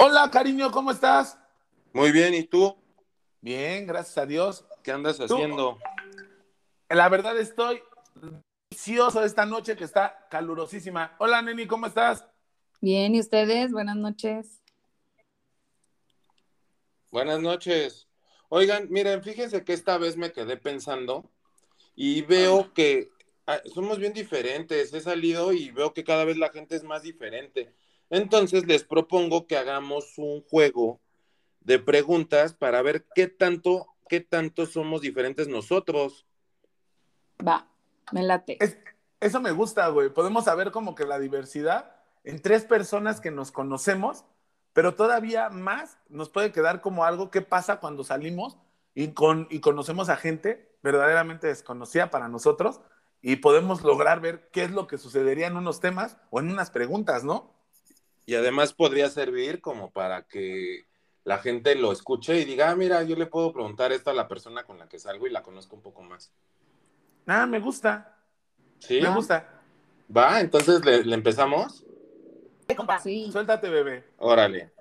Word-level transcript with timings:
Hola, 0.00 0.30
cariño, 0.30 0.70
¿cómo 0.70 0.92
estás? 0.92 1.36
Muy 1.92 2.12
bien, 2.12 2.32
¿y 2.32 2.44
tú? 2.44 2.76
Bien, 3.40 3.84
gracias 3.84 4.16
a 4.16 4.26
Dios. 4.26 4.64
¿Qué 4.84 4.92
andas 4.92 5.18
haciendo? 5.18 5.76
La 6.88 7.08
verdad 7.08 7.36
estoy 7.36 7.82
delicioso 8.70 9.24
esta 9.24 9.44
noche 9.44 9.74
que 9.74 9.82
está 9.82 10.28
calurosísima. 10.30 11.16
Hola, 11.18 11.42
Neni, 11.42 11.66
¿cómo 11.66 11.86
estás? 11.86 12.24
Bien, 12.80 13.12
¿y 13.12 13.18
ustedes? 13.18 13.72
Buenas 13.72 13.96
noches. 13.96 14.62
Buenas 17.10 17.40
noches. 17.40 18.06
Oigan, 18.50 18.86
miren, 18.90 19.24
fíjense 19.24 19.64
que 19.64 19.72
esta 19.72 19.98
vez 19.98 20.16
me 20.16 20.30
quedé 20.30 20.56
pensando 20.56 21.28
y 21.96 22.22
veo 22.22 22.72
que 22.72 23.10
ah, 23.48 23.60
somos 23.74 23.98
bien 23.98 24.12
diferentes. 24.12 24.94
He 24.94 25.00
salido 25.00 25.52
y 25.52 25.72
veo 25.72 25.92
que 25.92 26.04
cada 26.04 26.24
vez 26.24 26.36
la 26.36 26.50
gente 26.50 26.76
es 26.76 26.84
más 26.84 27.02
diferente. 27.02 27.74
Entonces 28.10 28.66
les 28.66 28.84
propongo 28.84 29.46
que 29.46 29.56
hagamos 29.56 30.16
un 30.16 30.42
juego 30.42 31.00
de 31.60 31.78
preguntas 31.78 32.54
para 32.54 32.80
ver 32.82 33.06
qué 33.14 33.26
tanto, 33.28 33.86
qué 34.08 34.20
tanto 34.20 34.66
somos 34.66 35.02
diferentes 35.02 35.48
nosotros. 35.48 36.26
Va, 37.46 37.68
me 38.12 38.22
late. 38.22 38.56
Es- 38.62 38.78
eso 39.20 39.40
me 39.40 39.50
gusta, 39.50 39.88
güey. 39.88 40.08
Podemos 40.10 40.44
saber 40.44 40.70
como 40.70 40.94
que 40.94 41.04
la 41.04 41.18
diversidad 41.18 41.96
en 42.24 42.40
tres 42.40 42.64
personas 42.64 43.20
que 43.20 43.30
nos 43.30 43.52
conocemos, 43.52 44.24
pero 44.72 44.94
todavía 44.94 45.50
más 45.50 45.98
nos 46.08 46.28
puede 46.30 46.52
quedar 46.52 46.80
como 46.80 47.04
algo 47.04 47.30
que 47.30 47.42
pasa 47.42 47.80
cuando 47.80 48.04
salimos 48.04 48.56
y, 48.94 49.08
con, 49.08 49.46
y 49.50 49.60
conocemos 49.60 50.08
a 50.08 50.16
gente 50.16 50.76
verdaderamente 50.82 51.48
desconocida 51.48 52.10
para 52.10 52.28
nosotros 52.28 52.80
y 53.20 53.36
podemos 53.36 53.82
lograr 53.82 54.20
ver 54.20 54.48
qué 54.52 54.62
es 54.64 54.70
lo 54.70 54.86
que 54.86 54.98
sucedería 54.98 55.48
en 55.48 55.56
unos 55.56 55.80
temas 55.80 56.16
o 56.30 56.38
en 56.40 56.50
unas 56.50 56.70
preguntas, 56.70 57.24
¿no? 57.24 57.52
Y 58.28 58.34
además 58.34 58.74
podría 58.74 59.08
servir 59.08 59.62
como 59.62 59.90
para 59.90 60.24
que 60.24 60.84
la 61.24 61.38
gente 61.38 61.74
lo 61.76 61.92
escuche 61.92 62.38
y 62.38 62.44
diga, 62.44 62.68
ah, 62.68 62.76
mira, 62.76 63.02
yo 63.02 63.16
le 63.16 63.24
puedo 63.24 63.54
preguntar 63.54 63.90
esto 63.90 64.10
a 64.10 64.12
la 64.12 64.28
persona 64.28 64.64
con 64.64 64.78
la 64.78 64.86
que 64.86 64.98
salgo 64.98 65.26
y 65.26 65.30
la 65.30 65.42
conozco 65.42 65.76
un 65.76 65.80
poco 65.80 66.02
más. 66.02 66.30
Ah, 67.26 67.46
me 67.46 67.58
gusta, 67.58 68.18
¿Sí? 68.80 69.00
me 69.00 69.08
gusta. 69.14 69.62
Va, 70.14 70.42
entonces 70.42 70.84
le, 70.84 71.04
le 71.04 71.14
empezamos. 71.14 71.86
Sí. 73.02 73.30
Suéltate, 73.32 73.70
bebé. 73.70 74.04
Órale. 74.18 74.72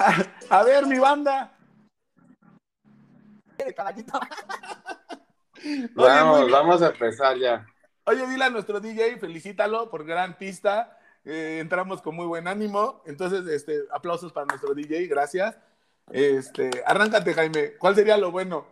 A, 0.00 0.24
a 0.48 0.62
ver, 0.64 0.86
mi 0.86 0.98
banda. 0.98 1.56
Vamos, 5.94 6.50
vamos 6.50 6.82
a 6.82 6.88
empezar 6.88 7.36
ya. 7.36 7.66
Oye, 8.04 8.26
dile 8.26 8.44
a 8.44 8.50
nuestro 8.50 8.80
DJ, 8.80 9.18
felicítalo 9.18 9.90
por 9.90 10.04
gran 10.06 10.38
pista. 10.38 10.98
Eh, 11.24 11.58
entramos 11.60 12.00
con 12.00 12.16
muy 12.16 12.26
buen 12.26 12.48
ánimo. 12.48 13.02
Entonces, 13.04 13.46
este, 13.46 13.80
aplausos 13.92 14.32
para 14.32 14.46
nuestro 14.46 14.74
DJ, 14.74 15.06
gracias. 15.06 15.58
Este, 16.10 16.82
arráncate, 16.86 17.34
Jaime. 17.34 17.76
¿Cuál 17.76 17.94
sería 17.94 18.16
lo 18.16 18.30
bueno? 18.30 18.66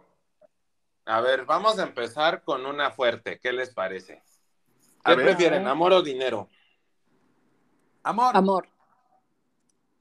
A 1.05 1.21
ver, 1.21 1.45
vamos 1.45 1.79
a 1.79 1.83
empezar 1.83 2.43
con 2.43 2.65
una 2.65 2.91
fuerte. 2.91 3.39
¿Qué 3.39 3.53
les 3.53 3.75
parece? 3.75 4.23
A 5.05 5.11
¿Qué 5.11 5.17
ver. 5.17 5.27
prefieren, 5.27 5.67
amor 5.67 5.93
o 5.93 6.03
dinero? 6.03 6.49
Amor. 8.03 8.34
Amor. 8.34 8.69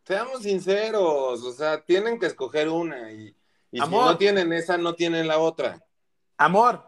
Seamos 0.07 0.43
sinceros, 0.43 1.43
o 1.43 1.51
sea, 1.51 1.83
tienen 1.83 2.17
que 2.17 2.27
escoger 2.27 2.69
una 2.69 3.11
y, 3.11 3.35
y 3.71 3.81
si 3.81 3.89
no 3.89 4.17
tienen 4.17 4.53
esa, 4.53 4.77
no 4.77 4.95
tienen 4.95 5.27
la 5.27 5.37
otra. 5.37 5.83
Amor. 6.37 6.81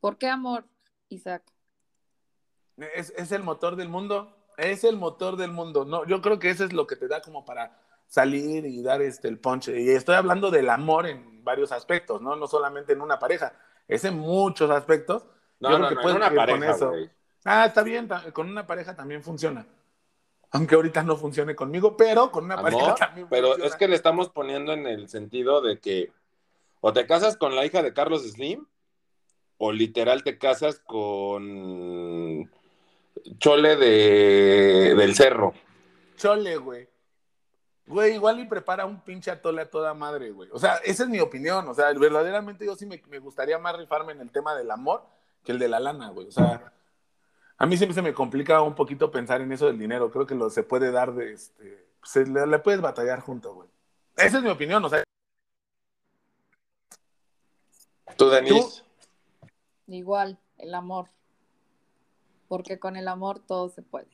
¿Por 0.00 0.18
qué 0.18 0.28
amor, 0.28 0.66
Isaac? 1.08 1.42
Es, 2.76 3.14
es 3.16 3.32
el 3.32 3.42
motor 3.42 3.76
del 3.76 3.88
mundo. 3.88 4.36
Es 4.58 4.84
el 4.84 4.96
motor 4.98 5.36
del 5.36 5.50
mundo. 5.50 5.86
No, 5.86 6.04
yo 6.04 6.20
creo 6.20 6.38
que 6.38 6.50
eso 6.50 6.64
es 6.64 6.74
lo 6.74 6.86
que 6.86 6.96
te 6.96 7.08
da 7.08 7.22
como 7.22 7.46
para 7.46 7.80
salir 8.06 8.66
y 8.66 8.82
dar 8.82 9.00
este 9.00 9.28
el 9.28 9.38
punch. 9.38 9.68
Y 9.68 9.88
estoy 9.88 10.16
hablando 10.16 10.50
del 10.50 10.68
amor 10.68 11.06
en 11.06 11.42
varios 11.42 11.72
aspectos, 11.72 12.20
¿no? 12.20 12.36
No 12.36 12.46
solamente 12.46 12.92
en 12.92 13.00
una 13.00 13.18
pareja, 13.18 13.54
es 13.88 14.04
en 14.04 14.18
muchos 14.18 14.70
aspectos. 14.70 15.24
No, 15.58 15.70
Yo 15.70 15.78
no, 15.78 15.86
creo 15.86 15.88
que 15.88 15.94
no, 15.94 16.00
en 16.00 16.02
puedes 16.02 16.16
una 16.18 16.26
ir 16.26 16.44
con 16.44 16.60
pareja, 16.60 16.70
eso. 16.76 16.88
güey. 16.90 17.10
Ah, 17.46 17.64
está 17.64 17.82
bien, 17.82 18.08
con 18.34 18.50
una 18.50 18.66
pareja 18.66 18.94
también 18.94 19.22
funciona. 19.22 19.66
Aunque 20.54 20.76
ahorita 20.76 21.02
no 21.02 21.16
funcione 21.16 21.56
conmigo, 21.56 21.96
pero 21.96 22.30
con 22.30 22.44
una 22.44 22.56
pareja 22.56 22.84
Amor, 22.84 22.94
también 22.94 23.26
pero 23.28 23.48
funciona. 23.48 23.68
es 23.68 23.76
que 23.76 23.88
le 23.88 23.96
estamos 23.96 24.28
poniendo 24.28 24.72
en 24.72 24.86
el 24.86 25.08
sentido 25.08 25.60
de 25.60 25.80
que 25.80 26.12
o 26.80 26.92
te 26.92 27.06
casas 27.06 27.36
con 27.36 27.56
la 27.56 27.66
hija 27.66 27.82
de 27.82 27.92
Carlos 27.92 28.22
Slim 28.22 28.64
o 29.58 29.72
literal 29.72 30.22
te 30.22 30.38
casas 30.38 30.78
con 30.78 32.48
Chole 33.38 33.74
de, 33.74 34.94
del 34.94 35.14
Cerro. 35.16 35.54
Chole, 36.16 36.56
güey. 36.56 36.88
Güey, 37.86 38.14
igual 38.14 38.38
y 38.38 38.46
prepara 38.46 38.86
un 38.86 39.00
pinche 39.00 39.32
atole 39.32 39.62
a 39.62 39.70
toda 39.70 39.92
madre, 39.92 40.30
güey. 40.30 40.48
O 40.52 40.58
sea, 40.60 40.76
esa 40.84 41.02
es 41.02 41.08
mi 41.08 41.18
opinión. 41.18 41.66
O 41.68 41.74
sea, 41.74 41.92
verdaderamente 41.94 42.64
yo 42.64 42.76
sí 42.76 42.86
me, 42.86 43.02
me 43.08 43.18
gustaría 43.18 43.58
más 43.58 43.76
rifarme 43.76 44.12
en 44.12 44.20
el 44.20 44.30
tema 44.30 44.54
del 44.54 44.70
amor 44.70 45.04
que 45.42 45.50
el 45.50 45.58
de 45.58 45.68
la 45.68 45.80
lana, 45.80 46.10
güey. 46.10 46.28
O 46.28 46.32
sea, 46.32 46.72
a 47.56 47.66
mí 47.66 47.76
siempre 47.76 47.94
se 47.94 48.02
me 48.02 48.12
complica 48.12 48.60
un 48.62 48.74
poquito 48.74 49.10
pensar 49.10 49.40
en 49.40 49.52
eso 49.52 49.66
del 49.66 49.78
dinero. 49.78 50.10
Creo 50.10 50.26
que 50.26 50.34
lo 50.34 50.50
se 50.50 50.62
puede 50.62 50.90
dar 50.90 51.14
de 51.14 51.32
este. 51.32 51.86
Se 52.02 52.26
le, 52.26 52.46
le 52.46 52.58
puedes 52.58 52.80
batallar 52.80 53.20
junto, 53.20 53.54
güey. 53.54 53.68
Esa 54.16 54.38
es 54.38 54.42
mi 54.42 54.50
opinión, 54.50 54.84
o 54.84 54.88
sea. 54.88 55.02
Tú, 58.16 58.28
Denise. 58.28 58.82
Igual, 59.86 60.38
el 60.58 60.74
amor. 60.74 61.10
Porque 62.48 62.78
con 62.78 62.96
el 62.96 63.08
amor 63.08 63.40
todo 63.40 63.68
se 63.68 63.82
puede. 63.82 64.08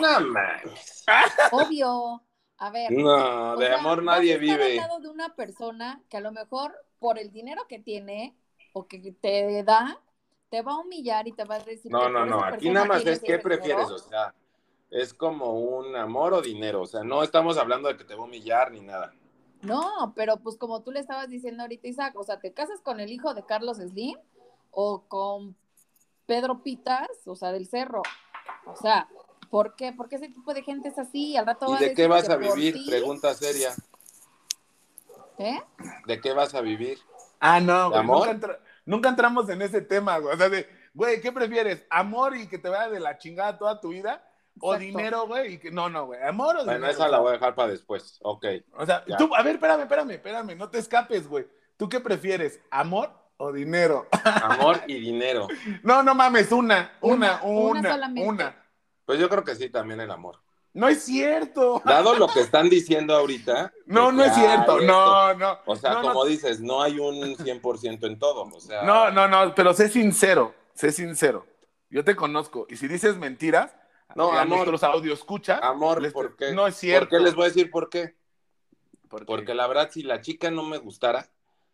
No 0.00 0.20
mames. 0.20 1.04
Obvio. 1.52 2.22
A 2.58 2.70
ver. 2.70 2.92
No, 2.92 3.56
de 3.56 3.66
sea, 3.66 3.78
amor 3.78 4.02
nadie 4.02 4.34
estar 4.34 4.40
vive. 4.40 4.70
al 4.72 4.76
lado 4.76 5.00
de 5.00 5.08
una 5.08 5.34
persona 5.34 6.02
que 6.08 6.16
a 6.16 6.20
lo 6.20 6.32
mejor 6.32 6.74
por 6.98 7.18
el 7.18 7.30
dinero 7.30 7.66
que 7.68 7.78
tiene 7.78 8.36
o 8.72 8.86
que 8.86 9.12
te 9.20 9.62
da, 9.64 10.00
te 10.54 10.62
va 10.62 10.74
a 10.74 10.78
humillar 10.78 11.26
y 11.26 11.32
te 11.32 11.42
va 11.42 11.56
a 11.56 11.58
decir. 11.58 11.90
No, 11.90 12.08
no, 12.08 12.24
no. 12.24 12.44
Aquí 12.44 12.70
nada 12.70 12.86
más 12.86 13.04
es 13.04 13.18
qué 13.18 13.40
prefieres, 13.40 13.88
dinero. 13.88 13.96
o 13.96 13.98
sea, 14.08 14.32
es 14.88 15.12
como 15.12 15.54
un 15.58 15.96
amor 15.96 16.32
o 16.32 16.40
dinero. 16.40 16.82
O 16.82 16.86
sea, 16.86 17.02
no 17.02 17.24
estamos 17.24 17.58
hablando 17.58 17.88
de 17.88 17.96
que 17.96 18.04
te 18.04 18.14
va 18.14 18.22
a 18.22 18.26
humillar 18.26 18.70
ni 18.70 18.80
nada. 18.80 19.12
No, 19.62 20.12
pero 20.14 20.36
pues 20.36 20.56
como 20.56 20.80
tú 20.82 20.92
le 20.92 21.00
estabas 21.00 21.28
diciendo 21.28 21.64
ahorita, 21.64 21.88
Isaac, 21.88 22.14
o 22.16 22.22
sea, 22.22 22.38
¿te 22.38 22.52
casas 22.52 22.80
con 22.82 23.00
el 23.00 23.10
hijo 23.10 23.34
de 23.34 23.44
Carlos 23.44 23.78
Slim 23.78 24.16
o 24.70 25.02
con 25.08 25.56
Pedro 26.26 26.62
Pitas, 26.62 27.08
o 27.26 27.34
sea, 27.34 27.50
del 27.50 27.66
Cerro? 27.66 28.02
O 28.66 28.76
sea, 28.76 29.08
¿por 29.50 29.74
qué? 29.74 29.92
Porque 29.92 30.16
ese 30.16 30.28
tipo 30.28 30.54
de 30.54 30.62
gente 30.62 30.88
es 30.90 30.98
así, 31.00 31.36
al 31.36 31.46
rato 31.46 31.66
va 31.66 31.80
¿Y 31.80 31.84
a 31.84 31.88
de 31.88 31.94
qué 31.94 32.06
vas 32.06 32.28
a 32.30 32.36
vivir? 32.36 32.74
ti- 32.74 32.86
Pregunta 32.88 33.34
seria. 33.34 33.74
¿Eh? 35.38 35.60
¿De 36.06 36.20
qué 36.20 36.32
vas 36.32 36.54
a 36.54 36.60
vivir? 36.60 37.00
Ah, 37.40 37.58
no, 37.58 37.84
¿De 37.84 37.88
güey. 37.88 37.98
amor? 38.00 38.18
Nunca, 38.18 38.30
entra- 38.30 38.60
nunca 38.84 39.08
entramos 39.08 39.48
en 39.48 39.62
ese 39.62 39.80
tema, 39.80 40.18
güey. 40.18 40.34
O 40.34 40.38
sea, 40.38 40.48
de, 40.48 40.68
güey, 40.94 41.20
¿qué 41.20 41.32
prefieres? 41.32 41.84
¿Amor 41.90 42.36
y 42.36 42.46
que 42.48 42.58
te 42.58 42.68
vaya 42.68 42.88
de 42.90 43.00
la 43.00 43.18
chingada 43.18 43.58
toda 43.58 43.80
tu 43.80 43.88
vida? 43.90 44.26
¿O 44.60 44.76
dinero, 44.76 45.26
güey? 45.26 45.54
y 45.54 45.58
que- 45.58 45.70
No, 45.72 45.88
no, 45.88 46.06
güey. 46.06 46.22
¿Amor 46.22 46.56
o 46.56 46.64
Bueno, 46.64 46.72
dinero? 46.74 46.92
esa 46.92 47.08
la 47.08 47.18
voy 47.18 47.30
a 47.30 47.32
dejar 47.32 47.54
para 47.56 47.70
después. 47.72 48.18
Ok. 48.22 48.44
O 48.76 48.86
sea, 48.86 49.04
Ya. 49.06 49.16
tú, 49.16 49.34
a 49.34 49.42
ver, 49.42 49.56
espérame, 49.56 49.80
espérame, 49.82 50.10
espérame, 50.12 50.56
no 50.56 50.70
te 50.70 50.78
escapes, 50.78 51.26
güey. 51.26 51.46
¿Tú 51.76 51.88
qué 51.88 51.98
prefieres? 51.98 52.60
¿Amor 52.70 53.10
o 53.36 53.52
dinero? 53.52 54.06
Amor 54.68 54.80
y 54.86 55.00
dinero. 55.00 55.48
No, 55.82 56.04
no 56.04 56.14
mames, 56.14 56.52
una, 56.52 56.92
una, 57.00 57.40
Una, 57.42 57.42
una 57.42 57.80
una, 57.80 57.92
solamente. 57.92 58.28
una. 58.28 58.64
Pues 59.04 59.18
yo 59.18 59.28
creo 59.28 59.42
que 59.44 59.56
sí, 59.56 59.68
también 59.70 60.00
el 60.00 60.10
amor. 60.12 60.38
No 60.74 60.88
es 60.88 61.04
cierto. 61.04 61.80
Dado 61.84 62.14
lo 62.16 62.26
que 62.28 62.40
están 62.40 62.68
diciendo 62.68 63.14
ahorita. 63.14 63.72
No, 63.86 64.10
no 64.12 64.24
es 64.24 64.34
cierto. 64.34 64.78
esto, 64.80 64.86
No, 64.86 65.34
no. 65.34 65.58
O 65.66 65.76
sea, 65.76 65.92
no, 65.94 66.02
no, 66.02 66.08
como 66.08 66.24
dices, 66.26 66.60
no 66.60 66.82
hay 66.82 66.98
un 66.98 67.36
100% 67.36 68.06
en 68.06 68.18
todo. 68.18 68.42
O 68.42 68.60
sea, 68.60 68.82
No, 68.82 69.10
no, 69.10 69.28
no, 69.28 69.54
pero 69.54 69.72
sé 69.72 69.88
sincero, 69.88 70.52
sé 70.74 70.90
sincero. 70.92 71.46
Yo 71.90 72.04
te 72.04 72.16
conozco. 72.16 72.66
Y 72.68 72.76
si 72.76 72.88
dices 72.88 73.16
mentiras, 73.16 73.72
No, 74.16 74.32
a 74.32 74.40
amor. 74.42 74.58
nuestros 74.66 74.82
audio 74.82 75.14
escucha. 75.14 75.58
Amor, 75.62 76.02
les- 76.02 76.12
¿por 76.12 76.36
qué? 76.36 76.52
No 76.52 76.66
es 76.66 76.74
cierto. 76.76 77.08
¿Por 77.08 77.18
qué 77.18 77.24
les 77.24 77.34
voy 77.34 77.44
a 77.44 77.48
decir 77.48 77.70
por 77.70 77.88
qué? 77.88 78.16
Porque- 79.08 79.26
Porque 79.26 79.54
la 79.54 79.68
verdad, 79.68 79.90
si 79.92 80.02
la 80.02 80.20
chica 80.20 80.50
no 80.50 80.64
me 80.64 80.78
gustara, 80.78 81.28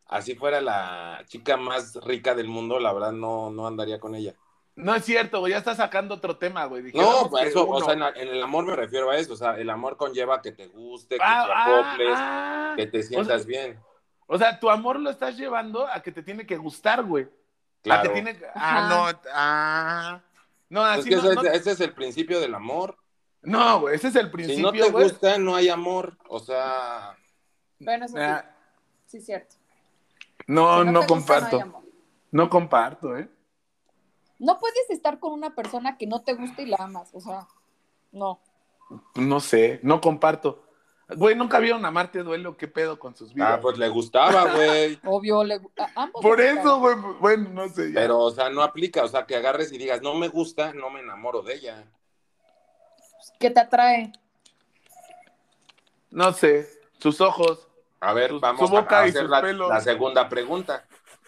así 0.07 0.35
fuera 0.35 0.61
la 0.61 1.25
chica 1.27 1.57
más 1.57 1.95
rica 2.05 2.35
del 2.35 2.49
mundo, 2.49 2.79
la 2.79 2.93
verdad 2.93 3.13
no, 3.13 3.51
no 3.51 3.67
andaría 3.67 3.99
con 3.99 4.15
ella. 4.15 4.35
No 4.83 4.95
es 4.95 5.05
cierto, 5.05 5.41
güey. 5.41 5.53
Ya 5.53 5.59
estás 5.59 5.77
sacando 5.77 6.15
otro 6.15 6.37
tema, 6.37 6.65
güey. 6.65 6.93
No, 6.93 7.29
pues 7.31 7.49
eso, 7.49 7.69
o 7.69 7.85
sea, 7.85 7.95
en, 7.95 8.03
en 8.03 8.29
el 8.29 8.43
amor 8.43 8.65
me 8.65 8.75
refiero 8.77 9.11
a 9.11 9.17
eso. 9.17 9.35
O 9.35 9.37
sea, 9.37 9.57
el 9.59 9.69
amor 9.71 9.97
conlleva 9.97 10.41
que 10.41 10.53
te 10.53 10.67
guste, 10.69 11.17
que 11.17 11.23
Ah, 11.25 11.45
te 11.47 11.53
ah, 11.53 11.65
acoples, 11.91 12.15
ah. 12.17 12.75
que 12.77 12.87
te 12.87 13.03
sientas 13.03 13.47
bien. 13.47 13.79
O 14.27 14.39
sea, 14.39 14.59
tu 14.61 14.71
amor 14.71 14.99
lo 15.01 15.11
estás 15.11 15.37
llevando 15.37 15.87
a 15.87 16.01
que 16.03 16.13
te 16.13 16.23
tiene 16.23 16.47
que 16.47 16.57
gustar, 16.57 17.03
güey. 17.05 17.25
A 17.25 17.83
Claro. 17.83 18.03
que 18.03 18.09
tiene 18.11 18.37
que- 18.39 18.47
Ah, 18.55 18.89
no. 19.15 19.21
Ah. 19.35 20.21
No, 20.69 20.87
Es 20.93 21.01
así 21.01 21.09
que 21.11 21.17
no, 21.17 21.23
ese, 21.25 21.35
no- 21.35 21.43
ese 21.43 21.71
es 21.73 21.81
el 21.81 21.93
principio 21.95 22.39
del 22.41 22.55
amor. 22.55 22.97
no, 23.43 23.81
güey, 23.81 23.97
ese 23.97 24.09
es 24.09 24.17
el 24.17 24.27
Si 24.27 24.31
principio, 24.33 24.63
no 24.63 24.73
te 24.73 24.91
güey. 24.91 25.05
gusta, 25.05 25.39
no 25.39 25.57
hay 25.57 25.69
amor. 25.69 26.17
O 26.29 26.39
sea, 26.39 27.17
Bueno, 27.81 28.05
eso 28.07 28.15
sí, 28.17 28.23
Ah, 28.23 28.55
sí, 29.07 29.21
cierto. 29.21 29.57
No, 30.47 30.83
Si 30.85 30.91
no, 30.91 31.07
comparto. 31.07 31.57
hay 31.57 31.63
amor. 31.63 31.83
No 32.31 32.49
comparto, 32.51 33.17
¿eh? 33.17 33.29
No 34.41 34.59
puedes 34.59 34.89
estar 34.89 35.21
con 35.21 35.33
una 35.33 35.55
persona 35.55 35.99
que 35.99 36.07
no 36.07 36.23
te 36.23 36.33
gusta 36.33 36.63
y 36.63 36.67
la 36.67 36.79
amas, 36.81 37.11
o 37.13 37.21
sea, 37.21 37.47
no. 38.11 38.41
No 39.15 39.39
sé, 39.39 39.81
no 39.83 40.01
comparto. 40.01 40.65
Güey, 41.15 41.35
nunca 41.35 41.59
vieron 41.59 41.85
a 41.85 41.91
Marte 41.91 42.23
Duelo, 42.23 42.57
qué 42.57 42.67
pedo 42.67 42.99
con 42.99 43.15
sus 43.15 43.35
vidas. 43.35 43.55
ah, 43.55 43.61
pues 43.61 43.77
le 43.77 43.89
gustaba, 43.89 44.55
güey. 44.55 44.99
Obvio, 45.05 45.45
le, 45.45 45.61
ambos 45.95 46.23
Por 46.23 46.41
eso, 46.41 46.79
güey, 46.81 46.97
bueno, 47.21 47.51
no 47.51 47.69
sé. 47.69 47.93
ya. 47.93 48.01
Pero, 48.01 48.19
o 48.19 48.31
sea, 48.31 48.49
no 48.49 48.63
aplica. 48.63 49.05
O 49.05 49.09
sea, 49.09 49.27
que 49.27 49.37
agarres 49.37 49.73
y 49.73 49.79
digas, 49.79 50.01
no 50.01 50.15
me 50.15 50.29
gusta, 50.29 50.73
no 50.73 50.89
me 50.89 51.01
enamoro 51.01 51.43
de 51.43 51.55
ella. 51.55 51.85
¿Qué 53.39 53.51
te 53.51 53.61
atrae? 53.61 54.13
No 56.11 56.33
sé, 56.33 56.67
sus 56.99 57.21
ojos. 57.21 57.69
A 58.01 58.15
ver, 58.15 58.31
Su- 58.31 58.41
vamos 58.41 58.69
su 58.71 58.75
boca 58.75 59.01
a 59.01 59.07
y 59.07 59.11
hacer 59.11 59.29
la, 59.29 59.81
segunda 59.81 60.29
pregunta. 60.29 60.87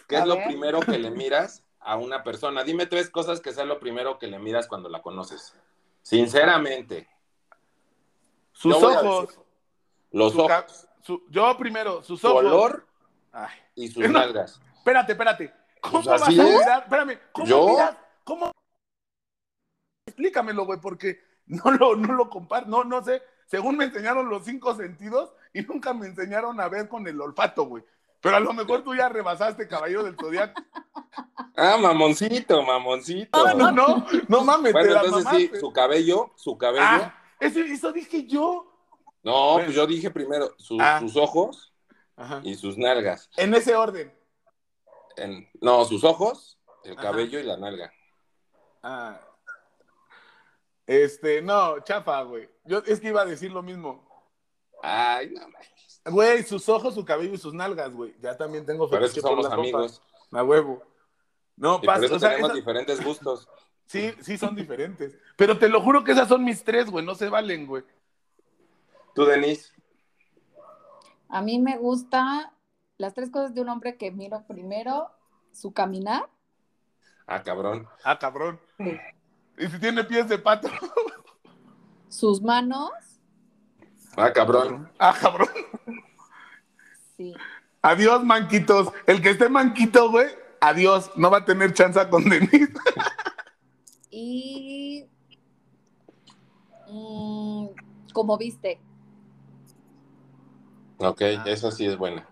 ¿Qué 0.09 0.17
A 0.17 0.21
es 0.21 0.27
lo 0.27 0.43
primero 0.45 0.81
que 0.81 0.99
le 0.99 1.11
miras 1.11 1.63
a 1.85 1.97
una 1.97 2.23
persona? 2.23 2.65
Dime 2.65 2.87
tres 2.87 3.11
cosas 3.11 3.41
que 3.41 3.53
sea 3.53 3.65
lo 3.65 3.79
primero 3.79 4.19
que 4.19 4.27
le 4.27 4.39
miras 4.39 4.67
cuando 4.69 4.89
la 4.89 5.03
conoces. 5.03 5.55
Sinceramente. 6.03 7.09
Sus 8.53 8.75
ojos. 8.75 9.29
decir, 9.29 9.43
Los 10.13 10.33
su 10.33 10.41
ojos, 10.41 10.89
su- 11.03 11.23
yo 11.31 11.57
primero, 11.57 12.03
sus 12.03 12.21
su 12.21 12.27
ojos. 12.27 12.45
olor 12.45 12.87
Ay, 13.33 13.49
y 13.75 13.89
sus 13.89 14.05
No. 14.09 14.19
nalgas. 14.21 14.61
espérate, 14.77 15.13
espérate. 15.13 15.53
¿Cómo 15.81 15.95
Pues 16.03 16.07
vas 16.07 16.23
a 16.23 16.31
mirar? 16.31 16.83
Espérame, 16.85 17.19
¿cómo 17.33 17.47
¿Yo? 17.47 17.69
miras? 17.69 17.97
¿Cómo? 18.25 18.53
Explícamelo, 20.07 20.65
güey, 20.67 20.81
porque 20.81 21.21
no 21.47 21.71
lo, 21.73 21.97
no 21.97 22.13
lo 22.15 22.29
comparto, 22.31 22.69
no, 22.69 22.85
no 22.85 23.03
sé. 23.03 23.23
Según 23.47 23.77
me 23.77 23.85
enseñaron 23.85 24.29
los 24.29 24.45
cinco 24.45 24.75
sentidos 24.75 25.33
y 25.53 25.63
nunca 25.63 25.93
me 25.93 26.07
enseñaron 26.07 26.61
a 26.61 26.69
ver 26.69 26.89
con 26.89 27.07
el 27.07 27.21
olfato, 27.21 27.65
güey. 27.65 27.85
Pero 28.23 28.37
a 28.37 28.41
lo 28.41 28.53
mejor 28.53 28.83
tú 28.85 28.95
ya 28.95 29.09
rebasaste, 29.09 29.67
caballero 29.69 30.05
del 30.05 30.17
zodiaco. 30.17 30.63
Ah, 31.57 31.77
mamoncito, 31.77 32.63
mamoncito. 32.63 33.47
No, 33.55 33.55
no, 33.55 33.73
no, 33.73 34.07
no 34.29 34.45
mames, 34.45 34.73
Bueno, 34.73 34.89
te 34.89 34.95
la 34.95 35.03
entonces 35.03 35.33
sí, 35.37 35.51
su 35.59 35.73
cabello, 35.73 36.31
su 36.37 36.57
cabello. 36.57 36.85
Ah, 36.87 37.15
eso, 37.41 37.59
eso 37.61 37.93
dije 37.93 38.25
yo. 38.27 38.69
No, 39.25 39.53
Bueno. 39.55 39.65
pues 39.67 39.77
yo 39.77 39.87
dije 39.87 40.11
primero 40.11 40.55
su- 40.59 40.79
Ah. 40.81 41.01
sus 41.01 41.17
ojos 41.17 41.73
Ajá. 42.17 42.41
y 42.45 42.55
sus 42.55 42.79
nalgas. 42.79 43.29
En 43.37 43.53
ese 43.55 43.75
orden. 43.77 44.17
En- 45.17 45.49
no, 45.61 45.85
sus 45.85 46.05
ojos, 46.05 46.59
el 46.85 46.93
Ajá. 46.93 47.03
cabello 47.03 47.39
y 47.39 47.43
la 47.43 47.57
nalga. 47.57 47.93
Ah. 48.83 49.21
Este, 50.87 51.43
no, 51.43 51.81
chafa, 51.81 52.23
güey. 52.23 52.49
Yo 52.65 52.79
es 52.87 53.01
que 53.01 53.09
iba 53.09 53.23
a 53.23 53.27
decir 53.27 53.51
lo 53.53 53.63
mismo. 53.63 54.09
Ay, 54.83 55.31
no, 55.31 55.41
man. 55.41 55.63
Güey, 56.05 56.43
sus 56.43 56.69
ojos, 56.69 56.95
su 56.95 57.05
cabello 57.05 57.35
y 57.35 57.39
sus 57.39 57.55
nalgas, 57.55 57.93
güey. 57.93 58.15
Ya 58.21 58.37
también 58.37 58.67
tengo 58.67 58.89
Por 58.91 58.99
fetiche 59.01 59.21
eso 59.21 59.29
somos 59.29 59.47
amigos. 59.47 60.03
A 60.33 60.43
huevo. 60.43 60.83
No, 61.57 61.79
Y 61.83 61.87
pasa, 61.87 61.99
por 62.01 62.05
eso 62.07 62.17
o 62.17 62.19
sea, 62.19 62.31
tenemos 62.31 62.51
esa- 62.51 62.57
diferentes 62.59 63.05
gustos. 63.05 63.49
sí, 63.87 64.13
sí 64.21 64.37
son 64.39 64.55
diferentes. 64.57 65.17
Pero 65.37 65.59
te 65.59 65.69
lo 65.69 65.81
juro 65.81 66.03
que 66.03 66.13
esas 66.13 66.29
son 66.29 66.45
mis 66.45 66.65
tres, 66.65 66.91
güey. 66.91 67.05
No 67.05 67.15
se 67.15 67.29
valen, 67.29 67.67
güey. 67.67 67.85
Tú, 69.15 69.25
Denise. 69.25 69.73
A 71.29 71.41
mí 71.43 71.59
me 71.61 71.79
gusta 71.79 72.53
las 72.99 73.15
tres 73.15 73.31
cosas 73.31 73.55
de 73.55 73.61
un 73.61 73.69
hombre 73.69 73.97
que 73.97 74.11
miro 74.11 74.45
primero, 74.49 75.11
su 75.53 75.73
caminar. 75.73 76.29
Ah, 77.27 77.43
cabrón. 77.43 77.87
Ah, 78.05 78.19
cabrón. 78.19 78.59
Sí. 78.79 78.99
Y 79.59 79.67
si 79.69 79.79
tiene 79.79 80.03
pies 80.05 80.29
de 80.29 80.39
pato. 80.39 80.69
Sus 82.09 82.43
manos, 82.43 82.91
Ah, 84.17 84.33
cabrón. 84.33 84.91
Ah, 84.99 85.15
cabrón. 85.19 85.49
sí. 87.17 87.35
Adiós, 87.83 88.25
manquitos. 88.25 88.93
El 89.07 89.21
que 89.23 89.31
esté 89.31 89.49
manquito, 89.49 90.11
güey, 90.11 90.29
adiós. 90.61 91.11
No 91.17 91.31
va 91.31 91.39
a 91.39 91.45
tener 91.45 91.73
chance 91.75 91.99
con 92.09 92.29
Denise. 92.29 92.73
Y 94.15 95.07
mm, 96.89 97.67
como 98.13 98.37
viste, 98.37 98.79
Ok, 100.99 101.23
Ah. 101.23 101.43
esa 101.47 101.71
sí 101.73 101.87
es 101.87 101.97
buena. 101.97 102.29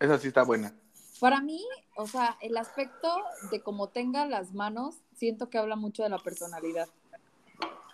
Esa 0.00 0.18
sí 0.18 0.28
está 0.28 0.42
buena. 0.44 0.74
para 1.20 1.40
mí, 1.42 1.62
o 1.94 2.06
sea, 2.08 2.36
el 2.40 2.56
aspecto 2.56 3.08
de 3.52 3.62
cómo 3.62 3.90
tenga 3.90 4.26
las 4.26 4.54
manos, 4.54 4.96
siento 5.14 5.50
que 5.50 5.58
habla 5.58 5.76
mucho 5.76 6.02
de 6.02 6.08
la 6.08 6.18
personalidad. 6.18 6.88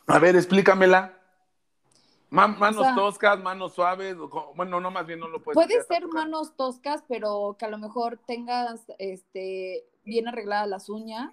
A 0.06 0.18
ver, 0.20 0.36
explícamela. 0.36 1.18
Ma- 2.30 2.46
manos 2.46 2.80
O 2.80 2.84
sea- 2.84 2.94
toscas, 2.94 3.40
manos 3.40 3.74
suaves. 3.74 4.16
Bueno, 4.54 4.80
no, 4.80 4.90
más 4.90 5.06
bien 5.06 5.18
no 5.20 5.28
lo 5.28 5.42
puedes 5.42 5.54
Puede 5.54 5.82
ser 5.84 6.06
manos 6.08 6.54
toscas, 6.56 7.02
pero 7.08 7.56
que 7.58 7.64
a 7.64 7.68
lo 7.70 7.78
mejor 7.78 8.18
tengas 8.26 8.84
este 8.98 9.84
bien 10.04 10.28
arregladas 10.28 10.68
las 10.68 10.88
uñas. 10.88 11.32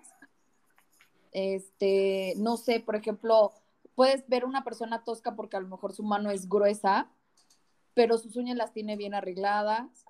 Este, 1.32 2.34
no 2.38 2.56
sé, 2.58 2.80
por 2.80 2.96
ejemplo, 2.96 3.52
puedes 3.94 4.28
ver 4.30 4.46
una 4.46 4.64
persona 4.64 5.04
tosca 5.04 5.36
porque 5.36 5.58
a 5.58 5.60
lo 5.62 5.68
mejor 5.68 5.94
su 5.94 6.04
mano 6.04 6.32
es 6.32 6.48
gruesa, 6.48 7.10
pero 7.94 8.18
sus 8.18 8.36
uñas 8.38 8.56
las 8.58 8.72
tiene 8.72 8.96
bien 8.96 9.14
arregladas, 9.14 10.06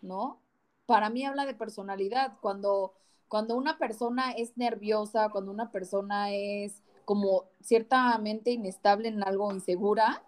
¿no? 0.00 0.40
Para 0.86 1.10
mí 1.10 1.24
habla 1.24 1.44
de 1.46 1.54
personalidad. 1.54 2.34
Cuando, 2.40 2.94
cuando 3.28 3.56
una 3.56 3.78
persona 3.78 4.32
es 4.32 4.56
nerviosa, 4.56 5.28
cuando 5.30 5.50
una 5.50 5.70
persona 5.72 6.30
es 6.32 6.82
como 7.10 7.50
ciertamente 7.60 8.52
inestable 8.52 9.08
en 9.08 9.24
algo, 9.24 9.52
insegura, 9.52 10.22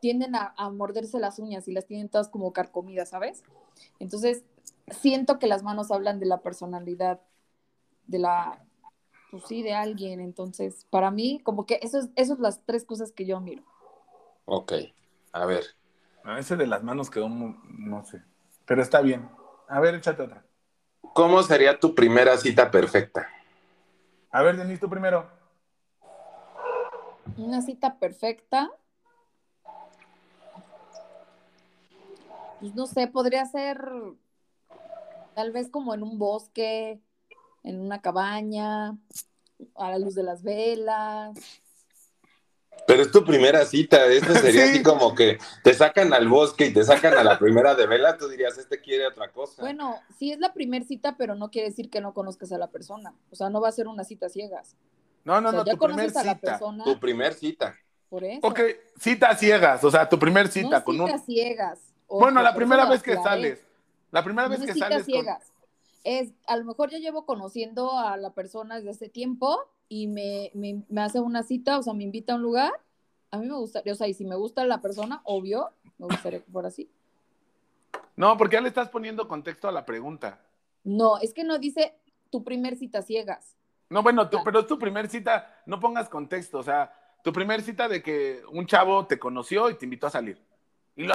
tienden 0.00 0.36
a, 0.36 0.54
a 0.56 0.70
morderse 0.70 1.18
las 1.18 1.40
uñas 1.40 1.66
y 1.66 1.72
las 1.72 1.84
tienen 1.84 2.08
todas 2.08 2.28
como 2.28 2.52
carcomidas, 2.52 3.08
¿sabes? 3.08 3.42
Entonces, 3.98 4.44
siento 5.00 5.40
que 5.40 5.48
las 5.48 5.64
manos 5.64 5.90
hablan 5.90 6.20
de 6.20 6.26
la 6.26 6.40
personalidad, 6.40 7.20
de 8.06 8.20
la, 8.20 8.64
pues 9.32 9.42
sí, 9.48 9.64
de 9.64 9.74
alguien. 9.74 10.20
Entonces, 10.20 10.86
para 10.90 11.10
mí, 11.10 11.40
como 11.42 11.66
que 11.66 11.80
eso 11.82 11.98
es, 11.98 12.10
eso 12.14 12.34
es 12.34 12.38
las 12.38 12.64
tres 12.64 12.84
cosas 12.84 13.10
que 13.10 13.26
yo 13.26 13.40
miro. 13.40 13.64
Ok, 14.44 14.74
a 15.32 15.44
ver. 15.44 15.64
Ah, 16.22 16.38
ese 16.38 16.54
de 16.54 16.68
las 16.68 16.84
manos 16.84 17.10
quedó, 17.10 17.28
muy- 17.28 17.56
no 17.64 18.04
sé. 18.04 18.22
Pero 18.64 18.80
está 18.80 19.00
bien. 19.00 19.28
A 19.66 19.80
ver, 19.80 19.96
échate 19.96 20.22
otra. 20.22 20.46
¿Cómo 21.14 21.42
sería 21.42 21.80
tu 21.80 21.96
primera 21.96 22.36
cita 22.36 22.70
perfecta? 22.70 23.26
A 24.30 24.42
ver, 24.44 24.56
Denise, 24.56 24.78
tú 24.80 24.88
primero. 24.88 25.37
Una 27.38 27.62
cita 27.62 27.98
perfecta. 27.98 28.70
Pues 32.60 32.74
no 32.74 32.86
sé, 32.86 33.06
podría 33.06 33.46
ser 33.46 33.80
tal 35.34 35.52
vez 35.52 35.70
como 35.70 35.94
en 35.94 36.02
un 36.02 36.18
bosque, 36.18 37.00
en 37.62 37.80
una 37.80 38.02
cabaña, 38.02 38.98
a 39.76 39.90
la 39.90 39.98
luz 39.98 40.16
de 40.16 40.24
las 40.24 40.42
velas. 40.42 41.38
Pero 42.88 43.02
es 43.02 43.12
tu 43.12 43.24
primera 43.24 43.64
cita, 43.64 44.06
esto 44.06 44.34
sería 44.34 44.62
Sí. 44.66 44.70
así 44.72 44.82
como 44.82 45.14
que 45.14 45.38
te 45.62 45.74
sacan 45.74 46.12
al 46.12 46.26
bosque 46.26 46.66
y 46.66 46.72
te 46.72 46.82
sacan 46.82 47.14
a 47.14 47.22
la 47.22 47.38
primera 47.38 47.76
de 47.76 47.86
vela, 47.86 48.16
tú 48.16 48.28
dirías, 48.28 48.58
este 48.58 48.80
quiere 48.80 49.06
otra 49.06 49.30
cosa. 49.30 49.62
Bueno, 49.62 49.96
sí 50.18 50.32
es 50.32 50.40
la 50.40 50.52
primer 50.52 50.84
cita, 50.84 51.16
pero 51.16 51.36
no 51.36 51.50
quiere 51.50 51.68
decir 51.68 51.90
que 51.90 52.00
no 52.00 52.14
conozcas 52.14 52.50
a 52.50 52.58
la 52.58 52.68
persona. 52.68 53.14
O 53.30 53.36
sea, 53.36 53.50
no 53.50 53.60
va 53.60 53.68
a 53.68 53.72
ser 53.72 53.86
una 53.86 54.02
cita 54.02 54.28
ciegas. 54.28 54.74
No, 55.24 55.40
no, 55.40 55.48
o 55.48 55.52
sea, 55.52 55.64
no, 55.64 55.64
tu 55.70 55.78
primer 55.78 56.12
conoces 56.12 56.16
a 56.16 56.24
la 56.24 56.34
cita. 56.34 56.50
persona, 56.52 56.84
Tu 56.84 56.98
primer 57.00 57.34
cita. 57.34 57.74
por 58.08 58.24
eso. 58.24 58.46
Ok, 58.46 58.60
citas 58.98 59.38
ciegas, 59.38 59.84
o 59.84 59.90
sea, 59.90 60.08
tu 60.08 60.18
primer 60.18 60.48
cita 60.48 60.78
no 60.78 60.84
con 60.84 61.00
un... 61.00 61.06
citas 61.08 61.24
ciegas. 61.26 61.80
Bueno, 62.08 62.42
la 62.42 62.54
primera 62.54 62.86
vez 62.88 63.02
que 63.02 63.14
sales. 63.16 63.62
La 64.10 64.24
primera 64.24 64.48
No 64.48 64.52
vez 64.52 64.60
es 64.60 64.66
que 64.66 64.72
citas 64.74 64.88
sales 64.88 65.04
con... 65.04 65.12
ciegas. 65.12 65.52
Es, 66.04 66.32
a 66.46 66.56
lo 66.56 66.64
mejor 66.64 66.90
ya 66.90 66.98
llevo 66.98 67.26
conociendo 67.26 67.98
a 67.98 68.16
la 68.16 68.32
persona 68.32 68.76
desde 68.76 68.90
hace 68.90 69.08
tiempo 69.10 69.58
y 69.88 70.06
me, 70.06 70.50
me, 70.54 70.82
me 70.88 71.02
hace 71.02 71.20
una 71.20 71.42
cita, 71.42 71.78
o 71.78 71.82
sea, 71.82 71.92
me 71.92 72.04
invita 72.04 72.32
a 72.32 72.36
un 72.36 72.42
lugar. 72.42 72.72
A 73.30 73.36
mí 73.36 73.46
me 73.46 73.56
gustaría, 73.56 73.92
o 73.92 73.96
sea, 73.96 74.08
y 74.08 74.14
si 74.14 74.24
me 74.24 74.36
gusta 74.36 74.64
la 74.64 74.80
persona, 74.80 75.20
obvio, 75.24 75.70
me 75.98 76.06
gustaría 76.06 76.38
que 76.40 76.50
fuera 76.50 76.68
así. 76.68 76.90
No, 78.16 78.38
porque 78.38 78.54
ya 78.56 78.62
le 78.62 78.68
estás 78.68 78.88
poniendo 78.88 79.28
contexto 79.28 79.68
a 79.68 79.72
la 79.72 79.84
pregunta. 79.84 80.40
No, 80.82 81.18
es 81.18 81.34
que 81.34 81.44
no 81.44 81.58
dice 81.58 81.94
tu 82.30 82.42
primer 82.42 82.76
cita 82.76 83.02
ciegas. 83.02 83.54
No, 83.90 84.02
bueno, 84.02 84.28
tú- 84.28 84.38
Ya. 84.38 84.44
pero 84.44 84.60
es 84.60 84.66
tu 84.66 84.78
primer 84.78 85.08
cita, 85.08 85.62
no 85.66 85.80
pongas 85.80 86.08
contexto, 86.08 86.58
o 86.58 86.62
sea, 86.62 86.92
tu 87.22 87.32
primer 87.32 87.62
cita 87.62 87.88
de 87.88 88.02
que 88.02 88.42
un 88.52 88.66
chavo 88.66 89.06
te 89.06 89.18
conoció 89.18 89.70
y 89.70 89.74
te 89.74 89.86
invitó 89.86 90.06
a 90.06 90.10
salir. 90.10 90.40
Y 90.96 91.04
lo- 91.04 91.14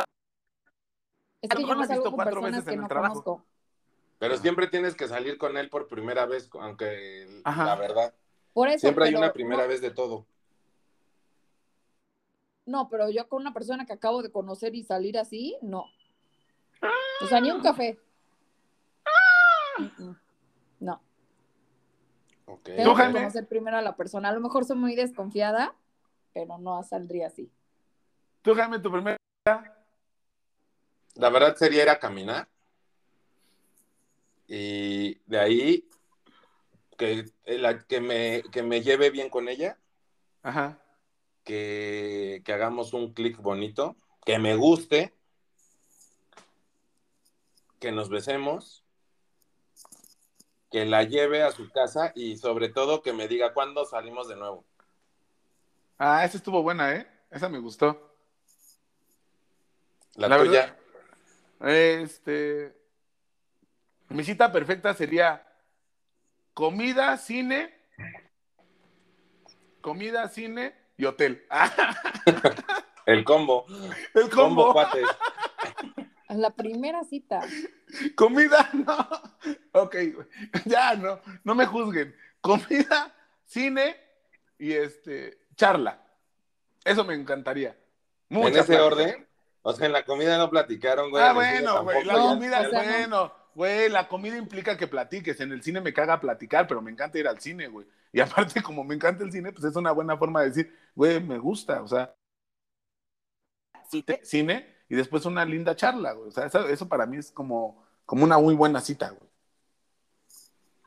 Es 1.42 1.50
que 1.50 1.62
yo 1.62 1.68
salgo 1.86 2.03
con 2.06 2.13
cuatro 2.15 2.42
personas 2.42 2.51
veces 2.51 2.63
que 2.65 2.70
en 2.72 2.75
el 2.75 2.82
no 2.82 2.88
trabajo. 2.88 3.24
conozco. 3.24 3.46
Pero 4.20 4.38
siempre 4.38 4.68
tienes 4.68 4.96
que 4.96 5.08
salir 5.08 5.38
con 5.38 5.58
él 5.58 5.70
por 5.70 5.88
primera 5.88 6.25
vez, 6.25 6.50
aunque 6.53 7.42
Ajá. 7.44 7.65
la 7.65 7.75
verdad, 7.75 8.13
Por 8.53 8.70
eso, 8.70 8.80
siempre 8.80 9.06
hay 9.06 9.15
una 9.15 9.34
primera 9.34 9.63
no- 9.63 9.68
vez 9.70 9.82
de 9.82 9.92
todo. 9.92 10.25
No, 12.65 12.88
pero 12.89 13.10
yo 13.10 13.27
con 13.27 13.42
una 13.42 13.53
persona 13.53 13.86
que 13.86 13.92
acabo 13.94 14.24
de 14.24 14.32
conocer 14.32 14.74
y 14.74 14.84
salir 14.84 15.18
así, 15.20 15.58
no. 15.62 15.86
O 17.22 17.27
sea, 17.27 17.42
ni 17.42 17.51
un 17.51 17.62
café. 17.62 18.00
Mm, 19.77 19.84
mm. 19.84 20.06
No. 20.08 20.20
Ok. 22.45 22.63
Tengo 22.63 22.93
¿Tú, 22.93 22.97
que 22.97 23.12
conocer 23.12 23.47
primero 23.47 23.77
a 23.77 23.81
la 23.81 23.95
persona. 23.95 24.29
A 24.29 24.33
lo 24.33 24.41
mejor 24.41 24.65
soy 24.65 24.77
muy 24.77 24.95
desconfiada, 24.95 25.75
pero 26.33 26.57
no 26.57 26.81
saldría 26.83 27.27
así. 27.27 27.51
Tú, 28.41 28.53
Jaime, 28.55 28.79
tu 28.79 28.91
primera. 28.91 29.17
La 31.15 31.29
verdad 31.29 31.55
sería 31.55 31.83
ir 31.83 31.89
a 31.89 32.00
caminar. 32.00 32.47
Y 34.47 35.15
de 35.25 35.39
ahí 35.39 35.89
que, 36.97 37.25
la, 37.45 37.79
que, 37.79 38.01
me, 38.01 38.43
que 38.51 38.63
me 38.63 38.81
lleve 38.81 39.09
bien 39.09 39.29
con 39.29 39.47
ella, 39.47 39.77
Ajá. 40.41 40.79
que, 41.43 42.41
que 42.45 42.53
hagamos 42.53 42.93
un 42.93 43.13
clic 43.13 43.38
bonito, 43.38 43.95
que 44.25 44.39
me 44.39 44.55
guste, 44.55 45.13
que 47.79 47.91
nos 47.91 48.09
besemos, 48.09 48.82
que 50.74 50.86
la 50.86 51.03
lleve 51.03 51.44
a 51.44 51.51
su 51.51 51.70
casa 51.70 52.12
y 52.15 52.36
sobre 52.36 52.68
todo 52.68 53.03
que 53.03 53.13
me 53.13 53.27
diga 53.27 53.53
cuándo 53.53 53.86
salimos 53.86 54.27
de 54.27 54.36
nuevo. 54.36 54.65
Ah, 56.00 56.25
esa 56.25 56.38
estuvo 56.38 56.63
buena, 56.63 56.96
¿eh? 56.96 57.08
Esa 57.30 57.48
me 57.48 57.60
gustó. 57.60 58.18
La, 60.15 60.27
La 60.30 60.39
tuya. 60.39 60.75
verdad- 61.60 61.75
Este. 62.01 62.75
Mi 64.10 64.24
cita 64.24 64.51
perfecta 64.51 64.96
sería 64.96 65.46
comida, 66.56 67.18
cine, 67.18 67.72
comida, 69.80 70.27
cine 70.30 70.75
y 70.98 71.06
hotel. 71.06 71.46
El 73.06 73.24
combo. 73.25 73.65
el 74.15 74.30
Combo 74.32 74.63
combo. 74.63 74.74
cuates. 74.74 75.08
La 76.30 76.50
primera 76.50 77.03
cita. 77.03 77.42
Comida, 78.15 78.69
no. 78.73 79.07
Ok, 79.71 79.95
güey. 80.13 80.27
ya 80.65 80.95
no, 80.95 81.19
no 81.43 81.55
me 81.55 81.65
juzguen. 81.65 82.15
Comida, 82.41 83.13
cine 83.45 83.95
y 84.57 84.71
este 84.73 85.39
charla. 85.55 86.01
Eso 86.83 87.03
me 87.03 87.13
encantaría. 87.15 87.77
En 88.29 88.38
Mucha 88.39 88.59
ese 88.62 88.75
plática. 88.77 88.83
orden. 88.85 89.27
O 89.62 89.73
sea, 89.73 89.85
en 89.85 89.93
la 89.93 90.03
comida 90.03 90.38
no 90.38 90.50
platicaron, 90.50 91.09
güey. 91.09 91.23
ah, 91.23 91.29
en 91.29 91.35
bueno, 91.35 91.83
güey. 91.83 92.03
La 92.03 92.13
comida, 92.15 92.62
o 92.62 92.69
sea, 92.69 92.83
no. 92.83 92.89
bueno, 92.89 93.33
güey, 93.55 93.89
la 93.89 94.07
comida 94.09 94.38
implica 94.38 94.75
que 94.77 94.88
platiques. 94.88 95.39
En 95.39 95.51
el 95.53 95.63
cine 95.63 95.79
me 95.79 95.93
caga 95.93 96.19
platicar, 96.19 96.67
pero 96.67 96.81
me 96.81 96.91
encanta 96.91 97.17
ir 97.19 97.27
al 97.27 97.39
cine, 97.39 97.67
güey. 97.67 97.88
Y 98.12 98.19
aparte, 98.19 98.62
como 98.62 98.83
me 98.83 98.95
encanta 98.95 99.23
el 99.23 99.31
cine, 99.31 99.51
pues 99.53 99.63
es 99.63 99.75
una 99.75 99.91
buena 99.91 100.17
forma 100.17 100.41
de 100.41 100.50
decir, 100.50 100.77
güey, 100.95 101.21
me 101.23 101.38
gusta, 101.38 101.81
o 101.81 101.88
sea, 101.88 102.13
cine, 103.89 104.19
cine 104.23 104.73
y 104.89 104.95
después 104.95 105.25
una 105.25 105.45
linda 105.45 105.75
charla, 105.75 106.13
güey. 106.13 106.27
O 106.29 106.31
sea, 106.31 106.45
eso, 106.45 106.67
eso 106.67 106.87
para 106.87 107.05
mí 107.05 107.17
es 107.17 107.31
como, 107.31 107.83
como 108.05 108.23
una 108.23 108.37
muy 108.37 108.55
buena 108.55 108.81
cita, 108.81 109.09
güey. 109.09 109.29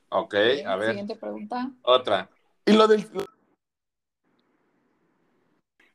Ok, 0.09 0.35
Bien, 0.35 0.69
a 0.69 0.77
ver. 0.77 0.89
Siguiente 0.91 1.17
pregunta. 1.17 1.71
Otra. 1.83 2.31
Y 2.65 2.73
lo 2.73 2.87
del. 2.87 3.07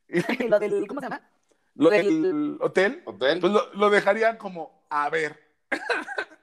y 0.10 0.20
lo 0.48 0.60
del 0.60 0.88
¿Cómo 0.88 1.00
se 1.00 1.05
llama? 1.05 1.27
Lo 1.75 1.89
del 1.89 2.58
hotel, 2.60 3.01
¿Hotel? 3.05 3.39
pues 3.39 3.53
lo, 3.53 3.74
lo 3.74 3.89
dejaría 3.89 4.38
como 4.38 4.86
a 4.89 5.10
ver. 5.10 5.39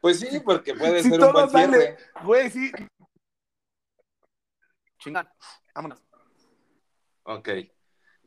Pues 0.00 0.20
sí, 0.20 0.40
porque 0.40 0.74
puede 0.74 1.02
Si 1.02 1.10
ser 1.10 1.20
un 1.20 1.32
buen 1.32 1.50
cierre. 1.50 1.70
sale, 1.70 1.96
güey, 2.24 2.50
sí. 2.50 2.72
Chingón, 4.98 5.28
vámonos. 5.74 6.02
Ok. 7.24 7.48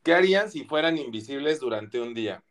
¿Qué 0.03 0.13
harían 0.13 0.49
si 0.51 0.63
fueran 0.65 0.97
invisibles 0.97 1.59
durante 1.59 1.99
un 1.99 2.13
día? 2.13 2.43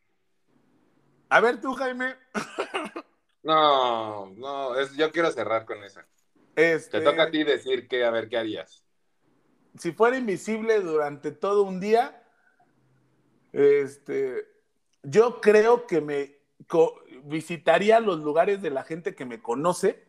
A 1.30 1.40
ver 1.40 1.60
tú, 1.60 1.74
Jaime. 1.74 2.16
No, 3.42 4.26
no, 4.36 4.78
es, 4.78 4.94
yo 4.96 5.10
quiero 5.10 5.32
cerrar 5.32 5.64
con 5.64 5.82
esa. 5.82 6.06
Este, 6.54 6.98
Te 6.98 7.04
toca 7.04 7.22
a 7.22 7.30
ti 7.30 7.42
decir 7.42 7.88
que, 7.88 8.04
a 8.04 8.10
ver, 8.10 8.28
¿qué 8.28 8.36
harías? 8.36 8.84
Si 9.78 9.92
fuera 9.92 10.18
invisible 10.18 10.80
durante 10.80 11.32
todo 11.32 11.62
un 11.62 11.80
día, 11.80 12.22
este, 13.54 14.46
yo 15.02 15.40
creo 15.40 15.86
que 15.86 16.02
me 16.02 16.36
visitaría 17.24 17.98
los 18.00 18.18
lugares 18.18 18.60
de 18.60 18.68
la 18.68 18.84
gente 18.84 19.14
que 19.14 19.24
me 19.24 19.40
conoce 19.40 20.06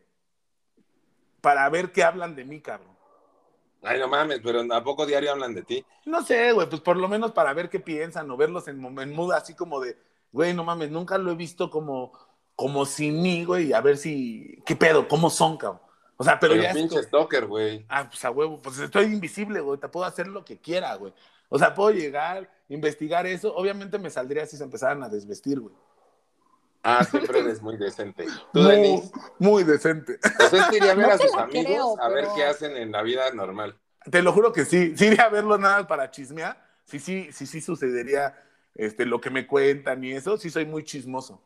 para 1.40 1.70
ver 1.70 1.94
qué 1.94 2.04
hablan 2.04 2.36
de 2.36 2.44
mí, 2.44 2.60
cabrón. 2.60 2.98
Ay, 3.82 3.98
no 3.98 4.10
mames, 4.10 4.42
pero 4.44 4.62
¿a 4.74 4.84
poco 4.84 5.06
diario 5.06 5.32
hablan 5.32 5.56
de 5.56 5.64
ti? 5.64 5.86
No 6.06 6.22
sé, 6.22 6.52
güey, 6.52 6.68
pues 6.68 6.82
por 6.82 6.98
lo 6.98 7.08
menos 7.08 7.32
para 7.32 7.54
ver 7.54 7.70
qué 7.70 7.80
piensan 7.80 8.30
o 8.30 8.36
verlos 8.36 8.68
en, 8.68 8.84
en 9.00 9.16
mood 9.16 9.32
así 9.32 9.56
como 9.56 9.80
de, 9.80 9.98
güey, 10.32 10.54
no 10.54 10.64
mames, 10.64 10.90
nunca 10.92 11.18
lo 11.18 11.32
he 11.32 11.36
visto 11.36 11.70
como, 11.70 12.14
como 12.56 12.86
sin 12.86 13.22
mí, 13.22 13.44
güey, 13.46 13.74
a 13.74 13.82
ver 13.82 13.98
si, 13.98 14.62
qué 14.66 14.76
pedo, 14.76 15.08
cómo 15.08 15.30
son, 15.30 15.58
cabrón. 15.58 15.82
O 16.18 16.24
sea, 16.24 16.40
pero, 16.40 16.54
Pero, 16.54 16.64
ya 16.64 16.74
pinche 16.74 17.02
stalker, 17.02 17.48
güey. 17.48 17.84
Ah, 17.90 18.08
pues 18.08 18.24
a 18.26 18.30
huevo, 18.32 18.62
pues 18.62 18.78
estoy 18.78 19.06
invisible, 19.06 19.60
güey, 19.60 19.80
te 19.80 19.88
puedo 19.88 20.06
hacer 20.06 20.28
lo 20.28 20.46
que 20.46 20.60
quiera, 20.60 20.94
güey. 20.96 21.14
O 21.50 21.58
sea, 21.58 21.74
puedo 21.74 21.90
llegar, 21.92 22.50
investigar 22.70 23.26
eso, 23.26 23.54
obviamente 23.56 23.98
me 23.98 24.10
saldría 24.12 24.46
si 24.46 24.56
se 24.56 24.64
empezaran 24.64 25.02
a 25.04 25.10
desvestir, 25.10 25.60
güey. 25.60 25.74
Ah, 26.84 27.04
siempre 27.04 27.40
eres 27.40 27.62
muy 27.62 27.78
decente. 27.78 28.26
Tú, 28.54 28.60
Muy, 28.62 29.02
muy 29.40 29.64
decente. 29.64 30.18
pues 30.38 30.54
es 30.54 30.66
que 30.68 30.78
iría 30.78 30.92
a 30.94 30.96
ver 30.96 31.08
No 31.08 31.14
a 31.14 31.18
te 31.18 31.28
sus 31.28 31.38
amigos 31.38 31.66
creo, 31.66 32.02
a 32.02 32.10
ver 32.10 32.24
pero- 32.26 32.36
qué 32.36 32.46
hacen 32.46 32.76
en 32.78 32.92
la 32.92 33.02
vida 33.04 33.32
normal. 33.34 33.78
Te 34.10 34.22
lo 34.24 34.34
juro 34.34 34.52
que 34.52 34.66
sí, 34.66 34.98
sí 34.98 35.06
iría 35.08 35.26
a 35.26 35.30
verlo 35.30 35.60
nada 35.60 35.86
para 35.88 36.10
chismear, 36.10 36.64
sí, 36.86 36.98
sí, 37.00 37.30
sí, 37.32 37.46
sí 37.46 37.62
sucedería 37.62 38.36
este, 38.76 39.06
lo 39.06 39.22
que 39.22 39.30
me 39.30 39.48
cuentan 39.48 40.04
y 40.04 40.12
eso, 40.12 40.38
sí 40.38 40.50
soy 40.50 40.66
muy 40.66 40.84
chismoso. 40.84 41.42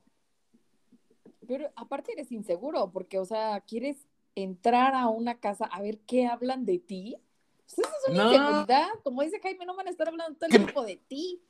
Pero 1.47 1.71
aparte 1.75 2.13
eres 2.13 2.31
inseguro, 2.31 2.91
porque, 2.91 3.19
o 3.19 3.25
sea, 3.25 3.61
quieres 3.61 3.97
entrar 4.35 4.95
a 4.95 5.07
una 5.07 5.39
casa 5.39 5.65
a 5.65 5.81
ver 5.81 5.99
qué 5.99 6.27
hablan 6.27 6.65
de 6.65 6.79
ti. 6.79 7.17
Pues 7.65 7.79
eso 7.79 7.89
es 8.03 8.13
una 8.13 8.23
No. 8.23 8.31
inseguridad. 8.31 8.89
Como 9.03 9.21
dice 9.21 9.39
Jaime, 9.41 9.65
no 9.65 9.75
van 9.75 9.87
a 9.87 9.91
estar 9.91 10.07
hablando 10.07 10.37
todo 10.37 10.47
el 10.47 10.51
¿Qué 10.51 10.57
tiempo 10.59 10.83
de 10.83 10.97
ti. 10.97 11.41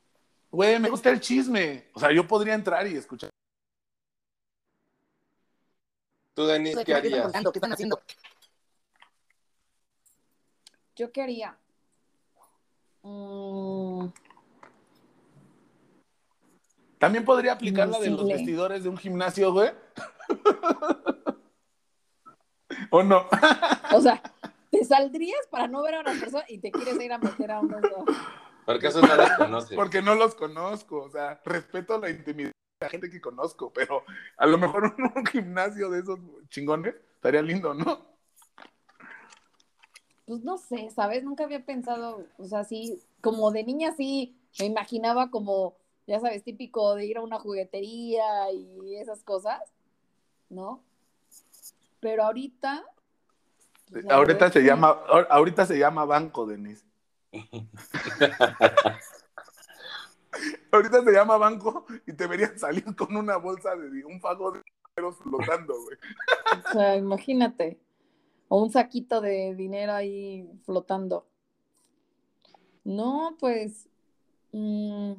Güey, 0.50 0.78
me 0.78 0.88
gusta 0.88 1.10
el 1.10 1.20
chisme. 1.20 1.88
O 1.94 2.00
sea, 2.00 2.12
yo 2.12 2.26
podría 2.26 2.54
entrar 2.54 2.86
y 2.86 2.94
escuchar. 2.94 3.30
Tú, 6.34 6.46
Denis, 6.46 6.78
¿qué 6.84 6.94
harías? 6.94 7.32
¿Qué 7.32 7.58
están 7.58 7.72
haciendo? 7.72 8.00
¿Yo 10.94 11.12
qué 11.12 11.22
haría? 11.22 11.58
Mm, 13.02 14.06
También 16.98 17.24
podría 17.24 17.52
aplicar 17.52 17.88
la 17.88 17.98
de 17.98 18.10
los 18.10 18.26
vestidores 18.26 18.82
de 18.82 18.88
un 18.88 18.96
gimnasio, 18.96 19.52
güey. 19.52 19.70
¿O 22.90 23.02
no? 23.02 23.26
o 23.92 24.00
sea, 24.00 24.22
te 24.70 24.84
saldrías 24.84 25.46
para 25.50 25.68
no 25.68 25.82
ver 25.82 25.96
a 25.96 26.00
una 26.00 26.12
persona 26.12 26.44
y 26.48 26.58
te 26.58 26.70
quieres 26.70 27.00
ir 27.00 27.12
a 27.12 27.18
meter 27.18 27.50
a 27.50 27.60
unos 27.60 27.82
dos. 27.82 28.16
Porque 28.64 28.88
eso 28.88 29.00
no 29.00 29.14
los 29.14 29.30
conoce. 29.32 29.76
Porque 29.76 30.02
no 30.02 30.14
los 30.14 30.34
conozco. 30.34 31.02
O 31.02 31.10
sea, 31.10 31.40
respeto 31.44 31.98
la 31.98 32.10
intimidad 32.10 32.50
de 32.50 32.54
la 32.80 32.88
gente 32.88 33.10
que 33.10 33.20
conozco, 33.20 33.72
pero 33.72 34.04
a 34.36 34.46
lo 34.46 34.58
mejor 34.58 34.94
un, 34.98 35.12
un 35.14 35.26
gimnasio 35.26 35.90
de 35.90 36.00
esos 36.00 36.18
chingones 36.48 36.94
estaría 37.14 37.42
lindo, 37.42 37.74
¿no? 37.74 38.16
Pues 40.26 40.42
no 40.42 40.58
sé, 40.58 40.90
¿sabes? 40.90 41.22
Nunca 41.22 41.44
había 41.44 41.64
pensado, 41.64 42.26
o 42.36 42.44
sea, 42.46 42.64
sí, 42.64 43.00
como 43.20 43.52
de 43.52 43.62
niña 43.62 43.94
sí, 43.96 44.36
me 44.58 44.66
imaginaba 44.66 45.30
como, 45.30 45.76
ya 46.06 46.20
sabes, 46.20 46.42
típico 46.44 46.94
de 46.94 47.06
ir 47.06 47.18
a 47.18 47.22
una 47.22 47.38
juguetería 47.40 48.50
y 48.52 48.96
esas 48.96 49.22
cosas, 49.22 49.60
¿no? 50.48 50.82
Pero 52.00 52.24
ahorita... 52.24 52.84
pues, 53.90 54.04
Ahorita 54.08 54.50
se 54.52 54.60
que- 54.60 54.66
llama, 54.66 54.90
ahor- 55.08 55.26
ahorita 55.30 55.66
se 55.66 55.78
llama 55.78 56.04
banco, 56.04 56.46
Denis. 56.46 56.84
ahorita 60.72 61.02
se 61.02 61.12
llama 61.12 61.36
banco 61.38 61.86
y 62.06 62.12
te 62.12 62.26
verían 62.26 62.58
salir 62.58 62.84
con 62.96 63.16
una 63.16 63.36
bolsa 63.36 63.74
de 63.76 64.04
un 64.04 64.20
fago 64.20 64.52
de 64.52 64.62
dinero 64.96 65.12
flotando, 65.14 65.74
güey. 65.82 65.96
O 66.68 66.72
sea, 66.72 66.96
imagínate. 66.96 67.80
O 68.48 68.62
un 68.62 68.70
saquito 68.70 69.20
de 69.20 69.54
dinero 69.56 69.92
ahí 69.92 70.48
flotando. 70.64 71.26
No, 72.84 73.36
pues. 73.40 73.88
mm, 74.52 75.12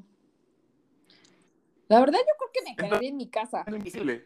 la 1.87 1.99
verdad, 1.99 2.19
yo 2.19 2.33
creo 2.37 2.51
que 2.53 2.61
me 2.69 2.75
quedaría 2.75 3.09
en 3.09 3.17
mi 3.17 3.29
casa. 3.29 3.63
Invisible. 3.67 4.25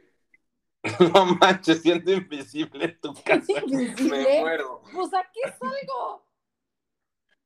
No 1.13 1.25
manches, 1.35 1.81
siendo 1.83 2.11
invisible 2.11 2.85
en 2.85 2.99
tu 2.99 3.13
casa. 3.23 3.45
invisible? 3.65 4.17
Me 4.23 4.39
muero. 4.41 4.81
Pues 4.91 5.13
a 5.13 5.23
qué 5.31 5.41
salgo. 5.51 6.25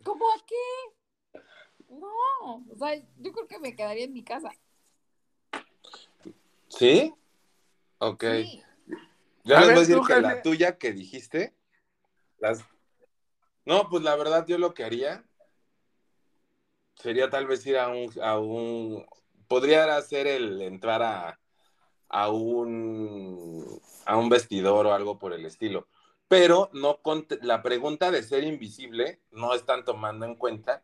¿Cómo 0.06 0.26
a 0.26 0.46
qué? 0.46 1.42
No, 1.90 2.66
o 2.72 2.78
sea, 2.78 2.96
yo 3.18 3.32
creo 3.34 3.48
que 3.48 3.60
me 3.60 3.76
quedaría 3.76 4.06
en 4.06 4.14
mi 4.14 4.24
casa. 4.24 4.52
¿Sí? 6.70 7.14
Ok. 7.98 8.24
Sí. 8.24 8.64
Yo 9.44 9.58
A 9.58 9.60
les 9.60 9.68
voy 9.68 9.68
ver, 9.68 9.78
a 9.78 9.80
decir 9.82 10.00
que 10.08 10.22
la 10.22 10.42
tuya 10.42 10.78
que 10.78 10.92
dijiste, 10.94 11.54
las... 12.40 12.64
No, 13.66 13.90
pues 13.90 14.04
la 14.04 14.16
verdad 14.16 14.46
yo 14.48 14.58
lo 14.58 14.74
que 14.74 14.84
haría 14.84 15.26
sería 16.96 17.30
tal 17.30 17.48
vez 17.48 17.66
ir 17.66 17.78
a 17.78 17.90
un, 17.90 18.12
a 18.22 18.40
un... 18.40 19.06
Podría 19.48 19.96
hacer 19.98 20.28
el 20.28 20.62
entrar 20.62 21.02
a, 21.04 21.40
a 22.10 22.30
un 22.30 23.80
a 24.06 24.18
un 24.18 24.30
vestidor 24.30 24.86
o 24.88 24.94
algo 24.94 25.18
por 25.20 25.34
el 25.34 25.46
estilo. 25.46 25.88
pero 26.28 26.70
no 26.74 27.00
la 27.42 27.62
pregunta 27.64 28.12
de 28.12 28.24
ser 28.24 28.44
invisible 28.44 29.22
no 29.32 29.54
están 29.54 29.84
tomando 29.86 30.26
en 30.26 30.36
cuenta 30.36 30.84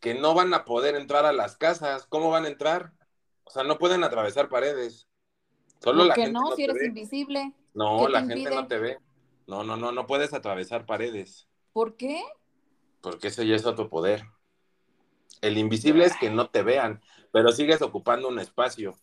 que 0.00 0.14
no 0.14 0.34
van 0.34 0.52
a 0.54 0.64
poder 0.64 0.94
entrar 0.96 1.24
a 1.26 1.32
las 1.32 1.56
casas. 1.56 2.06
¿Cómo 2.06 2.30
van 2.30 2.44
a 2.44 2.48
entrar? 2.48 2.92
O 3.44 3.50
sea, 3.50 3.62
no 3.64 3.78
pueden 3.78 4.04
atravesar 4.04 4.48
paredes. 4.48 5.08
Solo 5.82 5.98
¿Por 6.00 6.06
la 6.06 6.14
gente 6.14 6.32
no? 6.32 6.50
no 6.50 6.56
si 6.56 6.64
eres 6.64 6.76
ve. 6.76 6.86
invisible. 6.86 7.52
No, 7.74 7.98
¿Qué 7.98 8.06
te 8.06 8.10
la 8.12 8.20
gente 8.20 8.34
impide? 8.38 8.54
no 8.54 8.66
te 8.68 8.78
ve. 8.78 8.98
No, 9.46 9.62
no, 9.64 9.76
no, 9.76 9.92
no 9.92 10.06
puedes 10.06 10.32
atravesar 10.34 10.86
paredes, 10.86 11.48
¿Por 11.72 11.96
qué? 11.96 12.22
porque 13.00 13.28
ese 13.28 13.46
ya 13.46 13.54
es 13.56 13.64
otro 13.66 13.88
poder. 13.88 14.24
El 15.40 15.58
invisible 15.58 16.04
es 16.04 16.16
que 16.16 16.30
no 16.30 16.48
te 16.50 16.62
vean, 16.62 17.00
pero 17.36 17.52
sigues 17.52 17.82
ocupando 17.82 18.28
un 18.28 18.38
espacio. 18.38 18.96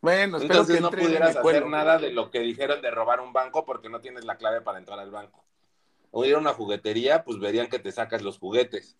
Bueno, 0.00 0.38
espero 0.38 0.54
Entonces 0.54 0.74
que 0.74 0.82
no 0.82 0.90
pudieras 0.90 1.36
hacer 1.36 1.68
nada 1.68 1.98
de 1.98 2.10
lo 2.10 2.32
que 2.32 2.40
dijeron 2.40 2.82
de 2.82 2.90
robar 2.90 3.20
un 3.20 3.32
banco 3.32 3.64
porque 3.64 3.88
no 3.88 4.00
tienes 4.00 4.24
la 4.24 4.36
clave 4.36 4.60
para 4.60 4.78
entrar 4.78 4.98
al 4.98 5.12
banco. 5.12 5.44
O 6.10 6.24
ir 6.24 6.34
a 6.34 6.38
una 6.38 6.52
juguetería, 6.52 7.22
pues 7.22 7.38
verían 7.38 7.68
que 7.68 7.78
te 7.78 7.92
sacas 7.92 8.22
los 8.22 8.40
juguetes. 8.40 8.96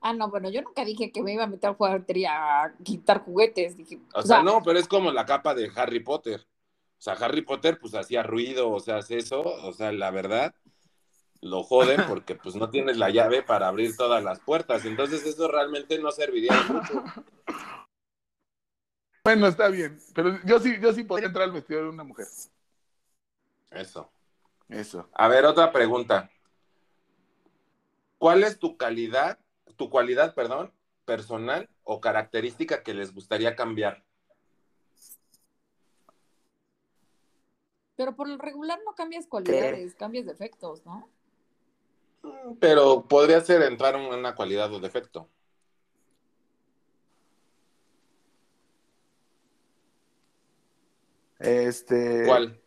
Ah, 0.00 0.12
no, 0.12 0.30
bueno, 0.30 0.50
yo 0.50 0.62
nunca 0.62 0.84
dije 0.84 1.12
que 1.12 1.22
me 1.22 1.32
iba 1.32 1.44
a 1.44 1.46
meter 1.46 1.70
a 1.70 1.74
juguetería 1.74 2.64
a 2.64 2.74
quitar 2.82 3.20
juguetes. 3.20 3.76
Dije, 3.76 4.00
O, 4.14 4.22
sea, 4.22 4.42
no, 4.42 4.60
pero 4.64 4.80
es 4.80 4.88
como 4.88 5.12
la 5.12 5.24
capa 5.24 5.54
de 5.54 5.70
Harry 5.76 6.00
Potter. 6.00 6.44
O 6.98 7.02
sea, 7.02 7.12
Harry 7.12 7.42
Potter 7.42 7.78
pues 7.80 7.94
hacía 7.94 8.24
ruido, 8.24 8.72
o 8.72 8.80
sea, 8.80 8.96
hace 8.96 9.18
eso, 9.18 9.42
o 9.42 9.72
sea, 9.72 9.92
la 9.92 10.10
verdad, 10.10 10.56
lo 11.42 11.62
joden 11.64 12.00
porque 12.08 12.34
pues 12.34 12.54
no 12.54 12.70
tienes 12.70 12.96
la 12.96 13.10
llave 13.10 13.42
para 13.42 13.68
abrir 13.68 13.94
todas 13.96 14.24
las 14.24 14.40
puertas. 14.40 14.84
Entonces 14.86 15.26
eso 15.26 15.48
realmente 15.48 15.98
no 15.98 16.10
serviría 16.10 16.54
de 16.54 16.72
mucho. 16.72 17.04
Bueno, 19.24 19.46
está 19.46 19.68
bien. 19.68 19.98
Pero 20.14 20.38
yo 20.44 20.58
sí, 20.58 20.78
yo 20.80 20.92
sí 20.92 21.04
podría 21.04 21.28
entrar 21.28 21.44
al 21.44 21.52
vestido 21.52 21.82
de 21.82 21.88
una 21.90 22.04
mujer. 22.04 22.26
Eso. 23.70 24.10
Eso. 24.68 25.08
A 25.12 25.28
ver, 25.28 25.44
otra 25.44 25.70
pregunta. 25.70 26.30
¿Cuál 28.18 28.44
es 28.44 28.58
tu 28.58 28.76
calidad, 28.76 29.38
tu 29.76 29.90
cualidad, 29.90 30.34
perdón, 30.34 30.72
personal 31.04 31.68
o 31.82 32.00
característica 32.00 32.82
que 32.82 32.94
les 32.94 33.12
gustaría 33.12 33.56
cambiar? 33.56 34.04
Pero 37.96 38.16
por 38.16 38.28
lo 38.28 38.38
regular 38.38 38.80
no 38.84 38.94
cambias 38.94 39.26
cualidades, 39.26 39.94
cambias 39.94 40.26
defectos, 40.26 40.84
¿no? 40.86 41.08
Pero 42.60 43.06
podría 43.08 43.40
ser 43.40 43.62
entrar 43.62 43.94
en 43.96 44.02
una 44.02 44.34
cualidad 44.34 44.72
o 44.72 44.80
defecto. 44.80 45.28
Este. 51.38 52.24
¿Cuál? 52.26 52.60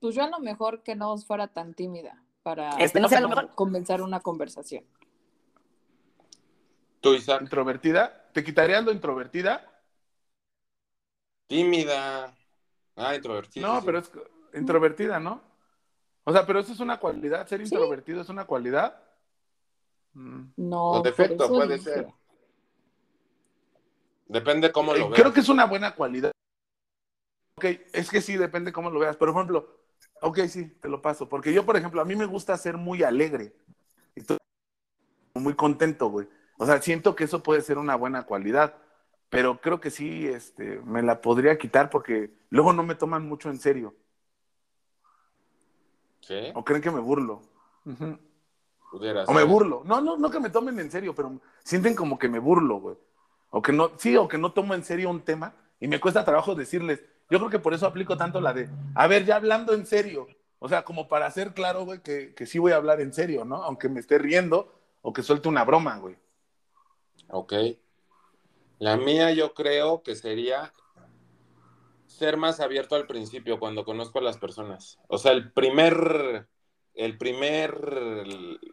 Pues 0.00 0.14
yo 0.14 0.22
a 0.22 0.28
lo 0.28 0.38
mejor 0.40 0.82
que 0.82 0.94
no 0.96 1.16
fuera 1.18 1.48
tan 1.48 1.74
tímida 1.74 2.22
para 2.42 2.70
Este, 2.78 3.00
no 3.00 3.08
sé, 3.08 3.16
a 3.16 3.20
lo 3.20 3.28
como 3.28 3.40
mejor- 3.42 3.54
comenzar 3.54 4.02
una 4.02 4.20
conversación. 4.20 4.84
¿Tú, 7.00 7.14
Isaac? 7.14 7.42
Introvertida. 7.42 8.28
¿Te 8.32 8.44
quitarías 8.44 8.84
lo 8.84 8.92
introvertida? 8.92 9.66
Tímida. 11.46 12.34
Ah, 12.96 13.14
introvertida. 13.14 13.66
no, 13.66 13.80
sí. 13.80 13.86
pero 13.86 13.98
es 13.98 14.10
introvertida, 14.54 15.18
¿no? 15.18 15.42
O 16.30 16.32
sea, 16.32 16.46
pero 16.46 16.60
eso 16.60 16.72
es 16.72 16.80
una 16.80 16.98
cualidad. 17.00 17.46
Ser 17.48 17.58
Sí. 17.66 17.74
introvertido 17.74 18.20
es 18.20 18.28
una 18.28 18.44
cualidad. 18.44 19.02
Mm. 20.14 20.42
No. 20.56 20.90
O 20.90 20.94
por 20.94 21.02
defecto, 21.04 21.44
eso 21.44 21.52
puede 21.54 21.76
dije. 21.76 21.90
ser. 21.90 22.06
Depende 24.28 24.70
cómo 24.70 24.92
lo 24.92 24.98
Eh, 24.98 25.08
veas. 25.08 25.20
Creo 25.20 25.32
que 25.32 25.40
es 25.40 25.48
una 25.48 25.66
buena 25.66 25.94
cualidad. 25.94 26.30
Ok, 27.56 27.64
es 27.92 28.10
que 28.10 28.20
sí, 28.20 28.36
depende 28.36 28.72
cómo 28.72 28.90
lo 28.90 29.00
veas. 29.00 29.16
Pero, 29.16 29.32
por 29.32 29.40
ejemplo, 29.42 29.80
ok, 30.22 30.38
sí, 30.48 30.66
te 30.80 30.88
lo 30.88 31.02
paso. 31.02 31.28
Porque 31.28 31.52
yo, 31.52 31.66
por 31.66 31.76
ejemplo, 31.76 32.00
a 32.00 32.04
mí 32.04 32.14
me 32.16 32.26
gusta 32.26 32.56
ser 32.56 32.76
muy 32.76 33.02
alegre. 33.02 33.52
Y 34.14 34.22
todo- 34.22 34.38
muy 35.34 35.54
contento, 35.54 36.08
güey. 36.10 36.28
O 36.58 36.66
sea, 36.66 36.80
siento 36.80 37.16
que 37.16 37.24
eso 37.24 37.42
puede 37.42 37.60
ser 37.62 37.78
una 37.78 37.96
buena 37.96 38.22
cualidad. 38.24 38.76
Pero 39.30 39.60
creo 39.60 39.80
que 39.80 39.90
sí, 39.90 40.26
este, 40.26 40.80
me 40.84 41.02
la 41.02 41.20
podría 41.20 41.56
quitar 41.58 41.88
porque 41.90 42.30
luego 42.50 42.72
no 42.72 42.82
me 42.82 42.94
toman 42.96 43.26
mucho 43.28 43.48
en 43.50 43.58
serio. 43.58 43.94
Sí, 46.20 46.52
O 46.54 46.64
creen 46.64 46.82
que 46.82 46.90
me 46.90 47.00
burlo. 47.00 47.42
Pudiera 48.90 49.24
O 49.24 49.32
me 49.32 49.40
ser. 49.40 49.48
burlo. 49.48 49.82
No, 49.84 50.00
no, 50.00 50.16
no 50.16 50.30
que 50.30 50.40
me 50.40 50.50
tomen 50.50 50.78
en 50.80 50.90
serio, 50.90 51.14
pero 51.14 51.40
sienten 51.64 51.94
como 51.94 52.18
que 52.18 52.28
me 52.28 52.38
burlo, 52.38 52.80
güey. 52.80 52.96
O 53.50 53.62
que 53.62 53.72
no, 53.72 53.92
sí, 53.96 54.16
o 54.16 54.28
que 54.28 54.38
no 54.38 54.52
tomo 54.52 54.74
en 54.74 54.84
serio 54.84 55.10
un 55.10 55.22
tema 55.22 55.54
y 55.80 55.88
me 55.88 56.00
cuesta 56.00 56.24
trabajo 56.24 56.54
decirles. 56.54 57.02
Yo 57.30 57.38
creo 57.38 57.50
que 57.50 57.58
por 57.58 57.74
eso 57.74 57.86
aplico 57.86 58.16
tanto 58.16 58.40
la 58.40 58.52
de, 58.52 58.68
a 58.94 59.06
ver, 59.06 59.24
ya 59.24 59.36
hablando 59.36 59.72
en 59.74 59.86
serio. 59.86 60.26
O 60.58 60.68
sea, 60.68 60.82
como 60.84 61.08
para 61.08 61.26
hacer 61.26 61.54
claro, 61.54 61.84
güey, 61.84 62.02
que, 62.02 62.34
que 62.34 62.46
sí 62.46 62.58
voy 62.58 62.72
a 62.72 62.76
hablar 62.76 63.00
en 63.00 63.14
serio, 63.14 63.44
¿no? 63.44 63.62
Aunque 63.62 63.88
me 63.88 64.00
esté 64.00 64.18
riendo 64.18 64.72
o 65.02 65.12
que 65.12 65.22
suelte 65.22 65.48
una 65.48 65.64
broma, 65.64 65.96
güey. 65.98 66.16
Ok. 67.28 67.54
La 68.78 68.96
mía 68.96 69.32
yo 69.32 69.54
creo 69.54 70.02
que 70.02 70.14
sería 70.14 70.72
ser 72.20 72.36
más 72.36 72.60
abierto 72.60 72.96
al 72.96 73.06
principio 73.06 73.58
cuando 73.58 73.82
conozco 73.82 74.18
a 74.18 74.22
las 74.22 74.36
personas. 74.36 74.98
O 75.08 75.16
sea, 75.16 75.32
el 75.32 75.52
primer, 75.52 76.46
el 76.92 77.16
primer 77.16 77.72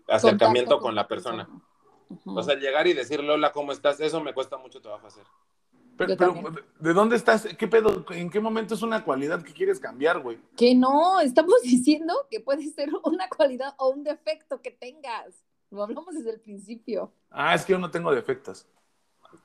acercamiento 0.09 0.71
Contacto 0.71 0.81
con 0.81 0.95
la 0.95 1.07
persona. 1.07 1.49
O 2.25 2.43
sea, 2.43 2.55
llegar 2.55 2.87
y 2.87 2.93
decirle 2.93 3.31
hola, 3.31 3.53
¿cómo 3.53 3.71
estás? 3.71 4.01
Eso 4.01 4.21
me 4.21 4.33
cuesta 4.33 4.57
mucho 4.57 4.81
trabajo 4.81 5.07
hacer. 5.07 5.23
Pero, 5.95 6.17
pero. 6.17 6.33
¿de 6.77 6.93
dónde 6.93 7.15
estás? 7.15 7.47
¿Qué 7.57 7.69
pedo? 7.69 8.05
¿En 8.09 8.29
qué 8.29 8.41
momento 8.41 8.73
es 8.73 8.81
una 8.81 9.05
cualidad 9.05 9.41
que 9.41 9.53
quieres 9.53 9.79
cambiar, 9.79 10.19
güey? 10.19 10.37
que 10.57 10.75
no, 10.75 11.21
estamos 11.21 11.61
diciendo 11.63 12.27
que 12.29 12.41
puede 12.41 12.69
ser 12.71 12.89
una 13.05 13.29
cualidad 13.29 13.75
o 13.77 13.91
un 13.91 14.03
defecto 14.03 14.61
que 14.61 14.71
tengas. 14.71 15.41
Lo 15.71 15.83
hablamos 15.83 16.13
desde 16.13 16.31
el 16.31 16.41
principio. 16.41 17.13
Ah, 17.29 17.55
es 17.55 17.63
que 17.63 17.71
yo 17.71 17.79
no 17.79 17.89
tengo 17.91 18.13
defectos. 18.13 18.67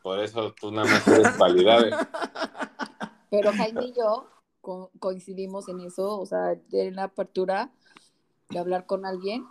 Por 0.02 0.18
eso 0.18 0.52
tú 0.60 0.72
nada 0.72 0.88
más 0.88 1.06
eres 1.06 1.30
cualidades. 1.36 1.94
Pero 3.33 3.51
Jaime 3.57 3.87
y 3.87 3.92
yo 3.95 4.29
co- 4.61 4.90
coincidimos 5.01 5.68
en 5.68 5.81
eso, 5.81 6.21
o 6.21 6.27
sea, 6.27 6.53
en 6.71 6.95
la 6.95 7.05
apertura 7.05 7.73
de 8.51 8.59
hablar 8.59 8.85
con 8.85 9.07
alguien 9.07 9.49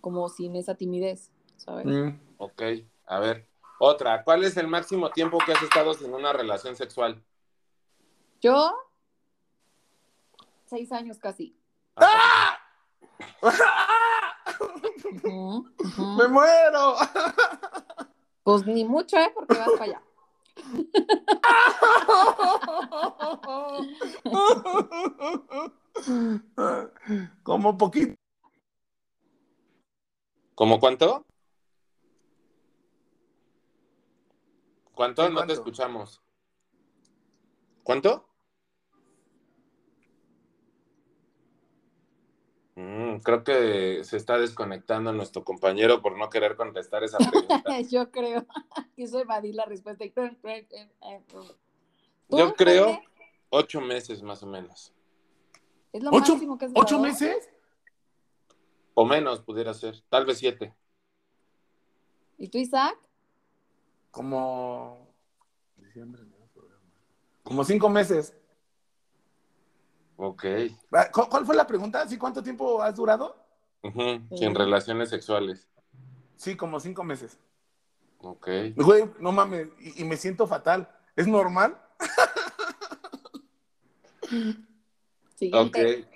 como 0.00 0.28
sin 0.28 0.56
esa 0.56 0.74
timidez, 0.74 1.30
¿sabes? 1.56 1.86
Mm. 1.86 2.18
Ok, 2.38 2.62
a 3.06 3.20
ver. 3.20 3.46
Otra, 3.78 4.24
¿cuál 4.24 4.42
es 4.44 4.56
el 4.56 4.66
máximo 4.66 5.10
tiempo 5.10 5.38
que 5.46 5.52
has 5.52 5.62
estado 5.62 5.94
sin 5.94 6.12
una 6.12 6.32
relación 6.32 6.74
sexual? 6.74 7.22
Yo, 8.40 8.72
seis 10.66 10.90
años 10.90 11.18
casi. 11.18 11.56
Ujú, 15.12 15.68
ujú. 15.78 16.02
¡Me 16.18 16.28
muero! 16.28 16.96
Pues 18.42 18.66
ni 18.66 18.84
mucho, 18.84 19.16
¿eh? 19.18 19.30
Porque 19.34 19.56
vas 19.56 19.70
para 19.72 19.84
allá. 19.84 20.02
Como 27.42 27.78
poquito. 27.78 28.14
¿Cómo 30.54 30.80
cuánto? 30.80 31.24
¿Cuánto? 34.94 35.28
No 35.30 35.46
te 35.46 35.54
escuchamos. 35.54 36.20
¿Cuánto? 37.82 38.29
Mm, 42.80 43.18
creo 43.18 43.44
que 43.44 44.02
se 44.04 44.16
está 44.16 44.38
desconectando 44.38 45.12
nuestro 45.12 45.44
compañero 45.44 46.00
por 46.00 46.16
no 46.16 46.30
querer 46.30 46.56
contestar 46.56 47.04
esa 47.04 47.18
pregunta. 47.18 47.62
Yo 47.90 48.10
creo. 48.10 48.46
Quiso 48.96 49.20
evadir 49.20 49.54
la 49.54 49.66
respuesta. 49.66 50.02
y- 50.04 50.10
¿Tú, 50.10 50.22
Yo 52.30 52.54
creo 52.54 53.02
ocho 53.50 53.82
meses 53.82 54.22
más 54.22 54.42
o 54.42 54.46
menos. 54.46 54.94
Es 55.92 56.02
lo 56.02 56.10
¿Ocho, 56.10 56.32
máximo 56.32 56.56
que 56.56 56.64
has 56.66 56.72
¿Ocho 56.74 56.98
meses? 57.00 57.50
O 58.94 59.04
menos 59.04 59.40
pudiera 59.40 59.74
ser. 59.74 60.00
Tal 60.08 60.24
vez 60.24 60.38
siete. 60.38 60.74
¿Y 62.38 62.48
tú, 62.48 62.56
Isaac? 62.56 62.96
Como. 64.10 65.06
Como 67.42 67.64
cinco 67.64 67.90
meses. 67.90 68.34
Ok. 70.22 70.44
Ah, 70.92 71.10
¿cu- 71.10 71.28
¿Cuál 71.30 71.46
fue 71.46 71.56
la 71.56 71.66
pregunta? 71.66 72.06
¿Sí 72.06 72.18
cuánto 72.18 72.42
tiempo 72.42 72.82
has 72.82 72.94
durado? 72.94 73.42
Sí. 73.82 74.36
Sin 74.36 74.54
relaciones 74.54 75.08
sexuales. 75.08 75.66
Sí, 76.36 76.56
como 76.58 76.78
cinco 76.78 77.02
meses. 77.04 77.38
Ok. 78.18 78.48
Güey, 78.76 79.10
no 79.18 79.32
mames, 79.32 79.68
y, 79.80 80.02
y 80.02 80.04
me 80.04 80.18
siento 80.18 80.46
fatal. 80.46 80.86
¿Es 81.16 81.26
normal? 81.26 81.80
Siguiente. 85.36 86.00
Ok. 86.02 86.06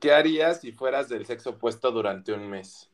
¿Qué 0.00 0.12
harías 0.12 0.60
si 0.60 0.72
fueras 0.72 1.08
del 1.08 1.24
sexo 1.26 1.50
opuesto 1.50 1.92
durante 1.92 2.32
un 2.32 2.48
mes? 2.50 2.90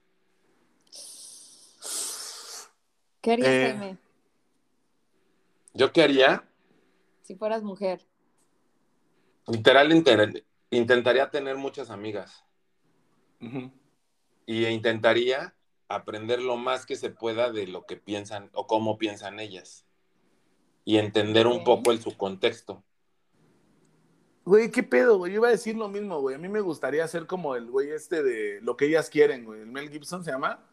¿Qué 3.22 3.33
harías, 3.33 3.48
Eh. 3.48 3.74
Jaime, 3.78 3.98
¿Yo 5.72 5.92
qué 5.92 6.02
haría? 6.02 6.44
si 7.22 7.35
fueras 7.37 7.62
mujer? 7.62 8.07
Literal, 9.46 9.90
inter- 9.92 10.44
intentaría 10.70 11.31
tener 11.31 11.57
muchas 11.57 11.90
amigas. 11.90 12.44
Y 14.46 14.66
intentaría 14.66 15.54
aprender 15.88 16.42
lo 16.42 16.57
más 16.57 16.87
que 16.87 16.96
se 16.96 17.11
pueda 17.11 17.50
de 17.50 17.66
lo 17.66 17.87
que 17.87 17.96
piensan 17.96 18.50
o 18.52 18.66
cómo 18.66 18.98
piensan 18.98 19.40
ellas 19.40 19.87
y 20.85 20.96
entender 20.98 21.46
un 21.46 21.64
poco 21.64 21.92
el 21.92 22.00
su 22.00 22.16
contexto. 22.16 22.83
Güey, 24.44 24.70
¿qué 24.70 24.83
pedo, 24.83 25.18
güey? 25.18 25.33
Yo 25.33 25.40
iba 25.40 25.48
a 25.48 25.50
decir 25.50 25.76
lo 25.76 25.88
mismo, 25.88 26.20
güey. 26.22 26.35
A 26.35 26.38
mí 26.38 26.48
me 26.48 26.61
gustaría 26.61 27.07
ser 27.07 27.26
como 27.26 27.54
el 27.54 27.70
güey 27.70 27.90
este 27.90 28.22
de 28.22 28.61
lo 28.62 28.78
que 28.78 28.87
ellas 28.87 29.11
quieren, 29.11 29.44
güey. 29.44 29.61
El 29.61 29.66
Mel 29.66 29.90
Gibson 29.90 30.24
se 30.24 30.31
llama. 30.31 30.64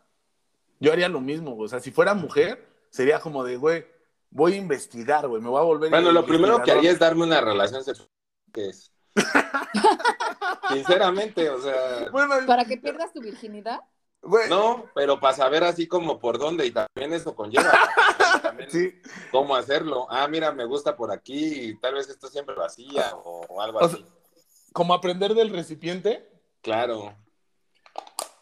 Yo 0.79 0.93
haría 0.93 1.09
lo 1.09 1.19
mismo, 1.19 1.51
güey. 1.55 1.65
O 1.65 1.67
sea, 1.67 1.81
si 1.81 1.91
fuera 1.91 2.13
mujer, 2.13 2.65
sería 2.89 3.19
como 3.19 3.43
de, 3.43 3.57
güey, 3.57 3.85
voy 4.29 4.53
a 4.53 4.55
investigar, 4.55 5.27
güey. 5.27 5.41
Me 5.41 5.49
voy 5.49 5.59
a 5.59 5.63
volver 5.63 5.89
Bueno, 5.89 6.13
lo 6.13 6.25
primero 6.25 6.63
que 6.63 6.71
haría 6.71 6.91
es 6.91 6.99
darme 6.99 7.23
una 7.23 7.41
relación 7.41 7.83
sexual. 7.83 8.07
que 8.53 8.69
es? 8.69 8.94
Sinceramente, 10.69 11.49
o 11.49 11.61
sea, 11.61 12.09
Bueno, 12.11 12.35
Para 12.47 12.65
que 12.65 12.77
pierdas 12.77 13.13
tu 13.13 13.21
virginidad. 13.21 13.81
güey. 14.21 14.49
no, 14.49 14.85
pero 14.95 15.19
para 15.19 15.35
saber 15.35 15.63
así 15.63 15.87
como 15.87 16.19
por 16.19 16.37
dónde 16.39 16.65
y 16.65 16.71
también 16.71 17.13
eso 17.13 17.35
conlleva 17.35 17.71
también 18.41 18.69
Sí. 18.71 18.93
cómo 19.31 19.55
hacerlo. 19.55 20.07
Ah, 20.09 20.27
mira, 20.27 20.51
me 20.51 20.65
gusta 20.65 20.95
por 20.95 21.11
aquí 21.11 21.69
y 21.69 21.79
tal 21.79 21.93
vez 21.95 22.09
esto 22.09 22.27
siempre 22.27 22.55
vacía 22.55 23.13
o 23.15 23.61
algo 23.61 23.79
O 23.79 23.87
sea, 23.89 23.97
así. 23.99 24.05
Como 24.73 24.93
aprender 24.93 25.33
del 25.35 25.51
recipiente. 25.51 26.29
Claro. 26.61 27.15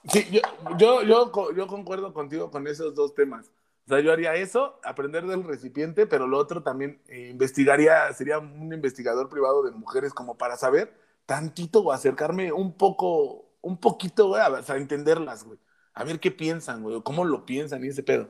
Sí, 0.10 0.28
yo, 0.32 0.42
yo, 0.78 1.02
yo, 1.04 1.52
yo 1.56 1.68
concuerdo 1.68 2.14
contigo 2.14 2.50
con 2.50 2.68
esos 2.68 2.96
dos 2.96 3.14
temas. 3.14 3.52
O 3.86 3.90
sea, 3.90 4.00
yo 4.00 4.14
haría 4.14 4.36
eso, 4.36 4.80
aprender 4.84 5.26
del 5.26 5.44
recipiente, 5.44 6.08
pero 6.08 6.26
lo 6.26 6.38
otro 6.38 6.64
también 6.64 7.02
eh, 7.08 7.30
investigaría, 7.30 8.12
sería 8.14 8.40
un 8.40 8.72
investigador 8.74 9.30
privado 9.30 9.64
de 9.64 9.72
mujeres 9.72 10.14
como 10.14 10.38
para 10.38 10.56
saber 10.56 10.98
tantito 11.26 11.82
o 11.82 11.92
acercarme 11.92 12.54
un 12.54 12.78
poco, 12.78 13.52
un 13.62 13.78
poquito, 13.78 14.28
güey, 14.30 14.42
a, 14.42 14.50
o 14.50 14.64
sea, 14.64 14.78
entenderlas, 14.78 15.44
güey. 15.44 15.60
A 15.94 16.04
ver 16.04 16.20
qué 16.20 16.32
piensan, 16.32 16.82
güey, 16.82 17.02
cómo 17.04 17.26
lo 17.26 17.46
piensan 17.46 17.84
y 17.84 17.90
ese 17.90 18.04
pedo. 18.04 18.30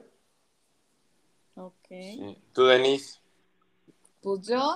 Ok. 1.55 1.87
Sí. 1.89 2.43
Tú, 2.51 2.65
Denise. 2.65 3.19
Pues 4.21 4.47
yo, 4.47 4.75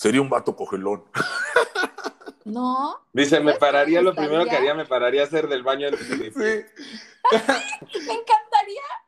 Sería 0.00 0.22
un 0.22 0.30
vato 0.30 0.56
cogelón. 0.56 1.04
no. 2.46 3.04
Dice, 3.12 3.38
me 3.38 3.52
¿Sabes 3.52 3.54
qué 3.56 3.60
pararía, 3.60 4.00
lo 4.00 4.14
primero 4.14 4.46
que 4.46 4.56
haría, 4.56 4.72
me 4.74 4.86
pararía 4.86 5.20
a 5.20 5.24
hacer 5.26 5.46
del 5.46 5.62
baño 5.62 5.88
antes 5.88 6.08
de 6.08 6.16
Sí. 6.16 6.80
Me 8.06 8.14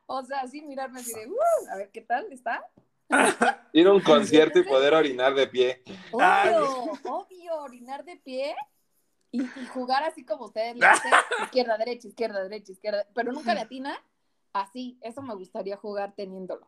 O 0.05 0.23
sea, 0.23 0.41
así 0.41 0.61
mirarme 0.61 0.99
así 0.99 1.13
de, 1.13 1.27
"Uh, 1.27 1.69
a 1.71 1.75
ver 1.77 1.89
qué 1.91 2.01
tal 2.01 2.31
está. 2.31 2.63
ir 3.73 3.87
a 3.87 3.93
un 3.93 4.01
concierto 4.01 4.59
y 4.59 4.63
poder 4.63 4.93
orinar 4.93 5.33
de 5.33 5.47
pie. 5.47 5.83
Obvio, 6.11 6.91
obvio, 7.05 7.55
orinar 7.61 8.03
de 8.05 8.15
pie 8.17 8.55
y, 9.31 9.43
y 9.43 9.65
jugar 9.73 10.03
así 10.03 10.25
como 10.25 10.45
ustedes 10.45 10.75
le 10.75 10.85
hacen, 10.85 11.11
izquierda, 11.43 11.77
derecha, 11.77 12.07
izquierda, 12.07 12.43
derecha, 12.43 12.71
izquierda, 12.71 13.05
pero 13.13 13.31
nunca 13.31 13.53
le 13.53 13.61
atina. 13.61 13.97
Así, 14.53 14.99
eso 15.01 15.21
me 15.23 15.33
gustaría 15.35 15.75
jugar 15.77 16.13
teniéndolo. 16.15 16.67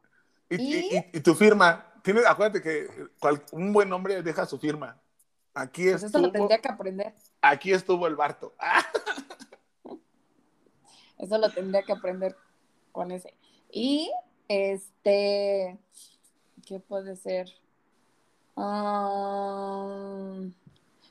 Y, 0.50 0.56
¿Y? 0.56 0.76
y- 0.76 0.98
y- 0.98 1.18
y 1.18 1.22
tu 1.22 1.36
firma, 1.36 1.94
tienes, 2.04 2.26
acuérdate 2.26 2.62
que 2.62 2.88
cual- 3.20 3.44
un 3.52 3.72
buen 3.74 3.92
hombre 3.94 4.22
deja 4.24 4.46
su 4.46 4.58
firma. 4.60 5.00
Aquí 5.54 5.84
Pues 5.90 6.04
eso 6.04 6.18
lo 6.20 6.28
estuvo, 6.28 6.32
tendría 6.48 6.60
que 6.62 6.68
aprender. 6.68 7.14
aquí 7.42 7.72
estuvo 7.72 8.08
el 8.08 8.16
Barto. 8.16 8.56
Ah, 8.60 8.84
Eso 11.18 11.38
lo 11.38 11.50
tendría 11.50 11.82
que 11.84 11.94
aprender 11.94 12.36
con 12.96 13.12
ese. 13.12 13.38
Y 13.70 14.10
este, 14.48 15.78
¿qué 16.66 16.80
puede 16.80 17.18
ser? 17.18 17.52
Ah, 18.56 20.40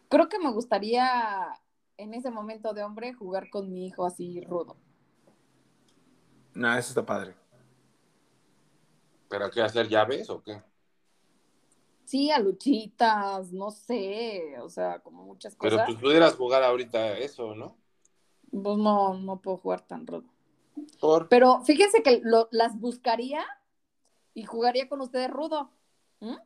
creo 0.09 0.31
que 0.31 0.39
me 0.39 0.51
gustaría 0.51 1.53
en 1.99 2.15
ese 2.15 2.31
momento 2.31 2.73
de 2.73 2.83
hombre 2.83 3.13
jugar 3.13 3.51
con 3.51 3.71
mi 3.71 3.87
hijo 3.87 4.07
así 4.07 4.41
rudo. 4.41 4.79
No, 6.55 6.73
eso 6.75 6.89
está 6.89 7.05
padre. 7.05 7.35
¿Pero 9.29 9.51
qué 9.51 9.61
hacer 9.61 9.87
llaves 9.87 10.31
o 10.31 10.43
qué? 10.43 10.63
Sí, 12.07 12.31
a 12.31 12.39
luchitas, 12.39 13.53
no 13.53 13.71
sé, 13.71 14.59
o 14.63 14.71
sea, 14.71 15.01
como 15.01 15.25
muchas 15.25 15.55
Pero 15.57 15.77
cosas. 15.77 15.87
pues 15.87 15.99
pudieras 16.01 16.35
jugar 16.35 16.63
ahorita 16.63 17.19
eso, 17.19 17.55
¿no? 17.55 17.77
Pues 18.51 18.79
no, 18.79 19.15
no 19.19 19.41
puedo 19.41 19.59
jugar 19.59 19.83
tan 19.87 20.07
rudo. 20.07 20.34
Por... 21.01 21.29
Pero 21.29 21.63
fíjense 21.65 22.03
que 22.03 22.21
lo- 22.25 22.49
las 22.51 22.79
buscaría 22.81 23.45
y 24.35 24.45
jugaría 24.45 24.89
con 24.89 25.01
ustedes 25.01 25.31
rudo. 25.31 25.71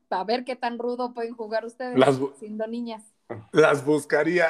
Para 0.09 0.25
ver 0.25 0.45
qué 0.45 0.57
tan 0.57 0.77
rudo 0.79 1.15
pueden 1.15 1.35
jugar 1.35 1.65
ustedes 1.65 1.97
Las 1.97 2.19
siendo 2.41 2.67
niñas. 2.67 3.05
Las 3.53 3.85
buscaría. 3.85 4.49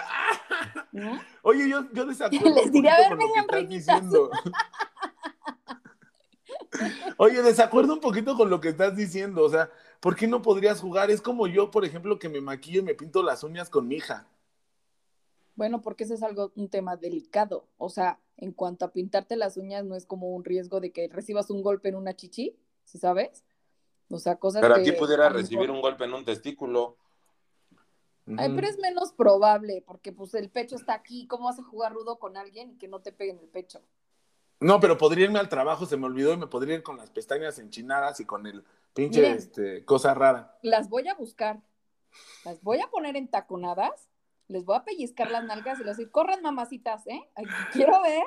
¿no? 0.92 1.20
Oye, 1.42 1.68
yo, 1.68 1.84
yo 1.92 2.06
desacuerdo 2.06 2.54
Les 2.54 2.66
un 2.66 2.72
diré, 2.72 2.88
poquito 2.88 2.90
a 2.90 2.96
ver, 2.96 3.08
con 3.08 3.18
lo 3.18 3.18
que 3.18 3.26
vengan, 3.26 3.44
estás 3.44 3.56
reinitas. 3.56 4.00
diciendo. 4.00 4.30
Oye, 7.16 7.42
desacuerdo 7.42 7.94
un 7.94 8.00
poquito 8.00 8.36
con 8.36 8.50
lo 8.50 8.60
que 8.60 8.68
estás 8.68 8.96
diciendo. 8.96 9.44
O 9.44 9.50
sea, 9.50 9.70
¿por 10.00 10.16
qué 10.16 10.26
no 10.26 10.42
podrías 10.42 10.80
jugar? 10.80 11.10
Es 11.10 11.20
como 11.20 11.46
yo, 11.46 11.70
por 11.70 11.84
ejemplo, 11.84 12.18
que 12.18 12.28
me 12.28 12.40
maquillo 12.40 12.80
y 12.80 12.84
me 12.84 12.94
pinto 12.94 13.22
las 13.22 13.42
uñas 13.42 13.70
con 13.70 13.88
mi 13.88 13.96
hija. 13.96 14.26
Bueno, 15.58 15.82
porque 15.82 16.04
eso 16.04 16.14
es 16.14 16.22
algo, 16.22 16.52
un 16.54 16.68
tema 16.68 16.96
delicado. 16.96 17.66
O 17.78 17.88
sea, 17.88 18.20
en 18.36 18.52
cuanto 18.52 18.84
a 18.84 18.92
pintarte 18.92 19.34
las 19.34 19.56
uñas, 19.56 19.84
no 19.84 19.96
es 19.96 20.06
como 20.06 20.28
un 20.28 20.44
riesgo 20.44 20.78
de 20.78 20.92
que 20.92 21.08
recibas 21.08 21.50
un 21.50 21.64
golpe 21.64 21.88
en 21.88 21.96
una 21.96 22.14
chichi, 22.14 22.56
¿sí 22.84 22.96
sabes? 22.96 23.42
O 24.08 24.20
sea, 24.20 24.36
cosas 24.36 24.60
Pero 24.62 24.76
que 24.76 24.82
aquí 24.82 24.92
pudiera 24.92 25.28
recibir 25.28 25.62
mejor- 25.62 25.74
un 25.74 25.82
golpe 25.82 26.04
en 26.04 26.14
un 26.14 26.24
testículo. 26.24 26.96
Ay, 28.36 28.52
pero 28.54 28.68
es 28.68 28.78
menos 28.78 29.12
probable, 29.12 29.82
porque 29.84 30.12
pues 30.12 30.32
el 30.34 30.48
pecho 30.48 30.76
está 30.76 30.94
aquí. 30.94 31.26
¿Cómo 31.26 31.46
vas 31.46 31.58
a 31.58 31.64
jugar 31.64 31.92
rudo 31.92 32.20
con 32.20 32.36
alguien 32.36 32.70
y 32.70 32.78
que 32.78 32.86
no 32.86 33.00
te 33.00 33.10
pegue 33.10 33.32
en 33.32 33.40
el 33.40 33.48
pecho? 33.48 33.80
No, 34.60 34.78
pero 34.78 34.96
podría 34.96 35.24
irme 35.24 35.40
al 35.40 35.48
trabajo, 35.48 35.86
se 35.86 35.96
me 35.96 36.06
olvidó 36.06 36.34
y 36.34 36.36
me 36.36 36.46
podría 36.46 36.76
ir 36.76 36.84
con 36.84 36.98
las 36.98 37.10
pestañas 37.10 37.58
enchinadas 37.58 38.20
y 38.20 38.24
con 38.26 38.46
el 38.46 38.64
pinche 38.94 39.22
Miren. 39.22 39.36
este, 39.38 39.84
cosa 39.84 40.14
rara. 40.14 40.56
Las 40.62 40.88
voy 40.88 41.08
a 41.08 41.14
buscar, 41.14 41.60
las 42.44 42.62
voy 42.62 42.80
a 42.80 42.88
poner 42.90 43.16
en 43.16 43.26
taconadas, 43.26 44.07
les 44.48 44.64
voy 44.64 44.76
a 44.76 44.84
pellizcar 44.84 45.30
las 45.30 45.44
nalgas 45.44 45.76
y 45.76 45.84
les 45.84 45.86
voy 45.86 45.88
a 45.88 45.96
decir, 45.96 46.10
corran 46.10 46.42
mamacitas, 46.42 47.06
¿eh? 47.06 47.20
Ay, 47.34 47.44
Quiero 47.72 48.00
ver, 48.02 48.24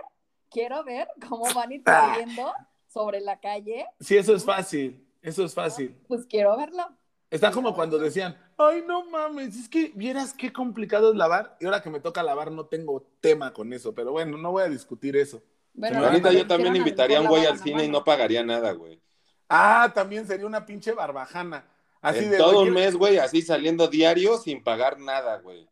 quiero 0.50 0.84
ver 0.84 1.08
cómo 1.28 1.46
van 1.54 1.72
a 1.72 1.74
ir 1.74 1.82
Ah. 1.86 2.10
corriendo 2.14 2.54
sobre 2.88 3.22
la 3.22 3.40
calle, 3.40 3.86
Sí, 4.00 4.18
eso 4.18 4.36
es 4.36 4.44
fácil, 4.46 5.08
eso 5.22 5.44
es 5.46 5.54
fácil. 5.54 5.96
pues 6.08 6.26
quiero 6.26 6.56
verlo. 6.58 6.84
Está 7.30 7.50
como 7.52 7.74
cuando 7.74 7.98
decían, 7.98 8.38
ay, 8.58 8.84
no 8.86 9.10
mames, 9.10 9.56
es 9.56 9.70
que 9.70 9.92
vieras 9.96 10.34
qué 10.34 10.52
complicado 10.52 11.12
es 11.12 11.16
lavar. 11.18 11.56
Y 11.62 11.66
ahora 11.66 11.82
que 11.82 11.90
me 11.90 12.02
toca 12.02 12.22
lavar 12.22 12.52
no 12.52 12.66
tengo 12.66 13.08
tema 13.22 13.54
con 13.54 13.72
eso, 13.72 13.96
pero 13.96 14.12
bueno, 14.12 14.38
no 14.38 14.52
voy 14.52 14.64
a 14.64 14.68
discutir 14.70 15.16
eso. 15.16 15.42
Bueno, 15.74 16.02
no, 16.02 16.08
Ahorita 16.08 16.34
yo 16.34 16.46
también 16.46 16.76
invitaría 16.76 17.20
a 17.20 17.22
un 17.22 17.28
güey 17.28 17.46
al 17.46 17.58
cine 17.58 17.86
y 17.86 17.88
no 17.90 18.04
pagaría 18.04 18.44
nada, 18.44 18.74
güey. 18.74 19.02
Ah, 19.48 19.90
también 19.96 20.28
sería 20.28 20.46
una 20.46 20.66
pinche 20.66 20.92
barbajana. 20.92 21.66
Así 22.02 22.26
En 22.26 22.32
de, 22.32 22.38
todo 22.38 22.60
"Oye, 22.60 22.68
un 22.70 22.74
mes, 22.76 22.96
güey, 22.98 23.18
así 23.18 23.42
saliendo 23.42 23.88
diario 23.88 24.38
sin 24.38 24.62
pagar 24.62 25.00
nada, 25.00 25.38
güey. 25.38 25.70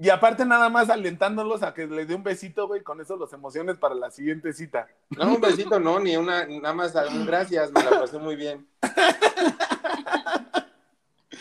Y 0.00 0.10
aparte 0.10 0.44
nada 0.44 0.68
más 0.68 0.90
alentándolos 0.90 1.62
a 1.64 1.74
que 1.74 1.86
les 1.88 2.06
dé 2.06 2.14
un 2.14 2.22
besito, 2.22 2.68
güey, 2.68 2.82
con 2.84 3.00
eso 3.00 3.16
los 3.16 3.32
emociones 3.32 3.78
para 3.78 3.96
la 3.96 4.10
siguiente 4.12 4.52
cita. 4.52 4.86
No, 5.10 5.34
un 5.34 5.40
besito 5.40 5.80
no, 5.80 5.98
ni 5.98 6.16
una, 6.16 6.46
nada 6.46 6.72
más 6.72 6.94
un 7.12 7.26
gracias, 7.26 7.72
me 7.72 7.82
la 7.82 7.90
pasé 7.98 8.18
muy 8.18 8.36
bien. 8.36 8.68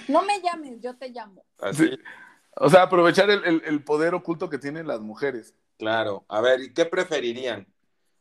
No 0.08 0.22
me 0.24 0.42
llames, 0.42 0.80
yo 0.82 0.96
te 0.96 1.10
llamo. 1.10 1.44
Así, 1.60 1.88
Sí. 1.90 2.00
O 2.60 2.70
sea, 2.70 2.84
aprovechar 2.84 3.30
el, 3.30 3.44
el- 3.46 3.62
el 3.66 3.84
poder 3.84 4.16
oculto 4.16 4.50
que 4.50 4.58
tienen 4.58 4.88
las 4.88 5.02
mujeres. 5.02 5.54
claro. 5.78 6.26
A 6.28 6.42
ver, 6.42 6.60
¿y 6.62 6.74
qué 6.74 6.86
preferirían? 6.86 7.68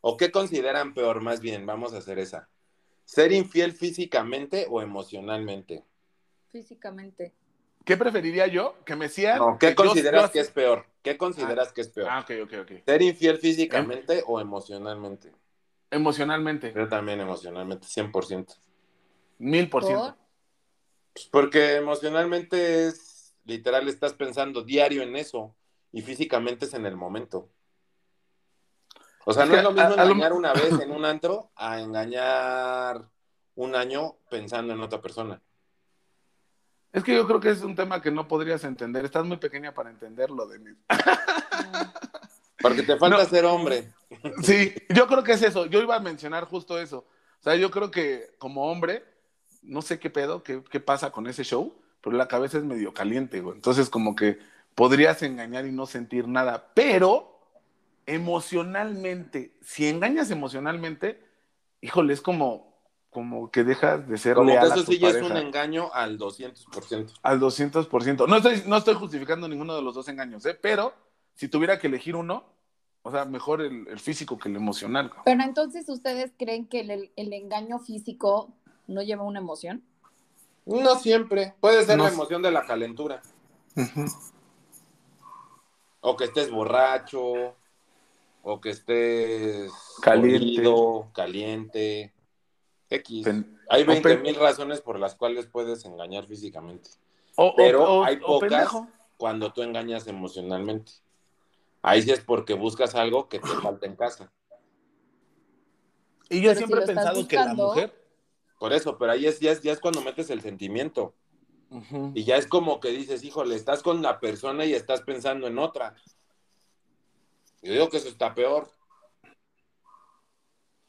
¿O 0.02 0.16
qué 0.18 0.30
consideran 0.30 0.92
peor? 0.92 1.22
Más 1.22 1.40
bien, 1.40 1.64
vamos 1.64 1.94
a 1.94 1.98
hacer 1.98 2.18
esa. 2.18 2.48
¿Ser 3.06 3.32
infiel 3.32 3.72
físicamente 3.72 4.66
o 4.68 4.82
emocionalmente? 4.82 5.84
Físicamente. 6.50 7.32
¿Qué 7.86 7.96
preferiría 7.96 8.48
yo? 8.48 8.74
Que 8.84 8.96
me. 8.96 9.06
No, 9.38 9.56
¿qué 9.60 9.68
que 9.68 9.74
consideras 9.76 10.24
yo- 10.24 10.32
que 10.32 10.40
es 10.40 10.50
peor? 10.50 10.86
¿Qué 11.02 11.16
consideras 11.16 11.72
que 11.72 11.82
es 11.82 11.88
peor? 11.88 12.08
Ah, 12.10 12.18
ok, 12.18 12.30
ok, 12.42 12.52
ok. 12.62 12.72
¿Ser 12.84 13.00
infiel 13.00 13.38
físicamente 13.38 14.24
o 14.26 14.40
emocionalmente? 14.40 15.32
Emocionalmente, 15.92 16.72
Yo 16.74 16.88
también 16.88 17.20
emocionalmente, 17.20 17.86
100%. 17.86 18.54
mil 19.38 19.70
por 19.70 19.84
ciento. 19.84 20.02
¿Por? 20.04 20.14
Pues 21.12 21.28
porque 21.30 21.76
emocionalmente 21.76 22.88
es, 22.88 23.36
literal, 23.44 23.86
estás 23.86 24.14
pensando 24.14 24.62
diario 24.62 25.02
en 25.02 25.14
eso 25.14 25.54
y 25.92 26.02
físicamente 26.02 26.64
es 26.64 26.74
en 26.74 26.86
el 26.86 26.96
momento. 26.96 27.48
O 29.26 29.32
sea, 29.32 29.44
Es 29.44 29.48
no 29.48 29.54
que 29.54 29.58
es 29.58 29.64
lo 29.64 29.70
mismo 29.70 29.90
a- 29.92 30.02
a 30.02 30.04
lo- 30.04 30.12
engañar 30.12 30.32
una 30.32 30.52
vez 30.54 30.72
en 30.80 30.90
un 30.90 31.04
antro 31.04 31.52
a 31.54 31.80
engañar 31.80 33.08
un 33.54 33.76
año 33.76 34.16
pensando 34.28 34.72
en 34.74 34.80
otra 34.80 35.00
persona. 35.00 35.40
Es 36.92 37.04
que 37.04 37.14
yo 37.14 37.26
creo 37.26 37.40
que 37.40 37.50
es 37.50 37.62
un 37.62 37.74
tema 37.74 38.00
que 38.00 38.10
no 38.10 38.26
podrías 38.26 38.64
entender. 38.64 39.04
Estás 39.04 39.24
muy 39.26 39.36
pequeña 39.36 39.74
para 39.74 39.90
entenderlo, 39.90 40.46
Denise. 40.46 40.80
Porque 42.60 42.82
te 42.82 42.96
falta 42.96 43.18
No. 43.18 43.24
ser 43.28 43.44
hombre. 43.44 43.92
Sí, 44.42 44.72
yo 44.88 45.06
creo 45.06 45.22
que 45.22 45.32
es 45.32 45.42
eso. 45.42 45.66
Yo 45.66 45.82
iba 45.82 45.94
a 45.96 46.00
mencionar 46.00 46.44
justo 46.44 46.78
eso. 46.80 47.06
O 47.40 47.42
sea, 47.42 47.54
yo 47.56 47.70
creo 47.70 47.90
que 47.90 48.34
como 48.38 48.70
hombre, 48.70 49.04
no 49.62 49.82
sé 49.82 49.98
qué 49.98 50.08
pedo, 50.10 50.42
qué, 50.42 50.62
qué 50.70 50.80
pasa 50.80 51.10
con 51.10 51.26
ese 51.26 51.44
show, 51.44 51.74
pero 52.00 52.16
la 52.16 52.28
cabeza 52.28 52.56
es 52.58 52.64
medio 52.64 52.94
caliente, 52.94 53.40
güey. 53.40 53.56
Entonces, 53.56 53.90
como 53.90 54.16
que 54.16 54.38
podrías 54.74 55.22
engañar 55.22 55.66
y 55.66 55.72
no 55.72 55.86
sentir 55.86 56.28
nada, 56.28 56.70
pero 56.74 57.40
emocionalmente, 58.06 59.52
si 59.62 59.86
engañas 59.88 60.30
emocionalmente, 60.30 61.22
híjole, 61.80 62.12
es 62.14 62.20
como, 62.20 62.75
como 63.16 63.50
que 63.50 63.64
dejas 63.64 64.06
de 64.06 64.18
ser 64.18 64.34
Como 64.34 64.48
que 64.48 64.52
leal 64.52 64.70
a 64.72 64.74
eso 64.74 64.84
tu 64.84 64.92
sí 64.92 64.98
ya 64.98 65.08
es 65.08 65.14
pareja. 65.14 65.32
un 65.32 65.38
engaño 65.46 65.90
al 65.94 66.18
200%. 66.18 67.14
Al 67.22 67.40
200%. 67.40 68.28
No 68.28 68.36
estoy, 68.36 68.62
no 68.66 68.76
estoy 68.76 68.92
justificando 68.94 69.48
ninguno 69.48 69.74
de 69.74 69.80
los 69.80 69.94
dos 69.94 70.06
engaños, 70.08 70.44
¿eh? 70.44 70.52
pero 70.60 70.92
si 71.34 71.48
tuviera 71.48 71.78
que 71.78 71.86
elegir 71.86 72.14
uno, 72.14 72.44
o 73.00 73.10
sea, 73.10 73.24
mejor 73.24 73.62
el, 73.62 73.88
el 73.88 73.98
físico 73.98 74.36
que 74.36 74.50
el 74.50 74.56
emocional. 74.56 75.10
Pero 75.24 75.42
entonces, 75.42 75.88
¿ustedes 75.88 76.30
creen 76.38 76.66
que 76.66 76.80
el, 76.80 77.10
el 77.16 77.32
engaño 77.32 77.78
físico 77.78 78.52
no 78.86 79.00
lleva 79.00 79.22
una 79.22 79.38
emoción? 79.38 79.82
No 80.66 80.96
siempre. 80.96 81.54
Puede 81.60 81.86
ser 81.86 81.96
No 81.96 82.04
la 82.04 82.10
emoción 82.10 82.42
de 82.42 82.50
la 82.50 82.66
calentura. 82.66 83.22
O 86.00 86.16
que 86.18 86.24
estés 86.24 86.50
borracho. 86.50 87.54
O 88.42 88.60
que 88.60 88.70
estés 88.70 89.72
Caliente. 90.02 90.62
caliente. 91.14 92.12
X. 92.90 93.24
Pen- 93.24 93.58
Hay 93.68 93.82
o 93.82 93.86
20 93.86 94.08
pen- 94.08 94.22
mil 94.22 94.34
razones 94.36 94.80
por 94.80 94.98
las 94.98 95.14
cuales 95.14 95.46
puedes 95.46 95.84
engañar 95.84 96.26
físicamente. 96.26 96.90
O, 97.36 97.54
Pero 97.56 97.82
o- 98.00 98.04
hay 98.04 98.16
o 98.22 98.26
pocas 98.40 98.70
cuando 99.16 99.52
tú 99.52 99.62
engañas 99.62 100.06
emocionalmente. 100.06 100.92
Ahí 101.82 102.02
sí 102.02 102.10
es 102.10 102.20
porque 102.20 102.54
buscas 102.54 102.94
algo 102.94 103.28
que 103.28 103.38
te 103.38 103.48
falta 103.62 103.86
en 103.86 103.96
casa. 103.96 104.32
Y 106.28 106.40
yo 106.40 106.50
Pero 106.50 106.58
siempre 106.58 106.80
he 106.82 106.86
pensado 106.86 107.28
que 107.28 107.36
la 107.36 107.54
mujer. 107.54 108.02
Por 108.58 108.72
eso, 108.72 108.96
pero 108.98 109.12
ahí 109.12 109.26
es, 109.26 109.38
ya, 109.38 109.52
es, 109.52 109.62
ya 109.62 109.72
es 109.72 109.80
cuando 109.80 110.00
metes 110.00 110.30
el 110.30 110.40
sentimiento. 110.40 111.14
Y 112.14 112.24
ya 112.24 112.36
es 112.36 112.46
como 112.46 112.80
que 112.80 112.88
dices, 112.90 113.22
híjole, 113.24 113.54
estás 113.54 113.82
con 113.82 114.00
la 114.00 114.18
persona 114.20 114.64
y 114.64 114.72
estás 114.72 115.02
pensando 115.02 115.46
en 115.46 115.58
otra. 115.58 115.94
Yo 117.62 117.72
digo 117.72 117.88
que 117.90 117.96
eso 117.98 118.08
está 118.08 118.34
peor. 118.34 118.70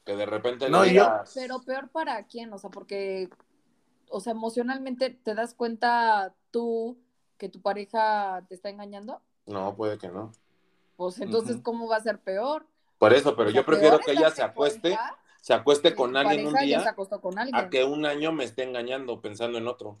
Que 0.08 0.16
de 0.16 0.24
repente 0.24 0.70
No, 0.70 0.86
yo- 0.86 1.06
Pero 1.34 1.60
peor 1.60 1.90
para 1.90 2.22
quién, 2.24 2.50
o 2.54 2.56
sea, 2.56 2.70
porque, 2.70 3.28
o 4.08 4.20
sea, 4.20 4.30
emocionalmente 4.32 5.10
te 5.10 5.34
das 5.34 5.52
cuenta 5.52 6.34
tú 6.50 6.96
que 7.36 7.50
tu 7.50 7.60
pareja 7.60 8.42
te 8.48 8.54
está 8.54 8.70
engañando, 8.70 9.20
No, 9.44 9.76
puede 9.76 9.98
que 9.98 10.08
no. 10.08 10.32
pues 10.96 11.20
entonces. 11.20 11.58
¿cómo 11.62 11.88
va 11.88 11.96
a 11.96 12.00
ser 12.00 12.18
peor? 12.20 12.66
Por 12.96 13.12
eso, 13.12 13.36
pero 13.36 13.50
O 13.50 13.52
sea, 13.52 13.60
yo 13.60 13.66
prefiero 13.66 13.98
que 13.98 14.12
ella 14.12 14.30
se 14.30 14.42
acueste, 14.42 14.98
se 15.42 15.52
acueste 15.52 15.94
con 15.94 16.16
alguien 16.16 16.46
un 16.46 16.54
se 16.54 16.64
día 16.64 16.88
acostó 16.88 17.20
con 17.20 17.38
alguien. 17.38 17.54
a 17.54 17.68
que 17.68 17.84
un 17.84 18.06
año 18.06 18.32
me 18.32 18.44
esté 18.44 18.62
engañando 18.62 19.20
pensando 19.20 19.58
en 19.58 19.68
otro. 19.68 19.98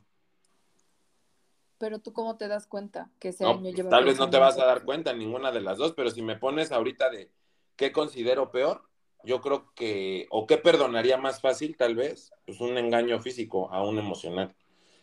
Pero 1.76 1.98
tú, 1.98 2.14
¿cómo 2.14 2.38
te 2.38 2.48
das 2.48 2.66
cuenta 2.66 3.10
que 3.18 3.28
ese 3.28 3.44
No, 3.44 3.50
año 3.50 3.60
pues, 3.64 3.74
lleva 3.76 3.90
tal 3.90 4.06
vez 4.06 4.18
no 4.18 4.30
te 4.30 4.38
vas 4.38 4.58
a 4.58 4.64
dar 4.64 4.86
cuenta 4.86 5.10
en 5.10 5.18
ninguna 5.18 5.52
de 5.52 5.60
las 5.60 5.76
dos, 5.76 5.92
pero 5.92 6.10
si 6.10 6.22
me 6.22 6.36
pones 6.36 6.72
ahorita 6.72 7.10
de 7.10 7.30
qué 7.76 7.92
considero 7.92 8.50
peor, 8.50 8.87
yo 9.24 9.40
creo 9.40 9.72
que, 9.74 10.26
o 10.30 10.46
qué 10.46 10.58
perdonaría 10.58 11.16
más 11.16 11.40
fácil, 11.40 11.76
tal 11.76 11.94
vez, 11.96 12.32
pues 12.46 12.60
un 12.60 12.78
engaño 12.78 13.20
físico 13.20 13.70
a 13.72 13.82
un 13.82 13.98
emocional. 13.98 14.54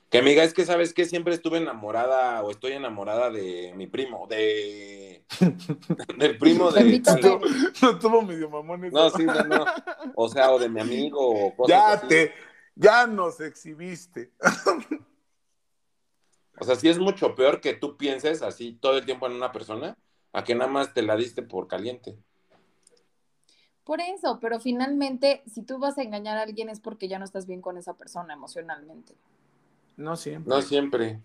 Que 0.09 0.19
amiga, 0.19 0.43
es 0.43 0.53
que 0.53 0.65
sabes 0.65 0.93
que 0.93 1.05
siempre 1.05 1.33
estuve 1.33 1.57
enamorada 1.57 2.43
o 2.43 2.51
estoy 2.51 2.73
enamorada 2.73 3.31
de 3.31 3.73
mi 3.75 3.87
primo, 3.87 4.27
de 4.27 5.25
del 6.17 6.37
primo 6.37 6.71
de. 6.71 7.01
No 7.81 7.91
estuvo 7.91 8.21
medio 8.21 8.49
mamón 8.49 8.81
no, 8.91 9.09
sí, 9.09 9.25
no, 9.25 9.43
no. 9.43 9.65
O 10.15 10.29
sea, 10.29 10.51
o 10.51 10.59
de 10.59 10.69
mi 10.69 10.79
amigo 10.79 11.19
o 11.19 11.55
cosas 11.55 11.69
ya 11.69 11.93
así. 11.93 12.07
te, 12.07 12.33
ya 12.75 13.07
nos 13.07 13.39
exhibiste. 13.41 14.31
O 16.59 16.63
sea, 16.63 16.75
sí 16.75 16.87
es 16.87 16.99
mucho 16.99 17.35
peor 17.35 17.59
que 17.59 17.73
tú 17.73 17.97
pienses 17.97 18.41
así 18.41 18.77
todo 18.79 18.97
el 18.97 19.05
tiempo 19.05 19.25
en 19.27 19.33
una 19.33 19.51
persona 19.51 19.97
a 20.31 20.43
que 20.43 20.55
nada 20.55 20.71
más 20.71 20.93
te 20.93 21.01
la 21.01 21.15
diste 21.15 21.41
por 21.41 21.67
caliente. 21.67 22.17
Por 23.85 24.01
eso, 24.01 24.39
pero 24.41 24.59
finalmente, 24.59 25.43
si 25.45 25.61
tú 25.61 25.77
vas 25.77 25.97
a 25.97 26.01
engañar 26.01 26.37
a 26.37 26.41
alguien 26.41 26.69
es 26.69 26.79
porque 26.79 27.07
ya 27.07 27.19
no 27.19 27.25
estás 27.25 27.45
bien 27.45 27.61
con 27.61 27.77
esa 27.77 27.93
persona 27.93 28.33
emocionalmente. 28.33 29.15
No 29.95 30.15
siempre. 30.17 30.49
No 30.53 30.61
siempre. 30.61 31.21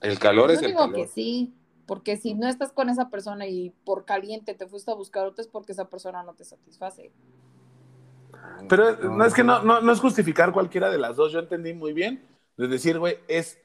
El 0.00 0.18
calor 0.18 0.50
es 0.50 0.60
Yo 0.60 0.66
el 0.66 0.72
digo 0.72 0.80
calor. 0.84 0.96
que 0.96 1.06
sí, 1.06 1.54
porque 1.86 2.16
si 2.16 2.34
no 2.34 2.48
estás 2.48 2.72
con 2.72 2.88
esa 2.88 3.10
persona 3.10 3.46
y 3.46 3.70
por 3.84 4.04
caliente 4.04 4.54
te 4.54 4.66
fuiste 4.66 4.90
a 4.90 4.94
buscar 4.94 5.26
otra 5.26 5.42
es 5.42 5.48
porque 5.48 5.72
esa 5.72 5.88
persona 5.88 6.22
no 6.22 6.34
te 6.34 6.44
satisface. 6.44 7.10
Pero 8.68 8.96
no 8.96 9.24
es 9.24 9.34
que 9.34 9.44
no, 9.44 9.62
no, 9.62 9.80
no 9.80 9.92
es 9.92 10.00
justificar 10.00 10.52
cualquiera 10.52 10.90
de 10.90 10.98
las 10.98 11.16
dos. 11.16 11.32
Yo 11.32 11.38
entendí 11.38 11.74
muy 11.74 11.92
bien. 11.92 12.24
De 12.56 12.66
decir, 12.66 12.98
güey, 12.98 13.18
es 13.28 13.60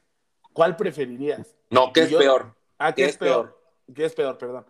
¿cuál 0.52 0.76
preferirías? 0.76 1.54
No, 1.70 1.92
¿qué 1.92 2.02
es 2.02 2.10
yo- 2.10 2.18
peor? 2.18 2.54
Ah, 2.78 2.92
¿qué 2.92 3.02
¿Qué 3.02 3.04
es 3.04 3.10
es 3.10 3.16
peor? 3.18 3.60
¿Qué 3.92 4.04
es 4.04 4.14
peor? 4.14 4.38
Perdón. 4.38 4.64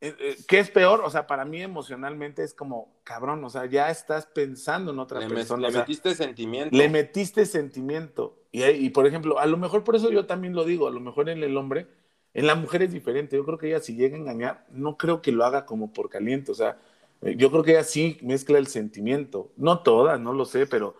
Eh, 0.00 0.14
eh, 0.20 0.36
¿Qué 0.46 0.60
es 0.60 0.70
peor? 0.70 1.00
O 1.04 1.10
sea, 1.10 1.26
para 1.26 1.44
mí 1.44 1.60
emocionalmente 1.60 2.44
es 2.44 2.54
como, 2.54 3.00
cabrón, 3.02 3.42
o 3.44 3.50
sea, 3.50 3.66
ya 3.66 3.90
estás 3.90 4.26
pensando 4.26 4.92
en 4.92 4.98
otra 5.00 5.18
Le, 5.18 5.28
me- 5.28 5.34
persona. 5.34 5.62
le 5.62 5.68
o 5.68 5.70
sea, 5.72 5.80
metiste 5.80 6.14
sentimiento. 6.14 6.76
le 6.76 6.88
metiste 6.88 7.46
sentimiento. 7.46 8.36
Y, 8.52 8.64
y, 8.64 8.90
por 8.90 9.06
ejemplo, 9.06 9.38
a 9.40 9.46
lo 9.46 9.56
mejor 9.56 9.82
por 9.84 9.96
eso 9.96 10.10
yo 10.10 10.24
también 10.26 10.54
lo 10.54 10.64
digo, 10.64 10.86
a 10.86 10.90
lo 10.92 11.00
mejor 11.00 11.28
en 11.28 11.42
el 11.42 11.56
hombre, 11.56 11.88
en 12.32 12.46
la 12.46 12.54
mujer 12.54 12.82
es 12.82 12.92
diferente. 12.92 13.36
Yo 13.36 13.44
creo 13.44 13.58
que 13.58 13.68
ella 13.68 13.80
si 13.80 13.96
llega 13.96 14.16
a 14.16 14.20
engañar, 14.20 14.66
no 14.70 14.96
creo 14.96 15.20
que 15.20 15.32
lo 15.32 15.44
haga 15.44 15.66
como 15.66 15.92
por 15.92 16.08
caliente. 16.08 16.52
O 16.52 16.54
sea, 16.54 16.78
eh, 17.22 17.34
yo 17.36 17.50
creo 17.50 17.64
que 17.64 17.72
ella 17.72 17.84
sí 17.84 18.18
mezcla 18.22 18.58
el 18.58 18.68
sentimiento. 18.68 19.50
No 19.56 19.82
todas, 19.82 20.20
no 20.20 20.32
lo 20.32 20.44
sé, 20.44 20.66
pero, 20.66 20.94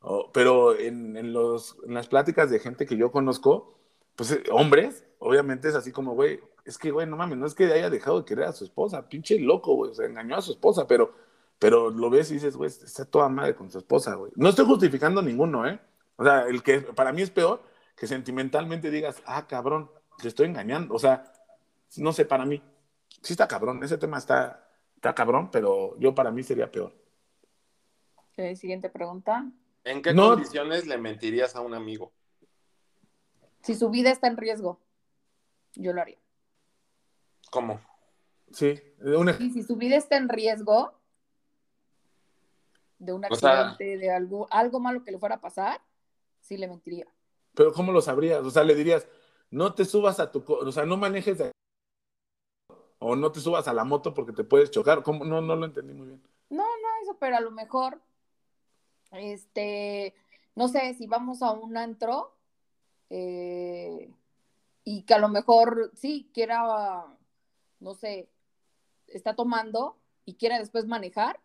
oh, 0.00 0.30
pero 0.32 0.78
en, 0.78 1.16
en 1.16 1.32
los, 1.32 1.76
en 1.86 1.94
las 1.94 2.06
pláticas 2.08 2.50
de 2.50 2.58
gente 2.58 2.84
que 2.86 2.96
yo 2.98 3.10
conozco, 3.12 3.74
pues 4.16 4.30
eh, 4.32 4.42
hombres, 4.50 5.06
obviamente 5.18 5.68
es 5.68 5.74
así 5.74 5.90
como, 5.92 6.12
güey, 6.14 6.40
es 6.64 6.78
que, 6.78 6.90
güey, 6.90 7.06
no 7.06 7.16
mames, 7.16 7.38
no 7.38 7.46
es 7.46 7.54
que 7.54 7.64
haya 7.72 7.90
dejado 7.90 8.20
de 8.20 8.24
querer 8.24 8.44
a 8.46 8.52
su 8.52 8.64
esposa, 8.64 9.08
pinche 9.08 9.38
loco, 9.38 9.74
güey, 9.74 9.90
o 9.90 9.94
sea, 9.94 10.06
engañó 10.06 10.36
a 10.36 10.42
su 10.42 10.52
esposa, 10.52 10.86
pero, 10.86 11.12
pero 11.58 11.90
lo 11.90 12.08
ves 12.10 12.30
y 12.30 12.34
dices, 12.34 12.56
güey, 12.56 12.68
está 12.70 13.04
toda 13.04 13.28
madre 13.28 13.54
con 13.54 13.70
su 13.70 13.78
esposa, 13.78 14.14
güey. 14.14 14.32
No 14.36 14.48
estoy 14.48 14.64
justificando 14.66 15.20
ninguno, 15.22 15.66
¿eh? 15.68 15.80
O 16.16 16.24
sea, 16.24 16.46
el 16.46 16.62
que 16.62 16.80
para 16.80 17.12
mí 17.12 17.22
es 17.22 17.30
peor 17.30 17.62
que 17.96 18.06
sentimentalmente 18.06 18.90
digas, 18.90 19.22
ah, 19.26 19.46
cabrón, 19.46 19.90
te 20.20 20.28
estoy 20.28 20.46
engañando. 20.46 20.94
O 20.94 20.98
sea, 20.98 21.32
no 21.96 22.12
sé, 22.12 22.24
para 22.24 22.44
mí, 22.46 22.62
sí 23.22 23.32
está 23.32 23.48
cabrón, 23.48 23.82
ese 23.82 23.98
tema 23.98 24.18
está, 24.18 24.68
está 24.94 25.14
cabrón, 25.14 25.50
pero 25.50 25.98
yo 25.98 26.14
para 26.14 26.30
mí 26.30 26.42
sería 26.42 26.70
peor. 26.70 26.94
Ok, 28.16 28.54
siguiente 28.56 28.88
pregunta. 28.88 29.50
¿En 29.84 30.00
qué 30.00 30.14
No- 30.14 30.30
condiciones 30.30 30.86
le 30.86 30.96
mentirías 30.96 31.56
a 31.56 31.60
un 31.60 31.74
amigo? 31.74 32.12
Si 33.62 33.74
su 33.74 33.90
vida 33.90 34.10
está 34.10 34.26
en 34.28 34.36
riesgo, 34.36 34.80
yo 35.74 35.92
lo 35.92 36.00
haría. 36.00 36.18
¿Cómo? 37.52 37.78
Sí, 38.50 38.80
Y 39.38 39.50
si 39.50 39.62
su 39.62 39.76
vida 39.76 39.96
está 39.96 40.16
en 40.16 40.30
riesgo 40.30 40.94
de 42.98 43.12
un 43.12 43.22
O 43.26 43.34
sea- 43.34 43.68
accidente, 43.68 43.98
de 43.98 44.10
algo, 44.10 44.46
algo 44.50 44.80
malo 44.80 45.04
que 45.04 45.12
le 45.12 45.18
fuera 45.18 45.34
a 45.34 45.40
pasar, 45.40 45.80
sí 46.40 46.56
le 46.56 46.66
mentiría. 46.66 47.06
pero 47.54 47.74
¿cómo 47.74 47.92
lo 47.92 48.00
sabrías? 48.00 48.40
O 48.42 48.50
sea, 48.50 48.64
le 48.64 48.74
dirías, 48.74 49.06
no 49.50 49.74
te 49.74 49.84
subas 49.84 50.18
a 50.18 50.32
tu, 50.32 50.42
o 50.48 50.72
sea, 50.72 50.86
no 50.86 50.96
manejes 50.96 51.36
de- 51.36 51.52
o 52.98 53.14
no 53.16 53.30
te 53.30 53.40
subas 53.40 53.68
a 53.68 53.74
la 53.74 53.84
moto 53.84 54.14
porque 54.14 54.32
te 54.32 54.44
puedes 54.44 54.70
chocar. 54.70 55.02
¿Cómo? 55.02 55.26
No, 55.26 55.42
no 55.42 55.54
lo 55.56 55.66
entendí 55.66 55.92
muy 55.92 56.06
bien. 56.06 56.22
No, 56.48 56.62
no 56.64 56.88
eso, 57.02 57.18
pero 57.20 57.36
a 57.36 57.40
lo 57.40 57.50
mejor, 57.50 58.00
este, 59.10 60.14
no 60.54 60.68
sé, 60.68 60.94
si 60.94 61.06
vamos 61.06 61.42
a 61.42 61.50
un 61.52 61.76
antro 61.76 62.34
eh, 63.10 64.10
y 64.84 65.02
que 65.02 65.12
a 65.14 65.18
lo 65.18 65.28
mejor 65.28 65.90
sí 65.94 66.30
quiera, 66.32 67.04
no 67.82 67.94
sé, 67.94 68.28
está 69.08 69.34
tomando 69.34 69.96
y 70.24 70.34
quiera 70.34 70.58
después 70.58 70.86
manejar, 70.86 71.40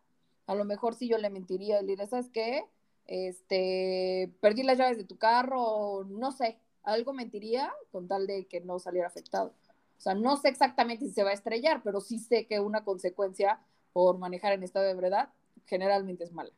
a 0.46 0.56
lo 0.56 0.64
mejor 0.64 0.96
sí 0.96 1.10
yo 1.10 1.18
le 1.18 1.30
mentiría, 1.30 1.82
le 1.82 1.88
diría, 1.88 2.08
¿sabes 2.08 2.30
qué? 2.30 2.66
Este, 3.06 4.32
perdí 4.40 4.64
las 4.64 4.78
llaves 4.78 4.98
de 4.98 5.04
tu 5.04 5.18
carro, 5.18 6.06
no 6.06 6.32
sé, 6.32 6.60
algo 6.84 7.14
mentiría 7.14 7.74
con 7.92 8.08
tal 8.08 8.28
de 8.28 8.46
que 8.48 8.62
no 8.62 8.80
saliera 8.80 9.08
afectado. 9.08 9.54
O 9.98 10.02
sea, 10.02 10.14
no 10.14 10.38
sé 10.38 10.50
exactamente 10.50 11.06
si 11.06 11.12
se 11.12 11.24
va 11.24 11.32
a 11.32 11.34
estrellar, 11.34 11.82
pero 11.84 12.00
sí 12.02 12.20
sé 12.20 12.46
que 12.46 12.60
una 12.60 12.84
consecuencia 12.84 13.60
por 13.94 14.18
manejar 14.18 14.54
en 14.54 14.64
estado 14.64 14.86
de 14.86 14.92
ebriedad 14.92 15.30
generalmente 15.66 16.24
es 16.24 16.32
mala. 16.32 16.52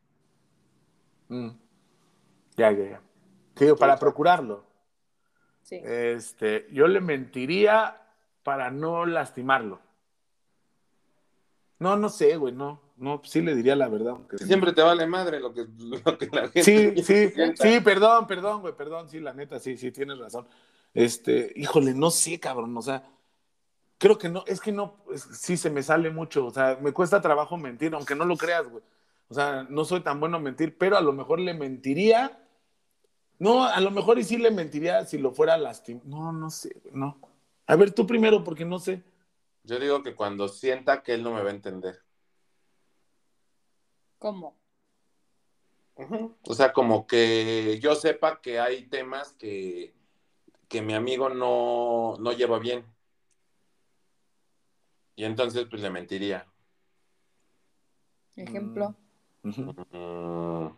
Mm. 1.28 1.50
Ya, 2.56 2.70
ya, 2.72 2.90
ya. 2.90 3.02
Sí, 3.56 3.66
para 3.78 3.98
procurarlo. 3.98 4.64
Sí. 5.62 5.80
Este, 5.82 6.66
yo 6.70 6.86
le 6.86 7.00
mentiría 7.00 8.00
para 8.42 8.70
no 8.70 9.06
lastimarlo. 9.06 9.80
No, 11.78 11.96
no 11.96 12.08
sé, 12.08 12.36
güey, 12.36 12.52
no. 12.52 12.80
No, 12.96 13.22
sí 13.24 13.40
le 13.40 13.54
diría 13.54 13.74
la 13.74 13.88
verdad. 13.88 14.16
Siempre 14.36 14.74
te 14.74 14.82
vale 14.82 15.06
madre 15.06 15.40
lo 15.40 15.54
que, 15.54 15.66
lo 15.78 16.18
que 16.18 16.26
la 16.26 16.48
gente 16.48 16.62
Sí, 16.62 17.02
sí, 17.02 17.32
sí, 17.56 17.80
perdón, 17.80 18.26
perdón, 18.26 18.60
güey, 18.60 18.74
perdón, 18.76 19.08
sí, 19.08 19.18
la 19.20 19.32
neta, 19.32 19.58
sí, 19.58 19.78
sí, 19.78 19.90
tienes 19.90 20.18
razón. 20.18 20.46
Este, 20.92 21.52
híjole, 21.56 21.94
no 21.94 22.10
sé, 22.10 22.38
cabrón, 22.38 22.76
o 22.76 22.82
sea, 22.82 23.02
creo 23.96 24.18
que 24.18 24.28
no, 24.28 24.44
es 24.46 24.60
que 24.60 24.72
no, 24.72 24.96
es- 25.14 25.22
sí 25.32 25.56
se 25.56 25.70
me 25.70 25.82
sale 25.82 26.10
mucho, 26.10 26.44
o 26.46 26.50
sea, 26.50 26.78
me 26.82 26.92
cuesta 26.92 27.22
trabajo 27.22 27.56
mentir, 27.56 27.94
aunque 27.94 28.14
no 28.14 28.26
lo 28.26 28.36
creas, 28.36 28.68
güey. 28.68 28.82
O 29.30 29.34
sea, 29.34 29.64
no 29.70 29.84
soy 29.84 30.00
tan 30.00 30.20
bueno 30.20 30.36
en 30.36 30.42
mentir, 30.42 30.76
pero 30.76 30.98
a 30.98 31.00
lo 31.00 31.12
mejor 31.12 31.38
le 31.40 31.54
mentiría 31.54 32.36
No, 33.38 33.64
a 33.64 33.80
lo 33.80 33.90
mejor 33.90 34.18
y 34.18 34.24
sí 34.24 34.36
le 34.36 34.50
mentiría 34.50 35.06
si 35.06 35.16
lo 35.16 35.32
fuera 35.32 35.56
lastimar. 35.56 36.04
No, 36.04 36.30
no 36.32 36.50
sé, 36.50 36.76
no. 36.92 37.16
A 37.70 37.76
ver, 37.76 37.92
tú 37.92 38.04
primero, 38.04 38.42
porque 38.42 38.64
no 38.64 38.80
sé. 38.80 39.04
Yo 39.62 39.78
digo 39.78 40.02
que 40.02 40.16
cuando 40.16 40.48
sienta 40.48 41.04
que 41.04 41.14
él 41.14 41.22
no 41.22 41.32
me 41.32 41.40
va 41.40 41.50
a 41.50 41.54
entender. 41.54 42.02
¿Cómo? 44.18 44.58
O 46.42 46.54
sea, 46.54 46.72
como 46.72 47.06
que 47.06 47.78
yo 47.80 47.94
sepa 47.94 48.40
que 48.40 48.58
hay 48.58 48.88
temas 48.88 49.34
que, 49.34 49.94
que 50.66 50.82
mi 50.82 50.94
amigo 50.94 51.28
no, 51.28 52.16
no 52.18 52.32
lleva 52.32 52.58
bien. 52.58 52.84
Y 55.14 55.24
entonces, 55.24 55.68
pues 55.70 55.80
le 55.80 55.90
mentiría. 55.90 56.48
Ejemplo. 58.34 58.96
Ujú. 59.44 59.76
Mm, 59.92 60.76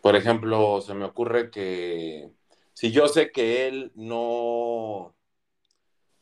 por 0.00 0.16
ejemplo, 0.16 0.80
se 0.80 0.94
me 0.94 1.04
ocurre 1.04 1.50
que 1.50 2.32
si 2.72 2.92
yo 2.92 3.08
sé 3.08 3.30
que 3.30 3.68
él 3.68 3.92
no, 3.94 5.14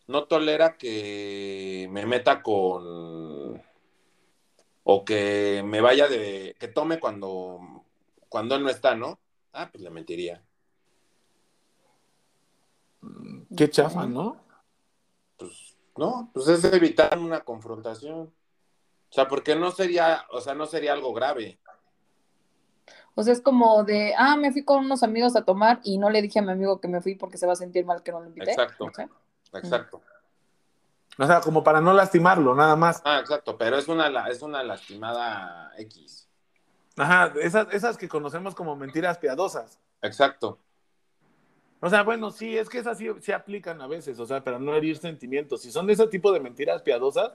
no 0.09 0.25
tolera 0.25 0.77
que 0.77 1.87
me 1.91 2.07
meta 2.07 2.43
con 2.43 3.63
o 4.85 5.05
que 5.05 5.63
me 5.65 5.81
vaya 5.81 6.09
de 6.09 6.57
que 6.59 6.69
tome 6.69 6.99
cuando 6.99 7.85
cuando 8.29 8.57
él 8.57 8.63
no 8.63 8.71
está, 8.71 8.95
¿no? 8.95 9.19
Ah, 9.53 9.69
pues 9.71 9.83
le 9.83 9.91
mentiría. 9.91 10.43
Qué 13.57 13.71
chafa, 13.71 14.07
¿no? 14.07 14.37
Pues 15.37 15.77
no, 15.97 16.31
pues 16.33 16.49
es 16.49 16.65
evitar 16.65 17.19
una 17.19 17.41
confrontación. 17.41 18.33
O 19.11 19.13
sea, 19.13 19.29
porque 19.29 19.57
no 19.57 19.71
sería, 19.71 20.25
o 20.31 20.41
sea, 20.41 20.55
no 20.55 20.67
sería 20.67 20.93
algo 20.93 21.13
grave. 21.13 21.59
O 23.15 23.23
sea, 23.23 23.33
es 23.33 23.41
como 23.41 23.85
de, 23.85 24.15
ah, 24.17 24.37
me 24.37 24.53
fui 24.53 24.65
con 24.65 24.85
unos 24.85 25.03
amigos 25.03 25.35
a 25.37 25.45
tomar 25.45 25.81
y 25.83 25.99
no 25.99 26.09
le 26.09 26.23
dije 26.23 26.39
a 26.39 26.43
mi 26.43 26.53
amigo 26.53 26.81
que 26.81 26.89
me 26.89 27.01
fui 27.01 27.15
porque 27.15 27.39
se 27.39 27.47
va 27.47 27.55
a 27.55 27.57
sentir 27.57 27.85
mal 27.85 28.03
que 28.03 28.13
no 28.13 28.21
lo 28.21 28.27
invité. 28.27 28.51
Exacto. 28.51 28.85
O 28.85 28.95
sea, 28.95 29.09
Exacto. 29.53 30.03
O 31.19 31.27
sea, 31.27 31.41
como 31.41 31.65
para 31.65 31.81
no 31.81 31.93
lastimarlo, 31.93 32.55
nada 32.55 32.77
más. 32.77 33.03
Ah, 33.05 33.19
exacto, 33.19 33.59
pero 33.59 33.77
es 33.77 33.89
una, 33.89 34.29
es 34.29 34.41
una 34.41 34.63
lastimada 34.63 35.73
X. 35.79 36.29
Ajá, 36.97 37.33
esas, 37.41 37.67
esas 37.73 37.97
que 37.97 38.09
conocemos 38.09 38.55
como 38.55 38.77
mentiras 38.77 39.19
piadosas. 39.19 39.81
Exacto. 40.01 40.59
O 41.81 41.91
sea, 41.91 42.03
bueno, 42.03 42.31
sí, 42.31 42.57
es 42.57 42.69
que 42.69 42.79
esas 42.79 42.99
sí, 42.99 43.09
sí 43.21 43.33
aplican 43.33 43.81
a 43.81 43.87
veces, 43.87 44.19
o 44.19 44.27
sea, 44.27 44.43
para 44.43 44.59
no 44.59 44.75
herir 44.75 44.97
sentimientos. 44.99 45.63
Si 45.63 45.71
son 45.71 45.87
de 45.87 45.93
ese 45.93 46.07
tipo 46.09 46.33
de 46.33 46.41
mentiras 46.41 46.83
piadosas, 46.83 47.33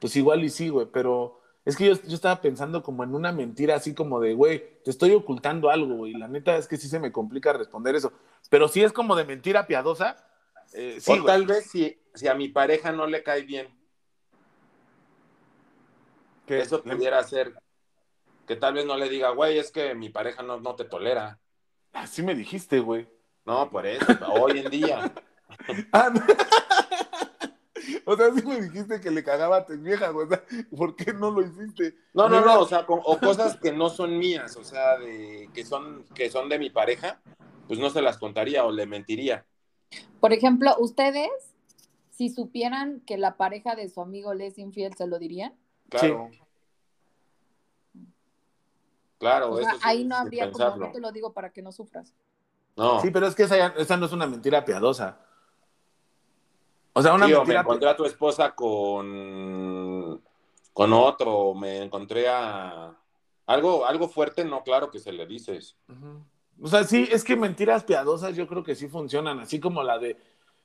pues 0.00 0.14
igual 0.16 0.42
y 0.44 0.50
sí, 0.50 0.68
güey, 0.68 0.86
pero 0.86 1.40
es 1.64 1.76
que 1.76 1.86
yo, 1.86 1.94
yo 1.94 2.14
estaba 2.14 2.40
pensando 2.40 2.82
como 2.82 3.04
en 3.04 3.14
una 3.14 3.32
mentira 3.32 3.76
así 3.76 3.94
como 3.94 4.20
de, 4.20 4.34
güey, 4.34 4.80
te 4.84 4.90
estoy 4.90 5.12
ocultando 5.12 5.70
algo, 5.70 5.94
güey, 5.94 6.12
y 6.12 6.18
la 6.18 6.28
neta 6.28 6.56
es 6.56 6.66
que 6.66 6.76
sí 6.76 6.88
se 6.88 7.00
me 7.00 7.12
complica 7.12 7.52
responder 7.52 7.94
eso. 7.94 8.12
Pero 8.50 8.68
si 8.68 8.82
es 8.82 8.92
como 8.92 9.14
de 9.16 9.24
mentira 9.24 9.66
piadosa, 9.66 10.16
eh, 10.74 10.98
sí, 11.00 11.18
o 11.18 11.24
tal 11.24 11.46
vez 11.46 11.70
si, 11.70 12.00
si 12.14 12.28
a 12.28 12.34
mi 12.34 12.48
pareja 12.48 12.92
no 12.92 13.06
le 13.06 13.22
cae 13.22 13.42
bien, 13.42 13.68
que 16.46 16.60
eso 16.60 16.82
pudiera 16.82 17.22
ser 17.24 17.54
que 18.46 18.56
tal 18.56 18.74
vez 18.74 18.84
no 18.84 18.96
le 18.96 19.08
diga, 19.08 19.30
güey, 19.30 19.58
es 19.58 19.70
que 19.70 19.94
mi 19.94 20.08
pareja 20.08 20.42
no, 20.42 20.60
no 20.60 20.74
te 20.74 20.84
tolera. 20.84 21.38
Así 21.92 22.22
me 22.22 22.34
dijiste, 22.34 22.80
güey. 22.80 23.08
No, 23.44 23.70
por 23.70 23.86
eso, 23.86 24.06
hoy 24.32 24.58
en 24.60 24.70
día. 24.70 25.12
Ah, 25.92 26.10
no. 26.12 26.22
O 28.04 28.16
sea, 28.16 28.32
sí 28.32 28.44
me 28.46 28.60
dijiste 28.60 29.00
que 29.00 29.10
le 29.10 29.22
cagaba 29.22 29.58
a 29.58 29.66
tu 29.66 29.76
vieja, 29.76 30.08
güey. 30.08 30.26
O 30.26 30.30
sea, 30.30 30.42
¿por 30.76 30.96
qué 30.96 31.12
no 31.12 31.30
lo 31.30 31.42
hiciste? 31.42 31.94
No, 32.14 32.28
no, 32.28 32.40
no, 32.40 32.60
o 32.60 32.66
sea, 32.66 32.86
con- 32.86 33.00
o 33.04 33.18
cosas 33.18 33.56
que 33.58 33.70
no 33.72 33.90
son 33.90 34.18
mías, 34.18 34.56
o 34.56 34.64
sea, 34.64 34.98
de, 34.98 35.50
que, 35.52 35.64
son, 35.64 36.04
que 36.14 36.30
son 36.30 36.48
de 36.48 36.58
mi 36.58 36.70
pareja, 36.70 37.20
pues 37.68 37.78
no 37.78 37.90
se 37.90 38.00
las 38.02 38.18
contaría 38.18 38.64
o 38.64 38.72
le 38.72 38.86
mentiría. 38.86 39.44
Por 40.20 40.32
ejemplo, 40.32 40.74
ustedes, 40.78 41.30
si 42.10 42.30
supieran 42.30 43.00
que 43.00 43.18
la 43.18 43.36
pareja 43.36 43.74
de 43.74 43.88
su 43.88 44.00
amigo 44.00 44.34
le 44.34 44.46
es 44.46 44.58
infiel, 44.58 44.94
¿se 44.94 45.06
lo 45.06 45.18
dirían? 45.18 45.54
Claro. 45.88 46.30
Claro, 49.18 49.52
O 49.52 49.56
sea, 49.56 49.70
eso 49.70 49.76
sí, 49.78 49.82
ahí 49.84 50.04
no 50.04 50.16
habría 50.16 50.50
como, 50.50 50.76
no 50.76 50.90
te 50.90 51.00
lo 51.00 51.12
digo 51.12 51.32
para 51.32 51.50
que 51.50 51.62
no 51.62 51.70
sufras. 51.70 52.12
No, 52.76 53.00
Sí, 53.00 53.10
pero 53.10 53.26
es 53.26 53.34
que 53.34 53.44
esa, 53.44 53.68
esa 53.68 53.96
no 53.96 54.06
es 54.06 54.12
una 54.12 54.26
mentira 54.26 54.64
piadosa. 54.64 55.20
O 56.92 57.02
sea, 57.02 57.14
una 57.14 57.26
Sí, 57.26 57.32
o 57.32 57.36
me 57.36 57.40
mentira 57.40 57.60
encontré 57.60 57.88
a 57.88 57.96
tu 57.96 58.04
esposa 58.04 58.54
con, 58.54 60.22
con 60.72 60.92
otro, 60.92 61.54
me 61.54 61.82
encontré 61.82 62.28
a 62.28 62.96
algo, 63.46 63.86
algo 63.86 64.08
fuerte, 64.08 64.44
no, 64.44 64.62
claro 64.62 64.90
que 64.90 64.98
se 64.98 65.12
le 65.12 65.26
dices. 65.26 65.76
Ujú. 65.88 66.24
O 66.62 66.68
sea, 66.68 66.84
sí, 66.84 67.08
es 67.10 67.24
que 67.24 67.34
mentiras 67.34 67.82
piadosas 67.82 68.36
yo 68.36 68.46
creo 68.46 68.62
que 68.62 68.76
sí 68.76 68.86
funcionan, 68.86 69.40
así 69.40 69.58
como 69.58 69.82
la 69.82 69.98
de, 69.98 70.16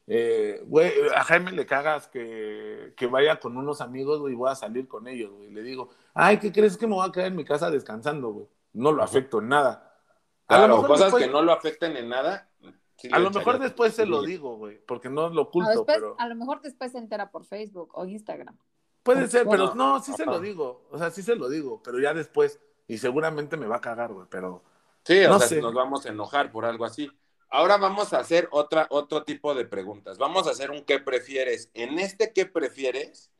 eh, 0.06 0.62
güey, 0.68 0.94
a 1.16 1.24
Jaime 1.24 1.52
le 1.52 1.66
cagas 1.66 2.08
que, 2.08 2.94
que 2.96 3.08
vaya 3.08 3.40
con 3.40 3.58
unos 3.58 3.82
amigos, 3.82 4.20
güey, 4.20 4.34
y 4.34 4.36
voy 4.38 4.52
a 4.52 4.56
salir 4.56 4.88
con 4.88 5.08
ellos, 5.08 5.32
güey. 5.32 5.50
Le 5.50 5.64
digo, 5.64 5.90
ay, 6.14 6.38
¿qué 6.38 6.52
crees 6.52 6.78
que 6.78 6.86
me 6.86 6.94
voy 6.94 7.10
a 7.10 7.12
quedar 7.12 7.28
en 7.28 7.36
mi 7.36 7.44
casa 7.44 7.72
descansando, 7.72 8.30
güey? 8.30 8.48
No 8.74 8.92
lo 8.92 9.02
afecto 9.02 9.40
en 9.40 9.50
nada. 9.50 10.00
Claro, 10.46 10.86
cosas 10.86 11.08
después, 11.08 11.26
que 11.26 11.32
no 11.32 11.42
lo 11.42 11.52
afecten 11.52 11.98
en 11.98 12.10
nada. 12.10 12.48
sí 12.96 13.10
a 13.12 13.18
lo 13.18 13.32
mejor 13.32 13.58
después 13.58 13.96
se 13.96 14.06
lo 14.06 14.22
digo, 14.22 14.56
güey, 14.56 14.80
porque 14.86 15.10
no 15.10 15.30
lo 15.30 15.42
A, 15.42 15.44
oculto, 15.46 15.70
después, 15.72 15.98
pero 15.98 16.16
a 16.20 16.28
lo 16.28 16.36
mejor 16.36 16.62
después 16.62 16.92
se 16.92 17.00
entera 17.00 17.32
por 17.32 17.44
Facebook 17.44 17.90
o 17.96 18.06
Instagram. 18.06 18.56
puede 19.02 19.28
ser, 19.28 19.48
pero 19.50 19.74
no, 19.74 20.00
sí 20.00 20.14
se 20.14 20.28
lo 20.28 20.40
digo, 20.40 20.88
o 20.92 21.00
sea, 21.00 21.10
sí 21.10 21.24
se 21.24 21.36
lo 21.36 21.50
digo, 21.50 21.82
pero 21.84 22.00
ya 22.00 22.14
después, 22.14 22.62
y 22.88 23.00
seguramente 23.00 23.58
me 23.58 23.66
va 23.66 23.78
a 23.78 23.82
cagar, 23.82 24.14
güey, 24.14 24.28
pero 24.30 24.64
Sí, 25.08 25.24
o 25.24 25.30
No 25.30 25.40
sea, 25.40 25.48
sé. 25.48 25.62
nos 25.62 25.74
vamos 25.74 26.06
a 26.06 26.10
enojar 26.10 26.52
por 26.52 26.66
algo 26.66 26.84
así. 26.84 27.10
Ahora 27.50 27.78
vamos 27.78 28.12
a 28.12 28.20
hacer 28.20 28.50
otra, 28.52 28.88
otro 28.90 29.24
tipo 29.24 29.56
de 29.56 29.64
preguntas. 29.64 30.18
Vamos 30.18 30.48
a 30.48 30.52
hacer 30.52 30.70
un 30.70 30.84
¿qué 30.84 31.00
prefieres? 31.00 31.72
En 31.74 31.98
este 31.98 32.34
¿qué 32.34 32.46
prefieres? 32.46 33.32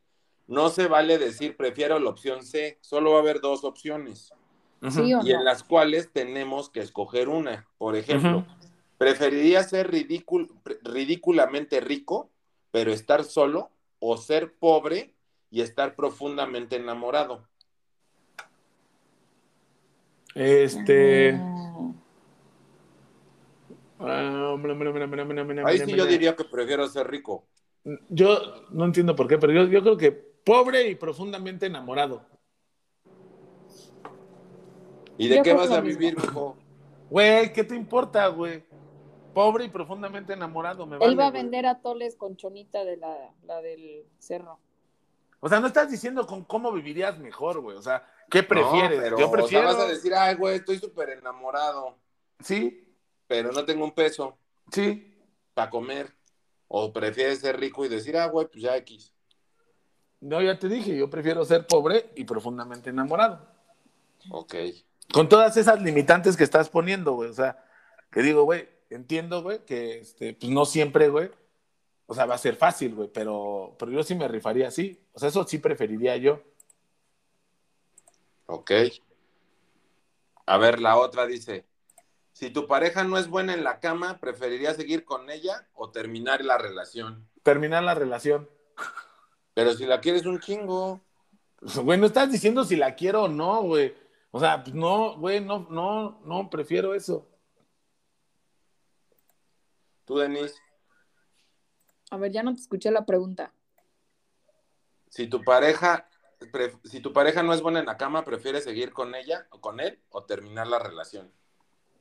No 0.46 0.70
se 0.70 0.86
vale 0.88 1.18
decir 1.18 1.58
prefiero 1.58 1.98
la 1.98 2.08
opción 2.08 2.42
C, 2.42 2.78
solo 2.80 3.10
va 3.10 3.18
a 3.18 3.20
haber 3.20 3.42
dos 3.42 3.64
opciones. 3.64 4.32
¿Sí 4.90 5.12
o 5.12 5.22
y 5.22 5.32
en 5.32 5.44
las 5.44 5.62
cuales 5.62 6.10
tenemos 6.10 6.70
que 6.70 6.80
escoger 6.80 7.28
una. 7.28 7.68
Por 7.76 7.96
ejemplo, 7.96 8.38
Ujú. 8.38 8.46
¿preferirías 8.96 9.68
ser 9.68 9.92
ridícul- 9.92 10.50
ridículamente 10.82 11.80
rico, 11.80 12.30
pero 12.70 12.92
estar 12.92 13.24
solo, 13.24 13.70
o 13.98 14.16
ser 14.16 14.54
pobre 14.54 15.12
y 15.50 15.60
estar 15.60 15.94
profundamente 15.94 16.76
enamorado? 16.76 17.46
este... 17.56 17.66
Mm. 18.36 18.38
ah, 18.38 18.46
mira, 18.46 18.56
mira, 18.56 18.56
mira, 18.56 18.66
mira, 19.68 20.16
mira, 20.16 20.17
mira, 25.44 25.66
Ahí 25.66 25.74
mira, 25.74 25.86
sí 25.86 25.94
yo 25.96 26.06
diría 26.06 26.36
que 26.36 26.44
prefiero 26.44 26.86
ser 26.88 27.08
rico. 27.08 27.44
Yo 28.08 28.38
no 28.70 28.84
entiendo 28.84 29.16
por 29.16 29.26
qué, 29.28 29.38
pero 29.38 29.52
yo, 29.52 29.64
yo 29.64 29.82
creo 29.82 29.96
que 29.96 30.12
pobre 30.12 30.88
y 30.88 30.94
profundamente 30.94 31.66
enamorado. 31.66 32.24
¿Y 35.16 35.28
de 35.28 35.36
Yo 35.36 35.42
qué 35.42 35.52
vas 35.52 35.70
a 35.70 35.80
vivir, 35.80 36.16
mijo? 36.16 36.56
Güey, 37.10 37.52
¿qué 37.52 37.64
te 37.64 37.74
importa, 37.74 38.28
güey? 38.28 38.64
Pobre 39.34 39.64
y 39.64 39.68
profundamente 39.68 40.32
enamorado, 40.32 40.86
me 40.86 40.96
Él 40.96 41.00
vale, 41.00 41.16
va 41.16 41.26
a 41.26 41.30
güey. 41.30 41.42
vender 41.42 41.66
atoles 41.66 42.16
con 42.16 42.36
chonita 42.36 42.84
de 42.84 42.96
la, 42.96 43.32
la 43.44 43.60
del 43.60 44.04
cerro. 44.18 44.58
O 45.40 45.48
sea, 45.48 45.60
no 45.60 45.66
estás 45.68 45.90
diciendo 45.90 46.26
con 46.26 46.44
cómo 46.44 46.72
vivirías 46.72 47.18
mejor, 47.18 47.60
güey. 47.60 47.76
O 47.76 47.82
sea, 47.82 48.04
¿qué 48.30 48.42
prefieres? 48.42 49.10
No, 49.10 49.30
pero, 49.30 49.38
yo 49.38 49.44
o 49.44 49.48
sea, 49.48 49.62
vas 49.62 49.76
a 49.76 49.86
decir, 49.86 50.14
ay, 50.14 50.34
güey, 50.34 50.56
estoy 50.56 50.78
súper 50.78 51.10
enamorado, 51.10 51.96
Sí, 52.40 52.94
pero 53.26 53.50
no 53.52 53.64
tengo 53.64 53.84
un 53.84 53.92
peso 53.92 54.38
sí. 54.72 55.16
para 55.54 55.70
comer. 55.70 56.12
O 56.68 56.92
prefieres 56.92 57.40
ser 57.40 57.58
rico 57.58 57.84
y 57.84 57.88
decir, 57.88 58.16
ah, 58.16 58.26
güey, 58.26 58.46
pues 58.46 58.62
ya 58.62 58.76
X. 58.76 59.14
No, 60.20 60.42
ya 60.42 60.58
te 60.58 60.68
dije, 60.68 60.96
yo 60.96 61.08
prefiero 61.08 61.44
ser 61.44 61.66
pobre 61.66 62.10
y 62.14 62.24
profundamente 62.24 62.90
enamorado. 62.90 63.46
Ok. 64.30 64.54
Con 65.12 65.28
todas 65.28 65.56
esas 65.56 65.80
limitantes 65.80 66.36
que 66.36 66.44
estás 66.44 66.68
poniendo, 66.68 67.12
güey. 67.14 67.30
O 67.30 67.32
sea, 67.32 67.64
que 68.10 68.20
digo, 68.20 68.42
güey, 68.42 68.68
entiendo, 68.90 69.42
güey, 69.42 69.64
que 69.64 70.00
este, 70.00 70.34
pues 70.34 70.52
no 70.52 70.66
siempre, 70.66 71.08
güey. 71.08 71.30
O 72.06 72.14
sea, 72.14 72.26
va 72.26 72.34
a 72.34 72.38
ser 72.38 72.56
fácil, 72.56 72.94
güey, 72.94 73.08
pero, 73.12 73.76
pero 73.78 73.92
yo 73.92 74.02
sí 74.02 74.14
me 74.14 74.28
rifaría 74.28 74.68
así. 74.68 75.00
O 75.12 75.18
sea, 75.18 75.28
eso 75.28 75.44
sí 75.46 75.58
preferiría 75.58 76.16
yo. 76.16 76.42
Ok. 78.48 78.70
A 80.46 80.56
ver, 80.56 80.80
la 80.80 80.96
otra 80.96 81.26
dice, 81.26 81.66
si 82.32 82.50
tu 82.50 82.66
pareja 82.66 83.04
no 83.04 83.18
es 83.18 83.28
buena 83.28 83.52
en 83.52 83.62
la 83.62 83.78
cama, 83.80 84.18
¿preferirías 84.18 84.76
seguir 84.76 85.04
con 85.04 85.30
ella 85.30 85.68
o 85.74 85.90
terminar 85.90 86.44
la 86.44 86.56
relación? 86.56 87.28
Terminar 87.42 87.82
la 87.82 87.94
relación. 87.94 88.48
Pero 89.54 89.74
si 89.74 89.84
la 89.86 90.00
quieres 90.00 90.24
un 90.24 90.40
chingo, 90.40 91.00
Güey, 91.82 91.98
no 91.98 92.06
estás 92.06 92.30
diciendo 92.30 92.64
si 92.64 92.76
la 92.76 92.94
quiero 92.94 93.24
o 93.24 93.28
no, 93.28 93.62
güey. 93.62 93.94
O 94.30 94.40
sea, 94.40 94.62
pues 94.62 94.74
no, 94.74 95.16
güey, 95.18 95.40
no, 95.40 95.66
no, 95.70 96.20
no, 96.24 96.50
prefiero 96.50 96.94
eso. 96.94 97.26
tú, 100.04 100.18
Denise, 100.18 100.54
A 102.10 102.16
ver, 102.16 102.32
ya 102.32 102.42
no 102.42 102.54
te 102.54 102.60
escuché 102.60 102.90
la 102.90 103.04
pregunta. 103.04 103.52
si 105.10 105.26
tu 105.26 105.42
pareja, 105.42 106.07
si 106.84 107.00
tu 107.00 107.12
pareja 107.12 107.42
no 107.42 107.52
es 107.52 107.62
buena 107.62 107.80
en 107.80 107.86
la 107.86 107.96
cama, 107.96 108.24
¿prefieres 108.24 108.64
seguir 108.64 108.92
con 108.92 109.14
ella 109.14 109.46
o 109.50 109.60
con 109.60 109.80
él 109.80 109.98
o 110.10 110.24
terminar 110.24 110.66
la 110.66 110.78
relación? 110.78 111.30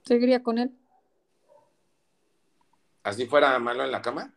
¿Seguiría 0.03 0.43
con 0.43 0.57
él? 0.57 0.71
¿Así 3.03 3.25
fuera 3.25 3.57
malo 3.59 3.83
en 3.83 3.91
la 3.91 4.01
cama? 4.01 4.33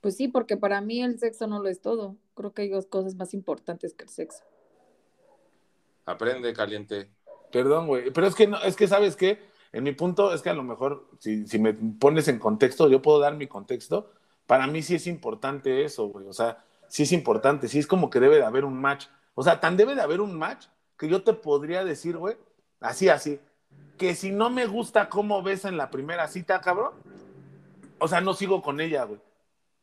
Pues 0.00 0.16
sí, 0.16 0.28
porque 0.28 0.56
para 0.56 0.80
mí 0.80 1.02
el 1.02 1.18
sexo 1.18 1.46
no 1.46 1.62
lo 1.62 1.68
es 1.68 1.80
todo. 1.80 2.16
Creo 2.34 2.52
que 2.52 2.62
hay 2.62 2.68
dos 2.68 2.86
cosas 2.86 3.14
más 3.14 3.34
importantes 3.34 3.94
que 3.94 4.04
el 4.04 4.10
sexo. 4.10 4.42
Aprende, 6.04 6.52
caliente. 6.52 7.10
Perdón, 7.52 7.86
güey. 7.86 8.10
Pero 8.10 8.26
es 8.26 8.34
que 8.34 8.48
no, 8.48 8.60
es 8.62 8.74
que 8.74 8.88
sabes 8.88 9.14
qué, 9.14 9.38
en 9.72 9.84
mi 9.84 9.92
punto 9.92 10.34
es 10.34 10.42
que 10.42 10.50
a 10.50 10.54
lo 10.54 10.64
mejor, 10.64 11.08
si, 11.18 11.46
si 11.46 11.58
me 11.58 11.72
pones 11.74 12.28
en 12.28 12.38
contexto, 12.38 12.88
yo 12.88 13.00
puedo 13.00 13.20
dar 13.20 13.36
mi 13.36 13.46
contexto. 13.46 14.10
Para 14.46 14.66
mí 14.66 14.82
sí 14.82 14.96
es 14.96 15.06
importante 15.06 15.84
eso, 15.84 16.06
güey. 16.08 16.26
O 16.26 16.32
sea, 16.32 16.64
sí 16.88 17.04
es 17.04 17.12
importante, 17.12 17.68
sí 17.68 17.78
es 17.78 17.86
como 17.86 18.10
que 18.10 18.20
debe 18.20 18.36
de 18.36 18.44
haber 18.44 18.64
un 18.64 18.80
match. 18.80 19.06
O 19.34 19.42
sea, 19.42 19.60
tan 19.60 19.76
debe 19.76 19.94
de 19.94 20.02
haber 20.02 20.20
un 20.20 20.36
match 20.38 20.66
que 20.98 21.08
yo 21.08 21.22
te 21.22 21.32
podría 21.32 21.84
decir, 21.84 22.16
güey, 22.16 22.36
así, 22.80 23.08
así, 23.08 23.40
que 23.98 24.14
si 24.14 24.30
no 24.32 24.50
me 24.50 24.66
gusta 24.66 25.08
cómo 25.08 25.42
ves 25.42 25.64
en 25.64 25.76
la 25.76 25.90
primera 25.90 26.28
cita, 26.28 26.60
cabrón, 26.60 26.92
o 27.98 28.08
sea, 28.08 28.20
no 28.20 28.34
sigo 28.34 28.62
con 28.62 28.80
ella, 28.80 29.04
güey. 29.04 29.20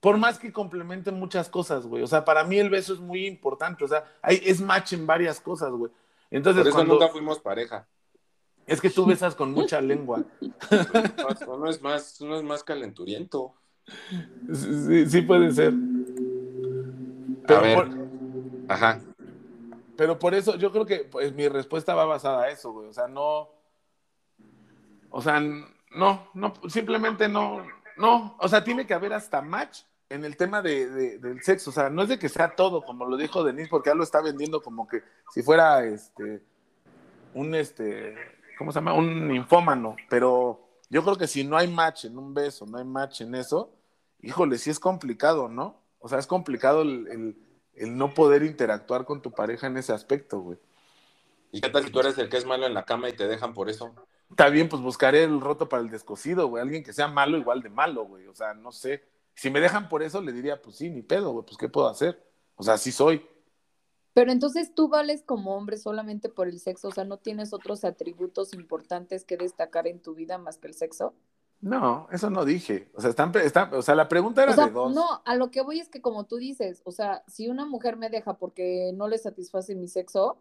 Por 0.01 0.17
más 0.17 0.39
que 0.39 0.53
complementen 0.53 1.15
muchas 1.15 1.49
cosas, 1.49 1.85
güey. 1.85 2.03
O 2.03 2.07
sea, 2.07 2.23
para 2.23 2.43
mí 2.45 2.57
el 2.57 2.69
beso 2.69 2.93
es 2.93 2.99
muy 2.99 3.25
importante. 3.25 3.83
O 3.83 3.87
sea, 3.87 4.05
hay, 4.21 4.41
es 4.45 4.61
match 4.61 4.93
en 4.93 5.05
varias 5.05 5.41
cosas, 5.41 5.71
güey. 5.71 5.91
Entonces, 6.31 6.61
Por 6.61 6.67
eso 6.69 6.77
cuando- 6.77 6.93
nunca 6.93 7.09
fuimos 7.09 7.39
pareja. 7.39 7.85
es 8.65 8.79
que 8.79 8.89
tú 8.89 9.05
besas 9.05 9.35
con 9.35 9.51
mucha 9.51 9.81
lengua. 9.81 10.23
Uno 11.47 11.69
es 11.69 11.81
más, 11.81 12.21
uno 12.21 12.37
es 12.37 12.43
más 12.43 12.63
calenturiento. 12.63 13.55
Sí, 14.53 15.05
sí 15.07 15.21
puede 15.21 15.51
ser. 15.51 15.73
Pero 17.47 17.59
A 17.59 17.61
ver. 17.61 17.75
por, 17.75 17.89
Ajá. 18.69 19.01
Pero 19.99 20.17
por 20.17 20.33
eso 20.33 20.55
yo 20.55 20.71
creo 20.71 20.85
que 20.85 20.99
pues, 20.99 21.33
mi 21.33 21.49
respuesta 21.49 21.93
va 21.93 22.05
basada 22.05 22.43
a 22.43 22.49
eso, 22.51 22.71
güey. 22.71 22.87
O 22.87 22.93
sea, 22.93 23.09
no. 23.09 23.49
O 25.09 25.21
sea, 25.21 25.41
no, 25.41 26.29
no, 26.33 26.53
simplemente 26.69 27.27
no, 27.27 27.65
no. 27.97 28.37
O 28.39 28.47
sea, 28.47 28.63
tiene 28.63 28.87
que 28.87 28.93
haber 28.93 29.11
hasta 29.11 29.41
match 29.41 29.81
en 30.07 30.23
el 30.23 30.37
tema 30.37 30.61
de, 30.61 30.89
de- 30.89 31.17
del 31.17 31.43
sexo. 31.43 31.71
O 31.71 31.73
sea, 31.73 31.89
no 31.89 32.03
es 32.03 32.07
de 32.07 32.17
que 32.17 32.29
sea 32.29 32.55
todo, 32.55 32.81
como 32.81 33.05
lo 33.07 33.17
dijo 33.17 33.43
Denise, 33.43 33.67
porque 33.69 33.89
ya 33.89 33.93
lo 33.93 34.03
está 34.03 34.21
vendiendo 34.21 34.61
como 34.61 34.87
que 34.87 35.03
si 35.33 35.43
fuera 35.43 35.83
este 35.83 36.43
un 37.33 37.53
este, 37.53 38.15
¿cómo 38.57 38.71
se 38.71 38.77
llama? 38.79 38.93
Un 38.93 39.35
infómano. 39.35 39.97
Pero 40.09 40.61
yo 40.89 41.03
creo 41.03 41.17
que 41.17 41.27
si 41.27 41.43
no 41.43 41.57
hay 41.57 41.67
match 41.67 42.05
en 42.05 42.17
un 42.17 42.33
beso, 42.33 42.65
no 42.65 42.77
hay 42.77 42.85
match 42.85 43.19
en 43.19 43.35
eso, 43.35 43.73
híjole, 44.21 44.59
sí 44.59 44.69
es 44.69 44.79
complicado, 44.79 45.49
¿no? 45.49 45.75
O 45.99 46.07
sea, 46.07 46.19
es 46.19 46.25
complicado 46.25 46.83
el- 46.83 47.35
el 47.79 47.97
no 47.97 48.13
poder 48.13 48.43
interactuar 48.43 49.05
con 49.05 49.21
tu 49.21 49.31
pareja 49.31 49.67
en 49.67 49.77
ese 49.77 49.93
aspecto, 49.93 50.39
güey. 50.39 50.57
¿Y 51.51 51.61
qué 51.61 51.69
tal 51.69 51.83
si 51.83 51.91
tú 51.91 51.99
eres 51.99 52.17
el 52.17 52.29
que 52.29 52.37
es 52.37 52.45
malo 52.45 52.67
en 52.67 52.73
la 52.73 52.85
cama 52.85 53.09
y 53.09 53.13
te 53.13 53.27
dejan 53.27 53.53
por 53.53 53.69
eso? 53.69 53.93
Está 54.29 54.49
bien, 54.49 54.69
pues 54.69 54.81
buscaré 54.81 55.23
el 55.23 55.41
roto 55.41 55.67
para 55.67 55.81
el 55.81 55.89
descosido, 55.89 56.47
güey. 56.47 56.61
Alguien 56.61 56.83
que 56.83 56.93
sea 56.93 57.07
malo 57.07 57.37
igual 57.37 57.63
de 57.63 57.69
malo, 57.69 58.05
güey. 58.05 58.27
O 58.27 58.35
sea, 58.35 58.53
no 58.53 58.71
sé. 58.71 59.03
Si 59.33 59.49
me 59.49 59.59
dejan 59.59 59.89
por 59.89 60.03
eso, 60.03 60.21
le 60.21 60.31
diría, 60.31 60.61
pues 60.61 60.75
sí, 60.75 60.89
ni 60.89 61.01
pedo, 61.01 61.31
güey. 61.31 61.45
Pues, 61.45 61.57
¿qué 61.57 61.69
puedo 61.69 61.87
hacer? 61.87 62.23
O 62.55 62.63
sea, 62.63 62.77
sí 62.77 62.91
soy. 62.91 63.25
Pero 64.13 64.31
entonces 64.31 64.75
tú 64.75 64.89
vales 64.89 65.23
como 65.23 65.55
hombre 65.55 65.77
solamente 65.77 66.29
por 66.29 66.47
el 66.47 66.59
sexo, 66.59 66.89
o 66.89 66.91
sea, 66.91 67.05
no 67.05 67.17
tienes 67.17 67.53
otros 67.53 67.85
atributos 67.85 68.53
importantes 68.53 69.23
que 69.23 69.37
destacar 69.37 69.87
en 69.87 70.01
tu 70.01 70.13
vida 70.13 70.37
más 70.37 70.57
que 70.57 70.67
el 70.67 70.73
sexo. 70.73 71.13
No, 71.61 72.07
eso 72.11 72.29
no 72.29 72.45
dije. 72.45 72.89
O 72.95 73.01
sea, 73.01 73.09
están, 73.09 73.35
están- 73.37 73.73
o 73.73 73.81
sea 73.81 73.95
la 73.95 74.07
pregunta 74.07 74.43
era 74.43 74.53
O 74.53 74.55
sea, 74.55 74.67
de 74.67 74.71
dos. 74.71 74.93
no, 74.93 75.21
a 75.25 75.35
lo 75.35 75.51
que 75.51 75.61
voy 75.61 75.79
es 75.79 75.89
que 75.89 76.01
como 76.01 76.25
tú 76.25 76.37
dices, 76.37 76.81
o 76.85 76.91
sea, 76.91 77.23
si 77.27 77.49
una 77.49 77.65
mujer 77.65 77.97
me 77.97 78.09
deja 78.09 78.37
porque 78.37 78.91
no 78.95 79.07
le 79.09 79.17
satisface 79.17 79.75
mi 79.75 79.87
sexo, 79.87 80.37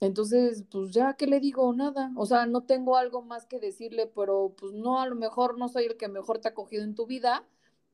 entonces, 0.00 0.64
pues 0.70 0.92
ya, 0.92 1.14
¿qué 1.14 1.26
le 1.26 1.40
digo? 1.40 1.72
Nada. 1.72 2.12
O 2.16 2.24
sea, 2.26 2.46
no 2.46 2.62
tengo 2.62 2.96
algo 2.96 3.22
más 3.22 3.46
que 3.46 3.58
decirle, 3.58 4.06
pero 4.06 4.54
pues 4.56 4.72
no, 4.72 5.00
a 5.00 5.06
lo 5.06 5.16
mejor 5.16 5.58
no 5.58 5.68
soy 5.68 5.86
el 5.86 5.96
que 5.96 6.08
mejor 6.08 6.38
te 6.38 6.48
ha 6.48 6.54
cogido 6.54 6.84
en 6.84 6.94
tu 6.94 7.06
vida, 7.06 7.44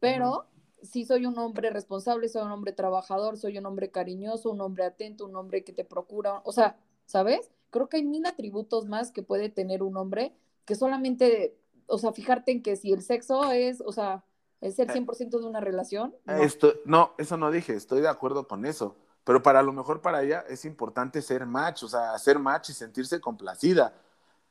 pero 0.01 0.47
sí 0.83 1.05
soy 1.07 1.25
un 1.27 1.39
hombre 1.39 1.71
responsable, 1.71 2.29
soy 2.29 2.43
un 2.43 2.51
hombre 2.53 2.73
trabajador, 2.73 3.39
soy 3.39 3.57
un 3.59 3.65
hombre 3.67 3.91
cariñoso, 3.91 4.51
un 4.51 4.61
hombre 4.61 4.85
atento, 4.85 5.25
un 5.25 5.35
hombre 5.37 5.65
que 5.65 5.73
te 5.73 5.85
procura, 5.85 6.43
o 6.45 6.53
sea, 6.53 6.77
¿sabes? 7.07 7.51
Creo 7.71 7.89
que 7.89 7.97
hay 7.99 8.05
mil 8.05 8.27
atributos 8.27 8.87
más 8.87 9.11
que 9.11 9.23
puede 9.23 9.49
tener 9.49 9.83
un 9.83 9.97
hombre 9.97 10.35
que 10.67 10.75
solamente, 10.75 11.57
o 11.87 11.99
sea, 11.99 12.13
fijarte 12.13 12.53
en 12.53 12.63
que 12.63 12.77
si 12.77 12.93
el 12.93 13.03
sexo 13.03 13.51
es, 13.53 13.81
o 13.81 13.93
sea, 13.93 14.25
es 14.61 14.79
el 14.79 14.89
100% 14.89 15.41
de 15.41 15.47
una 15.47 15.61
relación. 15.61 16.15
no. 16.25 16.35
Esto, 16.35 16.75
no, 16.85 17.13
eso 17.19 17.37
no 17.37 17.51
dije. 17.51 17.75
Estoy 17.75 18.01
de 18.01 18.09
acuerdo 18.09 18.49
con 18.49 18.65
eso. 18.65 18.97
Pero 19.25 19.43
para 19.43 19.63
lo 19.63 19.73
mejor 19.73 20.03
para 20.03 20.23
ella 20.23 20.45
es 20.49 20.65
importante 20.65 21.23
ser 21.23 21.47
match, 21.47 21.83
o 21.83 21.89
sea, 21.89 22.13
hacer 22.13 22.39
match 22.39 22.71
y 22.71 22.73
sentirse 22.75 23.21
complacida. 23.21 23.95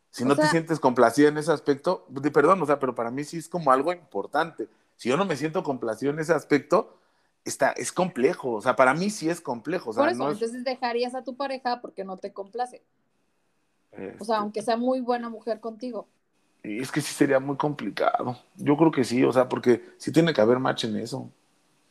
Si 0.10 0.24
O 0.24 0.28
no 0.28 0.36
te 0.36 0.46
sientes 0.48 0.80
complacida 0.80 1.30
en 1.30 1.38
ese 1.38 1.52
aspecto, 1.52 2.06
perdón, 2.32 2.62
o 2.62 2.66
sea, 2.66 2.80
pero 2.80 2.94
para 2.94 3.10
mí 3.12 3.24
sí 3.24 3.38
es 3.38 3.50
como 3.50 3.72
algo 3.72 3.92
importante. 3.94 4.68
Si 4.96 5.10
yo 5.10 5.18
no 5.18 5.26
me 5.26 5.36
siento 5.36 5.64
complacido 5.64 6.12
en 6.12 6.20
ese 6.20 6.34
aspecto, 6.34 6.98
está, 7.46 7.72
es 7.72 7.92
complejo. 7.92 8.52
O 8.54 8.62
sea, 8.62 8.76
para 8.76 8.94
mí 8.94 9.10
sí 9.10 9.30
es 9.30 9.42
complejo. 9.42 9.92
O 9.92 9.94
sea, 9.94 10.04
Por 10.04 10.12
eso, 10.12 10.24
no 10.24 10.30
es, 10.30 10.36
entonces 10.36 10.64
dejarías 10.64 11.16
a 11.16 11.24
tu 11.24 11.36
pareja 11.36 11.82
porque 11.82 12.04
no 12.04 12.18
te 12.18 12.34
complace. 12.34 12.84
O 13.92 13.96
este, 13.96 14.26
sea, 14.26 14.38
aunque 14.38 14.62
sea 14.62 14.78
muy 14.78 15.02
buena 15.02 15.30
mujer 15.30 15.60
contigo. 15.60 16.08
Y 16.64 16.80
es 16.80 16.92
que 16.92 17.02
sí 17.02 17.14
sería 17.14 17.40
muy 17.40 17.58
complicado. 17.58 18.38
Yo 18.56 18.78
creo 18.78 18.92
que 18.92 19.04
sí, 19.04 19.24
o 19.24 19.34
sea, 19.34 19.50
porque 19.50 19.84
sí 19.98 20.12
tiene 20.12 20.34
que 20.34 20.42
haber 20.42 20.60
match 20.60 20.86
en 20.86 20.96
eso. 20.98 21.30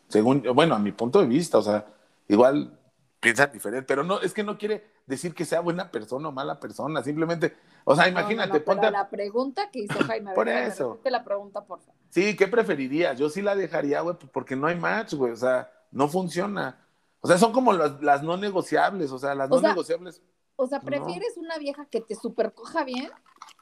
Según, 0.08 0.42
bueno, 0.54 0.74
a 0.74 0.78
mi 0.78 0.92
punto 0.92 1.20
de 1.20 1.26
vista, 1.26 1.58
o 1.58 1.62
sea, 1.62 1.86
igual 2.28 2.78
piensa 3.20 3.46
diferente, 3.46 3.86
pero 3.86 4.02
no, 4.02 4.20
es 4.20 4.34
que 4.34 4.42
no 4.42 4.58
quiere 4.58 4.84
decir 5.06 5.34
que 5.34 5.44
sea 5.44 5.60
buena 5.60 5.90
persona 5.90 6.28
o 6.28 6.32
mala 6.32 6.58
persona, 6.58 7.02
simplemente, 7.02 7.56
o 7.84 7.94
sea, 7.94 8.10
No, 8.10 8.12
no, 8.12 8.20
imagínate, 8.20 8.48
no, 8.58 8.64
pero 8.64 8.64
ponte, 8.64 8.90
la 8.90 9.08
pregunta 9.08 9.70
que 9.70 9.80
hizo 9.80 9.98
Jaime, 10.00 10.30
ver, 10.34 10.34
Por 10.34 10.48
eso. 10.48 10.90
repite 10.90 11.10
la 11.10 11.24
pregunta, 11.24 11.64
por 11.64 11.80
favor. 11.80 11.94
sí, 12.10 12.34
¿qué 12.36 12.48
preferirías? 12.48 13.18
Yo 13.18 13.28
sí 13.30 13.42
la 13.42 13.54
dejaría, 13.54 14.00
güey, 14.00 14.16
porque 14.32 14.56
no 14.56 14.66
hay 14.66 14.76
match, 14.76 15.14
güey, 15.14 15.32
o 15.32 15.36
sea, 15.36 15.70
no 15.90 16.08
funciona. 16.08 16.78
O 17.20 17.28
sea, 17.28 17.38
son 17.38 17.52
como 17.52 17.72
las, 17.72 18.02
las 18.02 18.22
no 18.22 18.36
negociables, 18.36 19.12
o 19.12 19.18
sea, 19.18 19.34
las 19.34 19.50
O 19.50 19.54
no 19.54 19.60
sea, 19.60 19.70
negociables. 19.70 20.20
O 20.62 20.66
sea, 20.68 20.78
No. 20.78 20.84
¿prefieres 20.84 21.36
una 21.36 21.58
vieja 21.58 21.86
que 21.86 22.00
te 22.00 22.14
supercoja 22.14 22.84
bien, 22.84 23.10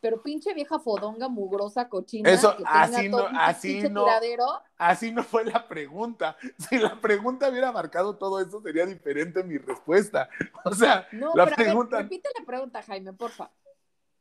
pero 0.03 0.21
pinche 0.23 0.53
vieja 0.53 0.79
fodonga, 0.79 1.29
mugrosa, 1.31 1.89
cochina? 1.89 2.29
Eso, 2.31 2.51
que 2.59 2.65
tenga 2.65 2.83
así 2.83 3.11
todo 3.11 3.23
no- 3.23 3.29
un 3.31 3.37
así 3.37 3.89
no. 3.89 4.05
tiradero? 4.05 4.47
Así 4.77 5.11
no 5.13 5.23
fue 5.25 5.45
la 5.47 5.67
pregunta. 5.67 6.37
Si 6.59 6.77
la 6.79 7.01
pregunta 7.01 7.49
hubiera 7.49 7.73
marcado 7.73 8.17
todo 8.17 8.39
eso, 8.39 8.61
sería 8.61 8.85
diferente 8.85 9.43
mi 9.43 9.57
respuesta. 9.57 10.29
O 10.67 10.75
sea, 10.75 11.09
No, 11.13 11.33
La 11.35 11.47
pero 11.47 11.79
ver, 11.89 12.03
repite 12.03 12.29
la 12.39 12.45
pregunta, 12.45 12.83
Jaime, 12.83 13.15
porfa. 13.15 13.51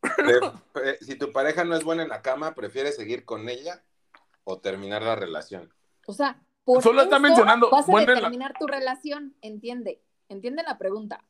Eh, 0.02 0.98
si 1.02 1.16
tu 1.16 1.34
pareja 1.34 1.66
no 1.66 1.76
es 1.76 1.84
buena 1.84 2.04
en 2.04 2.10
la 2.10 2.22
cama, 2.22 2.56
¿prefieres 2.56 2.96
seguir 2.96 3.26
con 3.26 3.50
ella 3.50 3.84
o 4.46 4.58
terminar 4.60 5.02
la 5.02 5.16
relación? 5.18 5.74
O 6.08 6.14
sea, 6.14 6.42
por 6.64 6.82
Solo 6.82 7.02
está 7.02 7.20
mencionando, 7.20 7.70
vas 7.70 7.90
a 7.90 7.92
en 7.92 8.06
la- 8.08 8.14
determinar 8.16 8.54
tu 8.58 8.68
relación, 8.68 9.36
entiende, 9.42 10.02
entiende 10.30 10.64
la 10.64 10.78
pregunta. 10.78 11.26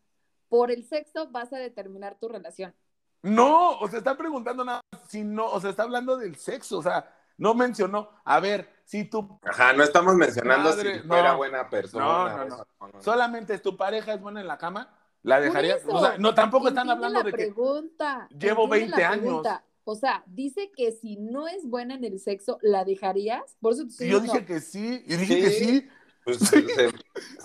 Por 0.50 0.72
el 0.72 0.84
sexo 0.84 1.30
vas 1.30 1.54
a 1.54 1.58
determinar 1.58 2.18
tu 2.20 2.28
relación. 2.28 2.74
no, 3.22 3.78
o 3.80 3.88
sea, 3.88 4.00
está 4.00 4.18
preguntando 4.18 4.64
nada 4.66 4.82
más 4.92 5.02
si 5.10 5.24
no, 5.24 5.48
o 5.48 5.60
sea, 5.60 5.70
está 5.72 5.84
hablando 5.84 6.18
del 6.18 6.36
sexo, 6.36 6.80
o 6.80 6.84
sea, 6.84 7.10
no 7.38 7.54
mencionó, 7.54 8.10
a 8.26 8.40
ver, 8.40 8.70
si 8.84 9.06
tu, 9.06 9.40
Ajá, 9.44 9.74
no 9.74 9.84
estamos 9.84 10.16
mencionando 10.16 10.70
Madre, 10.70 11.02
si 11.02 11.08
fuera 11.08 11.32
no. 11.32 11.38
buena 11.38 11.70
persona. 11.70 12.06
No, 12.06 12.46
no, 12.48 12.66
no. 12.94 13.02
solamente 13.02 13.58
tu 13.60 13.78
pareja 13.78 14.14
es 14.14 14.22
buena 14.22 14.42
en 14.42 14.48
la 14.48 14.58
cama, 14.58 14.94
la 15.24 15.36
Por 15.36 15.44
dejaría, 15.46 15.76
eso, 15.76 15.90
o 15.92 16.00
sea, 16.00 16.18
no, 16.18 16.34
tampoco 16.34 16.68
están 16.70 16.90
hablando 16.90 17.20
la 17.20 17.26
de 17.26 17.32
que, 17.32 17.38
pregunta, 17.38 18.28
llevo 18.32 18.64
entiende 18.66 18.98
20 18.98 19.02
la 19.02 19.10
años. 19.10 19.22
pregunta. 19.24 19.64
O 19.86 19.96
sea, 19.96 20.24
dice 20.28 20.72
que 20.76 20.92
si 20.92 21.16
no 21.18 21.48
es 21.48 21.66
buena 21.68 21.96
en 21.96 22.04
el 22.04 22.20
sexo, 22.20 22.60
¿la 22.62 22.86
dejarías? 22.86 23.58
Por 23.60 23.74
eso 23.74 23.84
te 23.84 23.90
estoy 23.90 24.08
yo 24.10 24.20
diciendo, 24.20 24.46
dije 24.48 24.54
que 24.54 24.60
sí, 24.62 25.04
y 25.08 25.16
dije 25.16 25.36
Sí. 25.36 25.42
que 25.42 25.50
sí, 25.50 25.90
Pues 26.24 26.40
se, 26.40 26.92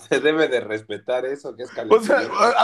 se 0.09 0.19
debe 0.19 0.47
de 0.47 0.59
respetar 0.59 1.25
eso, 1.25 1.55
que 1.55 1.63
es 1.63 1.69
o 1.89 2.01
sea, 2.01 2.21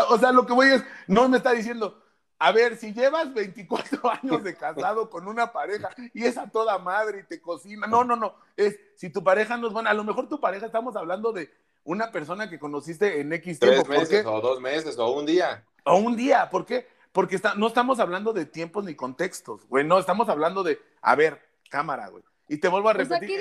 o, 0.09 0.13
o 0.15 0.17
sea, 0.17 0.31
lo 0.31 0.45
que 0.45 0.53
voy 0.53 0.67
es, 0.67 0.83
no 1.07 1.27
me 1.29 1.37
está 1.37 1.51
diciendo, 1.51 2.01
a 2.41 2.51
ver, 2.51 2.75
si 2.75 2.91
llevas 2.91 3.31
24 3.35 3.99
años 4.23 4.43
de 4.43 4.55
casado 4.55 5.11
con 5.11 5.27
una 5.27 5.51
pareja 5.53 5.89
y 6.11 6.25
es 6.25 6.39
a 6.39 6.49
toda 6.49 6.79
madre 6.79 7.19
y 7.19 7.27
te 7.27 7.39
cocina, 7.39 7.85
no, 7.85 8.03
no, 8.03 8.15
no, 8.15 8.35
es, 8.57 8.79
si 8.95 9.11
tu 9.11 9.23
pareja 9.23 9.57
no 9.57 9.67
es 9.67 9.73
buena, 9.73 9.91
a 9.91 9.93
lo 9.93 10.03
mejor 10.03 10.27
tu 10.27 10.39
pareja, 10.39 10.65
estamos 10.65 10.95
hablando 10.95 11.31
de 11.31 11.51
una 11.83 12.11
persona 12.11 12.49
que 12.49 12.57
conociste 12.57 13.21
en 13.21 13.31
X 13.33 13.59
tiempo, 13.59 13.83
Tres 13.83 13.87
¿por 13.87 13.95
meses 13.95 14.25
o 14.25 14.41
dos 14.41 14.59
meses 14.59 14.97
o 14.97 15.11
un 15.11 15.27
día. 15.27 15.63
O 15.83 15.97
un 15.97 16.15
día, 16.15 16.49
¿por 16.49 16.65
qué? 16.65 16.87
Porque 17.11 17.35
está, 17.35 17.53
no 17.53 17.67
estamos 17.67 17.99
hablando 17.99 18.33
de 18.33 18.45
tiempos 18.45 18.85
ni 18.85 18.95
contextos, 18.95 19.67
güey, 19.67 19.85
no, 19.85 19.99
estamos 19.99 20.27
hablando 20.27 20.63
de, 20.63 20.79
a 21.03 21.15
ver, 21.15 21.39
cámara, 21.69 22.07
güey, 22.07 22.23
y 22.47 22.57
te 22.57 22.69
vuelvo 22.69 22.89
a 22.89 22.93
o 22.93 23.05
sea, 23.05 23.19
repetir. 23.19 23.39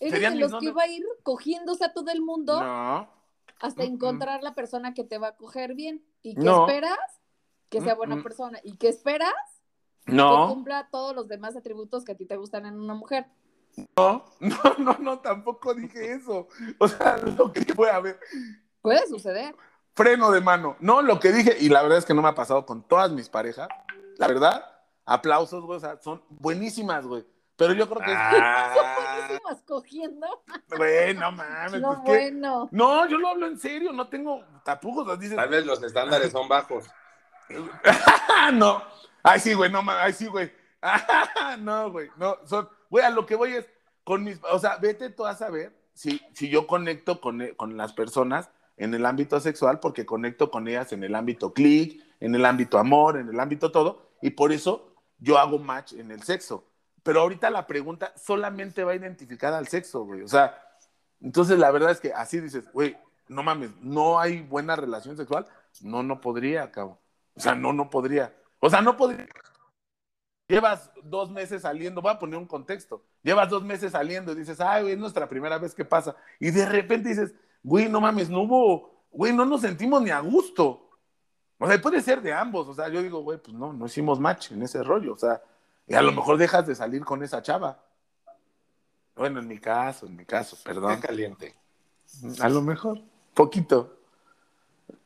Eres, 0.00 0.20
de 0.20 0.30
los 0.38 0.54
que 0.60 0.70
va 0.72 0.82
a 0.82 0.88
ir 0.88 1.04
cogiéndose 1.22 1.84
a 1.84 1.92
todo 1.92 2.10
el 2.10 2.20
mundo 2.20 2.60
no, 2.60 3.08
hasta 3.60 3.84
encontrar 3.84 4.42
la 4.42 4.54
persona 4.54 4.94
que 4.94 5.04
te 5.04 5.18
va 5.18 5.28
a 5.28 5.36
coger 5.36 5.74
bien. 5.74 6.04
¿Y 6.22 6.34
que 6.34 6.42
No. 6.42 6.66
esperas? 6.66 6.98
Que 7.68 7.80
sea 7.80 7.94
buena 7.94 8.22
persona. 8.22 8.58
¿Y 8.62 8.76
que 8.76 8.88
esperas? 8.88 9.32
Que 10.06 10.12
no, 10.12 10.48
cumpla 10.48 10.88
todos 10.90 11.14
los 11.14 11.28
demás 11.28 11.54
atributos 11.56 12.04
que 12.04 12.12
a 12.12 12.16
ti 12.16 12.24
te 12.24 12.36
gustan 12.36 12.64
en 12.66 12.80
una 12.80 12.94
mujer. 12.94 13.26
no, 13.96 14.24
no, 14.40 14.58
no, 14.78 14.96
no, 14.98 15.18
tampoco 15.20 15.74
dije 15.74 16.12
eso. 16.12 16.48
O 16.78 16.88
sea, 16.88 17.18
lo 17.18 17.52
que 17.52 17.60
fue, 17.74 17.90
a 17.90 18.00
ver, 18.00 18.18
Puede 18.80 19.06
suceder. 19.06 19.54
freno 19.94 20.30
de 20.30 20.40
mano. 20.40 20.76
No, 20.80 21.02
lo 21.02 21.20
que 21.20 21.30
dije, 21.32 21.56
y 21.60 21.68
la 21.68 21.82
verdad 21.82 21.98
es 21.98 22.04
que 22.06 22.14
no 22.14 22.22
me 22.22 22.28
ha 22.28 22.34
pasado 22.34 22.64
con 22.64 22.82
todas 22.82 23.10
mis 23.12 23.28
parejas, 23.28 23.68
la 24.16 24.26
verdad, 24.28 24.64
aplausos, 25.04 25.64
güey, 25.64 25.76
o 25.76 25.80
sea, 25.80 26.00
son 26.00 26.22
buenísimas, 26.30 27.06
güey. 27.06 27.24
Pero 27.58 27.72
yo 27.74 27.88
creo 27.88 28.00
que 28.00 28.12
es... 28.12 28.18
Ah, 28.20 29.26
Buenísimas 29.26 29.62
cogiendo. 29.66 30.26
Güey, 30.76 31.14
no 31.14 31.32
mames. 31.32 31.80
No, 31.80 32.02
pues, 32.04 32.30
bueno. 32.30 32.68
No, 32.70 33.06
yo 33.08 33.18
lo 33.18 33.28
hablo 33.28 33.46
en 33.46 33.58
serio, 33.58 33.92
no 33.92 34.08
tengo 34.08 34.42
tapujos. 34.64 35.18
dices, 35.18 35.36
tal 35.36 35.48
vez 35.48 35.66
los 35.66 35.82
estándares 35.82 36.32
son 36.32 36.48
bajos. 36.48 36.86
No. 38.54 38.82
Ay, 39.22 39.40
sí, 39.40 39.52
güey, 39.54 39.70
no 39.70 39.82
mames. 39.82 40.02
Ay, 40.02 40.12
sí, 40.12 40.26
güey. 40.26 40.50
No, 41.58 41.90
güey. 41.90 42.08
No, 42.16 42.36
son. 42.44 42.68
Güey, 42.88 43.04
a 43.04 43.10
lo 43.10 43.26
que 43.26 43.34
voy 43.34 43.54
es 43.54 43.66
con 44.04 44.22
mis. 44.22 44.38
O 44.50 44.58
sea, 44.58 44.76
vete 44.76 45.10
tú 45.10 45.26
a 45.26 45.34
saber 45.34 45.72
si, 45.92 46.22
si 46.32 46.48
yo 46.48 46.66
conecto 46.66 47.20
con, 47.20 47.44
con 47.56 47.76
las 47.76 47.92
personas 47.92 48.50
en 48.76 48.94
el 48.94 49.04
ámbito 49.04 49.40
sexual, 49.40 49.80
porque 49.80 50.06
conecto 50.06 50.50
con 50.50 50.68
ellas 50.68 50.92
en 50.92 51.02
el 51.02 51.14
ámbito 51.14 51.52
click, 51.52 52.02
en 52.20 52.34
el 52.34 52.44
ámbito 52.44 52.78
amor, 52.78 53.18
en 53.18 53.28
el 53.28 53.40
ámbito 53.40 53.72
todo, 53.72 54.12
y 54.22 54.30
por 54.30 54.52
eso 54.52 54.94
yo 55.18 55.38
hago 55.38 55.58
match 55.58 55.94
en 55.94 56.10
el 56.12 56.22
sexo. 56.22 56.67
Pero 57.08 57.22
ahorita 57.22 57.48
la 57.48 57.66
pregunta 57.66 58.12
solamente 58.18 58.84
va 58.84 58.94
identificada 58.94 59.56
al 59.56 59.66
sexo, 59.66 60.04
güey. 60.04 60.20
O 60.20 60.28
sea, 60.28 60.62
entonces 61.22 61.58
la 61.58 61.70
verdad 61.70 61.90
es 61.90 62.00
que 62.00 62.12
así 62.12 62.38
dices, 62.38 62.70
güey, 62.70 62.98
no 63.28 63.42
mames, 63.42 63.70
no 63.80 64.20
hay 64.20 64.42
buena 64.42 64.76
relación 64.76 65.16
sexual. 65.16 65.46
No, 65.80 66.02
no 66.02 66.20
podría, 66.20 66.70
cabrón. 66.70 66.98
O 67.34 67.40
sea, 67.40 67.54
no, 67.54 67.72
no 67.72 67.88
podría. 67.88 68.36
O 68.60 68.68
sea, 68.68 68.82
no 68.82 68.94
podría. 68.94 69.26
Llevas 70.48 70.90
dos 71.02 71.30
meses 71.30 71.62
saliendo, 71.62 72.02
voy 72.02 72.12
a 72.12 72.18
poner 72.18 72.38
un 72.38 72.44
contexto. 72.44 73.02
Llevas 73.22 73.48
dos 73.48 73.64
meses 73.64 73.92
saliendo 73.92 74.32
y 74.32 74.34
dices, 74.34 74.60
ay, 74.60 74.90
es 74.90 74.98
nuestra 74.98 75.26
primera 75.30 75.56
vez 75.56 75.74
que 75.74 75.86
pasa. 75.86 76.14
Y 76.38 76.50
de 76.50 76.66
repente 76.66 77.08
dices, 77.08 77.34
güey, 77.62 77.88
no 77.88 78.02
mames, 78.02 78.28
no 78.28 78.42
hubo, 78.42 79.06
güey, 79.10 79.32
no 79.32 79.46
nos 79.46 79.62
sentimos 79.62 80.02
ni 80.02 80.10
a 80.10 80.20
gusto. 80.20 80.90
O 81.56 81.66
sea, 81.66 81.80
puede 81.80 82.02
ser 82.02 82.20
de 82.20 82.34
ambos. 82.34 82.68
O 82.68 82.74
sea, 82.74 82.90
yo 82.90 83.02
digo, 83.02 83.22
güey, 83.22 83.38
pues 83.38 83.56
no, 83.56 83.72
no 83.72 83.86
hicimos 83.86 84.20
match 84.20 84.52
en 84.52 84.60
ese 84.60 84.82
rollo. 84.82 85.14
O 85.14 85.18
sea, 85.18 85.40
y 85.88 85.94
a 85.94 86.02
lo 86.02 86.12
mejor 86.12 86.36
dejas 86.36 86.66
de 86.66 86.74
salir 86.74 87.04
con 87.04 87.22
esa 87.22 87.42
chava. 87.42 87.82
Bueno, 89.16 89.40
en 89.40 89.48
mi 89.48 89.58
caso, 89.58 90.06
en 90.06 90.16
mi 90.16 90.24
caso, 90.24 90.56
perdón. 90.62 91.00
Qué 91.00 91.06
caliente. 91.08 91.56
A 92.40 92.48
lo 92.48 92.62
mejor, 92.62 93.00
poquito. 93.34 93.98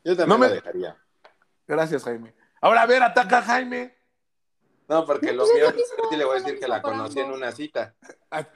Yo 0.05 0.16
también 0.16 0.28
No 0.28 0.39
me- 0.39 0.49
la 0.49 0.55
dejaría. 0.55 0.97
Gracias, 1.66 2.05
Jaime. 2.05 2.35
Ahora, 2.61 2.83
a 2.83 2.87
ver, 2.87 3.03
ataca 3.03 3.39
a 3.39 3.43
Jaime. 3.43 3.97
No, 4.89 5.07
porque 5.07 5.33
lo 5.33 5.45
es 5.45 5.55
mío, 5.55 5.85
sí 6.11 6.16
le 6.16 6.24
voy 6.24 6.37
a 6.37 6.43
decir 6.43 6.61
que 6.61 6.68
la 6.68 6.83
conocí 6.83 7.18
en 7.20 7.30
una 7.30 7.51
cita. 7.53 7.95
Pues 8.28 8.47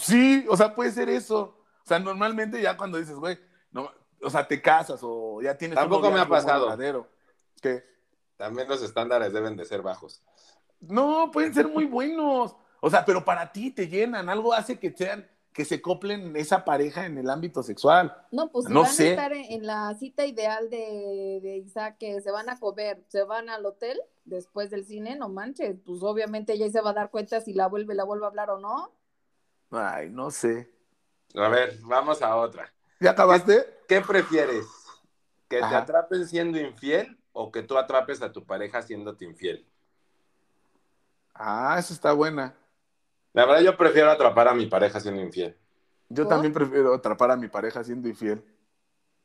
Sí, 0.00 0.46
o 0.48 0.56
sea, 0.56 0.74
puede 0.74 0.90
ser 0.92 1.08
eso. 1.10 1.58
O 1.84 1.86
sea, 1.86 1.98
normalmente 1.98 2.62
ya 2.62 2.76
cuando 2.76 2.96
dices, 2.98 3.16
güey, 3.16 3.38
no, 3.72 3.90
o 4.22 4.30
sea, 4.30 4.46
te 4.48 4.62
casas 4.62 5.00
o 5.02 5.42
ya 5.42 5.58
tienes 5.58 5.76
un 5.76 5.82
Tampoco 5.82 6.10
me 6.10 6.20
ha 6.20 6.28
pasado. 6.28 6.68
verdadero. 6.68 7.08
¿Qué? 7.60 7.84
También 8.36 8.68
los 8.68 8.82
estándares 8.82 9.32
deben 9.32 9.56
de 9.56 9.64
ser 9.66 9.82
bajos. 9.82 10.22
No, 10.82 11.30
pueden 11.32 11.54
ser 11.54 11.68
muy 11.68 11.86
buenos. 11.86 12.56
O 12.80 12.90
sea, 12.90 13.04
pero 13.04 13.24
para 13.24 13.52
ti 13.52 13.70
te 13.70 13.88
llenan, 13.88 14.28
algo 14.28 14.52
hace 14.52 14.78
que 14.78 14.92
sean, 14.92 15.28
que 15.52 15.64
se 15.64 15.80
coplen 15.80 16.36
esa 16.36 16.64
pareja 16.64 17.06
en 17.06 17.18
el 17.18 17.30
ámbito 17.30 17.62
sexual. 17.62 18.16
No, 18.30 18.50
pues 18.50 18.66
si 18.68 18.72
No 18.72 18.80
van 18.80 18.86
sé. 18.86 19.02
a 19.02 19.06
estar 19.10 19.32
en, 19.32 19.44
en 19.52 19.66
la 19.66 19.94
cita 19.94 20.26
ideal 20.26 20.70
de, 20.70 21.40
de 21.42 21.58
Isaac, 21.58 21.98
que 21.98 22.20
se 22.20 22.30
van 22.30 22.48
a 22.50 22.58
comer, 22.58 23.04
se 23.08 23.24
van 23.24 23.48
al 23.50 23.64
hotel 23.66 24.00
después 24.24 24.70
del 24.70 24.84
cine, 24.86 25.16
no 25.16 25.28
manches, 25.28 25.76
pues 25.84 26.02
obviamente 26.02 26.54
ella 26.54 26.70
se 26.70 26.80
va 26.80 26.90
a 26.90 26.94
dar 26.94 27.10
cuenta 27.10 27.40
si 27.40 27.52
la 27.52 27.66
vuelve, 27.68 27.94
la 27.94 28.04
vuelve 28.04 28.24
a 28.24 28.28
hablar 28.28 28.50
o 28.50 28.58
no. 28.58 28.92
Ay, 29.70 30.10
no 30.10 30.30
sé. 30.30 30.70
A 31.34 31.48
ver, 31.48 31.78
vamos 31.82 32.22
a 32.22 32.36
otra. 32.36 32.72
¿Ya 33.00 33.10
acabaste? 33.12 33.64
¿Qué 33.88 34.00
prefieres? 34.02 34.66
¿Que 35.48 35.58
te 35.58 35.74
atrapen 35.74 36.26
siendo 36.26 36.58
infiel 36.60 37.18
o 37.32 37.50
que 37.52 37.62
tú 37.62 37.78
atrapes 37.78 38.22
a 38.22 38.32
tu 38.32 38.44
pareja 38.46 38.82
siéndote 38.82 39.24
infiel? 39.24 39.66
Ah, 41.44 41.74
esa 41.76 41.92
está 41.92 42.12
buena. 42.12 42.54
La 43.32 43.44
verdad, 43.46 43.62
yo 43.62 43.76
prefiero 43.76 44.12
atrapar 44.12 44.46
a 44.46 44.54
mi 44.54 44.66
pareja 44.66 45.00
siendo 45.00 45.20
infiel. 45.20 45.58
Yo 46.08 46.22
¿Por? 46.22 46.34
también 46.34 46.52
prefiero 46.52 46.94
atrapar 46.94 47.32
a 47.32 47.36
mi 47.36 47.48
pareja 47.48 47.82
siendo 47.82 48.08
infiel. 48.08 48.44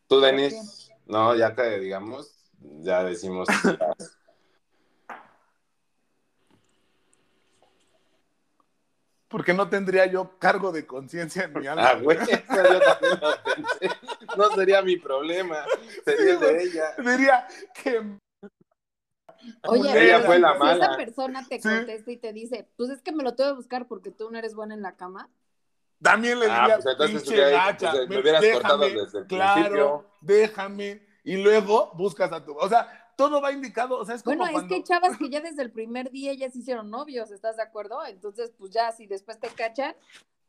¿Tú, 0.07 0.19
Denis? 0.19 0.89
No, 1.05 1.35
ya 1.35 1.53
que 1.53 1.77
digamos, 1.77 2.49
ya 2.79 3.03
decimos. 3.03 3.47
Porque 9.27 9.53
no 9.53 9.69
tendría 9.69 10.07
yo 10.07 10.39
cargo 10.39 10.71
de 10.71 10.87
conciencia 10.87 11.43
en 11.43 11.53
mi 11.59 11.67
alma. 11.67 11.89
ah, 11.89 11.99
güey, 12.01 12.17
eso 12.17 12.31
yo 12.49 12.79
también 12.79 13.19
lo 13.21 13.43
pensé. 13.43 13.91
No 14.35 14.49
sería 14.55 14.81
mi 14.81 14.97
problema, 14.97 15.65
sería 16.03 16.33
el 16.33 16.39
de 16.39 16.63
ella. 16.63 16.95
Diría 16.97 17.47
que 17.75 18.17
Oye, 19.63 19.91
Ella 20.05 20.21
fue 20.21 20.35
si- 20.35 20.41
la 20.41 20.53
si 20.53 20.59
mala. 20.59 20.85
esa 20.85 20.97
persona 20.97 21.45
te 21.47 21.61
Sí. 21.61 21.69
contesta 21.69 22.11
y 22.11 22.17
te 22.17 22.33
dice, 22.33 22.67
pues 22.75 22.89
es 22.89 23.01
que 23.01 23.11
me 23.11 23.23
lo 23.23 23.35
tengo 23.35 23.51
que 23.51 23.55
buscar 23.57 23.87
porque 23.87 24.11
tú 24.11 24.29
no 24.31 24.37
eres 24.37 24.55
buena 24.55 24.73
en 24.73 24.81
la 24.81 24.95
cama. 24.95 25.29
también 26.01 26.39
le 26.39 26.45
Ah, 26.47 26.59
diría, 26.59 26.75
pues 26.75 26.85
entonces 26.87 27.23
pinche 27.23 27.49
gacha, 27.51 27.91
pues, 27.91 28.07
me 28.09 28.15
me- 28.15 28.21
hubieras 28.21 28.41
déjame, 28.41 28.61
cortado 28.61 28.83
desde 29.03 29.19
el 29.19 29.25
claro, 29.25 29.57
principio. 29.57 30.05
déjame, 30.21 31.07
y 31.23 31.37
luego 31.37 31.91
buscas 31.95 32.31
a 32.31 32.45
tu, 32.45 32.55
o 32.55 32.69
sea, 32.69 33.11
todo 33.17 33.41
va 33.41 33.51
indicado, 33.51 33.97
o 33.97 34.05
sea, 34.05 34.13
es 34.13 34.21
como 34.21 34.37
Bueno, 34.37 34.45
es 34.45 34.51
cuando, 34.53 34.67
que 34.69 34.75
hay 34.75 34.83
chavas 34.83 35.17
que 35.17 35.27
ya 35.29 35.41
desde 35.41 35.63
el 35.63 35.71
primer 35.71 36.11
día 36.11 36.33
ya 36.35 36.51
se 36.51 36.59
hicieron 36.59 36.91
novios, 36.91 37.31
¿estás 37.31 37.57
de 37.57 37.63
acuerdo? 37.63 38.05
Entonces, 38.05 38.53
pues 38.59 38.71
ya, 38.71 38.91
si 38.91 39.07
después 39.07 39.39
te 39.39 39.47
cachan, 39.47 39.95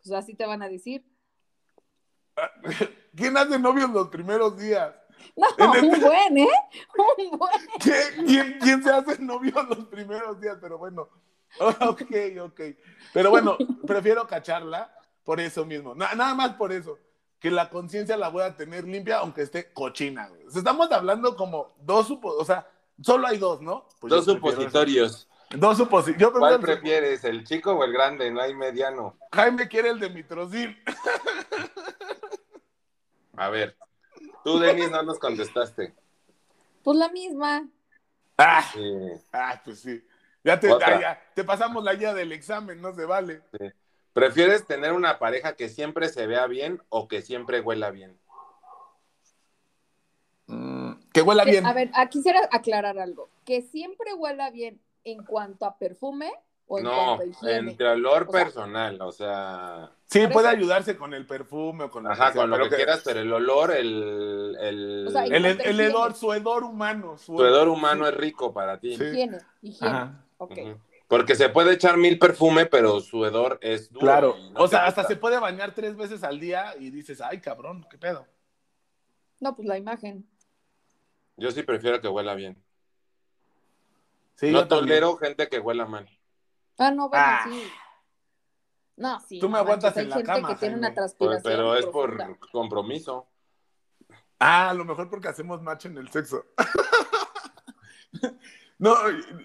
pues 0.02 0.12
así 0.12 0.34
te 0.34 0.44
van 0.44 0.62
a 0.62 0.68
decir. 0.68 1.02
¿quién 3.16 3.36
hace 3.36 3.58
novios 3.58 3.90
los 3.90 4.08
primeros 4.08 4.56
días? 4.58 4.94
No, 5.36 5.72
un 5.82 6.00
buen, 6.00 6.38
¿eh? 6.38 6.48
Un 7.30 7.38
buen. 7.38 7.52
¿Qué- 7.82 8.24
¿Quién, 8.26 8.58
quién 8.60 8.82
se 8.82 8.90
hace 8.90 9.18
novios 9.20 9.68
los 9.68 9.86
primeros 9.86 10.40
días? 10.40 10.58
Pero 10.60 10.78
bueno, 10.78 11.08
ok, 11.60 12.02
ok, 12.42 12.60
pero 13.12 13.30
bueno, 13.30 13.56
prefiero 13.86 14.26
cacharla 14.26 14.92
por 15.24 15.40
eso 15.40 15.64
mismo, 15.64 15.94
Na- 15.94 16.14
nada 16.14 16.34
más 16.34 16.54
por 16.54 16.72
eso, 16.72 16.98
que 17.38 17.50
la 17.50 17.70
conciencia 17.70 18.16
la 18.16 18.28
voy 18.30 18.42
a 18.42 18.56
tener 18.56 18.84
limpia 18.84 19.18
aunque 19.18 19.42
esté 19.42 19.72
cochina, 19.72 20.28
güey. 20.28 20.44
O 20.46 20.50
sea, 20.50 20.58
estamos 20.60 20.90
hablando 20.90 21.36
como 21.36 21.74
dos, 21.80 22.10
o 22.22 22.44
sea, 22.44 22.66
solo 23.00 23.26
hay 23.26 23.38
dos, 23.38 23.60
¿no? 23.60 23.88
Pues 24.00 24.10
Dos 24.10 24.24
supositorios. 24.24 25.28
Dos 25.50 25.78
supositorios. 25.78 26.32
¿Cuál 26.38 26.54
el 26.54 26.60
prefieres, 26.60 27.24
el 27.24 27.42
chico 27.44 27.72
o 27.72 27.82
el 27.84 27.92
grande? 27.92 28.30
No 28.30 28.40
hay 28.42 28.54
mediano. 28.54 29.16
Jaime 29.32 29.66
quiere 29.68 29.88
el 29.90 29.98
de 30.00 30.10
mitrocin. 30.10 30.76
A 33.36 33.48
ver, 33.48 33.76
tú, 34.44 34.58
Denis, 34.58 34.90
no 34.90 35.02
nos 35.02 35.18
contestaste. 35.18 35.94
Pues 36.82 36.96
la 36.96 37.08
misma. 37.10 37.68
Ah, 38.36 38.62
Sí. 38.72 38.80
ah, 39.32 39.60
pues 39.64 39.80
sí. 39.80 40.02
Ya 40.44 40.58
te, 40.60 40.72
Otra. 40.72 40.96
ah, 40.96 41.00
ya, 41.00 41.22
te 41.34 41.44
pasamos 41.44 41.82
la 41.84 41.94
guía 41.94 42.14
del 42.14 42.32
examen, 42.32 42.80
no 42.80 42.94
se 42.94 43.04
vale. 43.04 43.42
¿Prefieres 44.12 44.66
tener 44.66 44.92
una 44.92 45.18
pareja 45.18 45.54
que 45.56 45.68
siempre 45.68 46.08
se 46.08 46.26
vea 46.26 46.46
bien 46.46 46.80
o 46.88 47.08
que 47.08 47.20
siempre 47.22 47.60
huela 47.60 47.90
bien? 47.90 48.18
Mm, 50.46 50.92
que 51.12 51.22
huela 51.22 51.44
Que- 51.44 51.50
bien. 51.52 51.66
A 51.66 51.72
ver, 51.72 51.90
ah, 51.94 52.08
quisiera 52.08 52.40
aclarar 52.50 52.98
algo. 52.98 53.28
Que 53.44 53.62
siempre 53.62 54.14
huela 54.14 54.50
bien 54.50 54.80
en 55.04 55.24
cuanto 55.24 55.66
a 55.66 55.76
perfume 55.76 56.32
o 56.68 56.78
en 56.78 56.84
No, 56.84 57.18
entre 57.42 57.88
olor 57.88 58.30
personal, 58.30 59.00
o 59.00 59.10
sea, 59.10 59.90
Sí, 60.06 60.26
puede 60.28 60.48
ayudarse 60.48 60.96
con 60.96 61.12
el 61.12 61.26
perfume 61.26 61.84
o 61.84 61.90
con 61.90 62.04
lo 62.04 62.10
ajá, 62.10 62.32
con 62.32 62.48
lo 62.48 62.68
que 62.68 62.76
quieras, 62.76 63.02
pero 63.04 63.20
el 63.20 63.30
olor, 63.30 63.72
el, 63.72 64.56
el, 64.58 65.06
O 65.06 65.10
sea, 65.10 65.24
El, 65.24 65.44
el, 65.44 65.80
hedor, 65.80 66.14
su 66.14 66.32
hedor 66.32 66.64
humano. 66.64 67.18
Su, 67.18 67.36
tu 67.36 67.44
hedor 67.44 67.68
humano 67.68 68.06
es 68.08 68.14
rico 68.14 68.52
para 68.54 68.80
ti. 68.80 68.96
Sí. 68.96 69.04
Higiene, 69.04 69.38
higiene. 69.60 69.96
Ajá. 69.96 70.24
Porque 71.08 71.34
se 71.34 71.48
puede 71.48 71.72
echar 71.72 71.96
mil 71.96 72.18
perfume, 72.18 72.66
pero 72.66 73.00
su 73.00 73.24
hedor 73.24 73.58
es 73.62 73.90
duro. 73.90 74.00
claro. 74.00 74.36
no 74.52 74.60
o 74.60 74.68
sea, 74.68 74.86
hasta 74.86 75.04
se 75.04 75.16
puede 75.16 75.38
bañar 75.38 75.74
tres 75.74 75.96
veces 75.96 76.22
al 76.22 76.38
día 76.38 76.74
y 76.78 76.90
dices, 76.90 77.20
ay, 77.22 77.40
cabrón, 77.40 77.86
qué 77.90 77.96
pedo. 77.98 78.26
No, 79.40 79.54
pues 79.54 79.66
la 79.66 79.78
imagen. 79.78 80.28
Yo 81.36 81.50
sí 81.50 81.62
prefiero 81.62 82.00
que 82.00 82.08
huela 82.08 82.34
bien. 82.34 82.62
Sí, 84.34 84.50
no 84.50 84.68
tolero 84.68 85.16
gente 85.16 85.48
que 85.48 85.58
huela 85.58 85.86
mal. 85.86 86.08
Ah, 86.78 86.90
no, 86.90 87.08
bueno, 87.08 87.24
Ah. 87.26 87.44
sí. 87.48 87.70
No, 88.96 89.20
sí. 89.20 89.38
Tú 89.38 89.46
me 89.48 89.52
no 89.52 89.58
aguantas 89.58 89.94
manches, 89.94 90.02
en 90.04 90.08
la 90.10 90.16
Hay 90.16 90.22
gente 90.24 90.32
cama, 90.40 90.48
que 90.48 90.54
tiene 90.60 90.74
una 90.76 90.88
Pues, 90.88 90.94
transpiración 90.96 91.42
pero 91.44 91.74
es 91.76 91.86
por 91.86 92.16
profunda. 92.16 92.38
compromiso. 92.50 93.26
Ah, 94.40 94.70
a 94.70 94.74
lo 94.74 94.84
mejor 94.84 95.08
porque 95.10 95.28
hacemos 95.28 95.60
match 95.62 95.86
en 95.86 95.98
el 95.98 96.08
sexo. 96.10 96.44
no, 98.78 98.94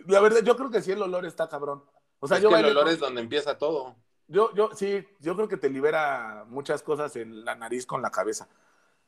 la 0.07 0.19
verdad, 0.21 0.39
yo 0.43 0.55
creo 0.55 0.69
que 0.69 0.81
sí 0.81 0.91
el 0.91 1.01
olor 1.01 1.25
está 1.25 1.47
cabrón. 1.49 1.83
O 2.19 2.27
sea, 2.27 2.37
es 2.37 2.43
yo 2.43 2.49
que 2.49 2.55
el 2.55 2.65
olor 2.65 2.83
con- 2.85 2.93
es 2.93 2.99
donde 2.99 3.21
empieza 3.21 3.57
todo. 3.57 3.95
Yo, 4.27 4.53
yo, 4.55 4.69
sí, 4.73 5.05
yo 5.19 5.35
creo 5.35 5.47
que 5.47 5.57
te 5.57 5.69
libera 5.69 6.45
muchas 6.47 6.81
cosas 6.81 7.15
en 7.17 7.43
la 7.43 7.55
nariz 7.55 7.85
con 7.85 8.01
la 8.01 8.09
cabeza. 8.09 8.47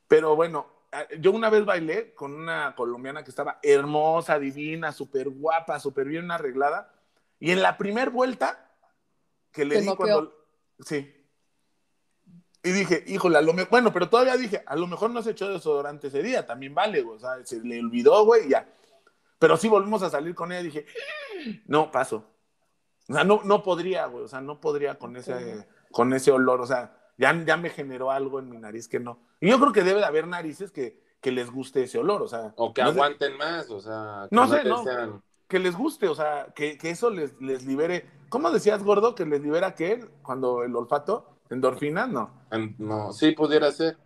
Pero 0.07 0.35
bueno, 0.35 0.67
ah, 0.91 1.05
yo 1.19 1.31
una 1.31 1.49
vez 1.49 1.65
bailé 1.65 2.13
con 2.13 2.33
una 2.33 2.75
colombiana 2.75 3.23
que 3.23 3.29
estaba 3.29 3.59
hermosa, 3.63 4.37
divina, 4.39 4.91
súper 4.91 5.29
guapa, 5.29 5.79
súper 5.79 6.07
bien 6.07 6.29
arreglada. 6.31 6.91
Y 7.39 7.51
en 7.51 7.61
la 7.61 7.77
primer 7.77 8.09
vuelta 8.09 8.71
que 9.51 9.65
le 9.65 9.81
di 9.81 9.87
cuando... 9.95 10.33
Sí. 10.79 11.11
Y 12.63 12.71
dije, 12.71 13.03
híjole, 13.07 13.37
a 13.37 13.41
lo 13.41 13.53
mejor... 13.53 13.69
Bueno, 13.69 13.93
pero 13.93 14.09
todavía 14.09 14.35
dije, 14.37 14.63
a 14.65 14.75
lo 14.75 14.87
mejor 14.87 15.11
no 15.11 15.21
se 15.21 15.31
echó 15.31 15.47
desodorante 15.49 16.07
ese 16.07 16.23
día, 16.23 16.45
también 16.45 16.73
vale, 16.73 17.01
güey. 17.01 17.17
O 17.17 17.19
sea, 17.19 17.45
se 17.45 17.59
le 17.61 17.79
olvidó, 17.79 18.25
güey, 18.25 18.47
y 18.47 18.49
ya. 18.49 18.67
Pero 19.37 19.55
sí 19.57 19.67
volvimos 19.67 20.01
a 20.01 20.09
salir 20.09 20.33
con 20.33 20.51
ella 20.51 20.61
y 20.61 20.65
dije, 20.65 20.85
no, 21.67 21.91
paso. 21.91 22.25
O 23.07 23.13
sea, 23.13 23.23
no, 23.23 23.41
no 23.43 23.61
podría, 23.61 24.07
güey. 24.07 24.23
O 24.23 24.27
sea, 24.27 24.41
no 24.41 24.59
podría 24.59 24.97
con 24.97 25.15
ese, 25.15 25.67
con 25.91 26.11
ese 26.13 26.31
olor. 26.31 26.59
O 26.61 26.65
sea, 26.65 26.97
ya, 27.17 27.39
ya 27.45 27.55
me 27.55 27.69
generó 27.69 28.09
algo 28.09 28.39
en 28.39 28.49
mi 28.49 28.57
nariz 28.57 28.87
que 28.87 28.99
no. 28.99 29.19
Y 29.39 29.49
yo 29.49 29.59
creo 29.59 29.71
que 29.71 29.83
debe 29.83 29.99
de 29.99 30.05
haber 30.07 30.25
narices 30.25 30.71
que, 30.71 30.99
que 31.21 31.31
les 31.31 31.51
guste 31.51 31.83
ese 31.83 31.99
olor. 31.99 32.23
O 32.23 32.27
sea, 32.27 32.53
O 32.55 32.73
que 32.73 32.81
no 32.81 32.87
sé- 32.93 32.97
aguanten 32.97 33.37
más, 33.37 33.69
o 33.69 33.79
sea. 33.79 34.25
que 34.27 34.35
No 34.35 34.47
sé, 34.47 34.59
te 34.61 34.69
no. 34.69 34.83
sean- 34.83 35.23
que 35.47 35.59
les 35.59 35.75
guste, 35.75 36.07
o 36.07 36.15
sea, 36.15 36.47
que, 36.55 36.77
que 36.77 36.89
eso 36.89 37.09
les, 37.09 37.39
les 37.41 37.65
libere. 37.65 38.05
¿Cómo 38.29 38.51
decías, 38.51 38.83
gordo? 38.83 39.15
Que 39.15 39.25
les 39.25 39.41
libera 39.41 39.75
qué? 39.75 40.03
Cuando 40.23 40.63
el 40.63 40.75
olfato, 40.75 41.37
endorfinas, 41.49 42.09
no. 42.09 42.31
No, 42.79 43.13
sí 43.13 43.31
pudiera 43.31 43.71
ser. 43.71 43.97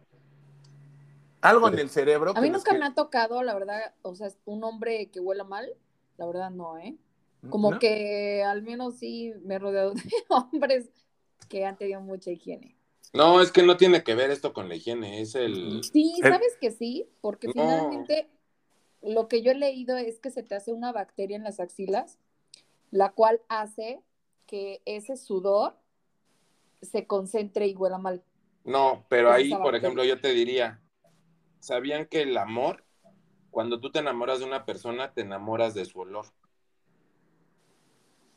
Algo 1.42 1.70
en 1.70 1.80
el 1.80 1.90
cerebro. 1.90 2.34
A 2.36 2.42
mí 2.42 2.50
nunca 2.50 2.72
que- 2.74 2.78
me 2.80 2.86
ha 2.86 2.94
tocado, 2.94 3.42
la 3.44 3.54
verdad, 3.54 3.94
o 4.02 4.14
sea, 4.14 4.28
un 4.46 4.64
hombre 4.66 5.10
que 5.10 5.22
huela 5.22 5.46
mal, 5.46 5.70
la 6.18 6.26
verdad 6.26 6.52
no, 6.52 6.78
¿eh? 6.78 6.98
Como 7.50 7.72
¿no? 7.72 7.80
que 7.80 8.44
al 8.44 8.62
menos 8.62 8.98
sí 8.98 9.34
me 9.46 9.56
he 9.56 9.60
rodeado 9.60 9.94
de 9.94 10.02
hombres 10.30 10.90
que 11.48 11.66
han 11.66 11.78
tenido 11.78 12.02
mucha 12.02 12.32
higiene. 12.32 12.76
No, 13.14 13.42
es 13.42 13.52
que 13.54 13.64
no 13.64 13.78
tiene 13.78 14.04
que 14.04 14.14
ver 14.14 14.30
esto 14.30 14.52
con 14.54 14.68
la 14.68 14.76
higiene, 14.76 15.22
es 15.22 15.34
el. 15.36 15.82
Sí, 15.86 16.14
El- 16.22 16.34
sabes 16.34 16.58
que 16.60 16.72
sí, 16.72 17.10
porque 17.22 17.48
No. 17.48 17.54
finalmente 17.54 18.30
lo 19.02 19.28
que 19.28 19.41
yo 19.41 19.52
he 19.52 19.56
leído 19.56 19.97
es 19.97 20.20
que 20.20 20.32
se 20.32 20.43
te 20.43 20.56
hace 20.56 20.74
una 20.74 20.91
bacteria 20.91 21.36
en 21.38 21.43
las 21.43 21.60
axilas, 21.60 22.18
la 22.91 23.12
cual 23.12 23.41
hace 23.50 24.02
que 24.45 24.82
ese 24.86 25.16
sudor 25.16 25.76
se 26.82 27.06
concentre 27.08 27.68
y 27.68 27.76
huela 27.76 27.97
mal. 27.97 28.24
No, 28.64 29.06
pero 29.10 29.30
Es 29.30 29.36
ahí, 29.36 29.50
por 29.56 29.76
ejemplo, 29.76 30.04
yo 30.04 30.20
te 30.20 30.30
diría, 30.30 30.82
¿sabían 31.60 32.06
que 32.06 32.22
el 32.24 32.38
amor, 32.38 32.84
cuando 33.52 33.80
tú 33.80 33.91
te 33.91 34.00
enamoras 34.00 34.39
de 34.39 34.45
una 34.45 34.66
persona, 34.66 35.14
te 35.14 35.22
enamoras 35.22 35.74
de 35.74 35.86
su 35.86 36.00
olor? 36.00 36.26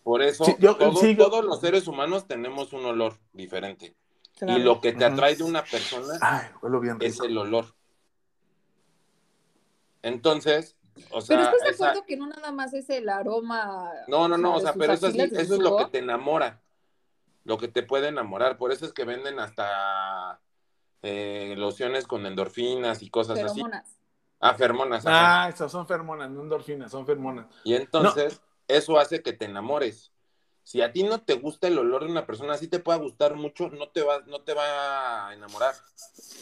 Por 0.03 0.23
eso, 0.23 0.45
Sí, 0.45 0.57
yo- 0.59 0.77
todo- 0.77 1.01
sí, 1.01 1.15
yo- 1.15 1.29
todos 1.31 1.45
los 1.45 1.61
seres 1.61 1.87
humanos 1.87 2.27
tenemos 2.27 2.73
un 2.73 2.85
olor 2.85 3.19
diferente. 3.33 3.95
Claro. 4.37 4.61
Y 4.61 4.65
lo 4.65 4.81
que 4.81 4.93
te 4.93 5.05
atrae 5.05 5.37
de 5.37 5.45
una 5.45 5.63
persona 5.65 6.19
Ay, 6.21 6.49
huelo 6.61 6.81
bien 6.81 6.97
es 7.01 7.21
el 7.21 7.37
olor. 7.39 7.75
Entonces, 10.03 10.77
o 11.11 11.21
sea, 11.21 11.37
Pero 11.37 11.43
estás 11.49 11.63
de 11.63 11.71
esa- 11.71 11.85
acuerdo 11.87 12.07
que 12.07 12.17
no 12.17 12.27
nada 12.27 12.53
más 12.53 12.75
es 12.75 12.91
el 12.91 13.09
aroma. 13.09 13.91
no, 14.09 14.29
no, 14.29 14.37
no, 14.37 14.57
o 14.57 14.61
sea, 14.61 14.75
pero 14.75 14.93
eso, 14.93 15.11
de 15.11 15.25
eso 15.25 15.41
es 15.55 15.61
lo 15.63 15.77
que 15.77 15.87
te 15.87 15.99
enamora, 15.99 16.61
lo 17.45 17.59
que 17.59 17.69
te 17.69 17.83
puede 17.83 18.09
enamorar. 18.09 18.57
Por 18.59 18.73
eso 18.73 18.85
es 18.85 18.93
que 18.93 19.05
venden 19.05 19.39
hasta 19.39 20.41
eh, 21.03 21.55
lociones 21.57 22.07
con 22.07 22.27
endorfinas 22.27 23.03
y 23.03 23.11
cosas 23.11 23.39
así. 23.39 23.61
Feromonas. 23.61 23.99
Ah, 24.41 24.55
fermonas. 24.55 25.05
Ah, 25.07 25.49
esas 25.49 25.71
son 25.71 25.87
fermonas, 25.87 26.29
no 26.31 26.43
endorfinas, 26.43 26.91
son 26.91 27.07
fermonas. 27.07 27.47
Y 27.63 27.75
entonces, 27.75 28.41
eso 28.67 28.99
hace 28.99 29.23
que 29.23 29.33
te 29.33 29.45
enamores. 29.45 30.13
Si 30.65 30.81
a 30.81 30.93
ti 30.93 31.03
no 31.05 31.21
te 31.23 31.35
gusta 31.35 31.69
el 31.69 31.79
olor 31.79 32.05
de 32.05 32.11
una 32.11 32.27
persona, 32.27 32.55
así 32.55 32.67
te 32.69 32.79
pueda 32.81 32.99
gustar 32.99 33.35
mucho, 33.37 33.69
no 33.71 33.89
te 33.91 34.03
va, 34.03 34.21
no 34.27 34.41
te 34.43 34.55
va 34.55 35.29
a 35.29 35.35
enamorar. 35.35 35.75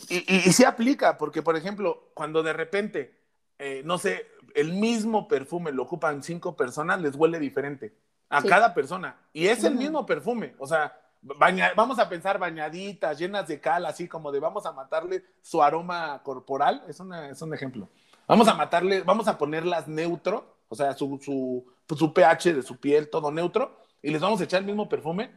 Y, 0.09 0.17
y, 0.19 0.37
y 0.49 0.53
sí 0.53 0.65
aplica, 0.65 1.17
porque 1.19 1.43
por 1.43 1.57
ejemplo, 1.57 2.11
cuando 2.15 2.43
de 2.43 2.53
repente, 2.53 3.20
eh, 3.61 3.83
no 3.85 3.99
sé, 3.99 4.27
el 4.55 4.73
mismo 4.73 5.29
perfume 5.29 5.71
lo 5.71 5.85
ocupan 5.85 6.23
cinco 6.23 6.57
personas, 6.57 7.01
les 7.01 7.15
huele 7.15 7.39
diferente 7.39 7.95
a 8.29 8.41
Sí. 8.43 8.49
cada 8.49 8.75
persona. 8.75 9.17
Y 9.33 9.47
es 9.47 9.63
el 9.65 9.75
mismo 9.77 10.05
perfume, 10.07 10.55
o 10.59 10.67
sea, 10.67 10.97
baña- 11.23 11.73
vamos 11.77 11.99
a 11.99 12.09
pensar 12.09 12.39
bañaditas, 12.39 13.19
llenas 13.19 13.47
de 13.47 13.61
cal, 13.61 13.85
así 13.87 14.09
como 14.09 14.33
de 14.33 14.41
vamos 14.41 14.67
a 14.67 14.73
matarle 14.73 15.25
su 15.43 15.63
aroma 15.63 16.21
corporal, 16.23 16.83
es, 16.89 16.99
una, 17.01 17.29
es 17.29 17.41
un 17.43 17.53
ejemplo. 17.55 17.89
Vamos 18.27 18.49
a 18.49 18.55
matarle, 18.55 19.03
vamos 19.03 19.29
a 19.29 19.37
ponerlas 19.37 19.87
neutro, 19.89 20.57
o 20.69 20.75
sea, 20.75 20.95
su, 20.95 21.19
su, 21.23 21.67
su 21.97 22.13
pH 22.15 22.55
de 22.55 22.63
su 22.63 22.77
piel, 22.79 23.11
todo 23.11 23.31
neutro, 23.33 23.77
y 24.03 24.11
les 24.11 24.21
vamos 24.21 24.41
a 24.41 24.45
echar 24.45 24.61
el 24.61 24.67
mismo 24.67 24.89
perfume, 24.89 25.31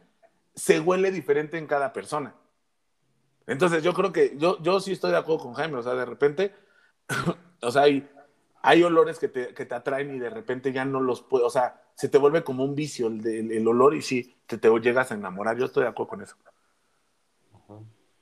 se 0.54 0.78
huele 0.80 1.10
diferente 1.10 1.58
en 1.58 1.66
cada 1.66 1.92
persona. 1.92 2.34
Entonces 3.46 3.82
yo 3.82 3.92
creo 3.92 4.12
que 4.12 4.34
yo, 4.38 4.62
yo 4.62 4.80
sí 4.80 4.92
estoy 4.92 5.10
de 5.10 5.18
acuerdo 5.18 5.42
con 5.44 5.54
Jaime, 5.54 5.76
o 5.78 5.82
sea, 5.82 5.94
de 5.94 6.04
repente, 6.06 6.54
o 7.62 7.70
sea, 7.70 7.82
hay, 7.82 8.08
hay 8.66 8.82
olores 8.82 9.18
que 9.18 9.28
te, 9.28 9.52
que 9.52 9.66
te 9.66 9.74
atraen 9.74 10.14
y 10.14 10.18
de 10.18 10.30
repente 10.30 10.72
ya 10.72 10.86
no 10.86 10.98
los 10.98 11.20
puedes, 11.20 11.46
o 11.46 11.50
sea, 11.50 11.82
se 11.94 12.08
te 12.08 12.16
vuelve 12.16 12.42
como 12.42 12.64
un 12.64 12.74
vicio 12.74 13.08
el, 13.08 13.24
el, 13.26 13.52
el 13.52 13.68
olor 13.68 13.94
y 13.94 14.00
sí, 14.00 14.38
te, 14.46 14.56
te 14.56 14.70
llegas 14.80 15.12
a 15.12 15.16
enamorar, 15.16 15.58
yo 15.58 15.66
estoy 15.66 15.82
de 15.82 15.90
acuerdo 15.90 16.08
con 16.08 16.22
eso. 16.22 16.36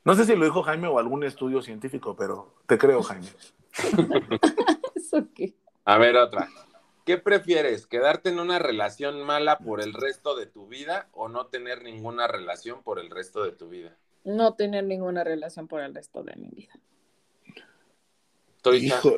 No 0.05 0.17
sé 0.17 0.25
si 0.25 0.35
lo 0.35 0.45
dijo 0.45 0.65
Jaime 0.65 0.89
o 0.89 0.99
algún 0.99 1.23
estudio 1.23 1.63
científico, 1.63 2.17
pero 2.17 2.57
te 2.67 2.77
creo, 2.77 3.05
Jaime. 3.05 3.29
¿Eso 4.97 5.29
qué? 5.33 5.55
A 5.85 5.97
ver, 5.99 6.17
otra. 6.17 6.49
¿Qué 7.07 7.19
prefieres? 7.19 7.87
¿Quedarte 7.87 8.31
en 8.31 8.41
una 8.41 8.59
relación 8.59 9.23
mala 9.23 9.59
por 9.59 9.81
el 9.81 9.95
resto 9.95 10.35
de 10.35 10.47
tu 10.47 10.67
vida 10.67 11.09
o 11.13 11.29
no 11.29 11.47
tener 11.47 11.85
ninguna 11.85 12.27
relación 12.27 12.83
por 12.83 12.99
el 12.99 13.11
resto 13.11 13.45
de 13.45 13.53
tu 13.53 13.69
vida? 13.69 13.97
No 14.25 14.55
tener 14.55 14.83
ninguna 14.83 15.23
relación 15.23 15.69
por 15.69 15.83
el 15.83 15.95
resto 15.95 16.25
de 16.25 16.35
mi 16.35 16.49
vida. 16.49 16.73
Estoy 18.57 18.87
Hijo. 18.87 19.15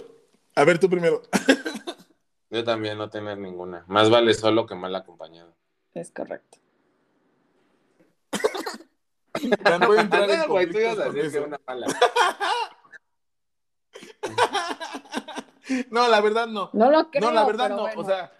A 0.54 0.64
ver, 0.64 0.78
tú 0.78 0.88
primero. 0.88 1.22
Yo 2.50 2.62
también 2.64 2.96
no 2.98 3.10
tener 3.10 3.36
ninguna. 3.38 3.84
Más 3.88 4.10
vale 4.10 4.32
solo 4.34 4.66
que 4.66 4.74
mal 4.74 4.94
acompañado. 4.94 5.56
Es 5.92 6.10
correcto. 6.10 6.58
Ya 9.64 9.78
no 9.78 9.88
voy 9.88 9.98
a 9.98 10.02
entrar 10.02 10.30
en 10.30 10.38
No, 10.40 10.48
güey, 10.48 10.70
tú 10.70 10.78
ibas 10.78 10.96
conflictos 10.96 11.00
a 11.00 11.04
con 11.06 11.14
decir 11.14 11.32
que 11.32 11.38
eso. 11.38 11.46
una 11.46 11.60
mala. 11.66 11.86
No, 15.90 16.08
la 16.08 16.20
verdad 16.20 16.46
no. 16.46 16.70
No 16.72 16.90
lo 16.90 17.10
creo. 17.10 17.22
no, 17.22 17.32
la 17.32 17.44
verdad 17.44 17.64
pero 17.64 17.76
no. 17.76 17.82
bueno. 17.82 18.00
O 18.00 18.04
sea, 18.04 18.32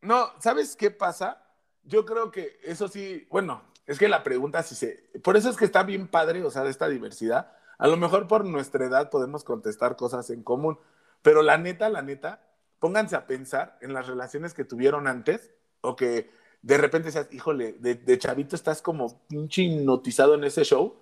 no, 0.00 0.30
¿sabes 0.40 0.74
qué 0.74 0.90
pasa? 0.90 1.44
Yo 1.84 2.04
creo 2.04 2.30
que 2.30 2.58
eso 2.64 2.88
sí, 2.88 3.26
bueno, 3.30 3.62
es 3.86 3.98
que 3.98 4.08
la 4.08 4.22
pregunta 4.22 4.62
si 4.62 4.74
se. 4.74 5.10
Por 5.22 5.36
eso 5.36 5.48
es 5.50 5.56
que 5.56 5.64
está 5.64 5.82
bien 5.84 6.08
padre, 6.08 6.42
o 6.42 6.50
sea, 6.50 6.64
de 6.64 6.70
esta 6.70 6.88
diversidad. 6.88 7.52
A 7.82 7.88
lo 7.88 7.96
mejor 7.96 8.28
por 8.28 8.44
nuestra 8.44 8.86
edad 8.86 9.10
podemos 9.10 9.42
contestar 9.42 9.96
cosas 9.96 10.30
en 10.30 10.44
común, 10.44 10.78
pero 11.20 11.42
la 11.42 11.58
neta, 11.58 11.88
la 11.88 12.00
neta, 12.00 12.40
pónganse 12.78 13.16
a 13.16 13.26
pensar 13.26 13.76
en 13.80 13.92
las 13.92 14.06
relaciones 14.06 14.54
que 14.54 14.64
tuvieron 14.64 15.08
antes 15.08 15.50
o 15.80 15.96
que 15.96 16.30
de 16.62 16.78
repente 16.78 17.10
seas, 17.10 17.26
híjole, 17.32 17.72
de, 17.72 17.96
de 17.96 18.18
chavito 18.20 18.54
estás 18.54 18.82
como 18.82 19.26
pinche 19.26 19.62
hipnotizado 19.62 20.36
en 20.36 20.44
ese 20.44 20.62
show 20.62 20.94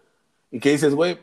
y 0.50 0.58
que 0.58 0.70
dices, 0.70 0.94
güey, 0.94 1.20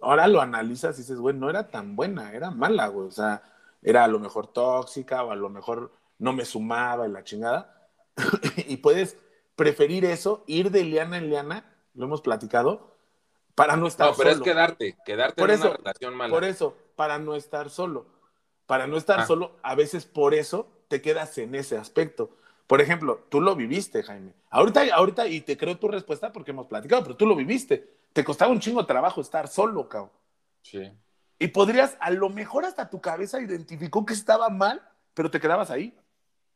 ahora 0.00 0.28
lo 0.28 0.40
analizas 0.40 0.96
y 0.96 1.02
dices, 1.02 1.18
güey, 1.18 1.36
no 1.36 1.50
era 1.50 1.68
tan 1.68 1.94
buena, 1.94 2.32
era 2.32 2.50
mala, 2.50 2.86
güey. 2.86 3.06
O 3.06 3.10
sea, 3.10 3.42
era 3.82 4.02
a 4.02 4.08
lo 4.08 4.18
mejor 4.18 4.46
tóxica 4.46 5.22
o 5.24 5.30
a 5.30 5.36
lo 5.36 5.50
mejor 5.50 5.92
no 6.18 6.32
me 6.32 6.46
sumaba 6.46 7.06
y 7.06 7.12
la 7.12 7.22
chingada. 7.22 7.86
y 8.66 8.78
puedes 8.78 9.18
preferir 9.56 10.06
eso, 10.06 10.42
ir 10.46 10.70
de 10.70 10.84
liana 10.84 11.18
en 11.18 11.28
liana, 11.28 11.70
lo 11.92 12.06
hemos 12.06 12.22
platicado, 12.22 12.95
para 13.56 13.76
no 13.76 13.88
estar 13.88 14.10
No, 14.10 14.14
pero 14.16 14.30
solo. 14.30 14.44
es 14.44 14.48
quedarte, 14.52 14.96
quedarte 15.04 15.42
Por 15.42 15.50
en 15.50 15.56
eso, 15.56 15.68
una 15.70 15.76
relación 15.78 16.14
mala. 16.14 16.30
Por 16.32 16.44
eso, 16.44 16.76
para 16.94 17.18
no 17.18 17.34
estar 17.34 17.68
solo. 17.70 18.06
Para 18.66 18.86
no 18.86 18.96
estar 18.96 19.20
Ah. 19.20 19.26
solo, 19.26 19.56
a 19.64 19.74
veces 19.74 20.06
por 20.06 20.32
eso 20.34 20.68
te 20.86 21.02
quedas 21.02 21.36
en 21.38 21.54
ese 21.56 21.76
aspecto. 21.76 22.30
Por 22.68 22.80
ejemplo, 22.80 23.24
tú 23.28 23.40
lo 23.40 23.56
viviste, 23.56 24.02
Jaime. 24.04 24.32
Ahorita, 24.50 24.82
ahorita, 24.94 25.26
y 25.26 25.40
te 25.40 25.56
creo 25.56 25.76
tu 25.78 25.88
respuesta 25.88 26.32
porque 26.32 26.52
hemos 26.52 26.66
platicado, 26.66 27.02
pero 27.02 27.16
tú 27.16 27.26
lo 27.26 27.34
viviste. 27.34 27.96
Te 28.12 28.24
costaba 28.24 28.50
un 28.52 28.60
chingo 28.60 28.80
de 28.80 28.86
trabajo 28.86 29.20
estar 29.20 29.48
solo, 29.48 29.88
cabrón. 29.88 30.10
Sí. 30.62 30.92
Y 31.38 31.48
podrías, 31.48 31.96
a 32.00 32.10
lo 32.10 32.28
mejor 32.28 32.64
hasta 32.64 32.88
tu 32.90 33.00
cabeza 33.00 33.40
identificó 33.40 34.04
que 34.06 34.14
estaba 34.14 34.48
mal, 34.48 34.82
pero 35.14 35.30
te 35.30 35.38
quedabas 35.40 35.70
ahí. 35.70 35.96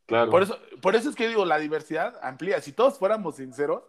Claro. 0.07 0.31
Por 0.31 0.43
eso, 0.43 0.59
por 0.83 0.97
eso 0.97 1.09
es 1.11 1.15
que 1.15 1.29
digo, 1.29 1.45
la 1.45 1.59
diversidad 1.59 2.19
amplía. 2.23 2.61
Si 2.61 2.73
todos 2.73 2.99
fuéramos 2.99 3.37
sinceros, 3.37 3.83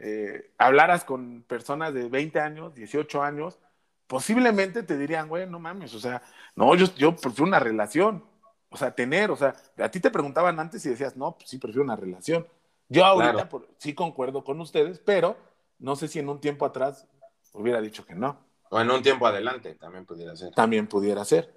eh, 0.00 0.52
hablaras 0.58 1.04
con 1.04 1.42
personas 1.46 1.94
de 1.94 2.08
20 2.08 2.40
años, 2.40 2.74
18 2.74 3.22
años, 3.22 3.58
posiblemente 4.06 4.82
te 4.82 4.96
dirían, 4.98 5.28
güey, 5.28 5.46
no 5.48 5.58
mames, 5.60 5.94
o 5.94 6.00
sea, 6.00 6.20
no, 6.56 6.74
yo, 6.74 6.86
yo 6.96 7.14
prefiero 7.14 7.44
una 7.44 7.60
relación, 7.60 8.24
o 8.70 8.76
sea, 8.76 8.92
tener, 8.94 9.30
o 9.30 9.36
sea, 9.36 9.54
a 9.78 9.88
ti 9.90 10.00
te 10.00 10.10
preguntaban 10.10 10.58
antes 10.58 10.84
y 10.86 10.88
decías, 10.88 11.16
no, 11.16 11.36
pues 11.36 11.48
sí, 11.48 11.58
prefiero 11.58 11.84
una 11.84 11.96
relación. 11.96 12.46
Yo 12.88 13.04
ahorita 13.04 13.32
Claro. 13.32 13.48
por- 13.48 13.68
sí 13.78 13.94
concuerdo 13.94 14.42
con 14.42 14.60
ustedes, 14.60 14.98
pero 14.98 15.36
no 15.78 15.94
sé 15.94 16.08
si 16.08 16.18
en 16.18 16.28
un 16.28 16.40
tiempo 16.40 16.66
atrás 16.66 17.06
hubiera 17.52 17.80
dicho 17.80 18.04
que 18.04 18.14
no. 18.16 18.38
O 18.70 18.80
en 18.80 18.90
un 18.90 19.02
tiempo 19.02 19.26
adelante 19.26 19.74
también 19.76 20.04
pudiera 20.06 20.34
ser. 20.36 20.52
También 20.54 20.86
pudiera 20.88 21.24
ser, 21.24 21.52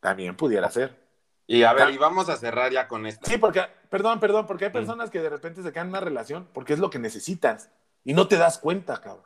también 0.00 0.36
pudiera 0.36 0.70
ser. 0.70 1.05
Y 1.46 1.62
a 1.62 1.72
ver, 1.72 1.90
y 1.90 1.96
vamos 1.98 2.28
a 2.28 2.36
cerrar 2.36 2.72
ya 2.72 2.88
con 2.88 3.06
esto. 3.06 3.24
Sí, 3.30 3.38
porque, 3.38 3.62
perdón, 3.88 4.18
perdón, 4.18 4.46
porque 4.46 4.64
hay 4.64 4.70
Mm. 4.70 4.74
personas 4.74 5.10
que 5.10 5.20
de 5.20 5.28
repente 5.30 5.62
se 5.62 5.72
quedan 5.72 5.86
en 5.86 5.90
una 5.90 6.00
relación 6.00 6.48
porque 6.52 6.72
es 6.72 6.78
lo 6.80 6.90
que 6.90 6.98
necesitas 6.98 7.70
y 8.04 8.14
no 8.14 8.26
te 8.28 8.36
das 8.36 8.58
cuenta, 8.58 9.00
cabrón. 9.00 9.24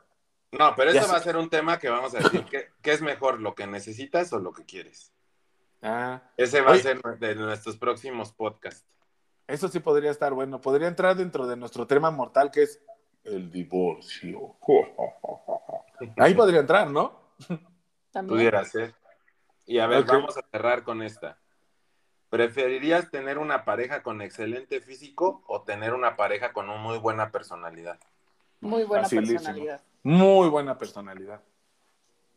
No, 0.51 0.73
pero 0.75 0.91
eso 0.91 1.07
va 1.09 1.17
a 1.17 1.21
ser 1.21 1.37
un 1.37 1.49
tema 1.49 1.79
que 1.79 1.89
vamos 1.89 2.13
a 2.13 2.19
decir. 2.19 2.45
¿Qué, 2.45 2.67
qué 2.81 2.91
es 2.91 3.01
mejor, 3.01 3.39
lo 3.39 3.55
que 3.55 3.65
necesitas 3.67 4.31
o 4.33 4.39
lo 4.39 4.51
que 4.51 4.65
quieres? 4.65 5.13
Ah, 5.81 6.21
Ese 6.37 6.61
va 6.61 6.71
Oye. 6.71 6.79
a 6.81 6.83
ser 6.83 7.01
de 7.19 7.35
nuestros 7.35 7.77
próximos 7.77 8.31
podcasts. 8.33 8.85
eso 9.47 9.67
sí 9.69 9.79
podría 9.79 10.11
estar 10.11 10.33
bueno. 10.33 10.61
Podría 10.61 10.87
entrar 10.89 11.15
dentro 11.15 11.47
de 11.47 11.55
nuestro 11.55 11.87
tema 11.87 12.11
mortal 12.11 12.51
que 12.51 12.63
es 12.63 12.79
el 13.23 13.49
divorcio. 13.51 14.57
Ahí 16.17 16.33
podría 16.33 16.59
entrar, 16.59 16.89
¿no? 16.89 17.19
También. 18.11 18.37
Pudiera 18.37 18.63
ser. 18.65 18.93
Y 19.65 19.79
a 19.79 19.87
ver, 19.87 20.03
vamos 20.03 20.37
a 20.37 20.41
cerrar 20.51 20.83
con 20.83 21.01
esta. 21.01 21.37
¿Preferirías 22.31 23.11
tener 23.11 23.37
una 23.37 23.65
pareja 23.65 24.03
con 24.03 24.21
excelente 24.21 24.79
físico 24.79 25.43
o 25.47 25.63
tener 25.63 25.93
una 25.93 26.15
pareja 26.15 26.53
con 26.53 26.69
una 26.69 26.79
muy 26.79 26.97
buena 26.97 27.29
personalidad? 27.29 27.99
Muy 28.61 28.85
buena 28.85 29.03
Facilísimo. 29.03 29.39
personalidad. 29.39 29.81
Muy 30.03 30.47
buena 30.47 30.77
personalidad. 30.77 31.41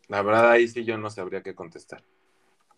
La 0.09 0.21
verdad, 0.21 0.51
ahí 0.51 0.67
sí 0.67 0.83
yo 0.83 0.97
no 0.97 1.09
sabría 1.09 1.41
qué 1.43 1.55
contestar. 1.55 2.03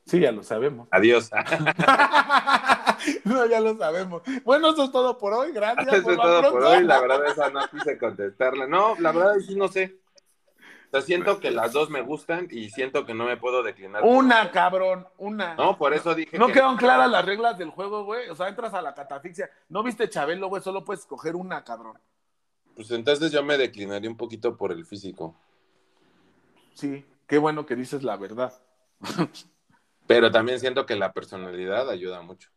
Sí, 0.05 0.19
ya 0.19 0.31
lo 0.31 0.43
sabemos. 0.43 0.87
Adiós. 0.91 1.31
no, 3.23 3.47
ya 3.47 3.61
lo 3.61 3.75
sabemos. 3.77 4.21
Bueno, 4.43 4.69
eso 4.69 4.83
es 4.83 4.91
todo 4.91 5.17
por 5.17 5.33
hoy. 5.33 5.51
Gracias. 5.53 5.87
Eso 5.87 6.03
por 6.03 6.13
es 6.13 6.19
todo 6.19 6.51
por 6.51 6.63
hoy. 6.65 6.83
La 6.83 7.01
verdad, 7.01 7.25
esa 7.25 7.49
no 7.49 7.67
quise 7.67 7.97
contestarla. 7.97 8.67
No, 8.67 8.95
la 8.99 9.11
verdad, 9.11 9.37
sí 9.39 9.55
no 9.55 9.67
sé. 9.69 9.97
O 10.87 10.89
sea, 10.91 11.01
siento 11.01 11.39
que 11.39 11.51
las 11.51 11.73
dos 11.73 11.89
me 11.89 12.01
gustan 12.01 12.47
y 12.49 12.69
siento 12.69 13.05
que 13.05 13.13
no 13.13 13.25
me 13.25 13.35
puedo 13.35 13.61
declinar. 13.61 14.03
Una, 14.05 14.51
cabrón, 14.51 15.05
una. 15.17 15.53
No, 15.55 15.77
por 15.77 15.93
eso 15.93 16.15
dije 16.15 16.37
¿No 16.37 16.47
que 16.47 16.53
quedaron 16.53 16.77
claras 16.77 17.11
las 17.11 17.25
reglas 17.25 17.57
del 17.57 17.71
juego, 17.71 18.05
güey? 18.05 18.29
O 18.29 18.35
sea, 18.35 18.47
entras 18.47 18.73
a 18.73 18.81
la 18.81 18.93
catafixia. 18.93 19.49
¿No 19.67 19.83
viste 19.83 20.09
Chabelo, 20.09 20.47
güey? 20.47 20.63
Solo 20.63 20.85
puedes 20.85 21.01
escoger 21.01 21.35
una, 21.35 21.63
cabrón. 21.63 21.99
Pues 22.75 22.89
entonces 22.91 23.31
yo 23.31 23.43
me 23.43 23.57
declinaría 23.57 24.09
un 24.09 24.15
poquito 24.15 24.55
por 24.55 24.71
el 24.71 24.85
físico. 24.85 25.35
Sí, 26.73 27.03
qué 27.27 27.37
bueno 27.37 27.65
que 27.65 27.75
dices 27.75 28.03
la 28.03 28.15
verdad. 28.15 28.53
Pero 30.07 30.31
también 30.31 30.59
siento 30.59 30.85
que 30.85 30.95
la 30.95 31.11
personalidad 31.11 31.89
ayuda 31.89 32.21
mucho. 32.21 32.49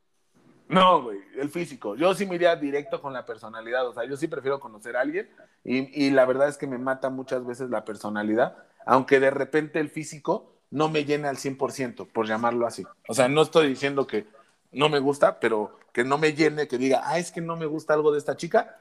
No, 0.70 1.02
güey, 1.02 1.18
el 1.36 1.50
físico. 1.50 1.96
Yo 1.96 2.14
sí 2.14 2.26
me 2.26 2.36
iría 2.36 2.54
directo 2.54 3.02
con 3.02 3.12
la 3.12 3.26
personalidad. 3.26 3.88
O 3.88 3.92
sea, 3.92 4.04
yo 4.04 4.16
sí 4.16 4.28
prefiero 4.28 4.60
conocer 4.60 4.96
a 4.96 5.00
alguien 5.00 5.28
y, 5.64 6.06
y 6.06 6.10
la 6.10 6.24
verdad 6.26 6.48
es 6.48 6.56
que 6.56 6.68
me 6.68 6.78
mata 6.78 7.10
muchas 7.10 7.44
veces 7.44 7.70
la 7.70 7.84
personalidad, 7.84 8.56
aunque 8.86 9.18
de 9.18 9.30
repente 9.30 9.80
el 9.80 9.90
físico 9.90 10.52
no 10.70 10.88
me 10.88 11.04
llene 11.04 11.26
al 11.26 11.38
100%, 11.38 12.06
por 12.12 12.26
llamarlo 12.26 12.68
así. 12.68 12.84
O 13.08 13.14
sea, 13.14 13.28
no 13.28 13.42
estoy 13.42 13.66
diciendo 13.66 14.06
que 14.06 14.28
no 14.70 14.88
me 14.88 15.00
gusta, 15.00 15.40
pero 15.40 15.76
que 15.92 16.04
no 16.04 16.18
me 16.18 16.34
llene, 16.34 16.68
que 16.68 16.78
diga, 16.78 17.02
ah, 17.04 17.18
es 17.18 17.32
que 17.32 17.40
no 17.40 17.56
me 17.56 17.66
gusta 17.66 17.94
algo 17.94 18.12
de 18.12 18.18
esta 18.18 18.36
chica, 18.36 18.78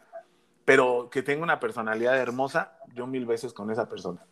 pero 0.66 1.10
que 1.10 1.24
tenga 1.24 1.42
una 1.42 1.60
personalidad 1.60 2.16
hermosa, 2.20 2.78
yo 2.94 3.08
mil 3.08 3.26
veces 3.26 3.52
con 3.52 3.72
esa 3.72 3.90
persona. 3.90 4.24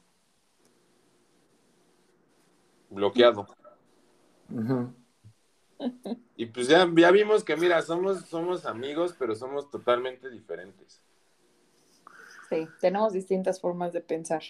Bloqueado. 2.91 3.47
Y 6.35 6.47
pues 6.47 6.67
ya, 6.67 6.87
ya 6.95 7.11
vimos 7.11 7.43
que, 7.43 7.55
mira, 7.55 7.81
somos, 7.81 8.25
somos 8.25 8.65
amigos, 8.65 9.15
pero 9.17 9.35
somos 9.35 9.69
totalmente 9.69 10.29
diferentes. 10.29 11.01
Sí, 12.49 12.67
tenemos 12.79 13.13
distintas 13.13 13.59
formas 13.59 13.93
de 13.93 14.01
pensar. 14.01 14.41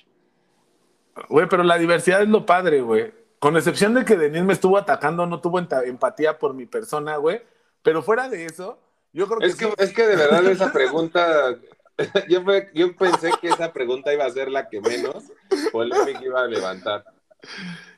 Güey, 1.30 1.48
pero 1.50 1.64
la 1.64 1.78
diversidad 1.78 2.22
es 2.22 2.30
lo 2.30 2.46
padre, 2.46 2.82
güey. 2.82 3.14
Con 3.40 3.56
excepción 3.56 3.94
de 3.94 4.06
que 4.06 4.16
Denis 4.18 4.44
me 4.44 4.54
estuvo 4.54 4.78
atacando, 4.78 5.26
no 5.26 5.42
tuvo 5.42 5.60
empatía 5.60 6.38
por 6.38 6.54
mi 6.54 6.66
persona, 6.66 7.18
güey. 7.18 7.42
Pero 7.82 8.02
fuera 8.02 8.30
de 8.30 8.46
eso, 8.46 8.80
yo 9.14 9.28
creo 9.28 9.40
que, 9.40 9.46
Es 9.48 9.56
que, 9.56 9.66
sí. 9.66 9.74
es 9.78 9.94
que 9.94 10.08
de 10.08 10.16
verdad 10.16 10.46
esa 10.46 10.72
pregunta, 10.72 11.58
yo, 12.30 12.42
yo 12.74 12.96
pensé 12.96 13.32
que 13.42 13.48
esa 13.48 13.74
pregunta 13.74 14.14
iba 14.14 14.26
a 14.26 14.30
ser 14.30 14.50
la 14.50 14.70
que 14.70 14.82
menos 14.82 15.32
polémica 15.72 16.24
iba 16.24 16.42
a 16.42 16.48
levantar. 16.48 17.06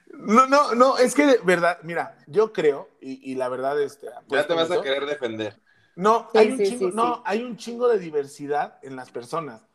No, 0.10 0.48
no, 0.48 0.74
no, 0.76 0.98
es 0.98 1.14
que 1.16 1.26
de 1.26 1.38
verdad, 1.44 1.80
mira, 1.84 2.18
yo 2.28 2.52
creo, 2.52 2.90
y, 3.00 3.32
y 3.32 3.36
la 3.36 3.50
verdad, 3.50 3.80
este. 3.82 4.08
pues, 4.28 4.42
Ya 4.42 4.48
te 4.48 4.54
vas 4.54 4.72
a 4.72 4.82
querer 4.82 5.06
defender. 5.06 5.62
No, 5.96 6.30
Sí, 6.34 6.38
hay 6.40 6.52
un 6.52 6.58
sí, 6.58 6.64
chingo, 6.64 6.90
sí, 6.90 6.92
no, 6.92 7.16
sí. 7.16 7.24
hay 7.26 7.44
un 7.44 7.58
chingo 7.58 7.88
de 7.88 8.00
diversidad 8.00 8.80
en 8.84 8.96
las 8.96 9.12
personas. 9.12 9.68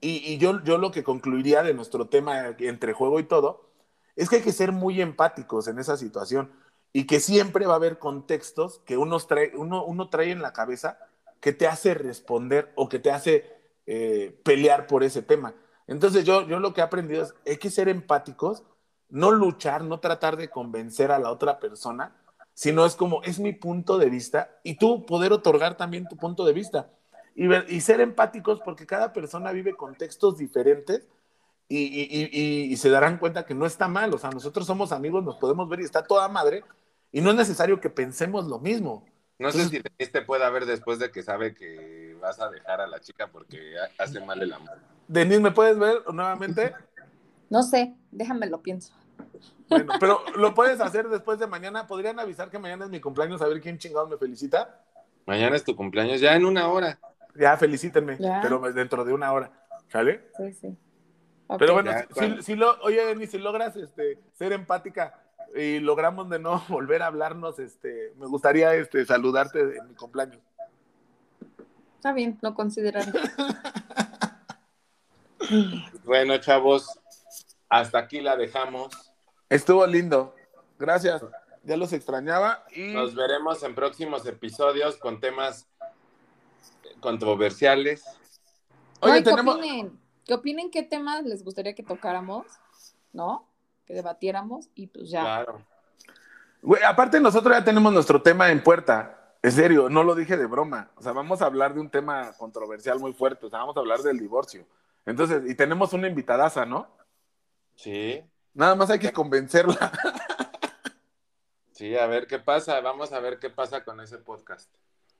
Y, 0.00 0.18
y 0.32 0.38
yo, 0.38 0.62
yo 0.64 0.78
lo 0.78 0.90
que 0.92 1.04
concluiría 1.04 1.62
de 1.62 1.74
nuestro 1.74 2.08
tema 2.08 2.48
entre 2.58 2.92
juego 2.92 3.20
y 3.20 3.24
todo, 3.24 3.70
es 4.16 4.28
que 4.28 4.36
hay 4.36 4.42
que 4.42 4.52
ser 4.52 4.72
muy 4.72 5.00
empáticos 5.00 5.68
en 5.68 5.78
esa 5.78 5.96
situación. 5.96 6.52
Y 6.92 7.06
que 7.06 7.20
siempre 7.20 7.66
va 7.66 7.74
a 7.74 7.76
haber 7.76 7.98
contextos 7.98 8.80
que 8.86 8.96
uno 8.96 9.18
trae, 9.20 9.52
uno, 9.56 9.84
uno 9.84 10.10
trae 10.10 10.30
en 10.30 10.42
la 10.42 10.52
cabeza 10.52 10.98
que 11.40 11.52
te 11.52 11.66
hace 11.66 11.94
responder 11.94 12.72
o 12.76 12.88
que 12.88 12.98
te 13.00 13.10
hace 13.10 13.50
eh, 13.86 14.40
pelear 14.44 14.86
por 14.86 15.02
ese 15.04 15.22
tema. 15.22 15.54
Entonces 15.86 16.24
yo, 16.24 16.46
yo 16.46 16.60
lo 16.60 16.72
que 16.74 16.80
he 16.80 16.84
aprendido 16.84 17.22
es, 17.24 17.34
hay 17.46 17.58
que 17.58 17.70
ser 17.70 17.88
empáticos, 17.88 18.64
no 19.14 19.30
luchar, 19.30 19.84
no 19.84 20.00
tratar 20.00 20.36
de 20.36 20.50
convencer 20.50 21.12
a 21.12 21.18
la 21.20 21.30
otra 21.30 21.60
persona, 21.60 22.12
sino 22.52 22.84
es 22.84 22.96
como, 22.96 23.22
es 23.22 23.38
mi 23.38 23.52
punto 23.52 23.96
de 23.96 24.10
vista 24.10 24.50
y 24.64 24.74
tú 24.74 25.06
poder 25.06 25.32
otorgar 25.32 25.76
también 25.76 26.08
tu 26.08 26.16
punto 26.16 26.44
de 26.44 26.52
vista 26.52 26.90
y, 27.36 27.46
ver- 27.46 27.66
y 27.68 27.80
ser 27.80 28.00
empáticos 28.00 28.60
porque 28.60 28.86
cada 28.86 29.12
persona 29.12 29.52
vive 29.52 29.76
contextos 29.76 30.36
diferentes 30.38 31.06
y, 31.68 31.78
y- 31.78 32.08
y- 32.10 32.30
y- 32.32 32.72
y 32.72 32.76
se 32.76 32.90
darán 32.90 33.18
cuenta 33.18 33.46
que 33.46 33.54
no 33.54 33.66
está 33.66 33.86
mal, 33.88 34.12
o 34.12 34.18
sea, 34.18 34.30
nosotros 34.30 34.66
somos 34.66 34.90
amigos, 34.92 35.22
nos 35.24 35.36
podemos 35.36 35.68
ver 35.68 35.80
y 35.80 35.84
está 35.84 36.02
toda 36.04 36.28
madre 36.28 36.64
y 37.12 37.20
no 37.20 37.30
es 37.30 37.36
necesario 37.36 37.80
que 37.80 37.90
pensemos 37.90 38.46
lo 38.46 38.58
mismo. 38.58 39.04
No 39.38 39.50
sé 39.52 39.64
si 39.68 39.78
Denise 39.80 40.12
te 40.12 40.22
pueda 40.22 40.50
ver 40.50 40.66
después 40.66 40.98
de 40.98 41.10
que 41.10 41.22
sabe 41.22 41.54
que 41.54 42.16
vas 42.20 42.40
a 42.40 42.50
dejar 42.50 42.80
a 42.80 42.86
la 42.88 43.00
chica 43.00 43.28
porque 43.30 43.74
ha- 43.78 44.02
hace 44.02 44.20
mal 44.20 44.42
el 44.42 44.52
amor. 44.52 44.78
Denise, 45.08 45.40
¿me 45.40 45.50
puedes 45.52 45.78
ver 45.78 46.02
nuevamente? 46.12 46.72
No 47.50 47.62
sé, 47.62 47.94
déjame 48.10 48.46
lo 48.48 48.60
pienso. 48.62 48.92
Bueno, 49.68 49.92
pero 49.98 50.20
lo 50.36 50.54
puedes 50.54 50.80
hacer 50.80 51.08
después 51.08 51.38
de 51.38 51.46
mañana. 51.46 51.86
¿Podrían 51.86 52.18
avisar 52.20 52.50
que 52.50 52.58
mañana 52.58 52.84
es 52.84 52.90
mi 52.90 53.00
cumpleaños 53.00 53.40
a 53.42 53.46
ver 53.48 53.60
quién 53.60 53.78
chingado 53.78 54.06
me 54.06 54.16
felicita? 54.18 54.80
Mañana 55.26 55.56
es 55.56 55.64
tu 55.64 55.74
cumpleaños, 55.74 56.20
ya 56.20 56.34
en 56.36 56.44
una 56.44 56.68
hora. 56.68 56.98
Ya, 57.34 57.56
felicítenme, 57.56 58.16
Ya. 58.18 58.40
pero 58.42 58.60
dentro 58.72 59.04
de 59.04 59.12
una 59.12 59.32
hora, 59.32 59.50
¿sale? 59.88 60.28
Sí, 60.36 60.52
sí. 60.52 60.76
Pero 61.58 61.72
bueno, 61.74 61.90
Ya, 61.90 62.00
si, 62.02 62.06
claro. 62.08 62.36
si- 62.36 62.42
si 62.42 62.54
lo, 62.56 62.78
oye, 62.82 63.04
Denis, 63.04 63.30
si 63.30 63.38
logras 63.38 63.74
este, 63.76 64.18
ser 64.34 64.52
empática 64.52 65.18
y 65.54 65.78
logramos 65.80 66.28
de 66.30 66.38
no 66.38 66.62
volver 66.68 67.02
a 67.02 67.06
hablarnos, 67.06 67.58
este, 67.58 68.12
me 68.18 68.26
gustaría 68.26 68.74
este, 68.74 69.04
saludarte 69.06 69.60
en 69.78 69.88
mi 69.88 69.94
cumpleaños. 69.94 70.40
Está 71.96 72.12
bien, 72.12 72.38
lo 72.42 72.54
consideraré. 72.54 73.12
Bueno, 76.04 76.38
chavos, 76.38 76.98
hasta 77.68 77.98
aquí 77.98 78.20
la 78.20 78.36
dejamos. 78.36 79.12
Estuvo 79.48 79.86
lindo. 79.86 80.34
Gracias. 80.78 81.22
Ya 81.62 81.76
los 81.76 81.92
extrañaba 81.92 82.64
y 82.74 82.92
Nos 82.92 83.14
veremos 83.14 83.62
en 83.62 83.74
próximos 83.74 84.26
episodios 84.26 84.96
con 84.96 85.20
temas 85.20 85.66
controversiales. 87.00 88.04
oye, 89.00 89.14
Ay, 89.14 89.22
¿qué 89.22 89.30
opinen? 89.30 90.00
¿Qué 90.24 90.34
opinen 90.34 90.70
qué 90.70 90.82
temas 90.82 91.24
les 91.24 91.44
gustaría 91.44 91.74
que 91.74 91.82
tocáramos? 91.82 92.46
¿No? 93.12 93.46
Que 93.86 93.94
debatiéramos 93.94 94.68
y 94.74 94.86
pues 94.88 95.10
ya. 95.10 95.20
Claro. 95.20 95.62
Güey, 96.62 96.82
aparte 96.82 97.20
nosotros 97.20 97.54
ya 97.56 97.64
tenemos 97.64 97.92
nuestro 97.92 98.22
tema 98.22 98.50
en 98.50 98.62
puerta. 98.62 99.34
En 99.42 99.52
serio, 99.52 99.90
no 99.90 100.02
lo 100.02 100.14
dije 100.14 100.38
de 100.38 100.46
broma. 100.46 100.90
O 100.96 101.02
sea, 101.02 101.12
vamos 101.12 101.42
a 101.42 101.46
hablar 101.46 101.74
de 101.74 101.80
un 101.80 101.90
tema 101.90 102.32
controversial 102.38 102.98
muy 102.98 103.12
fuerte. 103.12 103.44
O 103.44 103.50
sea, 103.50 103.58
vamos 103.58 103.76
a 103.76 103.80
hablar 103.80 104.00
del 104.00 104.18
divorcio. 104.18 104.66
Entonces, 105.04 105.42
y 105.46 105.54
tenemos 105.54 105.92
una 105.92 106.08
invitadaza, 106.08 106.64
¿no? 106.64 106.88
Sí, 107.74 108.22
Nada 108.54 108.76
más 108.76 108.88
hay 108.88 109.00
que 109.00 109.12
convencerla. 109.12 109.92
sí, 111.72 111.96
a 111.96 112.06
ver 112.06 112.26
qué 112.26 112.38
pasa. 112.38 112.80
Vamos 112.80 113.12
a 113.12 113.20
ver 113.20 113.38
qué 113.40 113.50
pasa 113.50 113.84
con 113.84 114.00
ese 114.00 114.18
podcast. 114.18 114.72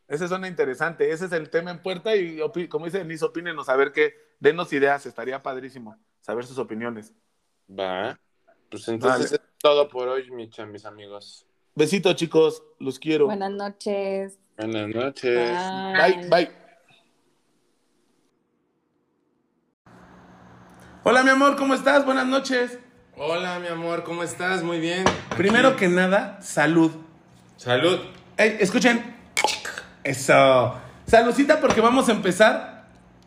Ese 0.07 0.29
suena 0.29 0.47
interesante. 0.47 1.11
Ese 1.11 1.27
es 1.27 1.33
el 1.33 1.51
tema 1.51 1.73
en 1.73 1.83
puerta 1.83 2.15
y 2.15 2.39
como 2.69 2.85
dice 2.85 2.99
Denise, 2.99 3.25
opínenos, 3.25 3.69
a 3.69 3.77
ver 3.77 3.93
qué, 3.93 4.15
denos 4.39 4.73
ideas. 4.73 5.05
Estaría 5.07 5.43
padrísimo 5.43 5.97
saber 6.21 6.47
sus 6.47 6.59
opiniones. 6.59 7.13
Va. 7.69 8.19
Pues 8.71 8.87
entonces 8.89 9.33
Vale. 9.33 9.43
es 9.43 9.59
todo 9.59 9.89
por 9.89 10.09
hoy, 10.09 10.31
mis, 10.31 10.57
mis 10.69 10.85
amigos. 10.85 11.47
Besitos, 11.75 12.15
chicos. 12.15 12.63
Los 12.79 12.99
quiero. 12.99 13.27
Buenas 13.27 13.51
noches. 13.51 14.39
Buenas 14.57 14.89
noches. 14.89 15.59
Bye, 15.97 16.29
bye. 16.29 16.64
Hola, 21.07 21.23
mi 21.23 21.29
amor, 21.29 21.57
¿cómo 21.57 21.75
estás? 21.75 22.07
Buenas 22.07 22.27
noches. 22.27 22.79
Hola, 23.15 23.59
mi 23.59 23.67
amor, 23.67 24.05
¿cómo 24.05 24.23
estás? 24.23 24.63
Muy 24.63 24.81
bien. 24.81 25.05
Primero 25.37 25.77
que 25.77 25.87
nada, 25.87 26.39
salud. 26.41 26.93
Salud. 27.59 28.01
Hey, 28.39 28.57
escuchen. 28.59 29.15
Eso. 30.03 30.75
Saludcita 31.07 31.61
porque 31.61 31.83
vamos 31.83 32.09
a 32.09 32.13
empezar. 32.13 32.87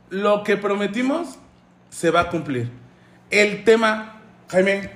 Lo 0.09 0.43
que 0.43 0.57
prometimos 0.57 1.38
se 1.91 2.09
va 2.09 2.21
a 2.21 2.30
cumplir. 2.30 2.71
El 3.30 3.63
tema, 3.63 4.21
Jaime. 4.47 4.89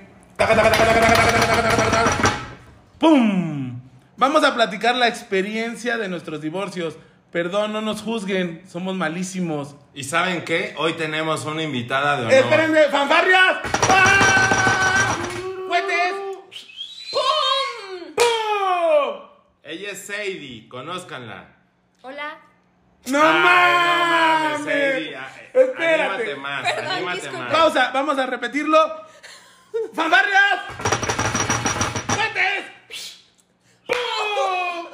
¡Pum! 2.98 3.80
Vamos 4.18 4.44
a 4.44 4.56
platicar 4.56 4.96
la 4.96 5.08
experiencia 5.08 6.00
de 6.00 6.10
nuestros 6.10 6.42
divorcios. 6.42 6.98
Perdón, 7.32 7.72
no 7.72 7.80
nos 7.82 8.02
juzguen, 8.02 8.62
somos 8.70 8.96
malísimos. 8.96 9.76
¿Y 9.94 10.04
saben 10.04 10.44
qué? 10.44 10.74
Hoy 10.78 10.94
tenemos 10.94 11.46
una 11.46 11.64
invitada 11.64 12.18
de 12.18 12.24
honor. 12.26 12.34
¡Espérenme, 12.34 12.82
fanfarrias! 12.90 13.58
¡Ah! 13.90 15.16
¡Fuentes! 15.68 16.14
¡Pum! 17.12 18.16
¡Pum! 18.16 19.30
Ella 19.64 19.92
es 19.92 20.06
Sadie, 20.08 20.68
conózcanla. 20.68 21.48
Hola. 22.02 22.38
¡No 23.06 23.22
Ay, 23.24 23.34
mames! 23.34 24.60
no 24.60 24.66
mames, 24.66 24.66
Sadie. 24.66 25.16
Ah, 25.16 25.30
eh, 25.40 25.52
Espérate. 25.54 26.04
Anímate 26.04 26.36
más, 26.36 26.64
Perdón, 26.74 26.92
anímate 26.92 27.32
más. 27.32 27.52
Pausa, 27.54 27.92
vamos 27.94 28.18
a 28.18 28.26
repetirlo. 28.26 28.78
¡Fanfarrias! 29.94 30.60
¡Fuentes! 32.08 32.66
¡Pum! 33.88 34.88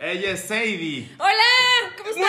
Ella 0.00 0.30
es 0.30 0.40
Sadie. 0.48 1.10
Hola, 1.18 1.94
¿cómo 1.96 2.10
están? 2.10 2.22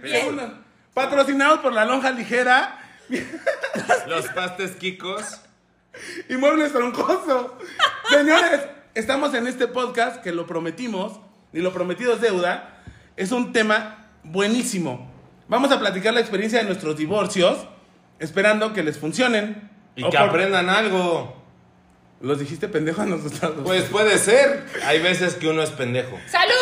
Muy 0.00 0.08
bien. 0.10 0.20
Segundo. 0.20 0.64
Patrocinados 0.94 1.60
por 1.60 1.72
la 1.72 1.84
lonja 1.84 2.10
ligera 2.10 2.78
Los 4.06 4.26
pastes 4.28 4.72
Kikos. 4.72 5.40
y 6.28 6.36
muebles 6.36 6.72
troncoso. 6.72 7.58
Señores, 8.10 8.60
estamos 8.94 9.34
en 9.34 9.46
este 9.46 9.66
podcast 9.66 10.22
que 10.22 10.32
lo 10.32 10.46
prometimos 10.46 11.20
y 11.52 11.60
lo 11.60 11.72
prometido 11.72 12.14
es 12.14 12.20
deuda. 12.20 12.82
Es 13.16 13.32
un 13.32 13.52
tema 13.52 14.06
buenísimo. 14.22 15.10
Vamos 15.48 15.72
a 15.72 15.80
platicar 15.80 16.14
la 16.14 16.20
experiencia 16.20 16.60
de 16.60 16.64
nuestros 16.66 16.96
divorcios, 16.96 17.66
esperando 18.20 18.72
que 18.72 18.82
les 18.84 18.98
funcionen. 18.98 19.68
Y 19.96 20.04
O 20.04 20.10
que 20.10 20.18
por- 20.18 20.28
aprendan 20.28 20.68
algo. 20.68 21.36
Los 22.20 22.38
dijiste 22.38 22.68
pendejo 22.68 23.00
a 23.02 23.06
nosotros. 23.06 23.54
Pues 23.64 23.84
puede 23.84 24.18
ser. 24.18 24.66
Hay 24.84 25.00
veces 25.00 25.34
que 25.36 25.48
uno 25.48 25.62
es 25.62 25.70
pendejo. 25.70 26.18
¡Salud! 26.28 26.54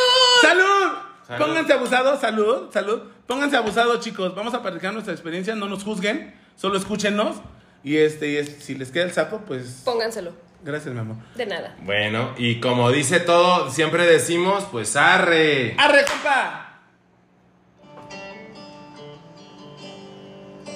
¡Salud! 0.43 0.93
Salud. 1.27 1.45
Pónganse 1.47 1.73
abusados, 1.75 2.21
salud, 2.21 2.71
salud. 2.73 3.01
Pónganse 3.27 3.57
abusados, 3.57 4.01
chicos. 4.01 4.35
Vamos 4.35 4.55
a 4.55 4.63
platicar 4.63 4.93
nuestra 4.93 5.13
experiencia, 5.13 5.55
no 5.55 5.67
nos 5.69 5.85
juzguen, 5.85 6.35
solo 6.57 6.79
escúchenos. 6.79 7.37
Y 7.85 7.97
este, 7.99 8.41
y 8.41 8.45
si 8.47 8.75
les 8.75 8.91
queda 8.91 9.05
el 9.05 9.13
saco, 9.13 9.43
pues 9.47 9.83
Pónganselo. 9.85 10.33
gracias, 10.65 10.93
mi 10.95 11.01
amor. 11.01 11.17
De 11.37 11.47
nada. 11.47 11.77
Bueno, 11.83 12.33
y 12.39 12.61
como 12.61 12.91
dice 12.91 13.21
todo, 13.21 13.71
siempre 13.71 14.07
decimos, 14.07 14.65
pues 14.73 14.97
arre. 14.97 15.75
¡Arre, 15.79 16.05
compa! 16.07 16.65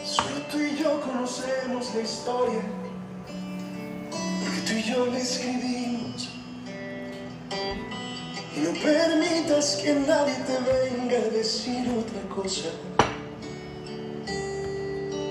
Solo 0.05 0.43
tú 0.51 0.59
y 0.61 0.77
yo 0.77 1.01
conocemos 1.01 1.95
la 1.95 2.01
historia, 2.03 2.61
porque 4.45 4.61
tú 4.67 4.73
y 4.75 4.83
yo 4.93 5.07
la 5.07 5.19
escribimos. 5.19 6.02
Y 8.55 8.61
no 8.61 8.73
permitas 8.73 9.81
que 9.83 9.95
nadie 9.95 10.35
te 10.47 10.59
venga 10.99 11.17
a 11.17 11.31
decir 11.31 11.87
otra 11.89 12.35
cosa. 12.35 12.69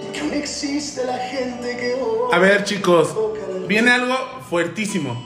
Porque 0.03 0.19
aún 0.21 0.33
existe 0.33 1.05
la 1.05 1.17
gente 1.17 1.77
que 1.77 1.93
hoy 1.93 2.29
A 2.33 2.39
ver, 2.39 2.63
chicos, 2.63 3.15
viene 3.67 3.91
algo 3.91 4.15
fuertísimo. 4.49 5.23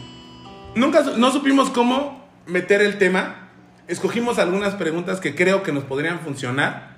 Nunca 0.76 1.02
no 1.16 1.32
supimos 1.32 1.70
cómo 1.70 2.28
meter 2.46 2.82
el 2.82 2.98
tema. 2.98 3.50
Escogimos 3.88 4.40
algunas 4.40 4.74
preguntas 4.76 5.20
que 5.22 5.36
creo 5.36 5.64
que 5.64 5.72
nos 5.72 5.84
podrían 5.86 6.20
funcionar. 6.20 6.96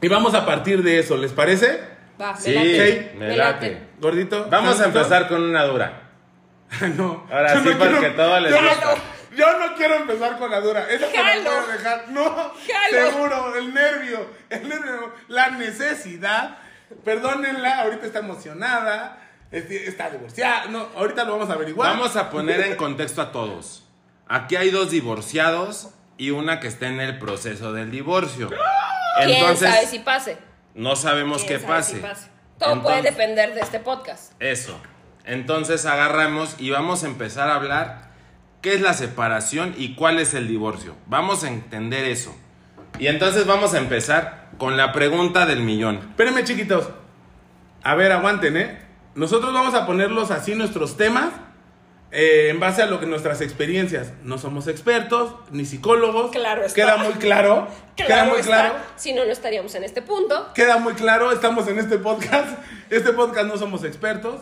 Y 0.00 0.08
vamos 0.08 0.34
a 0.34 0.44
partir 0.46 0.82
de 0.82 0.98
eso, 1.00 1.16
¿les 1.16 1.32
parece? 1.32 1.80
Va, 2.20 2.36
Sí, 2.36 2.50
me 2.50 2.64
late. 2.64 3.12
me 3.18 3.26
Me 3.28 3.36
late. 3.36 3.82
Gordito. 3.98 4.46
Vamos 4.50 4.80
a 4.80 4.84
empezar 4.84 5.26
con 5.26 5.42
una 5.42 5.64
dura. 5.64 6.02
no. 6.96 7.26
Ahora 7.32 7.54
yo 7.54 7.62
sí, 7.70 7.76
porque 7.78 8.10
todo 8.10 8.38
les 8.40 8.52
no- 8.52 8.58
gusta. 8.60 8.94
Yo 9.36 9.58
no 9.58 9.74
quiero 9.76 9.96
empezar 9.96 10.38
con 10.38 10.50
la 10.50 10.60
dura. 10.60 10.88
Esa 10.90 11.06
te 11.08 11.16
la 11.16 11.32
puedo 11.42 11.66
dejar. 11.66 12.08
No, 12.08 12.24
Jalo. 12.34 13.10
seguro. 13.10 13.54
El 13.56 13.74
nervio. 13.74 14.26
El 14.50 14.68
nervio. 14.68 15.12
La 15.28 15.50
necesidad. 15.50 16.58
Perdónenla. 17.04 17.80
Ahorita 17.82 18.06
está 18.06 18.20
emocionada. 18.20 19.18
este, 19.50 19.88
Está 19.88 20.10
divorciada. 20.10 20.66
No, 20.66 20.88
ahorita 20.96 21.24
lo 21.24 21.32
vamos 21.32 21.50
a 21.50 21.54
averiguar. 21.54 21.90
Vamos 21.90 22.16
a 22.16 22.30
poner 22.30 22.60
en 22.60 22.76
contexto 22.76 23.20
a 23.22 23.32
todos. 23.32 23.84
Aquí 24.28 24.56
hay 24.56 24.70
dos 24.70 24.90
divorciados 24.90 25.90
y 26.16 26.30
una 26.30 26.60
que 26.60 26.68
está 26.68 26.86
en 26.86 27.00
el 27.00 27.18
proceso 27.18 27.72
del 27.72 27.90
divorcio. 27.90 28.48
¿Quién 29.18 29.30
Entonces, 29.30 29.70
sabe 29.70 29.86
si 29.86 29.98
pase? 30.00 30.38
no 30.74 30.96
sabemos 30.96 31.44
¿Quién 31.44 31.60
qué 31.60 31.66
sabe 31.66 31.74
pase. 31.74 31.94
si 31.96 32.00
pase? 32.00 32.28
Todo 32.58 32.82
puede 32.82 33.02
depender 33.02 33.54
de 33.54 33.60
este 33.60 33.80
podcast. 33.80 34.32
Eso. 34.40 34.80
Entonces 35.24 35.86
agarramos 35.86 36.54
y 36.58 36.70
vamos 36.70 37.02
a 37.04 37.06
empezar 37.06 37.48
a 37.48 37.56
hablar 37.56 38.10
qué 38.64 38.72
es 38.72 38.80
la 38.80 38.94
separación 38.94 39.74
y 39.76 39.94
cuál 39.94 40.18
es 40.18 40.32
el 40.32 40.48
divorcio. 40.48 40.96
Vamos 41.04 41.44
a 41.44 41.48
entender 41.48 42.06
eso. 42.06 42.34
Y 42.98 43.08
entonces 43.08 43.46
vamos 43.46 43.74
a 43.74 43.78
empezar 43.78 44.48
con 44.56 44.78
la 44.78 44.90
pregunta 44.94 45.44
del 45.44 45.60
millón. 45.60 45.96
Espérenme, 45.96 46.44
chiquitos. 46.44 46.88
A 47.82 47.94
ver, 47.94 48.10
aguanten, 48.10 48.56
¿eh? 48.56 48.80
Nosotros 49.16 49.52
vamos 49.52 49.74
a 49.74 49.86
ponerlos 49.86 50.30
así 50.30 50.54
nuestros 50.54 50.96
temas 50.96 51.28
eh, 52.10 52.48
en 52.48 52.58
base 52.58 52.80
a 52.80 52.86
lo 52.86 53.00
que 53.00 53.04
nuestras 53.04 53.42
experiencias. 53.42 54.14
No 54.22 54.38
somos 54.38 54.66
expertos 54.66 55.34
ni 55.50 55.66
psicólogos. 55.66 56.30
Claro 56.30 56.64
está. 56.64 56.74
Queda 56.74 56.96
muy 56.96 57.12
claro. 57.14 57.68
queda 57.96 58.06
Claro 58.06 58.30
muy 58.30 58.40
está. 58.40 58.50
claro. 58.70 58.74
Si 58.96 59.12
no, 59.12 59.26
no 59.26 59.32
estaríamos 59.32 59.74
en 59.74 59.84
este 59.84 60.00
punto. 60.00 60.54
Queda 60.54 60.78
muy 60.78 60.94
claro. 60.94 61.32
Estamos 61.32 61.68
en 61.68 61.78
este 61.80 61.98
podcast. 61.98 62.58
Este 62.88 63.12
podcast 63.12 63.46
no 63.46 63.58
somos 63.58 63.84
expertos. 63.84 64.40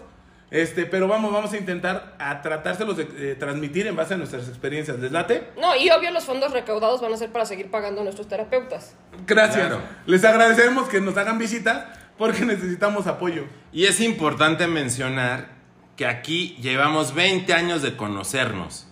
Este, 0.53 0.85
pero 0.85 1.09
vamos, 1.09 1.33
vamos 1.33 1.51
a 1.55 1.57
intentar 1.57 2.15
a 2.19 2.43
tratárselos 2.43 2.99
de 2.99 3.09
eh, 3.17 3.37
transmitir 3.37 3.87
en 3.87 3.97
base 3.97 4.13
a 4.13 4.17
nuestras 4.19 4.47
experiencias. 4.49 4.99
¿Les 4.99 5.11
late? 5.11 5.49
No, 5.59 5.75
y 5.75 5.89
obvio 5.89 6.11
los 6.11 6.25
fondos 6.25 6.53
recaudados 6.53 7.01
van 7.01 7.11
a 7.11 7.17
ser 7.17 7.33
para 7.33 7.47
seguir 7.47 7.71
pagando 7.71 8.03
a 8.03 8.05
nuestros 8.05 8.29
terapeutas. 8.29 8.95
Gracias. 9.27 9.67
Claro. 9.67 9.81
Les 10.05 10.23
agradecemos 10.23 10.91
que 10.91 11.01
nos 11.01 11.17
hagan 11.17 11.39
visitas 11.39 11.87
porque 12.19 12.45
necesitamos 12.45 13.07
apoyo. 13.07 13.47
Y 13.73 13.87
es 13.87 13.99
importante 14.01 14.67
mencionar 14.67 15.49
que 15.97 16.05
aquí 16.05 16.59
llevamos 16.61 17.15
20 17.15 17.51
años 17.55 17.81
de 17.81 17.97
conocernos. 17.97 18.87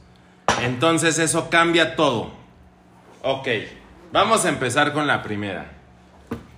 Entonces 0.62 1.18
eso 1.18 1.50
cambia 1.50 1.94
todo. 1.94 2.32
Ok, 3.20 3.48
vamos 4.12 4.46
a 4.46 4.48
empezar 4.48 4.94
con 4.94 5.06
la 5.06 5.22
primera. 5.22 5.72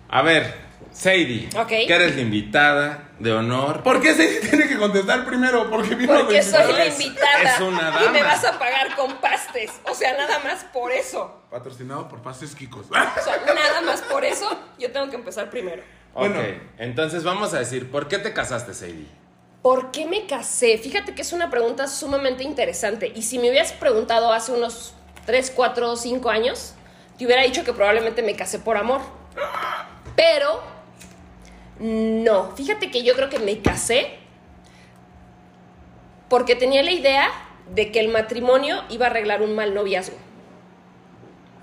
A 0.08 0.22
ver, 0.22 0.54
Sadie, 0.92 1.48
Ok. 1.56 1.68
que 1.68 1.92
eres 1.94 2.14
la 2.16 2.22
invitada 2.22 3.08
de 3.18 3.32
honor. 3.32 3.82
¿Por 3.82 4.00
qué 4.00 4.14
se 4.14 4.40
tiene 4.40 4.68
que 4.68 4.76
contestar 4.76 5.24
primero? 5.24 5.70
Porque 5.70 5.94
vino 5.94 6.14
Porque 6.14 6.34
de 6.34 6.42
soy 6.42 6.72
la 6.72 6.86
invitada. 6.86 7.42
es 7.42 7.60
una 7.60 7.88
Y 8.04 8.08
me 8.10 8.18
dama. 8.20 8.32
vas 8.34 8.44
a 8.44 8.58
pagar 8.58 8.94
con 8.96 9.14
pastes. 9.16 9.70
O 9.90 9.94
sea, 9.94 10.12
nada 10.16 10.38
más 10.40 10.64
por 10.72 10.92
eso. 10.92 11.42
Patrocinado 11.50 12.08
por 12.08 12.20
Pastes 12.22 12.54
Kikos. 12.54 12.86
O 12.90 12.92
sea, 13.24 13.54
nada 13.54 13.80
más 13.82 14.02
por 14.02 14.24
eso, 14.24 14.48
yo 14.78 14.90
tengo 14.92 15.08
que 15.10 15.16
empezar 15.16 15.50
primero. 15.50 15.82
Bueno. 16.14 16.38
Ok, 16.40 16.46
entonces 16.78 17.24
vamos 17.24 17.54
a 17.54 17.58
decir, 17.58 17.90
¿por 17.90 18.06
qué 18.08 18.18
te 18.18 18.32
casaste, 18.34 18.74
Sadie? 18.74 19.06
¿Por 19.62 19.92
qué 19.92 20.06
me 20.06 20.26
casé? 20.26 20.76
Fíjate 20.76 21.14
que 21.14 21.22
es 21.22 21.32
una 21.32 21.48
pregunta 21.50 21.86
sumamente 21.88 22.42
interesante. 22.42 23.12
Y 23.14 23.22
si 23.22 23.38
me 23.38 23.48
hubieras 23.48 23.72
preguntado 23.72 24.32
hace 24.32 24.52
unos 24.52 24.94
3, 25.24 25.52
4, 25.54 25.96
5 25.96 26.28
años, 26.30 26.74
te 27.16 27.24
hubiera 27.24 27.42
dicho 27.42 27.64
que 27.64 27.72
probablemente 27.72 28.22
me 28.22 28.34
casé 28.34 28.58
por 28.58 28.76
amor. 28.76 29.00
Pero 30.16 30.60
no. 31.82 32.52
Fíjate 32.56 32.90
que 32.90 33.02
yo 33.02 33.14
creo 33.14 33.28
que 33.28 33.40
me 33.40 33.60
casé 33.60 34.18
porque 36.28 36.54
tenía 36.54 36.82
la 36.82 36.92
idea 36.92 37.30
de 37.74 37.90
que 37.90 38.00
el 38.00 38.08
matrimonio 38.08 38.84
iba 38.88 39.06
a 39.06 39.10
arreglar 39.10 39.42
un 39.42 39.54
mal 39.54 39.74
noviazgo. 39.74 40.16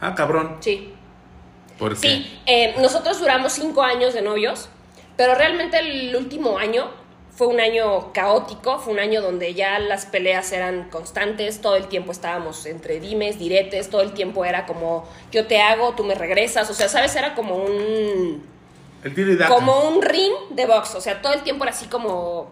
Ah, 0.01 0.13
cabrón. 0.15 0.57
Sí. 0.59 0.93
¿Por 1.77 1.93
qué? 1.93 2.07
Sí, 2.07 2.39
eh, 2.45 2.75
nosotros 2.79 3.19
duramos 3.19 3.53
cinco 3.53 3.81
años 3.81 4.13
de 4.13 4.21
novios, 4.21 4.69
pero 5.15 5.35
realmente 5.35 5.79
el 5.79 6.15
último 6.15 6.57
año 6.57 6.91
fue 7.31 7.47
un 7.47 7.61
año 7.61 8.11
caótico, 8.11 8.79
fue 8.79 8.91
un 8.91 8.99
año 8.99 9.21
donde 9.21 9.53
ya 9.53 9.79
las 9.79 10.05
peleas 10.05 10.51
eran 10.51 10.89
constantes, 10.89 11.61
todo 11.61 11.77
el 11.77 11.87
tiempo 11.87 12.11
estábamos 12.11 12.65
entre 12.65 12.99
dimes, 12.99 13.39
diretes, 13.39 13.89
todo 13.89 14.01
el 14.01 14.11
tiempo 14.11 14.43
era 14.43 14.65
como 14.65 15.07
yo 15.31 15.47
te 15.47 15.61
hago, 15.61 15.95
tú 15.95 16.03
me 16.03 16.15
regresas, 16.15 16.69
o 16.69 16.73
sea, 16.73 16.89
sabes, 16.89 17.15
era 17.15 17.35
como 17.35 17.55
un 17.55 18.43
El 19.03 19.13
tiro 19.15 19.31
y 19.31 19.35
daca. 19.37 19.53
como 19.53 19.89
un 19.89 20.01
ring 20.01 20.31
de 20.51 20.65
box, 20.65 20.95
o 20.95 21.01
sea, 21.01 21.21
todo 21.21 21.33
el 21.33 21.41
tiempo 21.41 21.63
era 21.63 21.71
así 21.73 21.85
como 21.87 22.51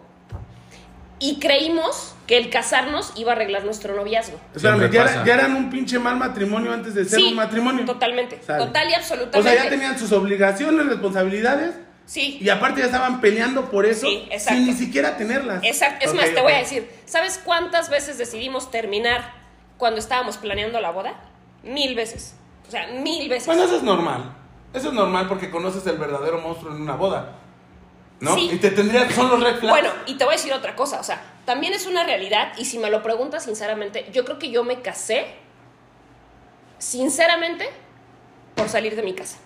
y 1.20 1.40
creímos 1.40 2.14
que 2.28 2.36
el 2.36 2.48
casarnos 2.48 3.12
iba 3.16 3.32
a 3.32 3.34
arreglar 3.34 3.64
nuestro 3.64 3.96
noviazgo. 3.96 4.38
Espérame, 4.54 4.88
ya, 4.90 5.02
pasa. 5.02 5.14
era- 5.16 5.24
ya 5.26 5.34
eran 5.34 5.56
un 5.56 5.68
pinche 5.70 5.98
mal 5.98 6.16
matrimonio 6.16 6.72
antes 6.72 6.94
de 6.94 7.04
ser 7.04 7.18
Sí, 7.18 7.24
un 7.30 7.34
matrimonio. 7.34 7.84
totalmente, 7.84 8.40
Sale. 8.42 8.64
total 8.66 8.88
y 8.88 8.92
O 8.92 8.96
absolutamente. 8.96 9.50
sea, 9.54 9.64
ya 9.64 9.70
tenían 9.70 9.98
sus 9.98 10.12
obligaciones, 10.12 10.86
responsabilidades. 10.86 11.74
Sí. 12.06 12.38
Y 12.40 12.48
aparte 12.48 12.80
ya 12.80 12.86
estaban 12.86 13.20
peleando 13.20 13.68
por 13.70 13.84
eso. 13.84 14.06
Sí. 14.06 14.28
Sin 14.38 14.64
ni 14.66 14.72
siquiera 14.74 15.16
tenerlas. 15.16 15.62
Exacto. 15.64 16.06
Es 16.06 16.14
más, 16.14 16.32
te 16.32 16.40
voy 16.40 16.52
a 16.52 16.58
decir, 16.58 16.88
¿sabes 17.04 17.38
cuántas 17.44 17.90
veces 17.90 18.16
decidimos 18.16 18.70
terminar 18.70 19.32
cuando 19.76 19.98
estábamos 19.98 20.38
planeando 20.38 20.80
la 20.80 20.90
boda? 20.90 21.14
Mil 21.64 21.94
veces. 21.96 22.34
O 22.66 22.70
sea, 22.70 22.86
mil 23.02 23.28
veces. 23.28 23.46
Bueno, 23.46 23.64
eso 23.64 23.76
es 23.76 23.82
normal. 23.82 24.34
Eso 24.72 24.88
es 24.88 24.94
normal 24.94 25.28
porque 25.28 25.50
conoces 25.50 25.86
el 25.86 25.96
verdadero 25.98 26.40
monstruo 26.40 26.74
en 26.74 26.82
una 26.82 26.94
boda. 26.94 27.36
¿No? 28.20 28.34
Sí. 28.34 28.50
Y 28.52 28.56
te 28.58 28.70
tendría. 28.70 29.08
Son 29.10 29.28
los 29.30 29.40
red 29.40 29.58
flags. 29.58 29.68
Bueno, 29.68 29.90
y 30.06 30.14
te 30.16 30.24
voy 30.24 30.34
a 30.34 30.36
decir 30.36 30.52
otra 30.52 30.74
cosa, 30.74 30.98
o 31.00 31.04
sea, 31.04 31.22
también 31.44 31.72
es 31.72 31.86
una 31.86 32.04
realidad 32.04 32.52
y 32.58 32.64
si 32.64 32.78
me 32.78 32.90
lo 32.90 33.02
preguntas 33.02 33.44
sinceramente, 33.44 34.10
yo 34.12 34.24
creo 34.24 34.38
que 34.38 34.50
yo 34.50 34.64
me 34.64 34.82
casé 34.82 35.26
sinceramente 36.78 37.68
por 38.54 38.68
salir 38.68 38.96
de 38.96 39.02
mi 39.02 39.14
casa. 39.14 39.38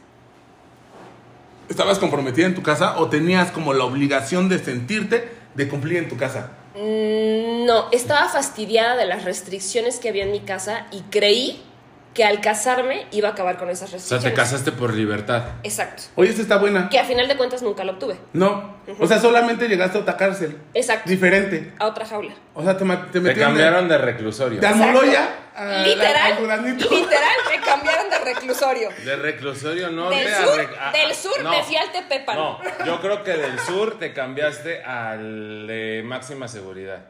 ¿Estabas 1.69 1.99
comprometida 1.99 2.47
en 2.47 2.55
tu 2.55 2.63
casa 2.63 2.99
o 2.99 3.09
tenías 3.09 3.51
como 3.51 3.73
la 3.73 3.85
obligación 3.85 4.49
de 4.49 4.59
sentirte 4.59 5.33
de 5.55 5.69
cumplir 5.69 5.99
en 5.99 6.09
tu 6.09 6.17
casa? 6.17 6.51
Mm, 6.75 7.65
No, 7.67 7.89
estaba 7.93 8.29
fastidiada 8.29 8.97
de 8.97 9.07
las 9.07 9.25
restricciones 9.25 9.99
que 10.01 10.09
había 10.09 10.25
en 10.25 10.33
mi 10.33 10.41
casa 10.41 10.87
y 10.91 11.03
creí 11.03 11.63
que 12.15 12.25
al 12.25 12.41
casarme 12.41 13.07
iba 13.11 13.29
a 13.29 13.33
acabar 13.33 13.57
con 13.57 13.71
esas 13.71 13.85
O 13.85 13.87
sea, 13.89 13.97
restricciones. 13.99 14.25
te 14.25 14.35
casaste 14.35 14.73
por 14.73 14.93
libertad. 14.93 15.45
Exacto. 15.63 16.03
Oye, 16.15 16.31
esta 16.31 16.43
está 16.43 16.59
buena. 16.59 16.89
Que 16.91 16.99
a 16.99 17.05
final 17.05 17.27
de 17.27 17.37
cuentas 17.37 17.63
nunca 17.63 17.85
lo 17.85 17.93
obtuve. 17.93 18.17
No. 18.35 18.77
O 18.99 19.07
sea, 19.07 19.19
solamente 19.19 19.67
llegaste 19.69 19.97
a 19.99 20.01
otra 20.03 20.17
cárcel. 20.17 20.59
Exacto. 20.75 21.09
Diferente. 21.09 21.73
A 21.79 21.87
otra 21.87 22.05
jaula. 22.05 22.35
O 22.55 22.63
sea, 22.63 22.77
te, 22.77 22.85
te 23.13 23.21
Te 23.21 23.35
cambiaron 23.35 23.89
de 23.89 23.97
reclusorio. 23.99 24.61
de, 24.61 24.67
Almoloya 24.67 25.29
a 25.55 25.65
la- 25.65 25.83
literal, 25.83 26.33
al 26.33 26.39
Duraznito. 26.39 26.91
literal, 26.91 27.35
me 27.51 27.61
cambiaron 27.65 28.11
de 28.11 28.19
reclusorio. 28.19 28.89
De 29.05 29.17
reclusorio 29.17 29.91
no. 29.91 30.11
Del 30.11 30.25
de 30.27 30.35
sur, 30.35 30.61
a- 30.81 30.89
a- 30.89 30.93
del 30.93 31.15
sur 31.15 31.43
no. 31.43 31.51
me 31.51 31.63
fui 31.63 31.77
al 31.77 31.93
Tepepan. 31.93 32.37
No, 32.37 32.59
yo 32.85 33.01
creo 33.01 33.23
que 33.25 33.33
del 33.39 33.59
sur 33.61 33.99
te 33.99 34.13
cambiaste 34.13 34.83
al 34.85 35.67
de 35.67 36.03
máxima 36.05 36.47
seguridad. 36.49 37.05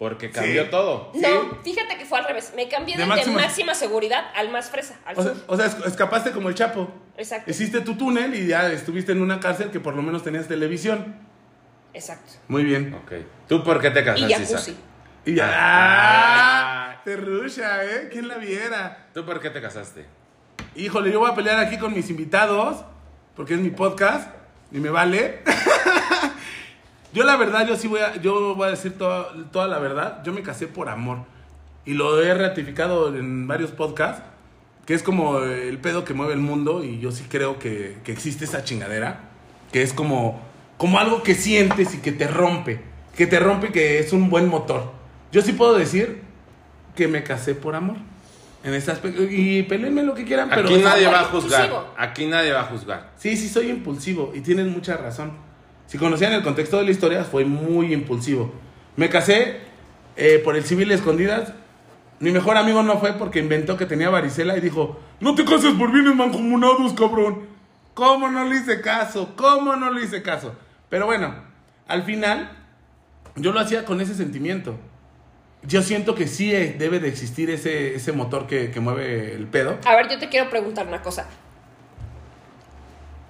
Porque 0.00 0.30
cambió 0.30 0.64
Sí. 0.64 0.70
todo. 0.70 1.12
No, 1.14 1.58
fíjate 1.62 1.98
que 1.98 2.06
fue 2.06 2.18
al 2.18 2.24
revés. 2.24 2.52
Me 2.56 2.68
cambié 2.68 2.96
De 2.96 3.02
del 3.04 3.10
de 3.10 3.32
máxima- 3.32 3.74
seguridad 3.74 4.24
al 4.34 4.50
más 4.50 4.70
fresa, 4.70 4.98
al 5.04 5.16
O 5.18 5.22
sea, 5.22 5.34
o 5.46 5.86
escapaste 5.86 6.32
como 6.32 6.48
el 6.48 6.54
Chapo. 6.54 6.90
Exacto. 7.18 7.50
Hiciste 7.50 7.82
tu 7.82 7.94
túnel 7.96 8.34
y 8.34 8.46
ya 8.46 8.72
estuviste 8.72 9.12
en 9.12 9.20
una 9.20 9.38
cárcel 9.40 9.70
que 9.70 9.78
por 9.78 9.94
lo 9.94 10.00
menos 10.02 10.24
tenías 10.24 10.48
televisión. 10.48 11.16
Exacto. 11.92 12.32
Muy 12.48 12.64
bien. 12.64 12.94
Ok. 12.94 13.12
¿Tú 13.46 13.62
por 13.62 13.78
qué 13.80 13.90
te 13.90 14.00
Y 14.00 14.04
casaste, 14.04 14.32
jacuzzi. 14.34 14.70
Isaac? 14.70 14.84
Y 15.26 15.34
ya. 15.34 15.50
Ah. 15.52 16.94
¡Ah! 16.96 17.00
Te 17.04 17.16
rusha, 17.16 17.84
¿eh? 17.84 18.08
¿Quién 18.10 18.26
la 18.26 18.38
viera? 18.38 19.08
¿Tú 19.12 19.26
por 19.26 19.38
qué 19.40 19.50
te 19.50 19.60
casaste? 19.60 20.06
Híjole, 20.76 21.12
yo 21.12 21.20
voy 21.20 21.30
a 21.30 21.34
pelear 21.34 21.58
aquí 21.58 21.76
con 21.76 21.92
mis 21.92 22.08
invitados, 22.08 22.84
porque 23.36 23.52
es 23.54 23.60
mi 23.60 23.68
podcast 23.70 24.30
y 24.72 24.78
me 24.78 24.88
vale. 24.88 25.42
yo 27.12 27.24
la 27.24 27.36
verdad, 27.36 27.66
yo 27.66 27.76
sí 27.76 27.88
voy 27.88 28.00
a, 28.00 28.16
yo 28.20 28.54
voy 28.54 28.68
a 28.68 28.70
decir 28.70 28.96
toda, 28.96 29.32
toda 29.52 29.66
la 29.66 29.78
verdad. 29.78 30.22
Yo 30.24 30.32
me 30.32 30.42
casé 30.42 30.66
por 30.66 30.88
amor. 30.88 31.18
Y 31.84 31.94
lo 31.94 32.22
he 32.22 32.32
ratificado 32.34 33.14
en 33.14 33.48
varios 33.48 33.70
podcasts, 33.70 34.22
que 34.86 34.94
es 34.94 35.02
como 35.02 35.38
el 35.40 35.78
pedo 35.78 36.04
que 36.04 36.14
mueve 36.14 36.34
el 36.34 36.40
mundo 36.40 36.84
y 36.84 37.00
yo 37.00 37.10
sí 37.10 37.24
creo 37.28 37.58
que, 37.58 37.98
que 38.04 38.12
existe 38.12 38.44
esa 38.44 38.64
chingadera, 38.64 39.30
que 39.72 39.82
es 39.82 39.92
como, 39.92 40.40
como 40.76 40.98
algo 40.98 41.22
que 41.22 41.34
sientes 41.34 41.94
y 41.94 41.98
que 41.98 42.12
te 42.12 42.26
rompe, 42.26 42.80
que 43.16 43.26
te 43.26 43.40
rompe 43.40 43.72
que 43.72 43.98
es 43.98 44.12
un 44.12 44.30
buen 44.30 44.48
motor. 44.48 44.92
Yo 45.32 45.42
sí 45.42 45.52
puedo 45.52 45.74
decir 45.74 46.22
que 46.94 47.08
me 47.08 47.22
casé 47.22 47.54
por 47.54 47.74
amor. 47.74 47.96
En 48.62 48.74
ese 48.74 48.90
aspecto. 48.90 49.22
Y 49.22 49.62
peleenme 49.62 50.02
lo 50.02 50.14
que 50.14 50.24
quieran, 50.24 50.50
pero. 50.50 50.68
Aquí 50.68 50.78
nadie 50.78 51.06
va 51.06 51.20
a 51.20 51.24
juzgar. 51.24 51.64
impulsivo. 51.64 51.94
Aquí 51.96 52.26
nadie 52.26 52.52
va 52.52 52.60
a 52.60 52.64
juzgar. 52.64 53.10
Sí, 53.16 53.36
sí, 53.36 53.48
soy 53.48 53.70
impulsivo. 53.70 54.32
Y 54.34 54.40
tienen 54.40 54.68
mucha 54.70 54.98
razón. 54.98 55.32
Si 55.90 55.98
conocían 55.98 56.32
el 56.32 56.44
contexto 56.44 56.78
de 56.78 56.84
la 56.84 56.92
historia, 56.92 57.24
fue 57.24 57.44
muy 57.44 57.92
impulsivo. 57.92 58.52
Me 58.94 59.08
casé 59.08 59.56
eh, 60.14 60.40
por 60.44 60.54
el 60.54 60.62
civil 60.62 60.88
escondidas. 60.92 61.52
Mi 62.20 62.30
mejor 62.30 62.56
amigo 62.56 62.84
no 62.84 62.98
fue 62.98 63.14
porque 63.14 63.40
inventó 63.40 63.76
que 63.76 63.86
tenía 63.86 64.08
varicela 64.08 64.56
y 64.56 64.60
dijo: 64.60 65.00
No 65.18 65.34
te 65.34 65.44
cases 65.44 65.74
por 65.74 65.90
bienes 65.90 66.14
mancomunados, 66.14 66.92
cabrón. 66.92 67.40
¿Cómo 67.92 68.28
no 68.28 68.44
le 68.44 68.58
hice 68.58 68.80
caso? 68.80 69.34
¿Cómo 69.34 69.74
no 69.74 69.90
le 69.90 70.04
hice 70.04 70.22
caso? 70.22 70.54
Pero 70.88 71.06
bueno, 71.06 71.34
al 71.88 72.04
final, 72.04 72.52
yo 73.34 73.50
lo 73.50 73.58
hacía 73.58 73.84
con 73.84 74.00
ese 74.00 74.14
sentimiento. 74.14 74.78
Yo 75.64 75.82
siento 75.82 76.14
que 76.14 76.28
sí 76.28 76.54
eh, 76.54 76.76
debe 76.78 77.00
de 77.00 77.08
existir 77.08 77.50
ese, 77.50 77.96
ese 77.96 78.12
motor 78.12 78.46
que, 78.46 78.70
que 78.70 78.78
mueve 78.78 79.34
el 79.34 79.48
pedo. 79.48 79.76
A 79.84 79.96
ver, 79.96 80.08
yo 80.08 80.20
te 80.20 80.28
quiero 80.28 80.48
preguntar 80.50 80.86
una 80.86 81.02
cosa. 81.02 81.26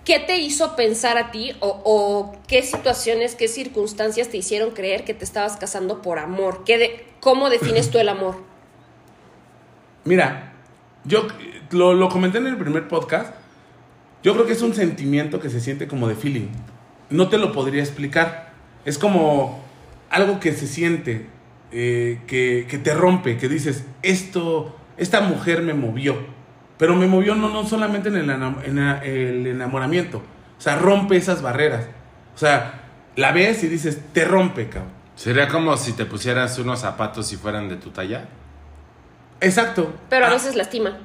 ¿Qué 0.04 0.18
te 0.18 0.38
hizo 0.38 0.76
pensar 0.76 1.18
a 1.18 1.30
ti 1.30 1.52
o, 1.60 2.32
qué 2.48 2.62
situaciones, 2.62 3.34
qué 3.34 3.48
circunstancias 3.48 4.28
te 4.28 4.38
hicieron 4.38 4.70
creer 4.70 5.04
que 5.04 5.14
te 5.14 5.24
estabas 5.24 5.56
casando 5.56 6.00
por 6.02 6.18
amor? 6.18 6.64
¿Qué 6.64 6.78
de- 6.78 7.06
¿Cómo 7.20 7.50
defines 7.50 7.90
tú 7.90 7.98
el 7.98 8.08
amor? 8.08 8.36
Mira, 10.04 10.52
yo 11.04 11.26
lo, 11.70 11.92
lo 11.94 12.08
comenté 12.08 12.38
en 12.38 12.46
el 12.46 12.56
primer 12.56 12.88
podcast. 12.88 13.34
Yo 14.22 14.34
creo 14.34 14.46
que 14.46 14.52
es 14.52 14.62
un 14.62 14.74
sentimiento 14.74 15.40
que 15.40 15.50
se 15.50 15.60
siente 15.60 15.86
como 15.86 16.08
de 16.08 16.14
feeling. 16.14 16.48
No 17.10 17.28
te 17.28 17.38
lo 17.38 17.52
podría 17.52 17.82
explicar. 17.82 18.52
Es 18.84 18.98
como 18.98 19.62
algo 20.08 20.40
que 20.40 20.52
se 20.52 20.66
siente, 20.66 21.26
eh, 21.72 22.20
que, 22.26 22.66
que 22.68 22.78
te 22.78 22.94
rompe, 22.94 23.36
que 23.36 23.48
dices, 23.48 23.84
esto, 24.02 24.74
esta 24.96 25.20
mujer 25.20 25.62
me 25.62 25.74
movió. 25.74 26.16
Pero 26.80 26.96
me 26.96 27.06
movió 27.06 27.36
no, 27.36 27.48
no 27.50 27.64
solamente 27.64 28.08
en 28.08 28.16
el, 28.16 28.28
enam- 28.28 28.64
en 28.64 28.76
la- 28.84 28.98
el 29.04 29.46
enamoramiento. 29.46 30.18
O 30.58 30.60
sea, 30.60 30.74
rompe 30.76 31.16
esas 31.16 31.42
barreras. 31.42 31.86
O 32.34 32.38
sea, 32.38 32.80
la 33.16 33.30
ves 33.32 33.62
y 33.62 33.68
dices, 33.68 34.00
te 34.12 34.24
rompe, 34.24 34.68
cabrón. 34.68 34.90
Sería 35.14 35.46
como 35.48 35.76
si 35.76 35.92
te 35.92 36.06
pusieras 36.06 36.58
unos 36.58 36.80
zapatos 36.80 37.32
y 37.32 37.36
fueran 37.36 37.68
de 37.68 37.76
tu 37.76 37.90
talla. 37.90 38.24
Exacto. 39.40 39.92
Pero 40.08 40.26
a 40.26 40.28
Ah, 40.28 40.32
veces 40.32 40.54
lastima. 40.56 40.98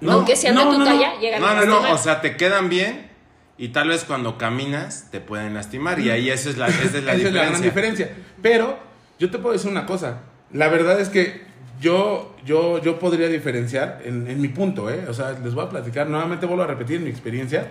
No, 0.00 0.12
Aunque 0.12 0.34
sean 0.36 0.54
no, 0.54 0.60
de 0.66 0.66
tu 0.66 0.72
no, 0.72 0.78
no. 0.78 0.84
talla, 0.84 1.18
llegan 1.20 1.40
No, 1.40 1.46
a 1.48 1.54
no, 1.54 1.60
no. 1.64 1.66
lastimar. 1.74 1.92
O 1.94 1.98
sea, 1.98 2.20
te 2.20 2.36
quedan 2.36 2.68
bien 2.68 3.10
y 3.58 3.68
tal 3.68 3.88
vez 3.88 4.04
cuando 4.04 4.38
caminas 4.38 5.08
te 5.10 5.20
pueden 5.20 5.54
lastimar. 5.54 6.00
Y 6.00 6.10
ahí 6.10 6.30
esa 6.30 6.50
es 6.50 6.56
la, 6.58 6.68
esa 6.68 6.82
es 6.98 7.04
la 7.04 7.12
Esa 7.12 7.12
es 7.12 7.18
diferencia. 7.18 7.42
la 7.42 7.48
gran 7.50 7.62
diferencia. 7.62 8.10
Pero 8.42 8.78
yo 9.18 9.30
te 9.30 9.38
puedo 9.38 9.52
decir 9.52 9.70
una 9.70 9.86
cosa. 9.86 10.20
La 10.52 10.68
verdad 10.68 11.00
es 11.00 11.08
que 11.08 11.44
yo, 11.80 12.34
yo, 12.44 12.78
yo 12.82 12.98
podría 12.98 13.28
diferenciar 13.28 14.02
en, 14.04 14.28
en 14.28 14.40
mi 14.40 14.48
punto, 14.48 14.90
¿eh? 14.90 15.06
O 15.08 15.14
sea, 15.14 15.32
les 15.32 15.54
voy 15.54 15.64
a 15.64 15.70
platicar. 15.70 16.08
Nuevamente 16.08 16.44
vuelvo 16.44 16.62
a 16.62 16.66
repetir 16.66 17.00
mi 17.00 17.08
experiencia. 17.08 17.68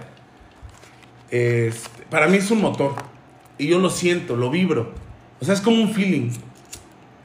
Este, 1.30 2.04
para 2.10 2.28
mí 2.28 2.38
es 2.38 2.50
un 2.50 2.60
motor. 2.60 2.94
Y 3.60 3.68
yo 3.68 3.78
lo 3.78 3.92
siento, 3.92 4.36
lo 4.36 4.50
vibro. 4.50 4.94
O 5.40 5.46
sea, 5.46 5.54
es 5.54 5.62
como 5.62 5.78
un 5.78 5.94
feeling. 5.94 6.32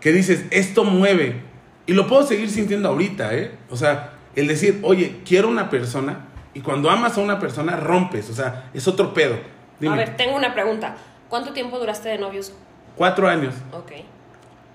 Que 0.01 0.12
dices, 0.12 0.45
esto 0.51 0.85
mueve. 0.85 1.41
Y 1.87 1.95
lo 1.95 2.07
puedo 2.07 2.26
seguir 2.26 2.51
sintiendo 2.51 2.91
ahorita, 2.91 3.35
¿eh? 3.35 3.53
O 3.70 3.76
sea, 3.76 4.18
el 4.37 4.47
decir, 4.47 4.80
oye, 4.82 5.22
quiero 5.24 5.49
una 5.49 5.70
persona. 5.70 6.26
Y 6.53 6.61
cuando 6.61 6.91
amas 6.91 7.16
a 7.16 7.22
una 7.22 7.39
persona, 7.39 7.76
rompes. 7.76 8.28
O 8.28 8.35
sea, 8.35 8.70
es 8.74 8.87
otro 8.87 9.14
pedo. 9.14 9.39
Dime. 9.80 9.95
A 9.95 9.97
ver, 9.97 10.16
tengo 10.18 10.37
una 10.37 10.53
pregunta. 10.53 10.97
¿Cuánto 11.30 11.55
tiempo 11.55 11.78
duraste 11.78 12.11
de 12.11 12.18
novios? 12.18 12.53
Cuatro 12.95 13.26
años. 13.26 13.55
Ok. 13.72 13.93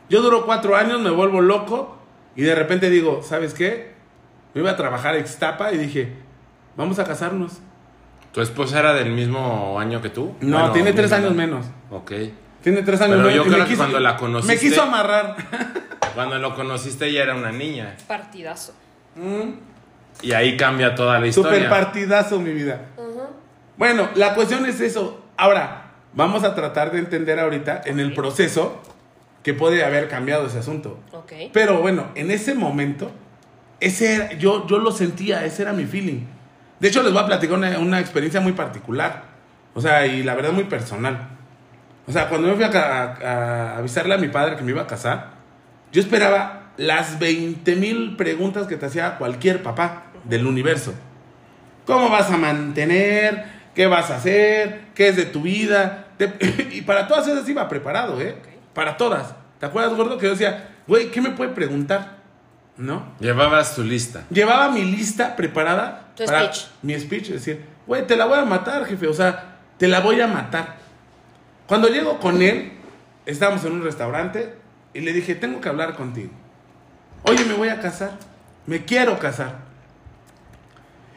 Yo 0.10 0.24
duro 0.24 0.44
cuatro 0.44 0.76
años, 0.76 1.00
me 1.02 1.12
vuelvo 1.12 1.40
loco 1.40 1.99
y 2.36 2.44
de 2.44 2.56
repente 2.56 2.90
digo, 2.90 3.22
¿sabes 3.24 3.54
qué? 3.54 3.94
Me 4.54 4.62
iba 4.62 4.72
a 4.72 4.76
trabajar 4.78 5.16
a 5.16 5.20
Ixtapa 5.20 5.72
y 5.74 5.78
dije, 5.78 6.14
vamos 6.76 7.00
a 7.00 7.04
casarnos. 7.04 7.60
¿Tu 8.32 8.42
esposa 8.42 8.80
era 8.80 8.94
del 8.94 9.12
mismo 9.12 9.80
año 9.80 10.02
que 10.02 10.10
tú? 10.10 10.36
No, 10.42 10.58
Bueno, 10.60 10.74
tiene 10.74 10.94
tres 10.94 11.12
años 11.12 11.34
menos. 11.34 11.66
Ok. 11.92 12.12
Tiene 12.62 12.84
tres 12.84 13.02
años 13.02 13.18
Pero 13.18 13.30
menos. 13.30 13.36
yo 13.46 13.46
me 13.46 13.56
creo 13.56 13.68
que 13.68 13.76
cuando 13.78 14.00
la 14.00 14.18
conociste- 14.18 14.54
Me 14.54 14.60
quiso 14.60 14.82
amarrar. 14.84 15.36
Cuando 16.16 16.38
lo 16.40 16.56
conociste 16.56 17.06
ella 17.06 17.24
era 17.24 17.36
una 17.36 17.52
niña. 17.52 17.96
Partidazo. 18.08 18.74
Y 20.22 20.32
ahí 20.34 20.58
cambia 20.58 20.96
toda 20.96 21.20
la 21.20 21.28
historia. 21.28 21.52
Super 21.54 21.70
partidazo, 21.70 22.40
mi 22.40 22.52
vida. 22.52 22.82
Bueno, 23.78 24.10
la 24.16 24.34
cuestión 24.34 24.66
es 24.66 24.82
eso. 24.82 25.24
Ahora, 25.38 25.92
vamos 26.14 26.44
a 26.44 26.56
tratar 26.56 26.92
de 26.92 27.00
entender 27.00 27.40
ahorita 27.40 27.84
en 27.86 28.00
el 28.00 28.14
proceso 28.14 28.82
que 29.44 29.54
puede 29.54 29.84
haber 29.84 30.08
cambiado 30.10 30.48
ese 30.48 30.60
asunto. 30.60 31.00
Ok. 31.14 31.32
Pero 31.54 31.82
bueno, 31.82 32.08
en 32.16 32.30
ese 32.32 32.56
momento, 32.56 33.12
ese 33.80 34.16
era- 34.16 34.34
yo, 34.34 34.68
yo 34.68 34.80
lo 34.80 34.92
sentía, 34.92 35.46
ese 35.46 35.62
era 35.64 35.74
mi 35.74 35.86
feeling. 35.86 36.22
De 36.80 36.88
hecho, 36.88 37.04
les 37.04 37.12
voy 37.14 37.22
a 37.24 37.26
platicar 37.26 37.58
una, 37.58 37.78
una 37.80 38.00
experiencia 38.00 38.42
muy 38.42 38.54
particular. 38.54 39.24
O 39.74 39.82
sea, 39.82 40.06
y 40.06 40.24
la 40.24 40.36
verdad 40.36 40.52
muy 40.52 40.66
personal. 40.66 41.30
O 42.08 42.12
sea, 42.12 42.28
cuando 42.28 42.48
me 42.48 42.56
fui 42.56 42.64
a, 42.64 42.70
ca- 42.72 43.18
a 43.24 43.78
avisarle 43.78 44.14
a 44.16 44.18
mi 44.18 44.28
padre 44.30 44.56
que 44.56 44.64
me 44.64 44.72
iba 44.72 44.82
a 44.82 44.88
casar, 44.88 45.32
yo 45.92 46.02
esperaba 46.02 46.72
las 46.78 47.20
20 47.20 47.76
mil 47.76 48.16
preguntas 48.16 48.68
que 48.68 48.78
te 48.78 48.86
hacía 48.86 49.18
cualquier 49.18 49.62
papá 49.64 50.04
del 50.24 50.46
universo. 50.48 50.94
¿Cómo 51.86 52.10
vas 52.10 52.30
a 52.32 52.38
mantener? 52.38 53.46
¿Qué 53.76 53.88
vas 53.88 54.10
a 54.12 54.16
hacer? 54.18 54.82
¿Qué 54.96 55.10
es 55.10 55.16
de 55.16 55.26
tu 55.26 55.42
vida? 55.44 56.08
Te- 56.18 56.34
y 56.72 56.82
para 56.82 57.08
todas 57.08 57.28
esas 57.28 57.48
iba 57.48 57.68
preparado, 57.70 58.20
¿eh? 58.22 58.36
Para 58.80 58.96
todas. 58.96 59.34
¿Te 59.60 59.66
acuerdas, 59.66 59.94
gordo? 59.98 60.18
Que 60.18 60.28
yo 60.28 60.32
decía, 60.32 60.70
güey, 60.88 61.12
¿qué 61.12 61.20
me 61.20 61.32
puede 61.32 61.50
preguntar? 61.52 62.16
¿No? 62.78 63.12
Llevabas 63.20 63.76
tu 63.76 63.84
lista. 63.84 64.24
Llevaba 64.30 64.70
mi 64.72 64.84
lista 64.84 65.36
preparada. 65.36 66.14
Tu 66.16 66.24
para 66.24 66.46
speech. 66.54 66.68
Mi 66.82 66.98
speech, 66.98 67.24
es 67.24 67.46
decir, 67.46 67.66
güey, 67.86 68.08
te 68.08 68.16
la 68.16 68.24
voy 68.24 68.40
a 68.40 68.46
matar, 68.46 68.86
jefe. 68.86 69.06
O 69.08 69.14
sea, 69.14 69.58
te 69.78 69.90
la 69.90 70.00
voy 70.00 70.22
a 70.22 70.28
matar. 70.28 70.78
Cuando 71.68 71.90
llego 71.90 72.22
con 72.22 72.42
él, 72.42 72.72
estábamos 73.26 73.66
en 73.66 73.74
un 73.74 73.84
restaurante 73.84 74.56
y 74.94 75.02
le 75.02 75.12
dije, 75.12 75.36
tengo 75.36 75.60
que 75.60 75.68
hablar 75.68 75.96
contigo. 75.96 76.32
Oye, 77.24 77.44
me 77.44 77.56
voy 77.56 77.68
a 77.68 77.82
casar. 77.82 78.12
Me 78.66 78.86
quiero 78.86 79.20
casar. 79.20 79.58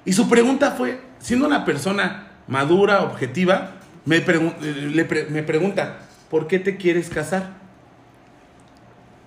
Y 0.04 0.14
su 0.14 0.28
pregunta 0.28 0.72
fue, 0.72 1.00
siendo 1.20 1.46
una 1.46 1.64
persona 1.64 2.26
madura, 2.48 3.02
objetiva, 3.02 3.70
me, 4.04 4.24
pregun- 4.26 4.56
eh, 4.62 4.90
le 4.92 5.04
pre- 5.04 5.26
me 5.26 5.44
pregunta, 5.44 5.98
¿por 6.32 6.46
qué 6.46 6.58
te 6.58 6.78
quieres 6.78 7.10
casar? 7.10 7.50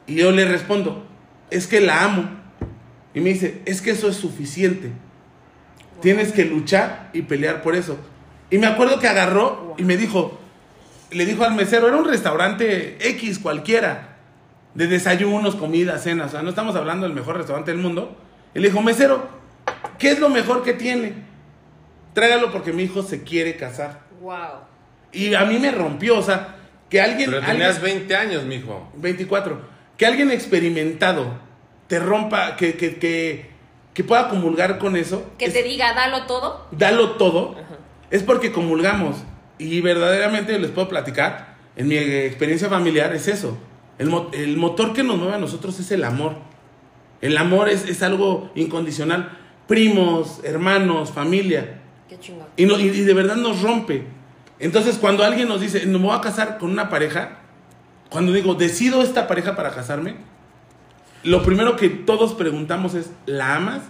Y 0.07 0.15
yo 0.15 0.31
le 0.31 0.43
respondo, 0.43 1.05
es 1.51 1.67
que 1.67 1.79
la 1.79 2.03
amo. 2.03 2.27
Y 3.13 3.19
me 3.19 3.29
dice, 3.29 3.61
es 3.65 3.83
que 3.83 3.91
eso 3.91 4.09
es 4.09 4.15
suficiente. 4.15 4.91
Tienes 6.01 6.31
que 6.31 6.45
luchar 6.45 7.11
y 7.13 7.21
pelear 7.21 7.61
por 7.61 7.75
eso. 7.75 7.99
Y 8.49 8.57
me 8.57 8.65
acuerdo 8.65 8.99
que 8.99 9.07
agarró 9.07 9.75
y 9.77 9.83
me 9.83 9.97
dijo, 9.97 10.39
le 11.11 11.27
dijo 11.27 11.43
al 11.43 11.53
mesero, 11.53 11.87
era 11.87 11.95
un 11.95 12.05
restaurante 12.05 12.97
X 13.09 13.37
cualquiera, 13.37 14.17
de 14.73 14.87
desayunos, 14.87 15.55
comidas, 15.55 16.01
cenas, 16.01 16.29
o 16.29 16.31
sea, 16.31 16.41
no 16.41 16.49
estamos 16.49 16.75
hablando 16.75 17.05
del 17.05 17.15
mejor 17.15 17.37
restaurante 17.37 17.69
del 17.69 17.81
mundo. 17.81 18.17
Y 18.55 18.59
le 18.59 18.69
dijo, 18.69 18.81
mesero, 18.81 19.29
¿qué 19.99 20.09
es 20.09 20.19
lo 20.19 20.29
mejor 20.29 20.63
que 20.63 20.73
tiene? 20.73 21.13
Tráigalo 22.15 22.51
porque 22.51 22.73
mi 22.73 22.81
hijo 22.81 23.03
se 23.03 23.21
quiere 23.21 23.57
casar. 23.57 23.99
Wow. 24.21 24.63
Y 25.11 25.35
a 25.35 25.45
mí 25.45 25.59
me 25.59 25.69
rompió, 25.69 26.17
o 26.17 26.23
sea, 26.23 26.55
que 26.89 27.01
alguien... 27.01 27.29
Pero 27.31 27.37
alguien- 27.41 27.57
tenías 27.57 27.81
20 27.81 28.15
años, 28.15 28.43
mijo. 28.45 28.89
24. 28.95 29.61
Que 29.97 30.05
alguien 30.05 30.31
experimentado 30.31 31.39
te 31.87 31.99
rompa, 31.99 32.55
que, 32.55 32.75
que, 32.75 32.97
que, 32.97 33.49
que 33.93 34.03
pueda 34.03 34.27
comulgar 34.29 34.77
con 34.77 34.95
eso. 34.95 35.31
Que 35.37 35.45
es- 35.45 35.53
te 35.53 35.63
diga, 35.63 35.93
dalo 35.93 36.25
todo. 36.25 36.67
dalo 36.71 37.11
todo, 37.11 37.55
es 38.11 38.23
porque 38.23 38.51
comulgamos. 38.51 39.17
Y 39.57 39.79
verdaderamente 39.81 40.57
les 40.59 40.71
puedo 40.71 40.89
platicar, 40.89 41.55
en 41.77 41.87
mi 41.87 41.95
experiencia 41.97 42.69
familiar 42.69 43.13
es 43.13 43.27
eso. 43.27 43.57
El, 43.97 44.07
mo- 44.09 44.29
el 44.33 44.57
motor 44.57 44.91
que 44.93 45.03
nos 45.03 45.17
mueve 45.17 45.35
a 45.35 45.37
nosotros 45.37 45.79
es 45.79 45.89
el 45.91 46.03
amor. 46.03 46.33
El 47.21 47.37
amor 47.37 47.69
es, 47.69 47.85
es 47.87 48.03
algo 48.03 48.51
incondicional. 48.55 49.37
Primos, 49.67 50.41
hermanos, 50.43 51.11
familia. 51.11 51.79
Qué 52.09 52.19
chingón. 52.19 52.47
Y, 52.57 52.65
no- 52.65 52.77
y- 52.79 52.87
y 52.89 53.01
de 53.01 53.13
verdad 53.13 53.37
nos 53.37 53.61
rompe. 53.61 54.03
Entonces, 54.59 54.97
cuando 54.97 55.23
alguien 55.23 55.47
nos 55.47 55.61
dice, 55.61 55.85
no 55.85 55.99
me 55.99 56.05
voy 56.07 56.17
a 56.17 56.21
casar 56.21 56.57
con 56.57 56.71
una 56.71 56.89
pareja, 56.89 57.39
cuando 58.09 58.31
digo, 58.31 58.55
decido 58.55 59.01
esta 59.01 59.27
pareja 59.27 59.55
para 59.55 59.71
casarme, 59.71 60.15
lo 61.23 61.43
primero 61.43 61.75
que 61.75 61.89
todos 61.89 62.33
preguntamos 62.33 62.93
es, 62.93 63.09
¿la 63.25 63.55
amas? 63.55 63.81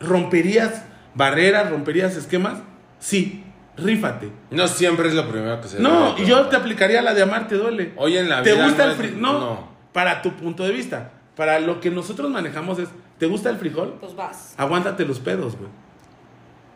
¿Romperías 0.00 0.84
barreras, 1.14 1.70
romperías 1.70 2.16
esquemas? 2.16 2.58
Sí, 2.98 3.44
rífate. 3.76 4.30
No 4.50 4.66
siempre 4.66 5.08
es 5.08 5.14
lo 5.14 5.28
primero 5.28 5.60
que 5.60 5.68
se 5.68 5.80
No, 5.80 6.16
y 6.18 6.24
yo 6.24 6.46
te 6.48 6.56
aplicaría 6.56 7.02
la 7.02 7.14
de 7.14 7.22
amar 7.22 7.48
te 7.48 7.56
duele. 7.56 7.92
Hoy 7.96 8.16
en 8.16 8.28
la 8.28 8.42
¿Te 8.42 8.52
vida 8.54 8.64
gusta 8.64 8.78
no 8.78 8.84
el 8.84 8.90
es- 8.92 8.96
frijol? 8.98 9.20
No, 9.22 9.32
no. 9.38 9.68
para 9.92 10.22
tu 10.22 10.32
punto 10.34 10.64
de 10.64 10.72
vista. 10.72 11.12
Para 11.36 11.60
lo 11.60 11.80
que 11.80 11.90
nosotros 11.90 12.30
manejamos 12.30 12.78
es, 12.78 12.88
¿te 13.18 13.26
gusta 13.26 13.48
el 13.50 13.56
frijol? 13.58 13.96
Pues 14.00 14.14
vas. 14.16 14.54
aguántate 14.56 15.04
los 15.04 15.18
pedos, 15.20 15.56
güey. 15.56 15.70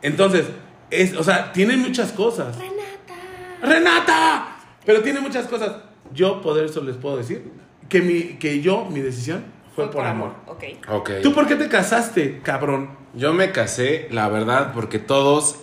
Entonces, 0.03 0.47
es, 0.91 1.17
o 1.17 1.25
sea, 1.25 1.53
tiene 1.53 1.77
muchas 1.77 2.13
cosas. 2.13 2.57
Renata. 2.57 2.76
¡Renata! 3.63 4.59
Pero 4.85 5.03
tiene 5.03 5.21
muchas 5.21 5.47
cosas. 5.47 5.77
Yo, 6.13 6.41
por 6.41 6.59
eso 6.63 6.83
les 6.83 6.97
puedo 6.97 7.17
decir 7.17 7.51
que, 7.89 8.01
mi, 8.01 8.37
que 8.39 8.61
yo, 8.61 8.87
mi 8.87 9.01
decisión 9.01 9.45
fue, 9.75 9.91
por, 9.91 10.05
amor. 10.05 10.35
Ok. 10.47 10.65
Ok. 10.89 11.11
¿Tú 11.23 11.33
por 11.33 11.47
qué 11.47 11.57
te 11.57 11.69
casaste, 11.69 12.41
cabrón? 12.43 12.91
Yo 13.15 13.33
me 13.33 13.53
casé, 13.53 14.09
la 14.11 14.29
verdad, 14.29 14.73
porque 14.73 14.99
todos 14.99 15.57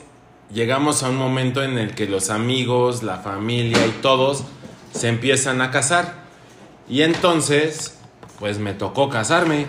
llegamos 0.51 1.03
a 1.03 1.09
un 1.09 1.17
momento 1.17 1.63
en 1.63 1.77
el 1.77 1.95
que 1.95 2.07
los 2.07 2.29
amigos, 2.29 3.03
la 3.03 3.17
familia 3.17 3.85
y 3.85 3.91
todos 4.01 4.43
se 4.91 5.07
empiezan 5.07 5.61
a 5.61 5.71
casar. 5.71 6.23
Y 6.89 7.01
entonces, 7.01 7.99
pues 8.39 8.59
me 8.59 8.73
tocó 8.73 9.09
casarme. 9.09 9.65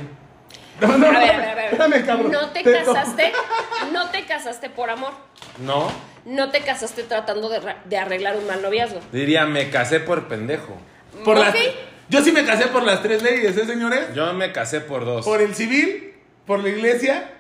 No, 0.81 0.99
no, 0.99 1.07
A 1.07 1.11
ver, 1.11 1.17
a 1.17 1.21
ver, 1.21 1.49
a 1.49 1.54
ver. 1.54 1.54
Espérame, 1.75 2.07
cabrón. 2.07 2.33
No 2.33 2.51
te 2.51 2.63
casaste, 2.63 3.33
no 3.93 4.11
te 4.11 4.25
casaste 4.27 4.71
por 4.71 4.91
amor. 4.91 5.13
¿No? 5.59 5.91
No 6.25 6.51
te 6.51 6.61
casaste 6.61 7.03
tratando 7.03 7.49
de, 7.49 7.97
arreglar 7.99 8.37
un 8.37 8.47
mal 8.47 8.63
noviazgo. 8.63 9.01
Diría, 9.13 9.45
me 9.47 9.71
casé 9.71 10.01
por 10.01 10.27
pendejo. 10.29 10.77
Por 11.25 11.39
las- 11.39 11.55
Ok. 11.55 11.61
yo 12.09 12.23
sí 12.23 12.33
me 12.33 12.45
casé 12.45 12.67
por 12.69 12.83
las 12.83 13.03
tres 13.03 13.23
leyes, 13.23 13.57
¿eh, 13.57 13.67
señores? 13.67 14.15
Yo 14.15 14.33
me 14.33 14.53
casé 14.53 14.81
por 14.81 15.05
dos. 15.05 15.25
Por 15.25 15.41
el 15.43 15.55
civil, 15.55 16.15
por 16.47 16.61
la 16.63 16.69
iglesia 16.71 17.31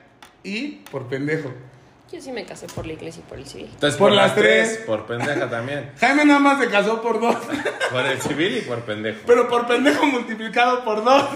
y 0.43 0.83
por 0.91 1.07
pendejo. 1.09 1.53
Yo 2.13 2.21
sí 2.21 2.31
me 2.31 2.45
casé 2.45 2.67
por 2.69 2.87
la 2.87 2.93
iglesia 2.93 3.23
y 3.27 3.29
por 3.29 3.39
el 3.39 3.47
civil. 3.47 3.69
Entonces, 3.73 3.99
por 3.99 4.11
por, 4.11 4.17
las 4.17 4.27
las 4.29 4.37
tres, 4.37 4.75
tres. 4.75 4.87
por 4.87 5.07
pendeja 5.07 5.49
también. 5.51 5.91
Jaime 5.99 6.25
nada 6.27 6.39
más 6.39 6.61
se 6.61 6.69
casó 6.69 7.01
por 7.03 7.19
dos, 7.21 7.37
Por 7.91 8.05
el 8.07 8.21
civil 8.21 8.59
y 8.59 8.61
por 8.61 8.81
pendejo. 8.83 9.21
pero 9.27 9.49
por 9.49 9.67
pendejo 9.67 10.07
multiplicado 10.07 10.85
por 10.85 11.03
dos. 11.03 11.25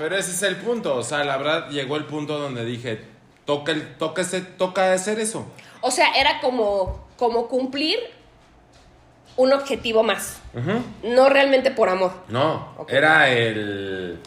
Pero 0.00 0.16
ese 0.16 0.30
es 0.32 0.42
el 0.42 0.56
punto, 0.56 0.96
o 0.96 1.02
sea, 1.04 1.22
la 1.24 1.36
verdad 1.36 1.68
llegó 1.70 1.96
el 1.96 2.06
punto 2.06 2.38
donde 2.38 2.64
dije, 2.64 3.00
toca, 3.44 3.70
el, 3.72 3.94
toca, 3.96 4.22
ese, 4.22 4.40
toca 4.40 4.92
hacer 4.92 5.20
eso. 5.20 5.46
O 5.82 5.90
sea, 5.92 6.08
era 6.18 6.40
como, 6.40 7.06
como 7.16 7.46
cumplir 7.48 7.98
un 9.36 9.52
objetivo 9.52 10.02
más. 10.02 10.40
No 11.04 11.28
realmente 11.28 11.70
por 11.70 11.88
amor. 11.88 12.12
No, 12.28 12.74
era 12.88 13.30
el, 13.30 14.18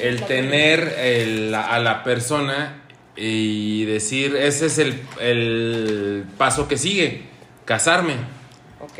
el 0.00 0.22
tener 0.24 0.80
el- 0.98 1.54
a 1.54 1.78
la 1.78 2.02
persona 2.04 2.82
y 3.16 3.84
decir, 3.84 4.36
ese 4.36 4.66
es 4.66 4.78
el, 4.78 5.00
el 5.20 6.24
paso 6.36 6.66
que 6.68 6.76
sigue, 6.76 7.22
casarme. 7.64 8.14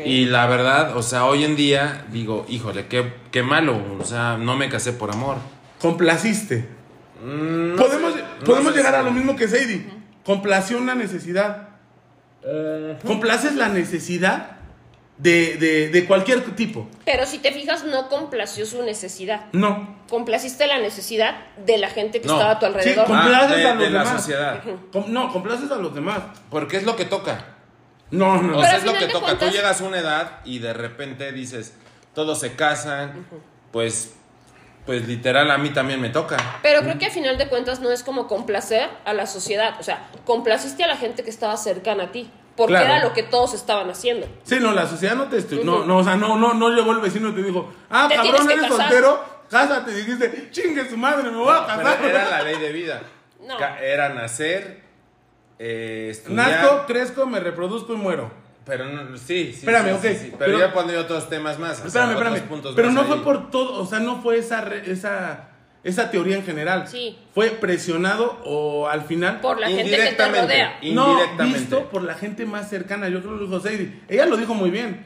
Y 0.03 0.25
la 0.25 0.47
verdad, 0.47 0.97
o 0.97 1.03
sea, 1.03 1.25
hoy 1.25 1.43
en 1.43 1.55
día 1.55 2.05
digo, 2.09 2.45
híjole, 2.49 2.87
qué, 2.87 3.13
qué 3.31 3.43
malo, 3.43 3.77
o 3.99 4.03
sea, 4.03 4.37
no 4.37 4.55
me 4.55 4.67
casé 4.69 4.93
por 4.93 5.11
amor. 5.11 5.37
Complaciste. 5.79 6.67
Mm, 7.23 7.75
no 7.75 7.83
podemos 7.83 8.15
no 8.15 8.43
podemos 8.45 8.75
llegar 8.75 8.95
a 8.95 9.01
lo 9.01 9.11
mismo 9.11 9.35
que 9.35 9.47
Sadie. 9.47 9.85
Complació 10.23 10.77
una 10.77 10.95
necesidad. 10.95 11.69
Complaces 13.05 13.55
la 13.55 13.69
necesidad 13.69 14.51
de, 15.17 15.55
de- 15.57 15.89
de 15.89 16.05
cualquier 16.05 16.41
tipo. 16.55 16.87
Pero 17.05 17.25
si 17.25 17.39
te 17.39 17.51
fijas, 17.51 17.85
no 17.85 18.09
complació 18.09 18.65
su 18.65 18.83
necesidad. 18.83 19.45
No. 19.53 19.95
Complaciste 20.09 20.67
la 20.67 20.77
necesidad 20.79 21.35
de 21.65 21.77
la 21.77 21.89
gente 21.89 22.21
que 22.21 22.27
No. 22.27 22.33
estaba 22.33 22.51
a 22.51 22.59
tu 22.59 22.65
alrededor. 22.65 23.05
Sí, 23.07 23.11
Ah, 23.13 23.21
Complaces 23.21 23.57
de, 23.57 23.65
a 23.65 23.73
los 23.75 23.83
de 23.83 23.89
la 23.89 23.99
demás. 24.03 24.21
sociedad. 24.21 24.61
Com- 24.91 25.05
no, 25.11 25.31
complaces 25.31 25.71
a 25.71 25.75
los 25.77 25.95
demás. 25.95 26.19
Porque 26.49 26.77
es 26.77 26.83
lo 26.83 26.95
que 26.95 27.05
toca. 27.05 27.45
No, 28.11 28.41
no. 28.41 28.57
O 28.57 28.61
Pero 28.61 28.67
sea, 28.67 28.77
es 28.77 28.83
lo 28.85 28.93
que 28.93 29.07
toca. 29.07 29.25
cuentas- 29.25 29.49
Tú 29.49 29.55
llegas 29.55 29.81
a 29.81 29.83
una 29.85 29.99
edad 29.99 30.31
y 30.45 30.59
de 30.59 30.73
repente 30.73 31.31
dices, 31.31 31.73
todos 32.13 32.39
se 32.39 32.53
casan, 32.55 33.25
pues, 33.71 34.13
pues 34.85 35.07
literal 35.07 35.49
a 35.51 35.57
mí 35.57 35.69
también 35.71 35.99
me 36.01 36.09
toca. 36.09 36.37
Pero 36.61 36.81
creo 36.81 36.97
que 36.99 37.07
a 37.07 37.09
final 37.11 37.37
de 37.37 37.47
cuentas 37.49 37.79
no 37.79 37.91
es 37.91 38.03
como 38.03 38.27
complacer 38.27 38.89
a 39.05 39.13
la 39.13 39.25
sociedad. 39.25 39.75
O 39.79 39.83
sea, 39.83 40.07
complaciste 40.25 40.83
a 40.83 40.87
la 40.87 40.97
gente 40.97 41.23
que 41.23 41.29
estaba 41.29 41.57
cercana 41.57 42.03
a 42.05 42.11
ti. 42.11 42.29
Porque 42.55 42.71
Claro. 42.75 42.85
era 42.85 43.03
lo 43.03 43.11
que 43.11 43.21
todos 43.23 43.53
estaban 43.53 43.89
haciendo. 43.89 44.27
Sí, 44.43 44.57
no, 44.61 44.71
la 44.71 44.87
sociedad 44.87 45.15
no 45.15 45.25
te 45.25 45.37
estu- 45.37 45.61
no, 45.63 45.83
no, 45.85 45.97
o 45.97 46.03
sea, 46.05 46.15
no, 46.15 46.37
no, 46.37 46.53
no 46.53 46.69
llegó 46.69 46.93
el 46.93 46.99
vecino 46.99 47.29
y 47.29 47.33
te 47.33 47.43
dijo, 47.43 47.69
ah, 47.89 48.05
Te 48.07 48.15
cabrón, 48.15 48.49
eres 48.49 48.69
casar. 48.69 48.77
soltero, 48.89 49.25
cásate. 49.49 49.91
Y 49.91 49.95
dijiste, 49.95 50.47
chingue 50.51 50.89
su 50.89 50.95
madre, 50.95 51.29
me 51.31 51.37
voy 51.37 51.49
a 51.53 51.65
Pero 51.67 51.83
casar. 51.83 52.05
era 52.05 52.29
la 52.29 52.41
ley 52.43 52.57
de 52.57 52.71
vida. 52.71 53.01
No. 53.41 53.57
Era 53.59 54.07
nacer, 54.09 54.83
eh, 55.59 56.07
estudiar. 56.11 56.49
Nazco, 56.49 56.85
crezco, 56.87 57.25
me 57.25 57.41
reproduzco 57.41 57.91
y 57.93 57.97
muero. 57.97 58.31
Pero 58.65 58.85
no, 58.85 59.15
sí, 59.17 59.51
sí. 59.53 59.59
Espérame, 59.59 59.85
sí, 59.89 59.91
ok, 59.93 60.01
sí, 60.01 60.15
sí. 60.15 60.33
Pero, 60.39 60.53
pero- 60.53 60.59
ya 60.59 60.73
pondría 60.73 60.99
otros 60.99 61.29
temas 61.29 61.59
más. 61.59 61.73
o 61.85 61.89
sea, 61.89 62.03
Espérame, 62.09 62.11
espérame. 62.13 62.49
puntos 62.49 62.73
Pero 62.75 62.91
no 62.91 63.01
ahí. 63.01 63.07
fue 63.07 63.23
por 63.23 63.51
todo, 63.51 63.81
o 63.81 63.85
sea, 63.85 63.99
no 63.99 64.21
fue 64.21 64.39
esa, 64.39 64.61
re- 64.61 64.91
esa, 64.91 65.49
esa 65.83 66.09
teoría 66.09 66.35
en 66.35 66.43
general. 66.43 66.87
Sí. 66.87 67.15
Fue 67.33 67.49
presionado 67.51 68.39
o 68.43 68.87
al 68.87 69.03
final. 69.03 69.39
Por 69.41 69.59
la 69.59 69.67
gente 69.67 69.95
que 69.95 70.13
te 70.13 70.27
rodea. 70.41 70.79
no, 70.93 71.19
visto 71.45 71.89
por 71.89 72.01
la 72.03 72.15
gente 72.15 72.45
más 72.47 72.67
cercana. 72.69 73.07
Yo 73.07 73.19
creo 73.21 73.33
que 73.33 73.39
lo 73.41 73.45
dijo 73.45 73.59
Sadie. 73.59 74.01
Ella 74.07 74.25
lo 74.25 74.35
dijo 74.37 74.53
muy 74.55 74.71
bien. 74.71 75.05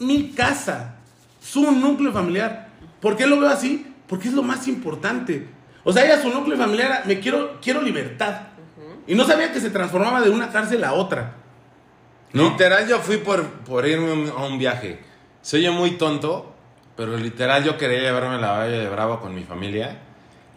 Mi 0.00 0.30
casa, 0.32 0.96
su 1.40 1.70
núcleo 1.70 2.12
familiar. 2.12 2.68
¿Por 3.00 3.16
qué 3.16 3.26
lo 3.26 3.38
veo 3.38 3.48
así? 3.50 3.86
Porque 4.08 4.26
es 4.28 4.34
lo 4.34 4.42
más 4.42 4.66
importante. 4.66 5.46
O 5.84 5.92
sea, 5.92 6.04
ella, 6.04 6.20
su 6.20 6.28
núcleo 6.30 6.56
familiar, 6.58 6.90
era, 6.90 7.02
me 7.06 7.20
quiero, 7.20 7.58
quiero 7.62 7.80
libertad. 7.82 8.40
Y 9.06 9.14
no 9.14 9.24
sabía 9.24 9.52
que 9.52 9.60
se 9.60 9.70
transformaba 9.70 10.20
de 10.20 10.30
una 10.30 10.50
cárcel 10.50 10.82
a 10.82 10.92
otra. 10.92 11.34
¿No? 12.36 12.50
Literal, 12.50 12.86
yo 12.88 12.98
fui 13.00 13.16
por, 13.18 13.44
por 13.64 13.86
irme 13.86 14.30
a 14.30 14.44
un 14.44 14.58
viaje. 14.58 15.00
Soy 15.42 15.62
yo 15.62 15.72
muy 15.72 15.92
tonto, 15.92 16.54
pero 16.96 17.16
literal 17.16 17.64
yo 17.64 17.76
quería 17.78 18.00
llevarme 18.00 18.34
a 18.36 18.38
la 18.38 18.52
Valle 18.52 18.78
de 18.78 18.88
Bravo 18.88 19.20
con 19.20 19.34
mi 19.34 19.42
familia. 19.44 19.98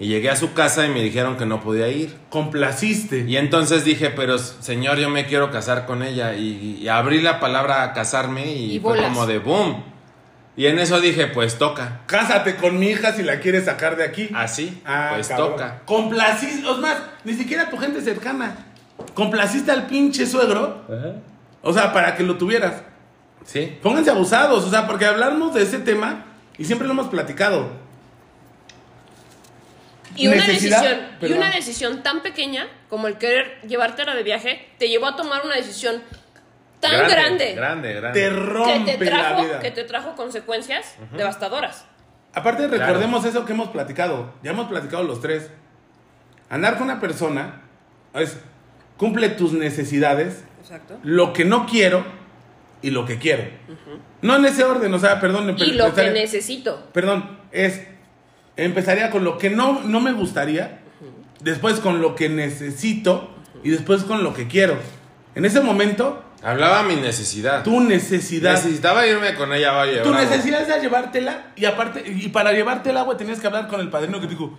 Y 0.01 0.07
llegué 0.07 0.29
a 0.29 0.35
su 0.37 0.53
casa 0.53 0.85
y 0.85 0.89
me 0.89 1.01
dijeron 1.03 1.35
que 1.35 1.45
no 1.45 1.59
podía 1.61 1.89
ir. 1.89 2.15
Complaciste. 2.29 3.25
Y 3.27 3.35
entonces 3.35 3.83
dije, 3.83 4.09
pero 4.11 4.37
señor, 4.37 4.97
yo 4.97 5.09
me 5.09 5.25
quiero 5.25 5.51
casar 5.51 5.85
con 5.85 6.03
ella. 6.03 6.35
Y, 6.35 6.77
y 6.81 6.87
abrí 6.87 7.19
la 7.21 7.41
palabra 7.41 7.91
casarme 7.93 8.45
y, 8.53 8.75
Y 8.75 8.79
fue 8.79 8.93
bolas. 8.95 9.09
como 9.09 9.25
de 9.27 9.39
boom. 9.39 9.83
Y 10.55 10.67
en 10.67 10.79
eso 10.79 11.01
dije, 11.01 11.27
pues 11.27 11.57
toca. 11.57 12.01
Cásate 12.05 12.55
con 12.55 12.79
mi 12.79 12.87
hija 12.87 13.11
si 13.13 13.23
la 13.23 13.39
quieres 13.41 13.65
sacar 13.65 13.97
de 13.97 14.05
aquí. 14.05 14.29
Así, 14.33 14.81
Ah, 14.85 15.11
pues 15.15 15.27
cabrón. 15.27 15.51
toca. 15.51 15.81
Complaciste, 15.85 16.69
es 16.69 16.77
más, 16.77 16.97
ni 17.25 17.33
siquiera 17.33 17.69
tu 17.69 17.77
gente 17.77 17.99
cercana. 18.01 18.55
Complaciste 19.13 19.71
al 19.71 19.85
pinche 19.87 20.25
suegro. 20.25 20.85
O 21.61 21.73
sea, 21.73 21.91
para 21.93 22.15
que 22.15 22.23
lo 22.23 22.37
tuvieras. 22.37 22.83
Sí. 23.45 23.77
Pónganse 23.81 24.11
abusados, 24.11 24.63
o 24.65 24.69
sea, 24.69 24.85
porque 24.87 25.05
hablamos 25.05 25.53
de 25.53 25.63
ese 25.63 25.79
tema 25.79 26.25
y 26.57 26.65
siempre 26.65 26.87
lo 26.87 26.93
hemos 26.93 27.07
platicado. 27.07 27.69
Y 30.15 30.27
una, 30.27 30.37
Necesidad, 30.37 30.81
decisión, 30.81 31.07
y 31.21 31.33
una 31.33 31.51
decisión 31.51 32.03
tan 32.03 32.21
pequeña 32.21 32.67
como 32.89 33.07
el 33.07 33.17
querer 33.17 33.61
llevártela 33.67 34.15
de 34.15 34.23
viaje 34.23 34.67
te 34.77 34.89
llevó 34.89 35.07
a 35.07 35.15
tomar 35.15 35.45
una 35.45 35.55
decisión 35.55 36.01
tan 36.79 37.07
grande, 37.07 37.53
Grande, 37.55 37.93
grande. 37.93 38.19
Te 38.19 38.27
que, 38.29 38.35
rompe 38.35 38.97
te 38.97 39.05
la 39.05 39.11
trajo, 39.11 39.43
vida. 39.43 39.59
que 39.59 39.71
te 39.71 39.83
trajo 39.83 40.15
consecuencias 40.15 40.95
devastadoras. 41.15 41.85
Aparte, 42.33 42.67
Claro. 42.67 42.85
recordemos 42.85 43.25
eso 43.25 43.45
que 43.45 43.53
hemos 43.53 43.69
platicado. 43.69 44.33
Ya 44.43 44.51
hemos 44.51 44.67
platicado 44.67 45.03
los 45.03 45.21
tres. 45.21 45.49
Andar 46.49 46.75
con 46.77 46.83
una 46.83 46.99
persona 46.99 47.61
es 48.13 48.37
cumple 48.97 49.29
tus 49.29 49.53
necesidades, 49.53 50.43
Exacto. 50.69 50.99
lo 51.01 51.33
que 51.33 51.45
no 51.45 51.65
quiero 51.65 52.05
y 52.83 52.91
lo 52.91 53.05
que 53.05 53.17
quiero. 53.17 53.43
No 54.21 54.35
en 54.35 54.45
ese 54.45 54.63
orden, 54.63 54.93
o 54.93 54.99
sea, 54.99 55.19
perdón. 55.19 55.55
Y 55.57 55.71
lo 55.71 55.93
que 55.95 56.11
necesito. 56.11 56.83
Perdón, 56.93 57.39
es. 57.51 57.81
Empezaría 58.55 59.09
con 59.09 59.23
lo 59.23 59.37
que 59.37 59.49
no, 59.49 59.81
no 59.83 59.99
me 59.99 60.11
gustaría 60.11 60.79
después 61.39 61.79
con 61.79 62.01
lo 62.01 62.13
que 62.15 62.29
necesito 62.29 63.33
y 63.63 63.69
después 63.71 64.03
con 64.03 64.23
lo 64.23 64.33
que 64.33 64.47
quiero. 64.47 64.77
En 65.33 65.45
ese 65.45 65.61
momento, 65.61 66.23
Hablaba 66.43 66.83
mi 66.83 66.95
necesidad. 66.95 67.63
tu 67.63 67.79
necesidad... 67.81 68.53
Necesitaba 68.53 69.05
irme 69.07 69.35
con 69.35 69.51
ella 69.53 69.71
a 69.71 69.73
Valle 69.77 70.01
Tu 70.01 70.09
Bravo. 70.09 70.23
necesidad 70.23 70.61
era 70.63 70.77
llevártela 70.79 71.47
y 71.55 71.65
aparte, 71.65 72.03
y 72.05 72.29
para 72.29 72.53
llevártela, 72.53 73.01
güey, 73.03 73.17
tenías 73.17 73.39
que 73.39 73.47
hablar 73.47 73.67
con 73.67 73.79
el 73.81 73.89
padrino 73.89 74.19
que 74.19 74.27
te 74.27 74.33
dijo, 74.33 74.57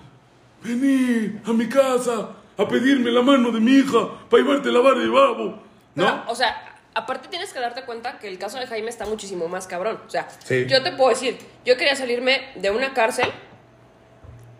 vení 0.62 1.39
a 1.45 1.53
mi 1.53 1.69
casa 1.69 2.31
a 2.59 2.69
pedirme 2.69 3.11
la 3.11 3.23
mano 3.23 3.51
de 3.51 3.61
mi 3.61 3.73
hija 3.73 3.99
para 4.28 4.43
llevarte 4.43 4.70
la 4.70 4.81
barra 4.81 4.99
de 5.01 5.09
babo. 5.09 5.70
Pero, 6.01 6.16
¿No? 6.16 6.24
o 6.31 6.35
sea, 6.35 6.74
aparte 6.94 7.28
tienes 7.28 7.52
que 7.52 7.60
darte 7.60 7.82
cuenta 7.82 8.18
que 8.18 8.28
el 8.28 8.39
caso 8.39 8.59
de 8.59 8.66
Jaime 8.66 8.89
está 8.90 9.06
muchísimo 9.06 9.48
más 9.48 9.66
cabrón. 9.66 10.01
O 10.06 10.10
sea, 10.10 10.28
Sí. 10.44 10.66
yo 10.66 10.82
te 10.82 10.93
puedo 10.93 11.10
decir, 11.10 11.39
yo 11.64 11.77
quería 11.77 11.94
salirme 11.97 12.40
de 12.56 12.70
una 12.70 12.93
cárcel 12.94 13.31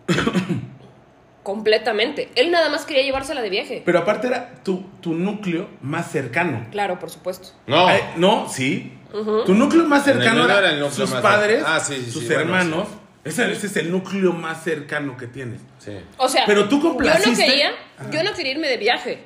completamente. 1.43 2.29
Él 2.35 2.51
nada 2.51 2.69
más 2.69 2.85
quería 2.85 3.03
llevársela 3.03 3.41
de 3.41 3.49
viaje. 3.49 3.81
Pero 3.85 3.99
aparte 3.99 4.27
era 4.27 4.55
tu, 4.63 4.81
tu 5.01 5.13
núcleo 5.13 5.69
más 5.81 6.11
cercano. 6.11 6.67
Claro, 6.71 6.99
por 6.99 7.09
supuesto. 7.09 7.49
No. 7.67 7.87
Ay, 7.87 8.01
no, 8.17 8.47
sí. 8.49 8.97
Tu 9.45 9.53
núcleo 9.53 9.83
más 9.85 10.05
cercano 10.05 10.45
era, 10.45 10.59
era 10.59 10.69
el 10.69 10.79
núcleo 10.79 11.05
sus 11.05 11.11
más 11.11 11.21
padres. 11.21 11.63
Ah, 11.65 11.79
sí, 11.79 11.95
sí, 12.05 12.11
sus 12.11 12.21
sí, 12.23 12.27
bueno, 12.27 12.41
hermanos. 12.55 12.87
Ese, 13.23 13.51
ese 13.51 13.67
es 13.67 13.75
el 13.77 13.91
núcleo 13.91 14.31
más 14.33 14.63
cercano 14.63 15.17
que 15.17 15.27
tienes. 15.27 15.61
Sí. 15.79 15.91
O 16.17 16.29
sea, 16.29 16.45
Pero 16.45 16.69
tú 16.69 16.77
yo 16.81 16.83
no 16.89 16.95
complaciste- 16.97 17.45
quería, 17.45 17.71
yo 18.09 18.23
no 18.23 18.33
quería 18.33 18.53
irme 18.53 18.67
de 18.67 18.77
viaje. 18.77 19.23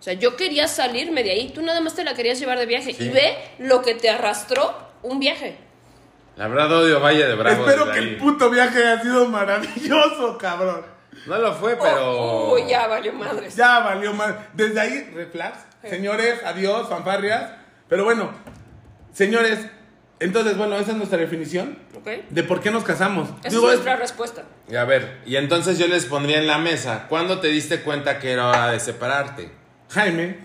O 0.00 0.02
sea, 0.02 0.14
yo 0.14 0.34
quería 0.36 0.66
salirme 0.66 1.22
de 1.22 1.30
ahí. 1.32 1.50
Tú 1.54 1.60
nada 1.62 1.80
más 1.82 1.94
te 1.94 2.02
la 2.04 2.14
querías 2.14 2.40
llevar 2.40 2.58
de 2.58 2.64
viaje. 2.66 2.94
Sí. 2.94 3.04
Y 3.04 3.08
ve 3.10 3.36
lo 3.58 3.82
que 3.82 3.94
te 3.94 4.08
arrastró 4.08 4.74
un 5.02 5.20
viaje. 5.20 5.58
La 6.36 6.48
verdad 6.48 6.72
odio 6.72 7.00
Valle 7.00 7.26
de 7.26 7.34
Bravo. 7.34 7.66
Espero 7.66 7.84
que 7.92 7.98
ahí. 7.98 8.08
el 8.08 8.16
puto 8.16 8.48
viaje 8.50 8.78
haya 8.78 9.02
sido 9.02 9.26
maravilloso, 9.26 10.38
cabrón. 10.38 10.82
No 11.26 11.36
lo 11.38 11.52
fue, 11.54 11.76
pero. 11.76 12.52
Uy, 12.54 12.62
ya 12.66 12.86
valió 12.86 13.12
madres. 13.12 13.54
Ya 13.54 13.80
valió 13.80 14.14
más. 14.14 14.34
Desde 14.54 14.80
ahí, 14.80 15.10
reflex. 15.14 15.58
Señores, 15.86 16.40
adiós, 16.46 16.88
fanfarrias. 16.88 17.50
Pero 17.88 18.04
bueno, 18.04 18.30
señores, 19.12 19.58
entonces, 20.18 20.56
bueno, 20.56 20.76
esa 20.76 20.92
es 20.92 20.96
nuestra 20.96 21.18
definición 21.18 21.78
¿Ok? 21.98 22.06
de 22.30 22.42
por 22.42 22.60
qué 22.62 22.70
nos 22.70 22.84
casamos. 22.84 23.28
Esa 23.40 23.48
Digo, 23.50 23.66
es 23.68 23.78
es- 23.78 23.84
nuestra 23.84 23.96
respuesta. 23.96 24.42
Y 24.68 24.76
a 24.76 24.84
ver, 24.84 25.18
y 25.26 25.36
entonces 25.36 25.78
yo 25.78 25.88
les 25.88 26.06
pondría 26.06 26.38
en 26.38 26.46
la 26.46 26.58
mesa. 26.58 27.06
¿Cuándo 27.08 27.40
te 27.40 27.48
diste 27.48 27.80
cuenta 27.82 28.18
que 28.18 28.32
era 28.32 28.48
hora 28.48 28.70
de 28.70 28.80
separarte? 28.80 29.50
Jaime, 29.90 30.36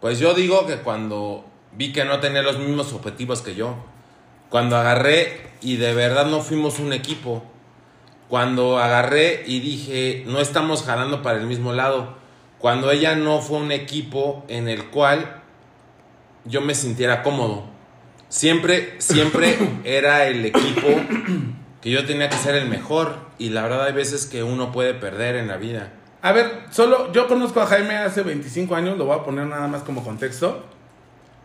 Pues 0.00 0.18
yo 0.18 0.32
digo 0.32 0.66
que 0.66 0.76
cuando 0.76 1.44
vi 1.72 1.92
que 1.92 2.06
no 2.06 2.20
tenía 2.20 2.40
los 2.40 2.58
mismos 2.58 2.94
objetivos 2.94 3.42
que 3.42 3.54
yo. 3.54 3.76
Cuando 4.48 4.76
agarré 4.78 5.50
y 5.60 5.76
de 5.76 5.92
verdad 5.92 6.24
no 6.24 6.40
fuimos 6.40 6.78
un 6.78 6.94
equipo. 6.94 7.42
Cuando 8.30 8.78
agarré 8.78 9.44
y 9.46 9.60
dije, 9.60 10.24
no 10.26 10.40
estamos 10.40 10.84
jalando 10.84 11.20
para 11.20 11.38
el 11.38 11.46
mismo 11.46 11.74
lado. 11.74 12.16
Cuando 12.58 12.90
ella 12.90 13.14
no 13.14 13.42
fue 13.42 13.58
un 13.58 13.72
equipo 13.72 14.42
en 14.48 14.68
el 14.70 14.86
cual 14.86 15.42
yo 16.46 16.62
me 16.62 16.74
sintiera 16.74 17.22
cómodo. 17.22 17.64
Siempre, 18.30 18.94
siempre 19.00 19.58
era 19.84 20.28
el 20.28 20.46
equipo 20.46 20.88
que 21.82 21.90
yo 21.90 22.06
tenía 22.06 22.30
que 22.30 22.36
ser 22.36 22.54
el 22.54 22.70
mejor. 22.70 23.18
Y 23.38 23.50
la 23.50 23.64
verdad 23.64 23.84
hay 23.84 23.92
veces 23.92 24.24
que 24.24 24.42
uno 24.42 24.72
puede 24.72 24.94
perder 24.94 25.36
en 25.36 25.48
la 25.48 25.58
vida. 25.58 25.92
A 26.22 26.32
ver, 26.32 26.64
solo 26.70 27.12
yo 27.12 27.26
conozco 27.28 27.60
a 27.60 27.66
Jaime 27.66 27.96
hace 27.96 28.22
25 28.22 28.74
años, 28.74 28.96
lo 28.96 29.04
voy 29.06 29.18
a 29.18 29.24
poner 29.24 29.46
nada 29.46 29.66
más 29.68 29.82
como 29.82 30.02
contexto. 30.04 30.64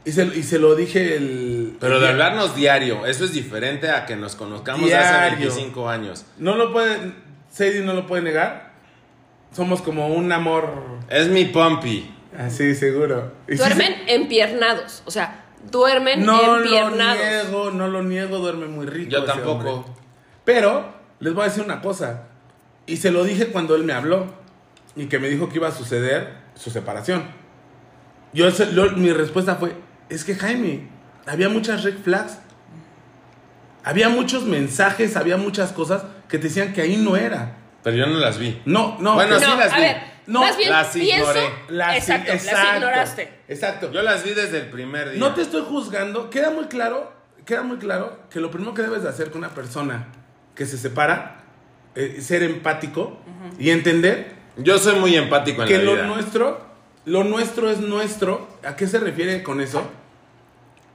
Y 0.06 0.12
se, 0.14 0.24
y 0.26 0.44
se 0.44 0.58
lo 0.58 0.76
dije 0.76 1.18
el... 1.18 1.76
Pero 1.82 1.95
el 1.95 2.02
de 2.02 2.08
hablarnos 2.08 2.56
diario, 2.56 3.06
eso 3.06 3.26
es 3.26 3.34
diferente 3.34 3.90
a 3.90 4.06
que 4.06 4.16
nos 4.16 4.36
conozcamos 4.38 4.84
hace 4.84 4.88
Diario. 4.90 5.38
25 5.49 5.90
años. 5.90 6.26
No 6.38 6.56
lo 6.56 6.72
puede, 6.72 7.12
Sadie 7.52 7.82
no 7.82 7.94
lo 7.94 8.08
puede 8.08 8.22
negar. 8.22 8.72
Somos 9.52 9.82
como 9.82 10.08
un 10.08 10.32
amor 10.32 10.70
Es 11.10 11.28
mi 11.28 11.45
Pompi. 11.45 12.10
así, 12.38 12.74
seguro. 12.76 13.34
Y 13.49 13.54
sí 13.54 13.58
Duermen 13.58 13.95
empiernados. 14.08 15.04
O 15.06 15.12
sea, 15.12 15.44
duermen 15.72 16.24
No 16.26 16.41
lo 16.41 16.58
empiernados. 16.64 17.20
niego, 17.20 17.72
no 17.72 17.88
lo 17.90 18.02
niego, 18.04 18.38
duerme 18.38 18.68
muy 18.68 18.86
rico. 18.86 19.10
Yo 19.12 19.18
ese 19.20 19.28
tampoco. 19.28 19.70
hombre. 19.74 19.91
Pero 20.45 20.94
les 21.20 21.34
voy 21.34 21.44
a 21.44 21.48
decir 21.48 21.64
una 21.64 21.82
cosa. 21.82 22.28
Y 22.86 22.98
se 22.98 23.12
lo 23.12 23.26
dije 23.26 23.48
cuando 23.48 23.76
él 23.76 23.84
me 23.84 23.91
habló. 23.91 24.28
Y 24.98 25.06
que 25.07 25.19
me 25.19 25.30
dijo 25.30 25.48
que 25.48 25.56
iba 25.56 25.68
a 25.68 25.72
suceder 25.72 26.34
su 26.56 26.69
separación. 26.72 27.24
Yo, 28.34 28.48
lo- 28.74 28.91
mi 28.94 29.11
respuesta 29.14 29.56
fue, 29.56 29.74
es 30.10 30.24
que 30.26 30.36
Jaime, 30.36 30.90
había 31.26 31.48
muchas 31.49 31.84
red 31.84 31.98
flags. 32.03 32.40
Había 33.84 34.10
muchos 34.10 34.44
mensajes, 34.44 35.15
había 35.15 35.38
muchas 35.38 35.72
cosas 35.72 36.03
que 36.28 36.38
te 36.38 36.48
decían 36.49 36.74
que 36.74 36.82
ahí 36.82 36.98
no 36.98 37.15
era. 37.15 37.56
Pero 37.84 37.95
yo 37.95 38.06
no 38.07 38.18
las 38.18 38.38
vi. 38.38 38.61
No, 38.65 38.98
no. 38.99 39.14
Bueno, 39.14 39.36
que- 39.38 39.45
sí 39.45 39.49
No, 39.49 39.57
las 39.57 39.72
a 39.72 39.76
vi. 39.78 39.82
ver, 39.82 39.98
No, 40.26 40.41
más 40.41 40.57
bien 40.57 40.69
las 40.72 40.88
pienso. 40.90 41.30
ignoré. 41.32 41.49
las- 41.69 41.95
exacto, 41.95 42.34
las 42.34 42.76
ignoraste. 42.76 43.30
Exacto. 43.48 43.91
Yo 43.94 44.02
las 44.02 44.24
vi 44.26 44.32
desde 44.34 44.57
el 44.57 44.65
primer 44.69 45.11
día. 45.11 45.19
No 45.19 45.34
te 45.34 45.41
estoy 45.44 45.61
juzgando. 45.64 46.30
Queda 46.30 46.49
muy 46.52 46.65
claro, 46.65 47.14
queda 47.45 47.61
muy 47.64 47.78
claro 47.78 48.19
que 48.30 48.41
lo 48.41 48.52
primero 48.52 48.74
que 48.74 48.82
debes 48.82 49.03
de 49.03 49.10
hacer 49.10 49.30
con 49.32 49.40
una 49.40 49.49
persona 49.53 50.07
que 50.53 50.65
se 50.65 50.78
separa 50.78 51.44
es 51.95 52.26
ser 52.26 52.44
empático 52.44 53.19
y 53.57 53.69
entender 53.69 54.36
Yo 54.57 54.77
soy 54.77 54.99
muy 54.99 55.15
empático 55.15 55.61
en 55.61 55.67
que 55.67 55.77
la 55.77 55.84
lo 55.84 55.93
vida. 55.93 56.07
nuestro, 56.07 56.59
lo 57.05 57.23
nuestro 57.23 57.69
es 57.69 57.79
nuestro. 57.79 58.47
¿A 58.63 58.75
qué 58.75 58.88
se 58.88 58.99
refiere 58.99 59.43
con 59.43 59.61
eso? 59.61 59.84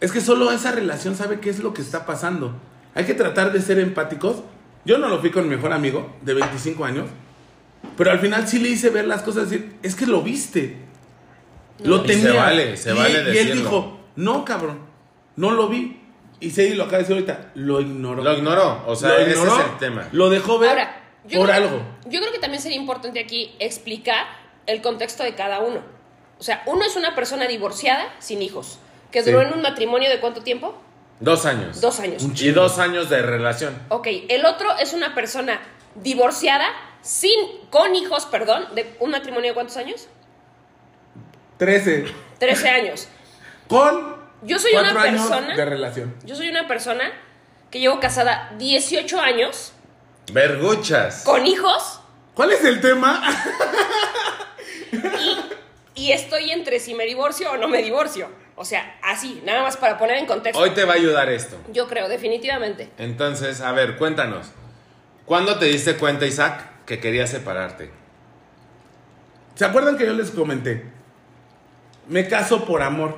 Es 0.00 0.10
que 0.10 0.20
solo 0.20 0.50
esa 0.50 0.72
relación 0.72 1.14
sabe 1.14 1.38
qué 1.40 1.50
es 1.50 1.60
lo 1.60 1.72
que 1.72 1.82
está 1.82 2.04
pasando. 2.06 2.54
Hay 2.94 3.04
que 3.04 3.14
tratar 3.14 3.52
de 3.52 3.60
ser 3.62 3.78
empáticos. 3.78 4.42
Yo 4.84 4.98
no 4.98 5.08
lo 5.08 5.20
fui 5.20 5.30
con 5.30 5.48
mi 5.48 5.54
mejor 5.54 5.72
amigo 5.72 6.12
de 6.22 6.34
25 6.34 6.84
años, 6.84 7.06
pero 7.96 8.10
al 8.10 8.18
final 8.18 8.48
sí 8.48 8.58
le 8.58 8.70
hice 8.70 8.90
ver 8.90 9.06
las 9.06 9.22
cosas, 9.22 9.48
decir, 9.48 9.76
es 9.82 9.94
que 9.94 10.06
lo 10.06 10.22
viste. 10.22 10.76
Lo 11.84 12.04
Y 12.04 12.08
se 12.08 12.14
tenía. 12.24 12.42
vale, 12.42 12.76
se 12.76 12.90
y, 12.92 12.96
vale 12.96 13.12
y 13.12 13.16
él 13.16 13.24
decirlo. 13.26 13.54
dijo, 13.54 14.00
no, 14.16 14.44
cabrón, 14.44 14.80
no 15.36 15.52
lo 15.52 15.68
vi. 15.68 16.00
Y 16.40 16.50
Sadie 16.50 16.74
lo 16.74 16.84
acaba 16.84 16.98
de 16.98 17.04
decir 17.04 17.14
ahorita, 17.14 17.52
lo 17.54 17.80
ignoró. 17.80 18.24
Lo 18.24 18.32
ignoró. 18.36 18.82
O 18.88 18.96
sea, 18.96 19.10
Lo 19.10 19.18
ese 19.18 19.30
ignoró, 19.30 19.60
es 19.60 19.64
el 19.66 19.78
tema. 19.78 20.08
Lo 20.10 20.28
dejó 20.28 20.58
ver 20.58 20.70
Ahora, 20.70 21.01
yo 21.26 21.40
por 21.40 21.48
creo, 21.50 21.62
algo. 21.64 21.82
Yo 22.06 22.20
creo 22.20 22.32
que 22.32 22.38
también 22.38 22.62
sería 22.62 22.78
importante 22.78 23.20
aquí 23.20 23.54
explicar 23.58 24.26
el 24.66 24.80
contexto 24.82 25.22
de 25.22 25.34
cada 25.34 25.60
uno. 25.60 25.80
O 26.38 26.42
sea, 26.42 26.62
uno 26.66 26.84
es 26.84 26.96
una 26.96 27.14
persona 27.14 27.46
divorciada 27.46 28.12
sin 28.18 28.42
hijos, 28.42 28.78
que 29.10 29.22
Sí. 29.22 29.30
duró 29.30 29.42
en 29.42 29.52
un 29.54 29.62
matrimonio 29.62 30.08
de 30.10 30.18
cuánto 30.20 30.42
tiempo? 30.42 30.74
Dos 31.20 31.46
años. 31.46 31.80
Dos 31.80 32.00
años. 32.00 32.24
Y 32.40 32.50
dos 32.50 32.78
años 32.78 33.08
de 33.08 33.22
relación. 33.22 33.80
Ok, 33.90 34.08
el 34.28 34.44
otro 34.44 34.76
es 34.78 34.92
una 34.92 35.14
persona 35.14 35.60
divorciada 35.94 36.66
sin, 37.02 37.38
con 37.70 37.94
hijos, 37.94 38.26
perdón, 38.26 38.66
de 38.74 38.96
un 38.98 39.10
matrimonio 39.10 39.50
de 39.50 39.54
cuántos 39.54 39.76
años? 39.76 40.08
13. 41.58 42.06
13 42.38 42.68
años. 42.68 43.08
Con 43.68 44.16
Yo 44.42 44.58
soy 44.58 44.72
cuatro 44.72 44.92
una 44.92 45.02
años 45.02 45.26
persona- 45.28 45.54
de 45.56 45.64
relación. 45.64 46.14
Yo 46.24 46.34
soy 46.34 46.48
una 46.48 46.66
persona 46.66 47.12
que 47.70 47.78
llevo 47.80 48.00
casada 48.00 48.52
18 48.58 49.20
años, 49.20 49.72
Verguchas. 50.30 51.22
con 51.24 51.46
hijos, 51.46 52.00
¿Cuál 52.34 52.52
es 52.52 52.64
el 52.64 52.80
tema? 52.80 53.22
y, 55.94 56.00
y 56.06 56.12
estoy 56.12 56.50
entre 56.50 56.80
si 56.80 56.94
me 56.94 57.04
divorcio 57.04 57.52
o 57.52 57.56
no 57.56 57.68
me 57.68 57.82
divorcio. 57.82 58.28
O 58.56 58.64
sea, 58.64 58.98
así, 59.02 59.42
nada 59.44 59.62
más 59.62 59.76
para 59.76 59.98
poner 59.98 60.18
en 60.18 60.26
contexto. 60.26 60.58
Hoy 60.62 60.70
te 60.70 60.84
va 60.84 60.92
a 60.94 60.96
ayudar 60.96 61.28
esto. 61.30 61.56
Yo 61.72 61.88
creo, 61.88 62.08
definitivamente. 62.08 62.90
Entonces, 62.98 63.60
a 63.60 63.72
ver, 63.72 63.96
cuéntanos. 63.96 64.48
¿Cuándo 65.26 65.58
te 65.58 65.66
diste 65.66 65.96
cuenta, 65.96 66.26
Isaac, 66.26 66.84
que 66.86 67.00
querías 67.00 67.30
separarte? 67.30 67.90
¿Se 69.54 69.64
acuerdan 69.64 69.96
que 69.96 70.06
yo 70.06 70.12
les 70.12 70.30
comenté? 70.30 70.84
Me 72.08 72.28
caso 72.28 72.64
por 72.64 72.82
amor. 72.82 73.16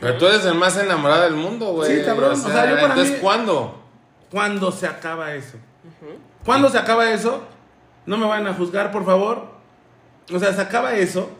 Pero 0.00 0.16
tú 0.16 0.26
eres 0.26 0.44
el 0.44 0.54
más 0.54 0.76
enamorado 0.76 1.22
del 1.22 1.34
mundo, 1.34 1.72
güey. 1.72 1.98
Sí, 1.98 2.04
cabrón. 2.04 2.32
O 2.32 2.36
sea, 2.36 2.68
yo 2.68 2.76
para 2.76 2.86
entonces, 2.88 3.14
mí- 3.14 3.18
¿cuándo? 3.20 3.82
¿Cuándo 4.30 4.70
se 4.72 4.86
acaba 4.86 5.34
eso? 5.34 5.58
¿Cuándo 6.44 6.68
se 6.68 6.78
acaba 6.78 7.10
eso? 7.10 7.46
No 8.06 8.16
me 8.16 8.26
van 8.26 8.46
a 8.46 8.54
juzgar, 8.54 8.90
por 8.90 9.04
favor. 9.04 9.46
O 10.32 10.38
sea, 10.38 10.52
se 10.52 10.60
acaba 10.60 10.94
eso 10.94 11.30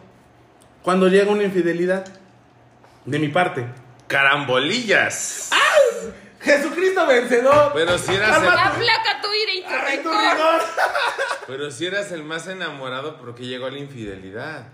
cuando 0.83 1.09
llega 1.09 1.31
una 1.31 1.45
infidelidad 1.45 2.05
de 3.05 3.19
mi 3.19 3.29
parte. 3.29 3.67
Carambolillas. 4.07 5.51
Jesucristo 6.41 7.07
vencedor. 7.07 7.73
Pero 7.75 7.99
si 7.99 8.15
eras 8.15 8.39
el, 8.39 8.45
La 8.45 8.73
placa 8.73 9.21
tu 9.23 9.29
ira 9.33 9.53
y 9.55 9.63
tu 9.63 9.69
Ay, 9.69 9.99
tu 9.99 10.11
rigor. 10.11 10.61
pero 11.47 11.71
si 11.71 11.87
eras 11.87 12.11
el 12.13 12.25
más 12.25 12.47
enamorado 12.49 13.17
porque 13.19 13.47
llegó 13.47 13.71
la 13.71 13.79
infidelidad. 13.79 14.67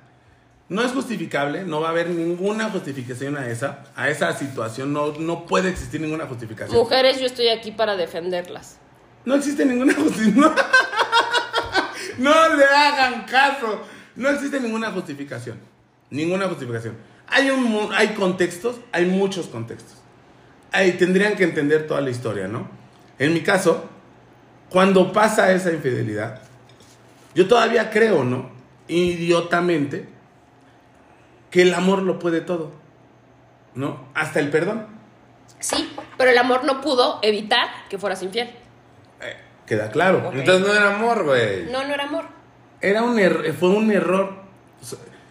No 0.70 0.82
es 0.82 0.92
justificable, 0.92 1.64
no 1.64 1.80
va 1.80 1.88
a 1.88 1.90
haber 1.92 2.10
ninguna 2.10 2.68
justificación 2.68 3.38
a 3.38 3.48
esa, 3.48 3.84
a 3.96 4.10
esa 4.10 4.34
situación, 4.34 4.92
no, 4.92 5.12
no 5.18 5.46
puede 5.46 5.70
existir 5.70 5.98
ninguna 5.98 6.26
justificación. 6.26 6.76
Mujeres, 6.76 7.18
yo 7.20 7.26
estoy 7.26 7.48
aquí 7.48 7.72
para 7.72 7.96
defenderlas. 7.96 8.78
No 9.28 9.34
existe 9.34 9.66
ninguna 9.66 9.92
justificación. 9.92 10.54
No, 12.16 12.56
le 12.56 12.64
hagan 12.64 13.26
caso. 13.26 13.82
No 14.16 14.28
existe 14.30 14.58
ninguna 14.58 14.90
justificación. 14.90 15.58
Ninguna 16.10 16.48
justificación. 16.48 16.96
Hay, 17.28 17.50
un, 17.50 17.90
hay 17.94 18.14
contextos, 18.14 18.76
hay 18.90 19.04
muchos 19.04 19.46
contextos. 19.46 19.98
Tendrían 20.98 21.36
que 21.36 21.44
entender 21.44 21.86
toda 21.86 22.00
la 22.00 22.10
historia, 22.10 22.48
¿no? 22.48 22.68
En 23.20 23.34
mi 23.34 23.42
caso, 23.42 23.88
cuando 24.70 25.12
pasa 25.12 25.52
esa 25.52 25.70
infidelidad, 25.70 26.40
yo 27.34 27.46
todavía 27.46 27.90
creo, 27.90 28.24
¿no? 28.24 28.50
Idiotamente, 28.88 30.08
que 31.50 31.62
el 31.62 31.74
amor 31.74 32.02
lo 32.02 32.18
puede 32.18 32.40
todo, 32.40 32.72
¿no? 33.74 34.08
Hasta 34.14 34.40
el 34.40 34.48
perdón. 34.50 34.86
Sí, 35.60 35.88
pero 36.16 36.30
el 36.30 36.38
amor 36.38 36.64
no 36.64 36.80
pudo 36.80 37.20
evitar 37.22 37.68
que 37.88 37.98
fueras 37.98 38.22
infiel. 38.22 38.50
Queda 39.68 39.90
claro. 39.90 40.30
Entonces 40.34 40.66
no 40.66 40.72
era 40.74 40.94
amor, 40.96 41.24
güey. 41.24 41.66
No, 41.66 41.84
no 41.84 41.92
era 41.94 42.04
amor. 42.04 42.24
Era 42.80 43.02
un 43.02 43.18
er- 43.18 43.52
fue 43.54 43.68
un 43.68 43.90
error. 43.92 44.42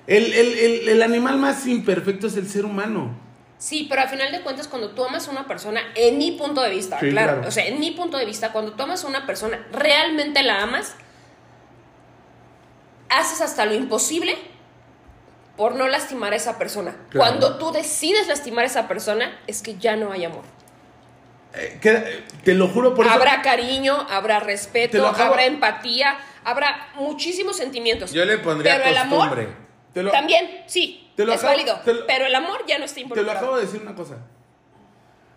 El, 0.06 0.32
el- 0.34 0.58
el- 0.60 0.90
el 0.90 1.02
animal 1.04 1.38
más 1.38 1.66
imperfecto 1.66 2.28
es 2.28 2.38
el 2.38 2.48
ser 2.48 2.64
humano. 2.66 3.26
Sí, 3.58 3.88
pero 3.90 4.04
al 4.04 4.10
final 4.10 4.32
de 4.32 4.42
cuentas, 4.42 4.68
cuando 4.68 4.92
tú 4.92 5.04
amas 5.04 5.28
a 5.28 5.32
una 5.32 5.48
persona, 5.48 5.82
en 5.96 6.20
mi 6.20 6.34
punto 6.34 6.62
de 6.62 6.70
vista, 6.70 7.00
Sí, 7.00 7.10
claro, 7.10 7.34
claro. 7.34 7.48
o 7.48 7.52
sea, 7.52 7.66
en 7.66 7.80
mi 7.80 7.90
punto 7.92 8.18
de 8.18 8.26
vista, 8.26 8.52
cuando 8.52 8.74
tú 8.74 8.84
amas 8.84 9.04
a 9.04 9.08
una 9.08 9.26
persona, 9.26 9.66
realmente 9.72 10.44
la 10.44 10.62
amas, 10.62 10.96
haces 13.10 13.42
hasta 13.42 13.66
lo 13.66 13.74
imposible 13.74 14.38
por 15.56 15.76
no 15.76 15.88
lastimar 15.88 16.34
a 16.34 16.36
esa 16.36 16.60
persona. 16.60 16.96
Claro. 17.10 17.32
Cuando 17.32 17.58
tú 17.58 17.72
decides 17.72 18.28
lastimar 18.28 18.64
a 18.66 18.68
esa 18.68 18.88
persona, 18.88 19.40
es 19.48 19.64
que 19.64 19.76
ya 19.78 19.96
no 19.96 20.12
hay 20.12 20.24
amor. 20.26 20.44
Eh, 21.60 21.78
queda- 21.82 22.04
te 22.44 22.54
lo 22.54 22.68
juro 22.68 22.94
por 22.94 23.06
eso. 23.06 23.16
habrá 23.16 23.42
cariño, 23.42 23.96
habrá 24.10 24.40
respeto, 24.40 25.06
habrá 25.08 25.46
empatía, 25.46 26.18
habrá 26.44 26.90
muchísimos 26.96 27.58
sentimientos. 27.58 28.12
Yo 28.12 28.26
le 28.26 28.38
pondría 28.38 28.78
pero 28.78 28.90
el 28.90 28.98
amor 28.98 29.30
costumbre. 29.30 29.48
Te 29.94 30.04
lo, 30.04 30.12
también, 30.12 30.64
sí, 30.68 31.10
Te 31.16 31.26
lo 31.26 31.34
es 31.34 31.40
acabo- 31.40 31.54
válido, 31.58 31.80
te 31.84 31.94
lo- 31.94 32.06
pero 32.06 32.26
el 32.26 32.36
amor 32.36 32.64
ya 32.68 32.78
no 32.78 32.86
está 32.86 32.96
te 32.96 33.02
lo 33.02 33.06
involucrado. 33.06 33.38
acabo 33.40 33.56
de 33.58 33.66
decir 33.66 33.82
una 33.82 33.96
cosa. 33.96 34.18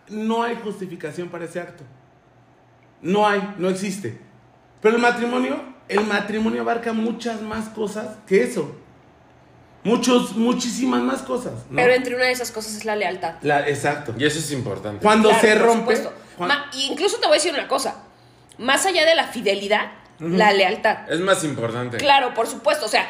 No 0.09 0.43
hay 0.43 0.57
justificación 0.63 1.29
para 1.29 1.45
ese 1.45 1.61
acto. 1.61 1.85
No 3.01 3.27
hay, 3.27 3.55
no 3.59 3.69
existe. 3.71 4.19
Pero 4.83 4.97
el 4.97 5.01
matrimonio, 5.03 5.63
el 5.89 6.01
matrimonio 6.05 6.63
abarca 6.63 6.93
muchas 6.93 7.41
más 7.43 7.69
cosas 7.71 8.19
que 8.27 8.43
eso. 8.43 8.77
Muchos, 9.83 10.37
muchísimas 10.37 11.03
más 11.03 11.23
cosas. 11.23 11.53
¿no? 11.71 11.77
Pero 11.77 11.93
entre 11.93 12.15
una 12.15 12.25
de 12.27 12.33
esas 12.33 12.51
cosas 12.51 12.75
es 12.77 12.85
la 12.85 12.97
lealtad. 12.97 13.35
La- 13.43 13.67
exacto. 13.69 14.15
Y 14.19 14.25
eso 14.27 14.39
es 14.39 14.53
importante. 14.53 15.03
Cuando 15.03 15.31
Claro, 15.31 15.43
se 15.49 15.57
por 15.57 15.67
rompe. 15.67 15.79
supuesto. 15.97 16.13
cuan- 16.37 16.49
Ma- 16.49 16.71
incluso 16.75 17.17
te 17.19 17.27
voy 17.27 17.37
a 17.37 17.39
decir 17.39 17.55
una 17.55 17.67
cosa. 17.69 18.03
Más 18.59 18.85
allá 18.87 19.07
de 19.07 19.15
la 19.15 19.25
fidelidad, 19.29 19.93
la 20.19 20.53
lealtad. 20.53 21.11
Es 21.11 21.21
más 21.21 21.43
importante. 21.45 21.97
Claro, 21.97 22.35
por 22.35 22.47
supuesto. 22.47 22.85
O 22.85 22.89
sea, 22.89 23.09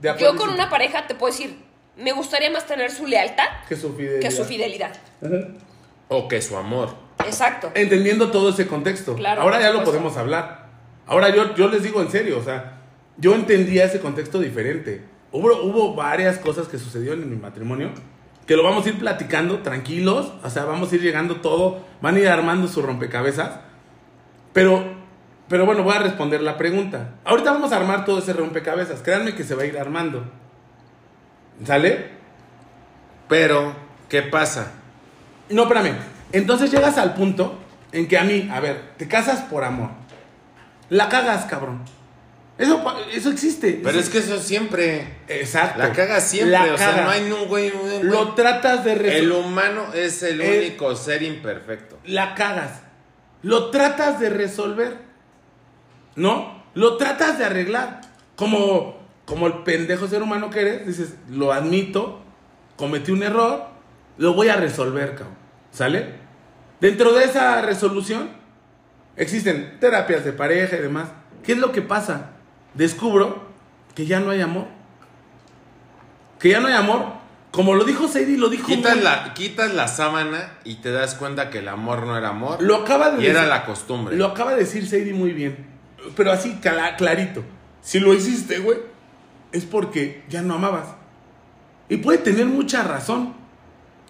De 0.00 0.14
yo 0.18 0.36
con 0.36 0.50
una 0.50 0.70
pareja 0.70 1.06
te 1.08 1.14
puedo 1.16 1.32
decir, 1.32 1.56
me 1.96 2.12
gustaría 2.12 2.50
más 2.50 2.66
tener 2.66 2.90
su 2.92 3.06
lealtad 3.06 3.44
que 3.68 3.74
su 3.76 3.92
fidelidad. 3.94 4.20
que 4.20 4.30
su 4.30 4.44
fidelidad. 4.44 4.92
O 6.08 6.28
que 6.28 6.40
su 6.42 6.56
amor. 6.56 6.94
Exacto. 7.26 7.72
Entendiendo 7.74 8.30
todo 8.30 8.50
ese 8.50 8.66
contexto. 8.68 9.16
Claro, 9.16 9.42
Ahora 9.42 9.60
ya 9.60 9.70
lo 9.70 9.82
podemos 9.82 10.16
hablar. 10.16 10.66
Ahora 11.06 11.34
yo, 11.34 11.54
yo 11.56 11.68
les 11.68 11.82
digo 11.82 12.00
en 12.02 12.10
serio, 12.10 12.38
o 12.38 12.42
sea, 12.44 12.78
yo 13.16 13.34
entendía 13.34 13.84
ese 13.84 14.00
contexto 14.00 14.38
diferente. 14.40 15.02
Hubo, 15.34 15.62
hubo 15.62 15.94
varias 15.96 16.38
cosas 16.38 16.68
que 16.68 16.78
sucedieron 16.78 17.20
en 17.22 17.28
mi 17.28 17.36
matrimonio 17.36 17.90
que 18.46 18.56
lo 18.56 18.62
vamos 18.62 18.86
a 18.86 18.90
ir 18.90 18.98
platicando 18.98 19.60
tranquilos, 19.60 20.32
o 20.42 20.50
sea, 20.50 20.64
vamos 20.64 20.92
a 20.92 20.94
ir 20.94 21.02
llegando 21.02 21.36
todo, 21.36 21.84
van 22.00 22.16
a 22.16 22.20
ir 22.20 22.28
armando 22.28 22.68
su 22.68 22.82
rompecabezas. 22.82 23.58
Pero, 24.52 24.84
pero 25.48 25.66
bueno, 25.66 25.82
voy 25.82 25.94
a 25.94 26.00
responder 26.00 26.40
la 26.42 26.56
pregunta. 26.56 27.14
Ahorita 27.24 27.52
vamos 27.52 27.72
a 27.72 27.76
armar 27.76 28.04
todo 28.04 28.18
ese 28.18 28.32
rompecabezas, 28.32 29.00
créanme 29.00 29.34
que 29.34 29.44
se 29.44 29.54
va 29.54 29.62
a 29.62 29.66
ir 29.66 29.78
armando. 29.78 30.24
¿Sale? 31.64 32.10
Pero, 33.28 33.74
¿qué 34.08 34.22
pasa? 34.22 34.72
No, 35.48 35.62
espérame. 35.62 35.96
Entonces 36.32 36.70
llegas 36.70 36.98
al 36.98 37.14
punto 37.14 37.58
en 37.92 38.06
que 38.08 38.18
a 38.18 38.24
mí, 38.24 38.48
a 38.52 38.60
ver, 38.60 38.92
te 38.98 39.08
casas 39.08 39.40
por 39.42 39.64
amor. 39.64 39.90
La 40.90 41.08
cagas, 41.08 41.46
cabrón. 41.46 41.80
Eso, 42.56 42.84
eso 43.12 43.30
existe. 43.30 43.80
Pero 43.82 43.98
es 43.98 44.08
que 44.08 44.18
eso 44.18 44.38
siempre. 44.38 45.16
Exacto. 45.26 45.78
La 45.80 45.92
caga 45.92 46.20
siempre. 46.20 46.52
La 46.52 46.74
o 46.74 46.78
sea, 46.78 47.02
no 47.02 47.10
hay 47.10 47.30
un 47.30 47.48
güey. 47.48 47.72
un 47.72 48.08
Lo 48.08 48.34
tratas 48.34 48.84
de 48.84 48.92
El 48.92 48.98
resolver. 49.00 49.32
humano 49.44 49.86
es 49.92 50.22
el 50.22 50.40
El- 50.40 50.58
único 50.60 50.94
ser 50.94 51.22
imperfecto. 51.24 51.98
La 52.04 52.34
cagas. 52.34 52.82
Lo 53.42 53.70
tratas 53.70 54.20
de 54.20 54.30
resolver. 54.30 54.98
¿No? 56.16 56.62
Lo 56.74 56.96
tratas 56.96 57.38
de 57.38 57.44
arreglar. 57.44 58.00
Como, 58.36 59.00
como 59.24 59.46
el 59.48 59.62
pendejo 59.64 60.06
ser 60.08 60.22
humano 60.22 60.50
que 60.50 60.60
eres, 60.60 60.86
dices, 60.86 61.14
lo 61.30 61.52
admito, 61.52 62.22
cometí 62.76 63.10
un 63.12 63.22
error, 63.22 63.64
lo 64.16 64.34
voy 64.34 64.48
a 64.48 64.56
resolver, 64.56 65.10
cabrón. 65.16 65.36
¿Sale? 65.72 66.14
Dentro 66.80 67.12
de 67.14 67.24
esa 67.24 67.62
resolución 67.62 68.30
existen 69.16 69.78
terapias 69.80 70.24
de 70.24 70.32
pareja 70.32 70.76
y 70.76 70.80
demás. 70.80 71.08
¿Qué 71.44 71.52
es 71.52 71.58
lo 71.58 71.72
que 71.72 71.82
pasa? 71.82 72.30
Descubro 72.74 73.44
que 73.94 74.06
ya 74.06 74.20
no 74.20 74.30
hay 74.30 74.40
amor. 74.40 74.66
Que 76.38 76.50
ya 76.50 76.60
no 76.60 76.68
hay 76.68 76.74
amor. 76.74 77.04
Como 77.50 77.74
lo 77.74 77.84
dijo 77.84 78.08
Sadie, 78.08 78.36
lo 78.36 78.48
dijo 78.48 78.66
Quitas 78.66 78.96
muy- 78.96 79.04
la, 79.04 79.32
quitas 79.34 79.72
la 79.74 79.86
sábana 79.86 80.54
y 80.64 80.76
te 80.76 80.90
das 80.90 81.14
cuenta 81.14 81.50
que 81.50 81.58
el 81.60 81.68
amor 81.68 82.04
no 82.04 82.18
era 82.18 82.30
amor. 82.30 82.60
Lo 82.60 82.76
acaba 82.76 83.10
de 83.12 83.22
y 83.22 83.26
era 83.26 83.40
decir- 83.42 83.48
la 83.48 83.64
costumbre. 83.64 84.16
Lo 84.16 84.26
acaba 84.26 84.52
de 84.52 84.58
decir 84.60 84.86
Sadie 84.88 85.12
muy 85.14 85.30
bien. 85.32 85.66
Pero 86.16 86.32
así, 86.32 86.58
cla- 86.60 86.96
clarito. 86.96 87.44
Si 87.80 88.00
lo 88.00 88.12
hiciste, 88.12 88.58
güey, 88.58 88.78
es 89.52 89.64
porque 89.64 90.24
ya 90.28 90.42
no 90.42 90.54
amabas. 90.54 90.88
Y 91.88 91.98
puede 91.98 92.18
tener 92.18 92.46
mucha 92.46 92.82
razón. 92.82 93.34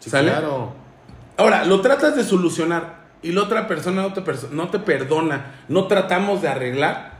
Sí, 0.00 0.08
¿Sale? 0.08 0.30
Claro. 0.30 0.72
Ahora, 1.36 1.64
lo 1.66 1.80
tratas 1.82 2.16
de 2.16 2.24
solucionar 2.24 3.04
y 3.22 3.32
la 3.32 3.42
otra 3.42 3.66
persona 3.68 4.00
no 4.02 4.12
te, 4.14 4.22
perso- 4.24 4.48
no 4.50 4.68
te 4.70 4.78
perdona, 4.78 5.52
no 5.68 5.86
tratamos 5.86 6.40
de 6.40 6.48
arreglar. 6.48 7.13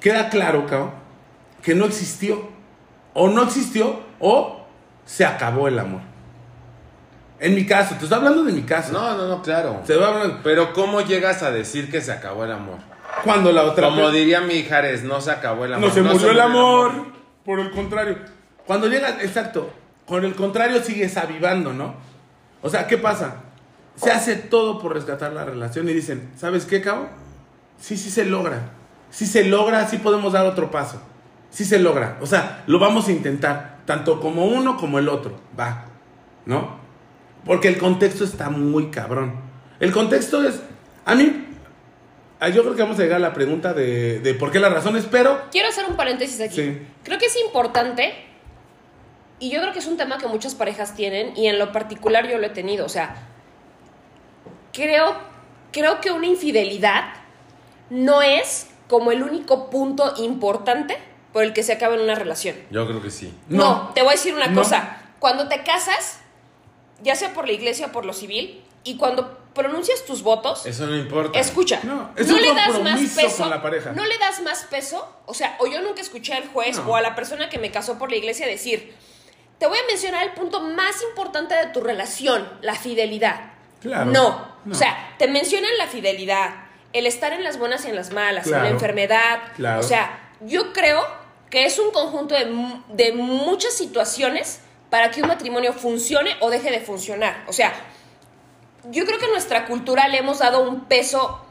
Queda 0.00 0.28
claro, 0.30 0.66
cabrón, 0.66 0.92
que 1.62 1.74
no 1.74 1.84
existió. 1.84 2.48
O 3.12 3.28
no 3.28 3.42
existió 3.42 4.00
o 4.20 4.64
se 5.04 5.24
acabó 5.24 5.68
el 5.68 5.78
amor. 5.78 6.00
En 7.38 7.54
mi 7.54 7.66
caso, 7.66 7.94
te 7.96 8.04
estoy 8.04 8.18
hablando 8.18 8.44
de 8.44 8.52
mi 8.52 8.62
caso. 8.62 8.92
No, 8.92 9.16
no, 9.16 9.26
no, 9.26 9.42
claro. 9.42 9.80
Se 9.84 9.96
va 9.96 10.08
hablando- 10.08 10.40
Pero 10.44 10.72
¿cómo 10.72 11.00
llegas 11.00 11.42
a 11.42 11.50
decir 11.50 11.90
que 11.90 12.00
se 12.00 12.12
acabó 12.12 12.44
el 12.44 12.52
amor? 12.52 12.78
Cuando 13.24 13.50
la 13.52 13.62
otra 13.64 13.88
Como 13.88 14.10
diría 14.10 14.40
mi 14.40 14.62
Jares, 14.62 15.02
no 15.02 15.20
se 15.20 15.30
acabó 15.32 15.64
el 15.64 15.74
amor. 15.74 15.88
No 15.88 15.94
se 15.94 16.02
murió 16.02 16.30
el 16.30 16.40
amor. 16.40 16.92
Por 17.44 17.58
el 17.60 17.70
contrario. 17.70 18.18
Cuando 18.66 18.86
llegas, 18.88 19.16
exacto. 19.22 19.70
Con 20.06 20.24
el 20.24 20.34
contrario 20.34 20.82
sigues 20.82 21.16
avivando, 21.16 21.72
¿no? 21.72 21.94
O 22.62 22.68
sea, 22.68 22.86
¿qué 22.86 22.98
pasa? 22.98 23.36
Se 23.96 24.10
hace 24.10 24.36
todo 24.36 24.78
por 24.78 24.94
rescatar 24.94 25.32
la 25.32 25.44
relación 25.44 25.88
y 25.88 25.92
dicen, 25.92 26.30
¿sabes 26.36 26.64
qué, 26.66 26.80
cabo? 26.80 27.08
Sí, 27.80 27.96
sí 27.96 28.10
se 28.10 28.24
logra. 28.26 28.70
Sí 29.10 29.26
se 29.26 29.44
logra, 29.44 29.86
sí 29.88 29.98
podemos 29.98 30.32
dar 30.32 30.46
otro 30.46 30.70
paso. 30.70 31.00
Sí 31.50 31.64
se 31.64 31.78
logra. 31.78 32.18
O 32.20 32.26
sea, 32.26 32.62
lo 32.66 32.78
vamos 32.78 33.08
a 33.08 33.12
intentar. 33.12 33.78
Tanto 33.84 34.20
como 34.20 34.46
uno 34.46 34.76
como 34.76 34.98
el 34.98 35.08
otro. 35.08 35.40
Va. 35.58 35.86
¿No? 36.46 36.78
Porque 37.44 37.68
el 37.68 37.78
contexto 37.78 38.24
está 38.24 38.50
muy 38.50 38.90
cabrón. 38.90 39.34
El 39.80 39.92
contexto 39.92 40.42
es. 40.44 40.60
A 41.04 41.14
mí. 41.14 41.46
Yo 42.54 42.62
creo 42.62 42.74
que 42.74 42.82
vamos 42.82 42.98
a 42.98 43.02
llegar 43.02 43.16
a 43.16 43.20
la 43.20 43.34
pregunta 43.34 43.74
de, 43.74 44.20
de 44.20 44.32
por 44.32 44.50
qué 44.50 44.60
las 44.60 44.72
razones, 44.72 45.06
pero 45.10 45.42
Quiero 45.50 45.68
hacer 45.68 45.84
un 45.86 45.96
paréntesis 45.96 46.40
aquí. 46.40 46.54
Sí. 46.54 46.86
Creo 47.04 47.18
que 47.18 47.26
es 47.26 47.36
importante, 47.38 48.14
y 49.38 49.50
yo 49.50 49.60
creo 49.60 49.74
que 49.74 49.80
es 49.80 49.86
un 49.86 49.98
tema 49.98 50.16
que 50.16 50.26
muchas 50.26 50.54
parejas 50.54 50.94
tienen, 50.94 51.36
y 51.36 51.48
en 51.48 51.58
lo 51.58 51.70
particular 51.70 52.26
yo 52.26 52.38
lo 52.38 52.46
he 52.46 52.50
tenido. 52.50 52.86
O 52.86 52.88
sea, 52.88 53.28
creo, 54.72 55.18
creo 55.70 56.00
que 56.00 56.12
una 56.12 56.28
infidelidad 56.28 57.12
no 57.90 58.22
es 58.22 58.69
como 58.90 59.12
el 59.12 59.22
único 59.22 59.70
punto 59.70 60.12
importante 60.18 60.98
por 61.32 61.44
el 61.44 61.52
que 61.54 61.62
se 61.62 61.72
acaba 61.72 61.94
en 61.94 62.00
una 62.02 62.16
relación. 62.16 62.56
Yo 62.70 62.86
creo 62.86 63.00
que 63.00 63.10
sí. 63.10 63.32
No, 63.48 63.64
No. 63.84 63.90
te 63.94 64.02
voy 64.02 64.10
a 64.10 64.12
decir 64.12 64.34
una 64.34 64.48
No. 64.48 64.60
cosa. 64.60 64.98
Cuando 65.20 65.48
te 65.48 65.62
casas, 65.62 66.18
ya 67.02 67.14
sea 67.14 67.32
por 67.32 67.46
la 67.46 67.52
iglesia 67.52 67.86
o 67.86 67.92
por 67.92 68.04
lo 68.04 68.12
civil, 68.12 68.62
y 68.82 68.96
cuando 68.96 69.38
pronuncias 69.54 70.04
tus 70.04 70.22
votos, 70.22 70.66
Eso 70.66 70.86
no 70.86 70.96
importa. 70.96 71.38
Escucha, 71.38 71.80
No, 71.84 71.94
no, 71.94 72.10
es 72.16 72.30
un 72.30 72.40
le 72.40 72.52
das 72.54 72.80
más 72.82 73.00
peso. 73.00 73.36
con 73.44 73.50
la 73.50 73.62
pareja. 73.62 73.92
No 73.92 74.04
le 74.04 74.18
das 74.18 74.40
más 74.42 74.64
peso. 74.64 75.08
O 75.26 75.34
sea, 75.34 75.56
o 75.60 75.66
yo 75.66 75.80
nunca 75.82 76.00
escuché 76.00 76.34
al 76.34 76.48
juez 76.48 76.76
No. 76.78 76.90
o 76.90 76.96
a 76.96 77.00
la 77.00 77.14
persona 77.14 77.48
que 77.48 77.58
me 77.58 77.70
casó 77.70 77.96
por 77.98 78.10
la 78.10 78.16
iglesia 78.16 78.46
decir: 78.46 78.94
Te 79.58 79.66
voy 79.66 79.78
a 79.78 79.86
mencionar 79.86 80.24
el 80.26 80.32
punto 80.32 80.60
más 80.60 81.02
importante 81.10 81.54
de 81.54 81.66
tu 81.66 81.80
relación, 81.80 82.48
la 82.62 82.74
fidelidad. 82.74 83.52
Claro. 83.80 84.06
No. 84.10 84.48
No. 84.64 84.72
O 84.72 84.74
sea, 84.74 85.14
te 85.18 85.28
mencionan 85.28 85.70
la 85.78 85.86
fidelidad, 85.86 86.50
el 86.92 87.06
estar 87.06 87.32
en 87.32 87.44
las 87.44 87.58
buenas 87.58 87.84
y 87.84 87.88
en 87.88 87.96
las 87.96 88.12
malas, 88.12 88.46
en 88.46 88.52
la 88.52 88.68
enfermedad. 88.68 89.38
Claro. 89.56 89.80
O 89.80 89.82
sea, 89.82 90.30
yo 90.40 90.72
creo 90.72 91.04
que 91.50 91.64
es 91.66 91.78
un 91.78 91.90
conjunto 91.92 92.34
de, 92.34 92.46
de 92.88 93.12
muchas 93.12 93.72
situaciones 93.74 94.60
para 94.88 95.10
que 95.10 95.22
un 95.22 95.28
matrimonio 95.28 95.72
funcione 95.72 96.36
o 96.40 96.50
deje 96.50 96.70
de 96.70 96.80
funcionar. 96.80 97.44
O 97.46 97.52
sea, 97.52 97.72
yo 98.90 99.04
creo 99.06 99.18
que 99.18 99.26
en 99.26 99.32
nuestra 99.32 99.66
cultura 99.66 100.08
le 100.08 100.18
hemos 100.18 100.38
dado 100.40 100.62
un 100.68 100.86
peso 100.86 101.44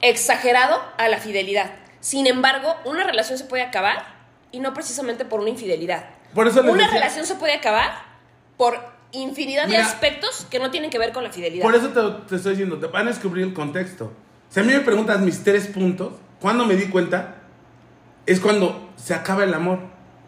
exagerado 0.00 0.80
a 0.96 1.08
la 1.08 1.18
fidelidad. 1.18 1.70
Sin 2.00 2.26
embargo, 2.26 2.74
una 2.84 3.04
relación 3.04 3.38
se 3.38 3.44
puede 3.44 3.62
acabar 3.62 4.14
y 4.52 4.60
no 4.60 4.72
precisamente 4.72 5.24
por 5.24 5.40
una 5.40 5.50
infidelidad. 5.50 6.06
Por 6.34 6.46
eso 6.46 6.60
una 6.60 6.72
decía- 6.72 6.88
relación 6.88 7.26
se 7.26 7.34
puede 7.34 7.54
acabar 7.54 8.02
por 8.56 8.78
infinidad 9.12 9.66
Mira, 9.66 9.78
de 9.80 9.84
aspectos 9.84 10.46
que 10.50 10.58
no 10.58 10.70
tienen 10.70 10.90
que 10.90 10.98
ver 10.98 11.12
con 11.12 11.24
la 11.24 11.30
fidelidad. 11.30 11.62
por 11.64 11.74
eso 11.74 11.88
te, 11.88 12.28
te 12.28 12.36
estoy 12.36 12.52
diciendo, 12.52 12.78
te 12.78 12.86
van 12.86 13.06
a 13.08 13.10
descubrir 13.10 13.44
el 13.46 13.54
contexto. 13.54 14.12
Si 14.48 14.60
a 14.60 14.62
mí 14.62 14.72
me 14.72 14.80
preguntas 14.80 15.20
mis 15.20 15.42
tres 15.44 15.66
puntos, 15.66 16.12
¿cuándo 16.40 16.64
me 16.64 16.74
di 16.76 16.86
cuenta? 16.86 17.34
es 18.26 18.40
cuando 18.40 18.90
se 18.96 19.14
acaba 19.14 19.44
el 19.44 19.54
amor. 19.54 19.78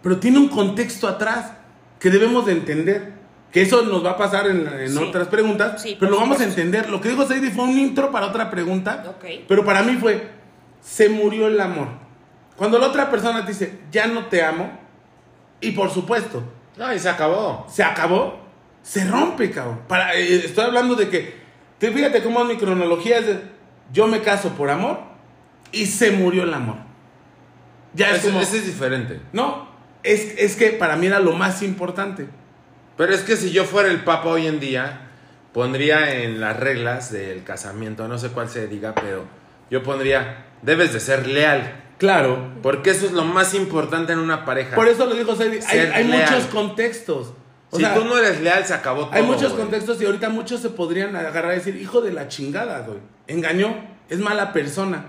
Pero 0.02 0.18
tiene 0.18 0.38
un 0.38 0.48
contexto 0.48 1.06
atrás 1.06 1.52
que 1.98 2.08
debemos 2.08 2.46
de 2.46 2.52
entender. 2.52 3.12
Que 3.52 3.60
eso 3.60 3.82
nos 3.82 4.02
va 4.02 4.12
a 4.12 4.16
pasar 4.16 4.46
en, 4.46 4.66
en 4.66 4.88
Sí. 4.90 4.96
otras 4.96 5.28
preguntas, 5.28 5.82
Sí, 5.82 5.96
pero 6.00 6.12
lo 6.12 6.16
vamos 6.16 6.36
a 6.36 6.44
supuesto. 6.44 6.60
entender. 6.62 6.88
Lo 6.88 7.00
que 7.02 7.10
dijo 7.10 7.26
Sadie 7.26 7.50
fue 7.50 7.64
un 7.64 7.76
intro 7.78 8.10
para 8.10 8.26
otra 8.28 8.48
pregunta, 8.50 9.04
Ok. 9.06 9.44
pero 9.48 9.64
para 9.66 9.82
mí 9.82 9.96
fue, 9.96 10.30
se 10.80 11.10
murió 11.10 11.46
el 11.48 11.60
amor. 11.60 11.88
Cuando 12.56 12.78
la 12.78 12.86
otra 12.86 13.10
persona 13.10 13.42
te 13.44 13.48
dice, 13.52 13.80
ya 13.92 14.06
no 14.06 14.26
te 14.26 14.42
amo, 14.44 14.70
y 15.60 15.72
por 15.72 15.90
supuesto, 15.90 16.42
No, 16.78 16.94
y 16.94 16.98
se 16.98 17.08
acabó. 17.10 17.66
se 17.68 17.82
acabó, 17.82 18.38
se 18.82 19.04
rompe, 19.04 19.50
cabrón. 19.50 19.80
Para, 19.88 20.14
eh, 20.14 20.36
estoy 20.36 20.64
hablando 20.64 20.94
de 20.94 21.08
que, 21.10 21.34
te, 21.78 21.90
fíjate 21.90 22.22
cómo 22.22 22.42
mi 22.44 22.56
cronología 22.56 23.18
es 23.18 23.26
de, 23.26 23.42
yo 23.92 24.06
me 24.06 24.22
caso 24.22 24.50
por 24.50 24.70
amor 24.70 24.98
y 25.72 25.86
se 25.86 26.10
murió 26.10 26.44
el 26.44 26.54
amor. 26.54 26.76
Ya 27.94 28.14
es 28.14 28.22
como, 28.22 28.40
ese 28.40 28.58
es 28.58 28.66
diferente. 28.66 29.20
no, 29.32 29.68
es, 30.02 30.34
es 30.38 30.56
que 30.56 30.70
para 30.70 30.96
mí 30.96 31.06
era 31.06 31.18
lo 31.18 31.32
más 31.32 31.62
importante. 31.62 32.28
Pero 32.96 33.14
es 33.14 33.22
que 33.22 33.36
si 33.36 33.50
yo 33.50 33.64
fuera 33.64 33.90
el 33.90 34.04
papa 34.04 34.28
hoy 34.28 34.46
en 34.46 34.60
día, 34.60 35.08
pondría 35.52 36.22
en 36.22 36.40
las 36.40 36.58
reglas 36.58 37.10
del 37.10 37.44
casamiento, 37.44 38.06
no 38.08 38.18
sé 38.18 38.28
cuál 38.28 38.48
se 38.48 38.66
diga, 38.68 38.94
pero 38.94 39.24
yo 39.70 39.82
pondría, 39.82 40.46
debes 40.62 40.92
de 40.92 41.00
ser 41.00 41.26
leal. 41.26 41.82
Claro. 41.98 42.52
Porque 42.62 42.90
eso 42.90 43.06
es 43.06 43.12
lo 43.12 43.24
más 43.24 43.54
importante 43.54 44.12
en 44.12 44.18
una 44.18 44.44
pareja. 44.44 44.74
Por 44.74 44.88
eso 44.88 45.06
lo 45.06 45.14
dijo 45.14 45.36
Sadie, 45.36 45.60
hay, 45.70 46.04
muchos 46.04 46.44
contextos. 46.46 47.34
O 47.70 47.76
si 47.76 47.82
sea, 47.82 47.94
tú 47.94 48.04
no 48.04 48.18
eres 48.18 48.40
leal, 48.40 48.64
se 48.64 48.74
acabó 48.74 49.06
todo. 49.06 49.14
hay 49.14 49.22
muchos 49.22 49.52
güey. 49.52 49.62
contextos 49.62 50.00
y 50.00 50.06
ahorita 50.06 50.28
muchos 50.28 50.60
se 50.60 50.70
podrían 50.70 51.14
agarrar 51.14 51.52
y 51.52 51.56
decir, 51.56 51.76
hijo 51.76 52.00
de 52.00 52.12
la 52.12 52.26
chingada, 52.28 52.80
güey. 52.80 52.98
Engañó, 53.30 53.74
es 54.08 54.18
mala 54.18 54.52
persona. 54.52 55.04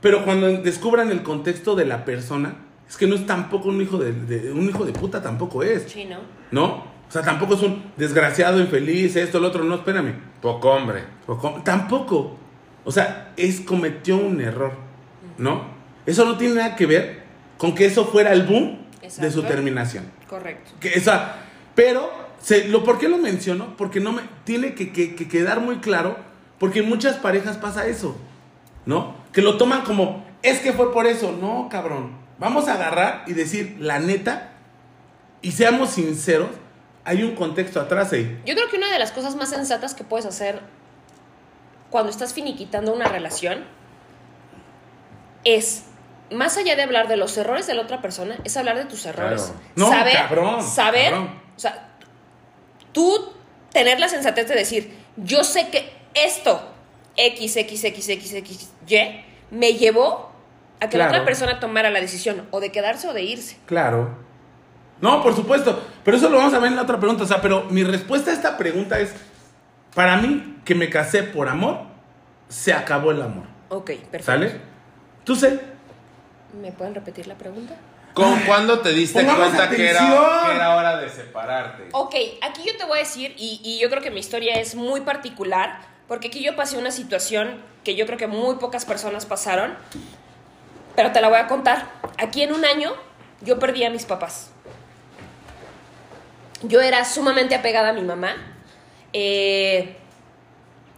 Pero 0.00 0.24
cuando 0.24 0.46
descubran 0.62 1.10
el 1.10 1.22
contexto 1.22 1.74
de 1.74 1.84
la 1.84 2.04
persona, 2.04 2.54
es 2.88 2.96
que 2.96 3.06
no 3.06 3.14
es 3.16 3.26
tampoco 3.26 3.68
un 3.68 3.80
hijo 3.82 3.98
de, 3.98 4.12
de- 4.12 4.52
un 4.52 4.68
hijo 4.68 4.84
de 4.84 4.92
puta, 4.92 5.20
tampoco 5.22 5.62
es. 5.62 5.84
Sí, 5.90 6.04
¿no? 6.04 6.18
¿No? 6.50 6.98
O 7.08 7.10
sea, 7.10 7.22
tampoco 7.22 7.54
es 7.54 7.62
un 7.62 7.82
desgraciado, 7.96 8.60
infeliz, 8.60 9.16
esto, 9.16 9.40
lo 9.40 9.48
otro, 9.48 9.64
no, 9.64 9.76
espérame. 9.76 10.14
Poco 10.42 10.70
hombre. 10.70 11.02
O 11.26 11.36
com- 11.38 11.64
Tampoco. 11.64 12.36
O 12.84 12.92
sea, 12.92 13.32
es 13.36 13.60
cometió 13.60 14.16
un 14.16 14.40
error, 14.40 14.72
¿no? 15.36 15.62
Eso 16.06 16.24
no 16.24 16.36
tiene 16.38 16.54
nada 16.54 16.76
que 16.76 16.86
ver 16.86 17.22
con 17.58 17.74
que 17.74 17.86
eso 17.86 18.04
fuera 18.06 18.32
el 18.32 18.44
boom 18.44 18.78
de 19.02 19.30
su 19.30 19.42
terminación. 19.42 20.04
Correcto. 20.28 20.70
Que 20.80 20.90
esa, 20.94 21.36
pero, 21.74 22.10
se, 22.40 22.68
lo, 22.68 22.84
¿por 22.84 22.98
qué 22.98 23.08
lo 23.08 23.18
menciono? 23.18 23.74
Porque 23.76 24.00
no 24.00 24.12
me, 24.12 24.22
tiene 24.44 24.74
que, 24.74 24.92
que- 24.92 25.14
que 25.14 25.28
quedar 25.28 25.60
muy 25.60 25.76
claro, 25.78 26.16
porque 26.58 26.80
en 26.80 26.88
muchas 26.88 27.16
parejas 27.16 27.56
pasa 27.56 27.86
eso, 27.86 28.16
¿no? 28.86 29.14
Que 29.32 29.42
lo 29.42 29.56
toman 29.56 29.82
como, 29.82 30.24
es 30.42 30.60
que 30.60 30.72
fue 30.72 30.92
por 30.92 31.06
eso. 31.06 31.32
No, 31.32 31.68
cabrón. 31.70 32.16
Vamos 32.38 32.68
a 32.68 32.74
agarrar 32.74 33.24
y 33.26 33.32
decir 33.32 33.76
la 33.80 33.98
neta 33.98 34.50
y 35.42 35.52
seamos 35.52 35.90
sinceros, 35.90 36.50
hay 37.04 37.22
un 37.22 37.34
contexto 37.34 37.80
atrás 37.80 38.12
ahí. 38.12 38.40
Yo 38.44 38.54
creo 38.54 38.68
que 38.68 38.76
una 38.76 38.90
de 38.92 38.98
las 38.98 39.12
cosas 39.12 39.34
más 39.34 39.50
sensatas 39.50 39.94
que 39.94 40.04
puedes 40.04 40.26
hacer 40.26 40.60
cuando 41.90 42.10
estás 42.10 42.34
finiquitando 42.34 42.92
una 42.92 43.06
relación 43.06 43.64
es, 45.44 45.84
más 46.30 46.56
allá 46.56 46.76
de 46.76 46.82
hablar 46.82 47.08
de 47.08 47.16
los 47.16 47.36
errores 47.38 47.66
de 47.66 47.74
la 47.74 47.82
otra 47.82 48.02
persona, 48.02 48.36
es 48.44 48.56
hablar 48.56 48.76
de 48.76 48.84
tus 48.84 49.06
errores. 49.06 49.42
Claro. 49.42 49.60
No, 49.76 49.88
saber, 49.88 50.14
cabrón, 50.14 50.62
saber, 50.62 51.10
cabrón. 51.10 51.40
o 51.56 51.60
sea, 51.60 51.88
tú 52.92 53.32
tener 53.72 53.98
la 53.98 54.08
sensatez 54.08 54.48
de 54.48 54.54
decir, 54.54 54.96
yo 55.16 55.44
sé 55.44 55.68
que 55.70 55.97
esto, 56.24 56.60
X, 57.16 57.56
X, 57.56 57.84
X, 57.84 58.08
X, 58.08 58.34
X, 58.34 58.72
Y, 58.86 59.24
me 59.50 59.74
llevó 59.74 60.30
a 60.80 60.88
que 60.88 60.98
la 60.98 61.08
otra 61.08 61.24
persona 61.24 61.60
tomara 61.60 61.90
la 61.90 62.00
decisión 62.00 62.46
o 62.50 62.60
de 62.60 62.70
quedarse 62.70 63.08
o 63.08 63.12
de 63.12 63.22
irse. 63.22 63.58
Claro. 63.66 64.16
No, 65.00 65.22
por 65.22 65.34
supuesto. 65.34 65.82
Pero 66.04 66.16
eso 66.16 66.28
lo 66.28 66.38
vamos 66.38 66.54
a 66.54 66.58
ver 66.58 66.70
en 66.70 66.76
la 66.76 66.82
otra 66.82 66.98
pregunta. 66.98 67.24
O 67.24 67.26
sea, 67.26 67.40
pero 67.40 67.64
mi 67.70 67.84
respuesta 67.84 68.30
a 68.30 68.34
esta 68.34 68.56
pregunta 68.56 68.98
es, 68.98 69.12
para 69.94 70.16
mí, 70.16 70.58
que 70.64 70.74
me 70.74 70.90
casé 70.90 71.22
por 71.22 71.48
amor, 71.48 71.80
se 72.48 72.72
acabó 72.72 73.10
el 73.10 73.22
amor. 73.22 73.44
Ok, 73.68 73.86
perfecto. 74.10 74.24
¿Sale? 74.24 74.60
¿Tú 75.24 75.36
sé? 75.36 75.60
¿Me 76.60 76.72
pueden 76.72 76.94
repetir 76.94 77.26
la 77.26 77.34
pregunta? 77.34 77.74
¿Con 78.14 78.40
cuándo 78.40 78.80
te 78.80 78.90
diste 78.90 79.20
Pongamos 79.20 79.48
cuenta 79.48 79.70
que 79.70 79.90
era, 79.90 80.00
que 80.00 80.54
era 80.54 80.76
hora 80.76 80.96
de 80.96 81.08
separarte? 81.08 81.88
Ok, 81.92 82.14
aquí 82.42 82.62
yo 82.66 82.76
te 82.76 82.84
voy 82.84 82.98
a 82.98 83.02
decir, 83.02 83.34
y, 83.36 83.60
y 83.62 83.78
yo 83.78 83.88
creo 83.90 84.02
que 84.02 84.10
mi 84.10 84.18
historia 84.18 84.58
es 84.58 84.74
muy 84.74 85.02
particular, 85.02 85.80
porque 86.08 86.28
aquí 86.28 86.42
yo 86.42 86.56
pasé 86.56 86.78
una 86.78 86.90
situación 86.90 87.62
que 87.84 87.94
yo 87.94 88.06
creo 88.06 88.18
que 88.18 88.26
muy 88.26 88.56
pocas 88.56 88.84
personas 88.84 89.26
pasaron, 89.26 89.76
pero 90.96 91.12
te 91.12 91.20
la 91.20 91.28
voy 91.28 91.38
a 91.38 91.46
contar. 91.46 91.86
Aquí 92.16 92.42
en 92.42 92.52
un 92.52 92.64
año 92.64 92.94
yo 93.42 93.58
perdí 93.58 93.84
a 93.84 93.90
mis 93.90 94.04
papás. 94.04 94.50
Yo 96.62 96.80
era 96.80 97.04
sumamente 97.04 97.54
apegada 97.54 97.90
a 97.90 97.92
mi 97.92 98.02
mamá. 98.02 98.34
eh, 99.12 99.96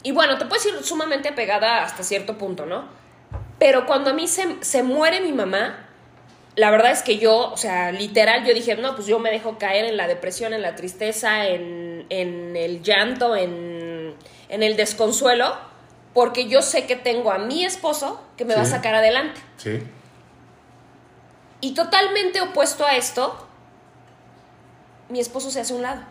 y 0.03 0.13
bueno, 0.13 0.39
te 0.39 0.47
puedo 0.47 0.63
decir 0.63 0.83
sumamente 0.83 1.29
apegada 1.29 1.83
hasta 1.85 2.03
cierto 2.03 2.39
punto, 2.39 2.65
¿no? 2.65 2.85
Pero 3.59 3.85
cuando 3.85 4.11
a 4.11 4.13
mí 4.15 4.27
se, 4.27 4.57
se 4.63 4.83
muere 4.83 5.21
mi 5.21 5.33
mamá, 5.33 5.87
la 6.57 6.71
verdad 6.71 6.93
es 6.93 7.03
que 7.03 7.19
yo, 7.19 7.51
o 7.51 7.57
sea, 7.59 7.93
literal, 7.93 8.47
yo 8.47 8.55
dije, 8.55 8.75
no, 8.77 8.95
pues 8.95 9.07
yo 9.07 9.19
me 9.19 9.31
dejo 9.31 9.59
caer 9.59 9.85
en 9.85 9.99
la 9.99 10.09
depresión, 10.09 10.55
en 10.55 10.63
la 10.63 10.75
tristeza, 10.75 11.47
en, 11.47 12.07
en 12.09 12.57
el 12.57 12.83
llanto, 12.83 13.37
en, 13.37 13.80
en 14.51 14.63
el 14.63 14.77
desconsuelo, 14.77 15.57
porque 16.13 16.49
yo 16.49 16.61
sé 16.61 16.87
que 16.87 16.97
tengo 16.97 17.33
a 17.33 17.39
mi 17.39 17.65
esposo 17.65 18.21
que 18.37 18.45
me 18.45 18.55
va 18.55 18.63
a 18.63 18.67
sacar 18.67 18.95
adelante. 18.95 19.41
Sí. 19.57 19.81
Y 21.61 21.75
totalmente 21.75 22.41
opuesto 22.41 22.85
a 22.85 22.97
esto, 22.97 23.47
mi 25.09 25.21
esposo 25.21 25.51
se 25.51 25.61
hace 25.61 25.73
a 25.73 25.77
un 25.77 25.83
lado. 25.83 26.03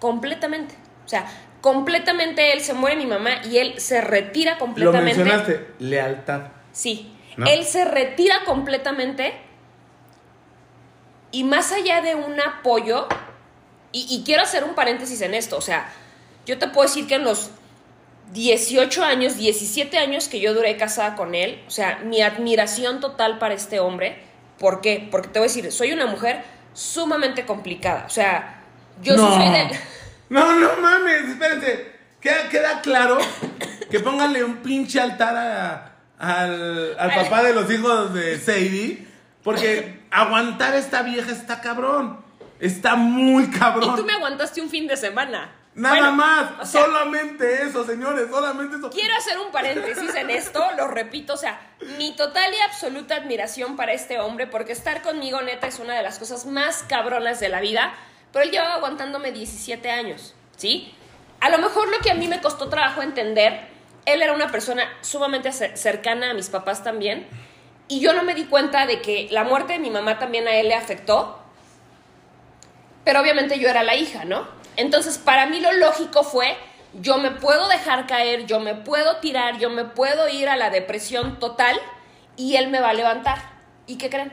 Completamente. 0.00 0.74
O 1.04 1.08
sea, 1.08 1.26
completamente 1.60 2.52
él 2.52 2.60
se 2.60 2.74
muere 2.74 2.96
mi 2.96 3.06
mamá 3.06 3.44
y 3.44 3.58
él 3.58 3.80
se 3.80 4.00
retira 4.00 4.54
Lo 4.54 4.58
completamente. 4.58 5.04
mencionaste, 5.16 5.74
lealtad. 5.78 6.42
Sí. 6.72 7.14
¿No? 7.36 7.46
Él 7.46 7.64
se 7.64 7.84
retira 7.84 8.44
completamente 8.44 9.34
y 11.30 11.44
más 11.44 11.72
allá 11.72 12.00
de 12.00 12.14
un 12.14 12.40
apoyo, 12.40 13.06
y, 13.92 14.06
y 14.08 14.24
quiero 14.24 14.42
hacer 14.42 14.64
un 14.64 14.74
paréntesis 14.74 15.20
en 15.20 15.34
esto, 15.34 15.56
o 15.56 15.60
sea, 15.60 15.88
yo 16.46 16.58
te 16.58 16.68
puedo 16.68 16.88
decir 16.88 17.06
que 17.06 17.16
en 17.16 17.24
los 17.24 17.50
18 18.32 19.04
años, 19.04 19.36
17 19.36 19.98
años 19.98 20.28
que 20.28 20.40
yo 20.40 20.54
duré 20.54 20.76
casada 20.76 21.14
con 21.16 21.34
él, 21.34 21.62
o 21.66 21.70
sea, 21.70 22.00
mi 22.04 22.20
admiración 22.22 23.00
total 23.00 23.38
para 23.38 23.54
este 23.54 23.80
hombre, 23.80 24.22
¿por 24.58 24.80
qué? 24.80 25.08
Porque 25.10 25.28
te 25.28 25.38
voy 25.38 25.46
a 25.46 25.50
decir, 25.52 25.70
soy 25.72 25.92
una 25.92 26.06
mujer 26.06 26.42
sumamente 26.74 27.46
complicada, 27.46 28.04
o 28.06 28.10
sea, 28.10 28.62
yo 29.02 29.16
no. 29.16 29.28
soy 29.34 29.48
de... 29.50 29.70
No, 30.30 30.52
no 30.60 30.68
mames, 30.82 31.24
espérense. 31.30 31.90
Queda, 32.20 32.48
queda 32.50 32.80
claro 32.82 33.16
que 33.90 33.98
pónganle 34.00 34.44
un 34.44 34.58
pinche 34.58 35.00
altar 35.00 35.34
a- 35.34 35.92
al, 36.18 36.98
al 36.98 37.14
papá 37.14 37.42
de 37.44 37.54
los 37.54 37.70
hijos 37.72 38.12
de 38.12 38.38
Sadie. 38.38 39.06
Porque 39.42 40.00
aguantar 40.10 40.74
a 40.74 40.78
esta 40.78 41.00
vieja 41.02 41.32
está 41.32 41.62
cabrón. 41.62 42.20
Está 42.60 42.94
muy 42.96 43.44
Y 43.44 43.50
cabrón. 43.58 43.96
tú 43.96 44.04
me 44.04 44.12
aguantaste 44.12 44.60
un 44.60 44.68
fin 44.68 44.86
de 44.86 44.98
semana. 44.98 45.50
Nada 45.78 45.94
Bueno, 45.96 46.12
más. 46.12 46.50
o 46.60 46.66
sea, 46.66 46.82
solamente 46.84 47.62
eso, 47.62 47.84
señores. 47.86 48.28
Solamente 48.30 48.76
eso. 48.76 48.90
Quiero 48.90 49.14
hacer 49.16 49.38
un 49.38 49.52
paréntesis 49.52 50.14
en 50.14 50.30
esto, 50.30 50.64
lo 50.76 50.88
repito, 50.88 51.34
o 51.34 51.36
sea, 51.36 51.60
mi 51.98 52.14
total 52.16 52.52
y 52.52 52.60
absoluta 52.60 53.14
admiración 53.16 53.76
para 53.76 53.92
este 53.92 54.18
hombre, 54.18 54.46
porque 54.48 54.72
estar 54.72 55.02
conmigo 55.02 55.40
neta 55.42 55.66
es 55.68 55.78
una 55.78 55.94
de 55.94 56.02
las 56.02 56.18
cosas 56.18 56.46
más 56.46 56.82
cabronas 56.88 57.38
de 57.40 57.48
la 57.48 57.60
vida, 57.60 57.94
pero 58.32 58.44
él 58.44 58.50
llevaba 58.50 58.74
aguantándome 58.74 59.30
17 59.32 59.90
años, 59.90 60.34
¿sí? 60.56 60.92
A 61.40 61.48
lo 61.50 61.58
mejor 61.58 61.88
lo 61.88 61.98
que 62.00 62.10
a 62.10 62.14
mí 62.14 62.26
me 62.26 62.40
costó 62.40 62.68
trabajo 62.68 63.00
entender, 63.02 63.68
él 64.04 64.20
era 64.20 64.32
una 64.32 64.48
persona 64.50 64.82
sumamente 65.02 65.50
cer- 65.50 65.76
cercana 65.76 66.30
a 66.32 66.34
mis 66.34 66.48
papás 66.48 66.82
también, 66.82 67.28
y 67.86 68.00
yo 68.00 68.12
no 68.14 68.24
me 68.24 68.34
di 68.34 68.46
cuenta 68.46 68.84
de 68.86 69.00
que 69.00 69.28
la 69.30 69.44
muerte 69.44 69.74
de 69.74 69.78
mi 69.78 69.90
mamá 69.90 70.18
también 70.18 70.48
a 70.48 70.56
él 70.56 70.66
le 70.68 70.74
afectó, 70.74 71.38
pero 73.04 73.20
obviamente 73.20 73.58
yo 73.58 73.68
era 73.68 73.82
la 73.82 73.94
hija, 73.94 74.24
¿no? 74.24 74.57
Entonces, 74.78 75.18
para 75.18 75.46
mí 75.46 75.58
lo 75.60 75.72
lógico 75.72 76.22
fue, 76.22 76.56
yo 76.94 77.18
me 77.18 77.32
puedo 77.32 77.66
dejar 77.68 78.06
caer, 78.06 78.46
yo 78.46 78.60
me 78.60 78.74
puedo 78.76 79.16
tirar, 79.16 79.58
yo 79.58 79.70
me 79.70 79.84
puedo 79.84 80.28
ir 80.28 80.48
a 80.48 80.54
la 80.56 80.70
depresión 80.70 81.40
total 81.40 81.76
y 82.36 82.54
él 82.54 82.68
me 82.68 82.78
va 82.80 82.90
a 82.90 82.94
levantar. 82.94 83.38
¿Y 83.88 83.98
qué 83.98 84.08
creen? 84.08 84.32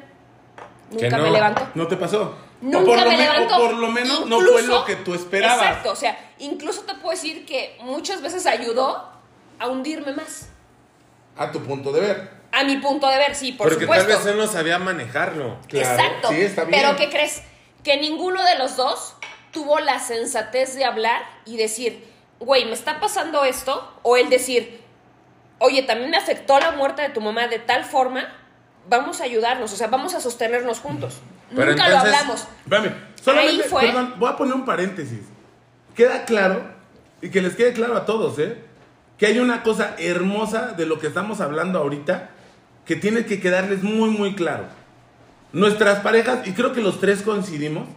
Nunca 0.92 1.18
no. 1.18 1.24
me 1.24 1.32
levantó. 1.32 1.68
No 1.74 1.88
te 1.88 1.98
pasó. 1.98 2.38
Nunca 2.62 2.78
o 2.80 2.86
por 2.86 3.00
lo 3.00 3.10
me 3.10 3.18
me- 3.18 3.24
levantó. 3.24 3.56
O 3.58 3.60
por 3.60 3.74
lo 3.74 3.88
menos 3.90 4.26
no 4.28 4.40
fue 4.40 4.62
lo 4.62 4.86
que 4.86 4.96
tú 4.98 5.16
esperabas. 5.16 5.58
Exacto, 5.66 5.92
o 5.92 5.96
sea, 5.96 6.16
incluso 6.38 6.82
te 6.84 6.94
puedo 6.94 7.10
decir 7.10 7.44
que 7.48 7.78
muchas 7.82 8.22
veces 8.22 8.46
ayudó 8.46 9.10
a 9.58 9.68
hundirme 9.68 10.14
más. 10.14 10.50
A 11.38 11.52
tu 11.52 11.60
punto 11.64 11.92
de 11.92 12.02
ver. 12.02 12.30
A 12.52 12.64
mi 12.64 12.78
punto 12.78 13.08
de 13.10 13.18
ver, 13.18 13.34
sí, 13.36 13.52
por 13.52 13.68
Porque 13.68 13.84
supuesto. 13.86 14.08
tal 14.08 14.18
vez 14.18 14.26
él 14.28 14.38
no 14.38 14.46
sabía 14.48 14.78
manejarlo. 14.78 15.58
Claro, 15.68 15.90
Exacto. 16.02 16.30
sí, 16.30 16.42
está 16.42 16.66
bien. 16.66 16.80
Pero 16.82 16.96
¿qué 16.98 17.10
crees? 17.10 17.42
Que 17.84 17.98
ninguno 17.98 18.44
de 18.44 18.58
los 18.60 18.78
dos 18.78 19.16
tuvo 19.56 19.80
la 19.80 19.99
sensatez 19.99 20.76
de 20.76 20.84
hablar 20.84 21.23
y 21.45 21.56
decir, 21.56 22.03
güey, 22.40 22.65
me 22.65 22.73
está 22.73 22.99
pasando 22.99 23.45
esto. 23.45 23.90
O 24.03 24.18
el 24.18 24.30
decir, 24.30 24.82
oye, 25.60 25.82
también 25.84 26.11
me 26.11 26.18
afectó 26.18 26.60
la 26.60 26.72
muerte 26.72 27.02
de 27.02 27.10
tu 27.10 27.22
mamá 27.22 27.48
de 27.48 27.57
tal 27.60 27.86
forma 27.86 28.27
vamos 28.90 29.22
a 29.22 29.23
ayudarnos, 29.23 29.72
o 29.73 29.76
sea, 29.77 29.88
vamos 29.88 30.14
a 30.14 30.19
sostenernos 30.19 30.80
juntos. 30.80 31.22
Pero 31.56 31.72
Nunca 31.72 31.88
lo 31.90 31.98
hablamos. 31.99 32.45
Espérame, 32.65 32.94
solamente, 33.23 33.64
Ahí 33.64 33.69
fue- 33.69 33.82
perdón, 33.82 34.14
voy 34.18 34.30
a 34.30 34.36
poner 34.36 34.53
un 34.53 34.65
paréntesis. 34.65 35.22
Queda 35.95 36.26
claro, 36.26 36.61
y 37.22 37.30
que 37.30 37.41
les 37.41 37.56
quede 37.56 37.72
claro 37.73 37.95
a 37.95 38.06
todos, 38.06 38.38
¿eh? 38.40 38.57
Que 39.18 39.27
hay 39.27 39.40
una 39.40 39.64
cosa 39.64 39.95
hermosa 39.98 40.73
de 40.73 40.86
lo 40.86 40.99
que 40.99 41.07
estamos 41.07 41.40
hablando 41.40 41.80
ahorita, 41.80 42.30
que 42.86 42.95
tiene 42.98 43.26
que 43.26 43.40
quedarles 43.40 43.82
muy, 43.84 44.10
muy 44.10 44.36
claro. 44.36 44.65
Nuestras 45.53 46.02
parejas, 46.02 46.45
y 46.45 46.52
creo 46.52 46.73
que 46.73 46.82
los 46.82 46.99
tres 46.99 47.22
coincidimos, 47.22 47.88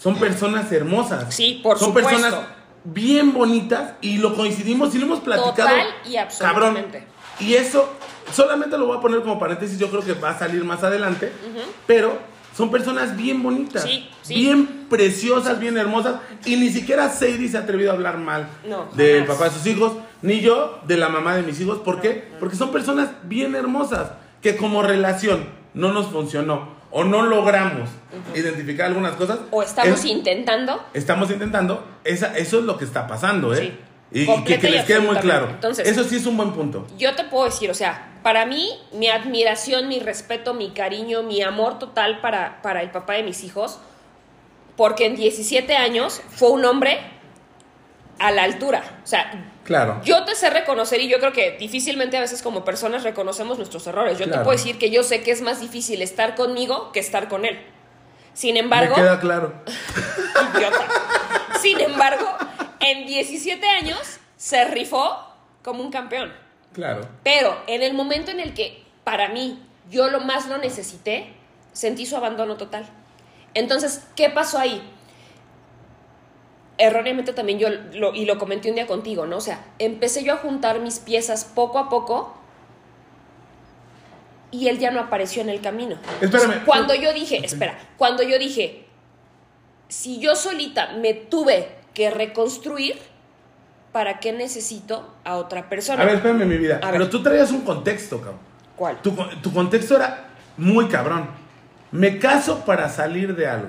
son 0.00 0.16
personas 0.16 0.72
hermosas. 0.72 1.32
Sí, 1.34 1.60
por 1.62 1.78
son 1.78 1.88
supuesto. 1.88 2.10
personas 2.10 2.34
bien 2.82 3.34
bonitas, 3.34 3.92
y 4.00 4.16
lo 4.16 4.34
coincidimos 4.34 4.94
y 4.94 4.98
lo 4.98 5.04
hemos 5.06 5.20
platicado. 5.20 5.68
Total 5.68 5.86
y 6.06 6.16
absolutamente. 6.16 6.98
Cabrón. 6.98 7.04
Y 7.40 7.54
eso, 7.54 7.88
solamente 8.32 8.78
lo 8.78 8.86
voy 8.86 8.96
a 8.96 9.00
poner 9.00 9.20
como 9.20 9.38
paréntesis, 9.38 9.78
yo 9.78 9.90
creo 9.90 10.02
que 10.02 10.14
va 10.14 10.30
a 10.30 10.38
salir 10.38 10.64
más 10.64 10.82
adelante, 10.82 11.30
pero 11.86 12.18
son 12.56 12.70
personas 12.70 13.16
bien 13.16 13.42
bonitas, 13.42 13.82
Sí, 13.82 14.08
sí. 14.22 14.34
bien 14.34 14.86
preciosas, 14.88 15.60
bien 15.60 15.76
hermosas, 15.76 16.16
y 16.46 16.56
ni 16.56 16.70
siquiera 16.70 17.08
Sadie 17.10 17.48
se 17.48 17.58
ha 17.58 17.60
atrevido 17.60 17.90
a 17.90 17.94
hablar 17.94 18.16
mal 18.18 18.48
No, 18.66 18.88
del 18.94 19.24
papá 19.26 19.44
de 19.44 19.50
sus 19.50 19.66
hijos, 19.66 19.92
ni 20.22 20.40
yo 20.40 20.80
de 20.86 20.96
la 20.96 21.08
mamá 21.10 21.36
de 21.36 21.42
mis 21.42 21.60
hijos. 21.60 21.78
¿Por 21.80 22.00
qué? 22.00 22.28
Porque 22.40 22.56
son 22.56 22.72
personas 22.72 23.10
bien 23.24 23.54
hermosas, 23.54 24.12
que 24.42 24.56
como 24.56 24.82
relación 24.82 25.44
no 25.74 25.92
nos 25.92 26.06
funcionó, 26.08 26.79
o 26.90 27.04
no 27.04 27.22
logramos 27.22 27.88
identificar 28.34 28.86
algunas 28.86 29.12
cosas. 29.14 29.38
O 29.50 29.62
estamos 29.62 30.00
es- 30.00 30.04
intentando. 30.06 30.82
estamos 30.94 31.30
intentando, 31.30 31.84
esa, 32.04 32.36
eso 32.36 32.58
es 32.58 32.64
lo 32.64 32.76
que 32.76 32.84
está 32.84 33.06
pasando, 33.06 33.54
¿eh? 33.54 33.58
Sí. 33.58 33.78
Y- 34.22 34.26
que, 34.44 34.58
les 34.58 34.84
quede 34.84 34.98
muy 35.00 35.16
claro. 35.16 35.48
Entonces- 35.50 35.86
eso 35.86 36.02
sí 36.02 36.16
es 36.16 36.26
un 36.26 36.36
buen 36.36 36.52
punto. 36.52 36.86
Yo 36.98 37.14
te 37.14 37.22
puedo 37.24 37.44
decir, 37.44 37.70
o 37.70 37.74
sea, 37.74 38.08
para 38.24 38.44
mí, 38.44 38.68
mi 38.92 39.08
admiración, 39.08 39.86
mi 39.86 40.00
respeto, 40.00 40.52
mi 40.52 40.70
cariño, 40.70 41.22
mi 41.22 41.40
amor 41.42 41.78
total 41.78 42.20
para, 42.20 42.60
para 42.62 42.82
el 42.82 42.90
papá 42.90 43.12
de 43.14 43.22
mis 43.22 43.44
hijos, 43.44 43.78
porque 44.76 45.06
en 45.06 45.14
17 45.14 45.76
años 45.76 46.20
fue 46.30 46.50
un 46.50 46.64
hombre 46.64 46.98
a 48.20 48.30
la 48.30 48.44
altura. 48.44 48.82
O 49.02 49.06
sea, 49.06 49.32
Claro. 49.64 50.00
yo 50.04 50.24
te 50.24 50.34
sé 50.34 50.50
reconocer 50.50 51.00
y 51.00 51.08
yo 51.08 51.18
creo 51.18 51.32
que 51.32 51.52
difícilmente 51.58 52.16
a 52.16 52.20
veces 52.20 52.42
como 52.42 52.64
personas 52.64 53.02
reconocemos 53.02 53.56
nuestros 53.58 53.86
errores. 53.86 54.18
Yo 54.18 54.26
Claro. 54.26 54.40
te 54.40 54.44
puedo 54.44 54.56
decir 54.56 54.78
que 54.78 54.90
yo 54.90 55.02
sé 55.02 55.22
que 55.22 55.30
es 55.30 55.42
más 55.42 55.60
difícil 55.60 56.02
estar 56.02 56.34
conmigo 56.34 56.92
que 56.92 57.00
estar 57.00 57.28
con 57.28 57.44
él. 57.44 57.60
Sin 58.34 58.56
embargo, 58.56 58.94
Me 58.96 59.02
queda 59.02 59.20
claro. 59.20 59.52
idiota. 60.56 60.86
Sin 61.60 61.80
embargo, 61.80 62.26
en 62.80 63.06
17 63.06 63.66
años 63.68 63.98
se 64.36 64.64
rifó 64.64 65.18
como 65.62 65.82
un 65.82 65.90
campeón. 65.90 66.32
Claro. 66.72 67.02
Pero 67.24 67.56
en 67.66 67.82
el 67.82 67.94
momento 67.94 68.30
en 68.30 68.40
el 68.40 68.54
que 68.54 68.84
para 69.04 69.28
mí 69.28 69.62
yo 69.90 70.08
lo 70.08 70.20
más 70.20 70.46
lo 70.46 70.58
necesité, 70.58 71.32
sentí 71.72 72.06
su 72.06 72.16
abandono 72.16 72.56
total. 72.56 72.86
Entonces, 73.54 74.04
¿qué 74.14 74.30
pasó 74.30 74.58
ahí? 74.58 74.80
Erróneamente 76.80 77.32
también 77.34 77.58
yo, 77.58 77.68
lo, 77.92 78.14
y 78.14 78.24
lo 78.24 78.38
comenté 78.38 78.70
un 78.70 78.74
día 78.74 78.86
contigo, 78.86 79.26
¿no? 79.26 79.36
O 79.36 79.40
sea, 79.40 79.64
empecé 79.78 80.24
yo 80.24 80.32
a 80.32 80.36
juntar 80.38 80.80
mis 80.80 80.98
piezas 80.98 81.44
poco 81.44 81.78
a 81.78 81.88
poco 81.90 82.34
y 84.50 84.68
él 84.68 84.78
ya 84.78 84.90
no 84.90 85.00
apareció 85.00 85.42
en 85.42 85.50
el 85.50 85.60
camino. 85.60 85.96
Espérame. 86.20 86.64
Cuando 86.64 86.94
yo 86.94 87.12
dije, 87.12 87.44
espera, 87.44 87.78
cuando 87.96 88.22
yo 88.22 88.38
dije, 88.38 88.86
si 89.88 90.18
yo 90.20 90.34
solita 90.34 90.92
me 90.92 91.12
tuve 91.14 91.68
que 91.94 92.10
reconstruir, 92.10 92.98
¿para 93.92 94.18
qué 94.18 94.32
necesito 94.32 95.14
a 95.24 95.36
otra 95.36 95.68
persona? 95.68 96.02
A 96.02 96.06
ver, 96.06 96.16
espérame, 96.16 96.46
mi 96.46 96.56
vida. 96.56 96.80
A 96.82 96.86
ver. 96.86 96.92
Pero 96.92 97.10
tú 97.10 97.22
traías 97.22 97.50
un 97.50 97.60
contexto, 97.60 98.18
cabrón. 98.18 98.40
¿Cuál? 98.74 99.02
Tu, 99.02 99.14
tu 99.42 99.52
contexto 99.52 99.96
era 99.96 100.30
muy 100.56 100.88
cabrón. 100.88 101.28
Me 101.92 102.18
caso 102.18 102.64
para 102.64 102.88
salir 102.88 103.36
de 103.36 103.46
algo. 103.46 103.68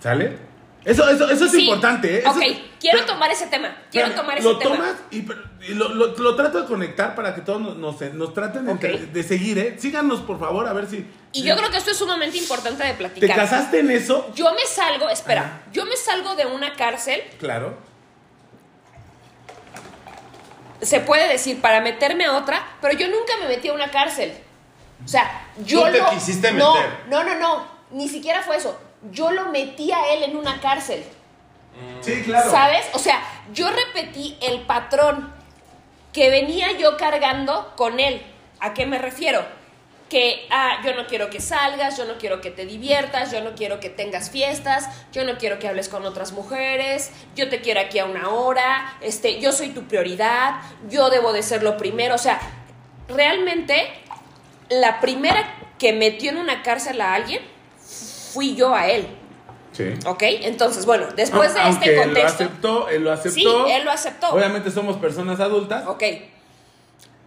¿Sale? 0.00 0.47
Eso, 0.88 1.06
eso, 1.10 1.30
eso 1.30 1.44
es 1.44 1.50
Sí. 1.52 1.60
importante, 1.64 2.16
¿eh? 2.16 2.18
Eso 2.20 2.30
Ok, 2.30 2.42
es- 2.46 2.58
quiero 2.80 2.98
pero- 3.00 3.12
tomar 3.12 3.30
ese 3.30 3.46
tema. 3.48 3.76
Quiero 3.90 4.10
tomar 4.14 4.38
ese 4.38 4.48
lo 4.48 4.58
tema. 4.58 4.76
tomas 4.76 4.94
y, 5.10 5.74
lo, 5.74 5.90
lo- 5.90 6.16
lo 6.16 6.34
trato 6.34 6.62
de 6.62 6.66
conectar 6.66 7.14
para 7.14 7.34
que 7.34 7.42
todos 7.42 7.60
nos, 7.60 7.76
nos, 7.76 8.00
nos 8.14 8.32
traten 8.32 8.64
de- 8.78 9.22
seguir, 9.22 9.58
¿eh? 9.58 9.76
Síganos, 9.78 10.20
por 10.20 10.40
favor, 10.40 10.66
a 10.66 10.72
ver 10.72 10.86
si... 10.86 11.06
Y 11.34 11.42
si- 11.42 11.46
yo 11.46 11.56
creo 11.56 11.70
que 11.70 11.76
esto 11.76 11.90
es 11.90 11.96
sumamente 11.98 12.38
importante 12.38 12.82
de 12.84 12.90
¿Te 12.92 12.96
platicar. 12.96 13.36
casaste 13.36 13.80
en 13.80 13.90
eso? 13.90 14.32
Yo 14.34 14.50
me 14.54 14.64
salgo, 14.64 15.10
espera, 15.10 15.60
yo 15.72 15.84
me 15.84 15.94
salgo 15.96 16.34
de 16.36 16.46
una 16.46 16.72
cárcel, 16.74 17.20
Claro. 17.38 17.76
se 20.80 21.00
puede 21.00 21.28
decir, 21.28 21.60
para 21.60 21.80
meterme 21.80 22.24
a 22.24 22.36
otra, 22.36 22.64
pero 22.80 22.94
yo 22.96 23.08
nunca 23.08 23.34
me 23.42 23.48
metí 23.48 23.68
a 23.68 23.72
una 23.74 23.90
cárcel. 23.90 24.32
O 25.04 25.08
sea, 25.08 25.46
yo 25.64 25.84
Tú 25.84 25.92
te 25.92 25.98
lo- 25.98 26.10
quisiste 26.10 26.52
no, 26.52 26.74
meter. 26.74 26.90
No, 27.08 27.24
no, 27.24 27.34
no, 27.38 27.66
ni 27.90 28.08
siquiera 28.08 28.42
fue 28.42 28.56
eso. 28.56 28.78
Yo 29.12 29.30
lo 29.30 29.46
metí 29.46 29.92
a 29.92 30.12
él 30.12 30.24
en 30.24 30.36
una 30.36 30.60
cárcel. 30.60 31.04
Sí, 32.00 32.22
claro. 32.24 32.50
¿Sabes? 32.50 32.86
O 32.92 32.98
sea, 32.98 33.22
yo 33.52 33.68
repetí 33.70 34.36
el 34.40 34.62
patrón 34.62 35.32
que 36.12 36.30
venía 36.30 36.72
yo 36.72 36.96
cargando 36.96 37.72
con 37.76 38.00
él. 38.00 38.22
¿A 38.60 38.74
qué 38.74 38.86
me 38.86 38.98
refiero? 38.98 39.44
Que 40.08 40.46
ah, 40.50 40.80
yo 40.84 40.94
no 40.94 41.06
quiero 41.06 41.28
que 41.28 41.40
salgas, 41.40 41.96
yo 41.98 42.06
no 42.06 42.16
quiero 42.18 42.40
que 42.40 42.50
te 42.50 42.64
diviertas, 42.64 43.30
yo 43.30 43.42
no 43.42 43.54
quiero 43.54 43.78
que 43.78 43.90
tengas 43.90 44.30
fiestas, 44.30 44.88
yo 45.12 45.24
no 45.24 45.36
quiero 45.36 45.58
que 45.58 45.68
hables 45.68 45.88
con 45.88 46.04
otras 46.06 46.32
mujeres, 46.32 47.12
yo 47.36 47.48
te 47.50 47.60
quiero 47.60 47.80
aquí 47.80 47.98
a 47.98 48.06
una 48.06 48.30
hora, 48.30 48.96
este, 49.02 49.38
yo 49.38 49.52
soy 49.52 49.68
tu 49.68 49.84
prioridad, 49.84 50.56
yo 50.88 51.10
debo 51.10 51.32
de 51.32 51.42
ser 51.42 51.62
lo 51.62 51.76
primero. 51.76 52.14
O 52.14 52.18
sea, 52.18 52.40
realmente 53.06 53.86
la 54.70 55.00
primera 55.00 55.54
que 55.78 55.92
metió 55.92 56.30
en 56.30 56.38
una 56.38 56.62
cárcel 56.62 57.00
a 57.00 57.14
alguien 57.14 57.42
fui 58.32 58.54
yo 58.54 58.74
a 58.74 58.88
él. 58.88 59.06
Sí. 59.72 59.84
¿Ok? 60.06 60.22
Entonces, 60.22 60.86
bueno, 60.86 61.06
después 61.14 61.54
de 61.54 61.60
Aunque 61.60 61.84
este 61.84 61.90
Él 61.90 61.96
lo 61.96 62.04
contexto. 62.04 62.44
aceptó, 62.44 62.88
él 62.88 63.04
lo 63.04 63.12
aceptó. 63.12 63.34
Sí, 63.66 63.72
él 63.72 63.84
lo 63.84 63.90
aceptó. 63.90 64.28
Obviamente 64.30 64.70
somos 64.70 64.96
personas 64.96 65.40
adultas. 65.40 65.86
Ok. 65.86 66.02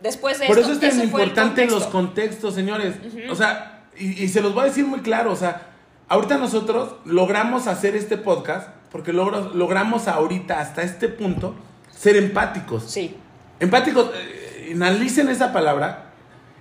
Después 0.01 0.39
de 0.39 0.47
Por 0.47 0.57
esto, 0.57 0.71
eso 0.73 0.81
es 0.85 0.91
tan 0.95 1.01
importante 1.03 1.65
los 1.65 1.85
contexto. 1.85 1.91
contextos, 1.91 2.55
señores. 2.55 2.95
O 3.29 3.35
sea, 3.35 3.83
y, 3.97 4.23
y 4.23 4.27
se 4.29 4.41
los 4.41 4.53
voy 4.53 4.63
a 4.63 4.65
decir 4.65 4.85
muy 4.85 5.01
claro. 5.01 5.31
O 5.31 5.35
sea, 5.35 5.67
ahorita 6.09 6.37
nosotros 6.37 6.95
logramos 7.05 7.67
hacer 7.67 7.95
este 7.95 8.17
podcast 8.17 8.69
porque 8.91 9.13
logramos 9.13 10.07
ahorita, 10.07 10.59
hasta 10.59 10.81
este 10.81 11.07
punto, 11.07 11.55
ser 11.95 12.17
empáticos. 12.17 12.83
Sí. 12.91 13.15
Empáticos, 13.59 14.09
eh, 14.15 14.71
analicen 14.73 15.29
esa 15.29 15.53
palabra. 15.53 16.11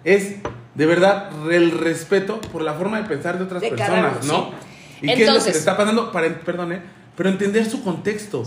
Es 0.05 0.35
de 0.75 0.87
verdad 0.87 1.31
el 1.51 1.73
respeto 1.73 2.41
por 2.41 2.63
la 2.63 2.75
forma 2.75 3.01
de 3.01 3.09
pensar 3.09 3.39
de 3.39 3.45
otras 3.45 3.61
De 3.61 3.71
personas, 3.71 4.25
¿no? 4.25 4.51
sí. 5.01 5.07
Y 5.07 5.15
qué 5.15 5.25
es 5.25 5.33
lo 5.33 5.39
que 5.43 5.51
le 5.51 5.59
está 5.59 5.77
pasando, 5.77 6.13
para, 6.13 6.29
perdone, 6.41 6.81
pero 7.17 7.29
entender 7.31 7.65
su 7.69 7.83
contexto. 7.83 8.43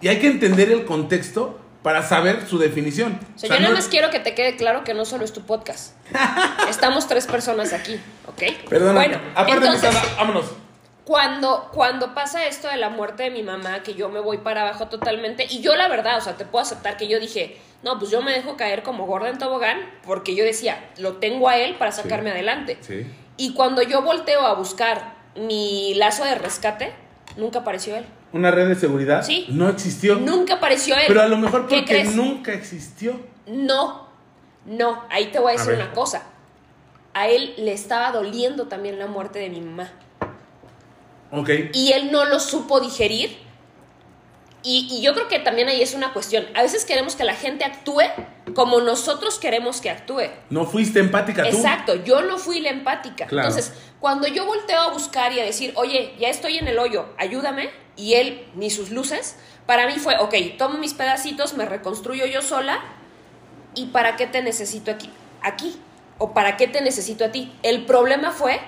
Y 0.00 0.08
hay 0.08 0.18
que 0.20 0.28
entender 0.28 0.70
el 0.70 0.84
contexto 0.84 1.58
para 1.82 2.02
saber 2.04 2.46
su 2.46 2.58
definición. 2.58 3.12
O 3.12 3.18
sea, 3.18 3.34
O 3.34 3.38
sea, 3.38 3.48
yo 3.48 3.54
nada 3.62 3.68
no- 3.70 3.74
más 3.76 3.88
quiero 3.88 4.10
que 4.10 4.20
te 4.20 4.34
quede 4.34 4.56
claro 4.56 4.84
que 4.84 4.94
no 4.94 5.04
solo 5.04 5.24
es 5.24 5.32
tu 5.32 5.42
podcast. 5.42 5.94
Estamos 6.70 7.08
tres 7.08 7.26
personas 7.26 7.72
aquí, 7.72 8.00
¿ok? 8.26 8.68
Perdona. 8.68 8.92
Bueno, 9.00 9.18
Aparte, 9.34 9.52
entonces, 9.66 9.90
mi 9.90 9.96
cara, 9.96 10.08
vámonos. 10.16 10.44
Cuando, 11.08 11.70
cuando 11.72 12.12
pasa 12.12 12.46
esto 12.46 12.68
de 12.68 12.76
la 12.76 12.90
muerte 12.90 13.22
de 13.22 13.30
mi 13.30 13.42
mamá, 13.42 13.82
que 13.82 13.94
yo 13.94 14.10
me 14.10 14.20
voy 14.20 14.36
para 14.36 14.60
abajo 14.60 14.88
totalmente, 14.88 15.46
y 15.48 15.62
yo 15.62 15.74
la 15.74 15.88
verdad, 15.88 16.18
o 16.18 16.20
sea, 16.20 16.36
te 16.36 16.44
puedo 16.44 16.62
aceptar 16.62 16.98
que 16.98 17.08
yo 17.08 17.18
dije, 17.18 17.56
no, 17.82 17.98
pues 17.98 18.10
yo 18.10 18.20
me 18.20 18.30
dejo 18.30 18.58
caer 18.58 18.82
como 18.82 19.06
gorda 19.06 19.30
en 19.30 19.38
tobogán, 19.38 19.78
porque 20.04 20.34
yo 20.34 20.44
decía, 20.44 20.90
lo 20.98 21.14
tengo 21.14 21.48
a 21.48 21.56
él 21.56 21.76
para 21.76 21.92
sacarme 21.92 22.30
adelante. 22.30 22.76
Sí. 22.82 23.06
Y 23.38 23.54
cuando 23.54 23.80
yo 23.80 24.02
volteo 24.02 24.42
a 24.42 24.52
buscar 24.52 25.14
mi 25.34 25.94
lazo 25.94 26.24
de 26.24 26.34
rescate, 26.34 26.92
nunca 27.38 27.60
apareció 27.60 27.96
él. 27.96 28.04
Una 28.34 28.50
red 28.50 28.68
de 28.68 28.74
seguridad 28.74 29.24
Sí. 29.24 29.46
no 29.48 29.70
existió. 29.70 30.16
Nunca 30.16 30.56
apareció 30.56 30.94
él. 30.94 31.04
Pero 31.08 31.22
a 31.22 31.26
lo 31.26 31.38
mejor 31.38 31.68
¿Qué 31.68 31.78
porque 31.78 32.04
nunca 32.04 32.52
existió. 32.52 33.18
No, 33.46 34.08
no, 34.66 35.04
ahí 35.08 35.28
te 35.28 35.38
voy 35.38 35.54
a 35.54 35.56
decir 35.56 35.72
una 35.72 35.90
cosa. 35.94 36.24
A 37.14 37.28
él 37.28 37.54
le 37.56 37.72
estaba 37.72 38.12
doliendo 38.12 38.66
también 38.66 38.98
la 38.98 39.06
muerte 39.06 39.38
de 39.38 39.48
mi 39.48 39.62
mamá. 39.62 39.90
Y 41.72 41.92
él 41.92 42.10
no 42.10 42.24
lo 42.24 42.40
supo 42.40 42.80
digerir. 42.80 43.38
Y, 44.62 44.88
y 44.90 45.02
yo 45.02 45.14
creo 45.14 45.28
que 45.28 45.38
también 45.38 45.68
ahí 45.68 45.80
es 45.82 45.94
una 45.94 46.12
cuestión. 46.12 46.46
A 46.54 46.62
veces 46.62 46.84
queremos 46.84 47.14
que 47.14 47.24
la 47.24 47.34
gente 47.34 47.64
actúe 47.64 48.02
como 48.54 48.80
nosotros 48.80 49.38
queremos 49.38 49.80
que 49.80 49.90
actúe. 49.90 50.24
No 50.50 50.66
fuiste 50.66 50.98
empática 50.98 51.48
tú. 51.48 51.56
Exacto, 51.56 51.94
yo 52.04 52.22
no 52.22 52.38
fui 52.38 52.60
la 52.60 52.70
empática. 52.70 53.26
Claro. 53.26 53.48
Entonces, 53.48 53.72
cuando 54.00 54.26
yo 54.26 54.46
volteo 54.46 54.80
a 54.80 54.92
buscar 54.92 55.32
y 55.32 55.40
a 55.40 55.44
decir, 55.44 55.72
oye, 55.76 56.14
ya 56.18 56.28
estoy 56.28 56.58
en 56.58 56.68
el 56.68 56.78
hoyo, 56.78 57.06
ayúdame, 57.18 57.70
y 57.96 58.14
él 58.14 58.46
ni 58.54 58.70
sus 58.70 58.90
luces, 58.90 59.36
para 59.66 59.86
mí 59.86 59.94
fue, 59.94 60.16
ok, 60.18 60.34
tomo 60.56 60.78
mis 60.78 60.94
pedacitos, 60.94 61.54
me 61.54 61.66
reconstruyo 61.66 62.26
yo 62.26 62.42
sola, 62.42 62.80
¿y 63.74 63.86
para 63.86 64.16
qué 64.16 64.26
te 64.26 64.42
necesito 64.42 64.90
aquí? 64.90 65.10
Aquí. 65.42 65.76
¿O 66.20 66.34
para 66.34 66.56
qué 66.56 66.66
te 66.66 66.80
necesito 66.80 67.24
a 67.24 67.30
ti? 67.30 67.52
El 67.62 67.86
problema 67.86 68.32
fue 68.32 68.60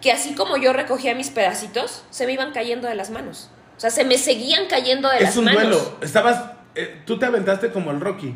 que 0.00 0.12
así 0.12 0.34
como 0.34 0.56
yo 0.56 0.72
recogía 0.72 1.14
mis 1.14 1.30
pedacitos, 1.30 2.04
se 2.10 2.26
me 2.26 2.32
iban 2.32 2.52
cayendo 2.52 2.88
de 2.88 2.94
las 2.94 3.10
manos. 3.10 3.50
O 3.76 3.80
sea, 3.80 3.90
se 3.90 4.04
me 4.04 4.18
seguían 4.18 4.66
cayendo 4.68 5.08
de 5.08 5.20
las 5.20 5.30
Es 5.30 5.36
un 5.36 5.44
manos. 5.46 5.62
duelo. 5.62 5.98
Estabas. 6.02 6.42
eh, 6.74 7.02
tú 7.04 7.18
te 7.18 7.26
aventaste 7.26 7.70
como 7.70 7.90
el 7.90 8.00
Rocky. 8.00 8.34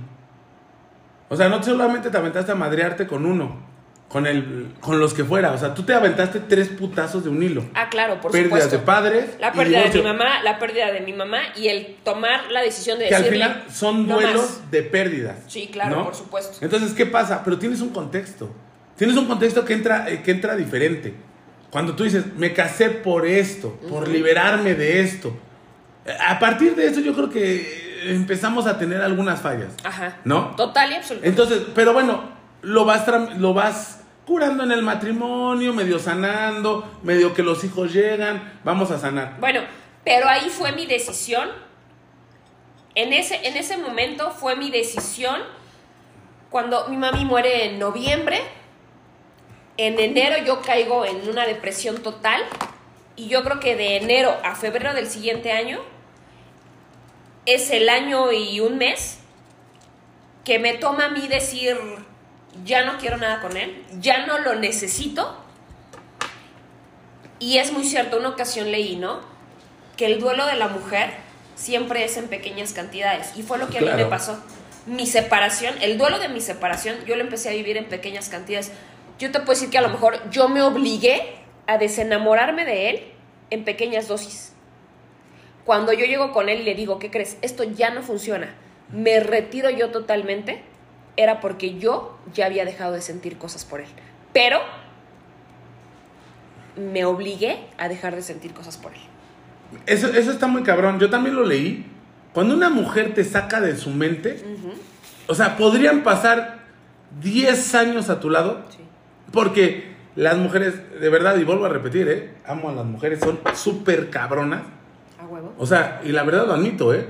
O 1.29 1.37
sea, 1.37 1.49
no 1.49 1.63
solamente 1.63 2.11
te 2.11 2.17
aventaste 2.17 2.53
a 2.53 2.55
madrearte 2.55 3.07
con 3.07 3.25
uno, 3.27 3.63
con, 4.09 4.27
el, 4.27 4.75
con 4.81 5.01
los 5.01 5.15
que 5.15 5.25
fuera. 5.25 5.53
O 5.53 5.59
sea, 5.59 5.75
tú 5.75 5.83
te 5.85 5.95
aventaste 5.95 6.41
tres 6.41 6.69
putazos 6.69 7.25
de 7.25 7.31
un 7.31 7.43
hilo. 7.43 7.65
Ah, 7.75 7.89
claro, 7.89 8.21
por 8.21 8.31
Pérdidas 8.31 8.65
supuesto. 8.65 8.79
de 8.79 8.83
padres. 8.85 9.31
La 9.41 9.53
pérdida 9.53 9.83
de 9.83 9.91
mi 9.99 10.03
mamá, 10.03 10.43
la 10.43 10.59
pérdida 10.59 10.93
de 10.93 11.01
mi 11.01 11.13
mamá 11.13 11.39
y 11.57 11.69
el 11.69 11.97
tomar 12.05 12.51
la 12.51 12.61
decisión 12.61 12.99
de 12.99 13.09
Que 13.09 13.15
al 13.17 13.25
final 13.25 13.65
son 13.73 14.07
"No 14.07 14.15
duelos 14.17 14.43
más". 14.43 14.71
de 14.71 14.83
pérdidas. 14.83 15.37
Sí, 15.49 15.69
claro, 15.73 15.97
¿no? 15.97 16.05
por 16.05 16.15
supuesto. 16.15 16.59
Entonces, 16.61 16.93
¿qué 16.93 17.07
pasa? 17.07 17.43
Pero 17.45 17.59
tienes 17.59 17.81
un 17.81 17.91
contexto. 17.91 18.51
Tienes 18.97 19.17
un 19.17 19.27
contexto 19.27 19.65
que 19.65 19.73
entra, 19.73 20.09
eh, 20.09 20.23
que 20.23 20.31
entra 20.31 20.55
diferente. 20.55 21.15
Cuando 21.75 21.97
tú 21.97 22.05
dices, 22.05 22.27
me 22.37 22.53
casé 22.53 22.89
por 22.89 23.27
esto, 23.27 23.73
por 23.91 24.07
liberarme 24.07 24.77
de 24.77 25.01
esto. 25.01 25.37
A 26.25 26.39
partir 26.39 26.77
de 26.77 26.87
eso 26.87 27.01
yo 27.01 27.13
creo 27.15 27.29
que 27.29 28.13
empezamos 28.13 28.69
a 28.69 28.79
tener 28.79 29.03
algunas 29.03 29.41
fallas. 29.41 29.73
Ajá. 29.83 30.19
¿No? 30.23 30.55
Total 30.55 30.93
y 30.93 30.95
absoluto. 30.95 31.27
Entonces, 31.27 31.63
pero 31.75 31.93
bueno, 31.93 32.31
lo 32.63 32.85
vas, 32.85 33.05
lo 33.39 33.55
vas 33.55 34.05
curando 34.25 34.63
en 34.63 34.71
el 34.71 34.83
matrimonio, 34.83 35.75
medio 35.75 35.99
sanando, 35.99 37.01
medio 37.03 37.35
que 37.35 37.43
los 37.43 37.65
hijos 37.65 37.93
llegan, 37.93 38.53
vamos 38.63 38.93
a 38.93 38.99
sanar. 39.01 39.39
Bueno, 39.41 39.63
pero 40.05 40.29
ahí 40.29 40.51
fue 40.51 40.71
mi 40.71 40.87
decisión. 40.87 41.49
En 42.95 43.13
ese, 43.13 43.49
en 43.49 43.57
ese 43.57 43.79
momento 43.79 44.31
fue 44.31 44.55
mi 44.55 44.71
decisión. 44.71 45.41
Cuando 46.51 46.87
mi 46.87 46.97
mami 46.97 47.25
muere 47.25 47.65
en 47.73 47.81
noviembre, 47.81 48.43
en 49.77 49.99
enero 49.99 50.45
yo 50.45 50.61
caigo 50.63 51.05
en 51.05 51.29
una 51.29 51.47
depresión 51.47 52.03
total. 52.03 52.43
Y 53.17 53.29
yo 53.29 53.45
creo 53.45 53.61
que 53.61 53.77
de 53.77 53.97
enero 53.97 54.37
a 54.43 54.57
febrero 54.57 54.93
del 54.93 55.09
siguiente 55.09 55.53
año 55.53 55.81
es 57.47 57.71
el 57.71 57.89
año 57.89 58.33
y 58.33 58.61
un 58.61 58.79
mes 58.79 59.19
que 60.45 60.59
me 60.59 60.75
toma 60.75 61.07
a 61.07 61.09
mí 61.09 61.27
decir, 61.29 61.77
ya 62.65 62.85
no 62.85 62.99
quiero 62.99 63.17
nada 63.17 63.41
con 63.41 63.57
él, 63.57 63.85
ya 64.01 64.27
no 64.27 64.39
lo 64.39 64.55
necesito. 64.55 65.37
Y 67.39 67.59
es 67.59 67.73
muy 67.73 67.85
cierto, 67.85 68.19
una 68.19 68.31
ocasión 68.31 68.71
leí, 68.71 68.97
¿no? 68.97 69.21
Que 69.97 70.07
el 70.07 70.21
duelo 70.21 70.47
de 70.47 70.57
la 70.57 70.69
mujer 70.69 71.11
siempre 71.55 72.05
es 72.05 72.17
en 72.17 72.29
pequeñas 72.29 72.73
cantidades. 72.73 73.33
Y 73.37 73.43
fue 73.43 73.59
lo 73.59 73.69
que 73.69 73.79
a 73.79 73.81
mí 73.81 73.91
me 73.97 74.07
pasó. 74.07 74.43
Mi 74.87 75.07
separación, 75.07 75.75
el 75.81 75.99
duelo 75.99 76.19
de 76.19 76.29
mi 76.29 76.41
separación, 76.41 76.97
yo 77.07 77.17
lo 77.17 77.23
empecé 77.23 77.49
a 77.49 77.53
vivir 77.53 77.77
en 77.77 77.87
pequeñas 77.87 78.29
cantidades. 78.29 78.73
Yo 79.19 79.31
te 79.31 79.39
puedo 79.41 79.53
decir 79.53 79.71
que 79.71 79.79
a 79.79 79.83
lo 79.83 79.89
mejor 79.89 80.19
yo 80.31 80.49
me 80.49 80.63
obligué 80.63 81.37
a 81.67 81.79
desenamorarme 81.79 82.65
de 82.65 82.91
él 82.91 83.03
en 83.51 83.65
pequeñas 83.65 84.09
dosis. 84.09 84.53
Cuando 85.65 85.93
yo 85.93 86.05
llego 86.05 86.33
con 86.33 86.49
él 86.49 86.61
y 86.61 86.65
le 86.65 86.75
digo, 86.75 86.99
¿qué 86.99 87.11
crees? 87.11 87.39
Esto 87.41 87.65
ya 87.65 87.91
no 87.91 88.03
funciona. 88.03 88.55
Me 88.93 89.21
retiro 89.21 89.71
yo 89.71 89.91
totalmente. 89.91 90.63
Era 91.17 91.41
porque 91.41 91.79
yo 91.79 92.19
ya 92.35 92.47
había 92.47 92.65
dejado 92.65 92.93
de 92.93 93.01
sentir 93.01 93.39
cosas 93.39 93.65
por 93.65 93.81
él. 93.81 93.87
Pero 94.33 94.59
me 96.77 97.05
obligué 97.05 97.67
a 97.79 97.89
dejar 97.89 98.15
de 98.17 98.23
sentir 98.23 98.53
cosas 98.53 98.77
por 98.77 98.93
él. 98.93 99.01
Eso, 99.87 100.09
eso 100.09 100.31
está 100.33 100.49
muy 100.49 100.63
cabrón. 100.65 100.99
Yo 100.99 101.09
también 101.09 101.37
lo 101.37 101.45
leí. 101.45 101.87
Cuando 102.33 102.55
una 102.55 102.69
mujer 102.69 103.15
te 103.15 103.23
saca 103.25 103.61
de 103.61 103.77
su 103.77 103.91
mente, 103.91 104.43
o 105.29 105.35
sea, 105.35 105.57
podrían 105.57 106.03
pasar 106.03 106.59
10 107.23 107.75
años 107.77 108.11
a 108.11 108.19
tu 108.21 108.29
lado, 108.29 108.65
Sí. 108.71 108.79
Porque 109.35 109.93
las 110.17 110.39
mujeres, 110.39 110.75
de 111.01 111.09
verdad, 111.11 111.37
y 111.37 111.45
vuelvo 111.45 111.67
a 111.67 111.69
repetir, 111.69 112.09
¿eh? 112.09 112.35
amo 112.47 112.71
a 112.71 112.73
las 112.73 112.87
mujeres, 112.87 113.19
son 113.21 113.41
súper 113.55 114.09
cabronas. 114.09 114.63
A 115.21 115.27
huevo. 115.27 115.53
O 115.59 115.67
sea, 115.67 116.01
y 116.05 116.13
la 116.13 116.23
verdad 116.23 116.47
lo 116.47 116.55
admito, 116.55 116.95
¿eh? 116.95 117.07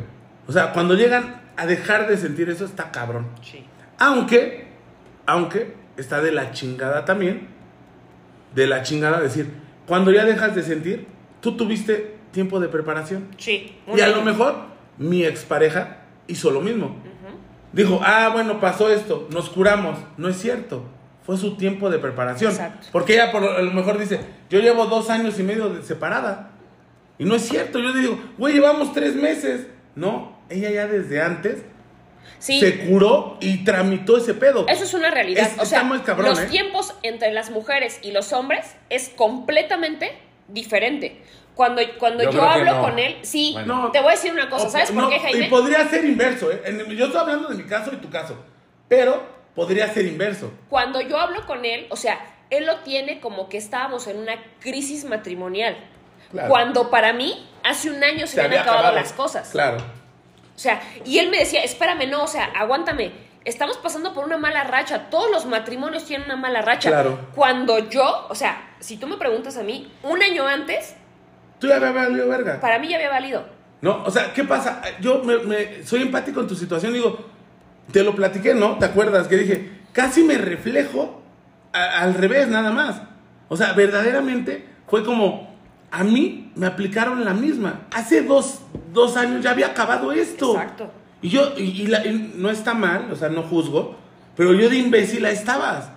O 0.49 0.53
sea, 0.53 0.73
cuando 0.73 0.95
llegan 0.95 1.43
a 1.57 1.67
dejar 1.67 2.09
de 2.09 2.17
sentir 2.17 2.49
eso, 2.49 2.65
está 2.65 2.91
cabrón. 2.91 3.29
Sí. 3.43 3.65
Aunque, 3.99 4.69
aunque 5.27 5.75
está 5.97 6.21
de 6.23 6.33
la 6.33 6.53
chingada 6.53 7.05
también, 7.05 7.49
de 8.55 8.67
la 8.67 8.83
chingada 8.83 9.21
decir, 9.21 9.51
cuando 9.87 10.11
ya 10.11 10.25
dejas 10.25 10.55
de 10.55 10.63
sentir, 10.63 11.07
tú 11.41 11.57
tuviste 11.57 12.17
tiempo 12.33 12.59
de 12.59 12.69
preparación. 12.69 13.29
Sí. 13.37 13.77
Y 13.95 14.01
a 14.01 14.09
lo 14.09 14.23
mejor 14.23 14.57
mi 14.97 15.25
expareja 15.25 15.99
hizo 16.27 16.51
lo 16.51 16.61
mismo. 16.61 16.97
Dijo, 17.73 18.01
ah, 18.05 18.31
bueno, 18.33 18.61
pasó 18.61 18.89
esto, 18.89 19.29
nos 19.33 19.51
curamos. 19.51 19.99
No 20.17 20.29
es 20.29 20.37
cierto. 20.39 20.85
Fue 21.25 21.37
su 21.39 21.57
tiempo 21.57 21.89
de 21.91 21.99
preparación. 21.99 22.53
Exacto. 22.53 22.89
Porque 22.93 23.15
ella 23.15 23.33
por 23.33 23.41
lo- 23.43 23.53
a 23.57 23.63
lo 23.63 23.73
mejor 23.73 23.99
dice, 23.99 24.21
yo 24.51 24.61
llevo 24.61 24.87
dos 24.87 25.09
años 25.11 25.39
y 25.39 25.43
medio 25.43 25.71
de 25.71 25.83
separada. 25.83 26.51
Y 27.19 27.25
no 27.25 27.35
es 27.35 27.49
cierto. 27.49 27.79
Yo 27.79 27.91
le 27.91 28.01
digo, 28.01 28.21
güey, 28.39 28.55
llevamos 28.55 28.93
tres 28.93 29.15
meses. 29.15 29.67
No, 29.95 30.37
ella 30.51 30.71
ya 30.71 30.87
desde 30.87 31.23
antes 31.23 31.63
Sí. 32.39 32.61
se 32.61 32.87
curó 32.87 33.39
y 33.41 33.65
tramitó 33.65 34.19
ese 34.19 34.35
pedo. 34.35 34.67
Eso 34.69 34.85
es 34.85 34.93
una 34.93 35.11
realidad. 35.11 35.45
Es- 35.47 35.53
o 35.59 35.65
sea, 35.65 35.79
está 35.79 35.85
muy 35.85 36.01
cabrón, 36.01 36.31
los 36.31 36.41
¿eh? 36.41 36.47
tiempos 36.51 36.95
entre 37.03 37.33
las 37.33 37.51
mujeres 37.51 38.01
y 38.03 38.11
los 38.13 38.33
hombres 38.35 38.75
es 38.91 39.09
completamente 39.11 40.13
diferente. 40.49 41.23
Cuando, 41.55 41.81
cuando 42.01 42.29
Yo 42.31 42.43
hablo 42.43 42.75
no. 42.75 42.83
con 42.83 42.99
él, 42.99 43.17
sí, 43.23 43.51
Bueno. 43.55 43.83
No. 43.85 43.93
te 43.93 44.01
voy 44.01 44.09
a 44.09 44.11
decir 44.17 44.33
una 44.33 44.51
cosa, 44.51 44.67
O- 44.67 44.71
¿sabes 44.71 44.91
por 44.91 45.05
no, 45.05 45.09
qué, 45.09 45.21
Jaime? 45.21 45.47
Y 45.47 45.49
podría 45.49 45.89
ser 45.89 46.05
inverso, 46.05 46.51
¿eh? 46.51 46.61
En- 46.65 46.91
yo 46.91 47.07
estoy 47.07 47.21
hablando 47.21 47.49
de 47.49 47.55
mi 47.55 47.63
caso 47.65 47.93
y 47.95 47.97
tu 47.97 48.11
caso. 48.11 48.37
Pero 48.89 49.23
podría 49.55 49.93
ser 49.93 50.07
inverso. 50.07 50.53
Cuando 50.69 51.01
yo 51.01 51.19
hablo 51.19 51.47
con 51.47 51.65
él, 51.65 51.87
o 51.91 51.97
sea, 51.97 52.19
él 52.51 52.67
lo 52.67 52.79
tiene 52.81 53.21
como 53.21 53.49
que 53.49 53.57
estábamos 53.59 54.07
en 54.07 54.19
una 54.19 54.35
crisis 54.61 55.05
matrimonial. 55.05 55.77
Claro. 56.31 56.49
Cuando 56.49 56.91
para 56.91 57.13
mí, 57.13 57.49
hace 57.63 57.91
un 57.91 58.03
año 58.03 58.27
se, 58.27 58.41
habían 58.41 58.63
acabado 58.63 58.93
las 58.95 59.13
cosas. 59.13 59.51
Claro. 59.51 59.79
O 59.79 60.59
sea, 60.59 60.81
y 61.05 61.19
él 61.19 61.31
me 61.31 61.39
decía, 61.39 61.63
espérame, 61.65 62.09
no, 62.09 62.25
o 62.25 62.29
sea, 62.29 62.45
aguántame. 62.57 63.13
Estamos 63.45 63.77
pasando 63.77 64.15
por 64.15 64.25
una 64.25 64.39
mala 64.39 64.65
racha. 64.65 65.11
Todos 65.11 65.31
los 65.31 65.45
matrimonios 65.47 66.05
tienen 66.07 66.27
una 66.27 66.37
mala 66.37 66.63
racha. 66.63 66.89
Claro. 66.91 67.19
Cuando 67.35 67.79
yo, 67.91 68.27
o 68.31 68.35
sea, 68.35 68.75
si 68.81 68.97
tú 68.97 69.07
me 69.07 69.17
preguntas 69.17 69.57
a 69.59 69.63
mí, 69.63 69.93
un 70.03 70.23
año 70.23 70.47
antes, 70.47 70.97
Tú 71.59 71.69
ya 71.69 71.79
me 71.79 71.93
valido 71.93 72.29
verga. 72.29 72.59
para 72.61 72.79
mí 72.79 72.89
ya 72.89 72.97
había 72.97 73.11
valido. 73.11 73.45
¿No? 73.81 74.03
O 74.05 74.11
sea, 74.11 74.33
¿qué 74.33 74.45
pasa? 74.45 74.81
Yo 75.01 75.23
me, 75.23 75.37
me- 75.39 75.85
soy 75.85 76.03
empático 76.03 76.41
en 76.41 76.49
tu 76.49 76.55
situación. 76.55 76.93
Digo, 76.95 77.19
te 77.93 78.03
lo 78.03 78.15
platiqué, 78.15 78.55
¿no? 78.55 78.79
¿Te 78.79 78.87
acuerdas? 78.87 79.29
Que 79.29 79.37
dije, 79.37 79.71
casi 79.93 80.23
me 80.25 80.37
reflejo 80.39 81.23
a- 81.73 82.01
al 82.03 82.15
revés, 82.15 82.49
nada 82.49 82.71
más. 82.73 83.03
O 83.49 83.57
sea, 83.57 83.73
verdaderamente 83.73 84.67
fue 84.89 85.05
como, 85.05 85.55
a 85.91 86.03
mí 86.05 86.51
me 86.57 86.67
aplicaron 86.67 87.25
la 87.25 87.35
misma. 87.35 87.83
Hace 87.93 88.23
dos, 88.23 88.61
dos 88.93 89.17
años 89.17 89.43
ya 89.45 89.51
había 89.51 89.69
acabado 89.69 90.13
esto. 90.13 90.53
Exacto. 90.55 90.91
Y 91.23 91.29
yo, 91.31 91.53
y, 91.57 91.63
y 91.83 91.87
la- 91.87 92.05
y 92.07 92.33
no 92.37 92.51
está 92.51 92.75
mal, 92.75 93.09
o 93.13 93.17
sea, 93.17 93.29
no 93.29 93.43
juzgo, 93.43 93.97
pero 94.37 94.53
yo 94.55 94.69
de 94.69 94.77
imbécil 94.77 95.25
estabas. 95.27 95.91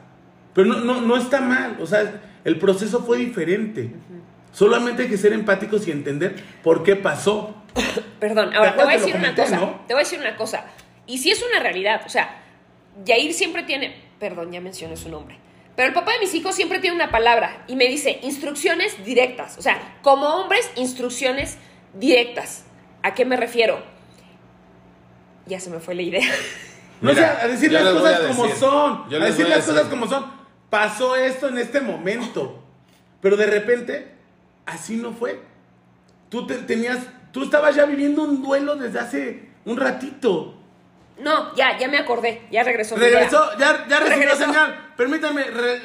Pero 0.53 0.67
no, 0.69 0.79
no, 0.79 1.01
no 1.01 1.17
está 1.17 1.41
mal, 1.41 1.77
o 1.81 1.85
sea, 1.85 2.21
el 2.43 2.57
proceso 2.59 3.03
fue 3.03 3.17
diferente. 3.17 3.91
Solamente 4.51 5.03
hay 5.03 5.09
que 5.09 5.17
ser 5.17 5.33
empáticos 5.33 5.87
y 5.87 5.91
entender 5.91 6.35
por 6.63 6.81
qué 6.83 6.95
pasó. 6.95 7.55
Perdón, 8.19 8.53
ahora 8.55 8.75
te 8.75 8.83
voy 8.83 8.93
a 8.93 8.97
decir 8.97 9.15
una 9.15 9.35
cosa. 9.35 9.55
¿no? 9.57 9.79
Te 9.87 9.93
voy 9.93 10.01
a 10.01 10.03
decir 10.05 10.19
una 10.19 10.35
cosa. 10.35 10.63
Y 11.07 11.17
si 11.19 11.31
es 11.31 11.41
una 11.43 11.59
realidad, 11.59 12.01
o 12.05 12.09
sea, 12.09 12.41
Yair 13.05 13.33
siempre 13.33 13.63
tiene, 13.63 13.95
perdón, 14.19 14.51
ya 14.51 14.61
mencioné 14.61 14.97
su 14.97 15.09
nombre. 15.09 15.37
Pero 15.75 15.87
el 15.89 15.93
papá 15.93 16.13
de 16.13 16.19
mis 16.19 16.33
hijos 16.33 16.55
siempre 16.55 16.79
tiene 16.79 16.95
una 16.95 17.11
palabra 17.11 17.63
y 17.67 17.75
me 17.75 17.85
dice 17.87 18.19
instrucciones 18.23 19.03
directas. 19.05 19.57
O 19.57 19.61
sea, 19.61 19.97
como 20.01 20.25
hombres, 20.27 20.69
instrucciones 20.75 21.57
directas. 21.93 22.65
¿A 23.03 23.13
qué 23.13 23.25
me 23.25 23.37
refiero? 23.37 23.79
Ya 25.45 25.59
se 25.59 25.69
me 25.69 25.79
fue 25.79 25.95
la 25.95 26.01
idea. 26.03 26.27
No 26.99 27.11
Mira, 27.13 27.35
sé, 27.35 27.41
a 27.43 27.47
decir 27.47 27.71
las 27.71 27.83
cosas 27.93 28.21
a 28.23 28.27
como 28.29 28.43
decir. 28.45 28.59
son. 28.59 29.07
Yo 29.11 29.21
A 29.21 29.25
decir 29.25 29.45
voy 29.45 29.53
a 29.53 29.57
las 29.57 29.65
cosas 29.65 29.83
decir. 29.83 29.89
como 29.91 30.07
son. 30.07 30.25
Pasó 30.71 31.15
esto 31.15 31.47
en 31.47 31.59
este 31.59 31.79
momento. 31.79 32.63
Pero 33.21 33.37
de 33.37 33.45
repente, 33.45 34.13
así 34.65 34.95
no 34.95 35.11
fue. 35.13 35.39
Tú 36.29 36.47
te- 36.47 36.55
tenías, 36.55 36.97
tú 37.31 37.43
estabas 37.43 37.75
ya 37.75 37.85
viviendo 37.85 38.23
un 38.23 38.41
duelo 38.41 38.75
desde 38.77 38.97
hace 38.97 39.49
un 39.65 39.77
ratito. 39.77 40.55
No, 41.19 41.55
ya, 41.55 41.77
ya 41.77 41.87
me 41.87 41.97
acordé. 41.97 42.41
Ya 42.51 42.63
regresó. 42.63 42.95
mi. 42.95 43.01
Regresó, 43.03 43.57
ya, 43.57 43.85
ya 43.87 43.99
recibió 43.99 44.29
Regresó. 44.29 44.45
señal. 44.45 44.93
Permítame, 44.95 45.43
re- 45.45 45.81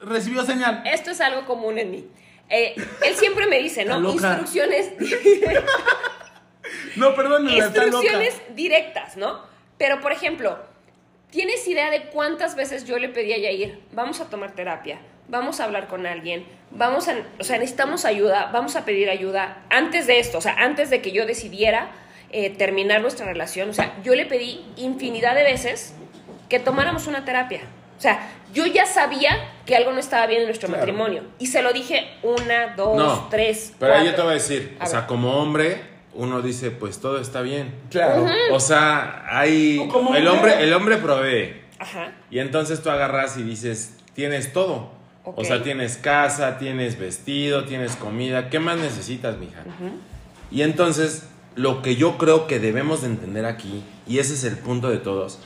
recibió 0.00 0.44
señal. 0.44 0.82
Esto 0.86 1.10
es 1.10 1.20
algo 1.20 1.44
común 1.46 1.78
en 1.78 1.90
mí. 1.90 2.08
Eh, 2.48 2.74
él 3.04 3.14
siempre 3.14 3.46
me 3.46 3.58
dice, 3.58 3.84
¿no? 3.84 4.00
Instrucciones, 4.10 4.92
No, 6.96 7.14
perdón, 7.14 7.44
loca. 7.44 7.56
instrucciones 7.56 8.40
directas, 8.54 9.16
¿no? 9.16 9.40
Pero, 9.78 10.00
por 10.00 10.12
ejemplo, 10.12 10.58
¿tienes 11.30 11.66
idea 11.66 11.90
de 11.90 12.04
cuántas 12.04 12.54
veces 12.56 12.84
yo 12.84 12.98
le 12.98 13.08
pedí 13.08 13.32
a 13.32 13.38
Yair, 13.38 13.80
vamos 13.92 14.20
a 14.20 14.28
tomar 14.28 14.52
terapia, 14.54 15.00
vamos 15.28 15.60
a 15.60 15.64
hablar 15.64 15.86
con 15.88 16.06
alguien, 16.06 16.46
vamos 16.70 17.08
a, 17.08 17.16
o 17.38 17.44
sea, 17.44 17.58
necesitamos 17.58 18.04
ayuda, 18.04 18.50
vamos 18.52 18.76
a 18.76 18.84
pedir 18.84 19.08
ayuda 19.10 19.62
antes 19.70 20.06
de 20.06 20.18
esto, 20.18 20.38
o 20.38 20.40
sea, 20.40 20.54
antes 20.58 20.90
de 20.90 21.00
que 21.00 21.12
yo 21.12 21.24
decidiera 21.26 21.90
eh, 22.32 22.50
terminar 22.50 23.00
nuestra 23.02 23.26
relación, 23.26 23.70
o 23.70 23.72
sea, 23.74 23.94
yo 24.04 24.14
le 24.14 24.26
pedí 24.26 24.64
infinidad 24.76 25.34
de 25.34 25.42
veces 25.42 25.94
que 26.48 26.58
tomáramos 26.58 27.06
una 27.06 27.24
terapia. 27.24 27.60
O 27.98 28.00
sea, 28.00 28.30
yo 28.54 28.66
ya 28.66 28.86
sabía 28.86 29.30
que 29.66 29.76
algo 29.76 29.92
no 29.92 29.98
estaba 29.98 30.26
bien 30.26 30.40
en 30.40 30.46
nuestro 30.46 30.68
Claro. 30.68 30.80
matrimonio. 30.80 31.22
Y 31.38 31.46
se 31.48 31.60
lo 31.62 31.72
dije 31.72 32.08
una, 32.22 32.74
dos, 32.74 32.96
No, 32.96 33.28
tres, 33.30 33.74
Pero 33.78 33.94
ahí 33.94 34.06
yo 34.06 34.14
te 34.14 34.22
voy 34.22 34.30
a 34.30 34.34
decir, 34.34 34.76
A 34.80 34.84
o 34.84 34.86
sea, 34.86 35.00
ver. 35.00 35.08
como 35.08 35.34
hombre, 35.40 35.82
uno 36.14 36.40
dice, 36.40 36.70
pues 36.70 36.98
todo 37.00 37.20
está 37.20 37.42
bien. 37.42 37.74
Claro. 37.90 38.26
O 38.52 38.58
sea, 38.58 39.24
hay 39.28 39.78
O 39.78 39.88
como 39.88 40.14
el 40.16 40.26
hombre, 40.28 40.62
el 40.62 40.72
hombre 40.72 40.96
provee. 40.96 41.60
Ajá. 41.78 42.12
Y 42.30 42.38
entonces 42.38 42.82
tú 42.82 42.90
agarras 42.90 43.36
y 43.36 43.42
dices, 43.42 43.96
tienes 44.14 44.52
todo. 44.52 44.92
O 45.24 45.44
sea, 45.44 45.62
tienes 45.62 45.98
casa, 45.98 46.58
tienes 46.58 46.98
vestido, 46.98 47.64
tienes 47.64 47.94
comida. 47.96 48.48
¿Qué 48.48 48.58
más 48.58 48.78
necesitas, 48.78 49.36
mija? 49.36 49.62
Y 50.50 50.62
entonces, 50.62 51.28
lo 51.56 51.82
que 51.82 51.96
yo 51.96 52.18
creo 52.18 52.46
que 52.46 52.58
debemos 52.58 53.02
de 53.02 53.08
entender 53.08 53.44
aquí, 53.44 53.82
y 54.06 54.18
ese 54.18 54.34
es 54.34 54.44
el 54.44 54.56
punto 54.56 54.88
de 54.88 54.98
todos, 54.98 55.38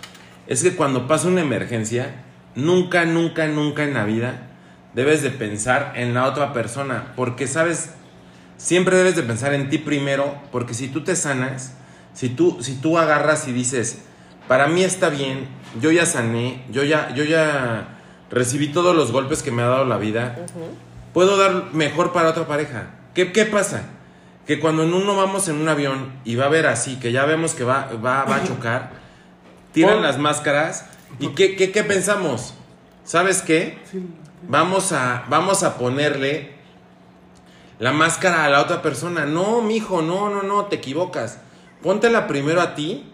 es 0.46 0.62
que 0.62 0.76
cuando 0.76 1.06
pasa 1.06 1.28
una 1.28 1.40
emergencia, 1.40 2.22
nunca, 2.54 3.04
nunca, 3.04 3.46
nunca 3.46 3.84
en 3.84 3.94
la 3.94 4.04
vida 4.04 4.48
debes 4.94 5.22
de 5.22 5.30
pensar 5.30 5.92
en 5.96 6.14
la 6.14 6.26
otra 6.26 6.52
persona, 6.52 7.12
porque 7.16 7.46
sabes, 7.46 7.90
siempre 8.56 8.96
debes 8.96 9.16
de 9.16 9.22
pensar 9.22 9.54
en 9.54 9.68
ti 9.70 9.78
primero, 9.78 10.34
porque 10.52 10.74
si 10.74 10.88
tú 10.88 11.02
te 11.02 11.16
sanas, 11.16 11.74
si 12.12 12.28
tú, 12.28 12.58
si 12.60 12.76
tú 12.76 12.98
agarras 12.98 13.48
y 13.48 13.52
dices, 13.52 14.02
para 14.46 14.68
mí 14.68 14.84
está 14.84 15.08
bien, 15.08 15.48
yo 15.80 15.90
ya 15.90 16.06
sané, 16.06 16.62
yo 16.70 16.84
ya, 16.84 17.12
yo 17.14 17.24
ya 17.24 17.98
recibí 18.30 18.68
todos 18.68 18.94
los 18.94 19.10
golpes 19.10 19.42
que 19.42 19.50
me 19.50 19.62
ha 19.62 19.66
dado 19.66 19.84
la 19.84 19.96
vida, 19.96 20.36
puedo 21.12 21.36
dar 21.36 21.72
mejor 21.72 22.12
para 22.12 22.28
otra 22.28 22.46
pareja. 22.46 22.90
¿Qué, 23.14 23.32
qué 23.32 23.46
pasa? 23.46 23.84
Que 24.46 24.60
cuando 24.60 24.82
en 24.82 24.92
uno 24.92 25.16
vamos 25.16 25.48
en 25.48 25.56
un 25.56 25.68
avión 25.68 26.12
y 26.24 26.36
va 26.36 26.46
a 26.46 26.48
ver 26.48 26.66
así, 26.66 26.96
que 26.96 27.12
ya 27.12 27.24
vemos 27.24 27.54
que 27.54 27.64
va, 27.64 27.88
va, 28.04 28.24
va 28.24 28.36
a 28.36 28.44
chocar, 28.44 28.90
tiran 29.72 30.02
las 30.02 30.18
máscaras 30.18 30.86
y 31.18 31.28
¿qué, 31.28 31.56
qué, 31.56 31.72
qué 31.72 31.84
pensamos? 31.84 32.54
¿Sabes 33.04 33.42
qué? 33.42 33.78
Vamos 34.48 34.92
a, 34.92 35.24
vamos 35.28 35.62
a 35.62 35.78
ponerle 35.78 36.54
la 37.78 37.92
máscara 37.92 38.44
a 38.44 38.48
la 38.50 38.62
otra 38.62 38.82
persona. 38.82 39.26
No, 39.26 39.62
mijo, 39.62 40.02
no, 40.02 40.30
no, 40.30 40.42
no, 40.42 40.66
te 40.66 40.76
equivocas. 40.76 41.38
Póntela 41.82 42.26
primero 42.26 42.60
a 42.60 42.74
ti 42.74 43.04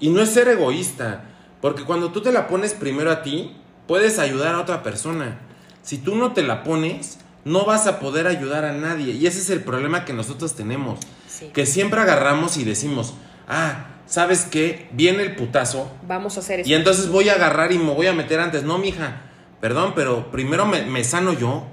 y 0.00 0.10
no 0.10 0.20
es 0.20 0.30
ser 0.30 0.48
egoísta, 0.48 1.24
porque 1.60 1.84
cuando 1.84 2.12
tú 2.12 2.20
te 2.20 2.32
la 2.32 2.46
pones 2.46 2.74
primero 2.74 3.10
a 3.10 3.22
ti, 3.22 3.56
puedes 3.86 4.18
ayudar 4.18 4.54
a 4.54 4.60
otra 4.60 4.82
persona. 4.82 5.38
Si 5.82 5.98
tú 5.98 6.16
no 6.16 6.32
te 6.32 6.42
la 6.42 6.62
pones, 6.62 7.18
no 7.46 7.64
vas 7.64 7.86
a 7.86 7.98
poder 8.00 8.26
ayudar 8.26 8.64
a 8.66 8.72
nadie. 8.72 9.14
Y 9.14 9.26
ese 9.26 9.38
es 9.38 9.48
el 9.50 9.62
problema 9.62 10.04
que 10.04 10.12
nosotros 10.12 10.54
tenemos. 10.54 10.98
Sí. 11.28 11.50
Que 11.54 11.64
siempre 11.64 12.00
agarramos 12.00 12.56
y 12.58 12.64
decimos, 12.64 13.14
ah, 13.48 13.86
¿sabes 14.06 14.42
qué? 14.50 14.88
Viene 14.92 15.22
el 15.22 15.34
putazo, 15.36 15.90
Vamos 16.06 16.36
a 16.36 16.40
hacer 16.40 16.60
esto. 16.60 16.70
y 16.70 16.74
entonces 16.74 17.08
voy 17.08 17.28
a 17.28 17.34
agarrar 17.34 17.72
y 17.72 17.78
me 17.78 17.92
voy 17.94 18.06
a 18.08 18.12
meter 18.12 18.40
antes. 18.40 18.64
No, 18.64 18.78
mija, 18.78 19.22
perdón, 19.60 19.92
pero 19.94 20.30
primero 20.30 20.66
me, 20.66 20.82
me 20.82 21.02
sano 21.04 21.32
yo. 21.32 21.66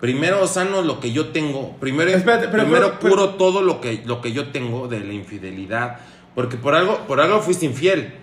Primero 0.00 0.46
sano 0.46 0.80
lo 0.80 0.98
que 0.98 1.12
yo 1.12 1.28
tengo. 1.28 1.76
Primero, 1.78 2.10
Espérate, 2.10 2.48
pero- 2.48 2.62
primero 2.64 2.98
pero- 2.98 3.10
curo 3.14 3.28
todo 3.34 3.60
lo 3.60 3.82
que, 3.82 4.02
lo 4.06 4.22
que 4.22 4.32
yo 4.32 4.48
tengo 4.50 4.88
de 4.88 5.00
la 5.00 5.12
infidelidad. 5.12 5.98
Porque 6.34 6.56
por 6.56 6.74
algo, 6.74 7.06
por 7.06 7.20
algo 7.20 7.40
fuiste 7.42 7.66
infiel. 7.66 8.14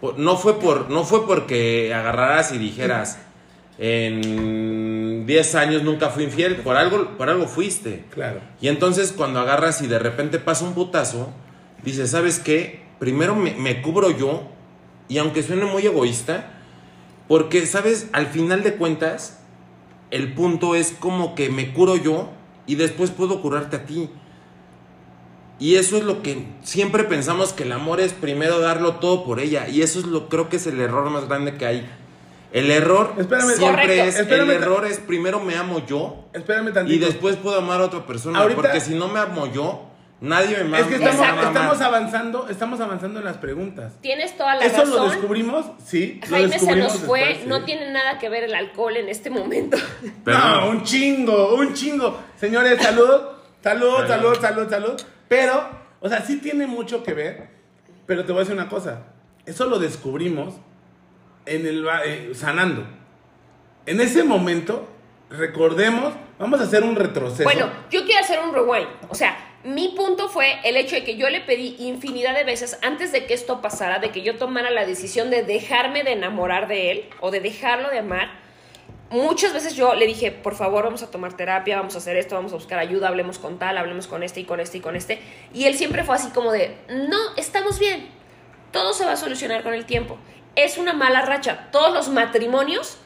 Por- 0.00 0.18
no, 0.18 0.36
fue 0.36 0.58
por, 0.58 0.90
no 0.90 1.04
fue 1.04 1.24
porque 1.24 1.94
agarraras 1.94 2.50
y 2.52 2.58
dijeras, 2.58 3.18
en 3.78 4.20
10 5.26 5.54
años 5.54 5.82
nunca 5.82 6.10
fui 6.10 6.24
infiel. 6.24 6.56
Por 6.56 6.76
algo, 6.76 7.16
por 7.16 7.28
algo 7.28 7.46
fuiste. 7.46 8.04
Claro. 8.10 8.40
Y 8.60 8.68
entonces 8.68 9.12
cuando 9.12 9.40
agarras 9.40 9.82
y 9.82 9.86
de 9.86 9.98
repente 9.98 10.38
pasa 10.38 10.64
un 10.64 10.74
putazo, 10.74 11.30
dices, 11.82 12.10
¿sabes 12.10 12.38
qué? 12.38 12.82
Primero 12.98 13.34
me, 13.34 13.54
me 13.54 13.82
cubro 13.82 14.10
yo, 14.10 14.48
y 15.08 15.18
aunque 15.18 15.42
suene 15.42 15.64
muy 15.64 15.84
egoísta, 15.84 16.52
porque, 17.28 17.66
¿sabes? 17.66 18.08
Al 18.12 18.26
final 18.26 18.62
de 18.62 18.74
cuentas, 18.74 19.40
el 20.10 20.34
punto 20.34 20.74
es 20.74 20.92
como 20.92 21.34
que 21.34 21.48
me 21.48 21.72
curo 21.72 21.96
yo 21.96 22.30
y 22.66 22.74
después 22.76 23.10
puedo 23.10 23.40
curarte 23.40 23.76
a 23.76 23.86
ti. 23.86 24.10
Y 25.58 25.76
eso 25.76 25.96
es 25.96 26.04
lo 26.04 26.22
que 26.22 26.46
siempre 26.62 27.04
pensamos 27.04 27.52
que 27.52 27.62
el 27.62 27.72
amor 27.72 28.00
es 28.00 28.12
primero 28.12 28.58
darlo 28.58 28.96
todo 28.96 29.24
por 29.24 29.38
ella. 29.40 29.68
Y 29.68 29.82
eso 29.82 30.00
es 30.00 30.06
lo 30.06 30.28
creo 30.28 30.48
que 30.48 30.56
es 30.56 30.66
el 30.66 30.80
error 30.80 31.08
más 31.08 31.28
grande 31.28 31.56
que 31.56 31.66
hay. 31.66 31.90
El 32.52 32.70
error 32.70 33.14
Espérame, 33.18 33.46
siempre 33.54 33.82
Correcto. 33.82 34.04
es, 34.04 34.18
Espérame, 34.20 34.50
el 34.50 34.62
error 34.62 34.84
es 34.86 34.98
primero 34.98 35.40
me 35.40 35.54
amo 35.56 35.84
yo 35.86 36.26
Espérame 36.32 36.72
tantito. 36.72 36.94
y 36.94 36.98
después 36.98 37.36
puedo 37.36 37.58
amar 37.58 37.80
a 37.80 37.84
otra 37.86 38.06
persona. 38.06 38.38
Ahorita- 38.40 38.60
porque 38.60 38.80
si 38.80 38.94
no 38.94 39.08
me 39.08 39.20
amo 39.20 39.46
yo, 39.46 39.88
nadie 40.20 40.56
me 40.58 40.62
ama. 40.64 40.78
Es 40.80 40.86
que 40.86 40.94
estamos, 40.96 41.80
avanzando, 41.80 42.48
estamos 42.50 42.80
avanzando 42.80 43.18
en 43.20 43.24
las 43.24 43.38
preguntas. 43.38 43.94
Tienes 44.02 44.36
toda 44.36 44.56
la 44.56 44.64
Eso 44.66 44.84
lo 44.84 44.96
razón. 44.96 45.10
descubrimos, 45.10 45.66
sí. 45.84 46.20
lo 46.22 46.28
Jaime 46.28 46.58
se 46.58 46.76
nos 46.76 46.98
fue, 46.98 47.20
después, 47.20 47.46
no 47.46 47.58
sí. 47.60 47.62
tiene 47.64 47.90
nada 47.90 48.18
que 48.18 48.28
ver 48.28 48.44
el 48.44 48.54
alcohol 48.54 48.96
en 48.98 49.08
este 49.08 49.30
momento. 49.30 49.78
Pero 50.24 50.38
no, 50.38 50.68
un 50.68 50.82
chingo, 50.84 51.54
un 51.54 51.72
chingo. 51.72 52.20
Señores, 52.36 52.80
salud, 52.82 53.20
salud, 53.62 54.06
salud, 54.06 54.36
salud, 54.40 54.68
salud. 54.68 55.02
Pero, 55.26 55.68
o 56.00 56.08
sea, 56.08 56.20
sí 56.20 56.36
tiene 56.38 56.66
mucho 56.66 57.02
que 57.02 57.14
ver. 57.14 57.48
Pero 58.06 58.24
te 58.26 58.32
voy 58.32 58.40
a 58.40 58.44
decir 58.44 58.54
una 58.54 58.68
cosa. 58.68 59.04
Eso 59.46 59.64
lo 59.66 59.78
descubrimos 59.78 60.54
en 61.46 61.66
el 61.66 61.86
eh, 62.04 62.30
sanando. 62.34 62.86
En 63.86 64.00
ese 64.00 64.24
momento, 64.24 64.88
recordemos, 65.30 66.14
vamos 66.38 66.60
a 66.60 66.64
hacer 66.64 66.84
un 66.84 66.96
retroceso. 66.96 67.44
Bueno, 67.44 67.70
yo 67.90 68.04
quiero 68.04 68.20
hacer 68.20 68.38
un 68.40 68.54
rewind. 68.54 68.88
O 69.08 69.14
sea, 69.14 69.36
mi 69.64 69.90
punto 69.90 70.28
fue 70.28 70.58
el 70.64 70.76
hecho 70.76 70.96
de 70.96 71.04
que 71.04 71.16
yo 71.16 71.30
le 71.30 71.40
pedí 71.40 71.76
infinidad 71.78 72.34
de 72.34 72.44
veces 72.44 72.78
antes 72.82 73.12
de 73.12 73.26
que 73.26 73.34
esto 73.34 73.60
pasara, 73.60 73.98
de 73.98 74.10
que 74.10 74.22
yo 74.22 74.36
tomara 74.36 74.70
la 74.70 74.84
decisión 74.84 75.30
de 75.30 75.42
dejarme 75.42 76.02
de 76.02 76.12
enamorar 76.12 76.68
de 76.68 76.90
él 76.90 77.04
o 77.20 77.30
de 77.30 77.40
dejarlo 77.40 77.88
de 77.90 77.98
amar. 77.98 78.40
Muchas 79.10 79.52
veces 79.52 79.76
yo 79.76 79.94
le 79.94 80.06
dije, 80.06 80.32
por 80.32 80.54
favor, 80.54 80.84
vamos 80.84 81.02
a 81.02 81.10
tomar 81.10 81.36
terapia, 81.36 81.76
vamos 81.76 81.94
a 81.94 81.98
hacer 81.98 82.16
esto, 82.16 82.34
vamos 82.34 82.52
a 82.52 82.56
buscar 82.56 82.78
ayuda, 82.78 83.08
hablemos 83.08 83.38
con 83.38 83.58
tal, 83.58 83.76
hablemos 83.76 84.06
con 84.06 84.22
este 84.22 84.40
y 84.40 84.44
con 84.44 84.58
este 84.58 84.78
y 84.78 84.80
con 84.80 84.96
este. 84.96 85.20
Y 85.52 85.64
él 85.64 85.74
siempre 85.74 86.02
fue 86.02 86.14
así 86.14 86.30
como 86.30 86.50
de, 86.50 86.74
no, 86.88 87.18
estamos 87.36 87.78
bien, 87.78 88.08
todo 88.70 88.94
se 88.94 89.04
va 89.04 89.12
a 89.12 89.16
solucionar 89.16 89.62
con 89.62 89.74
el 89.74 89.84
tiempo. 89.84 90.18
Es 90.56 90.78
una 90.78 90.92
mala 90.92 91.22
racha. 91.22 91.68
Todos 91.72 91.92
los 91.94 92.08
matrimonios 92.08 92.98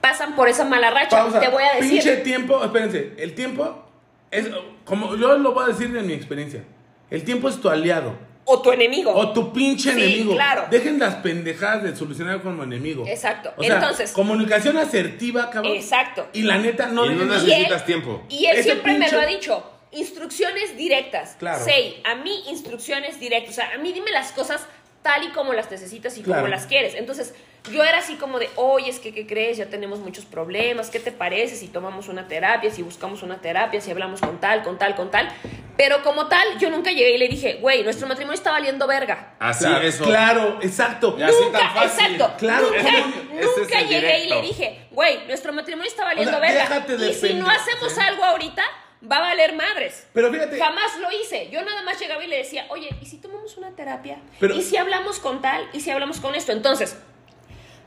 pasan 0.00 0.34
por 0.36 0.48
esa 0.48 0.64
mala 0.64 0.90
racha. 0.90 1.10
Pausa. 1.16 1.40
Te 1.40 1.48
voy 1.48 1.62
a 1.62 1.74
decir. 1.76 1.90
Pinche 1.90 2.16
tiempo, 2.18 2.62
espérense, 2.64 3.12
el 3.18 3.34
tiempo 3.34 3.84
es, 4.30 4.48
como 4.84 5.14
yo 5.16 5.36
lo 5.38 5.52
voy 5.52 5.64
a 5.64 5.66
decir 5.68 5.90
de 5.92 6.02
mi 6.02 6.12
experiencia, 6.12 6.64
el 7.10 7.24
tiempo 7.24 7.48
es 7.48 7.60
tu 7.60 7.68
aliado. 7.68 8.14
O 8.48 8.62
tu 8.62 8.70
enemigo. 8.70 9.12
O 9.12 9.32
tu 9.32 9.52
pinche 9.52 9.92
Sí, 9.92 10.00
enemigo. 10.00 10.34
claro. 10.34 10.66
Dejen 10.70 11.00
las 11.00 11.16
pendejadas 11.16 11.82
de 11.82 11.96
solucionar 11.96 12.40
como 12.42 12.62
enemigo. 12.62 13.04
Exacto. 13.06 13.52
O 13.56 13.62
sea, 13.64 13.74
Entonces- 13.74 14.12
comunicación 14.12 14.76
asertiva, 14.76 15.50
cabrón. 15.50 15.74
Exacto. 15.74 16.28
Y 16.32 16.42
la 16.42 16.56
neta, 16.58 16.86
no 16.86 17.06
y 17.06 17.14
no 17.16 17.24
dejen- 17.24 17.28
necesitas 17.44 17.80
él- 17.80 17.86
tiempo. 17.86 18.22
Y 18.28 18.46
él 18.46 18.54
Ese 18.54 18.62
siempre 18.62 18.96
me 18.98 19.10
lo 19.10 19.20
ha 19.20 19.26
dicho. 19.26 19.72
Instrucciones 19.90 20.76
directas. 20.76 21.34
Claro. 21.40 21.64
Sei, 21.64 22.00
a 22.04 22.14
mí 22.14 22.44
instrucciones 22.48 23.18
directas. 23.18 23.50
O 23.50 23.54
sea, 23.54 23.72
a 23.74 23.78
mí 23.78 23.92
dime 23.92 24.12
las 24.12 24.30
cosas 24.30 24.64
tal 25.06 25.22
y 25.22 25.28
como 25.28 25.52
las 25.52 25.70
necesitas 25.70 26.18
y 26.18 26.22
Claro. 26.22 26.42
como 26.42 26.48
las 26.50 26.66
quieres. 26.66 26.94
Entonces, 26.96 27.32
yo 27.70 27.84
era 27.84 27.98
así 27.98 28.16
como 28.16 28.38
de, 28.40 28.48
oye, 28.56 28.90
es 28.90 28.98
que, 28.98 29.12
¿qué 29.14 29.24
crees? 29.26 29.56
Ya 29.56 29.66
tenemos 29.66 30.00
muchos 30.00 30.24
problemas. 30.24 30.90
¿Qué 30.90 30.98
te 30.98 31.12
parece 31.12 31.54
si 31.54 31.68
tomamos 31.68 32.08
una 32.08 32.26
terapia, 32.26 32.70
si 32.72 32.82
buscamos 32.82 33.22
una 33.22 33.40
terapia, 33.40 33.80
si 33.80 33.90
hablamos 33.92 34.20
con 34.20 34.40
tal, 34.40 34.62
con 34.64 34.78
tal, 34.78 34.96
con 34.96 35.10
tal? 35.12 35.28
Pero 35.76 36.02
como 36.02 36.26
tal, 36.26 36.58
yo 36.58 36.70
nunca 36.70 36.90
llegué 36.90 37.14
y 37.14 37.18
le 37.18 37.28
dije, 37.28 37.58
güey, 37.60 37.84
nuestro 37.84 38.08
matrimonio 38.08 38.34
está 38.34 38.50
valiendo 38.50 38.86
verga. 38.88 39.34
Así, 39.38 39.64
Claro, 39.64 39.86
eso. 39.86 40.04
Claro, 40.04 40.58
exacto. 40.62 41.16
Y 41.18 41.22
así 41.22 41.34
nunca, 41.42 41.58
tan 41.58 41.74
fácil. 41.74 42.04
exacto. 42.16 42.34
Claro, 42.38 42.66
nunca, 42.70 42.78
ese- 42.88 43.60
nunca 43.60 43.80
es 43.80 43.88
llegué 43.88 44.24
y 44.24 44.28
le 44.28 44.42
dije, 44.42 44.88
güey, 44.90 45.24
nuestro 45.26 45.52
matrimonio 45.52 45.88
está 45.88 46.04
valiendo 46.04 46.36
O 46.36 46.40
sea, 46.40 46.48
verga. 46.48 46.62
déjate 46.68 46.96
de 46.96 47.10
Y 47.10 47.14
si 47.14 47.34
no 47.34 47.48
hacemos 47.48 47.92
sí. 47.92 48.00
algo 48.00 48.24
ahorita, 48.24 48.62
va 49.10 49.16
a 49.18 49.20
valer 49.20 49.54
madres. 49.54 50.06
Pero 50.12 50.30
fíjate, 50.32 50.58
Jamás 50.58 50.98
lo 51.00 51.08
hice. 51.12 51.48
Yo 51.50 51.62
nada 51.64 51.82
más 51.82 51.98
llegaba 52.00 52.24
y 52.24 52.28
le 52.28 52.38
decía, 52.38 52.66
oye, 52.70 52.88
¿y 53.00 53.06
si 53.06 53.18
tomamos 53.18 53.56
una 53.56 53.70
terapia? 53.70 54.18
Pero- 54.40 54.54
¿Y 54.54 54.62
si 54.62 54.76
hablamos 54.76 55.18
con 55.18 55.40
tal? 55.42 55.68
¿Y 55.72 55.80
si 55.80 55.90
hablamos 55.90 56.20
con 56.20 56.34
esto? 56.34 56.52
Entonces, 56.52 56.96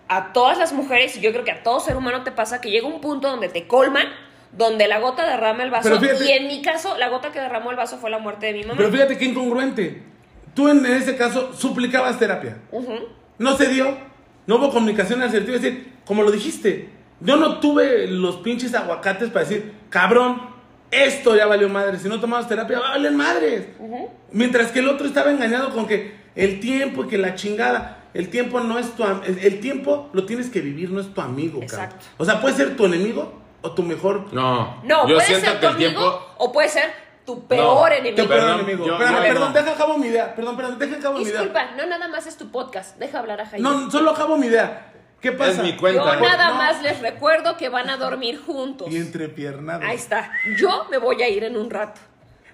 a 0.08 0.34
todas 0.34 0.58
las 0.58 0.74
mujeres, 0.74 1.16
y 1.18 1.22
yo 1.22 1.32
creo 1.32 1.44
que 1.44 1.52
a 1.52 1.64
todo 1.64 1.80
ser 1.80 1.96
humano 1.96 2.24
te 2.24 2.32
pasa 2.32 2.62
que 2.62 2.72
llega 2.72 2.88
un 2.88 3.00
punto 3.02 3.30
donde 3.30 3.48
te 3.50 3.68
colman, 3.68 4.08
donde 4.52 4.88
la 4.88 5.00
gota 5.00 5.30
derrama 5.30 5.64
el 5.64 5.70
vaso. 5.70 6.00
Fíjate- 6.00 6.26
y 6.26 6.32
en 6.32 6.48
mi 6.48 6.62
caso, 6.62 6.98
la 6.98 7.10
gota 7.10 7.32
que 7.32 7.40
derramó 7.40 7.70
el 7.72 7.78
vaso 7.78 7.98
fue 8.00 8.10
la 8.10 8.18
muerte 8.18 8.48
de 8.48 8.54
mi 8.54 8.64
mamá. 8.64 8.76
pero 8.78 8.92
fíjate 8.92 9.18
qué 9.18 9.26
incongruente. 9.26 10.04
Tú 10.56 10.68
en 10.68 10.84
ese 10.86 11.16
caso 11.16 11.54
suplicabas 11.54 12.18
terapia. 12.18 12.58
No 13.38 13.56
se 13.56 13.68
dio. 13.68 13.98
No 14.48 14.56
hubo 14.56 14.72
comunicación 14.72 15.22
asertiva. 15.22 15.58
Es 15.58 15.62
decir, 15.62 15.94
como 16.06 16.24
lo 16.24 16.32
dijiste, 16.32 16.90
yo 17.20 17.36
no 17.36 17.60
tuve 17.60 18.08
los 18.08 18.38
pinches 18.38 18.74
aguacates 18.74 19.30
para 19.30 19.46
decir, 19.46 19.76
cabrón, 19.92 20.42
esto 20.92 21.36
ya 21.36 21.46
valió 21.46 21.70
madre. 21.70 21.98
Si 22.00 22.08
no 22.10 22.20
tomabas 22.20 22.48
terapia, 22.48 22.80
valen 22.80 23.16
madres. 23.16 23.68
Mientras 24.32 24.72
que 24.72 24.80
el 24.80 24.90
otro 24.90 25.08
estaba 25.08 25.32
engañado 25.32 25.70
con 25.74 25.88
que 25.88 26.16
el 26.36 26.60
tiempo 26.60 27.06
y 27.06 27.08
que 27.08 27.18
la 27.18 27.36
chingada. 27.36 27.96
El 28.14 28.30
tiempo 28.30 28.60
no 28.60 28.80
es 28.80 28.92
tu 28.96 29.04
el, 29.04 29.38
el 29.40 29.60
tiempo 29.60 30.10
lo 30.14 30.26
tienes 30.26 30.50
que 30.50 30.62
vivir, 30.62 30.90
no 30.90 31.00
es 31.00 31.14
tu 31.14 31.22
amigo, 31.22 31.60
cabrón. 31.60 31.64
Exacto. 31.86 32.06
O 32.18 32.26
sea, 32.26 32.42
puede 32.42 32.56
ser 32.56 32.76
tu 32.76 32.86
enemigo 32.86 33.40
o 33.62 33.72
tu 33.72 33.84
mejor. 33.84 34.34
No, 34.34 34.82
No, 34.84 35.08
yo 35.08 35.16
puede 35.16 35.28
siento 35.28 35.46
ser 35.46 35.54
tu 35.56 35.60
que 35.60 35.66
el 35.68 35.74
amigo 35.74 36.02
tiempo. 36.02 36.26
o 36.40 36.52
puede 36.52 36.70
ser 36.70 36.92
tu 37.24 37.46
peor 37.46 37.64
No, 37.64 37.88
enemigo. 37.88 38.16
Tu 38.24 38.28
peor 38.28 38.40
Perdón, 38.40 38.60
enemigo. 38.62 38.86
yo- 38.88 38.94
Espérame, 38.94 39.16
yo 39.16 39.22
perdón, 39.22 39.54
no. 39.54 39.60
deja 39.60 39.72
acabo 39.74 39.98
mi 40.00 40.08
idea. 40.08 40.36
Perdón, 40.36 40.56
perdón, 40.58 40.80
deja 40.80 40.96
acabo 40.96 41.18
mi 41.20 41.24
idea. 41.24 41.34
Disculpa, 41.34 41.66
no 41.78 41.86
nada 41.86 42.08
más 42.08 42.26
es 42.26 42.36
tu 42.36 42.50
podcast. 42.50 42.98
Deja 42.98 43.20
hablar 43.20 43.42
a 43.42 43.46
Jaime. 43.46 43.70
No, 43.70 43.92
solo 43.92 44.10
acabo 44.10 44.38
mi 44.38 44.48
idea. 44.48 44.89
¿Qué 45.22 45.32
pasa? 45.34 45.52
Es 45.52 45.58
mi 45.64 45.76
cuenta. 45.76 46.16
Yo 46.16 46.22
nada 46.22 46.50
No. 46.50 46.56
más 46.56 46.82
les 46.82 47.00
recuerdo 47.02 47.58
que 47.58 47.70
van 47.70 47.90
a 47.90 47.98
dormir 47.98 48.40
juntos. 48.46 48.88
Y 48.92 48.98
entrepiernados. 48.98 49.84
Ahí 49.86 49.96
está. 49.98 50.32
Yo 50.58 50.88
me 50.90 50.98
voy 50.98 51.22
a 51.22 51.28
ir 51.30 51.44
en 51.44 51.58
un 51.58 51.70
rato. 51.70 52.00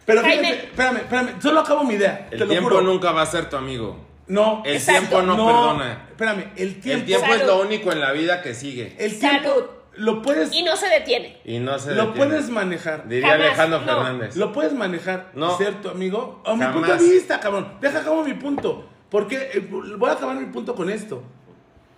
Pero 0.05 0.21
Jaime. 0.21 0.47
fíjate, 0.47 0.65
espérame, 0.67 0.97
espérame, 0.97 1.41
solo 1.41 1.59
acabo 1.61 1.83
mi 1.83 1.95
idea. 1.95 2.27
El 2.31 2.37
te 2.39 2.45
lo 2.45 2.51
tiempo 2.51 2.69
juro. 2.69 2.81
nunca 2.81 3.11
va 3.11 3.21
a 3.23 3.25
ser 3.25 3.49
tu 3.49 3.55
amigo. 3.57 4.05
No. 4.27 4.63
El 4.65 4.75
Exacto. 4.75 4.99
tiempo 5.09 5.21
no, 5.21 5.45
perdona. 5.45 6.05
Espérame, 6.09 6.51
el 6.55 6.79
tiempo. 6.79 6.99
El 7.01 7.05
tiempo 7.05 7.25
es 7.33 7.39
Salud. 7.41 7.47
lo 7.53 7.61
único 7.61 7.91
en 7.91 7.99
la 8.01 8.11
vida 8.11 8.41
que 8.41 8.53
sigue. 8.53 8.95
el 8.99 9.19
tiempo 9.19 9.49
Salud. 9.49 9.65
lo 9.97 10.21
puedes, 10.21 10.51
Y 10.53 10.63
no 10.63 10.75
se 10.75 10.89
detiene. 10.89 11.39
Y 11.45 11.59
no 11.59 11.77
se 11.79 11.93
lo 11.95 12.07
detiene. 12.07 12.17
puedes 12.27 12.49
manejar. 12.49 13.07
Diría 13.07 13.29
Jamás, 13.29 13.45
Alejandro 13.47 13.79
no. 13.81 13.85
Fernández. 13.85 14.35
Lo 14.35 14.51
puedes 14.51 14.73
manejar, 14.73 15.29
No. 15.35 15.57
ser 15.57 15.81
tu 15.81 15.89
amigo. 15.89 16.41
A 16.45 16.53
mi 16.53 16.59
Jamás. 16.61 16.73
punto 16.75 17.03
de 17.03 17.11
vista, 17.11 17.39
cabrón. 17.39 17.73
Deja 17.81 17.99
acabo 17.99 18.23
mi 18.23 18.33
punto. 18.33 18.87
Porque 19.09 19.49
eh, 19.53 19.59
voy 19.97 20.09
a 20.09 20.13
acabar 20.13 20.35
mi 20.35 20.45
punto 20.47 20.73
con 20.75 20.89
esto. 20.89 21.23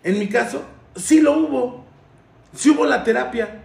En 0.04 0.20
mi 0.20 0.28
caso, 0.30 0.64
sí 0.96 1.22
lo 1.22 1.34
hubo. 1.38 1.86
Sí 2.54 2.70
hubo 2.70 2.86
la 2.86 3.04
terapia. 3.04 3.64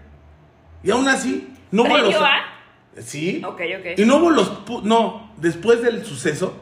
Y 0.82 0.90
aún 0.90 1.08
así, 1.08 1.48
no 1.70 1.82
hubo 1.82 1.92
¿Previo 1.94 2.12
los. 2.12 2.22
a? 2.22 3.00
Sí. 3.00 3.42
Ok, 3.44 3.60
ok. 3.78 3.98
Y 3.98 4.04
no 4.04 4.16
hubo 4.16 4.30
los. 4.30 4.50
No, 4.84 5.30
después 5.36 5.82
del 5.82 6.04
suceso, 6.04 6.54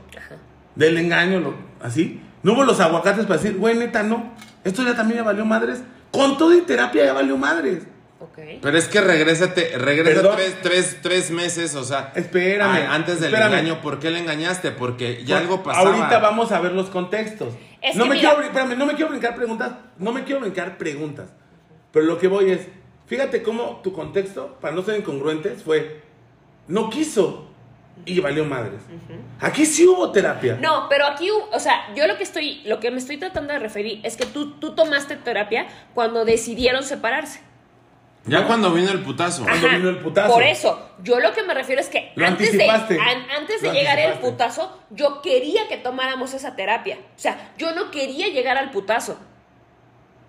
del 0.74 0.98
engaño, 0.98 1.40
lo- 1.40 1.54
así, 1.82 2.20
no 2.42 2.52
hubo 2.52 2.64
los 2.64 2.78
aguacates 2.80 3.26
para 3.26 3.40
decir, 3.40 3.56
güey, 3.58 3.76
neta, 3.76 4.02
no. 4.02 4.32
Esto 4.64 4.82
ya 4.84 4.94
también 4.94 5.18
ya 5.20 5.24
valió 5.24 5.44
madres. 5.44 5.82
Con 6.12 6.36
todo 6.36 6.54
y 6.56 6.60
terapia 6.62 7.04
ya 7.06 7.12
valió 7.12 7.36
madres. 7.36 7.84
Pero 8.62 8.76
es 8.78 8.88
que 8.88 9.00
regrésate, 9.00 9.78
regresa 9.78 10.30
tres, 10.36 10.56
tres, 10.62 10.98
tres 11.02 11.30
meses, 11.30 11.74
o 11.74 11.84
sea. 11.84 12.12
Espérame, 12.14 12.86
a- 12.86 12.94
antes 12.94 13.20
del 13.20 13.32
espérame. 13.32 13.52
engaño, 13.58 13.80
¿por 13.82 13.98
qué 13.98 14.10
le 14.10 14.18
engañaste? 14.18 14.70
Porque 14.72 15.24
ya 15.24 15.36
Pues, 15.36 15.40
algo 15.48 15.62
pasaba. 15.62 15.88
Ahorita 15.90 16.18
vamos 16.18 16.52
a 16.52 16.60
ver 16.60 16.72
los 16.72 16.90
contextos. 16.90 17.54
Es 17.80 17.96
no 17.96 18.04
que 18.04 18.10
me 18.10 18.16
mira- 18.16 18.30
quiero, 18.34 18.44
espérame, 18.46 18.76
no 18.78 18.86
me 18.86 18.94
quiero 18.94 19.10
brincar 19.10 19.34
preguntas, 19.34 19.72
no 19.98 20.12
me 20.12 20.24
quiero 20.24 20.40
brincar 20.42 20.76
preguntas. 20.76 21.30
Pero 21.92 22.04
lo 22.04 22.18
que 22.18 22.28
voy 22.28 22.50
es, 22.50 22.60
fíjate 23.06 23.42
cómo 23.42 23.80
tu 23.82 23.92
contexto, 23.92 24.58
para 24.60 24.74
no 24.74 24.82
ser 24.82 24.98
incongruentes, 24.98 25.62
fue 25.62 26.02
no 26.68 26.90
quiso 26.90 27.46
y 28.04 28.20
valió 28.20 28.44
madres. 28.44 28.80
Aquí 29.40 29.64
sí 29.66 29.86
hubo 29.86 30.10
terapia. 30.12 30.58
No, 30.60 30.86
pero 30.88 31.06
aquí, 31.06 31.28
o 31.30 31.58
sea, 31.58 31.92
yo 31.96 32.06
lo 32.06 32.16
que 32.16 32.22
estoy, 32.22 32.62
lo 32.64 32.80
que 32.80 32.90
me 32.90 32.98
estoy 32.98 33.16
tratando 33.16 33.52
de 33.52 33.58
referir 33.58 34.00
es 34.04 34.16
que 34.16 34.26
tú, 34.26 34.52
tú 34.58 34.74
tomaste 34.74 35.16
terapia 35.16 35.66
cuando 35.94 36.24
decidieron 36.24 36.82
separarse. 36.84 37.40
Ya 38.26 38.46
cuando 38.46 38.72
vino 38.72 38.90
el 38.90 39.00
putazo. 39.02 39.42
Cuando 39.44 39.66
Ajá, 39.66 39.76
vino 39.78 39.88
el 39.88 39.98
putazo. 39.98 40.32
Por 40.32 40.42
eso, 40.42 40.90
yo 41.02 41.20
lo 41.20 41.32
que 41.32 41.42
me 41.42 41.54
refiero 41.54 41.80
es 41.80 41.88
que 41.88 42.12
Lo 42.16 42.26
antes 42.26 42.52
de, 42.52 42.68
an- 42.68 43.26
antes 43.36 43.62
de 43.62 43.68
Lo 43.68 43.74
llegar 43.74 43.98
el 43.98 44.06
anticipaste. 44.12 44.30
putazo, 44.30 44.78
yo 44.90 45.22
quería 45.22 45.68
que 45.68 45.78
tomáramos 45.78 46.34
esa 46.34 46.54
terapia. 46.54 46.98
O 47.16 47.18
sea, 47.18 47.52
yo 47.56 47.74
no 47.74 47.90
quería 47.90 48.28
llegar 48.28 48.58
al 48.58 48.70
putazo. 48.70 49.18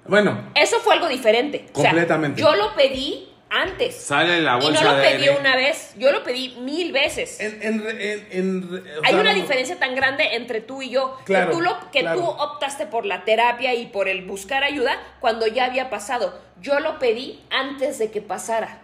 Bueno, 0.08 0.52
Eso 0.56 0.80
fue 0.80 0.94
algo 0.96 1.08
diferente. 1.10 1.68
O 1.74 1.82
sea, 1.82 1.92
Completamente. 1.92 2.42
yo 2.42 2.56
lo 2.56 2.74
pedí 2.76 3.31
antes. 3.52 3.96
Sale 3.96 4.42
la 4.42 4.58
Y 4.58 4.62
bolsa 4.64 4.84
no 4.84 4.92
lo 4.92 4.98
de 4.98 5.04
pedí 5.04 5.24
aire. 5.28 5.38
una 5.40 5.56
vez, 5.56 5.94
yo 5.98 6.12
lo 6.12 6.24
pedí 6.24 6.56
mil 6.62 6.92
veces. 6.92 7.40
en, 7.40 7.62
en, 7.62 7.86
en- 8.00 8.28
en- 8.32 8.64
o 8.74 9.04
Hay 9.04 9.12
sea, 9.12 9.22
una 9.22 9.34
no- 9.34 9.40
diferencia 9.42 9.78
tan 9.78 9.94
grande 9.96 10.36
entre 10.36 10.62
tú 10.62 10.82
y 10.82 10.90
yo 10.90 11.18
Claro, 11.26 11.48
que, 11.52 11.56
tú, 11.56 11.62
lo, 11.62 11.92
que 11.92 12.00
claro. 12.00 12.20
tú 12.20 12.26
optaste 12.26 12.88
por 12.88 13.06
la 13.06 13.24
terapia 13.26 13.74
y 13.76 13.88
por 13.88 14.08
el 14.08 14.26
buscar 14.26 14.64
ayuda 14.64 14.98
cuando 15.20 15.46
ya 15.48 15.66
había 15.66 15.90
pasado. 15.90 16.40
Yo 16.62 16.80
lo 16.80 16.98
pedí 17.00 17.44
antes 17.50 18.00
de 18.00 18.10
que 18.12 18.22
pasara. 18.22 18.80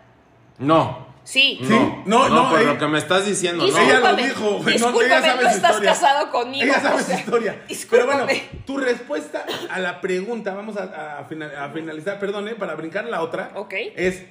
No. 0.57 1.07
Sí. 1.23 1.60
Sí, 1.61 1.68
No, 1.68 2.03
no, 2.06 2.30
no, 2.30 2.44
no, 2.44 2.49
por 2.49 2.61
lo 2.61 2.77
que 2.77 2.88
me 2.88 2.98
estás 2.99 3.26
diciendo, 3.26 3.68
no. 3.68 3.69
Ella 3.69 3.99
lo 3.99 4.15
Discúlpame, 4.15 4.23
dijo, 4.27 4.41
güey, 4.49 4.60
no, 4.64 4.69
ella 4.69 4.72
discúlpame, 4.72 5.22
sabe 5.27 5.44
no 5.44 5.49
su 5.49 5.56
estás 5.57 5.72
historia. 5.72 5.89
casado 5.91 6.31
conmigo. 6.31 6.64
Ella 6.64 6.80
sabe 6.80 6.95
o 6.95 6.99
su 6.99 7.06
sea, 7.06 7.19
historia. 7.19 7.53
Pero 7.53 7.68
discúlpame. 7.68 8.23
bueno, 8.23 8.41
tu 8.65 8.77
respuesta 8.77 9.45
a 9.69 9.80
la 9.80 9.99
pregunta, 9.99 10.53
vamos 10.53 10.77
a, 10.77 11.19
a 11.19 11.26
fina- 11.26 11.52
a 11.65 11.69
finalizar, 11.72 12.18
perdón, 12.18 12.48
eh, 12.48 12.56
para 12.56 12.76
brincar 12.76 13.03
la 13.06 13.22
otra, 13.22 13.52
Ok. 13.56 13.73
es, 13.98 14.23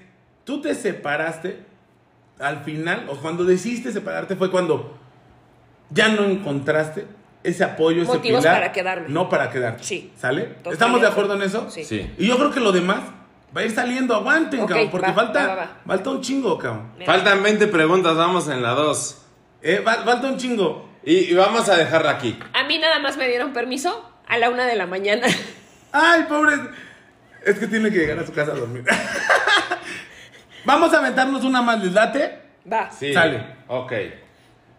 tú 0.47 0.63
te 0.63 0.75
separaste 0.75 1.59
al 2.39 2.65
final, 2.65 3.07
o 3.11 3.17
cuando 3.17 3.45
decidiste 3.45 3.93
separarte 3.93 4.37
fue 4.37 4.51
cuando 4.51 4.97
ya 5.91 6.09
no 6.09 6.25
encontraste 6.25 7.07
ese 7.43 7.65
apoyo, 7.65 8.03
ese 8.03 8.13
Motivos 8.13 8.41
pilar. 8.41 8.55
para 8.57 8.73
quedarme. 8.73 9.09
No 9.09 9.29
para 9.29 9.51
quedarte. 9.51 9.83
Sí. 9.85 10.13
¿Sale? 10.17 10.43
Totalmente. 10.43 10.73
¿Estamos 10.73 11.01
de 11.01 11.07
acuerdo 11.09 11.35
en 11.35 11.43
eso? 11.43 11.69
Sí. 11.71 11.85
Sí. 11.85 12.11
Y 12.19 12.27
yo 12.29 12.37
creo 12.39 12.51
que 12.51 12.61
lo 12.61 12.73
demás 12.73 13.01
va 13.57 13.61
a 13.61 13.65
ir 13.65 13.71
saliendo, 13.73 14.15
aguanten, 14.15 14.67
cabrón, 14.67 14.89
porque 14.91 15.09
va, 15.09 15.15
falta, 15.15 15.41
va, 15.47 15.55
va, 15.55 15.63
va. 15.63 15.77
falta 15.87 16.11
un 16.11 16.21
chingo, 16.21 16.59
cabrón. 16.59 16.93
Faltan 17.05 17.43
20 17.43 17.67
preguntas, 17.69 18.17
vamos 18.17 18.49
en 18.49 18.63
la 18.63 18.71
2. 18.71 19.23
Eh, 19.63 19.83
falta 19.85 20.29
un 20.29 20.37
chingo. 20.37 20.89
Y, 21.05 21.31
y 21.31 21.35
vamos 21.35 21.69
a 21.69 21.77
dejarla 21.77 22.11
aquí. 22.13 22.39
A 22.53 22.65
mí 22.65 22.79
nada 22.79 22.99
más 22.99 23.17
me 23.17 23.29
dieron 23.29 23.53
permiso 23.53 24.11
a 24.27 24.39
la 24.39 24.51
una 24.51 24.65
de 24.67 24.77
la 24.77 24.87
mañana. 24.87 25.27
Ay, 25.93 26.25
pobre. 26.29 26.57
Es 27.45 27.59
que 27.59 27.67
tiene 27.69 27.91
que 27.91 27.99
llegar 27.99 28.19
a 28.19 28.27
su 28.27 28.33
casa 28.33 28.53
a 28.53 28.57
dormir. 28.57 28.85
Vamos 30.67 30.93
a 30.93 30.99
aventarnos 30.99 31.45
una 31.45 31.63
más, 31.63 31.83
¿les 31.83 31.93
late? 31.93 32.39
Va. 32.71 32.91
Sí. 32.91 33.13
Sale. 33.15 33.41
Ok. 33.69 33.93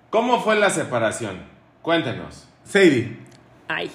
¿Cómo 0.09 0.41
fue 0.41 0.55
la 0.57 0.69
separación? 0.69 1.41
Cuéntenos. 1.81 2.47
Sadie. 2.65 3.17
Ay. 3.69 3.89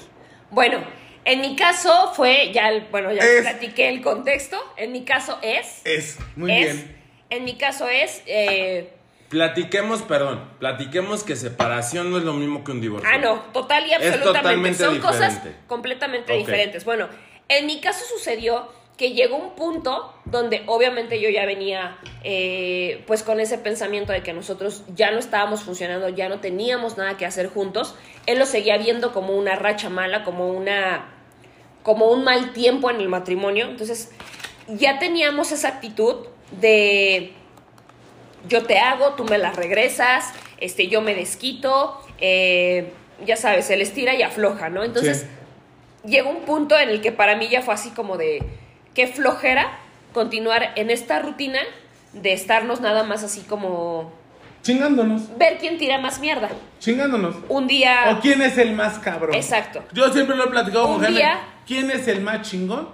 Bueno, 0.51 0.78
en 1.24 1.40
mi 1.43 1.55
caso 1.55 2.12
fue, 2.14 2.51
ya, 2.52 2.70
el- 2.70 2.86
bueno, 2.90 3.12
ya 3.12 3.23
Es. 3.23 3.43
platiqué 3.43 3.89
el 3.90 4.01
contexto. 4.02 4.56
En 4.77 4.93
mi 4.93 5.05
caso 5.05 5.39
es. 5.43 5.82
Es. 5.85 6.19
Muy 6.36 6.51
es, 6.52 6.74
bien. 6.77 6.97
En 7.31 7.44
mi 7.44 7.56
caso 7.56 7.86
es. 7.89 8.23
eh, 8.27 8.90
Platiquemos, 9.28 10.02
perdón, 10.02 10.47
platiquemos 10.59 11.24
que 11.24 11.36
separación 11.36 12.10
no 12.10 12.19
es 12.19 12.24
lo 12.24 12.35
mismo 12.35 12.64
que 12.64 12.73
un 12.73 12.81
divorcio. 12.82 13.09
ah, 13.10 13.16
no, 13.19 13.40
total 13.52 13.86
y 13.86 13.90
Es 13.93 13.97
absolutamente. 13.97 14.39
totalmente 14.40 14.85
Son 14.85 14.98
cosas 15.01 15.35
diferente. 15.36 15.60
completamente 15.66 16.32
Ok. 16.35 16.39
diferentes. 16.40 16.85
Bueno, 16.85 17.09
en 17.48 17.66
mi 17.66 17.81
caso 17.81 18.05
sucedió 18.06 18.70
que 18.97 19.12
llegó 19.12 19.36
un 19.36 19.55
punto 19.55 20.14
donde 20.27 20.62
obviamente 20.66 21.20
yo 21.20 21.31
ya 21.31 21.47
venía 21.47 21.98
eh, 22.24 23.02
pues 23.06 23.23
con 23.23 23.40
ese 23.40 23.59
pensamiento 23.59 24.12
de 24.12 24.23
que 24.23 24.32
nosotros 24.32 24.85
ya 24.94 25.10
no 25.10 25.19
estábamos 25.19 25.62
funcionando, 25.62 26.09
ya 26.09 26.28
no 26.28 26.40
teníamos 26.40 26.97
nada 26.97 27.16
que 27.16 27.27
hacer 27.27 27.48
juntos. 27.48 27.94
Él 28.27 28.39
lo 28.39 28.47
seguía 28.47 28.78
viendo 28.78 29.12
como 29.12 29.36
una 29.36 29.56
racha 29.56 29.89
mala, 29.89 30.24
como 30.24 30.48
una 30.48 31.09
como 31.82 32.10
un 32.12 32.23
mal 32.23 32.52
tiempo 32.52 32.90
en 32.90 33.01
el 33.01 33.09
matrimonio. 33.09 33.66
Entonces, 33.66 34.12
ya 34.69 34.98
teníamos 34.98 35.52
esa 35.52 35.69
actitud 35.69 36.27
de 36.60 37.32
yo 38.48 38.62
te 38.64 38.78
hago, 38.78 39.14
tú 39.14 39.24
me 39.24 39.39
las 39.39 39.56
regresas, 39.56 40.32
este, 40.59 40.89
yo 40.89 41.01
me 41.01 41.14
desquito, 41.14 41.98
eh, 42.19 42.93
ya 43.24 43.36
sabes, 43.36 43.70
él 43.70 43.81
estira 43.81 44.14
y 44.14 44.23
afloja, 44.23 44.69
¿no? 44.69 44.85
Entonces, 44.85 45.27
llegó 46.05 46.31
un 46.31 46.43
punto 46.43 46.78
en 46.78 46.89
el 46.89 47.01
que 47.01 47.12
para 47.12 47.36
mí 47.36 47.48
ya 47.48 47.62
fue 47.62 47.74
así 47.74 47.90
como 47.90 48.16
de 48.16 48.43
qué 48.94 49.06
flojera 49.06 49.70
continuar 50.12 50.73
en 50.77 50.90
esta 50.90 51.20
rutina 51.20 51.59
de 52.12 52.32
estarnos 52.32 52.81
nada 52.81 53.05
más 53.05 53.23
así 53.24 53.40
como 53.43 54.12
Chingándonos. 54.62 55.36
ver 55.39 55.59
quién 55.59 55.78
tira 55.78 55.98
más 55.98 56.20
mierda. 56.20 56.48
Chingándonos. 56.78 57.35
Un 57.48 57.66
día... 57.66 58.14
¿O 58.16 58.20
quién 58.20 58.40
es 58.43 58.59
el 58.59 58.73
más 58.74 58.98
cabrón? 58.98 59.35
Exacto. 59.35 59.82
Yo 59.93 60.12
siempre 60.12 60.36
lo 60.36 60.44
he 60.44 60.48
platicado 60.51 60.86
Un 60.86 60.94
con 60.94 61.02
Jaime. 61.05 61.19
día- 61.19 61.40
¿Quién 61.66 61.90
es 61.90 62.06
el 62.09 62.20
más 62.20 62.48
chingón? 62.48 62.89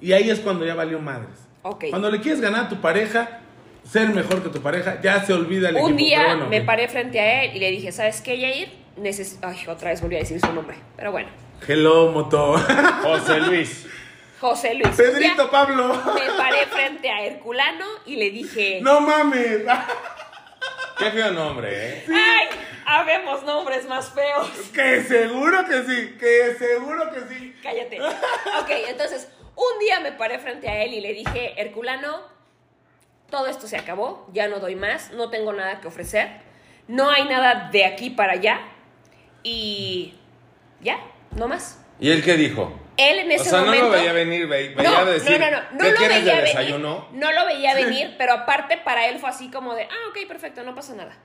Y 0.00 0.12
ahí 0.12 0.30
es 0.30 0.40
cuando 0.40 0.64
ya 0.64 0.74
valió 0.74 0.98
madres. 1.00 1.30
Ok. 1.62 1.84
Cuando 1.90 2.10
le 2.10 2.20
quieres 2.20 2.40
ganar 2.40 2.64
a 2.66 2.68
tu 2.68 2.80
pareja, 2.80 3.40
ser 3.88 4.08
mejor 4.10 4.42
que 4.42 4.48
tu 4.48 4.60
pareja, 4.62 5.00
ya 5.02 5.24
se 5.24 5.32
olvida 5.32 5.68
el 5.70 5.76
Un 5.76 5.80
equipo. 5.92 5.96
día 5.98 6.24
bueno, 6.26 6.46
me 6.48 6.60
paré 6.62 6.88
frente 6.88 7.20
a 7.20 7.44
él 7.44 7.56
y 7.56 7.58
le 7.58 7.70
dije, 7.70 7.92
¿sabes 7.92 8.20
qué, 8.20 8.38
Yair? 8.38 8.72
Neces 8.96 9.38
Ay, 9.42 9.56
otra 9.68 9.90
vez 9.90 10.00
volví 10.02 10.16
a 10.16 10.18
decir 10.20 10.40
su 10.40 10.52
nombre, 10.52 10.76
pero 10.96 11.12
bueno. 11.12 11.28
Hello, 11.66 12.10
moto. 12.12 12.54
José 13.02 13.40
Luis. 13.40 13.86
José 14.42 14.74
Luis. 14.74 14.88
Pedrito 14.96 15.48
Pablo. 15.52 15.94
Me 16.14 16.32
paré 16.36 16.66
frente 16.66 17.08
a 17.08 17.24
Herculano 17.24 17.86
y 18.04 18.16
le 18.16 18.30
dije, 18.30 18.80
No 18.82 19.00
mames. 19.00 19.62
Qué 20.98 21.10
feo 21.12 21.30
nombre, 21.30 21.70
¿eh? 21.70 22.04
¡ay! 22.08 22.48
Habemos 22.84 23.44
nombres 23.44 23.86
más 23.86 24.10
feos. 24.10 24.48
Que 24.74 25.02
seguro 25.04 25.64
que 25.64 25.84
sí, 25.84 26.16
que 26.18 26.56
seguro 26.58 27.12
que 27.12 27.20
sí. 27.32 27.54
Cállate. 27.62 28.00
Ok, 28.00 28.70
entonces, 28.88 29.28
un 29.54 29.78
día 29.78 30.00
me 30.00 30.10
paré 30.10 30.40
frente 30.40 30.68
a 30.68 30.82
él 30.82 30.94
y 30.94 31.00
le 31.00 31.12
dije, 31.12 31.54
Herculano, 31.56 32.22
todo 33.30 33.46
esto 33.46 33.68
se 33.68 33.76
acabó, 33.76 34.28
ya 34.32 34.48
no 34.48 34.58
doy 34.58 34.74
más, 34.74 35.12
no 35.12 35.30
tengo 35.30 35.52
nada 35.52 35.80
que 35.80 35.86
ofrecer, 35.86 36.28
no 36.88 37.10
hay 37.10 37.26
nada 37.26 37.70
de 37.70 37.84
aquí 37.84 38.10
para 38.10 38.32
allá 38.32 38.60
y 39.44 40.14
ya, 40.80 40.98
no 41.36 41.46
más. 41.46 41.80
¿Y 42.00 42.10
él 42.10 42.24
qué 42.24 42.36
dijo? 42.36 42.76
Él 43.10 43.18
en 43.20 43.30
O 43.30 43.34
ese 43.34 43.50
sea, 43.50 43.60
momento... 43.60 43.86
no 43.86 43.90
lo 43.92 43.98
veía 43.98 44.12
venir, 44.12 44.46
ve- 44.46 44.74
veía 44.76 44.90
no, 44.90 45.04
decir, 45.06 45.40
no, 45.40 45.50
no, 45.50 45.56
no, 45.56 45.62
no 45.72 45.78
¿qué 45.78 45.90
lo 45.90 45.96
quieres 45.96 46.24
veía 46.24 46.36
de 46.36 46.42
venir, 46.54 46.80
no 47.12 47.32
lo 47.32 47.46
veía 47.46 47.74
venir, 47.86 48.14
pero 48.18 48.32
aparte 48.34 48.76
para 48.78 49.06
él 49.08 49.18
fue 49.18 49.28
así 49.30 49.50
como 49.50 49.74
de, 49.74 49.84
ah, 49.84 50.08
ok, 50.10 50.26
perfecto, 50.28 50.62
no 50.62 50.74
pasa 50.74 50.94
nada. 50.94 51.16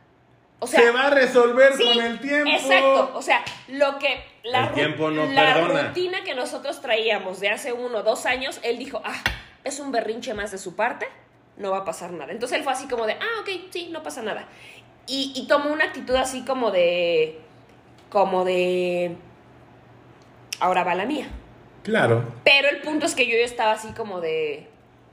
O 0.59 0.65
sea, 0.65 0.79
se 0.79 0.89
va 0.91 1.07
a 1.07 1.09
resolver 1.11 1.73
sí, 1.73 1.83
con 1.83 2.03
el 2.03 2.19
tiempo. 2.19 2.49
Exacto, 2.49 3.11
o 3.13 3.21
sea, 3.21 3.43
lo 3.67 3.99
que 3.99 4.23
la, 4.43 4.61
El 4.61 4.69
ru- 4.69 4.73
tiempo 4.73 5.11
no 5.11 5.25
la 5.27 5.53
rutina 5.61 6.23
que 6.23 6.33
nosotros 6.33 6.81
traíamos 6.81 7.39
de 7.39 7.49
hace 7.49 7.73
uno 7.73 7.99
o 7.99 8.03
dos 8.03 8.25
años, 8.25 8.59
él 8.63 8.79
dijo, 8.79 9.01
ah, 9.05 9.21
es 9.63 9.79
un 9.79 9.91
berrinche 9.91 10.33
más 10.33 10.51
de 10.51 10.57
su 10.57 10.75
parte, 10.75 11.07
no 11.57 11.69
va 11.71 11.79
a 11.79 11.85
pasar 11.85 12.11
nada. 12.11 12.31
Entonces 12.31 12.57
él 12.57 12.63
fue 12.63 12.73
así 12.73 12.87
como 12.87 13.05
de, 13.05 13.13
ah, 13.13 13.41
ok, 13.41 13.49
sí, 13.69 13.89
no 13.91 14.01
pasa 14.01 14.23
nada. 14.23 14.47
Y, 15.05 15.31
y 15.35 15.47
tomó 15.47 15.71
una 15.71 15.85
actitud 15.85 16.15
así 16.15 16.43
como 16.43 16.71
de, 16.71 17.39
como 18.09 18.43
de, 18.43 19.15
ahora 20.59 20.83
va 20.83 20.95
la 20.95 21.05
mía. 21.05 21.27
Claro. 21.87 22.23
Pero 22.43 22.67
el 22.69 22.81
punto 22.81 23.05
es 23.05 23.15
que 23.15 23.25
yo, 23.27 23.37
yo 23.37 23.45
estaba 23.45 23.71
así 23.71 23.87
como 23.93 24.19
de, 24.19 24.67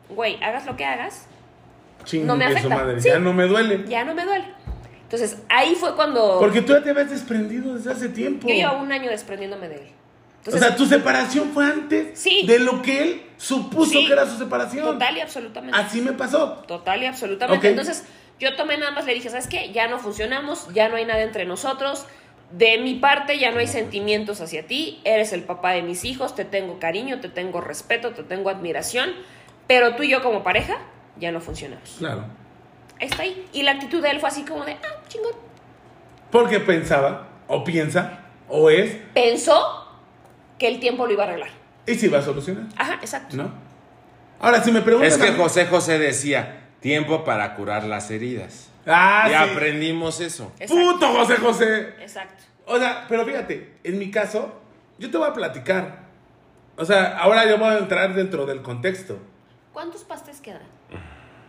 güey, 0.09 0.43
hagas 0.43 0.67
lo 0.67 0.77
que 0.77 0.85
hagas, 0.85 1.27
Chingue 2.05 2.27
No 2.27 2.37
me 2.37 2.45
afecta. 2.45 2.69
madre. 2.69 3.01
Sí. 3.01 3.09
Ya 3.09 3.19
no 3.21 3.33
me 3.33 3.45
duele. 3.47 3.85
ya 3.89 4.05
no 4.05 4.13
me 4.15 4.25
duele. 4.25 4.45
Entonces, 5.05 5.39
ahí 5.49 5.75
fue 5.77 5.95
cuando 5.95 6.39
Porque 6.41 6.61
tú 6.63 6.73
ya 6.73 6.83
te 6.83 6.91
habías 6.91 7.09
desprendido 7.11 7.75
desde 7.77 7.93
hace 7.93 8.09
tiempo. 8.09 8.49
yo 8.49 8.55
llevaba 8.55 8.83
un 8.83 8.91
año 8.93 9.09
desprendiéndome 9.09 9.69
de 9.69 9.77
él. 9.77 9.89
o 10.47 10.51
sea, 10.59 10.75
tu 10.77 10.85
separación 10.85 11.51
fue 11.55 11.65
antes 11.65 12.19
Sí. 12.19 12.45
de 12.47 12.59
lo 12.59 12.83
que 12.83 13.03
él 13.03 13.23
supuso 13.39 13.93
Sí. 13.93 14.07
que 14.07 14.13
era 14.13 14.27
su 14.27 14.37
separación. 14.37 14.85
total 14.85 15.17
y 15.17 15.21
absolutamente. 15.21 15.79
Así 15.79 16.01
me 16.03 16.13
pasó. 16.13 16.65
Total 16.67 17.03
y 17.03 17.07
absolutamente. 17.07 17.69
Entonces, 17.71 18.05
yo 18.41 18.57
tomé 18.57 18.77
nada 18.77 18.91
más, 18.91 19.07
le 19.07 19.15
dije, 19.15 19.31
¿sabes 19.31 19.47
qué? 19.47 19.71
Ya 19.73 19.87
no 19.87 19.99
funcionamos, 20.01 20.67
ya 20.75 20.89
no 20.89 20.97
hay 20.97 21.05
nada 21.07 21.23
entre 21.23 21.45
nosotros. 21.47 22.05
De 22.57 22.79
mi 22.79 22.95
parte 22.95 23.39
ya 23.39 23.51
no 23.51 23.59
hay 23.59 23.67
sentimientos 23.67 24.41
hacia 24.41 24.65
ti, 24.67 25.01
eres 25.05 25.33
el 25.33 25.43
papá 25.43 25.73
de 25.73 25.83
mis 25.83 26.05
hijos, 26.05 26.37
te 26.37 26.45
tengo 26.45 26.79
cariño, 26.79 27.21
te 27.21 27.29
tengo 27.29 27.61
respeto, 27.61 28.13
te 28.13 28.23
tengo 28.23 28.49
admiración, 28.49 29.11
pero 29.67 29.97
tú 29.97 30.05
y 30.05 30.11
yo 30.11 30.23
como 30.23 30.45
pareja 30.45 30.77
ya 31.19 31.33
no 31.33 31.41
funcionamos. 31.41 31.97
Claro. 31.99 32.25
Está 33.01 33.23
ahí. 33.23 33.45
Y 33.53 33.63
la 33.63 33.73
actitud 33.73 34.01
de 34.01 34.11
él 34.11 34.21
fue 34.21 34.29
así 34.29 34.45
como 34.45 34.65
de, 34.65 34.73
ah, 34.73 35.03
chingón. 35.09 35.33
Porque 36.31 36.61
pensaba, 36.61 37.29
o 37.49 37.65
piensa, 37.65 38.21
o 38.49 38.71
es, 38.71 38.99
Pensó 39.15 39.89
que 40.57 40.69
el 40.69 40.79
tiempo 40.79 41.07
lo 41.07 41.13
iba 41.13 41.25
a 41.25 41.27
arreglar. 41.27 41.51
y 41.87 41.95
si 41.97 42.07
va 42.07 42.19
a 42.19 42.23
solucionar. 42.23 42.67
Ajá, 42.77 42.95
exacto. 43.01 43.37
¿No? 43.37 43.51
Ahora, 44.39 44.63
si 44.63 44.71
me 44.71 44.81
preguntas. 44.81 45.15
Es 45.15 45.19
que 45.19 45.33
José 45.33 45.67
José 45.67 45.99
decía, 45.99 46.69
tiempo 46.81 47.25
para 47.25 47.57
curar 47.57 47.83
las 47.85 48.11
heridas. 48.13 48.69
Ah, 48.87 49.25
y 49.27 49.31
sí. 49.31 49.35
aprendimos 49.53 50.21
eso. 50.21 50.53
Exacto. 50.59 50.75
Puto 50.93 51.07
José 51.13 51.37
José. 51.37 51.95
Exacto. 52.01 52.43
O 52.67 52.79
sea, 52.79 53.07
pero 53.09 53.25
fíjate, 53.25 53.77
en 53.85 53.99
mi 53.99 54.11
caso, 54.11 54.61
yo 54.99 55.11
te 55.11 55.17
voy 55.19 55.29
a 55.29 55.33
platicar. 55.33 56.05
O 56.77 56.85
sea, 56.85 57.19
ahora 57.19 57.47
yo 57.49 57.59
voy 57.59 57.69
a 57.69 57.79
entrar 57.79 58.15
dentro 58.15 58.47
del 58.47 58.63
contexto. 58.63 59.19
¿Cuántos 59.73 60.03
pastes 60.05 60.41
quedan? 60.41 60.63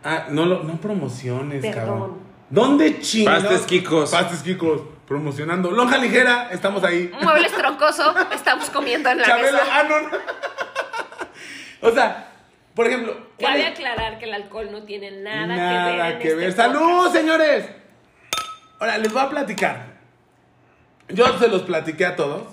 Ah, 0.03 0.25
no, 0.29 0.45
lo- 0.45 0.63
no 0.63 0.75
promociones, 0.79 1.61
Perdón. 1.65 1.85
cabrón. 1.85 2.17
¿Dónde 2.49 2.99
chingados? 2.99 3.43
Pastes 3.43 3.61
Kikos. 3.65 4.11
Pastes 4.11 4.43
Kikos, 4.43 4.81
promocionando. 5.07 5.71
Lonja 5.71 5.97
ligera, 5.97 6.49
estamos 6.51 6.83
ahí. 6.83 7.11
Muebles 7.21 7.51
troncoso, 7.53 8.13
estamos 8.31 8.69
comiendo 8.69 9.09
en 9.09 9.17
la 9.19 9.25
Chabelo, 9.25 9.57
mesa. 9.57 9.67
ah, 9.71 9.83
no, 9.89 10.01
no. 10.01 10.07
o 11.81 11.91
sea, 11.91 12.31
por 12.75 12.87
ejemplo. 12.87 13.13
¿cuál 13.39 13.53
Cabe 13.53 13.63
es? 13.67 13.71
aclarar 13.71 14.19
que 14.19 14.25
el 14.25 14.33
alcohol 14.33 14.69
no 14.71 14.83
tiene 14.83 15.11
nada, 15.21 15.47
Nada 15.47 15.89
que 15.89 15.95
ver. 15.97 16.11
en 16.13 16.19
que 16.19 16.27
este 16.27 16.35
ver. 16.35 16.55
podcast. 16.55 16.73
¡Salud, 16.75 17.11
señores! 17.11 17.69
Ahora, 18.79 18.97
les 18.97 19.11
voy 19.13 19.21
a 19.21 19.29
platicar. 19.29 19.95
Yo 21.09 21.37
se 21.39 21.47
los 21.47 21.61
platiqué 21.63 22.05
a 22.05 22.15
todos. 22.15 22.43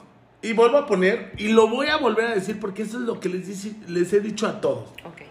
Y 0.44 0.54
vuelvo 0.54 0.76
a 0.78 0.86
poner, 0.86 1.32
y 1.38 1.48
lo 1.48 1.68
voy 1.68 1.86
a 1.86 1.98
volver 1.98 2.26
a 2.26 2.34
decir 2.34 2.58
porque 2.58 2.82
eso 2.82 2.96
es 2.98 3.04
lo 3.04 3.20
que 3.20 3.28
les, 3.28 3.46
dice- 3.46 3.76
les 3.86 4.12
he 4.12 4.20
dicho 4.20 4.48
a 4.48 4.60
todos. 4.60 4.88
Ok. 5.04 5.22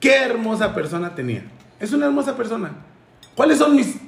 Qué 0.00 0.16
hermosa 0.16 0.74
persona 0.74 1.14
tenía. 1.14 1.44
Es 1.78 1.92
una 1.92 2.06
hermosa 2.06 2.36
persona. 2.36 2.72
¿Cuáles 3.36 3.58
son 3.58 3.76
mis...? 3.76 4.00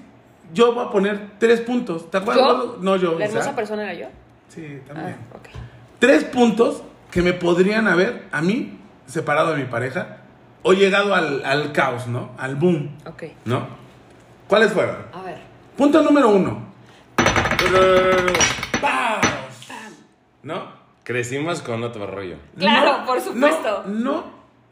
Yo 0.52 0.74
voy 0.74 0.84
a 0.84 0.90
poner 0.90 1.30
tres 1.38 1.60
puntos. 1.60 2.10
¿Te 2.10 2.18
acuerdas? 2.18 2.44
¿Yo? 2.44 2.78
No, 2.80 2.96
yo. 2.96 3.16
¿La 3.20 3.26
hermosa 3.26 3.54
persona 3.54 3.84
era 3.84 3.94
yo? 3.94 4.06
Sí, 4.48 4.80
Ah, 4.82 4.88
también. 4.88 5.16
ok. 5.32 5.48
Tres 6.00 6.24
puntos 6.24 6.82
que 7.12 7.22
me 7.22 7.34
podrían 7.34 7.86
haber, 7.86 8.26
a 8.32 8.42
mí, 8.42 8.80
separado 9.06 9.52
de 9.54 9.58
mi 9.62 9.68
pareja, 9.68 10.18
o 10.62 10.72
llegado 10.72 11.14
al, 11.14 11.44
al 11.44 11.72
caos, 11.72 12.06
¿no? 12.06 12.30
Al 12.38 12.56
boom, 12.56 12.96
Ok. 13.06 13.24
¿no? 13.44 13.66
¿Cuáles 14.48 14.72
fueron? 14.72 14.96
A 15.12 15.22
ver. 15.22 15.38
Punto 15.76 16.02
número 16.02 16.28
uno. 16.28 16.72
¡Pam! 18.80 19.20
¿No? 20.42 20.72
Crecimos 21.04 21.62
con 21.62 21.82
otro 21.82 22.06
rollo. 22.06 22.36
Claro, 22.58 22.98
No, 22.98 23.06
por 23.06 23.20
supuesto. 23.20 23.84
No, 23.86 24.00
no 24.12 24.24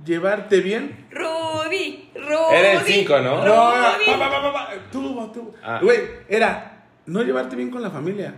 llevarte 0.05 0.61
bien. 0.61 1.07
Rudy, 1.11 2.11
Rudy. 2.15 2.55
Era 2.57 2.73
el 2.73 2.81
cinco, 2.81 3.19
¿no? 3.21 3.45
No, 3.45 3.73
era, 3.73 3.95
Rudy. 3.97 4.05
pa, 4.07 4.19
pa, 4.19 4.31
pa, 4.31 4.43
pa, 4.43 4.53
pa, 4.53 4.69
tú, 4.93 5.31
tú. 5.33 5.55
Ah. 5.63 5.81
Güey, 5.83 6.01
era 6.29 6.85
no 7.07 7.23
llevarte 7.23 7.57
bien 7.57 7.71
con 7.71 7.83
la 7.83 7.91
familia. 7.91 8.35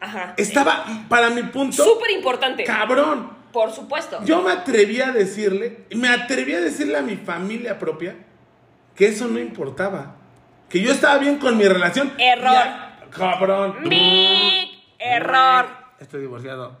Ajá. 0.00 0.34
Estaba, 0.36 0.84
para 1.08 1.30
mi 1.30 1.42
punto, 1.44 1.84
Súper 1.84 2.10
importante. 2.12 2.64
cabrón. 2.64 3.30
Por 3.52 3.72
supuesto. 3.72 4.22
Yo 4.24 4.42
me 4.42 4.52
atreví 4.52 5.00
a 5.00 5.12
decirle, 5.12 5.84
me 5.94 6.08
atreví 6.08 6.54
a 6.54 6.60
decirle 6.60 6.98
a 6.98 7.02
mi 7.02 7.16
familia 7.16 7.78
propia 7.78 8.16
que 8.94 9.08
eso 9.08 9.26
no 9.28 9.38
importaba. 9.38 10.16
Que 10.68 10.80
yo 10.80 10.92
estaba 10.92 11.18
bien 11.18 11.38
con 11.38 11.56
mi 11.56 11.64
relación. 11.64 12.12
Error. 12.18 12.52
Ya, 12.52 13.00
cabrón. 13.10 13.76
Mic. 13.82 14.70
Error. 14.98 15.66
Estoy 15.98 16.20
divorciado. 16.20 16.78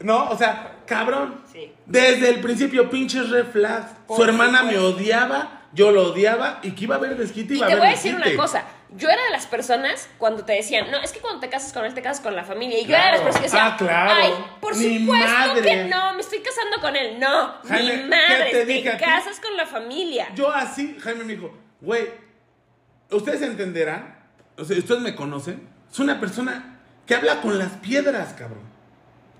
No, 0.00 0.28
o 0.28 0.36
sea, 0.36 0.82
cabrón. 0.86 1.40
Sí. 1.50 1.72
Desde 1.86 2.28
el 2.28 2.40
principio, 2.40 2.90
pinches 2.90 3.30
red 3.30 3.46
flags. 3.46 3.90
Su 4.08 4.22
hermana 4.22 4.62
me 4.62 4.78
odiaba, 4.78 5.62
yo 5.72 5.90
lo 5.90 6.12
odiaba 6.12 6.60
y 6.62 6.72
que 6.72 6.84
iba 6.84 6.96
a 6.96 6.98
haber 6.98 7.16
desquite. 7.16 7.54
Y 7.54 7.56
iba 7.58 7.66
te 7.66 7.72
a 7.72 7.76
voy 7.76 7.86
a 7.86 7.88
haber 7.88 7.96
decir 7.96 8.14
una 8.14 8.36
cosa. 8.36 8.64
Yo 8.96 9.08
era 9.10 9.22
de 9.24 9.30
las 9.30 9.46
personas 9.46 10.08
cuando 10.18 10.44
te 10.44 10.52
decían, 10.52 10.90
no, 10.90 11.00
es 11.02 11.10
que 11.12 11.18
cuando 11.20 11.40
te 11.40 11.48
casas 11.48 11.72
con 11.72 11.84
él, 11.84 11.94
te 11.94 12.02
casas 12.02 12.22
con 12.22 12.36
la 12.36 12.44
familia. 12.44 12.78
Y 12.78 12.84
yo 12.86 12.94
era 12.94 13.06
de 13.06 13.12
las 13.12 13.20
personas 13.22 13.40
que 13.40 13.46
decían, 13.46 13.72
Ah, 13.72 13.76
claro. 13.76 14.10
ay, 14.14 14.32
por 14.60 14.76
Mi 14.76 15.00
supuesto 15.00 15.26
madre. 15.28 15.62
que 15.62 15.84
no, 15.86 16.14
me 16.14 16.20
estoy 16.20 16.40
casando 16.40 16.80
con 16.80 16.94
él. 16.94 17.18
No, 17.18 17.54
Jaime, 17.68 17.92
mi 17.96 18.02
¿qué 18.02 18.06
madre, 18.08 18.50
te 18.52 18.64
te, 18.66 18.96
casas 18.98 19.40
con 19.40 19.56
la 19.56 19.66
familia. 19.66 20.28
Yo 20.34 20.48
así, 20.50 20.96
Jaime 21.00 21.24
me 21.24 21.34
dijo, 21.34 21.52
güey, 21.80 22.06
ustedes 23.10 23.42
entenderán, 23.42 24.16
o 24.56 24.64
sea, 24.64 24.78
ustedes 24.78 25.00
me 25.00 25.14
conocen, 25.16 25.68
es 25.90 25.98
una 25.98 26.20
persona 26.20 26.78
que 27.06 27.14
habla 27.14 27.40
con 27.40 27.58
las 27.58 27.72
piedras, 27.72 28.32
cabrón. 28.34 28.62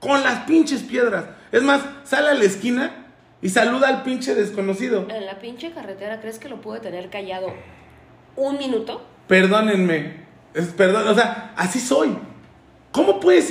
Con 0.00 0.22
las 0.22 0.40
pinches 0.40 0.82
piedras. 0.82 1.24
Es 1.52 1.62
más, 1.62 1.80
sale 2.04 2.28
a 2.30 2.34
la 2.34 2.44
esquina 2.44 3.06
y 3.40 3.48
saluda 3.48 3.88
al 3.88 4.02
pinche 4.02 4.34
desconocido. 4.34 5.06
En 5.08 5.24
la 5.26 5.38
pinche 5.38 5.72
carretera, 5.72 6.20
¿crees 6.20 6.38
que 6.38 6.48
lo 6.48 6.60
pude 6.60 6.80
tener 6.80 7.08
callado 7.08 7.54
un 8.36 8.58
minuto? 8.58 9.06
Perdónenme. 9.26 10.24
Es, 10.54 10.66
perdón, 10.68 11.08
o 11.08 11.14
sea, 11.14 11.52
así 11.56 11.80
soy. 11.80 12.16
¿Cómo 12.92 13.18
puedes, 13.18 13.50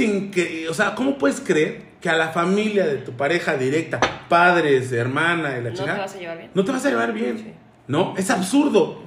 o 0.69 0.73
sea, 0.73 0.95
¿cómo 0.95 1.17
puedes 1.17 1.41
creer 1.41 1.93
que 1.99 2.09
a 2.09 2.15
la 2.15 2.29
familia 2.29 2.85
de 2.85 2.97
tu 2.97 3.11
pareja 3.13 3.55
directa, 3.57 3.99
padres, 4.29 4.91
hermana 4.93 5.57
y 5.57 5.63
la 5.63 5.69
¿No 5.71 5.75
chingada, 5.75 5.95
te 5.95 6.01
vas 6.01 6.15
a 6.15 6.17
llevar 6.19 6.37
bien? 6.37 6.51
no 6.53 6.63
te 6.65 6.71
vas 6.71 6.85
a 6.85 6.89
llevar 6.89 7.13
bien? 7.13 7.37
Sí. 7.37 7.53
No, 7.87 8.13
es 8.17 8.29
absurdo. 8.29 9.01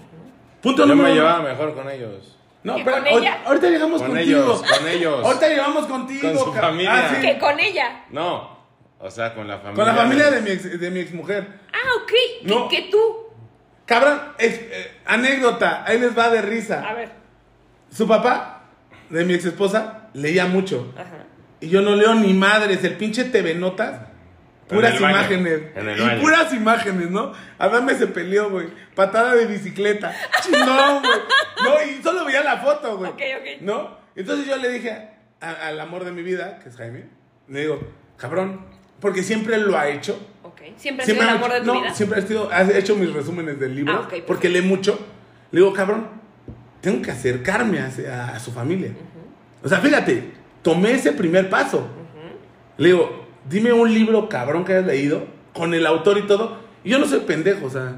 Punto 0.60 0.82
Yo 0.82 0.86
número 0.88 1.09
me 1.09 1.12
uno. 1.14 1.22
llevaba 1.22 1.43
mejor 1.48 1.74
con 1.74 1.88
ellos. 1.90 2.36
No, 2.62 2.74
¿Que 2.76 2.84
pero 2.84 2.97
con 2.98 3.06
ella? 3.06 3.38
ahorita 3.47 3.70
llegamos 3.70 4.02
Con 4.02 4.10
contigo. 4.10 4.40
ellos, 4.40 4.62
con 4.62 4.88
ellos. 4.88 5.24
Ahorita 5.24 5.48
llegamos 5.48 5.86
contigo. 5.86 6.28
Con 6.34 6.38
su 6.44 6.52
familia. 6.52 6.93
Ah, 7.06 7.14
sí. 7.14 7.20
Que 7.26 7.38
con 7.38 7.60
ella. 7.60 8.05
No, 8.10 8.59
o 8.98 9.10
sea, 9.10 9.34
con 9.34 9.47
la 9.48 9.59
familia. 9.59 9.76
Con 9.84 9.86
la 9.86 9.94
familia 10.02 10.30
de 10.32 10.40
mi, 10.43 10.51
ex, 10.51 10.80
de 10.80 10.90
mi 10.90 11.01
exmujer. 11.01 11.47
Ah, 11.72 12.02
ok. 12.02 12.12
Que, 12.43 12.48
No. 12.48 12.68
que 12.68 12.82
tú. 12.90 12.98
Cabrón, 13.87 14.21
eh, 14.39 15.01
anécdota, 15.07 15.85
ahí 15.87 15.99
les 15.99 16.17
va 16.17 16.29
de 16.31 16.43
risa. 16.43 16.87
A 16.87 16.93
ver. 16.95 17.09
Su 17.91 18.07
papá, 18.07 18.65
de 19.11 19.25
mi 19.25 19.35
ex 19.35 19.45
esposa, 19.47 20.09
leía 20.13 20.47
mucho. 20.47 20.93
Ajá. 20.97 21.25
Y 21.61 21.69
yo 21.69 21.81
no 21.83 21.95
leo 21.97 22.15
ni 22.15 22.35
madres, 22.35 22.83
el 22.85 22.97
pinche 22.97 23.25
TV 23.25 23.55
Notas. 23.55 24.01
Puras 24.69 24.99
baño, 25.01 25.11
imágenes. 25.17 25.61
y 25.77 26.01
baño. 26.03 26.21
puras 26.21 26.53
imágenes, 26.53 27.11
¿no? 27.11 27.33
Adame 27.59 27.95
se 27.95 28.09
peleó, 28.09 28.51
güey. 28.51 28.67
Patada 28.97 29.37
de 29.37 29.47
bicicleta. 29.47 30.13
Chingón, 30.43 31.03
güey. 31.03 31.21
No, 31.63 31.75
y 31.93 32.03
solo 32.03 32.25
veía 32.25 32.43
la 32.43 32.57
foto, 32.59 32.97
güey. 32.99 33.11
Ok, 33.13 33.21
ok. 33.41 33.61
¿No? 33.63 33.97
Entonces 34.17 34.47
yo 34.47 34.57
le 34.57 34.69
dije 34.71 35.09
a- 35.41 35.69
al 35.69 35.79
amor 35.81 36.05
de 36.05 36.11
mi 36.11 36.23
vida, 36.23 36.59
que 36.59 36.69
es 36.71 36.77
Jaime, 36.77 37.05
le 37.47 37.61
digo, 37.61 37.81
cabrón, 38.17 38.67
porque 39.01 39.23
siempre 39.23 39.57
lo 39.59 39.79
ha 39.79 39.89
hecho. 39.89 40.19
Ok. 40.57 40.62
Siempre 40.77 41.05
ha 41.05 41.07
sido 41.07 41.23
el 41.23 41.28
amor 41.28 41.53
de 41.53 41.61
tu 41.61 41.66
no, 41.66 41.81
vida. 41.81 41.95
siempre 41.95 42.19
ha 42.20 42.27
sido, 42.27 42.51
ha 42.51 42.62
hecho 42.62 42.97
mis 42.97 43.12
resúmenes 43.12 43.61
del 43.61 43.74
libro, 43.77 43.93
Ah, 43.95 44.09
porque 44.27 44.49
lee 44.49 44.62
mucho. 44.62 44.99
Le 45.53 45.61
digo, 45.61 45.73
cabrón, 45.73 46.09
tengo 46.81 47.03
que 47.03 47.11
acercarme 47.11 47.78
a, 47.81 48.28
a 48.35 48.39
su 48.41 48.51
familia. 48.53 48.91
O 49.62 49.69
sea, 49.69 49.78
fíjate, 49.78 50.33
tomé 50.62 50.93
ese 50.93 51.12
primer 51.12 51.49
paso. 51.51 51.87
Le 52.78 52.89
digo, 52.89 53.27
dime 53.49 53.73
un 53.73 53.93
libro 53.93 54.28
cabrón 54.28 54.65
que 54.65 54.73
hayas 54.73 54.87
leído, 54.87 55.27
con 55.53 55.73
el 55.74 55.87
autor 55.87 56.19
y 56.19 56.23
todo. 56.23 56.59
Y 56.85 56.91
yo 56.91 56.99
no 56.99 57.07
soy 57.07 57.20
pendejo, 57.20 57.66
o 57.66 57.70
sea. 57.70 57.95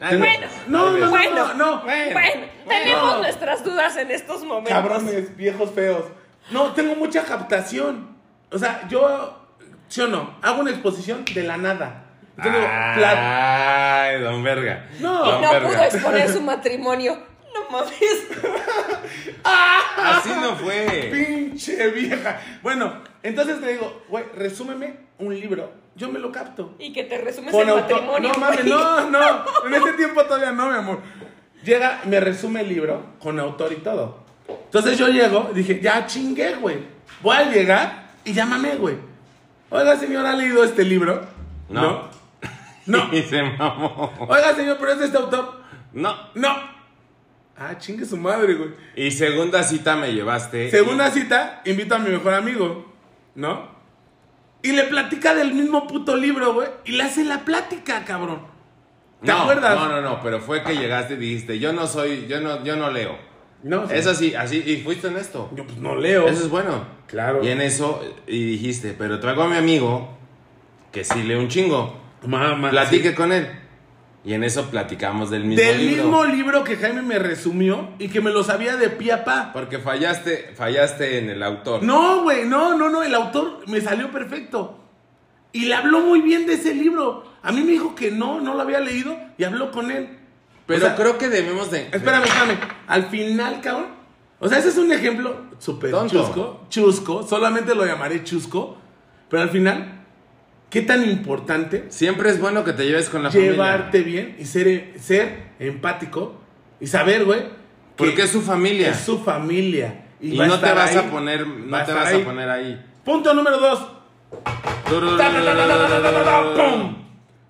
Ay, 0.00 0.10
tengo- 0.10 0.24
bueno, 0.24 0.46
no, 0.68 0.90
no, 0.92 0.98
no, 0.98 1.10
bueno, 1.10 1.34
no, 1.36 1.54
no. 1.54 1.82
bueno. 1.82 2.12
Bueno, 2.12 2.46
tenemos 2.68 3.02
No. 3.16 3.18
nuestras 3.22 3.64
dudas 3.64 3.96
en 3.96 4.10
estos 4.10 4.42
momentos. 4.44 4.72
Cabrones, 4.72 5.36
viejos 5.36 5.70
feos. 5.72 6.04
No, 6.50 6.72
tengo 6.72 6.94
mucha 6.94 7.22
captación. 7.24 8.08
O 8.50 8.58
sea, 8.58 8.86
yo, 8.88 9.39
¿sí 9.90 10.00
o 10.00 10.06
no? 10.08 10.36
Hago 10.40 10.62
una 10.62 10.70
exposición 10.70 11.26
de 11.34 11.42
la 11.42 11.58
nada. 11.58 12.04
Entonces, 12.38 12.62
digo, 12.62 12.66
Ay, 12.72 14.20
don 14.22 14.42
Verga. 14.42 14.86
No. 15.00 15.26
Y 15.26 15.30
Don 15.32 15.42
no 15.42 15.50
Verga. 15.52 15.68
pudo 15.68 15.82
exponer 15.84 16.28
su 16.30 16.40
matrimonio. 16.52 17.18
No 17.52 17.68
mames. 17.70 17.92
Así 19.44 20.30
no 20.40 20.56
fue. 20.56 21.10
pinche 21.12 21.88
vieja. 21.90 22.40
Bueno, 22.62 22.94
entonces 23.22 23.60
le 23.60 23.72
digo, 23.72 24.02
güey, 24.08 24.24
resúmeme 24.34 24.94
un 25.18 25.34
libro. 25.38 25.72
Yo 25.96 26.08
me 26.08 26.18
lo 26.18 26.30
capto. 26.32 26.74
Y 26.78 26.92
que 26.92 27.04
te 27.04 27.18
resumes 27.18 27.50
Con 27.52 27.62
el 27.68 27.74
autor- 27.74 28.02
matrimonio. 28.06 28.32
No 28.32 28.38
mames, 28.38 28.64
no, 28.64 29.10
no. 29.10 29.44
En 29.66 29.74
ese 29.74 29.92
tiempo 29.94 30.22
todavía 30.24 30.52
no, 30.52 30.70
mi 30.70 30.76
amor. 30.76 31.00
Llega, 31.64 32.00
me 32.04 32.20
resume 32.20 32.60
el 32.62 32.68
libro 32.68 33.04
con 33.18 33.38
autor 33.38 33.72
y 33.72 33.76
todo. 33.76 34.20
Entonces 34.48 34.96
yo 34.96 35.08
llego, 35.08 35.50
dije, 35.52 35.80
ya 35.80 36.06
chingué, 36.06 36.54
güey. 36.54 36.78
Voy 37.20 37.36
a 37.36 37.50
llegar 37.50 38.10
y 38.24 38.32
llámame, 38.32 38.76
güey. 38.76 38.94
Oiga, 39.70 39.96
señor, 39.96 40.26
¿ha 40.26 40.34
leído 40.34 40.64
este 40.64 40.84
libro? 40.84 41.26
No. 41.68 42.08
No. 42.86 43.08
Y 43.12 43.22
se 43.30 43.42
mamó. 43.42 44.12
Oiga, 44.28 44.54
señor, 44.54 44.76
pero 44.80 44.92
es 44.92 45.00
este 45.00 45.16
autor. 45.16 45.62
No. 45.92 46.14
No. 46.34 46.80
Ah, 47.56 47.76
chingue 47.78 48.04
su 48.04 48.16
madre, 48.16 48.54
güey. 48.54 48.70
Y 48.96 49.10
segunda 49.10 49.62
cita 49.62 49.94
me 49.94 50.12
llevaste. 50.12 50.70
Segunda 50.70 51.10
cita, 51.10 51.62
invito 51.64 51.94
a 51.94 51.98
mi 51.98 52.10
mejor 52.10 52.34
amigo, 52.34 52.92
¿no? 53.34 53.68
Y 54.62 54.72
le 54.72 54.84
platica 54.84 55.34
del 55.34 55.54
mismo 55.54 55.86
puto 55.86 56.16
libro, 56.16 56.54
güey. 56.54 56.68
Y 56.84 56.92
le 56.92 57.04
hace 57.04 57.24
la 57.24 57.44
plática, 57.44 58.04
cabrón. 58.04 58.46
¿Te 59.22 59.30
no, 59.30 59.42
acuerdas? 59.42 59.74
No, 59.78 59.88
no, 59.88 60.00
no, 60.00 60.20
pero 60.22 60.40
fue 60.40 60.62
que 60.62 60.74
llegaste 60.74 61.14
y 61.14 61.18
dijiste, 61.18 61.58
yo 61.58 61.72
no 61.72 61.86
soy, 61.86 62.26
yo 62.26 62.40
no, 62.40 62.64
yo 62.64 62.76
no 62.76 62.90
leo. 62.90 63.16
No, 63.62 63.86
sí. 63.88 63.94
Es 63.94 64.06
así, 64.06 64.34
así, 64.34 64.62
y 64.64 64.78
fuiste 64.78 65.08
en 65.08 65.16
esto. 65.16 65.50
Yo 65.54 65.64
pues 65.66 65.78
no 65.78 65.94
leo. 65.96 66.26
Eso 66.26 66.44
es 66.44 66.50
bueno. 66.50 66.84
Claro. 67.06 67.44
Y 67.44 67.48
en 67.48 67.60
eso, 67.60 68.02
y 68.26 68.44
dijiste, 68.44 68.94
pero 68.96 69.20
traigo 69.20 69.42
a 69.42 69.48
mi 69.48 69.56
amigo 69.56 70.08
que 70.92 71.04
sí 71.04 71.22
lee 71.22 71.34
un 71.34 71.48
chingo. 71.48 71.98
Mamá. 72.26 72.70
Platique 72.70 73.10
sí. 73.10 73.14
con 73.14 73.32
él. 73.32 73.48
Y 74.24 74.34
en 74.34 74.44
eso 74.44 74.70
platicamos 74.70 75.30
del 75.30 75.44
mismo 75.44 75.64
Del 75.64 75.78
libro. 75.78 76.04
mismo 76.04 76.24
libro 76.26 76.64
que 76.64 76.76
Jaime 76.76 77.00
me 77.00 77.18
resumió 77.18 77.88
y 77.98 78.08
que 78.08 78.20
me 78.20 78.30
lo 78.30 78.44
sabía 78.44 78.76
de 78.76 78.90
pie 78.90 79.12
a 79.12 79.24
pa. 79.24 79.50
Porque 79.52 79.78
fallaste, 79.78 80.52
fallaste 80.54 81.18
en 81.18 81.30
el 81.30 81.42
autor. 81.42 81.82
No, 81.82 82.22
güey, 82.22 82.44
no, 82.46 82.76
no, 82.76 82.90
no, 82.90 83.02
el 83.02 83.14
autor 83.14 83.62
me 83.66 83.80
salió 83.80 84.10
perfecto. 84.10 84.78
Y 85.52 85.64
le 85.64 85.74
habló 85.74 86.00
muy 86.00 86.20
bien 86.20 86.46
de 86.46 86.54
ese 86.54 86.74
libro. 86.74 87.24
A 87.42 87.50
mí 87.50 87.62
me 87.62 87.72
dijo 87.72 87.94
que 87.94 88.10
no, 88.10 88.40
no 88.40 88.54
lo 88.54 88.60
había 88.60 88.80
leído 88.80 89.16
y 89.38 89.44
habló 89.44 89.70
con 89.70 89.90
él. 89.90 90.18
Pero 90.78 90.94
creo 90.96 91.18
que 91.18 91.28
debemos 91.28 91.70
de. 91.70 91.88
Espérame, 91.92 92.24
espérame. 92.24 92.58
Al 92.86 93.04
final, 93.06 93.60
cabrón. 93.60 94.00
O 94.38 94.48
sea, 94.48 94.58
ese 94.58 94.68
es 94.70 94.78
un 94.78 94.90
ejemplo 94.90 95.36
súper 95.58 95.92
chusco. 96.06 96.66
Chusco. 96.70 97.26
Solamente 97.26 97.74
lo 97.74 97.84
llamaré 97.84 98.24
chusco. 98.24 98.78
Pero 99.28 99.42
al 99.42 99.50
final, 99.50 100.04
¿qué 100.70 100.82
tan 100.82 101.08
importante? 101.08 101.86
Siempre 101.90 102.30
es 102.30 102.40
bueno 102.40 102.64
que 102.64 102.72
te 102.72 102.84
lleves 102.84 103.08
con 103.08 103.22
la 103.22 103.30
llevarte 103.30 103.52
familia. 103.52 103.72
Llevarte 103.72 104.02
bien 104.02 104.36
y 104.38 104.44
ser, 104.46 104.94
ser 104.98 105.50
empático. 105.58 106.40
Y 106.80 106.86
saber, 106.86 107.24
güey. 107.24 107.42
Porque 107.96 108.22
es 108.22 108.30
su 108.30 108.40
familia. 108.40 108.90
Es 108.90 109.00
su 109.00 109.18
familia. 109.18 110.06
Y, 110.20 110.38
no 110.38 110.58
te 110.58 110.72
vas 110.72 110.96
a 110.96 111.10
poner. 111.10 111.46
No 111.46 111.84
te 111.84 111.92
vas 111.92 112.12
a 112.12 112.18
poner 112.20 112.48
ahí. 112.48 112.86
Punto 113.04 113.34
número 113.34 113.58
dos. 113.58 113.86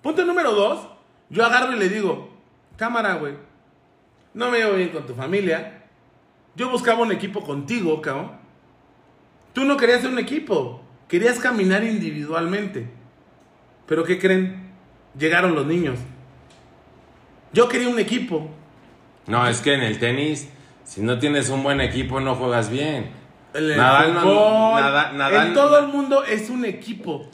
Punto 0.01 0.25
número 0.25 0.51
dos. 0.51 0.87
Yo 1.29 1.45
agarro 1.45 1.73
y 1.73 1.79
le 1.79 1.87
digo, 1.87 2.30
cámara, 2.81 3.13
güey. 3.13 3.35
No 4.33 4.49
me 4.49 4.57
llevo 4.57 4.73
bien 4.73 4.89
con 4.89 5.05
tu 5.05 5.13
familia. 5.13 5.83
Yo 6.55 6.71
buscaba 6.71 7.01
un 7.03 7.11
equipo 7.11 7.43
contigo, 7.43 8.01
cabrón. 8.01 8.31
Tú 9.53 9.65
no 9.65 9.77
querías 9.77 10.01
ser 10.01 10.09
un 10.09 10.17
equipo. 10.17 10.81
Querías 11.07 11.37
caminar 11.37 11.83
individualmente. 11.83 12.87
Pero 13.85 14.03
¿qué 14.03 14.17
creen? 14.17 14.71
Llegaron 15.15 15.53
los 15.53 15.67
niños. 15.67 15.99
Yo 17.53 17.69
quería 17.69 17.87
un 17.87 17.99
equipo. 17.99 18.49
No, 19.27 19.47
es 19.47 19.61
que 19.61 19.75
en 19.75 19.81
el 19.83 19.99
tenis, 19.99 20.49
si 20.83 21.01
no 21.03 21.19
tienes 21.19 21.49
un 21.49 21.61
buen 21.61 21.81
equipo, 21.81 22.19
no 22.19 22.33
juegas 22.33 22.71
bien. 22.71 23.11
El 23.53 23.77
Nadal 23.77 24.13
no- 24.15 24.73
Nadal- 24.79 25.47
en 25.49 25.53
todo 25.53 25.77
el 25.77 25.87
mundo 25.89 26.23
es 26.23 26.49
un 26.49 26.65
equipo. 26.65 27.29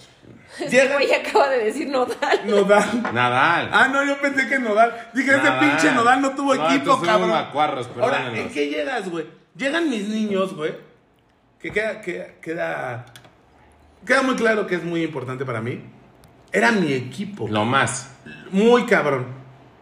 Este 0.59 0.69
Llega 0.69 0.95
güey 0.95 1.11
acaba 1.13 1.49
de 1.49 1.65
decir 1.65 1.87
nodal. 1.89 2.39
Nodal. 2.45 3.03
Nadal. 3.13 3.69
Ah, 3.71 3.87
no, 3.91 4.03
yo 4.05 4.19
pensé 4.19 4.47
que 4.47 4.57
Nodal. 4.59 5.09
Dije, 5.13 5.31
este 5.35 5.43
Nadal. 5.49 5.59
pinche 5.59 5.91
Nodal 5.91 6.21
no 6.21 6.31
tuvo 6.31 6.55
No, 6.55 6.67
equipo, 6.69 6.99
cabrón. 7.01 7.29
macuarros, 7.29 7.89
Ahora. 7.99 8.31
¿en 8.35 8.49
qué 8.49 8.67
llegas, 8.69 9.09
güey? 9.09 9.25
Llegan 9.55 9.89
mis 9.89 10.07
niños, 10.07 10.55
güey. 10.55 10.73
Que 11.59 11.71
queda, 11.71 12.01
queda, 12.01 12.27
queda, 12.41 13.05
queda 14.05 14.21
muy 14.21 14.35
claro 14.35 14.67
que 14.67 14.75
es 14.75 14.83
muy 14.83 15.03
importante 15.03 15.45
para 15.45 15.61
mí. 15.61 15.81
Era 16.51 16.71
mi 16.71 16.93
equipo. 16.93 17.47
Lo 17.49 17.65
más. 17.65 18.11
Muy 18.51 18.85
cabrón. 18.85 19.27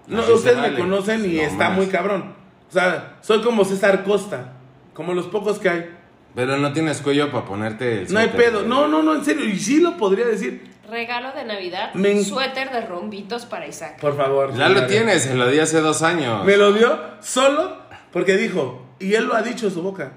No, 0.08 0.22
Así 0.22 0.32
ustedes 0.32 0.58
me 0.58 0.78
conocen 0.78 1.26
y 1.30 1.36
No 1.38 1.42
está 1.44 1.70
más. 1.70 1.78
muy 1.78 1.88
cabrón. 1.88 2.36
O 2.70 2.72
sea, 2.72 3.18
soy 3.22 3.42
como 3.42 3.64
César 3.66 4.04
Costa. 4.04 4.54
Como 4.94 5.14
los 5.14 5.28
pocos 5.28 5.60
que 5.60 5.70
hay. 5.70 5.95
Pero 6.36 6.58
no 6.58 6.74
tienes 6.74 7.02
cuello 7.02 7.32
para 7.32 7.46
ponerte 7.46 8.02
el 8.02 8.14
No 8.14 8.20
hay 8.20 8.28
pedo. 8.28 8.64
No, 8.64 8.88
no, 8.88 9.02
no, 9.02 9.16
en 9.16 9.24
serio. 9.24 9.46
Y 9.46 9.58
sí 9.58 9.80
lo 9.80 9.96
podría 9.98 10.26
decir. 10.26 10.76
Regalo 10.90 11.32
de 11.32 11.46
Navidad, 11.46 11.94
Me 11.96 12.24
suéter 12.24 12.70
de 12.72 12.82
rombitos 12.82 13.46
para 13.46 13.66
Isaac. 13.66 14.00
Por 14.00 14.16
favor. 14.16 14.56
Ya 14.56 14.70
lo 14.70 14.86
tienes, 14.86 15.24
se 15.24 15.34
lo 15.34 15.50
di 15.50 15.60
hace 15.60 15.82
dos 15.82 16.04
años. 16.04 16.46
Me 16.46 16.58
lo 16.58 16.74
dio 16.74 17.00
solo 17.22 17.78
porque 18.12 18.38
dijo, 18.38 18.86
y 19.00 19.16
él 19.16 19.26
lo 19.26 19.36
ha 19.36 19.42
dicho 19.42 19.68
en 19.68 19.74
su 19.74 19.82
boca, 19.82 20.12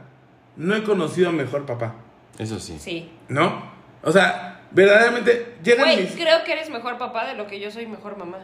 no 0.57 0.77
he 0.77 0.83
conocido 0.83 1.31
a 1.31 1.33
mejor 1.33 1.65
papá, 1.65 1.95
Eso 2.39 2.61
sí. 2.61 2.77
Sí. 2.79 3.11
¿no? 3.29 3.63
O 4.03 4.13
sea, 4.13 4.61
verdaderamente 4.71 5.57
llegan 5.65 5.87
Güey, 5.87 6.03
mis... 6.03 6.13
creo 6.13 6.45
que 6.45 6.53
eres 6.53 6.69
mejor 6.69 6.99
papá 6.99 7.27
de 7.27 7.35
lo 7.35 7.47
que 7.47 7.61
yo 7.61 7.71
soy 7.71 7.87
mejor 7.87 8.19
mamá. 8.19 8.39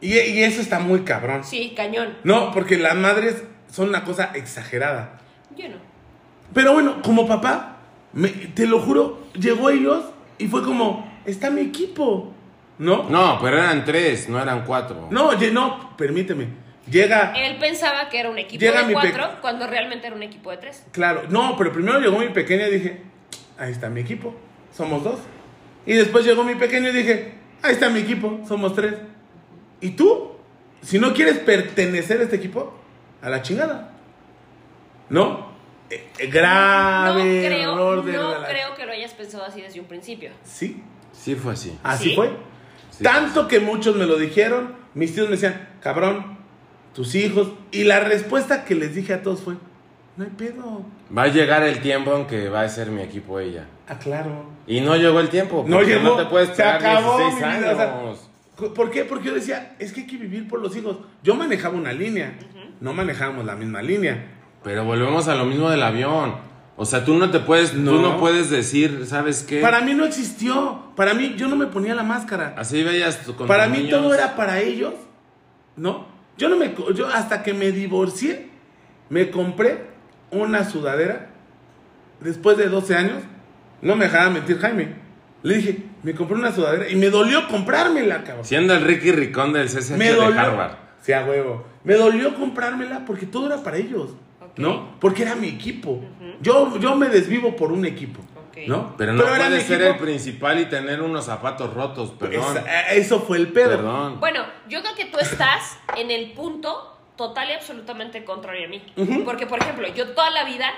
Y, 0.00 0.18
y 0.18 0.42
eso 0.42 0.60
está 0.60 0.78
muy 0.78 1.00
cabrón. 1.00 1.44
Sí, 1.44 1.74
cañón. 1.76 2.16
No, 2.24 2.52
porque 2.52 2.78
las 2.78 2.94
madres 2.94 3.44
son 3.70 3.90
una 3.90 4.04
cosa 4.04 4.30
exagerada. 4.34 5.20
Yo 5.56 5.68
no. 5.68 5.87
Pero 6.54 6.72
bueno, 6.72 7.02
como 7.02 7.26
papá, 7.26 7.76
me- 8.12 8.28
te 8.28 8.66
lo 8.66 8.80
juro, 8.80 9.26
llegó 9.38 9.70
ellos 9.70 10.04
y 10.38 10.46
fue 10.48 10.62
como, 10.62 11.10
está 11.24 11.50
mi 11.50 11.60
equipo, 11.62 12.32
¿no? 12.78 13.08
No, 13.10 13.38
pero 13.42 13.58
eran 13.58 13.84
tres, 13.84 14.28
no 14.28 14.40
eran 14.40 14.64
cuatro. 14.64 15.08
No, 15.10 15.28
oye, 15.28 15.50
no, 15.50 15.96
permíteme. 15.96 16.48
Llega, 16.90 17.32
Él 17.36 17.58
pensaba 17.58 18.08
que 18.08 18.18
era 18.18 18.30
un 18.30 18.38
equipo 18.38 18.60
Llega 18.60 18.82
de 18.84 18.94
cuatro 18.94 19.28
cuando 19.42 19.66
realmente 19.66 20.06
era 20.06 20.16
un 20.16 20.22
equipo 20.22 20.50
de 20.50 20.56
tres. 20.56 20.86
Claro, 20.90 21.24
no, 21.28 21.54
pero 21.58 21.70
primero 21.70 22.00
llegó 22.00 22.18
mi 22.18 22.30
pequeña 22.30 22.66
y 22.68 22.70
dije, 22.72 23.02
ahí 23.58 23.72
está 23.72 23.90
mi 23.90 24.00
equipo, 24.00 24.34
somos 24.72 25.04
dos. 25.04 25.18
Y 25.84 25.92
después 25.92 26.24
llegó 26.24 26.44
mi 26.44 26.54
pequeño 26.54 26.88
y 26.88 26.92
dije, 26.92 27.34
ahí 27.62 27.72
está 27.72 27.90
mi 27.90 28.00
equipo, 28.00 28.40
somos 28.48 28.74
tres. 28.74 28.94
¿Y 29.82 29.90
tú? 29.90 30.30
Si 30.80 30.98
no 30.98 31.12
quieres 31.12 31.38
pertenecer 31.38 32.20
a 32.20 32.22
este 32.24 32.36
equipo, 32.36 32.72
a 33.20 33.28
la 33.28 33.42
chingada. 33.42 33.90
¿No? 35.10 35.47
Eh, 35.90 36.06
eh, 36.18 36.26
No 36.26 36.32
grave 36.32 37.44
creo, 37.46 37.72
error 37.72 38.04
de 38.04 38.12
no 38.12 38.38
la- 38.40 38.48
creo 38.48 38.74
que 38.74 38.84
lo 38.86 38.92
hayas 38.92 39.12
pensado 39.14 39.44
así 39.44 39.60
desde 39.62 39.80
un 39.80 39.86
principio. 39.86 40.30
Sí, 40.44 40.82
Sí 41.12 41.34
fue 41.34 41.52
así. 41.54 41.76
así 41.82 42.10
¿Sí? 42.10 42.14
fue. 42.14 42.30
Sí. 42.90 43.02
Tanto 43.02 43.48
que 43.48 43.60
muchos 43.60 43.96
me 43.96 44.06
lo 44.06 44.16
dijeron, 44.16 44.74
mis 44.94 45.14
tíos 45.14 45.26
me 45.28 45.32
decían, 45.32 45.68
cabrón, 45.80 46.38
tus 46.94 47.14
hijos. 47.14 47.52
Y 47.72 47.84
la 47.84 48.00
respuesta 48.00 48.64
que 48.64 48.74
les 48.74 48.94
dije 48.94 49.14
a 49.14 49.22
todos 49.22 49.40
fue, 49.40 49.54
no 50.16 50.24
hay 50.24 50.30
pedo. 50.30 50.84
Va 51.16 51.22
a 51.22 51.28
llegar 51.28 51.62
el 51.62 51.80
tiempo 51.80 52.14
en 52.16 52.26
que 52.26 52.48
va 52.48 52.62
a 52.62 52.68
ser 52.68 52.90
mi 52.90 53.02
equipo 53.02 53.38
ella. 53.40 53.66
Ah, 53.88 53.98
claro. 53.98 54.44
Y 54.66 54.80
no 54.80 54.96
llegó 54.96 55.20
el 55.20 55.28
tiempo. 55.28 55.64
No 55.66 55.82
llegó. 55.82 56.02
No 56.02 56.16
te 56.16 56.26
puedes 56.26 56.54
se 56.54 56.62
acabó 56.62 57.18
16 57.18 57.46
mi 57.52 57.58
vida, 57.58 57.72
o 57.72 57.76
sea, 57.76 57.98
años. 57.98 58.30
¿Por 58.74 58.90
qué? 58.90 59.04
Porque 59.04 59.26
yo 59.28 59.34
decía, 59.34 59.76
es 59.78 59.92
que 59.92 60.00
hay 60.00 60.06
que 60.06 60.16
vivir 60.16 60.48
por 60.48 60.60
los 60.60 60.76
hijos. 60.76 60.98
Yo 61.22 61.34
manejaba 61.34 61.76
una 61.76 61.92
línea, 61.92 62.34
no 62.80 62.92
manejábamos 62.92 63.44
la 63.44 63.54
misma 63.56 63.80
línea. 63.82 64.24
Pero 64.62 64.84
volvemos 64.84 65.28
a 65.28 65.34
lo 65.34 65.44
mismo 65.44 65.70
del 65.70 65.82
avión. 65.82 66.34
O 66.76 66.84
sea, 66.84 67.04
tú 67.04 67.14
no 67.14 67.30
te 67.30 67.40
puedes, 67.40 67.72
tú 67.72 67.78
No. 67.78 68.18
puedes 68.18 68.50
decir, 68.50 69.04
¿sabes 69.06 69.42
qué? 69.42 69.60
Para 69.60 69.80
mí 69.80 69.94
no 69.94 70.04
existió. 70.04 70.92
Para 70.94 71.14
mí, 71.14 71.34
yo 71.36 71.48
no 71.48 71.56
me 71.56 71.66
ponía 71.66 71.94
la 71.94 72.04
máscara. 72.04 72.54
Así 72.56 72.82
veías 72.84 73.20
tú 73.24 73.34
con 73.34 73.48
Para 73.48 73.66
mí 73.66 73.78
niños. 73.78 74.00
todo 74.00 74.14
era 74.14 74.36
para 74.36 74.60
ellos, 74.60 74.94
¿no? 75.76 76.06
Yo 76.36 76.48
no 76.48 76.56
me, 76.56 76.72
yo 76.94 77.08
hasta 77.08 77.42
que 77.42 77.52
me 77.52 77.72
divorcié, 77.72 78.48
me 79.08 79.30
compré 79.30 79.86
una 80.30 80.64
sudadera. 80.68 81.30
Después 82.20 82.56
de 82.56 82.68
12 82.68 82.94
años, 82.94 83.22
no 83.82 83.96
me 83.96 84.04
dejaba 84.04 84.30
mentir 84.30 84.58
Jaime. 84.58 84.94
Le 85.42 85.56
dije, 85.56 85.82
me 86.02 86.14
compré 86.14 86.36
una 86.36 86.52
sudadera 86.52 86.88
y 86.88 86.96
me 86.96 87.10
dolió 87.10 87.48
comprármela, 87.48 88.22
cabrón. 88.24 88.44
Siendo 88.44 88.74
el 88.74 88.82
Ricky 88.82 89.10
Ricón 89.12 89.52
del 89.52 89.68
me 89.96 90.04
de 90.10 90.14
dolió. 90.14 90.40
Harvard. 90.40 90.72
Sí, 91.00 91.12
a 91.12 91.24
huevo. 91.24 91.64
Me 91.84 91.94
dolió 91.94 92.34
comprármela 92.36 93.04
porque 93.04 93.26
todo 93.26 93.46
era 93.46 93.62
para 93.62 93.76
ellos. 93.78 94.10
¿No? 94.58 94.96
Porque 95.00 95.22
era 95.22 95.34
mi 95.34 95.48
equipo. 95.48 96.00
yo, 96.40 96.78
yo 96.78 96.94
me 96.96 97.08
desvivo 97.08 97.56
por 97.56 97.72
un 97.72 97.84
equipo. 97.86 98.20
¿No? 98.66 98.96
Pero 98.96 99.12
no 99.12 99.22
era 99.22 99.44
mi 99.44 99.50
puedes 99.50 99.64
ser 99.68 99.80
equipo. 99.82 99.94
el 99.94 100.00
principal 100.00 100.58
y 100.58 100.64
tener 100.66 101.00
unos 101.00 101.26
zapatos 101.26 101.72
rotos, 101.74 102.10
perdón. 102.18 102.56
Esa- 102.56 102.90
eh, 102.92 102.98
eso 102.98 103.20
fue 103.20 103.36
el 103.38 103.48
pedo. 103.52 103.70
Perdón. 103.70 104.18
Bueno, 104.18 104.44
yo 104.68 104.80
creo 104.82 104.94
que 104.96 105.04
tú 105.04 105.18
estás 105.20 105.78
en 105.96 106.10
el 106.10 106.32
punto 106.32 106.96
total 107.16 107.50
y 107.50 107.52
absolutamente 107.52 108.24
contrario 108.24 108.66
a 108.66 108.68
mí. 108.68 108.82
Porque, 109.24 109.46
por 109.46 109.60
ejemplo, 109.60 109.86
yo 109.94 110.08
toda 110.08 110.30
la 110.30 110.42
vida 110.44 110.70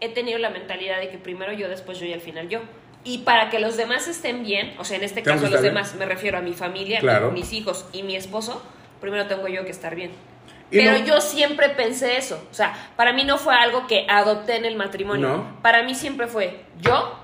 he 0.00 0.08
tenido 0.08 0.38
la 0.38 0.48
mentalidad 0.48 0.98
de 0.98 1.10
que 1.10 1.18
primero 1.18 1.52
yo, 1.52 1.68
después 1.68 1.98
yo 2.00 2.06
y 2.06 2.14
al 2.14 2.20
final 2.22 2.48
yo. 2.48 2.60
Y 3.04 3.18
para 3.18 3.50
que 3.50 3.60
los 3.60 3.76
demás 3.76 4.08
estén 4.08 4.42
bien, 4.42 4.72
o 4.78 4.84
sea, 4.84 4.96
en 4.96 5.04
este 5.04 5.22
caso 5.22 5.48
los 5.48 5.60
demás, 5.62 5.94
me 5.96 6.06
refiero 6.06 6.38
a 6.38 6.40
mi 6.40 6.54
familia, 6.54 7.00
Claro. 7.00 7.32
mis 7.32 7.52
hijos 7.52 7.86
y 7.92 8.02
mi 8.02 8.16
esposo, 8.16 8.62
primero 9.00 9.26
tengo 9.26 9.46
yo 9.46 9.62
que 9.66 9.70
estar 9.72 9.94
bien. 9.94 10.10
Y 10.70 10.78
Pero 10.78 10.98
no- 10.98 11.04
yo 11.04 11.20
siempre 11.20 11.68
pensé 11.70 12.16
eso. 12.16 12.44
O 12.50 12.54
sea, 12.54 12.74
para 12.96 13.12
mí 13.12 13.24
no 13.24 13.38
fue 13.38 13.54
algo 13.54 13.86
que 13.86 14.06
adopté 14.08 14.56
en 14.56 14.64
el 14.64 14.76
matrimonio. 14.76 15.28
No. 15.28 15.62
Para 15.62 15.82
mí 15.84 15.94
siempre 15.94 16.26
fue 16.26 16.64
yo, 16.80 17.16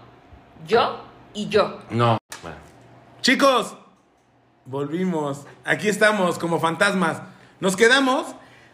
yo 0.66 1.04
y 1.34 1.48
yo. 1.48 1.80
No. 1.90 2.18
Bueno. 2.42 2.56
Chicos, 3.20 3.76
volvimos. 4.64 5.44
Aquí 5.64 5.88
estamos 5.88 6.38
como 6.38 6.60
fantasmas. 6.60 7.20
Nos 7.60 7.76
quedamos 7.76 8.26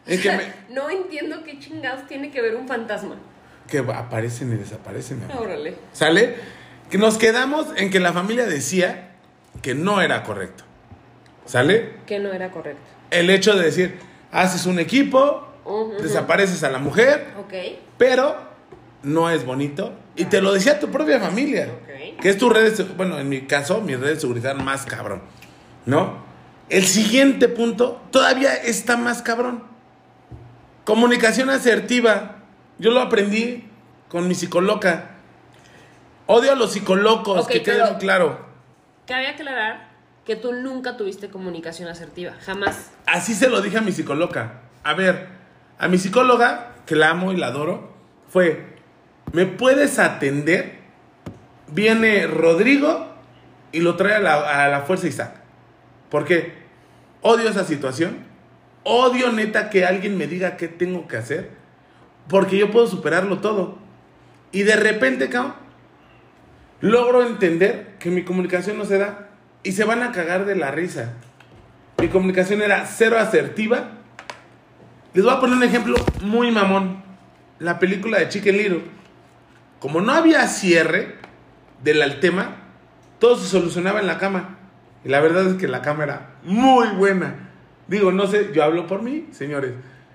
en 0.06 0.20
que, 0.20 0.32
me- 0.32 0.52
No 0.74 0.90
entiendo 0.90 1.42
qué 1.44 1.58
chingados 1.58 2.06
tiene 2.06 2.30
que 2.30 2.40
ver 2.42 2.54
un 2.56 2.68
fantasma. 2.68 3.16
que 3.68 3.78
aparecen 3.78 4.52
y 4.52 4.56
desaparecen. 4.56 5.22
amor. 5.24 5.46
Órale. 5.46 5.76
¿Sale? 5.92 6.36
Que 6.90 6.96
nos 6.98 7.18
quedamos 7.18 7.66
en 7.76 7.90
que 7.90 8.00
la 8.00 8.12
familia 8.14 8.46
decía 8.46 9.10
que 9.62 9.74
no 9.74 10.00
era 10.00 10.22
correcto. 10.22 10.64
¿Sale? 11.44 11.96
Que 12.06 12.18
no 12.18 12.32
era 12.32 12.50
correcto. 12.50 12.80
El 13.10 13.28
hecho 13.30 13.54
de 13.56 13.64
decir, 13.64 13.98
haces 14.32 14.66
un 14.66 14.78
equipo. 14.78 15.44
Desapareces 16.00 16.64
a 16.64 16.70
la 16.70 16.78
mujer, 16.78 17.26
pero 17.98 18.36
no 19.02 19.28
es 19.28 19.44
bonito. 19.44 19.92
Y 20.16 20.24
te 20.24 20.40
lo 20.40 20.52
decía 20.54 20.80
tu 20.80 20.90
propia 20.90 21.20
familia. 21.20 21.68
Que 22.20 22.30
es 22.30 22.38
tu 22.38 22.48
red 22.48 22.74
de 22.74 22.84
bueno, 22.84 23.18
en 23.18 23.28
mi 23.28 23.42
caso, 23.42 23.80
mi 23.80 23.94
red 23.94 24.14
de 24.14 24.20
seguridad 24.20 24.54
más 24.54 24.86
cabrón. 24.86 25.22
¿No? 25.84 26.26
El 26.70 26.86
siguiente 26.86 27.48
punto 27.48 28.00
todavía 28.10 28.54
está 28.54 28.96
más 28.96 29.22
cabrón. 29.22 29.62
Comunicación 30.84 31.50
asertiva. 31.50 32.36
Yo 32.78 32.90
lo 32.90 33.00
aprendí 33.00 33.68
con 34.08 34.26
mi 34.26 34.34
psicóloga. 34.34 35.10
Odio 36.26 36.52
a 36.52 36.54
los 36.54 36.72
psicolocos, 36.72 37.46
que 37.46 37.62
quede 37.62 37.82
claro. 37.98 38.46
Cabe 39.06 39.28
aclarar 39.28 39.87
que 40.28 40.36
tú 40.36 40.52
nunca 40.52 40.98
tuviste 40.98 41.30
comunicación 41.30 41.88
asertiva. 41.88 42.34
Jamás. 42.44 42.90
Así 43.06 43.32
se 43.32 43.48
lo 43.48 43.62
dije 43.62 43.78
a 43.78 43.80
mi 43.80 43.92
psicóloga. 43.92 44.60
A 44.84 44.92
ver, 44.92 45.26
a 45.78 45.88
mi 45.88 45.96
psicóloga, 45.96 46.74
que 46.84 46.96
la 46.96 47.08
amo 47.08 47.32
y 47.32 47.36
la 47.38 47.46
adoro, 47.46 47.94
fue, 48.28 48.76
¿me 49.32 49.46
puedes 49.46 49.98
atender? 49.98 50.80
Viene 51.68 52.26
Rodrigo 52.26 53.08
y 53.72 53.80
lo 53.80 53.96
trae 53.96 54.16
a 54.16 54.20
la, 54.20 54.64
a 54.64 54.68
la 54.68 54.82
fuerza 54.82 55.06
Isaac. 55.06 55.32
¿Por 56.10 56.26
qué? 56.26 56.52
Odio 57.22 57.48
esa 57.48 57.64
situación. 57.64 58.18
Odio 58.82 59.32
neta 59.32 59.70
que 59.70 59.86
alguien 59.86 60.18
me 60.18 60.26
diga 60.26 60.58
qué 60.58 60.68
tengo 60.68 61.08
que 61.08 61.16
hacer. 61.16 61.52
Porque 62.28 62.58
yo 62.58 62.70
puedo 62.70 62.86
superarlo 62.86 63.38
todo. 63.38 63.78
Y 64.52 64.64
de 64.64 64.76
repente, 64.76 65.30
cabrón, 65.30 65.54
logro 66.82 67.26
entender 67.26 67.96
que 67.98 68.10
mi 68.10 68.24
comunicación 68.24 68.76
no 68.76 68.84
se 68.84 68.98
da. 68.98 69.27
Y 69.68 69.72
se 69.72 69.84
van 69.84 70.02
a 70.02 70.12
cagar 70.12 70.46
de 70.46 70.56
la 70.56 70.70
risa. 70.70 71.12
Mi 72.00 72.08
comunicación 72.08 72.62
era 72.62 72.86
cero 72.86 73.18
asertiva. 73.18 73.90
Les 75.12 75.22
voy 75.22 75.34
a 75.34 75.40
poner 75.40 75.58
un 75.58 75.62
ejemplo 75.62 75.94
muy 76.22 76.50
mamón. 76.50 77.02
La 77.58 77.78
película 77.78 78.18
de 78.18 78.30
Chicken 78.30 78.56
Little. 78.56 78.84
Como 79.78 80.00
no 80.00 80.12
había 80.12 80.46
cierre 80.46 81.16
del 81.84 82.18
tema, 82.18 82.56
todo 83.18 83.36
se 83.36 83.46
solucionaba 83.46 84.00
en 84.00 84.06
la 84.06 84.16
cama. 84.16 84.56
Y 85.04 85.10
la 85.10 85.20
verdad 85.20 85.46
es 85.46 85.56
que 85.56 85.68
la 85.68 85.82
cama 85.82 86.04
era 86.04 86.30
muy 86.44 86.88
buena. 86.96 87.50
Digo, 87.88 88.10
no 88.10 88.26
sé, 88.26 88.52
yo 88.54 88.64
hablo 88.64 88.86
por 88.86 89.02
mí, 89.02 89.26
señores. 89.32 89.74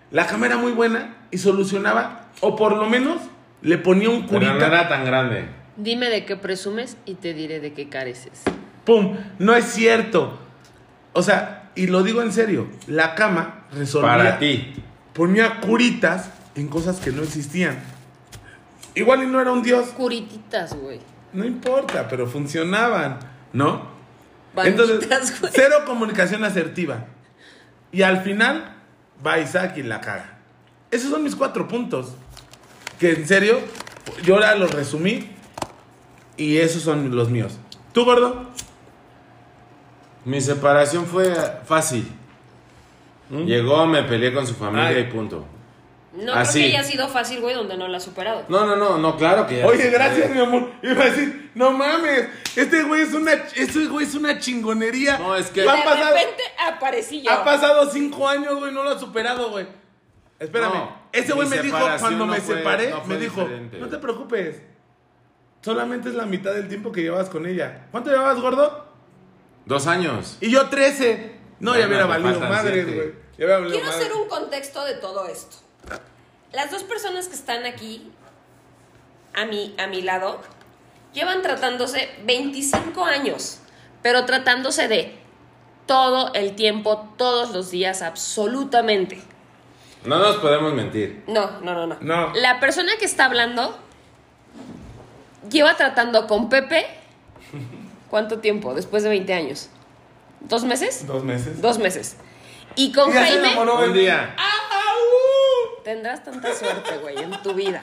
La 0.09 0.25
cama 0.25 0.47
era 0.47 0.57
muy 0.57 0.71
buena 0.71 1.27
y 1.29 1.37
solucionaba, 1.37 2.31
o 2.41 2.55
por 2.55 2.75
lo 2.75 2.89
menos 2.89 3.21
le 3.61 3.77
ponía 3.77 4.09
un 4.09 4.25
Pero 4.25 4.39
curita. 4.39 4.53
no 4.55 4.65
era 4.65 4.89
tan 4.89 5.05
grande. 5.05 5.45
Dime 5.77 6.09
de 6.09 6.25
qué 6.25 6.37
presumes 6.37 6.97
y 7.05 7.13
te 7.13 7.35
diré 7.35 7.59
de 7.59 7.73
qué 7.73 7.87
careces. 7.87 8.41
¡Pum! 8.85 9.17
No 9.39 9.55
es 9.55 9.65
cierto. 9.65 10.39
O 11.13 11.23
sea, 11.23 11.71
y 11.75 11.87
lo 11.87 12.03
digo 12.03 12.21
en 12.21 12.31
serio, 12.31 12.67
la 12.87 13.15
cama 13.15 13.65
resolvía. 13.71 14.09
Para 14.09 14.39
ti. 14.39 14.73
Ponía 15.13 15.59
curitas 15.61 16.29
en 16.55 16.67
cosas 16.67 16.99
que 16.99 17.11
no 17.11 17.23
existían. 17.23 17.77
Igual 18.95 19.23
y 19.23 19.27
no 19.27 19.41
era 19.41 19.51
un 19.51 19.63
dios. 19.63 19.87
Curititas, 19.89 20.75
güey. 20.75 20.99
No 21.33 21.45
importa, 21.45 22.07
pero 22.07 22.27
funcionaban, 22.27 23.19
¿no? 23.53 23.91
Banditas, 24.55 24.89
Entonces, 24.89 25.39
güey. 25.39 25.51
cero 25.53 25.77
comunicación 25.85 26.43
asertiva. 26.43 27.05
Y 27.91 28.03
al 28.03 28.21
final, 28.21 28.75
va 29.25 29.39
Isaac 29.39 29.77
y 29.77 29.83
la 29.83 30.01
caga. 30.01 30.37
Esos 30.91 31.09
son 31.09 31.23
mis 31.23 31.35
cuatro 31.35 31.67
puntos. 31.67 32.13
Que 32.99 33.13
en 33.13 33.27
serio, 33.27 33.59
yo 34.23 34.35
ahora 34.35 34.55
los 34.55 34.71
resumí. 34.71 35.29
Y 36.37 36.57
esos 36.57 36.83
son 36.83 37.15
los 37.15 37.29
míos. 37.29 37.53
¿Tú, 37.93 38.05
gordo? 38.05 38.49
Mi 40.25 40.39
separación 40.41 41.05
fue 41.05 41.33
fácil. 41.65 42.07
Llegó, 43.29 43.85
me 43.87 44.03
peleé 44.03 44.33
con 44.33 44.45
su 44.45 44.53
familia 44.53 44.87
Ay. 44.89 44.99
y 44.99 45.03
punto. 45.11 45.45
No 46.13 46.31
Así. 46.33 46.59
creo 46.59 46.71
que 46.71 46.77
haya 46.77 46.87
sido 46.87 47.07
fácil, 47.07 47.41
güey, 47.41 47.55
donde 47.55 47.75
no 47.75 47.87
la 47.87 47.97
has 47.97 48.03
superado. 48.03 48.45
No, 48.47 48.65
no, 48.67 48.75
no, 48.75 48.99
no, 48.99 49.17
claro 49.17 49.47
que 49.47 49.57
ya. 49.59 49.65
Oye, 49.65 49.89
gracias, 49.89 50.29
mi 50.29 50.39
amor. 50.39 50.69
Iba 50.83 51.01
a 51.01 51.05
decir, 51.05 51.49
no 51.55 51.71
mames, 51.71 52.27
este 52.55 52.83
güey 52.83 53.01
es 53.01 53.13
una, 53.13 53.31
este 53.33 53.85
güey 53.87 54.05
es 54.05 54.13
una 54.13 54.37
chingonería. 54.37 55.17
No, 55.17 55.35
es 55.35 55.47
que- 55.49 55.61
De 55.61 55.69
Han 55.69 55.83
pasado, 55.83 56.13
repente 56.13 56.43
aparecí 56.67 57.23
yo. 57.23 57.31
ha 57.31 57.43
pasado 57.43 57.89
cinco 57.91 58.29
años, 58.29 58.53
güey, 58.59 58.71
no 58.71 58.83
lo 58.83 58.91
ha 58.91 58.99
superado, 58.99 59.49
güey. 59.49 59.65
Espérame. 60.39 60.73
No, 60.73 60.95
Ese 61.11 61.33
güey 61.33 61.47
me 61.47 61.57
dijo, 61.59 61.77
cuando 61.99 62.25
no 62.25 62.27
me 62.27 62.41
fue- 62.41 62.57
separé, 62.57 62.89
no 62.91 63.03
me 63.05 63.17
dijo, 63.17 63.41
diferente. 63.41 63.77
no 63.79 63.87
te 63.87 63.97
preocupes. 63.97 64.61
Solamente 65.61 66.09
es 66.09 66.15
la 66.15 66.25
mitad 66.27 66.53
del 66.53 66.67
tiempo 66.67 66.91
que 66.91 67.01
llevabas 67.01 67.29
con 67.29 67.47
ella. 67.47 67.87
¿Cuánto 67.89 68.11
llevabas, 68.11 68.39
gordo? 68.39 68.92
Dos 69.65 69.87
años. 69.87 70.37
Y 70.41 70.51
yo 70.51 70.69
13. 70.69 71.35
No, 71.59 71.71
ya 71.77 71.87
Bueno, 71.87 71.87
hubiera 71.87 72.03
te 72.03 72.09
valido 72.09 72.61
siete. 72.61 72.95
güey. 72.95 73.07
Ya 73.37 73.45
hubiera 73.45 73.59
valido 73.59 73.79
Quiero 73.79 73.89
hacer 73.89 74.13
un 74.13 74.27
contexto 74.27 74.83
de 74.85 74.95
todo 74.95 75.27
esto. 75.27 75.57
Las 76.51 76.69
dos 76.71 76.83
personas 76.83 77.27
que 77.27 77.35
están 77.35 77.65
aquí 77.65 78.11
a 79.33 79.45
mi, 79.45 79.73
a 79.79 79.87
mi 79.87 80.01
lado 80.01 80.41
llevan 81.13 81.41
tratándose 81.41 82.09
25 82.25 83.03
años, 83.05 83.59
pero 84.01 84.25
tratándose 84.25 84.87
de 84.87 85.17
todo 85.87 86.33
el 86.33 86.55
tiempo, 86.55 87.13
todos 87.17 87.51
los 87.51 87.71
días, 87.71 88.01
absolutamente. 88.01 89.21
No 90.05 90.19
nos 90.19 90.35
podemos 90.37 90.73
mentir. 90.73 91.23
No, 91.27 91.59
no, 91.61 91.73
no, 91.73 91.87
no. 91.87 91.97
No. 92.01 92.33
La 92.35 92.59
persona 92.59 92.91
que 92.99 93.05
está 93.05 93.25
hablando 93.25 93.77
lleva 95.49 95.75
tratando 95.75 96.27
con 96.27 96.49
Pepe. 96.49 96.85
¿Cuánto 98.13 98.37
tiempo? 98.41 98.75
Después 98.75 99.01
de 99.01 99.09
20 99.09 99.33
años. 99.33 99.69
¿Dos 100.41 100.63
meses? 100.65 101.07
Dos 101.07 101.23
meses. 101.23 101.59
Dos 101.63 101.79
meses. 101.79 102.15
Y 102.75 102.91
con 102.91 103.09
Y 103.09 103.13
ya 103.15 103.25
se 103.25 103.39
Jaime 103.41 103.59
Un 103.71 103.93
día. 103.93 104.35
tendrás 105.83 106.23
tanta 106.23 106.53
suerte, 106.53 106.95
güey, 106.99 107.17
en 107.17 107.31
tu 107.41 107.55
vida. 107.55 107.81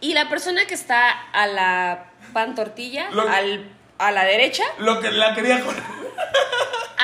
Y 0.00 0.14
la 0.14 0.28
persona 0.28 0.66
que 0.66 0.74
está 0.74 1.10
a 1.10 1.48
la 1.48 2.12
pan 2.32 2.54
tortilla, 2.54 3.10
Lo- 3.10 3.28
al, 3.28 3.72
a 3.98 4.12
la 4.12 4.22
derecha, 4.24 4.62
Lo 4.78 5.00
que 5.00 5.10
la 5.10 5.34
quería 5.34 5.64
con... 5.64 5.74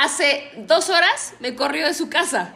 hace 0.01 0.53
dos 0.57 0.89
horas 0.89 1.35
me 1.41 1.57
corrió 1.57 1.85
de 1.89 1.95
su 1.95 2.09
casa. 2.09 2.55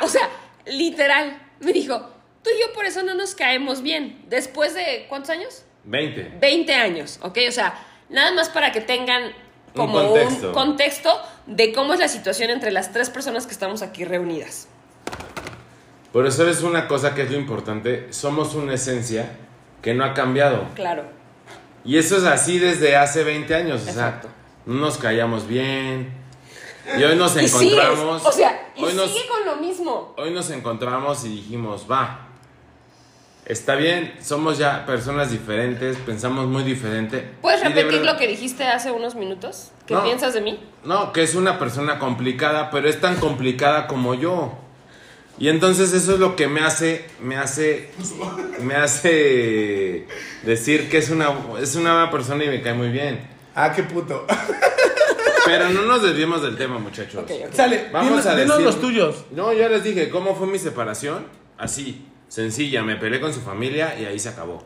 O 0.00 0.06
sea, 0.06 0.28
literal. 0.64 1.42
Me 1.58 1.72
dijo, 1.72 2.08
tú 2.44 2.50
y 2.56 2.60
yo 2.60 2.72
por 2.72 2.84
eso 2.84 3.02
no 3.02 3.14
nos 3.14 3.34
caemos 3.34 3.82
bien. 3.82 4.22
Después 4.28 4.74
de, 4.74 5.06
¿cuántos 5.08 5.30
años? 5.30 5.64
Veinte. 5.82 6.30
20 6.40 6.72
años, 6.72 7.18
¿ok? 7.20 7.36
O 7.48 7.52
sea, 7.52 7.74
nada 8.08 8.32
más 8.32 8.48
para 8.48 8.72
que 8.72 8.80
tengan 8.80 9.32
como 9.74 10.00
un 10.00 10.06
contexto. 10.08 10.52
contexto. 10.52 11.22
de 11.46 11.72
cómo 11.72 11.94
es 11.94 12.00
la 12.00 12.08
situación 12.08 12.50
entre 12.50 12.70
las 12.72 12.92
tres 12.92 13.08
personas 13.10 13.46
que 13.46 13.52
estamos 13.52 13.80
aquí 13.82 14.04
reunidas. 14.04 14.68
Por 16.12 16.26
eso 16.26 16.48
es 16.48 16.62
una 16.62 16.88
cosa 16.88 17.14
que 17.14 17.22
es 17.22 17.30
lo 17.30 17.36
importante. 17.38 18.12
Somos 18.12 18.54
una 18.54 18.74
esencia 18.74 19.30
que 19.82 19.94
no 19.94 20.04
ha 20.04 20.14
cambiado. 20.14 20.64
Claro. 20.74 21.04
Y 21.84 21.96
eso 21.98 22.16
es 22.16 22.24
así 22.24 22.58
desde 22.58 22.96
hace 22.96 23.24
20 23.24 23.54
años. 23.54 23.80
O 23.82 23.84
sea, 23.84 23.92
Exacto. 23.92 24.28
no 24.66 24.74
nos 24.74 24.98
callamos 24.98 25.46
bien. 25.46 26.12
Y 26.98 27.02
hoy 27.04 27.16
nos 27.16 27.36
Y 27.36 27.46
sigues, 27.48 27.72
encontramos. 27.74 28.24
o 28.26 28.32
sea, 28.32 28.70
y 28.74 28.84
hoy 28.84 28.94
nos, 28.94 29.10
sigue 29.10 29.26
con 29.28 29.44
lo 29.44 29.56
mismo. 29.56 30.14
hoy 30.16 30.30
nos 30.30 30.50
encontramos 30.50 31.24
y 31.24 31.28
dijimos, 31.28 31.86
va. 31.90 32.27
Está 33.48 33.76
bien, 33.76 34.12
somos 34.22 34.58
ya 34.58 34.84
personas 34.84 35.30
diferentes, 35.30 35.96
pensamos 35.96 36.46
muy 36.46 36.62
diferente. 36.64 37.26
¿Puedes 37.40 37.62
repetir 37.62 38.00
verdad- 38.00 38.12
lo 38.12 38.18
que 38.18 38.26
dijiste 38.28 38.64
hace 38.64 38.90
unos 38.92 39.14
minutos? 39.14 39.70
¿Qué 39.86 39.94
No. 39.94 40.04
piensas 40.04 40.34
de 40.34 40.42
mí? 40.42 40.60
No, 40.84 41.14
que 41.14 41.22
es 41.22 41.34
una 41.34 41.58
persona 41.58 41.98
complicada, 41.98 42.70
pero 42.70 42.88
es 42.90 43.00
tan 43.00 43.16
complicada 43.16 43.86
como 43.86 44.14
yo. 44.14 44.52
Y 45.38 45.48
entonces 45.48 45.94
eso 45.94 46.14
es 46.14 46.20
lo 46.20 46.36
que 46.36 46.46
me 46.46 46.60
hace, 46.60 47.06
me 47.22 47.36
hace, 47.36 47.90
me 48.60 48.74
hace 48.74 50.06
decir 50.42 50.90
que 50.90 50.98
es 50.98 51.08
una, 51.08 51.30
es 51.60 51.74
una 51.76 51.92
buena 51.94 52.10
persona 52.10 52.44
y 52.44 52.48
me 52.48 52.60
cae 52.60 52.74
muy 52.74 52.88
bien. 52.90 53.26
Ah, 53.54 53.72
qué 53.72 53.82
puto. 53.82 54.26
Pero 55.46 55.70
no 55.70 55.82
nos 55.82 56.02
desviemos 56.02 56.42
del 56.42 56.56
tema, 56.58 56.78
muchachos. 56.78 57.24
Sale, 57.54 57.88
Vamos 57.92 58.10
dinos, 58.10 58.26
a 58.26 58.34
decir- 58.36 58.60
los 58.62 58.78
tuyos. 58.80 59.24
No, 59.30 59.52
ya 59.54 59.68
les 59.70 59.82
dije, 59.84 60.10
¿cómo 60.10 60.34
fue 60.36 60.46
mi 60.46 60.58
separación? 60.58 61.24
Así, 61.56 62.04
sencilla, 62.28 62.82
me 62.82 62.96
peleé 62.96 63.20
con 63.20 63.32
su 63.32 63.40
familia 63.40 63.98
y 63.98 64.04
ahí 64.04 64.18
se 64.18 64.28
acabó. 64.28 64.62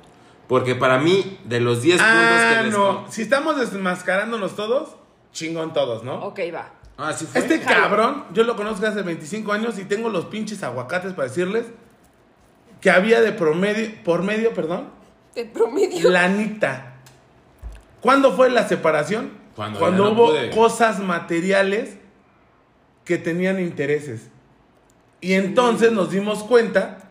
Porque 0.49 0.75
para 0.75 0.99
mí, 0.99 1.39
de 1.45 1.61
los 1.61 1.83
10 1.83 2.01
Ah, 2.03 2.05
puntos 2.15 2.57
que 2.57 2.63
les... 2.65 2.73
no. 2.73 3.07
Si 3.11 3.23
estamos 3.23 3.59
desmascarándonos 3.59 4.55
todos, 4.57 4.97
chingón 5.33 5.73
todos, 5.73 6.05
¿no? 6.05 6.17
Ok, 6.27 6.41
va. 6.55 6.71
Ah, 6.99 7.13
sí 7.13 7.25
fue. 7.27 7.41
Este 7.41 7.61
cabrón, 7.61 8.25
yo 8.33 8.45
lo 8.45 8.55
conozco 8.57 8.87
hace 8.87 9.03
25 9.03 9.53
años 9.53 9.79
y 9.79 9.85
tengo 9.85 10.09
los 10.11 10.27
pinches 10.27 10.63
aguacates 10.63 11.15
para 11.15 11.29
decirles 11.29 11.67
que 12.81 12.91
había 12.91 13.21
de 13.21 13.33
promedio, 13.33 13.91
por 14.05 14.23
medio, 14.23 14.53
perdón, 14.53 14.89
De 15.35 15.45
promedio. 15.47 16.11
lanita. 16.11 16.97
¿Cuándo 18.01 18.33
fue 18.37 18.51
la 18.51 18.69
separación? 18.69 19.31
Cuando 19.57 19.79
Cuando 19.79 20.05
ya 20.05 20.11
no 20.11 20.17
hubo 20.17 20.31
pude. 20.33 20.51
cosas 20.51 20.99
materiales 21.01 21.97
que 23.05 23.17
tenían 23.19 23.61
intereses. 23.61 24.29
Y 25.21 25.35
entonces 25.35 25.93
nos 25.93 26.11
dimos 26.11 26.43
cuenta 26.43 27.02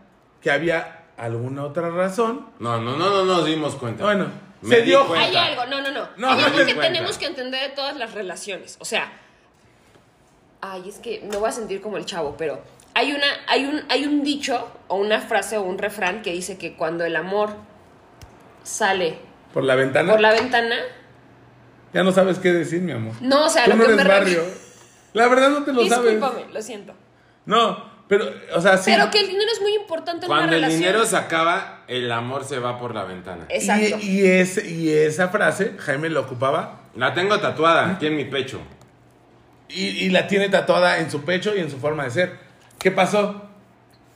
que 0.42 0.52
había 0.52 1.04
alguna 1.18 1.64
otra 1.64 1.90
razón. 1.90 2.48
No, 2.60 2.80
no, 2.82 2.96
no, 2.98 3.10
no 3.10 3.26
nos 3.26 3.46
dimos 3.46 3.76
cuenta. 3.76 4.04
Bueno, 4.06 4.28
Me 4.62 4.76
se 4.76 4.82
di 4.82 4.88
dio- 4.90 5.08
cuenta. 5.08 5.26
Hay 5.44 5.50
algo, 5.52 5.66
no, 5.68 5.82
no, 5.82 5.92
no. 5.92 6.08
No, 6.18 6.30
Hay 6.32 6.38
no 6.40 6.46
algo 6.46 6.58
te 6.58 6.66
que 6.66 6.74
cuenta. 6.76 6.94
tenemos 6.94 7.18
que 7.18 7.26
entender 7.28 7.70
de 7.70 7.76
todas 7.76 7.96
las 7.98 8.14
relaciones. 8.14 8.78
O 8.80 8.86
sea, 8.86 9.12
ay, 10.62 10.88
es 10.90 11.00
que 11.00 11.22
me 11.30 11.38
voy 11.38 11.50
a 11.50 11.52
sentir 11.52 11.82
como 11.82 11.98
el 11.98 12.06
chavo, 12.06 12.36
pero 12.38 12.62
hay, 12.94 13.12
una, 13.14 13.26
hay, 13.48 13.66
un, 13.66 13.82
hay 13.90 14.06
un 14.06 14.24
dicho 14.24 14.68
o 14.88 14.96
una 14.98 15.20
frase 15.22 15.58
o 15.58 15.62
un 15.64 15.78
refrán 15.78 16.22
que 16.22 16.32
dice 16.32 16.58
que 16.58 16.74
cuando 16.76 17.06
el 17.06 17.16
amor 17.16 17.52
sale 18.64 19.18
Por 19.54 19.64
la 19.64 19.76
ventana. 19.76 20.12
por 20.12 20.22
la 20.22 20.32
ventana, 20.34 20.76
Ya 21.94 22.04
no 22.04 22.12
sabes 22.12 22.40
qué 22.40 22.54
decir, 22.54 22.82
mi 22.82 22.92
amor. 22.94 23.14
no, 23.22 23.46
o 23.46 23.50
sea, 23.50 23.66
Tú 23.66 23.72
lo 23.72 23.76
no 23.78 23.86
que 23.86 23.92
eres 23.94 24.06
me 24.06 24.10
barrio. 24.12 24.44
La 25.14 25.28
verdad 25.28 25.50
no 25.50 25.64
te 25.64 25.74
lo 25.74 25.86
sabes. 25.88 26.12
Discúlpame, 26.14 26.54
lo 26.54 26.62
siento. 26.62 26.94
No, 27.46 27.91
pero, 28.12 28.26
o 28.54 28.60
sea, 28.60 28.78
sí. 28.78 28.92
Pero 28.94 29.10
que 29.10 29.22
el 29.22 29.28
dinero 29.28 29.50
es 29.54 29.62
muy 29.62 29.74
importante 29.74 30.26
en 30.26 30.32
una 30.32 30.40
Cuando 30.42 30.56
el 30.58 30.62
relación. 30.64 30.82
dinero 30.82 31.06
se 31.06 31.16
acaba, 31.16 31.86
el 31.88 32.12
amor 32.12 32.44
se 32.44 32.60
va 32.60 32.78
por 32.78 32.94
la 32.94 33.06
ventana. 33.06 33.46
Exacto. 33.48 33.98
Y, 34.02 34.20
y, 34.20 34.26
ese- 34.28 34.68
y 34.70 34.90
esa 34.90 35.30
frase, 35.30 35.76
Jaime 35.80 36.10
la 36.10 36.20
ocupaba 36.20 36.82
La 36.94 37.14
tengo 37.14 37.40
tatuada 37.40 37.92
aquí 37.92 38.08
en 38.08 38.18
mi 38.18 38.26
pecho. 38.26 38.60
y, 39.70 39.86
y 39.86 40.10
la 40.10 40.28
tiene 40.28 40.50
tatuada 40.50 40.98
en 41.00 41.10
su 41.10 41.24
pecho 41.24 41.56
y 41.56 41.60
en 41.62 41.72
su 41.72 41.78
forma 41.78 42.04
de 42.04 42.10
ser. 42.12 42.40
¿Qué 42.80 42.92
pasó? 42.92 43.44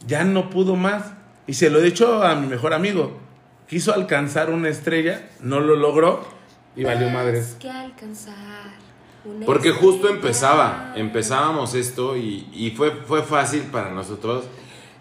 Ya 0.06 0.26
no 0.26 0.50
pudo 0.50 0.76
más. 0.76 1.14
Y 1.48 1.54
se 1.54 1.70
lo 1.70 1.80
he 1.80 1.84
dicho 1.84 2.22
a 2.22 2.36
mi 2.36 2.48
mejor 2.48 2.74
amigo. 2.74 3.18
Quiso 3.70 3.94
alcanzar 3.94 4.50
una 4.50 4.68
estrella, 4.68 5.30
no 5.40 5.62
lo 5.62 5.78
logró 5.78 6.28
y 6.76 6.84
valió 6.84 7.10
madres. 7.10 7.56
que 7.62 7.70
alcanzar. 7.70 8.84
Porque 9.46 9.72
justo 9.72 10.08
empezaba, 10.10 10.94
empezábamos 10.96 11.74
esto 11.74 12.16
y, 12.18 12.48
y 12.54 12.72
fue, 12.72 12.92
fue 12.92 13.24
fácil 13.24 13.64
para 13.64 13.92
nosotros 13.92 14.46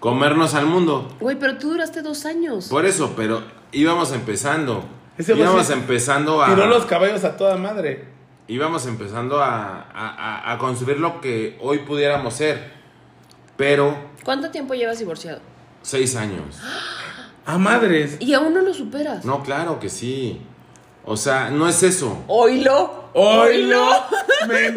comernos 0.00 0.54
al 0.54 0.66
mundo. 0.66 1.14
Güey, 1.20 1.38
pero 1.38 1.56
tú 1.58 1.70
duraste 1.70 2.02
dos 2.02 2.24
años. 2.26 2.68
Por 2.68 2.84
eso, 2.86 3.14
pero 3.16 3.42
íbamos 3.72 4.12
empezando. 4.12 4.84
Ese 5.16 5.34
íbamos 5.36 5.70
empezando 5.70 6.42
a... 6.42 6.54
Tiró 6.54 6.66
los 6.66 6.84
caballos 6.86 7.24
a 7.24 7.36
toda 7.36 7.56
madre. 7.56 8.08
íbamos 8.48 8.86
empezando 8.86 9.40
a, 9.42 9.82
a, 9.94 10.08
a- 10.48 10.52
a 10.52 10.58
construir 10.58 10.98
lo 11.00 11.20
que 11.20 11.58
hoy 11.62 11.78
pudiéramos 11.80 12.34
ser. 12.34 12.72
Pero 13.56 13.96
¿Cuánto 14.24 14.50
tiempo 14.50 14.74
llevas 14.74 14.98
divorciado? 14.98 15.40
seis 15.82 16.16
años. 16.16 16.58
A 17.46 17.58
madres. 17.58 18.16
Y 18.20 18.32
aún 18.34 18.54
no 18.54 18.62
lo 18.62 18.72
superas. 18.74 19.24
No, 19.24 19.42
claro 19.42 19.78
que 19.78 19.88
sí. 19.90 20.40
O 21.06 21.16
sea, 21.16 21.50
no 21.50 21.66
es 21.68 21.82
eso. 21.82 22.24
Oílo. 22.28 23.10
¡Oilo! 23.14 23.90
Men- 24.48 24.76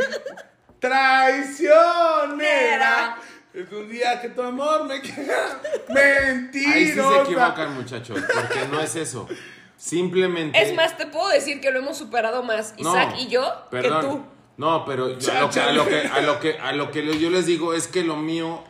¡Traicionera! 0.80 3.18
Es 3.54 3.72
un 3.72 3.90
día 3.90 4.22
que 4.22 4.30
tu 4.30 4.42
amor 4.44 4.86
me 4.86 5.02
queda 5.02 5.60
mentirosa. 5.90 6.74
Ahí 6.76 6.88
sí 6.88 6.94
se 6.94 7.22
equivocan, 7.24 7.74
muchachos, 7.76 8.20
porque 8.34 8.68
no 8.70 8.80
es 8.80 8.96
eso. 8.96 9.28
Simplemente. 9.76 10.62
Es 10.62 10.74
más, 10.76 10.96
te 10.98 11.08
puedo 11.08 11.30
decir 11.30 11.60
que 11.62 11.72
lo 11.72 11.80
hemos 11.80 11.98
superado 11.98 12.44
más, 12.44 12.76
No, 12.80 12.92
Isaac 12.92 13.16
y 13.18 13.28
yo, 13.28 13.44
perdón. 13.72 14.02
que 14.02 14.08
tú. 14.08 14.24
No, 14.58 14.86
pero 14.86 15.18
yo- 15.18 15.32
a, 15.32 15.42
lo 15.42 15.50
que, 15.50 15.60
a, 15.62 15.72
lo 15.72 15.88
que, 15.88 16.02
a 16.08 16.22
lo 16.22 16.40
que 16.40 16.60
a 16.60 16.72
lo 16.74 16.92
que 16.92 17.20
yo 17.20 17.30
les 17.30 17.46
digo 17.46 17.74
es 17.74 17.88
que 17.88 18.04
lo 18.04 18.16
mío 18.18 18.64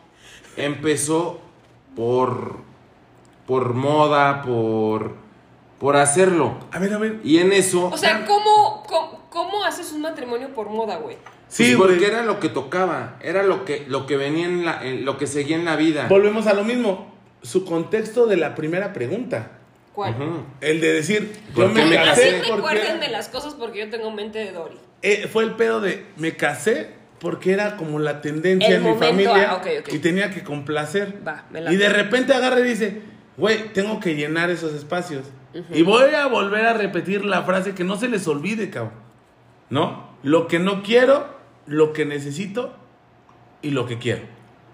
empezó 0.56 1.40
por 1.96 2.56
por 3.46 3.72
moda, 3.74 4.42
por 4.42 5.14
por 5.78 5.96
hacerlo. 5.96 6.58
A 6.72 6.78
ver, 6.78 6.92
a 6.92 6.98
ver. 6.98 7.20
Y 7.24 7.38
en 7.38 7.52
eso 7.52 7.88
O 7.92 7.96
sea, 7.96 8.24
¿cómo, 8.26 8.82
cómo, 8.88 9.26
cómo 9.30 9.64
haces 9.64 9.92
un 9.92 10.02
matrimonio 10.02 10.52
por 10.54 10.68
moda, 10.68 10.96
güey? 10.96 11.16
Sí, 11.48 11.74
pues, 11.76 11.90
porque 11.90 12.06
era 12.06 12.22
lo 12.24 12.40
que 12.40 12.48
tocaba, 12.48 13.16
era 13.22 13.42
lo 13.42 13.64
que 13.64 13.86
lo 13.88 14.06
que 14.06 14.16
venía 14.16 14.46
en 14.46 14.64
la 14.64 14.84
en 14.84 15.04
lo 15.04 15.16
que 15.16 15.26
seguía 15.26 15.56
en 15.56 15.64
la 15.64 15.76
vida. 15.76 16.06
Volvemos 16.08 16.46
a 16.46 16.54
lo 16.54 16.64
mismo. 16.64 17.16
Su 17.42 17.64
contexto 17.64 18.26
de 18.26 18.36
la 18.36 18.54
primera 18.54 18.92
pregunta. 18.92 19.52
¿Cuál? 19.94 20.14
El 20.60 20.80
de 20.80 20.92
decir, 20.92 21.32
¿Por 21.54 21.74
yo 21.74 21.84
me 21.86 21.94
casé 21.94 22.04
casé? 22.04 22.42
porque... 22.48 22.54
recuérdenme 22.54 23.08
las 23.08 23.28
cosas 23.28 23.54
porque 23.54 23.80
yo 23.80 23.90
tengo 23.90 24.10
mente 24.10 24.38
de 24.38 24.52
Dory. 24.52 24.76
Eh, 25.02 25.28
fue 25.32 25.44
el 25.44 25.56
pedo 25.56 25.80
de, 25.80 26.06
me 26.16 26.36
casé 26.36 26.90
porque 27.18 27.52
era 27.52 27.76
como 27.76 27.98
la 27.98 28.20
tendencia 28.20 28.68
El 28.68 28.86
en 28.86 28.92
mi 28.92 28.98
familia 28.98 29.50
ah, 29.50 29.56
ok, 29.56 29.66
ok. 29.80 29.92
y 29.92 29.98
tenía 29.98 30.30
que 30.30 30.42
complacer. 30.44 31.18
Va, 31.26 31.46
me 31.50 31.60
la 31.60 31.72
y 31.72 31.76
de 31.76 31.88
repente 31.88 32.32
agarra 32.32 32.60
y 32.60 32.64
dice, 32.64 33.02
güey, 33.38 33.72
tengo 33.72 34.00
que 34.00 34.14
llenar 34.14 34.50
esos 34.50 34.74
espacios. 34.74 35.24
Y 35.72 35.82
voy 35.82 36.14
a 36.14 36.26
volver 36.26 36.66
a 36.66 36.74
repetir 36.74 37.24
la 37.24 37.42
frase 37.42 37.74
que 37.74 37.82
no 37.84 37.96
se 37.96 38.08
les 38.08 38.28
olvide, 38.28 38.68
cabrón. 38.70 38.92
¿No? 39.70 40.08
Lo 40.22 40.46
que 40.46 40.58
no 40.58 40.82
quiero, 40.82 41.26
lo 41.66 41.92
que 41.92 42.04
necesito 42.04 42.74
y 43.62 43.70
lo 43.70 43.86
que 43.86 43.98
quiero. 43.98 44.22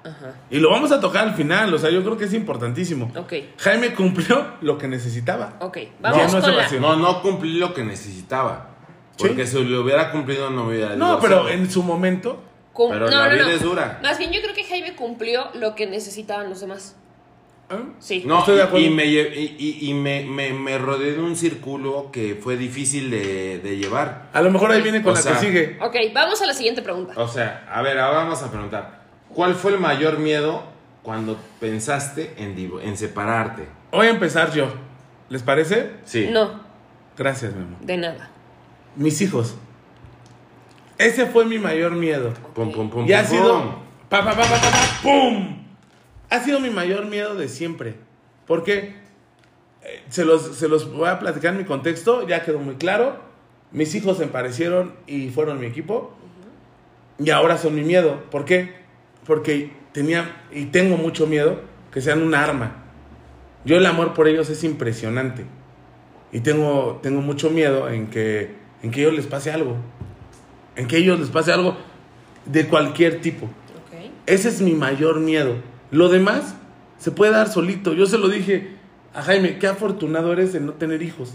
Ajá. 0.04 0.34
Y 0.50 0.58
lo 0.58 0.70
vamos 0.70 0.92
a 0.92 1.00
tocar 1.00 1.26
al 1.28 1.34
final, 1.34 1.72
o 1.72 1.78
sea, 1.78 1.88
yo 1.90 2.02
creo 2.04 2.18
que 2.18 2.24
es 2.24 2.34
importantísimo. 2.34 3.10
Ok, 3.16 3.32
Jaime 3.58 3.94
cumplió 3.94 4.46
lo 4.60 4.76
que 4.76 4.86
necesitaba. 4.88 5.54
ok. 5.60 5.78
Vamos 6.00 6.34
no 6.34 6.40
con 6.42 6.56
la... 6.56 6.70
No, 6.80 6.96
no 6.96 7.22
cumplí 7.22 7.54
lo 7.58 7.72
que 7.72 7.84
necesitaba. 7.84 8.70
Sí. 9.16 9.28
Porque 9.28 9.46
si 9.46 9.64
lo 9.64 9.80
hubiera 9.82 10.10
cumplido 10.10 10.50
no 10.50 10.66
hubiera 10.66 10.96
No, 10.96 11.18
pero 11.20 11.48
en 11.48 11.70
su 11.70 11.82
momento, 11.82 12.42
cum- 12.74 12.90
Pero 12.90 13.06
no, 13.08 13.16
la 13.16 13.28
no, 13.28 13.32
vida 13.34 13.44
no. 13.44 13.48
es 13.50 13.62
dura. 13.62 14.00
Más 14.02 14.18
bien, 14.18 14.32
yo 14.32 14.42
creo 14.42 14.54
que 14.54 14.64
Jaime 14.64 14.94
cumplió 14.94 15.46
lo 15.54 15.74
que 15.74 15.86
necesitaban 15.86 16.50
los 16.50 16.60
demás. 16.60 16.96
¿Eh? 17.70 17.74
Sí. 17.98 18.22
No, 18.26 18.40
Estoy 18.40 18.56
de 18.56 18.60
y- 18.60 18.64
acuerdo. 18.64 18.86
y, 18.86 18.90
me, 18.90 19.04
y, 19.06 19.18
y- 19.58 19.90
y 19.90 19.94
me, 19.94 20.24
me, 20.24 20.52
me 20.52 20.78
rodeé 20.78 21.12
de 21.12 21.20
un 21.20 21.36
círculo 21.36 22.10
que 22.12 22.34
fue 22.42 22.56
difícil 22.56 23.10
de, 23.10 23.58
de 23.58 23.76
llevar. 23.76 24.28
a 24.32 24.42
lo 24.42 24.50
mejor 24.50 24.70
ahí 24.72 24.82
viene 24.82 25.02
con 25.02 25.12
O 25.12 25.14
la 25.14 25.20
sea, 25.22 25.32
que 25.34 25.38
sigue. 25.46 25.78
Ok, 25.80 25.96
vamos 26.14 26.40
a 26.42 26.46
la 26.46 26.54
siguiente 26.54 26.82
pregunta. 26.82 27.14
O 27.16 27.28
sea, 27.28 27.66
a 27.70 27.82
ver, 27.82 27.98
ahora 27.98 28.18
vamos 28.18 28.42
a 28.42 28.50
preguntar. 28.50 29.02
¿Cuál 29.28 29.54
fue 29.54 29.72
el 29.72 29.80
mayor 29.80 30.18
miedo 30.18 30.62
cuando 31.02 31.36
pensaste 31.60 32.34
en, 32.38 32.54
divo- 32.56 32.80
en 32.82 32.96
separarte? 32.96 33.66
Voy 33.92 34.06
a 34.06 34.10
empezar 34.10 34.52
yo. 34.52 34.72
¿Les 35.28 35.42
parece? 35.42 35.90
Sí. 36.04 36.28
No, 36.30 36.60
Gracias, 37.16 37.54
mi 37.54 37.62
amor. 37.62 37.78
de 37.80 37.96
nada. 37.96 38.30
Mis 38.96 39.20
hijos. 39.22 39.56
Ese 40.98 41.26
fue 41.26 41.44
mi 41.44 41.58
mayor 41.58 41.92
miedo. 41.92 42.32
Pum, 42.54 42.70
pum, 42.72 42.88
pum, 42.90 43.06
Y 43.08 43.12
ha 43.12 43.24
sido. 43.24 43.60
pum. 43.60 43.70
Pa, 44.08 44.24
pa, 44.24 44.30
pa, 44.32 44.42
pa, 44.42 44.48
pa, 44.48 44.70
pa, 44.70 45.00
¡Pum! 45.02 45.63
Ha 46.30 46.40
sido 46.40 46.60
mi 46.60 46.70
mayor 46.70 47.06
miedo 47.06 47.34
de 47.34 47.48
siempre. 47.48 47.94
Porque 48.46 48.94
eh, 49.82 50.02
se, 50.08 50.24
los, 50.24 50.56
se 50.56 50.68
los 50.68 50.92
voy 50.92 51.08
a 51.08 51.18
platicar 51.18 51.52
en 51.52 51.58
mi 51.58 51.64
contexto, 51.64 52.26
ya 52.26 52.42
quedó 52.42 52.58
muy 52.58 52.76
claro. 52.76 53.16
Mis 53.72 53.94
hijos 53.94 54.18
se 54.18 54.26
parecieron 54.26 54.94
y 55.06 55.30
fueron 55.30 55.60
mi 55.60 55.66
equipo. 55.66 56.14
Y 57.18 57.30
ahora 57.30 57.58
son 57.58 57.74
mi 57.74 57.82
miedo. 57.82 58.22
¿Por 58.30 58.44
qué? 58.44 58.74
Porque 59.26 59.72
tenía 59.92 60.42
y 60.52 60.66
tengo 60.66 60.96
mucho 60.96 61.26
miedo 61.26 61.60
que 61.92 62.00
sean 62.00 62.22
un 62.22 62.34
arma. 62.34 62.84
Yo 63.64 63.76
el 63.76 63.86
amor 63.86 64.14
por 64.14 64.28
ellos 64.28 64.50
es 64.50 64.62
impresionante. 64.64 65.44
Y 66.32 66.40
tengo, 66.40 66.98
tengo 67.02 67.20
mucho 67.20 67.50
miedo 67.50 67.88
en 67.88 68.08
que, 68.08 68.54
en 68.82 68.90
que 68.90 69.02
ellos 69.02 69.14
les 69.14 69.26
pase 69.26 69.52
algo. 69.52 69.76
En 70.76 70.88
que 70.88 70.98
ellos 70.98 71.18
les 71.20 71.30
pase 71.30 71.52
algo 71.52 71.76
de 72.44 72.66
cualquier 72.66 73.20
tipo. 73.20 73.46
Ok. 73.46 74.10
Ese 74.26 74.48
es 74.48 74.60
mi 74.60 74.72
mayor 74.72 75.20
miedo. 75.20 75.54
Lo 75.90 76.08
demás 76.08 76.56
se 76.98 77.10
puede 77.10 77.32
dar 77.32 77.48
solito. 77.48 77.92
Yo 77.92 78.06
se 78.06 78.18
lo 78.18 78.28
dije 78.28 78.76
a 79.14 79.22
Jaime, 79.22 79.58
qué 79.58 79.66
afortunado 79.66 80.32
eres 80.32 80.52
de 80.52 80.60
no 80.60 80.72
tener 80.72 81.02
hijos. 81.02 81.34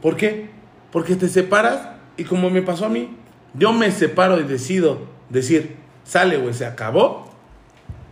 ¿Por 0.00 0.16
qué? 0.16 0.50
Porque 0.90 1.16
te 1.16 1.28
separas 1.28 1.88
y 2.16 2.24
como 2.24 2.50
me 2.50 2.62
pasó 2.62 2.86
a 2.86 2.88
mí, 2.88 3.16
yo 3.54 3.72
me 3.72 3.90
separo 3.90 4.40
y 4.40 4.44
decido 4.44 4.98
decir, 5.28 5.76
sale, 6.04 6.36
güey, 6.36 6.54
se 6.54 6.66
acabó. 6.66 7.30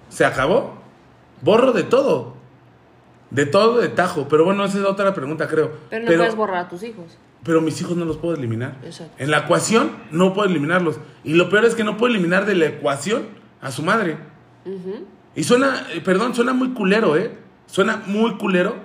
Se 0.08 0.24
acabó. 0.24 0.74
Borro 1.42 1.72
de 1.72 1.82
todo. 1.82 2.34
De 3.30 3.46
todo 3.46 3.80
de 3.80 3.88
tajo. 3.88 4.28
Pero 4.28 4.44
bueno, 4.44 4.64
esa 4.64 4.78
es 4.78 4.84
otra 4.84 5.14
pregunta, 5.14 5.48
creo. 5.48 5.72
Pero 5.90 6.02
no 6.02 6.16
puedes 6.16 6.36
borrar 6.36 6.66
a 6.66 6.68
tus 6.68 6.82
hijos. 6.82 7.18
pero 7.42 7.60
mis 7.60 7.80
hijos 7.80 7.96
no 7.96 8.04
los 8.04 8.18
puedo 8.18 8.34
eliminar. 8.34 8.76
Exacto. 8.84 9.14
En 9.18 9.30
la 9.30 9.38
ecuación 9.38 9.90
no 10.10 10.34
puedo 10.34 10.48
eliminarlos. 10.48 10.98
Y 11.24 11.34
lo 11.34 11.48
peor 11.48 11.64
es 11.64 11.74
que 11.74 11.82
no 11.82 11.96
puedo 11.96 12.12
eliminar 12.12 12.46
de 12.46 12.54
la 12.54 12.66
ecuación 12.66 13.26
a 13.60 13.70
su 13.70 13.82
madre. 13.82 14.16
Y 15.34 15.44
suena, 15.44 15.86
eh, 15.92 16.00
perdón, 16.00 16.34
suena 16.34 16.52
muy 16.52 16.70
culero, 16.72 17.16
¿eh? 17.16 17.30
Suena 17.66 18.02
muy 18.06 18.34
culero, 18.36 18.76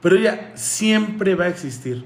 pero 0.00 0.16
ella 0.16 0.52
siempre 0.54 1.34
va 1.34 1.44
a 1.46 1.48
existir. 1.48 2.04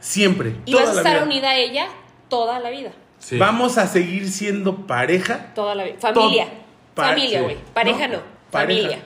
Siempre. 0.00 0.56
Y 0.64 0.72
toda 0.72 0.84
vas 0.84 0.90
a 0.90 0.94
la 0.94 1.00
estar 1.00 1.14
vida. 1.16 1.24
unida 1.24 1.50
a 1.50 1.56
ella 1.56 1.88
toda 2.28 2.60
la 2.60 2.70
vida. 2.70 2.92
Sí. 3.18 3.36
Vamos 3.36 3.78
a 3.78 3.86
seguir 3.86 4.30
siendo 4.30 4.86
pareja. 4.86 5.52
Toda 5.54 5.74
la 5.74 5.84
vida. 5.84 5.96
Familia. 5.98 6.46
Pa- 6.94 7.08
Familia, 7.08 7.38
sí. 7.38 7.44
güey. 7.44 7.56
Pareja 7.74 8.08
No, 8.08 8.16
no. 8.18 8.22
pareja. 8.50 8.80
Familia. 8.82 9.02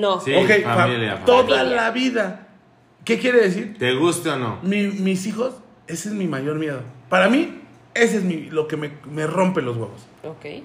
No. 0.00 0.20
Sí, 0.20 0.34
ok, 0.34 0.50
fa- 0.64 0.74
familia, 0.76 1.24
toda 1.24 1.42
familia. 1.56 1.64
la 1.64 1.90
vida. 1.90 2.48
¿Qué 3.04 3.18
quiere 3.18 3.40
decir? 3.40 3.76
¿Te 3.78 3.94
guste 3.94 4.30
o 4.30 4.36
no? 4.36 4.58
Mi- 4.62 4.86
mis 4.88 5.26
hijos, 5.26 5.54
ese 5.86 6.08
es 6.08 6.14
mi 6.14 6.26
mayor 6.26 6.56
miedo. 6.58 6.82
Para 7.10 7.28
mí, 7.28 7.60
ese 7.92 8.16
es 8.18 8.22
mi, 8.24 8.46
lo 8.50 8.66
que 8.66 8.76
me, 8.76 8.92
me 9.10 9.26
rompe 9.26 9.60
los 9.62 9.76
huevos. 9.76 10.06
Ok. 10.22 10.62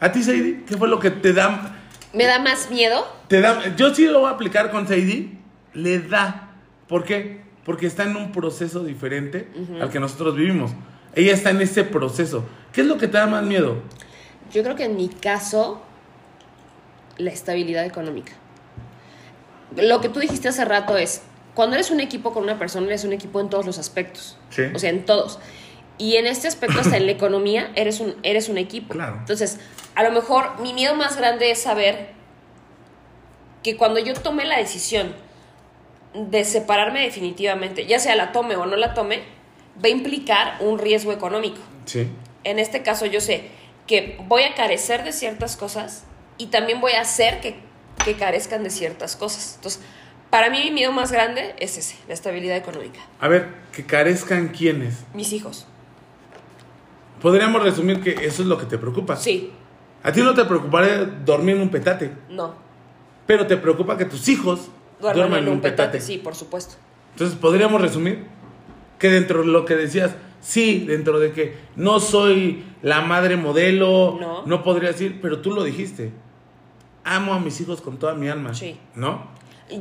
¿A 0.00 0.10
ti, 0.10 0.22
Sadie? 0.22 0.64
¿Qué 0.66 0.76
fue 0.76 0.88
lo 0.88 0.98
que 0.98 1.10
te 1.10 1.32
da 1.32 1.76
¿Me 2.12 2.24
da 2.24 2.38
más 2.38 2.70
miedo? 2.70 3.06
Te 3.28 3.40
da, 3.40 3.76
yo 3.76 3.94
sí 3.94 4.06
lo 4.06 4.20
voy 4.20 4.30
a 4.30 4.32
aplicar 4.32 4.70
con 4.70 4.88
Sadie. 4.88 5.38
Le 5.74 5.98
da. 5.98 6.52
¿Por 6.88 7.04
qué? 7.04 7.42
Porque 7.64 7.86
está 7.86 8.04
en 8.04 8.16
un 8.16 8.32
proceso 8.32 8.82
diferente 8.82 9.48
al 9.80 9.90
que 9.90 10.00
nosotros 10.00 10.34
vivimos. 10.34 10.70
Ella 11.14 11.34
está 11.34 11.50
en 11.50 11.60
ese 11.60 11.84
proceso. 11.84 12.44
¿Qué 12.72 12.80
es 12.80 12.86
lo 12.86 12.96
que 12.96 13.08
te 13.08 13.18
da 13.18 13.26
más 13.26 13.44
miedo? 13.44 13.82
Yo 14.52 14.62
creo 14.62 14.74
que 14.74 14.84
en 14.84 14.96
mi 14.96 15.08
caso, 15.08 15.82
la 17.18 17.30
estabilidad 17.30 17.84
económica. 17.84 18.32
Lo 19.76 20.00
que 20.00 20.08
tú 20.08 20.20
dijiste 20.20 20.48
hace 20.48 20.64
rato 20.64 20.96
es, 20.96 21.22
cuando 21.54 21.76
eres 21.76 21.90
un 21.90 22.00
equipo 22.00 22.32
con 22.32 22.42
una 22.44 22.58
persona, 22.58 22.86
eres 22.86 23.04
un 23.04 23.12
equipo 23.12 23.40
en 23.40 23.50
todos 23.50 23.66
los 23.66 23.78
aspectos. 23.78 24.38
Sí. 24.48 24.62
O 24.74 24.78
sea, 24.78 24.88
en 24.90 25.04
todos. 25.04 25.38
Y 25.98 26.16
en 26.16 26.26
este 26.26 26.46
aspecto, 26.46 26.80
hasta 26.80 26.96
en 26.96 27.06
la 27.06 27.12
economía, 27.12 27.72
eres 27.74 27.98
un, 28.00 28.14
eres 28.22 28.48
un 28.48 28.56
equipo. 28.56 28.94
Claro. 28.94 29.16
Entonces, 29.18 29.58
a 29.94 30.04
lo 30.04 30.12
mejor 30.12 30.60
mi 30.60 30.72
miedo 30.72 30.94
más 30.94 31.16
grande 31.16 31.50
es 31.50 31.60
saber 31.60 32.10
que 33.64 33.76
cuando 33.76 33.98
yo 33.98 34.14
tome 34.14 34.44
la 34.44 34.58
decisión 34.58 35.14
de 36.14 36.44
separarme 36.44 37.00
definitivamente, 37.00 37.86
ya 37.86 37.98
sea 37.98 38.14
la 38.14 38.32
tome 38.32 38.56
o 38.56 38.64
no 38.64 38.76
la 38.76 38.94
tome, 38.94 39.22
va 39.82 39.86
a 39.86 39.88
implicar 39.88 40.56
un 40.60 40.78
riesgo 40.78 41.12
económico. 41.12 41.58
Sí. 41.84 42.08
En 42.44 42.58
este 42.58 42.82
caso 42.82 43.06
yo 43.06 43.20
sé 43.20 43.48
que 43.86 44.18
voy 44.28 44.42
a 44.42 44.54
carecer 44.54 45.02
de 45.02 45.12
ciertas 45.12 45.56
cosas 45.56 46.04
y 46.36 46.46
también 46.46 46.80
voy 46.80 46.92
a 46.92 47.00
hacer 47.00 47.40
que, 47.40 47.56
que 48.04 48.14
carezcan 48.14 48.62
de 48.62 48.70
ciertas 48.70 49.16
cosas. 49.16 49.54
Entonces, 49.56 49.82
para 50.30 50.50
mí 50.50 50.62
mi 50.64 50.70
miedo 50.70 50.92
más 50.92 51.10
grande 51.10 51.54
es 51.58 51.78
ese, 51.78 51.96
la 52.06 52.14
estabilidad 52.14 52.56
económica. 52.56 53.00
A 53.18 53.28
ver, 53.28 53.48
que 53.72 53.84
carezcan 53.84 54.48
quiénes. 54.48 54.94
Mis 55.14 55.32
hijos. 55.32 55.66
Podríamos 57.20 57.62
resumir 57.62 58.00
que 58.00 58.10
eso 58.26 58.42
es 58.42 58.48
lo 58.48 58.58
que 58.58 58.66
te 58.66 58.78
preocupa. 58.78 59.16
Sí, 59.16 59.50
A 60.02 60.12
ti 60.12 60.22
no 60.22 60.32
te 60.34 60.44
preocuparía 60.44 61.04
dormir 61.04 61.56
en 61.56 61.62
un 61.62 61.68
petate, 61.70 62.12
no. 62.30 62.54
pero 63.26 63.46
te 63.46 63.56
preocupa 63.56 63.96
que 63.98 64.04
tus 64.04 64.28
hijos 64.28 64.68
Duerman 65.00 65.16
duerman 65.30 65.42
en 65.44 65.48
un 65.54 65.60
petate. 65.60 66.00
Sí, 66.00 66.18
por 66.18 66.34
supuesto. 66.34 66.74
Entonces 67.12 67.36
podríamos 67.38 67.80
resumir 67.80 68.26
que 68.98 69.08
dentro 69.10 69.40
de 69.42 69.46
lo 69.48 69.64
que 69.64 69.74
decías, 69.76 70.14
sí, 70.40 70.84
dentro 70.86 71.18
de 71.18 71.32
que 71.32 71.56
no 71.76 71.98
soy 72.00 72.64
la 72.82 73.00
madre 73.00 73.36
modelo, 73.36 74.44
No. 74.46 74.62
podría 74.62 74.90
decir, 74.90 75.18
pero 75.20 75.40
tú 75.40 75.52
lo 75.52 75.64
dijiste. 75.64 76.12
Amo 77.04 77.32
a 77.34 77.40
mis 77.40 77.60
hijos 77.60 77.80
con 77.80 77.96
toda 77.98 78.14
mi 78.14 78.28
alma. 78.28 78.54
Sí. 78.54 78.78
¿No? 78.94 79.26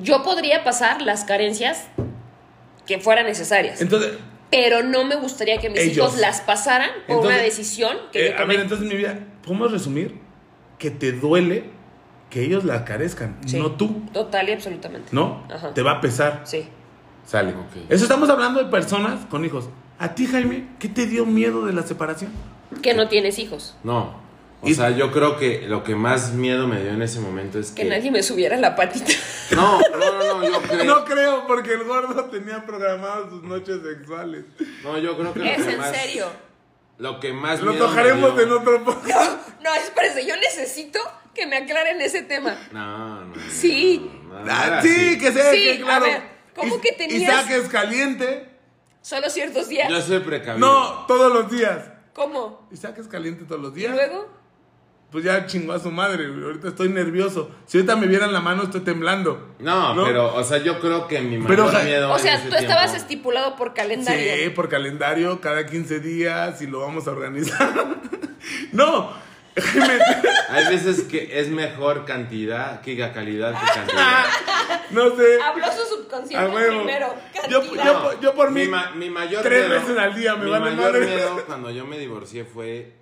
Yo 0.02 0.24
podría 0.24 0.64
pasar 0.64 1.02
las 1.02 1.24
carencias 1.26 1.88
que 2.86 3.00
fueran 3.00 3.26
necesarias, 3.26 3.82
Entonces, 3.82 4.14
pero 4.50 4.84
no 4.84 5.04
me 5.06 5.16
gustaría 5.16 5.58
que 5.60 5.70
mis 5.70 5.80
Ellos. 5.80 5.98
hijos 5.98 6.18
las 6.20 6.42
pasaran 6.42 6.90
por 7.08 7.26
una 7.26 7.38
decisión 7.38 7.98
que 8.12 8.28
eh, 8.28 8.30
yo 8.30 8.36
a 8.36 8.42
tomé. 8.42 8.54
ver, 8.54 8.64
entonces 8.64 8.88
mi 8.88 8.96
vida, 8.96 9.20
podemos 9.44 9.72
resumir 9.72 10.20
que 10.80 10.92
te 10.92 11.12
duele 11.12 11.70
que 12.30 12.44
ellos 12.44 12.64
la 12.66 12.84
carezcan, 12.86 13.38
Sí. 13.46 13.58
no 13.58 13.72
tú, 13.72 14.02
Total 14.14 14.50
y 14.50 14.52
absolutamente. 14.54 15.10
¿no? 15.14 15.44
Ajá. 15.54 15.74
Te 15.74 15.82
va 15.82 15.92
a 15.94 16.02
pesar. 16.02 16.42
Sí. 16.46 16.68
Sale. 17.26 17.52
Ok. 17.52 17.90
Eso 17.90 18.04
estamos 18.04 18.30
hablando 18.30 18.64
de 18.64 18.70
personas 18.70 19.26
con 19.26 19.44
hijos. 19.46 19.70
A 20.00 20.14
ti, 20.16 20.28
Jaime, 20.28 20.68
¿qué 20.80 20.88
te 20.90 21.06
dio 21.08 21.26
miedo 21.26 21.66
de 21.66 21.74
la 21.74 21.82
separación? 21.84 22.32
Que 22.82 22.94
no 22.94 23.08
tienes 23.08 23.40
hijos. 23.40 23.76
No. 23.84 24.27
O 24.62 24.68
Y- 24.68 24.74
sea, 24.74 24.90
yo 24.90 25.12
creo 25.12 25.38
que 25.38 25.68
lo 25.68 25.84
que 25.84 25.96
más 25.96 26.34
miedo 26.34 26.68
me 26.68 26.82
dio 26.82 26.92
en 26.92 27.02
ese 27.02 27.20
momento 27.20 27.60
es 27.60 27.72
que. 27.72 27.84
Que 27.84 27.90
nadie 27.90 28.10
me 28.12 28.24
subiera 28.24 28.58
la 28.58 28.76
patita. 28.76 29.12
No, 29.52 29.80
no, 29.80 29.98
no, 29.98 30.40
no, 30.40 30.44
yo 30.50 30.62
creo. 30.68 30.84
No 30.84 31.06
creo, 31.06 31.48
porque 31.48 31.72
el 31.74 31.84
gordo 31.86 32.26
tenía 32.26 32.66
programadas 32.66 33.30
sus 33.30 33.44
noches 33.44 33.78
sexuales. 33.82 34.44
No, 34.84 34.98
yo 34.98 35.18
creo 35.18 35.34
que 35.34 35.40
lo 35.40 35.46
Es 35.46 35.64
que 35.64 35.72
en 35.74 35.78
más- 35.80 35.96
serio. 35.96 36.26
Lo 36.98 37.20
que 37.20 37.32
más 37.32 37.62
Lo 37.62 37.72
miedo 37.72 37.86
me 37.86 37.90
tocaremos 37.92 38.36
dio- 38.36 38.44
en 38.44 38.52
otro 38.52 38.84
podcast. 38.84 39.48
No, 39.64 39.74
espérense, 39.76 40.26
yo 40.26 40.36
necesito 40.38 41.00
que 41.36 41.46
me 41.46 41.58
aclaren 41.58 42.02
ese 42.02 42.24
tema. 42.24 42.56
No, 42.72 43.26
no. 43.26 43.36
no, 43.36 43.42
Sí. 43.52 44.10
no, 44.28 44.40
no, 44.44 44.52
Ah, 44.52 44.80
sí, 44.82 44.90
así. 44.90 45.18
que 45.20 45.32
sé, 45.32 45.52
Sí, 45.54 45.62
que 45.78 45.82
claro. 45.84 46.06
a 46.06 46.08
ver, 46.10 46.22
¿cómo 46.56 46.82
que 46.82 46.92
tenías- 46.94 47.22
Isaac 47.22 47.52
es 47.52 47.70
caliente. 47.70 48.50
Solo 49.02 49.30
ciertos 49.30 49.70
días. 49.70 49.90
Yo 49.90 50.02
soy 50.02 50.20
precavido. 50.20 50.66
No, 50.68 51.06
todos 51.06 51.32
los 51.32 51.50
días. 51.52 51.90
¿Cómo? 52.14 52.68
Isaac 52.72 52.98
es 52.98 53.08
caliente 53.08 53.46
todos 53.46 53.62
los 53.62 53.72
¿Y 53.74 53.82
días. 53.82 53.94
luego? 53.94 54.28
Pues 55.12 55.24
ya 55.24 55.46
chingó 55.46 55.72
a 55.74 55.80
su 55.80 55.90
madre. 55.90 56.28
güey. 56.28 56.44
Ahorita 56.44 56.68
estoy 56.68 56.90
nervioso. 56.90 57.50
Si 57.66 57.78
ahorita 57.78 57.96
me 57.96 58.08
vieran 58.08 58.34
la 58.34 58.42
mano, 58.42 58.64
estoy 58.64 58.82
temblando. 58.82 59.56
No, 59.60 59.94
¿No? 59.96 60.04
pero, 60.04 60.36
o 60.36 60.44
sea, 60.44 60.58
yo 60.58 60.80
creo 60.82 61.08
que 61.08 61.22
mi 61.22 61.38
Pero, 61.48 61.66
mayor 61.66 61.80
ja- 61.80 61.84
miedo. 61.86 62.12
O 62.12 62.18
en 62.18 62.22
sea, 62.24 62.36
ese 62.36 62.50
tú 62.50 62.56
estabas 62.56 62.94
estipulado 62.94 63.56
por 63.56 63.74
calendario. 63.74 64.36
Sí, 64.44 64.50
por 64.50 64.68
calendario, 64.68 65.40
cada 65.40 65.66
15 65.66 66.02
días 66.02 66.62
y 66.62 66.68
lo 66.68 66.82
vamos 66.82 67.08
a 67.08 67.12
organizar. 67.12 67.74
no, 68.74 69.26
Hay 70.50 70.66
veces 70.68 71.04
que 71.04 71.40
es 71.40 71.50
mejor 71.50 72.06
cantidad 72.06 72.82
que 72.82 72.96
calidad 73.12 73.60
que 73.60 73.66
cantidad. 73.74 74.26
no 74.92 75.16
sé. 75.16 75.42
Habló 75.42 75.66
su 75.66 75.82
A 75.82 75.86
subconsciente 75.98 76.48
huevo. 76.56 76.78
primero. 76.84 77.16
Yo- 77.50 77.64
yo- 77.76 78.22
yo 78.22 78.36
por 78.36 78.52
mí, 78.52 78.62
mi, 78.66 78.68
ma- 78.68 78.92
mi 78.92 79.10
mayor 79.10 79.42
tres 79.42 79.68
miedo, 79.68 79.82
veces 79.82 79.98
al 79.98 80.16
día 80.16 80.36
me 80.36 80.46
mi 80.46 80.52
vale 80.52 80.72
mayor 80.76 80.92
madre. 80.94 81.06
miedo 81.08 81.44
cuando 81.48 81.72
yo 81.72 81.86
me 81.88 81.98
divorcié 81.98 82.46
fue 82.46 82.97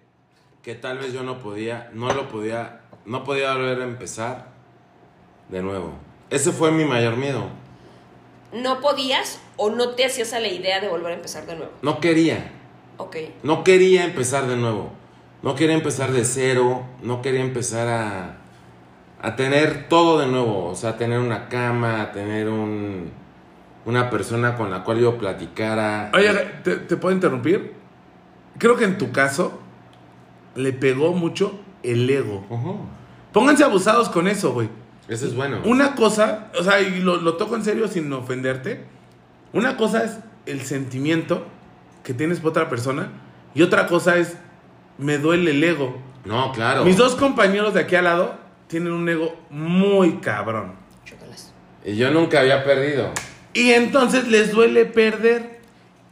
que 0.65 0.73
tal 0.73 0.97
vez 0.97 1.13
yo 1.13 1.21
no 1.21 1.37
podía, 1.37 1.91
no 1.93 2.11
lo 2.11 2.27
podía, 2.27 2.81
no 3.05 3.23
podía 3.23 3.53
volver 3.53 3.81
a 3.81 3.83
empezar 3.83 4.47
de 5.49 5.61
nuevo. 5.61 5.93
Ese 6.31 6.51
fue 6.51 6.71
mi 6.71 6.85
mayor 6.85 7.17
miedo. 7.17 7.43
¿No 8.51 8.81
podías 8.81 9.39
o 9.57 9.69
no 9.69 9.89
te 9.89 10.05
hacías 10.05 10.33
a 10.33 10.39
la 10.39 10.47
idea 10.47 10.81
de 10.81 10.87
volver 10.89 11.11
a 11.11 11.15
empezar 11.15 11.45
de 11.45 11.55
nuevo? 11.55 11.71
No 11.83 11.99
quería, 11.99 12.51
Ok. 12.97 13.15
no 13.43 13.63
quería 13.63 14.05
empezar 14.05 14.47
de 14.47 14.57
nuevo. 14.57 14.89
No 15.43 15.53
quería 15.53 15.75
empezar 15.75 16.11
de 16.11 16.25
cero, 16.25 16.83
no 17.03 17.21
quería 17.21 17.41
empezar 17.41 17.87
a, 17.87 18.37
a 19.21 19.35
tener 19.35 19.87
todo 19.87 20.17
de 20.17 20.25
nuevo. 20.25 20.65
O 20.65 20.75
sea, 20.75 20.97
tener 20.97 21.19
una 21.19 21.47
cama, 21.47 22.11
tener 22.11 22.49
un, 22.49 23.11
una 23.85 24.09
persona 24.09 24.55
con 24.57 24.71
la 24.71 24.83
cual 24.83 24.99
yo 24.99 25.15
platicara. 25.19 26.09
Oye, 26.15 26.33
¿te, 26.63 26.77
te 26.77 26.97
puedo 26.97 27.13
interrumpir? 27.13 27.73
Creo 28.57 28.75
que 28.77 28.85
en 28.85 28.97
tu 28.97 29.11
caso 29.11 29.59
le 30.55 30.73
pegó 30.73 31.13
mucho 31.13 31.59
el 31.83 32.09
ego. 32.09 32.45
Pónganse 33.31 33.63
abusados 33.63 34.09
con 34.09 34.27
eso, 34.27 34.53
güey. 34.53 34.69
Eso 35.07 35.25
es 35.25 35.35
bueno. 35.35 35.59
Una 35.65 35.95
cosa, 35.95 36.51
o 36.59 36.63
sea, 36.63 36.81
y 36.81 36.99
lo, 37.01 37.17
lo 37.17 37.35
toco 37.35 37.55
en 37.55 37.63
serio 37.63 37.87
sin 37.87 38.11
ofenderte. 38.11 38.85
Una 39.53 39.77
cosa 39.77 40.03
es 40.03 40.17
el 40.45 40.61
sentimiento 40.61 41.45
que 42.03 42.13
tienes 42.13 42.39
por 42.39 42.51
otra 42.51 42.69
persona 42.69 43.09
y 43.53 43.61
otra 43.61 43.87
cosa 43.87 44.17
es 44.17 44.37
me 44.97 45.17
duele 45.17 45.51
el 45.51 45.63
ego. 45.63 45.97
No, 46.23 46.51
claro. 46.51 46.85
Mis 46.85 46.97
dos 46.97 47.15
compañeros 47.15 47.73
de 47.73 47.81
aquí 47.81 47.95
al 47.95 48.05
lado 48.05 48.35
tienen 48.67 48.93
un 48.93 49.07
ego 49.07 49.35
muy 49.49 50.17
cabrón. 50.17 50.73
Chócalas. 51.05 51.53
Y 51.83 51.95
yo 51.95 52.09
nunca 52.11 52.39
había 52.39 52.63
perdido. 52.63 53.11
Y 53.53 53.71
entonces 53.71 54.27
les 54.27 54.51
duele 54.51 54.85
perder, 54.85 55.61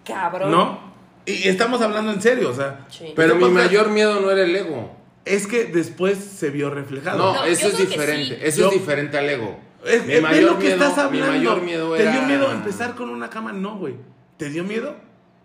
Cabrón. 0.05 0.51
¿no? 0.51 0.79
Y 1.25 1.47
estamos 1.47 1.81
hablando 1.81 2.11
en 2.11 2.21
serio, 2.21 2.49
o 2.49 2.53
sea. 2.53 2.85
Sí. 2.89 3.13
Pero 3.15 3.33
este 3.33 3.45
mi 3.45 3.51
mayor 3.51 3.89
miedo 3.89 4.19
no 4.19 4.29
era 4.31 4.43
el 4.43 4.55
ego. 4.55 4.95
Es 5.25 5.47
que 5.47 5.65
después 5.65 6.17
se 6.17 6.49
vio 6.49 6.69
reflejado. 6.69 7.17
No, 7.17 7.33
No, 7.33 7.43
eso 7.45 7.67
es 7.67 7.77
diferente. 7.77 8.35
sí. 8.35 8.41
Eso 8.43 8.61
Yo- 8.61 8.67
es 8.67 8.73
diferente 8.73 9.17
al 9.17 9.29
ego. 9.29 9.57
Es, 9.85 10.05
mi 10.05 10.13
es- 10.13 10.21
mayor 10.21 10.51
lo 10.53 10.59
que 10.59 10.65
miedo, 10.67 10.85
estás 10.87 11.11
mi 11.11 11.19
hablando. 11.19 11.37
mayor 11.37 11.61
miedo 11.61 11.93
¿Te 11.95 12.03
era... 12.03 12.11
dio 12.11 12.21
miedo 12.23 12.51
empezar 12.51 12.95
con 12.95 13.09
una 13.09 13.29
cama? 13.29 13.53
No, 13.53 13.77
güey. 13.77 13.95
¿Te 14.37 14.49
dio 14.49 14.63
miedo? 14.63 14.95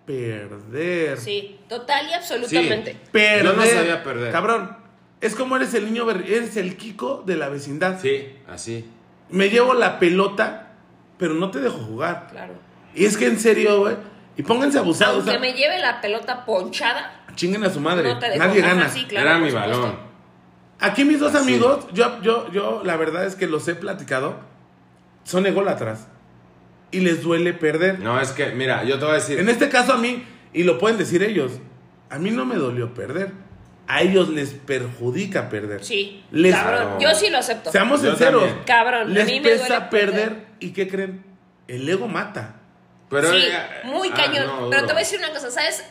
Perder. 0.07 1.19
Sí, 1.19 1.61
total 1.69 2.09
y 2.09 2.13
absolutamente. 2.15 2.97
Perder. 3.13 3.45
Yo 3.45 3.53
no 3.53 3.65
sabía 3.65 4.03
perder. 4.03 4.33
Cabrón, 4.33 4.77
es 5.21 5.35
como 5.35 5.57
eres 5.57 5.75
el 5.75 5.85
niño, 5.87 6.11
eres 6.11 6.57
el 6.57 6.77
Kiko 6.77 7.23
de 7.27 7.37
la 7.37 7.49
vecindad. 7.49 8.01
Sí, 8.01 8.27
así. 8.49 8.85
Me 9.31 9.51
llevo 9.51 9.75
la 9.75 9.99
pelota, 9.99 10.73
pero 11.19 11.35
no 11.35 11.51
te 11.51 11.61
dejo 11.61 11.79
jugar. 11.79 12.29
Claro. 12.31 12.55
Y 12.95 13.05
es 13.05 13.17
que 13.17 13.27
en 13.27 13.39
serio, 13.39 13.81
güey. 13.81 13.97
Y 14.39 14.43
pónganse 14.43 14.79
abusados. 14.79 15.17
Aunque 15.17 15.31
o 15.31 15.33
sea, 15.33 15.41
me 15.41 15.53
lleve 15.53 15.79
la 15.81 16.01
pelota 16.01 16.47
ponchada, 16.47 17.25
Chinguen 17.35 17.63
a 17.65 17.71
su 17.71 17.81
madre. 17.81 18.15
no. 18.15 18.21
Nadie 18.37 18.63
gana. 18.63 18.89
claro, 19.09 19.29
era 19.29 19.39
mi 19.39 19.51
supuesto. 19.51 19.81
balón. 19.81 19.97
Aquí 20.81 21.05
mis 21.05 21.21
dos 21.21 21.35
Así. 21.35 21.43
amigos, 21.49 21.87
yo, 21.93 22.23
yo, 22.23 22.51
yo, 22.53 22.83
la 22.85 22.97
verdad 22.97 23.27
es 23.27 23.35
que 23.35 23.47
los 23.49 23.67
he 23.69 23.75
platicado, 23.75 24.37
son 25.25 25.45
ególatras. 25.47 26.07
Y 26.91 27.01
les 27.01 27.23
duele 27.23 27.53
perder. 27.53 27.99
No, 28.01 28.19
es 28.21 28.31
que, 28.31 28.47
mira, 28.53 28.83
yo 28.85 28.99
te 28.99 29.05
voy 29.05 29.13
a 29.13 29.17
decir... 29.17 29.39
En 29.41 29.49
este 29.49 29.69
caso 29.69 29.93
a 29.93 29.99
mí, 29.99 30.25
y 30.55 30.63
lo 30.63 30.79
pueden 30.79 30.97
decir 30.99 31.23
ellos, 31.23 31.53
a 32.11 32.19
mí 32.19 32.31
no 32.31 32.45
me 32.47 32.55
dolió 32.57 32.95
perder. 32.95 33.33
A 33.89 34.03
ellos 34.03 34.29
les 34.29 34.51
perjudica 34.55 35.49
perder. 35.49 35.85
Sí. 35.85 36.23
Les- 36.31 36.55
Cabrón. 36.55 36.99
Yo 37.01 37.13
sí 37.15 37.29
lo 37.31 37.39
acepto. 37.39 37.71
Seamos 37.73 38.03
Yo 38.03 38.11
sinceros. 38.11 38.43
también. 38.45 38.65
Cabrón, 38.67 39.03
a 39.03 39.05
Les 39.05 39.27
mí 39.27 39.41
me 39.41 39.49
pesa 39.51 39.67
duele 39.69 39.85
perder. 39.91 40.29
perder. 40.29 40.47
¿Y 40.61 40.71
qué 40.73 40.89
creen? 40.89 41.25
El 41.67 41.89
ego 41.89 42.07
mata. 42.09 42.58
Pero, 43.11 43.31
sí, 43.31 43.37
eh, 43.39 43.59
muy 43.85 44.11
ah, 44.13 44.17
cañón. 44.17 44.47
no, 44.47 44.71
Pero 44.71 44.83
te 44.83 44.93
voy 44.93 44.97
a 45.03 45.05
decir 45.05 45.19
una 45.19 45.31
cosa, 45.31 45.51
¿sabes? 45.51 45.85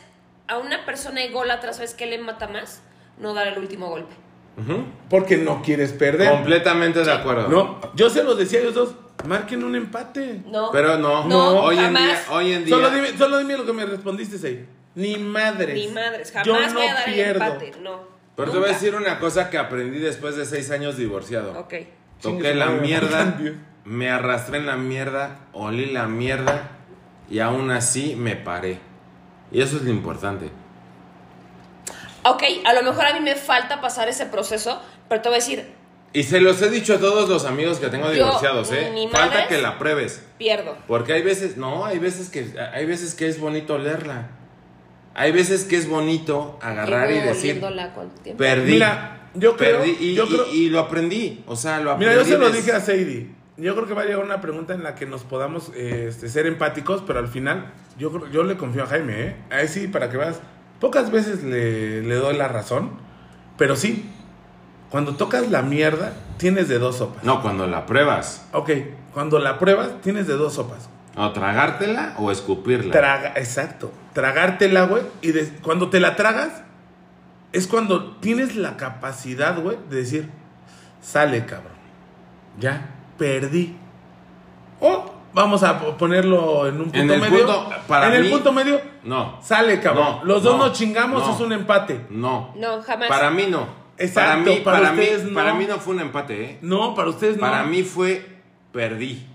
A 0.46 0.58
una 0.58 0.84
persona 0.84 1.22
ególatra, 1.22 1.72
¿sabes 1.72 1.94
qué 1.94 2.06
le 2.06 2.18
mata 2.18 2.48
más? 2.48 2.82
No 3.18 3.34
dar 3.34 3.48
el 3.48 3.58
último 3.58 3.88
golpe. 3.88 4.14
Ujú. 4.56 4.84
Porque 5.10 5.36
no 5.36 5.62
quieres 5.62 5.92
perder. 5.92 6.30
Completamente 6.30 7.04
de 7.04 7.12
acuerdo. 7.12 7.48
No, 7.48 7.80
yo 7.94 8.10
se 8.10 8.24
los 8.24 8.38
decía 8.38 8.58
a 8.58 8.62
ellos 8.62 8.74
dos, 8.74 8.94
marquen 9.26 9.62
un 9.64 9.74
empate. 9.76 10.42
No. 10.46 10.70
Pero 10.72 10.98
no. 10.98 11.24
No, 11.26 11.60
hoy 11.60 11.76
en 11.76 11.84
jamás. 11.84 12.02
día, 12.02 12.22
hoy 12.30 12.52
en 12.52 12.64
día... 12.64 12.74
Solo 12.74 12.90
dime, 12.90 13.16
solo 13.16 13.38
dime 13.38 13.56
lo 13.56 13.66
que 13.66 13.72
me 13.72 13.84
respondiste, 13.86 14.46
ahí. 14.46 14.68
Ni 14.94 15.16
madres. 15.16 15.74
Ni 15.74 15.88
madres, 15.88 16.32
jamás 16.32 16.46
Yo 16.46 16.60
no 16.60 16.74
voy 16.74 16.86
a 16.88 16.94
dar 16.94 17.04
pierdo. 17.04 17.44
el 17.44 17.52
empate. 17.52 17.72
No. 17.82 18.00
Pero 18.36 18.50
te 18.52 18.58
voy 18.58 18.66
a 18.68 18.72
Nunca. 18.72 18.80
decir 18.80 18.94
una 18.94 19.18
cosa 19.18 19.50
que 19.50 19.58
aprendí 19.58 19.98
después 19.98 20.36
de 20.36 20.44
seis 20.44 20.70
años 20.70 20.96
divorciado. 20.96 21.58
Ok. 21.58 21.74
Toqué 22.20 22.54
la 22.54 22.66
mierda, 22.66 23.38
me 23.84 24.10
arrastré 24.10 24.58
en 24.58 24.66
la 24.66 24.76
mierda, 24.76 25.40
olí 25.52 25.86
la 25.86 26.06
mierda 26.06 26.77
y 27.30 27.38
aún 27.40 27.70
así 27.70 28.14
me 28.16 28.36
paré. 28.36 28.78
Y 29.50 29.60
eso 29.62 29.76
es 29.76 29.82
lo 29.82 29.90
importante. 29.90 30.50
Ok, 32.24 32.42
a 32.64 32.72
lo 32.74 32.82
mejor 32.82 33.06
a 33.06 33.14
mí 33.14 33.20
me 33.20 33.34
falta 33.36 33.80
pasar 33.80 34.08
ese 34.08 34.26
proceso, 34.26 34.80
pero 35.08 35.22
te 35.22 35.28
voy 35.28 35.36
a 35.36 35.40
decir, 35.40 35.66
Y 36.12 36.22
se 36.24 36.40
los 36.40 36.60
he 36.62 36.70
dicho 36.70 36.94
a 36.94 36.98
todos 36.98 37.28
los 37.28 37.44
amigos 37.44 37.78
que 37.78 37.88
tengo 37.88 38.06
Yo, 38.08 38.12
divorciados, 38.14 38.72
¿eh? 38.72 38.90
ni 38.94 39.08
Falta 39.08 39.28
madres. 39.28 39.48
que 39.48 39.58
la 39.58 39.78
pruebes. 39.78 40.22
pierdo. 40.38 40.76
Porque 40.86 41.12
hay 41.12 41.22
veces, 41.22 41.56
no, 41.56 41.84
hay 41.84 41.98
veces 41.98 42.28
que 42.30 42.54
hay 42.72 42.86
veces 42.86 43.14
que 43.14 43.28
es 43.28 43.38
bonito 43.40 43.78
leerla. 43.78 44.28
Hay 45.14 45.32
veces 45.32 45.64
que 45.64 45.76
es 45.76 45.88
bonito 45.88 46.58
agarrar 46.62 47.10
y 47.10 47.18
decir, 47.18 47.60
perdí. 48.36 48.72
Mira, 48.72 49.30
yo 49.34 49.56
creo, 49.56 49.78
perdí 49.80 49.96
y, 50.00 50.14
yo 50.14 50.24
y- 50.24 50.28
creo- 50.28 50.46
y 50.52 50.68
lo 50.70 50.80
aprendí. 50.80 51.42
O 51.46 51.56
sea, 51.56 51.80
lo 51.80 51.92
aprendí. 51.92 52.14
Mira, 52.14 52.22
yo 52.22 52.28
se 52.28 52.38
lo 52.38 52.50
dije 52.50 52.72
a 52.72 52.80
Sadie. 52.80 53.30
Yo 53.58 53.74
creo 53.74 53.86
que 53.88 53.94
va 53.94 54.02
a 54.02 54.04
llegar 54.04 54.24
una 54.24 54.40
pregunta 54.40 54.72
en 54.72 54.82
la 54.84 54.94
que 54.94 55.04
nos 55.04 55.24
podamos 55.24 55.72
este, 55.74 56.28
ser 56.28 56.46
empáticos, 56.46 57.02
pero 57.06 57.18
al 57.18 57.26
final 57.28 57.72
yo, 57.98 58.26
yo 58.30 58.44
le 58.44 58.56
confío 58.56 58.84
a 58.84 58.86
Jaime, 58.86 59.20
¿eh? 59.20 59.36
Ahí 59.50 59.66
sí, 59.68 59.88
para 59.88 60.08
que 60.10 60.16
veas, 60.16 60.40
pocas 60.80 61.10
veces 61.10 61.42
le, 61.42 62.02
le 62.02 62.14
doy 62.14 62.36
la 62.36 62.46
razón, 62.46 62.92
pero 63.56 63.74
sí, 63.74 64.08
cuando 64.90 65.16
tocas 65.16 65.50
la 65.50 65.62
mierda, 65.62 66.12
tienes 66.36 66.68
de 66.68 66.78
dos 66.78 66.98
sopas. 66.98 67.24
No, 67.24 67.42
cuando 67.42 67.66
la 67.66 67.84
pruebas. 67.84 68.46
Ok, 68.52 68.70
cuando 69.12 69.40
la 69.40 69.58
pruebas, 69.58 70.00
tienes 70.02 70.28
de 70.28 70.34
dos 70.34 70.54
sopas. 70.54 70.88
O 71.16 71.32
tragártela 71.32 72.14
o 72.18 72.30
escupirla. 72.30 72.92
Traga, 72.92 73.32
exacto, 73.34 73.90
tragártela, 74.12 74.84
güey, 74.84 75.02
y 75.20 75.32
de- 75.32 75.48
cuando 75.62 75.90
te 75.90 75.98
la 75.98 76.14
tragas, 76.14 76.62
es 77.52 77.66
cuando 77.66 78.16
tienes 78.18 78.54
la 78.54 78.76
capacidad, 78.76 79.60
güey, 79.60 79.76
de 79.90 79.96
decir, 79.96 80.30
sale, 81.02 81.44
cabrón, 81.44 81.72
ya, 82.60 82.94
perdí. 83.18 83.76
O 84.80 85.10
vamos 85.34 85.62
a 85.62 85.78
po- 85.78 85.96
ponerlo 85.96 86.66
en 86.68 86.76
un 86.76 86.82
punto 86.84 86.98
En 86.98 87.10
el 87.10 87.20
medio. 87.20 87.38
punto, 87.46 87.70
para 87.86 88.08
en 88.08 88.24
el 88.24 88.30
punto 88.30 88.52
medio, 88.52 88.80
no. 89.04 89.38
sale, 89.42 89.80
cabrón. 89.80 90.18
No, 90.20 90.24
Los 90.24 90.42
dos 90.42 90.56
no, 90.56 90.66
nos 90.66 90.78
chingamos, 90.78 91.26
no. 91.26 91.34
es 91.34 91.40
un 91.40 91.52
empate. 91.52 92.06
No. 92.10 92.54
No, 92.56 92.80
jamás. 92.82 93.08
Para 93.08 93.30
mí 93.30 93.46
no. 93.48 93.66
Exacto, 94.00 94.30
para 94.30 94.36
mí, 94.54 94.60
para 94.64 94.78
para, 94.78 94.92
mí, 94.92 95.06
no. 95.24 95.34
para 95.34 95.54
mí 95.54 95.66
no 95.66 95.78
fue 95.78 95.94
un 95.94 96.00
empate, 96.00 96.44
¿eh? 96.44 96.58
No, 96.62 96.94
para 96.94 97.08
ustedes 97.10 97.34
no. 97.36 97.40
Para 97.40 97.64
mí 97.64 97.82
fue 97.82 98.24
perdí. 98.72 99.26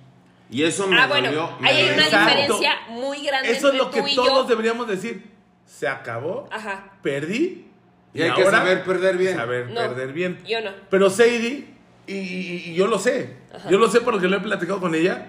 Y 0.49 0.64
eso 0.64 0.88
me 0.88 0.97
Ah, 0.99 1.07
bueno, 1.07 1.27
dolió. 1.27 1.49
me 1.60 1.68
ahí 1.69 1.76
hay 1.77 1.81
dolió. 1.84 1.95
una 1.97 2.05
Exacto. 2.05 2.30
diferencia 2.38 2.72
muy 2.89 3.26
grande 3.26 3.51
Eso 3.51 3.69
es 3.69 3.76
lo 3.76 3.89
que 3.89 4.01
tú 4.01 4.07
y 4.07 4.15
todos 4.15 4.43
yo. 4.43 4.43
deberíamos 4.45 4.88
decir. 4.88 5.31
Se 5.65 5.88
acabó, 5.88 6.47
Ajá. 6.51 6.91
perdí. 7.01 7.68
Y 8.14 8.22
hay 8.22 8.31
que 8.34 8.45
saber 8.45 8.84
perder 8.84 9.18
bien. 9.18 9.35
Saber 9.35 9.69
No, 9.72 9.81
perder 9.81 10.14
bien. 10.14 10.39
yo 10.47 10.61
no. 10.61 10.69
Pero 10.89 11.10
Sadie, 11.10 11.73
y, 12.08 12.14
y- 12.16 12.64
y 12.68 12.74
yo 12.76 12.88
lo 12.88 13.00
sé, 13.00 13.38
Ajá. 13.56 13.70
yo 13.70 13.78
lo 13.80 13.90
sé 13.90 14.02
porque 14.02 14.28
lo 14.28 14.38
he 14.38 14.40
platicado 14.42 14.80
con 14.80 14.94
ella, 14.96 15.28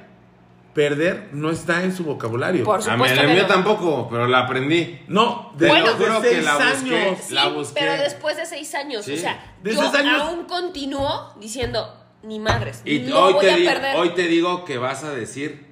perder 0.75 1.29
no 1.33 1.51
está 1.51 1.85
en 1.85 1.95
su 1.95 2.03
vocabulario. 2.05 2.65
Por 2.65 2.77
A 2.77 2.79
mí, 2.79 2.85
supuesto 2.91 3.21
el 3.21 3.29
mío 3.29 3.43
no. 3.43 3.47
tampoco, 3.49 4.09
pero 4.11 4.27
la 4.27 4.41
aprendí. 4.41 5.01
No, 5.07 5.53
de, 5.57 5.69
Bueno. 5.69 5.87
los 5.87 5.99
de 6.01 6.05
Juro 6.07 6.21
que 6.23 6.29
seis 6.31 6.45
la 6.45 6.55
busqué. 6.57 6.97
años. 6.99 7.19
Sí, 7.23 7.35
La 7.35 7.49
busqué. 7.49 7.81
pero 7.81 7.93
después 8.03 8.37
de 8.37 8.47
seis 8.47 8.75
años, 8.75 9.05
Sí. 9.05 9.13
o 9.15 9.17
sea, 9.17 9.55
De 9.63 9.73
yo 9.73 9.81
seis 9.81 9.95
años- 9.95 10.21
aún 10.23 10.45
continúo 10.47 11.33
diciendo, 11.39 11.97
ni 12.25 12.41
madres, 12.41 12.83
Y 12.85 13.01
no 13.01 13.19
hoy, 13.21 13.33
voy 13.35 13.45
te 13.45 13.53
a 13.53 13.57
digo, 13.57 13.71
perder. 13.73 13.97
hoy 13.97 14.09
te 14.11 14.23
digo 14.23 14.65
que 14.65 14.79
vas 14.79 15.05
a 15.05 15.13
decir, 15.13 15.65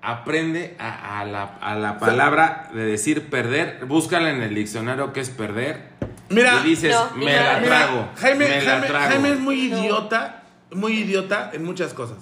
aprende 0.00 0.76
a, 0.78 1.20
a 1.20 1.24
la, 1.26 1.42
a 1.60 1.74
la 1.76 1.98
palabra 1.98 2.70
de 2.72 2.84
decir 2.86 3.28
perder, 3.28 3.84
búscala 3.86 4.30
en 4.30 4.42
el 4.42 4.54
diccionario 4.54 5.12
que 5.12 5.20
es 5.20 5.28
perder. 5.30 5.90
Mira, 6.32 6.60
y 6.64 6.68
dices, 6.70 6.90
No, 6.94 7.16
me 7.16 7.24
la. 7.26 7.58
Mira, 7.60 7.62
trago. 7.64 8.08
Jaime, 8.16 8.48
me 8.48 8.62
la 8.62 8.70
Jaime- 8.72 8.86
trago. 8.88 9.06
Jaime 9.08 9.32
es 9.32 9.38
muy 9.40 9.68
No. 9.68 9.78
idiota, 9.78 10.42
muy 10.72 10.92
idiota 10.92 11.50
en 11.52 11.64
muchas 11.64 11.94
cosas. 11.94 12.18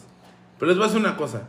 Pero 0.59 0.69
les 0.71 0.77
voy 0.79 0.85
a 0.85 0.89
decir 0.89 1.01
una 1.01 1.17
cosa. 1.17 1.43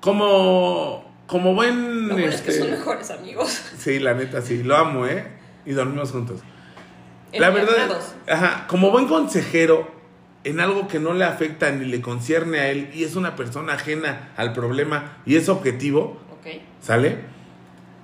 Como, 0.00 1.10
como 1.26 1.54
buen... 1.54 2.08
Lo 2.08 2.14
bueno 2.14 2.28
es 2.30 2.40
que 2.42 2.50
este, 2.50 2.62
son 2.62 2.70
mejores 2.70 3.10
amigos. 3.10 3.60
Sí, 3.78 3.98
la 3.98 4.14
neta, 4.14 4.42
sí. 4.42 4.62
Lo 4.62 4.76
amo, 4.76 5.06
¿eh? 5.06 5.26
Y 5.64 5.72
dormimos 5.72 6.12
juntos. 6.12 6.40
La 7.32 7.50
verdad, 7.50 7.98
ajá, 8.28 8.66
como 8.68 8.90
buen 8.90 9.06
consejero 9.08 9.90
en 10.44 10.60
algo 10.60 10.86
que 10.88 11.00
no 11.00 11.12
le 11.12 11.24
afecta 11.24 11.70
ni 11.72 11.84
le 11.86 12.00
concierne 12.00 12.60
a 12.60 12.68
él 12.70 12.88
y 12.94 13.02
es 13.04 13.16
una 13.16 13.34
persona 13.36 13.74
ajena 13.74 14.32
al 14.36 14.52
problema 14.52 15.18
y 15.26 15.34
es 15.36 15.48
objetivo, 15.48 16.20
Ok. 16.40 16.62
¿sale? 16.80 17.18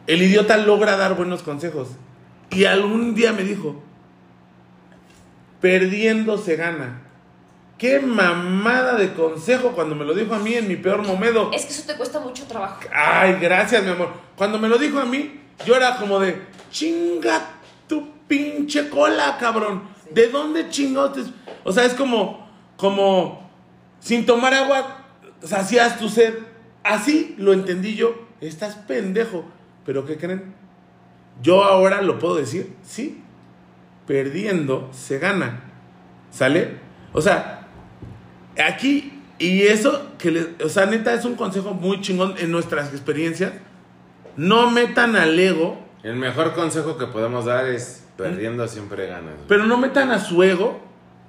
El 0.09 0.21
idiota 0.23 0.57
logra 0.57 0.97
dar 0.97 1.15
buenos 1.15 1.43
consejos. 1.45 1.89
Y 2.53 2.65
algún 2.67 3.15
día 3.15 3.33
me 3.33 3.43
dijo, 3.43 3.83
perdiendo 5.61 6.37
se 6.37 6.57
gana. 6.57 7.01
Qué 7.79 7.99
mamada 7.99 8.95
de 8.95 9.15
consejo 9.15 9.73
cuando 9.73 9.95
me 9.95 10.05
lo 10.05 10.15
dijo 10.15 10.35
a 10.35 10.39
mí 10.39 10.55
en 10.55 10.69
mi 10.69 10.77
peor 10.77 11.03
momento. 11.03 11.51
Es 11.53 11.65
que 11.65 11.73
eso 11.73 11.85
te 11.85 11.95
cuesta 11.97 12.21
mucho 12.21 12.45
trabajo. 12.45 12.81
Ay, 12.95 13.39
gracias, 13.41 13.83
mi 13.83 13.91
amor. 13.91 14.11
Cuando 14.37 14.59
me 14.59 14.69
lo 14.69 14.79
dijo 14.79 15.01
a 15.01 15.05
mí, 15.05 15.41
yo 15.67 15.75
era 15.75 15.97
como 15.97 16.21
de, 16.21 16.43
chinga 16.71 17.41
tu 17.89 18.09
pinche 18.29 18.89
cola, 18.89 19.37
cabrón. 19.41 19.83
¿De 20.11 20.29
dónde 20.29 20.69
chingotes? 20.69 21.27
O 21.65 21.73
sea, 21.73 21.85
es 21.85 21.95
como, 21.95 22.49
como, 22.77 23.51
sin 23.99 24.27
tomar 24.27 24.55
agua, 24.55 25.07
sacias 25.43 25.99
tu 25.99 26.09
sed. 26.09 26.35
Así 26.85 27.35
lo 27.39 27.53
entendí 27.53 27.97
yo. 27.97 28.15
Estás 28.41 28.75
pendejo. 28.75 29.45
¿Pero 29.85 30.05
qué 30.07 30.17
creen? 30.17 30.55
Yo 31.43 31.65
ahora 31.65 32.03
lo 32.03 32.19
puedo 32.19 32.37
decir, 32.37 32.73
sí. 32.83 33.23
Perdiendo 34.07 34.89
se 34.93 35.19
gana. 35.19 35.65
¿Sale? 36.31 36.77
O 37.13 37.21
sea, 37.21 37.67
aquí, 38.67 39.21
y 39.39 39.63
eso, 39.63 40.09
que 40.19 40.55
o 40.65 40.69
sea, 40.69 40.87
neta, 40.87 41.13
es 41.15 41.25
un 41.25 41.35
consejo 41.35 41.75
muy 41.75 42.01
chingón 42.01 42.35
en 42.39 42.51
nuestras 42.51 42.91
experiencias. 42.91 43.53
No 44.37 44.71
metan 44.71 45.15
al 45.17 45.39
ego, 45.39 45.79
El 46.03 46.17
mejor 46.17 46.55
consejo 46.55 46.97
que 46.97 47.07
podemos 47.07 47.45
dar 47.45 47.67
es 47.67 48.05
perdiendo 48.17 48.67
siempre 48.67 49.07
ganas. 49.07 49.35
pero 49.49 49.65
no 49.67 49.77
metan 49.77 50.11
a 50.11 50.19
su 50.19 50.43
ego 50.43 50.81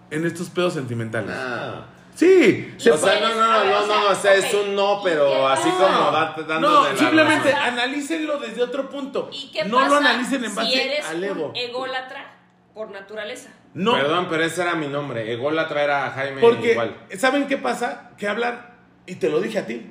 en 0.10 0.26
estos 0.26 0.50
pedos 0.50 0.74
sentimentales. 0.74 1.36
Ah. 1.38 1.86
Sí, 2.16 2.76
se 2.78 2.92
O 2.92 2.98
sea, 2.98 3.20
no, 3.20 3.30
no, 3.30 3.36
no, 3.36 3.66
no, 3.66 3.88
no, 3.88 4.10
o 4.10 4.16
sea, 4.16 4.36
es 4.36 4.54
un 4.54 4.76
no, 4.76 5.02
pero 5.04 5.48
así 5.48 5.68
como 5.70 6.12
da- 6.12 6.36
dándote 6.48 6.60
No, 6.60 6.90
la 6.92 6.96
simplemente 6.98 7.52
razón. 7.52 7.68
analícenlo 7.74 8.40
desde 8.40 8.62
otro 8.62 8.90
punto. 8.90 9.30
¿Y 9.32 9.50
qué 9.52 9.66
no 9.66 9.78
pasa 9.78 9.90
lo 9.90 9.96
analicen 9.98 10.46
en 10.46 10.54
base 10.56 11.02
al 11.02 11.24
ego. 11.24 11.52
ególatra 11.56 12.32
por 12.74 12.92
naturaleza? 12.92 13.50
No, 13.74 13.94
Perdón, 13.94 14.28
pero 14.30 14.44
ese 14.44 14.62
era 14.62 14.76
mi 14.76 14.88
nombre. 14.88 15.32
Egola 15.34 15.68
traer 15.68 15.90
a 15.90 16.12
Jaime 16.12 16.42
porque 16.42 16.74
igual. 16.74 16.96
¿saben 17.18 17.48
qué 17.48 17.58
pasa? 17.58 18.12
Que 18.18 18.28
hablan, 18.28 18.68
y 19.08 19.16
te 19.16 19.30
lo 19.30 19.42
dije 19.42 19.58
a 19.60 19.66
ti, 19.66 19.90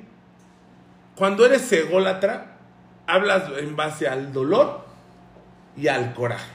cuando 1.15 1.45
eres 1.45 1.69
ególatra, 1.73 2.55
hablas 3.05 3.43
en 3.59 3.75
base 3.75 4.07
al 4.07 4.31
dolor 4.31 4.85
y 5.75 5.89
al 5.89 6.13
coraje. 6.13 6.49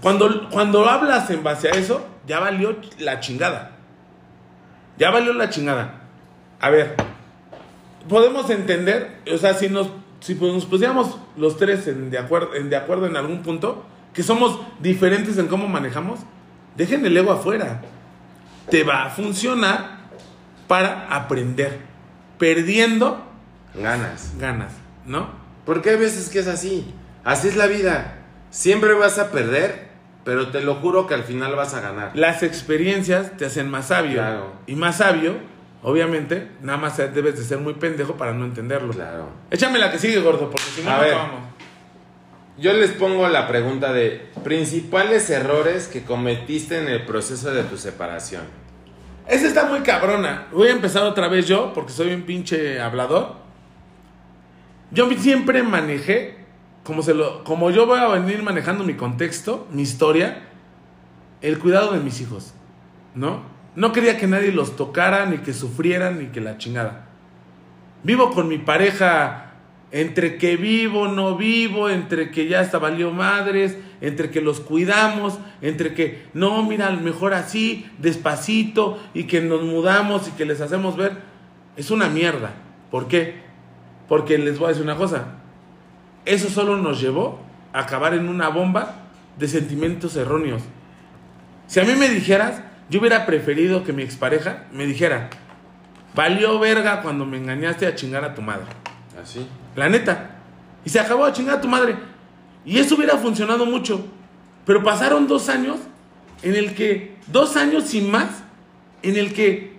Cuando, 0.00 0.48
cuando 0.48 0.88
hablas 0.88 1.28
en 1.30 1.42
base 1.42 1.68
a 1.68 1.72
eso, 1.72 2.06
ya 2.26 2.38
valió 2.38 2.76
la 2.98 3.18
chingada. 3.18 3.72
Ya 4.98 5.10
valió 5.10 5.32
la 5.32 5.50
chingada. 5.50 6.00
A 6.60 6.70
ver, 6.70 6.96
podemos 8.08 8.48
entender, 8.50 9.20
o 9.32 9.38
sea, 9.38 9.54
si 9.54 9.68
nos, 9.68 9.88
si 10.20 10.34
pues 10.34 10.52
nos 10.52 10.64
pusiéramos 10.64 11.18
los 11.36 11.56
tres 11.56 11.86
en 11.86 12.10
de, 12.10 12.18
acuerdo, 12.18 12.54
en 12.54 12.70
de 12.70 12.76
acuerdo 12.76 13.06
en 13.06 13.16
algún 13.16 13.42
punto, 13.42 13.84
que 14.14 14.22
somos 14.22 14.60
diferentes 14.80 15.36
en 15.38 15.48
cómo 15.48 15.68
manejamos, 15.68 16.20
dejen 16.76 17.04
el 17.04 17.16
ego 17.16 17.32
afuera. 17.32 17.82
Te 18.70 18.82
va 18.82 19.04
a 19.04 19.10
funcionar 19.10 19.98
para 20.66 21.14
aprender. 21.14 21.78
Perdiendo, 22.38 23.24
Ganas. 23.74 24.32
ganas, 24.38 24.72
¿no? 25.04 25.30
Porque 25.64 25.90
hay 25.90 25.96
veces 25.96 26.28
que 26.28 26.38
es 26.38 26.46
así. 26.46 26.94
Así 27.24 27.48
es 27.48 27.56
la 27.56 27.66
vida. 27.66 28.18
Siempre 28.50 28.94
vas 28.94 29.18
a 29.18 29.30
perder, 29.30 29.85
pero 30.26 30.48
te 30.48 30.60
lo 30.60 30.74
juro 30.74 31.06
que 31.06 31.14
al 31.14 31.22
final 31.22 31.54
vas 31.54 31.72
a 31.72 31.80
ganar. 31.80 32.10
Las 32.14 32.42
experiencias 32.42 33.36
te 33.36 33.46
hacen 33.46 33.70
más 33.70 33.86
sabio. 33.86 34.14
Claro. 34.14 34.52
Y 34.66 34.74
más 34.74 34.96
sabio, 34.96 35.36
obviamente, 35.82 36.48
nada 36.62 36.76
más 36.78 36.96
debes 36.98 37.38
de 37.38 37.44
ser 37.44 37.58
muy 37.58 37.74
pendejo 37.74 38.16
para 38.16 38.32
no 38.32 38.44
entenderlo. 38.44 38.92
Claro. 38.92 39.28
Échame 39.52 39.78
la 39.78 39.92
que 39.92 39.98
sigue, 40.00 40.18
gordo, 40.18 40.50
porque 40.50 40.64
si 40.74 40.82
no, 40.82 40.90
A 40.90 40.94
no 40.96 41.00
ver. 41.00 41.14
acabamos. 41.14 41.40
Yo 42.58 42.72
les 42.72 42.90
pongo 42.90 43.28
la 43.28 43.46
pregunta 43.46 43.92
de 43.92 44.26
principales 44.42 45.30
errores 45.30 45.86
que 45.86 46.02
cometiste 46.02 46.80
en 46.80 46.88
el 46.88 47.04
proceso 47.04 47.52
de 47.52 47.62
tu 47.62 47.76
separación. 47.76 48.42
Esa 49.28 49.46
está 49.46 49.66
muy 49.66 49.80
cabrona. 49.80 50.48
Voy 50.52 50.68
a 50.68 50.72
empezar 50.72 51.04
otra 51.04 51.28
vez 51.28 51.46
yo, 51.46 51.72
porque 51.72 51.92
soy 51.92 52.12
un 52.12 52.22
pinche 52.22 52.80
hablador. 52.80 53.36
Yo 54.90 55.08
siempre 55.18 55.62
manejé, 55.62 56.35
como, 56.86 57.02
se 57.02 57.14
lo, 57.14 57.42
como 57.42 57.72
yo 57.72 57.84
voy 57.84 57.98
a 57.98 58.06
venir 58.06 58.44
manejando 58.44 58.84
mi 58.84 58.94
contexto, 58.94 59.66
mi 59.72 59.82
historia, 59.82 60.44
el 61.42 61.58
cuidado 61.58 61.92
de 61.92 61.98
mis 61.98 62.20
hijos. 62.20 62.54
¿No? 63.16 63.42
No 63.74 63.92
quería 63.92 64.18
que 64.18 64.28
nadie 64.28 64.52
los 64.52 64.76
tocara, 64.76 65.26
ni 65.26 65.38
que 65.38 65.52
sufrieran, 65.52 66.20
ni 66.20 66.26
que 66.26 66.40
la 66.40 66.58
chingada. 66.58 67.08
Vivo 68.04 68.30
con 68.30 68.46
mi 68.46 68.58
pareja 68.58 69.54
entre 69.90 70.38
que 70.38 70.56
vivo, 70.56 71.08
no 71.08 71.36
vivo, 71.36 71.88
entre 71.88 72.30
que 72.30 72.46
ya 72.46 72.60
hasta 72.60 72.78
valió 72.78 73.10
madres, 73.10 73.76
entre 74.00 74.30
que 74.30 74.40
los 74.40 74.60
cuidamos, 74.60 75.40
entre 75.62 75.92
que 75.92 76.26
no, 76.34 76.62
mira, 76.62 76.90
mejor 76.92 77.34
así, 77.34 77.90
despacito, 77.98 79.02
y 79.12 79.24
que 79.24 79.40
nos 79.40 79.62
mudamos 79.62 80.28
y 80.28 80.32
que 80.32 80.44
les 80.44 80.60
hacemos 80.60 80.96
ver. 80.96 81.16
Es 81.76 81.90
una 81.90 82.08
mierda. 82.08 82.52
¿Por 82.92 83.08
qué? 83.08 83.42
Porque 84.08 84.38
les 84.38 84.58
voy 84.58 84.66
a 84.66 84.68
decir 84.68 84.84
una 84.84 84.96
cosa. 84.96 85.45
Eso 86.26 86.50
solo 86.50 86.76
nos 86.76 87.00
llevó 87.00 87.40
a 87.72 87.80
acabar 87.80 88.12
en 88.14 88.28
una 88.28 88.48
bomba 88.48 88.96
de 89.38 89.48
sentimientos 89.48 90.16
erróneos. 90.16 90.62
Si 91.68 91.80
a 91.80 91.84
mí 91.84 91.94
me 91.94 92.08
dijeras, 92.08 92.60
yo 92.90 93.00
hubiera 93.00 93.24
preferido 93.26 93.84
que 93.84 93.92
mi 93.92 94.02
expareja 94.02 94.64
me 94.72 94.86
dijera, 94.86 95.30
valió 96.14 96.58
verga 96.58 97.02
cuando 97.02 97.24
me 97.24 97.36
engañaste 97.36 97.86
a 97.86 97.94
chingar 97.94 98.24
a 98.24 98.34
tu 98.34 98.42
madre. 98.42 98.66
Así. 99.20 99.46
La 99.76 99.88
neta. 99.88 100.32
Y 100.84 100.90
se 100.90 101.00
acabó 101.00 101.24
a 101.24 101.32
chingar 101.32 101.58
a 101.58 101.60
tu 101.60 101.68
madre. 101.68 101.96
Y 102.64 102.78
eso 102.78 102.96
hubiera 102.96 103.16
funcionado 103.16 103.64
mucho. 103.64 104.04
Pero 104.64 104.82
pasaron 104.82 105.28
dos 105.28 105.48
años 105.48 105.78
en 106.42 106.56
el 106.56 106.74
que, 106.74 107.16
dos 107.28 107.56
años 107.56 107.94
y 107.94 108.00
más, 108.02 108.42
en 109.02 109.16
el 109.16 109.32
que 109.32 109.75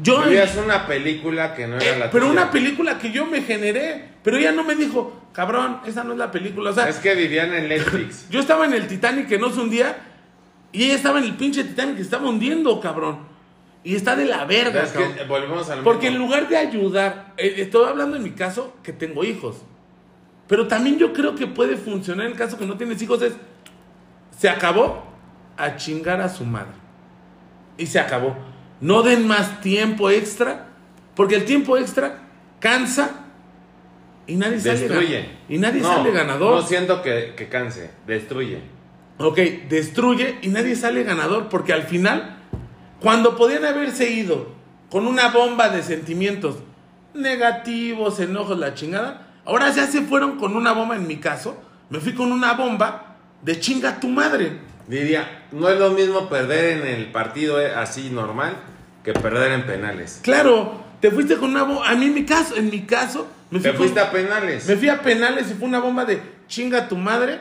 yo... 0.00 0.22
Vivías 0.22 0.56
una 0.56 0.86
película 0.86 1.54
que 1.54 1.66
no 1.66 1.76
era 1.76 1.84
Eh, 1.96 1.98
la 1.98 2.10
pero 2.10 2.26
tuya. 2.28 2.42
una 2.42 2.50
película 2.50 2.98
que 2.98 3.10
yo 3.10 3.26
me 3.26 3.42
generé. 3.42 4.08
Pero 4.22 4.36
ella 4.36 4.52
no 4.52 4.64
me 4.64 4.74
dijo, 4.74 5.22
cabrón, 5.32 5.80
esa 5.86 6.04
no 6.04 6.12
es 6.12 6.18
la 6.18 6.30
película. 6.30 6.70
O 6.70 6.72
sea, 6.72 6.88
Es 6.88 6.96
que 6.96 7.14
vivían 7.14 7.52
en 7.54 7.68
Netflix. 7.68 8.26
yo 8.30 8.40
estaba 8.40 8.64
en 8.66 8.74
el 8.74 8.86
Titanic 8.86 9.26
que 9.28 9.38
no 9.38 9.50
se 9.50 9.60
hundía 9.60 9.96
y 10.72 10.84
ella 10.84 10.94
estaba 10.94 11.18
en 11.18 11.24
el 11.24 11.34
pinche 11.34 11.64
Titanic 11.64 11.96
que 11.96 12.02
estaba 12.02 12.28
hundiendo, 12.28 12.80
cabrón. 12.80 13.26
Y 13.84 13.94
está 13.94 14.16
de 14.16 14.26
la 14.26 14.44
verga, 14.44 14.82
es 14.82 14.90
cabrón. 14.90 15.14
que 15.14 15.24
volvemos 15.24 15.70
al 15.70 15.82
Porque 15.82 16.08
en 16.08 16.18
lugar 16.18 16.48
de 16.48 16.56
ayudar, 16.56 17.32
eh, 17.38 17.54
estoy 17.58 17.86
hablando 17.88 18.16
en 18.16 18.22
mi 18.22 18.32
caso 18.32 18.76
que 18.82 18.92
tengo 18.92 19.24
hijos. 19.24 19.62
Pero 20.46 20.66
también 20.66 20.98
yo 20.98 21.12
creo 21.12 21.34
que 21.34 21.46
puede 21.46 21.76
funcionar 21.76 22.26
en 22.26 22.32
el 22.32 22.38
caso 22.38 22.58
que 22.58 22.66
no 22.66 22.76
tienes 22.76 23.00
hijos 23.02 23.22
es 23.22 23.34
se 24.36 24.48
acabó 24.48 25.04
a 25.56 25.76
chingar 25.76 26.20
a 26.20 26.28
su 26.28 26.44
madre. 26.44 26.72
Y 27.76 27.86
se 27.86 27.98
acabó. 27.98 28.36
No 28.80 29.02
den 29.02 29.26
más 29.26 29.60
tiempo 29.60 30.10
extra, 30.10 30.68
porque 31.14 31.34
el 31.34 31.44
tiempo 31.44 31.76
extra 31.76 32.28
cansa 32.60 33.24
y 34.26 34.36
nadie 34.36 34.60
sale 34.60 34.80
Destruye. 34.80 35.30
Y 35.48 35.58
nadie 35.58 35.80
No, 35.80 35.88
sale 35.88 36.10
ganador. 36.12 36.60
No 36.60 36.62
siento 36.62 37.02
que, 37.02 37.34
que 37.36 37.48
canse. 37.48 37.90
Destruye. 38.06 38.60
Ok, 39.18 39.38
destruye 39.68 40.38
y 40.42 40.48
nadie 40.48 40.76
sale 40.76 41.02
ganador 41.02 41.48
porque 41.48 41.72
al 41.72 41.82
final, 41.82 42.36
cuando 43.00 43.36
podían 43.36 43.64
haberse 43.64 44.10
ido 44.10 44.52
con 44.90 45.06
una 45.06 45.30
bomba 45.30 45.70
de 45.70 45.82
sentimientos 45.82 46.58
negativos, 47.14 48.20
enojos, 48.20 48.58
la 48.58 48.74
chingada, 48.74 49.26
ahora 49.44 49.70
ya 49.70 49.86
se 49.86 50.02
fueron 50.02 50.38
con 50.38 50.56
una 50.56 50.72
bomba, 50.72 50.94
en 50.94 51.06
mi 51.06 51.16
caso, 51.16 51.56
me 51.90 51.98
fui 51.98 52.14
con 52.14 52.30
una 52.30 52.52
bomba 52.52 53.16
de 53.42 53.58
chinga 53.58 53.98
tu 53.98 54.08
madre. 54.08 54.67
Diría, 54.88 55.46
no 55.52 55.68
es 55.68 55.78
lo 55.78 55.90
mismo 55.90 56.28
perder 56.28 56.78
en 56.78 56.86
el 56.86 57.12
partido 57.12 57.60
eh, 57.60 57.72
así 57.74 58.08
normal 58.10 58.54
que 59.04 59.12
perder 59.12 59.52
en 59.52 59.66
penales. 59.66 60.20
Claro, 60.22 60.82
te 61.00 61.10
fuiste 61.10 61.36
con 61.36 61.50
una 61.50 61.62
bomba, 61.64 61.88
a 61.88 61.94
mí 61.94 62.06
en 62.06 62.14
mi 62.14 62.24
caso, 62.24 62.56
en 62.56 62.70
mi 62.70 62.82
caso, 62.82 63.28
me 63.50 63.60
fui, 63.60 63.70
Te 63.70 63.76
con- 63.76 63.98
a 63.98 64.10
penales. 64.10 64.66
me 64.66 64.76
fui 64.76 64.88
a 64.88 65.00
penales 65.02 65.50
y 65.50 65.54
fue 65.54 65.68
una 65.68 65.78
bomba 65.80 66.04
de 66.04 66.20
chinga 66.48 66.88
tu 66.88 66.96
madre, 66.96 67.38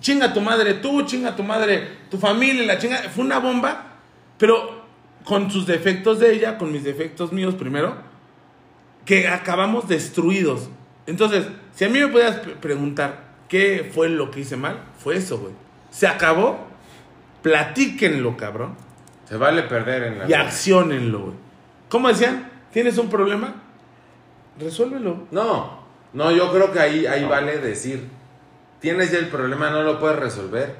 chinga 0.00 0.32
tu 0.32 0.40
madre 0.40 0.74
tú, 0.74 1.02
chinga 1.02 1.34
tu 1.34 1.42
madre 1.42 1.88
tu 2.10 2.18
familia, 2.18 2.62
la 2.64 2.78
chinga. 2.78 2.98
Fue 3.14 3.24
una 3.24 3.38
bomba, 3.38 3.96
pero 4.38 4.84
con 5.24 5.50
sus 5.50 5.66
defectos 5.66 6.18
de 6.20 6.32
ella, 6.34 6.56
con 6.58 6.70
mis 6.72 6.84
defectos 6.84 7.32
míos 7.32 7.54
primero, 7.54 7.96
que 9.04 9.26
acabamos 9.28 9.88
destruidos. 9.88 10.68
Entonces, 11.06 11.46
si 11.74 11.84
a 11.84 11.88
mí 11.88 11.98
me 11.98 12.08
podías 12.08 12.36
pre- 12.36 12.54
preguntar 12.56 13.24
qué 13.48 13.90
fue 13.94 14.08
lo 14.10 14.30
que 14.30 14.40
hice 14.40 14.56
mal, 14.56 14.78
fue 14.98 15.16
eso, 15.16 15.38
güey. 15.38 15.52
Se 15.90 16.06
acabó, 16.06 16.58
platíquenlo, 17.42 18.36
cabrón, 18.36 18.74
Se 19.28 19.36
vale 19.36 19.62
perder 19.62 20.04
en 20.04 20.18
la 20.18 20.24
y 20.24 20.28
vida. 20.28 20.40
acciónenlo, 20.40 21.20
güey. 21.20 21.34
¿Cómo 21.88 22.08
decían? 22.08 22.50
¿Tienes 22.72 22.98
un 22.98 23.08
problema? 23.08 23.54
Resuélvelo. 24.58 25.26
No, 25.30 25.80
no, 26.12 26.30
yo 26.32 26.50
creo 26.52 26.72
que 26.72 26.80
ahí, 26.80 27.06
ahí 27.06 27.24
vale 27.24 27.58
decir, 27.58 28.08
tienes 28.80 29.10
ya 29.12 29.18
el 29.18 29.28
problema, 29.28 29.70
no 29.70 29.82
lo 29.82 29.98
puedes 30.00 30.18
resolver. 30.18 30.76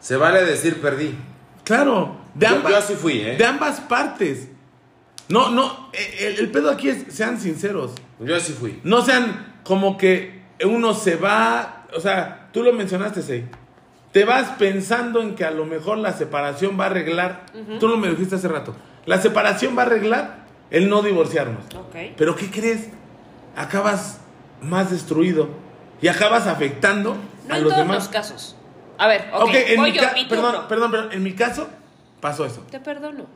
Se 0.00 0.16
vale 0.16 0.44
decir 0.44 0.80
perdí. 0.80 1.16
Claro, 1.64 2.16
de 2.34 2.46
Yo- 2.46 2.56
ambas, 2.56 2.72
yo 2.72 2.78
así 2.78 2.94
fui, 2.94 3.20
¿eh? 3.20 3.36
de 3.36 3.44
ambas 3.46 3.80
partes. 3.80 4.48
No, 5.28 5.50
no, 5.50 5.90
eh, 5.92 6.16
el, 6.20 6.40
el 6.40 6.50
pedo 6.50 6.70
aquí 6.70 6.88
es, 6.88 7.04
sean 7.14 7.40
sinceros. 7.40 7.92
Yo 8.20 8.36
así 8.36 8.52
fui. 8.52 8.80
No 8.84 9.02
sean 9.02 9.54
como 9.64 9.96
que 9.96 10.42
uno 10.64 10.92
se 10.94 11.16
va, 11.16 11.86
o 11.96 12.00
sea, 12.00 12.48
tú 12.52 12.62
lo 12.62 12.72
mencionaste, 12.72 13.22
Sei. 13.22 13.46
Te 14.12 14.24
vas 14.24 14.50
pensando 14.58 15.20
en 15.22 15.34
que 15.34 15.44
a 15.44 15.50
lo 15.50 15.64
mejor 15.64 15.98
la 15.98 16.12
separación 16.12 16.78
va 16.78 16.84
a 16.84 16.86
arreglar, 16.88 17.46
tú 17.80 17.88
lo 17.88 17.96
me 17.96 18.08
dijiste 18.08 18.34
hace 18.34 18.48
rato, 18.48 18.74
la 19.06 19.20
separación 19.20 19.76
va 19.76 19.82
a 19.82 19.86
arreglar 19.86 20.44
el 20.70 20.88
no 20.88 21.02
divorciarnos. 21.02 21.64
Ok. 21.74 21.96
Pero 22.16 22.36
¿qué 22.36 22.50
crees? 22.50 22.88
Acabas 23.56 24.20
más 24.60 24.90
destruido 24.90 25.48
y 26.00 26.08
acabas 26.08 26.46
afectando 26.46 27.16
No 27.48 27.54
a 27.54 27.58
en 27.58 27.64
los 27.64 27.72
todos 27.72 27.84
demás. 27.86 27.96
los 28.04 28.08
casos. 28.08 28.56
A 28.98 29.06
ver, 29.08 29.28
ok, 29.32 29.42
Ok, 29.42 29.50
en 29.54 29.80
voy 29.80 29.90
mi 29.92 29.96
yo, 29.96 30.02
mi 30.14 30.24
perdón, 30.26 30.56
perdón, 30.68 30.90
perdón, 30.90 31.08
en 31.12 31.22
mi 31.22 31.32
caso 31.32 31.68
pasó 32.20 32.44
eso. 32.44 32.64
Te 32.70 32.80
perdono. 32.80 33.26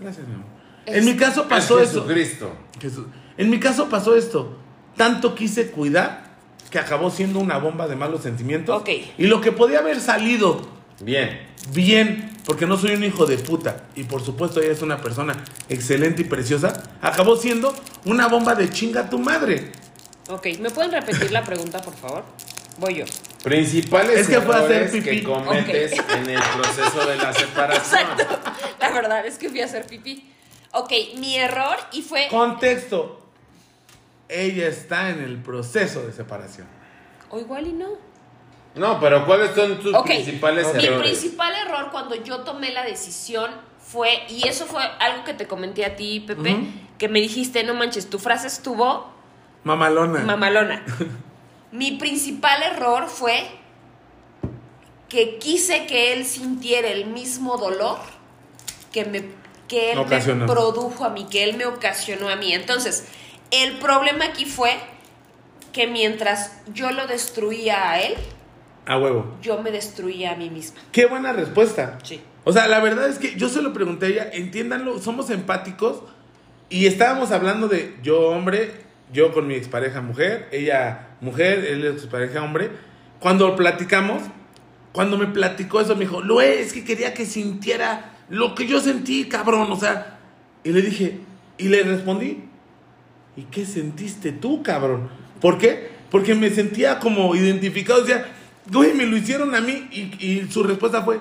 Gracias, 0.00 0.26
mi 0.26 0.34
amor. 0.34 0.46
Es- 0.86 0.96
En 0.96 1.04
mi 1.04 1.16
caso 1.16 1.46
pasó 1.48 1.78
Es 1.80 1.90
eso. 1.90 2.02
Jesucristo. 2.02 2.50
Jesús. 2.80 3.06
En 3.36 3.50
mi 3.50 3.58
caso 3.60 3.88
pasó 3.88 4.16
esto. 4.16 4.56
Tanto 4.96 5.34
quise 5.34 5.70
cuidar 5.70 6.33
que 6.70 6.78
acabó 6.78 7.10
siendo 7.10 7.38
una 7.38 7.58
bomba 7.58 7.86
de 7.86 7.96
malos 7.96 8.22
sentimientos. 8.22 8.80
Ok. 8.80 8.88
Y 9.18 9.26
lo 9.26 9.40
que 9.40 9.52
podía 9.52 9.78
haber 9.80 10.00
salido 10.00 10.68
Bien. 11.00 11.46
bien, 11.72 12.36
porque 12.44 12.66
no 12.66 12.76
soy 12.76 12.94
un 12.94 13.04
hijo 13.04 13.26
de 13.26 13.38
puta, 13.38 13.84
y 13.94 14.04
por 14.04 14.22
supuesto 14.24 14.60
ella 14.60 14.72
es 14.72 14.82
una 14.82 15.00
persona 15.00 15.44
excelente 15.68 16.22
y 16.22 16.24
preciosa, 16.24 16.82
acabó 17.00 17.36
siendo 17.36 17.74
una 18.04 18.28
bomba 18.28 18.54
de 18.54 18.70
chinga 18.70 19.02
a 19.02 19.10
tu 19.10 19.18
madre. 19.18 19.72
Ok, 20.28 20.46
¿me 20.60 20.70
pueden 20.70 20.92
repetir 20.92 21.30
la 21.32 21.42
pregunta, 21.44 21.80
por 21.82 21.94
favor? 21.94 22.24
Voy 22.78 22.96
yo. 22.96 23.04
Principales 23.42 24.20
Es 24.20 24.28
que 24.28 24.36
hacer 24.36 24.50
errores 24.50 24.90
pipí. 24.90 25.04
que 25.04 25.22
cometes 25.22 25.92
en 25.92 26.30
el 26.30 26.40
proceso 26.56 27.06
de 27.06 27.16
la 27.16 27.32
separación. 27.32 28.00
Exacto. 28.00 28.38
La 28.80 28.90
verdad 28.90 29.26
es 29.26 29.36
que 29.38 29.48
fui 29.48 29.60
a 29.60 29.66
hacer 29.66 29.86
pipí. 29.86 30.28
Ok, 30.72 30.90
mi 31.18 31.36
error 31.36 31.76
y 31.92 32.02
fue... 32.02 32.26
Contexto. 32.30 33.23
Ella 34.28 34.68
está 34.68 35.10
en 35.10 35.20
el 35.22 35.38
proceso 35.42 36.04
de 36.06 36.12
separación. 36.12 36.66
O 37.30 37.38
igual 37.38 37.66
y 37.66 37.72
no. 37.72 37.90
No, 38.74 38.98
pero 39.00 39.24
¿cuáles 39.26 39.54
son 39.54 39.78
tus 39.78 39.94
Ok, 39.94 40.06
principales 40.06 40.66
mi 40.74 40.84
errores? 40.84 41.10
principal 41.18 41.52
error 41.54 41.90
cuando 41.92 42.16
yo 42.16 42.40
tomé 42.40 42.72
la 42.72 42.84
decisión 42.84 43.50
fue, 43.78 44.24
y 44.28 44.48
eso 44.48 44.66
fue 44.66 44.82
algo 44.98 45.24
que 45.24 45.34
te 45.34 45.46
comenté 45.46 45.84
a 45.84 45.94
ti, 45.94 46.20
Pepe, 46.20 46.56
que 46.98 47.08
me 47.08 47.20
dijiste, 47.20 47.62
no 47.64 47.74
manches, 47.74 48.08
tu 48.10 48.18
frase 48.18 48.46
estuvo 48.48 49.12
Mamalona. 49.62 50.20
mamalona. 50.20 50.84
mi 51.72 51.92
principal 51.92 52.62
error 52.62 53.08
fue 53.08 53.46
que 55.08 55.38
quise 55.38 55.86
que 55.86 56.12
él 56.12 56.24
sintiera 56.24 56.88
el 56.88 57.06
mismo 57.06 57.56
dolor 57.58 57.98
que 58.92 59.04
me 59.04 59.24
que 59.68 59.92
él 59.92 59.98
me 60.36 60.46
produjo 60.46 61.04
a 61.04 61.08
mí, 61.08 61.26
que 61.30 61.42
él 61.42 61.56
me 61.56 61.64
ocasionó 61.64 62.28
a 62.28 62.36
mí. 62.36 62.52
Entonces, 62.52 63.06
el 63.50 63.78
problema 63.78 64.26
aquí 64.26 64.44
fue 64.44 64.72
que 65.72 65.86
mientras 65.86 66.62
yo 66.72 66.90
lo 66.92 67.06
destruía 67.06 67.90
a 67.90 68.00
él, 68.00 68.14
a 68.86 68.98
huevo. 68.98 69.36
yo 69.42 69.60
me 69.62 69.70
destruía 69.70 70.32
a 70.32 70.36
mí 70.36 70.50
misma. 70.50 70.80
Qué 70.92 71.06
buena 71.06 71.32
respuesta. 71.32 71.98
Sí. 72.02 72.20
O 72.44 72.52
sea, 72.52 72.68
la 72.68 72.80
verdad 72.80 73.08
es 73.08 73.18
que 73.18 73.34
yo 73.36 73.48
se 73.48 73.62
lo 73.62 73.72
pregunté 73.72 74.06
a 74.06 74.08
ella, 74.08 74.30
entiéndanlo, 74.32 75.00
somos 75.00 75.30
empáticos 75.30 76.02
y 76.68 76.86
estábamos 76.86 77.30
hablando 77.30 77.68
de 77.68 77.96
yo 78.02 78.28
hombre, 78.28 78.72
yo 79.12 79.32
con 79.32 79.46
mi 79.46 79.54
expareja 79.54 80.00
mujer, 80.00 80.48
ella 80.52 81.08
mujer, 81.20 81.64
él 81.64 81.86
expareja 81.86 82.42
hombre. 82.42 82.70
Cuando 83.20 83.56
platicamos, 83.56 84.22
cuando 84.92 85.16
me 85.16 85.26
platicó 85.26 85.80
eso, 85.80 85.94
me 85.94 86.02
dijo, 86.02 86.20
lo 86.20 86.40
es 86.40 86.72
que 86.72 86.84
quería 86.84 87.14
que 87.14 87.24
sintiera 87.24 88.12
lo 88.28 88.54
que 88.54 88.66
yo 88.66 88.80
sentí, 88.80 89.24
cabrón, 89.24 89.70
o 89.70 89.76
sea, 89.76 90.18
y 90.62 90.70
le 90.70 90.82
dije, 90.82 91.20
y 91.58 91.68
le 91.68 91.82
respondí, 91.82 92.44
¿y 93.36 93.42
qué 93.44 93.64
sentiste 93.66 94.32
tú, 94.32 94.62
cabrón? 94.62 95.08
¿Por 95.40 95.58
qué? 95.58 95.90
Porque 96.10 96.34
me 96.34 96.50
sentía 96.50 96.98
como 96.98 97.34
identificado, 97.34 98.00
decía, 98.02 98.26
güey, 98.70 98.94
me 98.94 99.04
lo 99.06 99.16
hicieron 99.16 99.54
a 99.54 99.60
mí, 99.60 99.88
y, 99.90 100.24
y 100.24 100.48
su 100.50 100.62
respuesta 100.62 101.02
fue, 101.02 101.18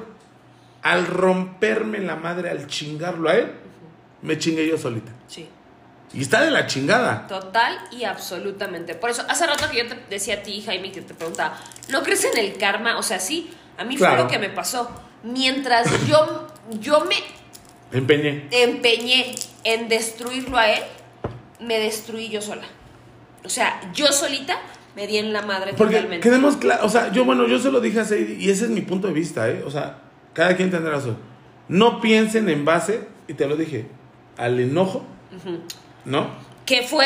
al 0.81 1.07
romperme 1.07 1.99
la 1.99 2.15
madre, 2.15 2.49
al 2.49 2.67
chingarlo 2.67 3.29
a 3.29 3.35
él, 3.35 3.51
me 4.21 4.37
chingué 4.37 4.67
yo 4.67 4.77
solita. 4.77 5.11
Sí. 5.27 5.47
Y 6.13 6.21
está 6.21 6.41
de 6.43 6.51
la 6.51 6.67
chingada. 6.67 7.25
Total 7.27 7.75
y 7.91 8.03
absolutamente. 8.03 8.93
Por 8.93 9.09
eso, 9.09 9.23
hace 9.27 9.47
rato 9.47 9.65
que 9.71 9.77
yo 9.79 9.87
te 9.87 9.97
decía 10.11 10.35
a 10.35 10.43
ti, 10.43 10.61
Jaime, 10.63 10.91
que 10.91 11.01
te 11.01 11.15
preguntaba, 11.15 11.57
¿no 11.89 12.03
crees 12.03 12.23
en 12.25 12.37
el 12.37 12.55
karma? 12.57 12.97
O 12.99 13.03
sea, 13.03 13.19
sí, 13.19 13.49
a 13.79 13.83
mí 13.83 13.95
Claro. 13.95 14.13
fue 14.15 14.23
lo 14.25 14.29
que 14.29 14.37
me 14.37 14.49
pasó. 14.49 14.91
Mientras 15.23 15.87
yo, 16.05 16.47
yo 16.79 17.05
me 17.05 17.15
Empeñé. 17.97 18.47
empeñé 18.51 19.33
en 19.63 19.89
destruirlo 19.89 20.57
a 20.57 20.69
él, 20.69 20.83
me 21.65 21.79
destruí 21.79 22.29
yo 22.29 22.41
sola. 22.41 22.63
O 23.45 23.49
sea, 23.49 23.79
yo 23.93 24.07
solita 24.11 24.57
me 24.95 25.07
di 25.07 25.17
en 25.17 25.33
la 25.33 25.41
madre 25.41 25.73
Porque 25.75 25.95
totalmente. 25.95 26.27
quedemos 26.27 26.55
claros, 26.57 26.85
o 26.85 26.89
sea, 26.89 27.11
yo, 27.11 27.25
bueno, 27.25 27.47
yo 27.47 27.57
se 27.59 27.71
lo 27.71 27.81
dije 27.81 27.99
a 27.99 28.05
Sadie 28.05 28.37
y 28.39 28.49
ese 28.49 28.65
es 28.65 28.69
mi 28.69 28.81
punto 28.81 29.07
de 29.07 29.13
vista, 29.13 29.49
¿eh? 29.49 29.63
O 29.65 29.71
sea, 29.71 29.99
cada 30.33 30.55
quien 30.55 30.69
tendrá 30.69 30.91
razón. 30.91 31.17
No 31.67 31.99
piensen 31.99 32.47
en 32.49 32.63
base, 32.63 33.07
y 33.27 33.33
te 33.33 33.47
lo 33.47 33.55
dije, 33.55 33.87
al 34.37 34.59
enojo, 34.59 35.03
¿no? 36.05 36.27
que 36.65 36.81
fue 36.83 37.05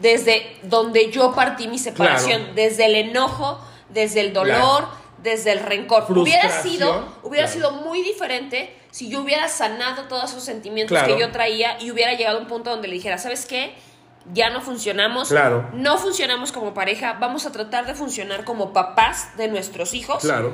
desde 0.00 0.56
donde 0.62 1.10
yo 1.10 1.34
partí 1.34 1.68
mi 1.68 1.78
separación, 1.78 2.38
Claro. 2.40 2.54
desde 2.54 2.86
el 2.86 2.94
enojo, 2.94 3.60
desde 3.90 4.20
el 4.20 4.32
dolor, 4.32 4.86
desde 5.22 5.52
el 5.52 5.60
rencor. 5.60 6.04
Hubiera 6.08 6.48
sido, 6.62 7.06
hubiera 7.22 7.46
claro. 7.46 7.70
sido 7.70 7.82
muy 7.82 8.02
diferente 8.02 8.74
si 8.90 9.08
yo 9.10 9.20
hubiera 9.20 9.48
sanado 9.48 10.04
todos 10.04 10.30
esos 10.30 10.42
sentimientos 10.44 10.96
Claro. 10.96 11.14
que 11.14 11.20
yo 11.20 11.30
traía 11.32 11.80
y 11.82 11.90
hubiera 11.90 12.14
llegado 12.14 12.38
a 12.38 12.40
un 12.40 12.46
punto 12.46 12.70
donde 12.70 12.88
le 12.88 12.94
dijera, 12.94 13.18
¿sabes 13.18 13.44
qué? 13.46 13.74
Ya 14.32 14.50
no 14.50 14.60
funcionamos, 14.60 15.28
Claro. 15.28 15.68
no 15.74 15.98
funcionamos 15.98 16.50
como 16.52 16.72
pareja, 16.74 17.14
vamos 17.20 17.44
a 17.46 17.52
tratar 17.52 17.86
de 17.86 17.94
funcionar 17.94 18.44
como 18.44 18.72
papás 18.72 19.36
de 19.36 19.48
nuestros 19.48 19.92
hijos 19.94 20.22
Claro. 20.22 20.52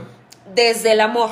desde 0.55 0.93
el 0.93 1.01
amor. 1.01 1.31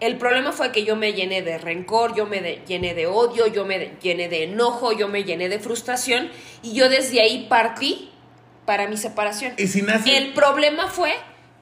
El 0.00 0.16
problema 0.16 0.52
fue 0.52 0.70
que 0.70 0.84
yo 0.84 0.94
me 0.94 1.12
llené 1.14 1.42
de 1.42 1.58
rencor, 1.58 2.14
yo 2.14 2.26
me 2.26 2.40
de- 2.40 2.62
llené 2.68 2.94
de 2.94 3.06
odio, 3.06 3.46
yo 3.48 3.64
me 3.64 3.78
de- 3.78 3.96
llené 4.00 4.28
de 4.28 4.44
enojo, 4.44 4.92
yo 4.92 5.08
me 5.08 5.24
llené 5.24 5.48
de 5.48 5.58
frustración 5.58 6.30
y 6.62 6.72
yo 6.74 6.88
desde 6.88 7.20
ahí 7.20 7.46
partí 7.48 8.10
para 8.64 8.86
mi 8.86 8.96
separación. 8.96 9.54
Y 9.56 9.66
si 9.66 9.82
nace. 9.82 10.16
El 10.16 10.34
problema 10.34 10.86
fue 10.88 11.14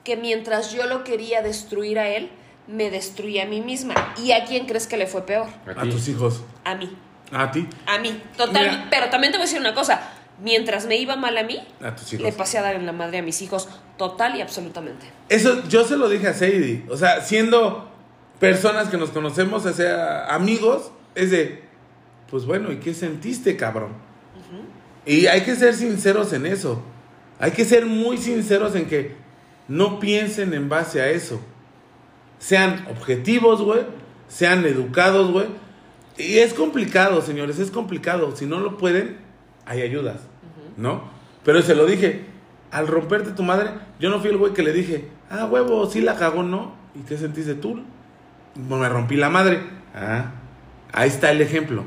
que 0.05 0.17
mientras 0.17 0.73
yo 0.73 0.87
lo 0.87 1.03
quería 1.05 1.41
destruir 1.41 1.99
a 1.99 2.09
él, 2.09 2.31
me 2.67 2.91
destruí 2.91 3.39
a 3.39 3.47
mí 3.47 3.61
misma. 3.61 3.95
¿Y 4.23 4.33
a 4.33 4.45
quién 4.45 4.67
crees 4.67 4.87
que 4.87 4.97
le 4.97 5.07
fue 5.07 5.25
peor? 5.25 5.47
A 5.77 5.83
tus 5.85 6.09
hijos. 6.09 6.43
A 6.65 6.75
mí. 6.75 6.95
A 7.33 7.51
ti. 7.51 7.67
A 7.87 7.99
mí. 7.99 8.23
Total. 8.37 8.71
Mira. 8.71 8.87
Pero 8.91 9.11
también 9.11 9.33
te 9.33 9.39
voy 9.39 9.45
a 9.45 9.47
decir 9.47 9.61
una 9.61 9.75
cosa. 9.75 10.01
Mientras 10.43 10.87
me 10.87 10.97
iba 10.97 11.17
mal 11.17 11.37
a 11.39 11.43
mí, 11.45 11.59
A 11.83 11.97
tus 11.97 12.13
hijos. 12.13 12.25
le 12.27 12.33
pasé 12.33 12.59
a 12.59 12.63
dar 12.63 12.75
en 12.75 12.85
la 12.85 12.93
madre 12.93 13.19
a 13.19 13.23
mis 13.23 13.41
hijos. 13.41 13.69
Total 13.97 14.37
y 14.37 14.43
absolutamente. 14.43 15.07
Eso 15.31 15.67
yo 15.69 15.85
se 15.85 15.97
lo 15.97 16.09
dije 16.11 16.29
a 16.29 16.35
Sadie. 16.35 16.85
O 16.91 16.97
sea, 16.97 17.23
siendo 17.23 17.91
personas 18.39 18.89
que 18.89 18.99
nos 18.99 19.11
conocemos, 19.11 19.65
o 19.65 19.73
sea, 19.73 20.27
amigos, 20.35 20.91
es 21.15 21.31
de, 21.31 21.65
pues 22.31 22.45
bueno, 22.45 22.71
¿y 22.71 22.77
qué 22.77 22.93
sentiste, 22.93 23.57
cabrón? 23.57 23.95
Y 25.07 25.27
hay 25.27 25.43
que 25.43 25.55
ser 25.55 25.73
sinceros 25.75 26.33
en 26.33 26.47
eso. 26.47 26.83
Hay 27.39 27.53
que 27.53 27.65
ser 27.65 27.87
muy 27.87 28.19
sinceros 28.19 28.75
en 28.75 28.87
que 28.87 29.15
no 29.69 29.99
piensen 30.01 30.53
en 30.53 30.69
base 30.69 31.01
a 31.01 31.09
eso. 31.09 31.41
Sean 32.39 32.87
objetivos, 32.91 33.63
güey. 33.63 33.83
Sean 34.29 34.67
educados, 34.67 35.31
güey. 35.31 35.47
Y 36.19 36.39
es 36.39 36.55
complicado, 36.55 37.21
señores, 37.21 37.59
es 37.59 37.71
complicado. 37.71 38.35
Si 38.35 38.47
no 38.47 38.61
lo 38.61 38.79
pueden, 38.79 39.19
hay 39.67 39.83
ayudas, 39.83 40.21
¿no? 40.77 41.03
Pero 41.45 41.63
se 41.63 41.75
lo 41.75 41.87
dije, 41.87 42.25
al 42.71 42.87
romperte 42.87 43.33
tu 43.33 43.43
madre, 43.43 43.71
yo 44.01 44.11
no 44.11 44.21
fui 44.21 44.31
el 44.31 44.37
güey 44.37 44.53
que 44.53 44.63
le 44.63 44.73
dije, 44.73 45.09
ah, 45.31 45.47
huevo, 45.47 45.89
sí 45.91 46.01
la 46.01 46.17
cagó, 46.17 46.43
¿no? 46.43 46.75
¿Y 46.95 47.01
qué 47.01 47.19
sentiste 47.19 47.55
tú? 47.55 47.83
Bueno, 48.55 48.83
me 48.83 48.89
rompí 48.89 49.17
la 49.17 49.29
madre. 49.29 49.61
Ah, 49.95 50.33
ahí 50.93 51.09
está 51.09 51.31
el 51.31 51.41
ejemplo. 51.41 51.85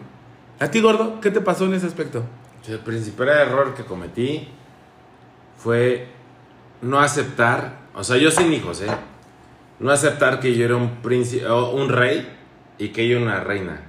¿A 0.59 0.69
ti, 0.69 0.81
gordo, 0.81 1.19
qué 1.21 1.31
te 1.31 1.41
pasó 1.41 1.65
en 1.65 1.73
ese 1.73 1.87
aspecto? 1.87 2.23
El 2.67 2.79
principal 2.79 3.29
error 3.29 3.73
que 3.73 3.83
cometí 3.83 4.47
fue 5.57 6.07
no 6.81 6.99
aceptar, 6.99 7.79
o 7.95 8.03
sea, 8.03 8.17
yo 8.17 8.29
sin 8.29 8.53
hijos, 8.53 8.81
¿eh? 8.81 8.91
No 9.79 9.91
aceptar 9.91 10.39
que 10.39 10.55
yo 10.55 10.65
era 10.65 10.75
un 10.75 10.97
príncipe, 11.01 11.47
o 11.47 11.71
un 11.71 11.89
rey 11.89 12.27
y 12.77 12.89
que 12.89 13.03
ella 13.03 13.17
una 13.17 13.39
reina. 13.39 13.88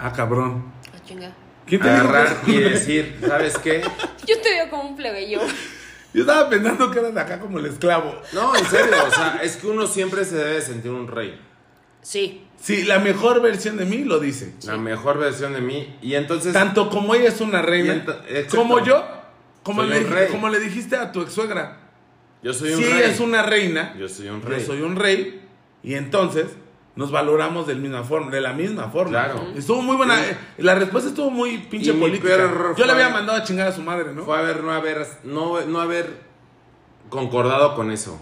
Ah, 0.00 0.12
cabrón. 0.12 0.72
Ah, 0.94 0.98
chinga. 1.06 1.32
¿Quién 1.66 1.80
te 1.80 1.88
dijo 1.92 2.08
Agarrar 2.08 2.40
que- 2.42 2.50
y 2.52 2.58
decir, 2.58 3.18
¿sabes 3.26 3.58
qué? 3.58 3.82
Yo 4.26 4.40
te 4.40 4.50
veo 4.50 4.70
como 4.70 4.88
un 4.90 4.96
plebeyo. 4.96 5.40
Yo 6.12 6.22
estaba 6.22 6.48
pensando 6.48 6.90
que 6.90 6.98
eras 6.98 7.14
de 7.14 7.20
acá 7.20 7.38
como 7.38 7.58
el 7.60 7.66
esclavo. 7.66 8.20
No, 8.32 8.56
en 8.56 8.64
serio, 8.64 8.94
o 9.06 9.10
sea, 9.14 9.40
es 9.44 9.56
que 9.56 9.68
uno 9.68 9.86
siempre 9.86 10.24
se 10.24 10.34
debe 10.36 10.60
sentir 10.60 10.90
un 10.90 11.06
rey. 11.06 11.40
Sí. 12.02 12.46
Sí, 12.60 12.82
la 12.84 12.98
mejor 12.98 13.40
versión 13.40 13.76
de 13.76 13.84
mí 13.84 13.98
lo 14.04 14.18
dice. 14.18 14.54
La 14.66 14.76
mejor 14.76 15.18
versión 15.18 15.52
de 15.54 15.60
mí. 15.60 15.96
Y 16.02 16.14
entonces... 16.14 16.52
Tanto 16.52 16.90
como 16.90 17.14
ella 17.14 17.28
es 17.28 17.40
una 17.40 17.62
reina, 17.62 18.04
como 18.50 18.84
yo, 18.84 19.06
como 19.62 19.82
Soy 19.82 19.90
le, 19.90 19.98
un 20.04 20.10
rey. 20.10 20.28
como 20.30 20.48
le 20.48 20.58
dijiste 20.58 20.96
a 20.96 21.12
tu 21.12 21.22
ex 21.22 21.32
suegra. 21.32 21.78
Yo 22.42 22.52
soy 22.52 22.72
un 22.72 22.78
Si 22.78 22.84
rey. 22.84 22.92
ella 22.98 23.06
es 23.06 23.20
una 23.20 23.42
reina, 23.42 23.94
Yo 23.98 24.08
soy 24.08 24.28
un 24.28 24.42
yo 24.42 24.48
rey. 24.48 24.64
soy 24.66 24.80
un 24.82 24.96
rey, 24.96 25.40
y 25.82 25.94
entonces 25.94 26.46
nos 27.00 27.10
valoramos 27.10 27.66
del 27.66 27.78
misma 27.78 28.04
forma, 28.04 28.30
de 28.30 28.42
la 28.42 28.52
misma 28.52 28.90
forma. 28.90 29.10
Claro. 29.12 29.46
Estuvo 29.56 29.80
muy 29.80 29.96
buena. 29.96 30.16
Sí. 30.16 30.32
eh, 30.32 30.36
La 30.58 30.74
respuesta 30.74 31.08
estuvo 31.08 31.30
muy 31.30 31.56
pinche 31.56 31.92
Y 31.92 31.94
política. 31.94 32.36
Yo 32.76 32.84
le 32.84 32.92
había 32.92 33.08
mandado 33.08 33.38
a 33.38 33.42
chingar 33.42 33.68
a 33.68 33.72
su 33.72 33.80
madre, 33.80 34.12
¿no? 34.12 34.22
Fue 34.22 34.36
haber, 34.36 34.62
no 34.62 34.70
haber, 34.70 35.06
no, 35.24 35.62
no 35.62 35.80
haber 35.80 36.20
concordado 37.08 37.74
con 37.74 37.90
eso. 37.90 38.20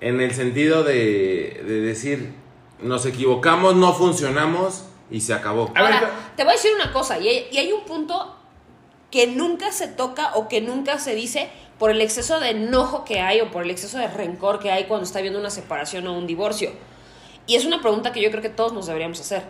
En 0.00 0.22
el 0.22 0.32
sentido 0.32 0.82
de, 0.82 1.62
de 1.66 1.80
decir, 1.82 2.32
nos 2.80 3.04
equivocamos, 3.04 3.76
no 3.76 3.92
funcionamos 3.92 4.86
y 5.10 5.20
se 5.20 5.34
acabó. 5.34 5.70
A 5.74 5.82
ver, 5.82 5.92
Ahora, 5.92 6.10
te 6.36 6.44
voy 6.44 6.54
a 6.54 6.56
decir 6.56 6.70
una 6.74 6.94
cosa, 6.94 7.18
y 7.18 7.28
hay, 7.28 7.48
y 7.52 7.58
hay 7.58 7.70
un 7.70 7.84
punto 7.84 8.34
que 9.10 9.26
nunca 9.26 9.72
se 9.72 9.88
toca 9.88 10.36
o 10.36 10.48
que 10.48 10.62
nunca 10.62 10.98
se 10.98 11.14
dice 11.14 11.50
por 11.78 11.90
el 11.90 12.00
exceso 12.00 12.40
de 12.40 12.48
enojo 12.52 13.04
que 13.04 13.20
hay 13.20 13.42
o 13.42 13.50
por 13.50 13.64
el 13.64 13.70
exceso 13.70 13.98
de 13.98 14.08
rencor 14.08 14.58
que 14.58 14.70
hay 14.70 14.84
cuando 14.84 15.04
está 15.04 15.18
habiendo 15.18 15.38
una 15.38 15.50
separación 15.50 16.06
o 16.06 16.14
un 16.16 16.26
divorcio. 16.26 16.70
Y 17.50 17.56
es 17.56 17.64
una 17.64 17.80
pregunta 17.80 18.12
que 18.12 18.22
yo 18.22 18.30
creo 18.30 18.40
que 18.42 18.48
todos 18.48 18.72
nos 18.72 18.86
deberíamos 18.86 19.18
hacer. 19.18 19.42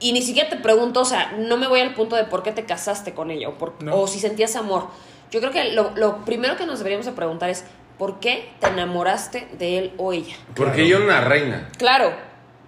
Y 0.00 0.12
ni 0.12 0.20
siquiera 0.20 0.50
te 0.50 0.56
pregunto, 0.56 1.00
o 1.00 1.04
sea, 1.06 1.32
no 1.38 1.56
me 1.56 1.66
voy 1.66 1.80
al 1.80 1.94
punto 1.94 2.14
de 2.14 2.24
por 2.24 2.42
qué 2.42 2.52
te 2.52 2.66
casaste 2.66 3.14
con 3.14 3.30
ella 3.30 3.48
o, 3.48 3.54
por- 3.56 3.82
No. 3.82 3.98
o 3.98 4.06
si 4.06 4.20
sentías 4.20 4.54
amor. 4.54 4.88
Yo 5.30 5.40
creo 5.40 5.50
que 5.50 5.72
lo, 5.72 5.92
lo 5.96 6.22
primero 6.26 6.56
que 6.58 6.66
nos 6.66 6.78
deberíamos 6.80 7.06
de 7.06 7.12
preguntar 7.12 7.48
es, 7.48 7.64
¿por 7.96 8.20
qué 8.20 8.50
te 8.60 8.66
enamoraste 8.66 9.48
de 9.58 9.78
él 9.78 9.92
o 9.96 10.12
ella? 10.12 10.36
Porque 10.54 10.86
yo 10.86 10.96
era 10.96 11.06
una 11.06 11.20
reina. 11.22 11.70
Claro. 11.78 12.12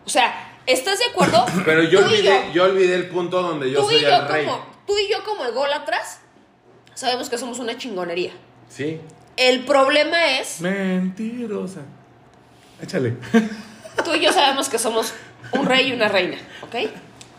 O 0.06 0.08
sea, 0.08 0.32
¿estás 0.64 0.98
de 0.98 1.04
acuerdo? 1.06 1.44
Pero 1.66 1.82
yo 1.82 1.98
Tú 2.00 2.06
olvidé, 2.06 2.40
yo 2.54 2.64
olvidé 2.64 2.94
el 2.94 3.10
punto 3.10 3.42
donde 3.42 3.70
yo 3.70 3.84
soy 3.84 3.96
y 3.96 4.00
yo 4.00 4.08
el 4.16 4.28
rey. 4.28 4.46
como, 4.46 4.64
tú 4.86 4.94
y 4.96 5.10
yo 5.12 5.22
como 5.24 5.44
ególatras 5.44 6.20
sabemos 6.94 7.28
que 7.28 7.36
somos 7.36 7.58
una 7.58 7.76
chingonería. 7.76 8.32
Sí. 8.70 8.98
El 9.36 9.66
problema 9.66 10.38
es, 10.38 10.62
Mentirosa. 10.62 11.82
Échale. 12.80 13.16
tú 14.04 14.14
y 14.14 14.20
yo 14.20 14.32
sabemos 14.32 14.68
que 14.68 14.78
somos 14.78 15.14
un 15.52 15.66
rey 15.66 15.88
y 15.88 15.92
una 15.92 16.08
reina, 16.08 16.36
¿ok? 16.62 16.90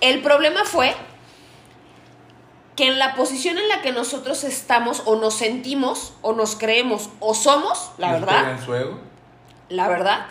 El 0.01 0.21
problema 0.21 0.63
fue 0.65 0.95
que 2.75 2.87
en 2.87 2.99
la 2.99 3.15
posición 3.15 3.57
en 3.57 3.67
la 3.69 3.81
que 3.81 3.91
nosotros 3.91 4.43
estamos 4.43 5.01
o 5.05 5.15
nos 5.15 5.33
sentimos 5.35 6.13
o 6.21 6.33
nos 6.33 6.55
creemos 6.55 7.09
o 7.19 7.33
somos, 7.33 7.91
la 7.97 8.11
¿Les 8.13 8.21
verdad, 8.21 8.39
pega 8.41 8.51
en 8.51 8.65
su 8.65 8.75
ego? 8.75 8.99
la 9.69 9.87
verdad, 9.87 10.27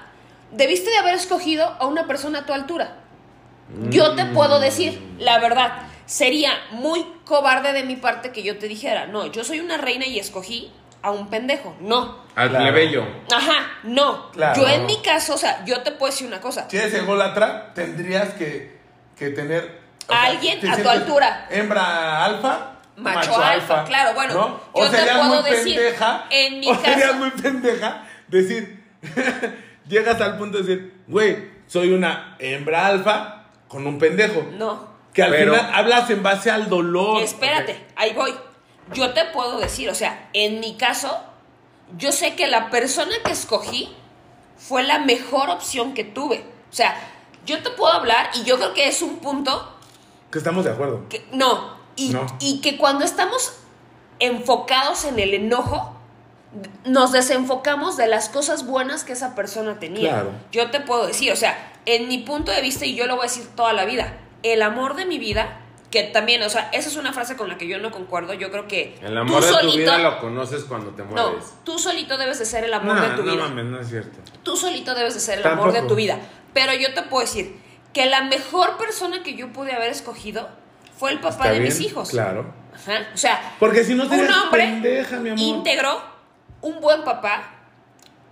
debiste 0.52 0.90
de 0.90 0.98
haber 0.98 1.14
escogido 1.14 1.64
a 1.80 1.86
una 1.86 2.06
persona 2.06 2.40
a 2.40 2.46
tu 2.46 2.52
altura. 2.52 2.98
Yo 3.90 4.14
te 4.14 4.24
puedo 4.26 4.60
decir, 4.60 5.02
la 5.18 5.40
verdad, 5.40 5.72
sería 6.06 6.52
muy 6.70 7.04
cobarde 7.24 7.72
de 7.72 7.82
mi 7.82 7.96
parte 7.96 8.30
que 8.30 8.44
yo 8.44 8.58
te 8.58 8.68
dijera, 8.68 9.08
no, 9.08 9.26
yo 9.26 9.42
soy 9.42 9.58
una 9.58 9.76
reina 9.76 10.06
y 10.06 10.20
escogí 10.20 10.70
a 11.06 11.10
un 11.12 11.28
pendejo. 11.28 11.76
No. 11.80 12.24
Al 12.34 12.50
Claro. 12.50 12.64
plebeyo. 12.64 13.06
Ajá, 13.34 13.70
no. 13.84 14.30
Claro. 14.32 14.60
Yo 14.60 14.68
en 14.68 14.86
mi 14.86 15.00
caso, 15.02 15.34
o 15.34 15.38
sea, 15.38 15.64
yo 15.64 15.80
te 15.82 15.92
puedo 15.92 16.10
decir 16.12 16.26
una 16.26 16.40
cosa. 16.40 16.66
Si 16.68 16.76
eres 16.76 16.92
ególatra, 16.94 17.72
tendrías 17.74 18.34
que, 18.34 18.78
que 19.16 19.30
tener... 19.30 19.80
o 20.08 20.12
A 20.12 20.24
alguien 20.24 20.60
¿te 20.60 20.68
a 20.68 20.82
tu 20.82 20.88
altura. 20.88 21.46
Hembra 21.50 22.24
alfa. 22.24 22.72
Macho 22.96 23.36
alfa, 23.40 23.84
claro, 23.84 24.14
bueno, 24.14 24.32
¿no? 24.34 24.46
yo 24.48 24.60
O 24.72 24.88
te 24.90 24.96
puedo 25.02 25.24
muy 25.42 25.50
decir, 25.50 25.76
pendeja. 25.76 26.24
en 26.30 26.60
mi 26.60 26.68
o 26.70 26.74
serías 26.74 27.00
caso- 27.02 27.14
muy 27.14 27.30
pendeja 27.30 28.02
decir... 28.28 28.84
llegas 29.88 30.20
al 30.20 30.36
punto 30.38 30.58
de 30.58 30.64
decir, 30.64 30.94
güey, 31.06 31.50
soy 31.66 31.92
una 31.92 32.36
hembra 32.38 32.86
alfa 32.86 33.44
con 33.68 33.86
un 33.86 33.98
pendejo. 33.98 34.46
No. 34.52 34.88
Que 35.12 35.22
al 35.22 35.30
Pero- 35.30 35.54
final 35.54 35.70
hablas 35.74 36.10
en 36.10 36.22
base 36.22 36.50
al 36.50 36.68
dolor. 36.68 37.22
Espérate, 37.22 37.86
ahí 37.96 38.12
voy. 38.14 38.34
Yo 38.92 39.12
te 39.12 39.24
puedo 39.26 39.58
decir, 39.58 39.88
o 39.90 39.94
sea, 39.94 40.28
en 40.32 40.60
mi 40.60 40.76
caso, 40.76 41.16
yo 41.96 42.12
sé 42.12 42.34
que 42.34 42.46
la 42.46 42.70
persona 42.70 43.14
que 43.24 43.32
escogí 43.32 43.94
fue 44.56 44.82
la 44.84 44.98
mejor 45.00 45.50
opción 45.50 45.92
que 45.94 46.04
tuve. 46.04 46.44
O 46.70 46.74
sea, 46.74 46.96
yo 47.44 47.62
te 47.62 47.70
puedo 47.70 47.92
hablar 47.92 48.30
y 48.34 48.44
yo 48.44 48.56
creo 48.56 48.74
que 48.74 48.88
es 48.88 49.02
un 49.02 49.18
punto 49.18 49.72
Que 50.30 50.38
estamos 50.38 50.64
de 50.64 50.70
acuerdo. 50.72 51.08
que 51.08 51.24
no 51.32 51.76
y, 51.96 52.10
No. 52.10 52.26
y 52.40 52.60
que 52.60 52.76
cuando 52.76 53.04
estamos 53.04 53.52
enfocados 54.18 55.04
en 55.04 55.18
el 55.18 55.34
enojo 55.34 55.92
nos 56.84 57.12
desenfocamos 57.12 57.96
de 57.96 58.06
las 58.06 58.28
cosas 58.30 58.66
buenas 58.66 59.04
que 59.04 59.12
esa 59.12 59.34
persona 59.34 59.78
tenía. 59.78 60.10
Claro. 60.10 60.30
Yo 60.52 60.70
te 60.70 60.80
puedo 60.80 61.06
decir, 61.06 61.32
o 61.32 61.36
sea, 61.36 61.72
en 61.84 62.08
mi 62.08 62.18
punto 62.18 62.50
de 62.50 62.62
vista 62.62 62.86
y 62.86 62.94
yo 62.94 63.06
lo 63.06 63.16
voy 63.16 63.26
a 63.26 63.28
decir 63.28 63.46
toda 63.54 63.72
la 63.74 63.84
vida, 63.84 64.16
el 64.42 64.62
amor 64.62 64.96
de 64.96 65.04
mi 65.04 65.18
vida 65.18 65.60
que 65.90 66.02
también, 66.04 66.42
o 66.42 66.48
sea, 66.48 66.68
esa 66.72 66.88
es 66.88 66.96
una 66.96 67.12
frase 67.12 67.36
con 67.36 67.48
la 67.48 67.56
que 67.58 67.68
yo 67.68 67.78
no 67.78 67.90
concuerdo. 67.90 68.34
Yo 68.34 68.50
creo 68.50 68.66
que 68.66 68.98
El 69.02 69.16
amor 69.16 69.40
tú 69.44 69.54
de 69.54 69.60
tu 69.62 69.76
vida 69.76 69.98
lo 69.98 70.18
conoces 70.18 70.64
cuando 70.64 70.90
te 70.90 71.02
no, 71.04 71.08
mueres. 71.10 71.54
tú 71.64 71.78
solito 71.78 72.18
debes 72.18 72.38
de 72.38 72.44
ser 72.44 72.64
el 72.64 72.74
amor 72.74 72.96
no, 72.96 73.02
de 73.02 73.08
tu 73.10 73.22
no 73.22 73.32
vida. 73.32 73.44
mames, 73.48 73.64
no 73.66 73.80
es 73.80 73.88
cierto. 73.88 74.18
Tú 74.42 74.56
solito 74.56 74.94
debes 74.94 75.14
de 75.14 75.20
ser 75.20 75.38
el 75.38 75.46
amor 75.46 75.72
de 75.72 75.82
tu 75.82 75.94
vida. 75.94 76.18
Pero 76.52 76.72
yo 76.74 76.92
te 76.94 77.02
puedo 77.02 77.24
decir 77.24 77.56
que 77.92 78.06
la 78.06 78.22
mejor 78.24 78.76
persona 78.76 79.22
que 79.22 79.34
yo 79.36 79.52
pude 79.52 79.72
haber 79.72 79.90
escogido 79.90 80.48
fue 80.98 81.12
el 81.12 81.20
papá 81.20 81.44
¿Está 81.44 81.52
de 81.52 81.60
mis 81.60 81.80
hijos. 81.80 82.10
Claro. 82.10 82.46
Ajá. 82.74 83.06
O 83.14 83.16
sea, 83.16 83.54
Porque 83.58 83.84
si 83.84 83.94
no 83.94 84.04
un 84.04 84.10
hombre 84.12 84.62
pendeja, 84.64 85.16
mi 85.18 85.30
amor. 85.30 85.38
íntegro, 85.40 86.02
un 86.62 86.80
buen 86.80 87.04
papá, 87.04 87.54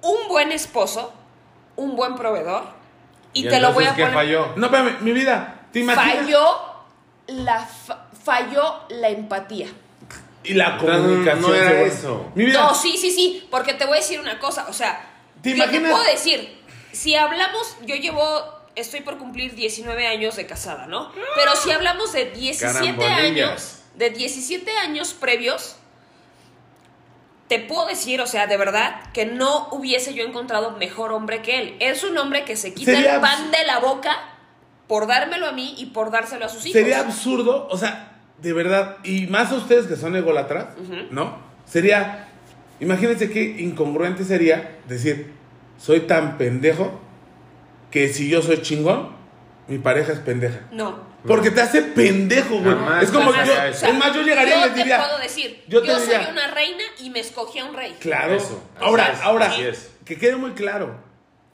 un 0.03 0.29
buen 0.29 0.51
esposo, 0.53 1.13
un 1.77 1.95
buen 1.97 2.15
proveedor. 2.17 2.65
Y, 3.33 3.47
¿Y 3.47 3.49
te 3.49 3.61
lo 3.61 3.73
voy 3.73 3.85
a 3.85 3.93
poner. 3.93 4.13
falló? 4.13 4.53
No, 4.57 4.67
espérame, 4.67 4.97
mi 5.01 5.13
vida, 5.13 5.67
¿te 5.73 5.81
imaginas? 5.81 6.17
Falló 6.25 6.74
la, 7.27 7.61
fa- 7.65 8.07
falló 8.25 8.81
la 8.91 9.09
empatía. 9.09 9.69
Y 10.43 10.55
la 10.55 10.77
comunicación. 10.77 11.41
no 11.41 11.55
era 11.55 11.69
se 11.71 11.75
vuelve- 11.77 11.87
eso. 11.87 12.31
Mi 12.35 12.45
vida, 12.45 12.61
No, 12.63 12.75
sí, 12.75 12.97
sí, 12.99 13.11
sí, 13.11 13.47
porque 13.51 13.73
te 13.75 13.87
voy 13.87 13.95
a 13.99 14.01
decir 14.01 14.21
una 14.21 14.39
cosa, 14.39 14.67
o 14.69 14.73
sea, 14.73 15.05
¿Te 15.43 15.51
yo 15.51 15.57
imaginas? 15.57 15.83
te 15.85 15.91
puedo 15.91 16.05
decir, 16.05 16.61
si 16.93 17.15
hablamos, 17.17 17.77
yo 17.87 17.97
llevo 17.97 18.53
estoy 18.77 19.01
por 19.03 19.19
cumplir 19.19 19.55
19 19.55 20.07
años 20.07 20.37
de 20.37 20.47
casada, 20.47 20.87
¿no? 20.87 21.13
Pero 21.37 21.55
si 21.57 21.71
hablamos 21.71 22.13
de 22.13 22.27
17 22.33 22.73
Carambolillas. 22.97 23.19
años, 23.21 23.79
de 23.95 24.11
17 24.11 24.77
años 24.79 25.15
previos, 25.15 25.77
te 27.49 27.61
puedo 27.61 27.87
decir, 27.87 28.21
o 28.21 28.27
sea, 28.27 28.47
de 28.47 28.57
verdad, 28.57 29.01
que 29.13 29.27
no 29.27 29.69
hubiese 29.71 30.15
yo 30.15 30.25
encontrado 30.25 30.73
mejor 30.73 31.13
hombre 31.13 31.41
que 31.43 31.59
él. 31.59 31.77
Es 31.79 32.03
un 32.03 32.17
hombre 32.19 32.45
que 32.45 32.57
se 32.57 32.75
quita 32.75 32.93
Sería 32.93 33.15
el 33.17 33.21
pan 33.21 33.51
de 33.51 33.65
la 33.65 33.79
boca 33.79 34.17
por 34.89 35.07
dármelo 35.07 35.47
a 35.47 35.53
mí 35.53 35.75
y 35.79 35.87
por 35.87 36.11
dárselo 36.11 36.45
a 36.47 36.49
sus 36.49 36.65
hijos. 36.67 36.73
Sería 36.81 37.01
absurdo, 37.01 37.67
o 37.71 37.77
sea, 37.79 38.13
de 38.41 38.53
verdad, 38.53 38.99
y 39.05 39.27
más 39.29 39.51
a 39.53 39.57
ustedes 39.57 39.87
que 39.87 39.97
son 39.97 40.15
egolatras, 40.17 40.69
¿no? 41.11 41.39
Sería, 41.65 42.29
imagínense 42.81 43.31
qué 43.31 43.43
incongruente 43.61 44.25
sería 44.25 44.79
decir, 44.89 45.33
soy 45.79 46.01
tan 46.01 46.37
pendejo 46.37 47.01
que 47.91 48.09
si 48.13 48.29
yo 48.29 48.43
soy 48.43 48.61
chingón, 48.61 49.11
mi 49.69 49.79
pareja 49.79 50.13
es 50.13 50.19
pendeja. 50.19 50.61
No. 50.73 51.15
Porque 51.27 51.51
te 51.51 51.63
hace 51.63 51.81
pendejo, 51.81 52.59
güey. 52.61 52.75
Jamás, 52.77 53.05
Es 53.05 53.11
como 53.11 53.31
jamás. 53.31 53.47
yo, 53.49 53.53
O 53.55 53.73
sea, 53.73 53.89
es 53.89 53.95
más, 53.99 54.15
yo 54.15 54.21
llegaría 54.23 54.59
y 54.59 54.61
les 54.65 54.73
te 54.75 54.79
diría, 54.81 54.99
puedo 54.99 55.19
decir, 55.19 55.65
yo 55.69 55.83
yo, 55.83 55.95
te 55.95 56.01
diría- 56.03 56.23
soy 56.25 56.33
una 56.33 56.49
reina 56.49 56.83
y 57.01 57.09
me 57.09 57.21
escogí 57.21 57.61
a 57.61 57.65
un 57.65 57.75
rey. 57.75 57.97
claro. 57.99 58.35
Eso, 58.35 58.63
ahora, 58.79 59.13
es, 59.13 59.21
ahora, 59.23 59.47
así 59.47 59.63
es. 59.63 59.91
que 60.05 60.19
quede 60.19 60.37
muy 60.37 60.51
claro, 60.51 60.97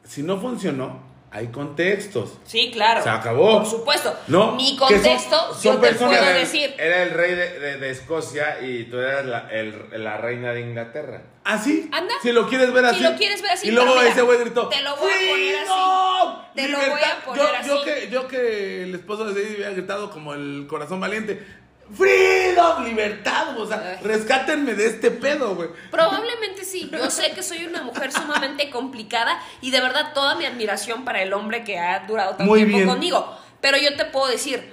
si 0.02 0.24
no 0.24 0.40
funcionó, 0.40 1.00
hay 1.32 1.46
contextos. 1.48 2.38
Sí, 2.44 2.70
claro. 2.72 3.02
Se 3.02 3.08
acabó. 3.08 3.58
Por 3.60 3.66
supuesto. 3.70 4.14
No, 4.26 4.52
Mi 4.56 4.76
son- 4.76 4.88
contexto, 4.88 5.54
son 5.54 5.62
yo 5.62 5.80
te 5.80 5.88
personas 5.88 6.18
puedo 6.18 6.32
de- 6.32 6.38
decir. 6.40 6.74
Era 6.78 7.02
el 7.04 7.10
rey 7.10 7.34
de, 7.34 7.58
de- 7.60 7.76
de 7.78 7.90
Escocia 7.90 8.60
y 8.60 8.84
tú 8.84 8.98
eras 8.98 9.24
la, 9.26 9.48
el- 9.50 9.86
la 10.02 10.16
reina 10.18 10.52
de 10.52 10.60
Inglaterra. 10.62 11.22
Así. 11.44 11.88
Anda. 11.92 12.14
Si 12.22 12.32
lo 12.32 12.48
quieres 12.48 12.72
ver 12.72 12.84
Si 12.84 12.90
así. 12.96 13.02
lo 13.02 13.16
quieres 13.16 13.42
ver 13.42 13.50
así, 13.52 13.68
Y 13.68 13.70
luego 13.70 13.94
mira, 13.94 14.08
ese 14.08 14.22
güey 14.22 14.38
gritó. 14.40 14.68
te 14.68 14.82
lo 14.82 14.96
voy 14.96 15.10
a 15.10 15.14
poner 15.14 15.56
así. 15.56 15.64
"¡Freedom! 15.64 16.38
Te 16.54 16.68
lo 16.68 16.76
voy 16.78 16.84
a 16.86 16.88
Libertad". 16.88 17.16
poner 17.24 17.42
yo, 17.42 17.52
Yo 17.66 17.74
así. 17.80 17.84
que, 17.84 18.10
yo 18.10 18.28
que 18.28 18.82
el 18.82 18.94
esposo 18.94 19.24
de 19.24 19.32
Sadie 19.34 19.54
había 19.56 19.70
gritado 19.70 20.10
como 20.10 20.34
el 20.34 20.66
corazón 20.68 21.00
valiente. 21.00 21.46
¡Freedom! 21.94 22.84
¡Libertad! 22.84 23.58
O 23.58 23.66
sea, 23.66 23.98
rescátenme 24.02 24.74
de 24.74 24.86
este 24.86 25.10
pedo, 25.10 25.54
güey. 25.54 25.68
Probablemente 25.90 26.64
sí. 26.64 26.88
Yo 26.92 27.10
sé 27.10 27.32
que 27.32 27.42
soy 27.42 27.64
una 27.66 27.82
mujer 27.82 28.12
sumamente 28.12 28.70
complicada 28.70 29.40
y 29.60 29.70
de 29.70 29.80
verdad 29.80 30.12
toda 30.14 30.34
mi 30.36 30.44
admiración 30.46 31.04
para 31.04 31.22
el 31.22 31.32
hombre 31.32 31.64
que 31.64 31.78
ha 31.78 32.00
durado 32.06 32.30
tanto 32.36 32.44
Muy 32.44 32.60
tiempo 32.60 32.76
bien. 32.76 32.88
conmigo. 32.88 33.36
Pero 33.60 33.76
yo 33.78 33.96
te 33.96 34.04
puedo 34.06 34.28
decir, 34.28 34.72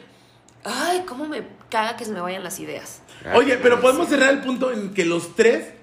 ay, 0.64 1.04
cómo 1.08 1.26
me 1.26 1.44
caga 1.70 1.98
que 1.98 2.06
se 2.06 2.12
me 2.12 2.22
vayan 2.22 2.44
las 2.44 2.60
ideas. 2.60 3.02
Oye, 3.34 3.58
pero 3.58 3.82
podemos 3.82 4.08
cerrar 4.08 4.30
el 4.30 4.40
punto 4.40 4.72
en 4.72 4.94
que 4.94 5.04
los 5.04 5.36
tres 5.36 5.74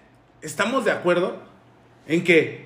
estamos 0.40 0.84
de 0.84 0.92
acuerdo 0.92 1.42
en 2.06 2.22
que 2.22 2.63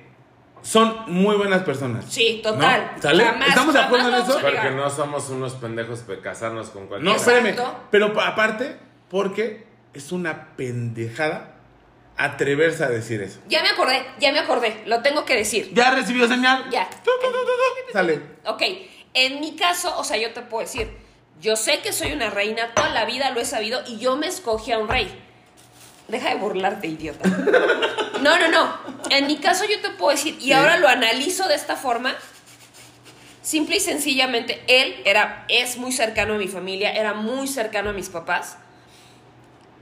son 0.61 1.03
muy 1.07 1.35
buenas 1.35 1.63
personas. 1.63 2.05
Sí, 2.09 2.41
total. 2.43 2.91
¿No? 2.95 3.01
¿Sale? 3.01 3.23
Jamás, 3.25 3.49
¿Estamos 3.49 3.73
de 3.73 3.79
acuerdo 3.79 4.09
en 4.09 4.15
eso? 4.15 4.39
Porque 4.41 4.71
no 4.71 4.89
somos 4.89 5.29
unos 5.29 5.53
pendejos 5.53 6.05
de 6.07 6.19
casarnos 6.19 6.69
con 6.69 6.83
No, 6.83 6.87
cualquiera. 6.89 7.15
Exacto. 7.17 7.47
espérame. 7.49 7.73
Pero 7.91 8.13
pa- 8.13 8.27
aparte, 8.27 8.77
porque 9.09 9.65
es 9.93 10.11
una 10.11 10.55
pendejada 10.55 11.55
atreverse 12.17 12.83
a 12.83 12.89
decir 12.89 13.21
eso. 13.21 13.39
Ya 13.47 13.61
me 13.63 13.69
acordé, 13.69 14.05
ya 14.19 14.31
me 14.31 14.39
acordé. 14.39 14.83
Lo 14.85 15.01
tengo 15.01 15.23
que 15.25 15.35
decir. 15.35 15.71
¿Ya 15.73 15.91
recibió 15.91 16.27
señal? 16.27 16.65
Ya. 16.69 16.89
Sale. 17.93 18.21
Ok, 18.45 18.61
en 19.13 19.39
mi 19.39 19.55
caso, 19.55 19.97
o 19.97 20.03
sea, 20.03 20.17
yo 20.17 20.31
te 20.33 20.41
puedo 20.41 20.61
decir, 20.63 20.89
yo 21.41 21.55
sé 21.55 21.79
que 21.79 21.93
soy 21.93 22.11
una 22.11 22.29
reina, 22.29 22.73
toda 22.75 22.89
la 22.89 23.05
vida 23.05 23.31
lo 23.31 23.39
he 23.39 23.45
sabido 23.45 23.79
y 23.87 23.97
yo 23.99 24.17
me 24.17 24.27
escogí 24.27 24.71
a 24.73 24.77
un 24.79 24.89
rey. 24.89 25.25
Deja 26.09 26.29
de 26.29 26.35
burlarte, 26.35 26.87
idiota. 26.87 27.27
No, 28.21 28.37
no, 28.37 28.47
no. 28.49 28.77
En 29.11 29.27
mi 29.27 29.37
caso 29.37 29.63
yo 29.65 29.79
te 29.81 29.89
puedo 29.91 30.11
decir, 30.11 30.35
y 30.39 30.45
Sí. 30.47 30.53
ahora 30.53 30.77
lo 30.77 30.87
analizo 30.87 31.47
de 31.47 31.55
esta 31.55 31.75
forma, 31.75 32.15
simple 33.41 33.77
y 33.77 33.79
sencillamente, 33.79 34.61
él 34.67 34.95
era, 35.05 35.45
es 35.47 35.77
muy 35.77 35.91
cercano 35.91 36.33
a 36.33 36.37
mi 36.37 36.47
familia, 36.47 36.91
era 36.91 37.13
muy 37.13 37.47
cercano 37.47 37.91
a 37.91 37.93
mis 37.93 38.09
papás. 38.09 38.57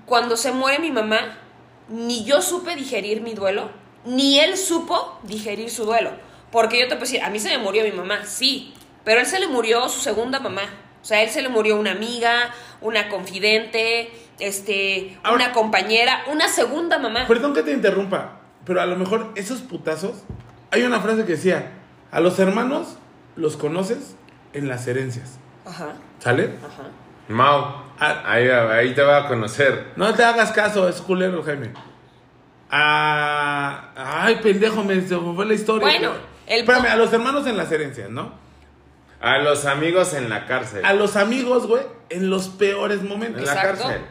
Cuando 0.05 0.37
se 0.37 0.51
muere 0.51 0.79
mi 0.79 0.91
mamá, 0.91 1.37
ni 1.89 2.23
yo 2.25 2.41
supe 2.41 2.75
digerir 2.75 3.21
mi 3.21 3.33
duelo, 3.33 3.71
ni 4.05 4.39
él 4.39 4.57
supo 4.57 5.19
digerir 5.23 5.69
su 5.69 5.85
duelo. 5.85 6.11
Porque 6.51 6.79
yo 6.79 6.85
te 6.87 6.95
puedo 6.95 7.01
decir, 7.01 7.21
a 7.23 7.29
mí 7.29 7.39
se 7.39 7.49
me 7.49 7.57
murió 7.57 7.83
mi 7.83 7.91
mamá, 7.91 8.25
sí, 8.25 8.73
pero 9.03 9.19
a 9.19 9.23
él 9.23 9.27
se 9.27 9.39
le 9.39 9.47
murió 9.47 9.89
su 9.89 9.99
segunda 9.99 10.39
mamá. 10.39 10.63
O 11.07 11.09
sea, 11.09 11.19
a 11.19 11.23
él 11.23 11.29
se 11.29 11.41
le 11.41 11.47
murió 11.47 11.79
una 11.79 11.91
amiga, 11.93 12.53
una 12.81 13.07
confidente, 13.07 14.11
este, 14.39 15.17
Ahora- 15.23 15.45
una 15.45 15.53
compañera, 15.53 16.23
una 16.29 16.49
segunda 16.49 16.99
mamá. 16.99 17.25
Perdón 17.29 17.53
que 17.53 17.63
te 17.63 17.71
interrumpa, 17.71 18.41
pero 18.65 18.81
a 18.81 18.85
lo 18.85 18.97
mejor 18.97 19.31
esos 19.35 19.61
putazos. 19.61 20.23
Hay 20.69 20.83
una 20.83 20.99
frase 20.99 21.23
que 21.23 21.31
decía: 21.37 21.71
A 22.11 22.19
los 22.19 22.37
hermanos 22.39 22.97
los 23.37 23.55
conoces 23.55 24.17
en 24.51 24.67
las 24.67 24.85
herencias. 24.85 25.39
Ajá, 25.65 25.93
¿Sale? 26.19 26.55
ajá. 26.61 26.89
Mau, 27.29 27.75
Ah. 27.99 28.23
ahí, 28.25 28.49
ahí 28.49 28.93
te 28.93 29.01
va 29.01 29.19
a 29.19 29.27
conocer. 29.29 29.93
No 29.95 30.13
te 30.13 30.25
hagas 30.25 30.51
caso, 30.51 30.89
es 30.89 30.99
culero, 31.01 31.41
Jaime. 31.41 31.71
Ah, 32.69 33.91
ay, 33.95 34.35
pendejo, 34.43 34.83
me 34.83 35.01
fue 35.01 35.45
la 35.45 35.53
historia. 35.53 35.87
Bueno, 35.87 36.11
el 36.47 36.59
Espérame, 36.61 36.87
a 36.87 36.95
los 36.97 37.13
hermanos 37.13 37.47
en 37.47 37.55
las 37.55 37.71
herencias, 37.71 38.09
¿no? 38.09 38.45
A 39.21 39.39
los 39.39 39.65
amigos 39.65 40.13
en 40.13 40.29
la 40.29 40.45
cárcel. 40.45 40.85
A 40.85 40.93
los 40.93 41.15
amigos, 41.15 41.67
güey, 41.67 41.83
en 42.09 42.29
los 42.29 42.49
peores 42.49 43.01
momentos. 43.01 43.41
En 43.41 43.45
la 43.47 43.53
Exacto. 43.53 43.83
cárcel. 43.83 44.01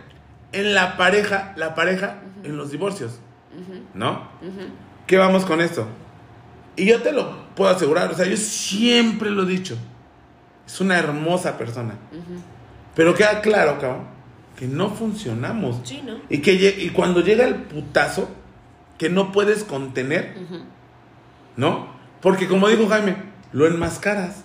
En 0.52 0.74
la 0.74 0.96
pareja, 0.96 1.52
la 1.56 1.74
pareja 1.74 2.18
en 2.44 2.56
los 2.56 2.70
divorcios. 2.70 3.20
¿No? 3.94 4.28
¿Qué 5.06 5.16
vamos 5.16 5.44
con 5.44 5.60
esto? 5.60 5.86
Y 6.76 6.86
yo 6.86 7.00
te 7.02 7.12
lo 7.12 7.46
puedo 7.54 7.70
asegurar, 7.70 8.10
o 8.10 8.14
sea, 8.14 8.26
yo 8.26 8.36
siempre 8.36 9.30
lo 9.30 9.44
he 9.44 9.46
dicho. 9.46 9.76
Es 10.66 10.80
una 10.80 10.98
hermosa 10.98 11.56
persona. 11.56 11.94
Pero 12.94 13.14
queda 13.14 13.40
claro, 13.40 13.78
cabrón, 13.78 14.04
que 14.56 14.66
no 14.66 14.90
funcionamos. 14.90 15.80
Sí, 15.84 16.02
¿no? 16.04 16.18
Y, 16.28 16.38
que 16.38 16.52
y 16.52 16.90
cuando 16.90 17.20
llega 17.20 17.44
el 17.46 17.54
putazo, 17.54 18.28
que 18.98 19.08
no 19.08 19.32
puedes 19.32 19.64
contener, 19.64 20.34
¿no? 21.56 21.88
Porque 22.20 22.48
como 22.48 22.68
dijo 22.68 22.88
Jaime, 22.88 23.16
lo 23.52 23.66
enmascaras. 23.66 24.44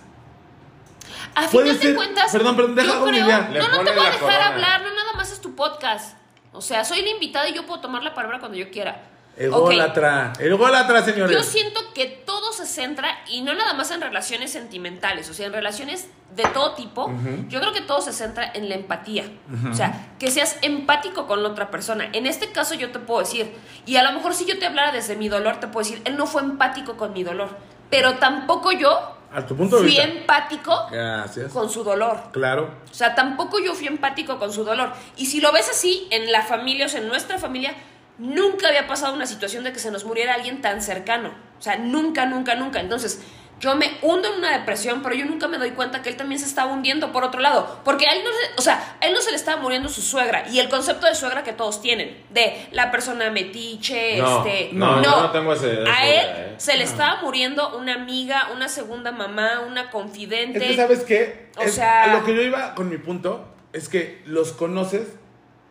A 1.34 1.48
final 1.48 1.78
de 1.78 1.94
cuentas, 1.94 2.32
perdón, 2.32 2.56
perdón, 2.56 2.74
deja 2.74 3.00
creo, 3.00 3.24
idea. 3.24 3.50
No, 3.52 3.68
no 3.68 3.84
te 3.84 3.92
voy 3.92 4.00
a 4.00 4.10
dejar 4.10 4.20
corona. 4.20 4.46
hablar, 4.48 4.82
no 4.82 4.94
nada 4.94 5.12
más 5.14 5.32
es 5.32 5.40
tu 5.40 5.54
podcast. 5.54 6.16
O 6.52 6.60
sea, 6.60 6.84
soy 6.84 7.02
la 7.02 7.10
invitada 7.10 7.48
y 7.48 7.54
yo 7.54 7.64
puedo 7.66 7.80
tomar 7.80 8.02
la 8.02 8.14
palabra 8.14 8.38
cuando 8.38 8.58
yo 8.58 8.70
quiera. 8.70 9.08
Ególatra. 9.36 10.34
Ególatra, 10.38 11.02
señores. 11.02 11.36
Yo 11.36 11.42
siento 11.42 11.80
que 11.94 12.06
todo 12.06 12.52
se 12.52 12.66
centra, 12.66 13.08
y 13.28 13.40
no 13.40 13.54
nada 13.54 13.72
más 13.72 13.90
en 13.90 14.00
relaciones 14.00 14.52
sentimentales, 14.52 15.28
o 15.30 15.34
sea, 15.34 15.46
en 15.46 15.54
relaciones 15.54 16.08
de 16.36 16.44
todo 16.44 16.74
tipo, 16.74 17.10
yo 17.48 17.60
creo 17.60 17.72
que 17.72 17.80
todo 17.80 18.00
se 18.00 18.12
centra 18.12 18.50
en 18.54 18.68
la 18.68 18.74
empatía. 18.74 19.24
O 19.70 19.74
sea, 19.74 20.10
que 20.18 20.30
seas 20.30 20.58
empático 20.62 21.26
con 21.26 21.42
la 21.42 21.48
otra 21.48 21.70
persona. 21.70 22.08
En 22.12 22.26
este 22.26 22.52
caso 22.52 22.74
yo 22.74 22.90
te 22.90 22.98
puedo 22.98 23.20
decir, 23.20 23.54
y 23.86 23.96
a 23.96 24.02
lo 24.02 24.12
mejor 24.12 24.34
si 24.34 24.44
yo 24.44 24.58
te 24.58 24.66
hablara 24.66 24.92
desde 24.92 25.16
mi 25.16 25.28
dolor, 25.28 25.60
te 25.60 25.66
puedo 25.66 25.86
decir, 25.86 26.02
él 26.04 26.16
no 26.16 26.26
fue 26.26 26.42
empático 26.42 26.96
con 26.96 27.12
mi 27.12 27.22
dolor, 27.22 27.56
pero 27.90 28.14
tampoco 28.14 28.72
yo 28.72 29.16
A 29.34 29.46
tu 29.46 29.56
punto 29.56 29.76
de 29.76 29.82
fui 29.82 29.90
vista. 29.92 30.04
empático 30.04 30.86
Gracias. 30.90 31.52
con 31.52 31.70
su 31.70 31.82
dolor. 31.82 32.18
Claro. 32.32 32.74
O 32.90 32.94
sea, 32.94 33.14
tampoco 33.14 33.58
yo 33.60 33.74
fui 33.74 33.86
empático 33.86 34.38
con 34.38 34.52
su 34.52 34.64
dolor. 34.64 34.92
Y 35.16 35.26
si 35.26 35.40
lo 35.40 35.52
ves 35.52 35.70
así, 35.70 36.06
en 36.10 36.30
la 36.30 36.42
familia, 36.42 36.86
o 36.86 36.88
sea, 36.88 37.00
en 37.00 37.08
nuestra 37.08 37.38
familia, 37.38 37.74
nunca 38.18 38.68
había 38.68 38.86
pasado 38.86 39.14
una 39.14 39.26
situación 39.26 39.64
de 39.64 39.72
que 39.72 39.78
se 39.78 39.90
nos 39.90 40.04
muriera 40.04 40.34
alguien 40.34 40.60
tan 40.60 40.82
cercano. 40.82 41.30
O 41.58 41.62
sea, 41.62 41.76
nunca, 41.76 42.26
nunca, 42.26 42.54
nunca. 42.56 42.80
Entonces, 42.80 43.22
yo 43.62 43.76
me 43.76 43.96
hundo 44.02 44.28
en 44.28 44.38
una 44.38 44.58
depresión, 44.58 45.02
pero 45.04 45.14
yo 45.14 45.24
nunca 45.24 45.46
me 45.46 45.56
doy 45.56 45.70
cuenta 45.70 46.02
que 46.02 46.08
él 46.08 46.16
también 46.16 46.40
se 46.40 46.46
estaba 46.46 46.72
hundiendo 46.72 47.12
por 47.12 47.22
otro 47.22 47.40
lado. 47.40 47.80
Porque 47.84 48.08
a 48.08 48.12
él 48.12 48.22
no 48.24 48.30
se, 48.30 48.58
o 48.58 48.60
sea, 48.60 48.96
a 49.00 49.06
él 49.06 49.14
no 49.14 49.20
se 49.20 49.30
le 49.30 49.36
estaba 49.36 49.62
muriendo 49.62 49.88
su 49.88 50.02
suegra. 50.02 50.48
Y 50.50 50.58
el 50.58 50.68
concepto 50.68 51.06
de 51.06 51.14
suegra 51.14 51.44
que 51.44 51.52
todos 51.52 51.80
tienen, 51.80 52.22
de 52.30 52.66
la 52.72 52.90
persona 52.90 53.30
metiche, 53.30 54.18
No, 54.18 54.44
este. 54.44 54.70
no, 54.72 55.00
yo 55.00 55.10
no 55.22 55.30
tengo 55.30 55.52
ese- 55.52 55.80
esa 55.84 55.94
A 55.96 56.06
él 56.06 56.26
¿eh? 56.26 56.54
se 56.58 56.76
le 56.76 56.82
estaba 56.82 57.22
muriendo 57.22 57.76
una 57.78 57.94
amiga, 57.94 58.48
una 58.52 58.68
segunda 58.68 59.12
mamá, 59.12 59.60
una 59.66 59.90
confidente. 59.90 60.58
Es 60.58 60.64
que, 60.72 60.76
¿sabes 60.76 61.00
qué? 61.04 61.50
O 61.56 61.62
Es- 61.62 61.74
sea- 61.76 62.02
a 62.02 62.06
lo 62.18 62.24
que 62.24 62.34
yo 62.34 62.42
iba 62.42 62.74
con 62.74 62.88
mi 62.88 62.98
punto 62.98 63.46
es 63.72 63.88
que 63.88 64.22
los 64.26 64.50
conoces 64.52 65.06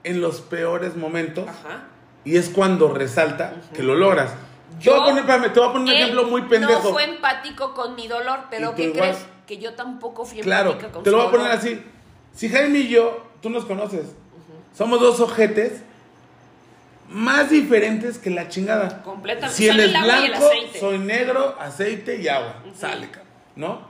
en 0.06 0.22
los 0.22 0.40
peores 0.40 0.96
momentos 0.96 1.48
Ajá. 1.50 1.84
y 2.24 2.38
es 2.38 2.48
cuando 2.50 2.94
resalta 2.94 3.54
que 3.76 3.84
lo 3.84 3.96
logras. 3.96 4.32
Te 4.78 4.84
Yo- 4.86 4.92
voy 4.94 5.02
a 5.02 5.06
poner, 5.06 5.20
espérame, 5.20 5.54
te 5.54 5.60
voy 5.60 5.70
a 5.70 5.72
poner 5.74 5.88
un 5.94 6.00
ejemplo 6.02 6.24
muy 6.26 6.42
pendejo. 6.44 6.84
No 6.84 6.92
fue 6.94 7.04
empático 7.06 7.74
con 7.74 7.96
mi 7.96 8.08
dolor, 8.08 8.40
pero 8.50 8.74
¿qué 8.76 8.84
igual. 8.86 9.00
crees? 9.12 9.26
Que 9.48 9.58
yo 9.58 9.74
tampoco 9.74 10.26
fui 10.26 10.40
Claro, 10.40 10.72
empática 10.72 10.92
con 10.94 11.04
te 11.04 11.12
lo 11.12 11.18
voy 11.18 11.28
a 11.28 11.32
poner 11.32 11.48
dolor. 11.48 11.60
así. 11.60 11.84
Si 12.34 12.50
Jaime 12.50 12.80
y 12.80 12.88
yo, 12.88 13.26
tú 13.42 13.50
nos 13.50 13.66
conoces, 13.66 14.06
somos 14.76 15.00
dos 15.02 15.20
ojetes 15.20 15.82
más 17.10 17.50
diferentes 17.50 18.18
que 18.18 18.30
la 18.30 18.48
chingada. 18.48 19.02
Completamente. 19.04 19.56
Si 19.56 19.68
él 19.68 19.80
es 19.82 19.92
blanco, 19.92 20.50
soy 20.80 20.98
negro, 21.00 21.56
aceite 21.60 22.22
y 22.22 22.28
agua. 22.30 22.56
Sale, 22.78 23.08
cabrón, 23.10 23.28
¿no? 23.58 23.82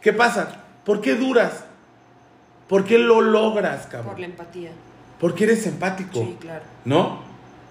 ¿Qué 0.00 0.12
pasa? 0.12 0.64
¿Por 0.84 1.00
qué 1.00 1.14
duras? 1.14 1.64
¿Por 2.68 2.84
qué 2.84 2.98
lo 2.98 3.20
logras, 3.20 3.86
cabrón? 3.86 4.10
Por 4.10 4.18
la 4.20 4.26
empatía. 4.26 4.70
Porque 5.20 5.44
eres 5.44 5.64
empático. 5.66 6.18
Sí, 6.18 6.36
claro. 6.40 6.64
¿No? 6.84 7.20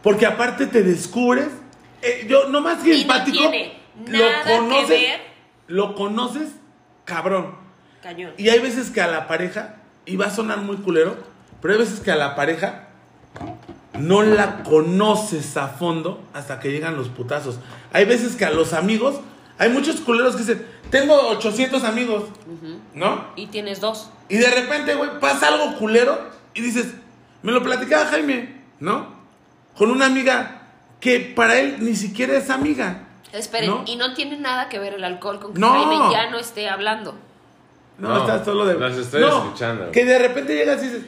Porque 0.01 0.25
aparte 0.25 0.67
te 0.67 0.81
descubres. 0.83 1.47
Eh, 2.05 2.25
yo, 2.29 2.47
no 2.49 2.61
más 2.61 2.83
que 2.83 2.93
Y 2.93 3.05
no 3.05 3.13
empático. 3.13 3.37
tiene 3.37 3.73
nada 4.07 4.43
que 4.43 4.85
ver. 4.85 5.21
Lo 5.67 5.95
conoces, 5.95 6.49
cabrón. 7.03 7.55
Cañón. 8.03 8.33
Y 8.37 8.49
hay 8.49 8.59
veces 8.59 8.91
que 8.91 9.01
a 9.01 9.07
la 9.07 9.27
pareja, 9.27 9.77
y 10.05 10.15
va 10.15 10.27
a 10.27 10.29
sonar 10.29 10.59
muy 10.59 10.77
culero, 10.77 11.17
pero 11.61 11.73
hay 11.73 11.79
veces 11.79 11.99
que 11.99 12.11
a 12.11 12.15
la 12.15 12.35
pareja 12.35 12.89
no 13.99 14.21
la 14.21 14.63
conoces 14.63 15.57
a 15.57 15.69
fondo 15.69 16.23
hasta 16.33 16.59
que 16.59 16.71
llegan 16.71 16.95
los 16.95 17.09
putazos. 17.09 17.59
Hay 17.93 18.05
veces 18.05 18.35
que 18.35 18.45
a 18.45 18.51
los 18.51 18.73
amigos, 18.73 19.15
hay 19.57 19.69
muchos 19.69 19.97
culeros 20.01 20.35
que 20.35 20.41
dicen, 20.41 20.65
tengo 20.91 21.15
800 21.29 21.83
amigos, 21.83 22.25
¿no? 22.93 23.27
Y 23.35 23.47
tienes 23.47 23.81
dos. 23.81 24.11
Y 24.29 24.37
de 24.37 24.49
repente, 24.49 24.95
güey, 24.95 25.19
pasa 25.19 25.47
algo 25.47 25.77
culero 25.77 26.29
y 26.53 26.61
dices, 26.61 26.93
me 27.41 27.51
lo 27.51 27.63
platicaba 27.63 28.05
Jaime, 28.05 28.61
¿no? 28.79 29.15
Con 29.75 29.91
una 29.91 30.05
amiga 30.05 30.64
que 31.05 31.19
para 31.19 31.59
él 31.59 31.75
ni 31.81 31.95
siquiera 31.95 32.35
es 32.35 32.49
amiga. 32.49 33.03
Esperen, 33.31 33.69
¿No? 33.69 33.83
y 33.85 33.95
no 33.95 34.15
tiene 34.15 34.37
nada 34.37 34.69
que 34.69 34.79
ver 34.79 34.95
el 34.95 35.03
alcohol 35.03 35.39
con 35.39 35.53
que 35.53 35.59
No. 35.59 35.69
Jaime 35.69 36.11
ya 36.11 36.31
no 36.31 36.39
esté 36.39 36.67
hablando. 36.67 37.13
No, 37.99 38.09
No, 38.09 38.17
está 38.21 38.43
solo 38.43 38.65
de. 38.65 38.73
los 38.73 38.97
estoy 38.97 39.21
No, 39.21 39.43
escuchando. 39.43 39.91
Que 39.91 40.03
de 40.03 40.17
repente 40.17 40.55
llegas 40.55 40.81
y 40.81 40.87
dices. 40.87 41.03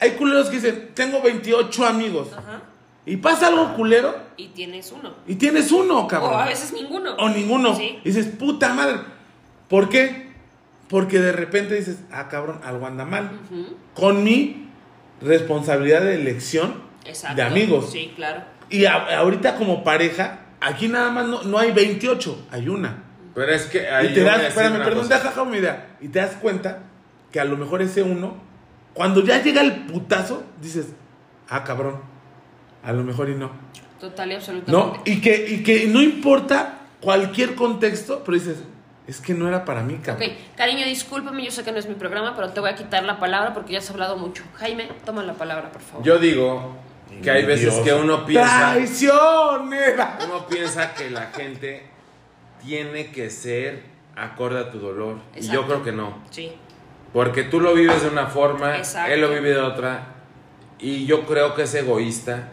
Hay 0.00 0.12
culeros 0.12 0.48
que 0.48 0.56
dicen, 0.56 0.90
tengo 0.94 1.20
28 1.20 1.84
amigos. 1.84 2.28
Ajá. 2.32 2.62
Y 3.04 3.18
pasa 3.18 3.48
algo 3.48 3.74
culero 3.74 4.16
Y 4.38 4.48
tienes 4.48 4.90
uno. 4.90 5.12
y 5.26 5.34
tienes 5.34 5.70
uno, 5.70 6.06
cabrón. 6.08 6.32
O 6.32 6.38
a 6.38 6.46
veces 6.46 6.72
ninguno. 6.72 7.14
O 7.16 7.28
ninguno. 7.28 7.76
Sí. 7.76 7.98
Y 8.04 8.08
dices, 8.08 8.26
puta 8.38 8.72
madre. 8.72 9.00
¿Por 9.68 9.90
qué? 9.90 10.30
Porque 10.88 11.20
de 11.20 11.32
repente 11.32 11.74
dices, 11.74 11.98
ah, 12.10 12.28
cabrón, 12.28 12.60
algo 12.64 12.86
anda 12.86 13.04
mal. 13.04 13.30
Con 13.94 14.24
mi 14.24 14.68
responsabilidad 15.20 16.00
de 16.00 16.14
elección 16.14 16.82
Exacto. 17.04 17.36
de 17.36 17.42
amigos. 17.42 17.90
Sí, 17.92 18.12
claro. 18.16 18.55
Y 18.70 18.84
a- 18.84 19.18
ahorita 19.18 19.56
como 19.56 19.84
pareja, 19.84 20.40
aquí 20.60 20.88
nada 20.88 21.10
más 21.10 21.26
no, 21.26 21.42
no 21.42 21.58
hay 21.58 21.72
28, 21.72 22.46
hay 22.50 22.68
una. 22.68 23.02
Pero 23.34 23.52
es 23.52 23.66
que 23.66 23.86
ahí 23.88 24.08
y 24.08 24.14
te 24.14 24.22
das, 24.22 24.42
espérame, 24.44 24.82
perdón, 24.82 25.08
deja 25.08 25.28
deja 25.28 25.44
mi 25.44 25.58
idea. 25.58 25.96
Y 26.00 26.08
te 26.08 26.18
das 26.20 26.32
cuenta 26.40 26.78
que 27.30 27.38
a 27.40 27.44
lo 27.44 27.56
mejor 27.56 27.82
ese 27.82 28.02
uno, 28.02 28.36
cuando 28.94 29.22
ya 29.22 29.42
llega 29.42 29.60
el 29.60 29.84
putazo, 29.86 30.42
dices, 30.60 30.86
ah, 31.48 31.62
cabrón, 31.64 32.00
a 32.82 32.92
lo 32.92 33.02
mejor 33.04 33.28
y 33.28 33.34
no. 33.34 33.50
Total 34.00 34.32
y 34.32 34.34
absolutamente. 34.34 34.72
¿No? 34.72 35.02
Y 35.04 35.20
que, 35.20 35.46
y 35.50 35.62
que 35.62 35.86
no 35.86 36.02
importa 36.02 36.78
cualquier 37.00 37.54
contexto, 37.54 38.22
pero 38.24 38.38
dices, 38.38 38.56
es 39.06 39.20
que 39.20 39.34
no 39.34 39.46
era 39.48 39.64
para 39.64 39.82
mí, 39.82 39.94
Ok, 39.94 40.02
cabrón. 40.04 40.30
cariño, 40.56 40.84
discúlpame, 40.86 41.44
yo 41.44 41.50
sé 41.50 41.62
que 41.62 41.72
no 41.72 41.78
es 41.78 41.86
mi 41.88 41.94
programa, 41.94 42.34
pero 42.34 42.50
te 42.50 42.60
voy 42.60 42.70
a 42.70 42.74
quitar 42.74 43.04
la 43.04 43.20
palabra 43.20 43.52
porque 43.54 43.72
ya 43.74 43.78
has 43.78 43.90
hablado 43.90 44.16
mucho. 44.16 44.42
Jaime, 44.54 44.88
toma 45.04 45.22
la 45.22 45.34
palabra, 45.34 45.70
por 45.70 45.82
favor. 45.82 46.04
Yo 46.04 46.18
digo 46.18 46.76
que 47.22 47.30
hay 47.30 47.44
veces 47.44 47.72
Dios. 47.74 47.84
que 47.84 47.94
uno 47.94 48.26
piensa, 48.26 48.72
¡Traicionera! 48.72 50.18
uno 50.26 50.46
piensa 50.46 50.94
que 50.94 51.10
la 51.10 51.26
gente 51.26 51.82
tiene 52.64 53.10
que 53.10 53.30
ser 53.30 53.82
acorde 54.16 54.58
a 54.58 54.70
tu 54.70 54.78
dolor. 54.78 55.18
Y 55.36 55.48
yo 55.48 55.66
creo 55.66 55.82
que 55.82 55.92
no. 55.92 56.18
Sí. 56.30 56.52
Porque 57.12 57.44
tú 57.44 57.60
lo 57.60 57.74
vives 57.74 58.02
de 58.02 58.08
una 58.08 58.26
forma, 58.26 58.76
Exacto. 58.76 59.12
él 59.12 59.20
lo 59.20 59.30
vive 59.30 59.50
de 59.50 59.58
otra. 59.60 60.14
Y 60.78 61.06
yo 61.06 61.24
creo 61.26 61.54
que 61.54 61.62
es 61.62 61.74
egoísta 61.74 62.50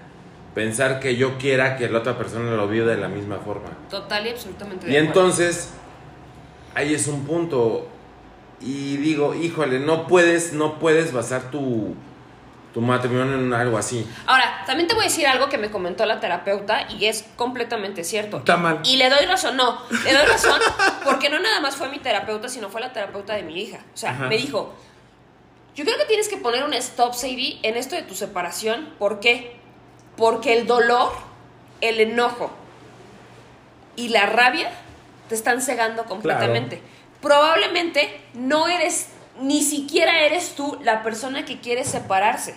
pensar 0.54 1.00
que 1.00 1.16
yo 1.16 1.38
quiera 1.38 1.76
que 1.78 1.90
la 1.90 2.00
otra 2.00 2.18
persona 2.18 2.52
lo 2.52 2.68
viva 2.68 2.88
de 2.88 2.98
la 2.98 3.08
misma 3.08 3.38
forma. 3.38 3.70
Total 3.90 4.26
y 4.26 4.30
absolutamente. 4.30 4.90
Y 4.90 4.96
entonces, 4.96 5.74
ahí 6.76 6.94
es 6.94 7.08
un 7.08 7.26
punto. 7.26 7.90
Y 8.62 8.98
digo, 8.98 9.34
híjole, 9.34 9.80
no 9.80 10.08
puedes, 10.08 10.54
no 10.54 10.80
puedes 10.80 11.12
basar 11.12 11.52
tu, 11.52 11.96
tu 12.74 12.82
matrimonio 12.82 13.36
en 13.36 13.54
algo 13.54 13.78
así. 13.78 14.08
Ahora, 14.26 14.64
también 14.66 14.88
te 14.88 14.96
voy 14.96 15.04
a 15.04 15.08
decir 15.08 15.28
algo 15.28 15.48
que 15.48 15.58
me 15.58 15.70
comentó 15.70 16.06
la 16.06 16.20
terapeuta 16.20 16.88
y 16.90 17.06
es 17.06 17.26
completamente 17.36 18.04
cierto. 18.04 18.38
Está 18.38 18.58
mal. 18.58 18.80
Y 18.84 18.98
le 18.98 19.10
doy 19.10 19.26
razón, 19.26 19.56
no, 19.56 19.80
le 20.04 20.14
doy 20.14 20.26
razón 20.26 20.60
porque 21.04 21.30
no 21.30 21.40
nada 21.40 21.60
más 21.60 21.76
fue 21.76 21.90
mi 21.90 22.00
terapeuta, 22.00 22.50
sino 22.50 22.70
fue 22.70 22.82
la 22.82 22.92
terapeuta 22.92 23.34
de 23.36 23.44
mi 23.44 23.62
hija. 23.62 23.80
O 23.94 23.98
sea, 23.98 24.12
Ajá. 24.12 24.28
me 24.28 24.38
dijo, 24.38 24.74
yo 25.76 25.86
creo 25.86 25.98
que 25.98 26.06
tienes 26.06 26.28
que 26.30 26.38
poner 26.38 26.64
un 26.64 26.74
stop, 26.74 27.14
Sadie, 27.14 27.60
en 27.64 27.78
esto 27.78 27.96
de 27.96 28.02
tu 28.02 28.16
separación. 28.16 28.90
¿Por 28.98 29.20
qué? 29.20 29.56
Porque 30.18 30.58
el 30.58 30.66
dolor, 30.68 31.12
el 31.82 32.00
enojo 32.00 32.52
y 33.96 34.10
la 34.10 34.26
rabia 34.26 34.72
te 35.30 35.36
están 35.36 35.62
cegando 35.62 36.06
completamente. 36.06 36.82
Probablemente 37.22 38.22
no 38.34 38.68
eres, 38.68 39.10
ni 39.40 39.62
siquiera 39.62 40.22
eres 40.22 40.56
tú 40.56 40.78
la 40.84 41.04
persona 41.04 41.46
que 41.46 41.60
quiere 41.60 41.84
separarse. 41.84 42.56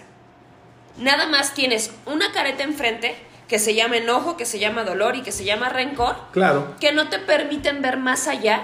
Nada 0.98 1.26
más 1.26 1.54
tienes 1.54 1.90
una 2.06 2.32
careta 2.32 2.62
enfrente 2.62 3.16
que 3.48 3.58
se 3.58 3.74
llama 3.74 3.96
enojo, 3.98 4.36
que 4.36 4.44
se 4.46 4.58
llama 4.58 4.82
dolor 4.84 5.14
y 5.16 5.22
que 5.22 5.32
se 5.32 5.44
llama 5.44 5.68
rencor, 5.68 6.16
Claro. 6.32 6.74
que 6.80 6.92
no 6.92 7.08
te 7.08 7.18
permiten 7.18 7.80
ver 7.82 7.96
más 7.96 8.26
allá 8.28 8.62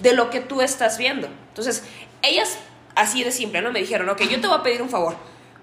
de 0.00 0.12
lo 0.14 0.30
que 0.30 0.40
tú 0.40 0.60
estás 0.62 0.96
viendo. 0.98 1.28
Entonces, 1.48 1.84
ellas, 2.22 2.56
así 2.94 3.24
de 3.24 3.32
simple, 3.32 3.62
¿no? 3.62 3.72
Me 3.72 3.80
dijeron, 3.80 4.08
ok, 4.08 4.20
yo 4.22 4.40
te 4.40 4.46
voy 4.46 4.58
a 4.58 4.62
pedir 4.62 4.80
un 4.82 4.90
favor. 4.90 5.16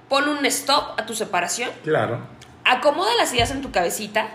Pon 0.09 0.27
un 0.27 0.45
stop 0.47 0.99
a 0.99 1.05
tu 1.05 1.13
separación, 1.15 1.69
Claro. 1.83 2.19
acomoda 2.65 3.11
las 3.17 3.31
ideas 3.33 3.51
en 3.51 3.61
tu 3.61 3.71
cabecita. 3.71 4.27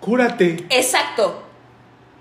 Cúrate. 0.00 0.66
Exacto, 0.70 1.44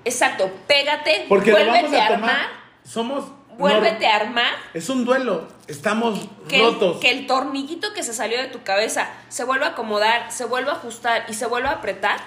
exacto, 0.05 0.51
pégate, 0.67 1.25
Porque 1.29 1.51
lo 1.51 1.57
vamos 1.65 1.77
a 1.93 2.07
tomar. 2.07 2.11
armar, 2.13 2.47
Somos. 2.83 3.25
Vuélvete 3.57 4.07
a 4.07 4.15
armar. 4.15 4.53
Es 4.73 4.89
un 4.89 5.05
duelo. 5.05 5.47
Estamos 5.67 6.27
que 6.47 6.61
rotos. 6.61 6.95
el, 6.95 7.01
que 7.01 7.11
el 7.11 7.27
tornillito 7.27 7.93
que 7.93 8.03
se 8.03 8.13
salió 8.13 8.39
de 8.41 8.47
tu 8.47 8.63
cabeza 8.63 9.09
se 9.29 9.43
vuelva 9.43 9.67
a 9.67 9.69
acomodar, 9.69 10.31
se 10.31 10.45
vuelva 10.45 10.73
a 10.73 10.75
ajustar 10.75 11.25
y 11.27 11.33
se 11.33 11.45
vuelva 11.45 11.69
a 11.69 11.73
apretar. 11.73 12.19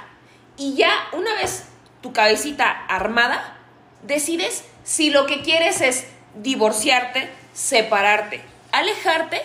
Y 0.56 0.74
ya 0.74 0.92
una 1.12 1.34
vez 1.34 1.64
tu 2.02 2.12
cabecita 2.12 2.70
armada, 2.86 3.56
decides 4.02 4.64
si 4.84 5.10
lo 5.10 5.26
que 5.26 5.42
quieres 5.42 5.80
es 5.80 6.06
divorciarte, 6.34 7.30
separarte, 7.52 8.42
alejarte 8.72 9.42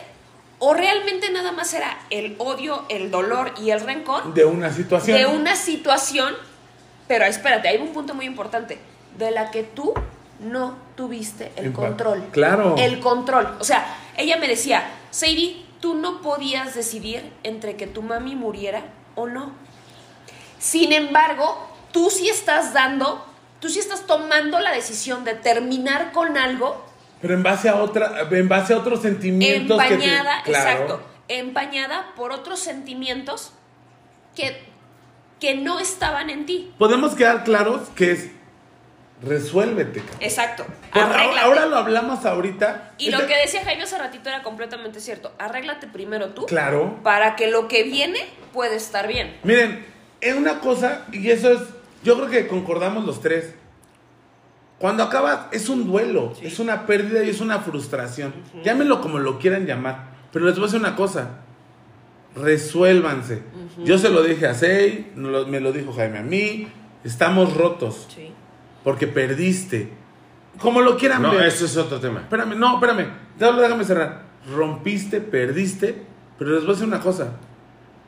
o 0.59 0.73
realmente 0.73 1.31
nada 1.31 1.51
más 1.51 1.73
era 1.73 1.97
el 2.09 2.35
odio, 2.39 2.85
el 2.89 3.11
dolor 3.11 3.53
y 3.61 3.71
el 3.71 3.81
rencor 3.81 4.33
De 4.33 4.45
una 4.45 4.71
situación. 4.71 5.17
de 5.17 5.25
una 5.25 5.55
situación, 5.55 6.33
pero 7.07 7.25
espérate, 7.25 7.67
hay 7.67 7.77
un 7.77 7.89
punto 7.89 8.13
muy 8.13 8.25
importante, 8.25 8.79
de 9.17 9.31
la 9.31 9.51
que 9.51 9.63
tú 9.63 9.93
no 10.39 10.75
tuviste 10.95 11.51
el 11.55 11.71
control. 11.73 12.23
Claro. 12.31 12.75
El 12.77 12.99
control. 12.99 13.55
O 13.59 13.63
sea, 13.63 13.85
ella 14.17 14.37
me 14.37 14.47
decía, 14.47 14.89
Sadie, 15.11 15.63
tú 15.79 15.93
no 15.95 16.21
podías 16.21 16.75
decidir 16.75 17.31
entre 17.43 17.75
que 17.75 17.87
tu 17.87 18.01
mami 18.01 18.35
muriera 18.35 18.83
o 19.15 19.27
no. 19.27 19.51
Sin 20.59 20.93
embargo, 20.93 21.67
tú 21.91 22.09
sí 22.09 22.29
estás 22.29 22.73
dando, 22.73 23.25
tú 23.59 23.69
sí 23.69 23.79
estás 23.79 24.05
tomando 24.07 24.59
la 24.59 24.71
decisión 24.71 25.23
de 25.23 25.35
terminar 25.35 26.11
con 26.11 26.37
algo 26.37 26.83
Pero 27.21 27.33
en 27.33 27.43
base 27.43 27.69
a 27.69 27.75
otra, 27.77 28.27
en 28.29 28.49
base 28.49 28.73
a 28.73 28.77
otros 28.77 29.01
sentimientos 29.01 29.81
que 29.81 29.87
te- 29.87 29.93
empañada, 29.95 30.43
Claro. 30.43 30.69
exacto, 30.69 31.01
empañada 31.27 32.13
por 32.15 32.31
otros 32.31 32.59
sentimientos 32.59 33.51
que, 34.35 34.63
que 35.39 35.55
no 35.55 35.79
estaban 35.79 36.29
en 36.29 36.45
ti. 36.45 36.73
Podemos 36.77 37.15
quedar 37.15 37.43
claros 37.43 37.89
que 37.95 38.11
es 38.11 38.31
resuélvete. 39.25 39.99
cabrón. 40.01 40.17
Exacto. 40.21 40.65
Ahora, 40.91 41.09
Arréglate. 41.15 41.39
ahora 41.39 41.65
lo 41.65 41.75
hablamos 41.77 42.25
ahorita. 42.25 42.93
Y 42.97 43.09
lo 43.11 43.25
que 43.27 43.35
decía 43.37 43.63
Jaime 43.63 43.83
hace 43.83 43.97
ratito 43.97 44.29
era 44.29 44.43
completamente 44.43 44.99
cierto. 44.99 45.33
Arréglate 45.39 45.87
primero 45.87 46.29
tú 46.29 46.45
Claro. 46.45 46.99
para 47.03 47.35
que 47.35 47.47
lo 47.49 47.67
que 47.67 47.83
viene 47.83 48.19
pueda 48.53 48.75
estar 48.75 49.07
bien. 49.07 49.35
Miren, 49.43 49.85
es 50.21 50.35
una 50.35 50.59
cosa, 50.59 51.05
y 51.11 51.29
eso 51.29 51.51
es, 51.51 51.59
yo 52.03 52.15
creo 52.17 52.29
que 52.29 52.47
concordamos 52.47 53.05
los 53.05 53.21
tres. 53.21 53.53
Cuando 54.79 55.03
acabas, 55.03 55.47
es 55.51 55.69
un 55.69 55.87
duelo, 55.87 56.33
es 56.41 56.59
una 56.59 56.85
pérdida 56.85 57.23
y 57.23 57.29
es 57.29 57.39
una 57.41 57.59
frustración. 57.59 58.33
Llámenlo 58.63 59.01
como 59.01 59.19
lo 59.19 59.39
quieran 59.39 59.65
llamar. 59.65 60.15
Pero 60.33 60.45
les 60.45 60.55
voy 60.55 60.63
a 60.63 60.67
decir 60.67 60.79
una 60.81 60.95
cosa. 60.97 61.29
Resuélvanse. 62.35 63.41
Yo 63.85 63.97
se 63.97 64.09
lo 64.09 64.21
dije 64.21 64.47
a 64.47 64.53
Sei, 64.53 65.11
me 65.15 65.59
lo 65.61 65.71
dijo 65.71 65.93
Jaime 65.93 66.19
a 66.19 66.23
mí. 66.23 66.67
Estamos 67.05 67.55
rotos 67.55 68.07
Sí. 68.13 68.33
Porque 68.85 69.07
perdiste. 69.07 69.89
Como 70.61 70.79
lo 70.81 70.95
quieran 70.97 71.21
No, 71.21 71.31
ver. 71.31 71.47
eso 71.47 71.65
es 71.65 71.75
otro 71.75 71.99
tema. 71.99 72.21
Espérame, 72.21 72.55
no, 72.57 72.75
espérame. 72.75 73.07
Déjame 73.37 73.83
cerrar. 73.83 74.21
Rompiste, 74.55 75.19
perdiste, 75.19 76.03
pero 76.39 76.51
les 76.51 76.61
voy 76.61 76.69
a 76.69 76.73
decir 76.73 76.87
una 76.87 77.01
cosa. 77.01 77.31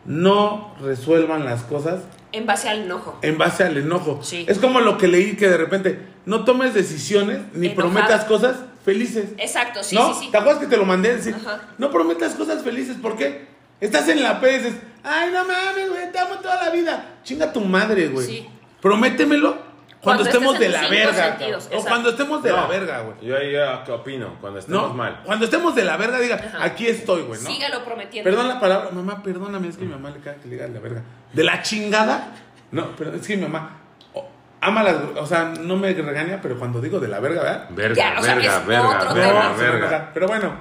No 0.05 0.73
resuelvan 0.81 1.43
las 1.43 1.63
cosas 1.63 2.03
En 2.31 2.45
base 2.45 2.69
al 2.69 2.83
enojo. 2.83 3.17
en 3.21 3.37
base 3.37 3.63
al 3.65 3.75
enojo. 3.77 4.19
Sí. 4.23 4.45
Es 4.47 4.59
como 4.59 4.79
lo 4.79 4.97
que 4.97 5.07
leí 5.09 5.35
que 5.35 5.49
de 5.49 5.57
repente 5.57 5.99
no 6.25 6.45
tomes 6.45 6.73
decisiones 6.73 7.39
ni 7.53 7.67
Enojado. 7.67 7.89
prometas 7.91 8.23
cosas 8.25 8.55
felices. 8.85 9.31
Exacto, 9.37 9.83
sí, 9.83 9.95
¿No? 9.95 10.13
sí, 10.13 10.25
sí. 10.25 10.31
¿Te 10.31 10.37
acuerdas 10.37 10.61
que 10.61 10.67
te 10.67 10.77
lo 10.77 10.85
mandé? 10.85 11.15
Decir, 11.15 11.35
Ajá. 11.35 11.61
no 11.77 11.91
prometas 11.91 12.35
cosas 12.35 12.63
felices, 12.63 12.95
¿por 13.01 13.17
qué? 13.17 13.47
Estás 13.81 14.07
en 14.07 14.23
la 14.23 14.39
P 14.39 14.49
y 14.53 14.57
dices, 14.59 14.75
ay, 15.03 15.29
no 15.33 15.39
mames, 15.45 15.89
güey, 15.89 16.11
te 16.11 16.19
amo 16.19 16.35
toda 16.35 16.63
la 16.63 16.69
vida. 16.69 17.15
Chinga 17.23 17.51
tu 17.51 17.59
madre, 17.61 18.07
güey. 18.07 18.25
Sí. 18.25 18.47
Prométemelo 18.81 19.57
cuando, 20.01 20.23
Cuando 20.23 20.23
estemos 20.25 20.59
de 20.59 20.69
la 20.69 20.87
verga. 20.87 21.37
sentidos. 21.37 21.69
O 21.75 21.83
cuando 21.83 22.09
estemos 22.11 22.43
de 22.43 22.51
la 22.51 22.67
verga, 22.67 22.99
güey. 23.01 23.15
Yo 23.27 23.35
ahí 23.37 23.51
yo, 23.51 23.83
¿qué 23.85 23.91
opino? 23.91 24.35
Cuando 24.39 24.59
estemos 24.59 24.89
¿No? 24.89 24.93
mal. 24.93 25.21
Cuando 25.25 25.45
estemos 25.45 25.75
de 25.75 25.83
la 25.83 25.97
verga, 25.97 26.19
diga, 26.19 26.35
Ajá. 26.35 26.63
aquí 26.63 26.87
estoy, 26.87 27.23
güey, 27.23 27.41
¿no? 27.41 27.49
Sígalo 27.49 27.83
prometiendo. 27.83 28.29
Perdón 28.29 28.47
la 28.47 28.59
palabra, 28.59 28.89
mamá, 28.91 29.23
perdóname, 29.23 29.67
es 29.69 29.77
que 29.77 29.85
mi 29.85 29.91
mamá 29.91 30.11
le 30.11 30.19
caga 30.19 30.37
que 30.37 30.47
le 30.49 30.55
diga 30.55 30.67
la 30.67 30.79
verga. 30.79 31.01
¿De 31.33 31.43
la 31.43 31.61
chingada? 31.61 32.31
No, 32.71 32.89
pero 32.97 33.13
es 33.15 33.25
que 33.25 33.35
mi 33.37 33.43
mamá, 33.43 33.77
ama 34.61 34.83
las. 34.83 34.95
O 35.17 35.25
sea, 35.25 35.45
no 35.59 35.75
me 35.77 35.93
regaña, 35.93 36.39
pero 36.41 36.57
cuando 36.59 36.79
digo 36.79 36.99
de 36.99 37.07
la 37.07 37.19
verga, 37.19 37.41
¿verdad? 37.41 37.67
Verga, 37.71 37.95
Ya, 37.95 38.19
o 38.19 38.23
sea, 38.23 38.35
verga, 38.35 38.59
verga, 38.59 39.13
verga, 39.13 39.53
verga. 39.57 40.11
Pero 40.13 40.27
bueno. 40.27 40.53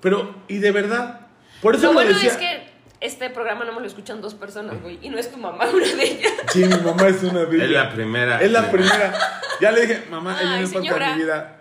Pero, 0.00 0.34
y 0.48 0.58
de 0.58 0.70
verdad. 0.72 1.20
Por 1.60 1.74
eso 1.74 1.86
Lo 1.86 1.92
lo 1.92 1.94
bueno 1.94 2.12
decía. 2.12 2.30
es 2.30 2.36
que 2.36 2.65
este 3.00 3.30
programa 3.30 3.64
no 3.64 3.72
me 3.72 3.80
lo 3.80 3.86
escuchan 3.86 4.20
dos 4.20 4.34
personas, 4.34 4.80
güey. 4.82 4.98
Y 5.02 5.10
no 5.10 5.18
es 5.18 5.30
tu 5.30 5.36
mamá 5.36 5.68
una 5.68 5.86
de 5.86 6.02
ellas. 6.02 6.32
Sí, 6.52 6.64
mi 6.64 6.76
mamá 6.76 7.08
es 7.08 7.22
una 7.22 7.44
de 7.44 7.56
ellas. 7.56 7.68
Es 7.68 7.70
la 7.72 7.92
primera. 7.92 8.40
Es 8.40 8.50
la 8.50 8.70
primera. 8.70 9.40
Ya 9.60 9.70
le 9.72 9.82
dije, 9.82 10.06
mamá, 10.10 10.38
ella 10.40 10.60
no 10.60 10.66
señora, 10.66 11.14
mi 11.14 11.22
vida. 11.22 11.52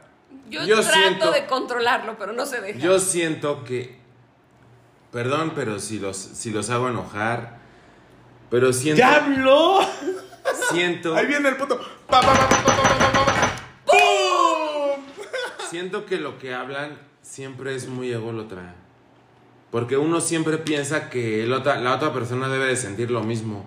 Yo, 0.49 0.81
trato 0.81 1.31
de 1.31 1.45
controlarlo, 1.45 2.17
pero 2.17 2.33
no 2.33 2.45
se 2.45 2.61
deja. 2.61 2.79
Yo 2.79 2.99
siento 2.99 3.63
que. 3.63 3.99
Perdón, 5.11 5.53
pero 5.55 5.79
si 5.79 5.99
los, 5.99 6.17
si 6.17 6.51
los 6.51 6.69
hago 6.69 6.89
enojar. 6.89 7.57
Pero 8.49 8.71
siento. 8.73 8.99
¡Ya 8.99 9.23
habló! 9.23 9.79
Siento. 10.71 11.15
Ahí 11.15 11.25
viene 11.25 11.49
el 11.49 11.57
puto. 11.57 11.79
¡Pum! 13.85 15.03
Siento 15.69 16.05
que 16.05 16.17
lo 16.17 16.37
que 16.37 16.53
hablan 16.53 16.99
siempre 17.21 17.75
es 17.75 17.87
muy 17.87 18.11
ególatra. 18.11 18.75
Porque 19.71 19.97
uno 19.97 20.21
siempre 20.21 20.57
piensa 20.57 21.09
que 21.09 21.43
el 21.43 21.51
otra- 21.53 21.79
la 21.81 21.95
otra 21.95 22.13
persona 22.13 22.47
debe 22.47 22.67
de 22.67 22.75
sentir 22.75 23.11
lo 23.11 23.21
mismo. 23.23 23.65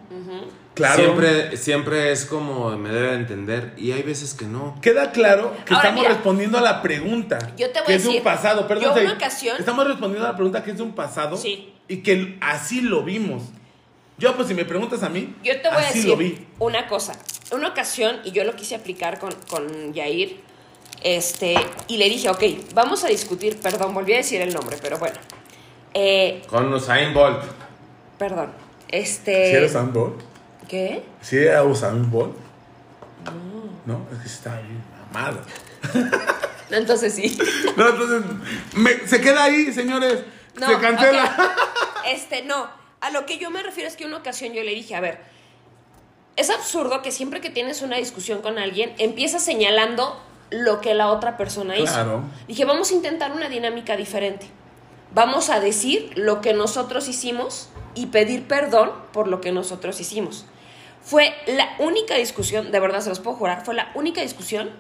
Claro. 0.75 1.03
Siempre, 1.03 1.57
siempre 1.57 2.13
es 2.13 2.25
como 2.25 2.71
me 2.79 2.91
debe 2.91 3.09
de 3.09 3.15
entender. 3.17 3.75
Y 3.77 3.91
hay 3.93 4.03
veces 4.03 4.33
que 4.33 4.45
no. 4.47 4.79
Queda 4.81 5.11
claro 5.11 5.53
que 5.67 5.75
Ahora, 5.75 5.89
estamos 5.89 6.03
mira. 6.03 6.15
respondiendo 6.15 6.57
a 6.59 6.61
la 6.61 6.83
pregunta. 6.83 7.39
Yo 7.57 7.71
te 7.71 7.81
voy 7.81 7.87
que 7.89 7.93
a 7.95 7.97
es 7.97 8.03
de 8.05 8.09
un 8.09 8.15
decir, 8.15 8.23
pasado. 8.25 8.69
Perdón, 8.69 8.85
yo 8.85 8.93
una 8.93 9.01
Zay. 9.11 9.17
ocasión- 9.17 9.57
Estamos 9.59 9.87
respondiendo 9.89 10.25
a 10.27 10.31
la 10.31 10.37
pregunta 10.37 10.63
que 10.63 10.71
es 10.71 10.77
de 10.77 10.83
un 10.85 10.95
pasado. 10.95 11.37
Sí. 11.37 11.73
Y 11.89 11.97
que 11.99 12.39
así 12.41 12.81
lo 12.81 13.03
vimos. 13.03 13.43
Yo, 14.19 14.35
pues, 14.37 14.47
si 14.49 14.55
me 14.55 14.65
preguntas 14.65 15.03
a 15.03 15.09
mí, 15.09 15.35
Yo 15.45 15.61
te 15.61 15.69
voy 15.69 15.79
a 15.79 15.81
así 15.81 15.95
decir 15.99 16.11
lo 16.11 16.17
vi. 16.17 16.47
una 16.61 16.87
cosa. 16.87 17.13
Una 17.53 17.69
ocasión, 17.69 18.21
y 18.25 18.31
yo 18.33 18.45
lo 18.45 18.55
quise 18.55 18.75
aplicar 18.77 19.19
con, 19.19 19.33
con 19.51 19.93
Yair, 19.95 20.41
este, 21.03 21.55
y 21.89 21.97
le 21.97 22.09
dije, 22.09 22.29
ok, 22.29 22.43
vamos 22.75 23.05
a 23.05 23.09
discutir, 23.09 23.59
perdón, 23.59 23.95
volví 23.95 24.13
a 24.15 24.19
decir 24.19 24.41
el 24.41 24.53
nombre, 24.55 24.77
pero 24.81 24.99
bueno. 24.99 25.17
Eh, 25.95 26.43
Con 26.49 26.73
Usain 26.73 27.13
Bolt. 27.15 27.43
perdón. 28.19 28.53
Este. 28.89 29.51
¿Si 29.51 29.57
era 29.57 29.67
Usain 29.67 29.93
Bolt? 29.93 30.21
¿Qué? 30.69 31.03
¿Si 31.23 31.37
era 31.39 31.65
Usain 31.65 32.11
Bolt? 32.11 32.37
No, 33.87 34.07
es 34.13 34.19
que 34.21 34.27
está 34.29 34.55
bien 34.61 34.83
amado. 35.11 35.41
No, 36.71 36.77
entonces 36.77 37.15
sí. 37.15 37.39
No, 37.77 37.89
entonces, 37.89 38.23
me- 38.75 39.07
se 39.07 39.21
queda 39.21 39.45
ahí, 39.45 39.73
señores. 39.73 40.21
No, 40.61 40.67
se 40.67 40.79
cancela. 40.79 41.25
ok. 41.25 42.07
Este, 42.07 42.43
no. 42.43 42.69
A 43.01 43.11
lo 43.11 43.25
que 43.27 43.39
yo 43.39 43.51
me 43.51 43.63
refiero 43.63 43.89
es 43.89 43.97
que 43.97 44.05
una 44.05 44.17
ocasión 44.19 44.53
yo 44.53 44.63
le 44.63 44.75
dije, 44.75 44.95
a 44.97 45.01
ver, 45.01 45.21
es 46.37 46.51
absurdo 46.51 47.01
que 47.01 47.13
siempre 47.13 47.41
que 47.41 47.49
tienes 47.51 47.81
una 47.81 47.97
discusión 47.97 48.43
con 48.43 48.59
alguien, 48.59 48.93
empiezas 48.99 49.43
señalando 49.45 50.21
lo 50.51 50.81
que 50.81 50.95
la 50.95 51.09
otra 51.09 51.37
persona 51.37 51.75
Claro. 51.75 52.23
hizo. 52.39 52.47
Dije, 52.49 52.65
vamos 52.65 52.91
a 52.91 52.95
intentar 52.95 53.33
una 53.33 53.49
dinámica 53.49 53.97
diferente. 53.97 54.49
Vamos 55.19 55.51
a 55.51 55.59
decir 55.59 56.13
lo 56.15 56.41
que 56.41 56.53
nosotros 56.55 57.09
hicimos 57.09 57.71
y 57.97 58.07
pedir 58.07 58.47
perdón 58.47 58.93
por 59.13 59.27
lo 59.27 59.41
que 59.41 59.51
nosotros 59.51 59.99
hicimos. 59.99 60.47
Fue 61.03 61.35
la 61.49 61.71
única 61.81 62.15
discusión, 62.15 62.71
de 62.71 62.79
verdad 62.79 63.01
se 63.01 63.09
los 63.09 63.19
puedo 63.19 63.37
jurar, 63.37 63.65
fue 63.65 63.75
la 63.75 63.91
única 63.97 64.21
discusión 64.21 64.71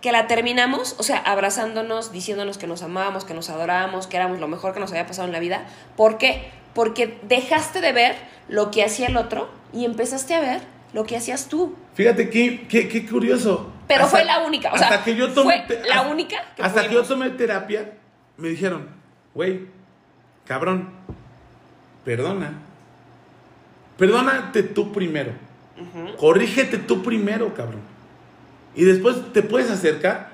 que 0.00 0.10
la 0.10 0.26
terminamos, 0.28 0.96
o 0.98 1.02
sea, 1.02 1.18
abrazándonos, 1.18 2.10
diciéndonos 2.10 2.56
que 2.56 2.66
nos 2.66 2.82
amábamos, 2.82 3.26
que 3.26 3.34
nos 3.34 3.50
adorábamos, 3.50 4.06
que 4.06 4.16
éramos 4.16 4.40
lo 4.40 4.48
mejor 4.48 4.72
que 4.72 4.80
nos 4.80 4.90
había 4.92 5.06
pasado 5.06 5.26
en 5.26 5.32
la 5.32 5.40
vida. 5.40 5.66
¿Por 5.94 6.16
qué? 6.16 6.48
Porque 6.72 7.18
dejaste 7.28 7.82
de 7.82 7.92
ver 7.92 8.16
lo 8.48 8.70
que 8.70 8.82
hacía 8.84 9.08
el 9.08 9.18
otro 9.18 9.50
y 9.74 9.84
empezaste 9.84 10.32
a 10.34 10.40
ver 10.40 10.62
lo 10.94 11.04
que 11.04 11.18
hacías 11.18 11.48
tú. 11.48 11.76
Fíjate 11.92 12.30
qué, 12.30 12.66
qué, 12.66 12.88
qué 12.88 13.04
curioso. 13.06 13.70
Pero 13.88 14.06
fue 14.06 14.24
la 14.24 14.38
única, 14.38 14.72
o 14.72 14.78
sea, 14.78 14.88
hasta 14.88 15.04
que 15.04 15.14
yo 15.16 15.30
tomé 15.34 15.64
fue 15.66 15.80
la 15.86 15.96
hasta- 15.96 16.08
única 16.10 16.36
que 16.56 16.62
hasta 16.62 16.80
que 16.80 16.94
yo 16.94 17.02
pudimos. 17.02 17.08
tomé 17.08 17.28
terapia, 17.36 17.92
me 18.38 18.48
dijeron, 18.48 18.88
güey, 19.34 19.66
cabrón, 20.46 20.88
perdona. 22.04 22.52
Perdónate 23.98 24.62
tú 24.62 24.92
primero. 24.92 25.32
Corrígete 26.18 26.78
tú 26.78 27.02
primero, 27.02 27.54
cabrón. 27.54 27.80
Y 28.74 28.84
después 28.84 29.16
te 29.32 29.42
puedes 29.42 29.70
acercar. 29.70 30.30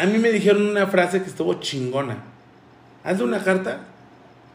A 0.00 0.06
mí 0.06 0.18
me 0.18 0.30
dijeron 0.32 0.66
una 0.66 0.86
frase 0.86 1.22
que 1.22 1.28
estuvo 1.28 1.54
chingona. 1.54 2.18
Hazle 3.04 3.24
una 3.24 3.42
carta 3.42 3.80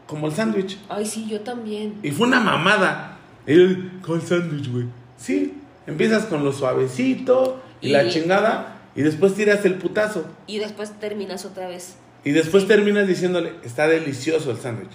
como 0.06 0.26
el 0.28 0.32
sándwich. 0.34 0.78
Ay, 0.88 1.06
sí, 1.06 1.26
yo 1.28 1.40
también. 1.40 1.94
Y 2.02 2.10
fue 2.10 2.26
una 2.26 2.40
mamada. 2.40 3.16
Y 3.46 3.74
con 4.02 4.20
sándwich, 4.20 4.70
güey. 4.70 4.86
Sí, 5.16 5.54
empiezas 5.86 6.24
con 6.26 6.44
lo 6.44 6.52
suavecito 6.52 7.62
y, 7.80 7.88
Y- 7.88 7.92
la 7.92 8.08
chingada. 8.08 8.74
Y 8.94 9.02
después 9.02 9.34
tiras 9.34 9.64
el 9.64 9.74
putazo. 9.76 10.26
Y 10.46 10.58
después 10.58 10.90
terminas 10.98 11.44
otra 11.44 11.68
vez. 11.68 11.96
Y 12.24 12.32
después 12.32 12.66
terminas 12.66 13.06
diciéndole, 13.06 13.52
está 13.64 13.86
delicioso 13.86 14.50
el 14.50 14.58
sándwich. 14.58 14.90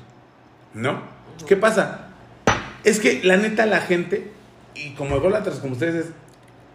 ¿No? 0.73 1.01
¿Qué 1.47 1.55
pasa? 1.57 2.09
Es 2.83 2.99
que 2.99 3.21
la 3.23 3.37
neta 3.37 3.65
la 3.65 3.79
gente, 3.81 4.31
y 4.75 4.91
como 4.91 5.15
ególatras 5.15 5.59
como 5.59 5.73
ustedes, 5.73 6.07
es, 6.07 6.11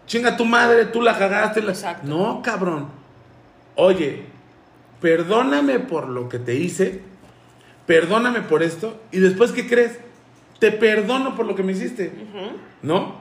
chinga 0.07 0.37
tu 0.37 0.45
madre, 0.45 0.85
tú 0.85 1.01
la 1.01 1.17
cagaste. 1.17 1.61
la-". 1.61 1.71
Exacto. 1.71 2.07
No, 2.07 2.41
cabrón. 2.41 2.87
Oye, 3.75 4.23
perdóname 5.01 5.79
por 5.79 6.09
lo 6.09 6.27
que 6.29 6.39
te 6.39 6.55
hice, 6.55 7.01
perdóname 7.85 8.41
por 8.41 8.63
esto, 8.63 8.99
y 9.11 9.19
después, 9.19 9.51
¿qué 9.51 9.67
crees? 9.67 9.99
Te 10.59 10.71
perdono 10.71 11.35
por 11.35 11.45
lo 11.45 11.55
que 11.55 11.63
me 11.63 11.71
hiciste. 11.71 12.11
¿No? 12.81 13.15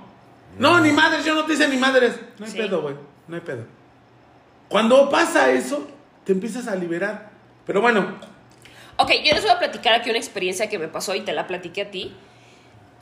No, 0.58 0.81
ni 0.81 0.90
madres, 0.90 1.24
yo 1.24 1.34
no 1.34 1.44
te 1.44 1.52
hice 1.52 1.68
ni 1.68 1.76
madres. 1.76 2.18
No 2.39 2.47
hay 2.47 2.50
Sí. 2.52 2.58
pedo, 2.58 2.82
güey. 2.82 2.94
No 3.28 3.36
hay 3.36 3.42
pedo. 3.42 3.65
Cuando 4.68 5.08
pasa 5.08 5.50
eso, 5.52 5.86
te 6.28 6.34
empiezas 6.34 6.68
a 6.68 6.76
liberar. 6.76 7.31
Pero 7.65 7.81
bueno, 7.81 8.18
Ok, 9.00 9.12
yo 9.24 9.32
les 9.32 9.42
voy 9.42 9.52
a 9.52 9.58
platicar 9.58 9.94
aquí 9.94 10.10
una 10.10 10.18
experiencia 10.18 10.68
que 10.68 10.78
me 10.78 10.89
pasó 10.89 11.15
y 11.15 11.20
te 11.20 11.32
la 11.32 11.47
platiqué 11.47 11.82
a 11.82 11.90
ti. 11.90 12.15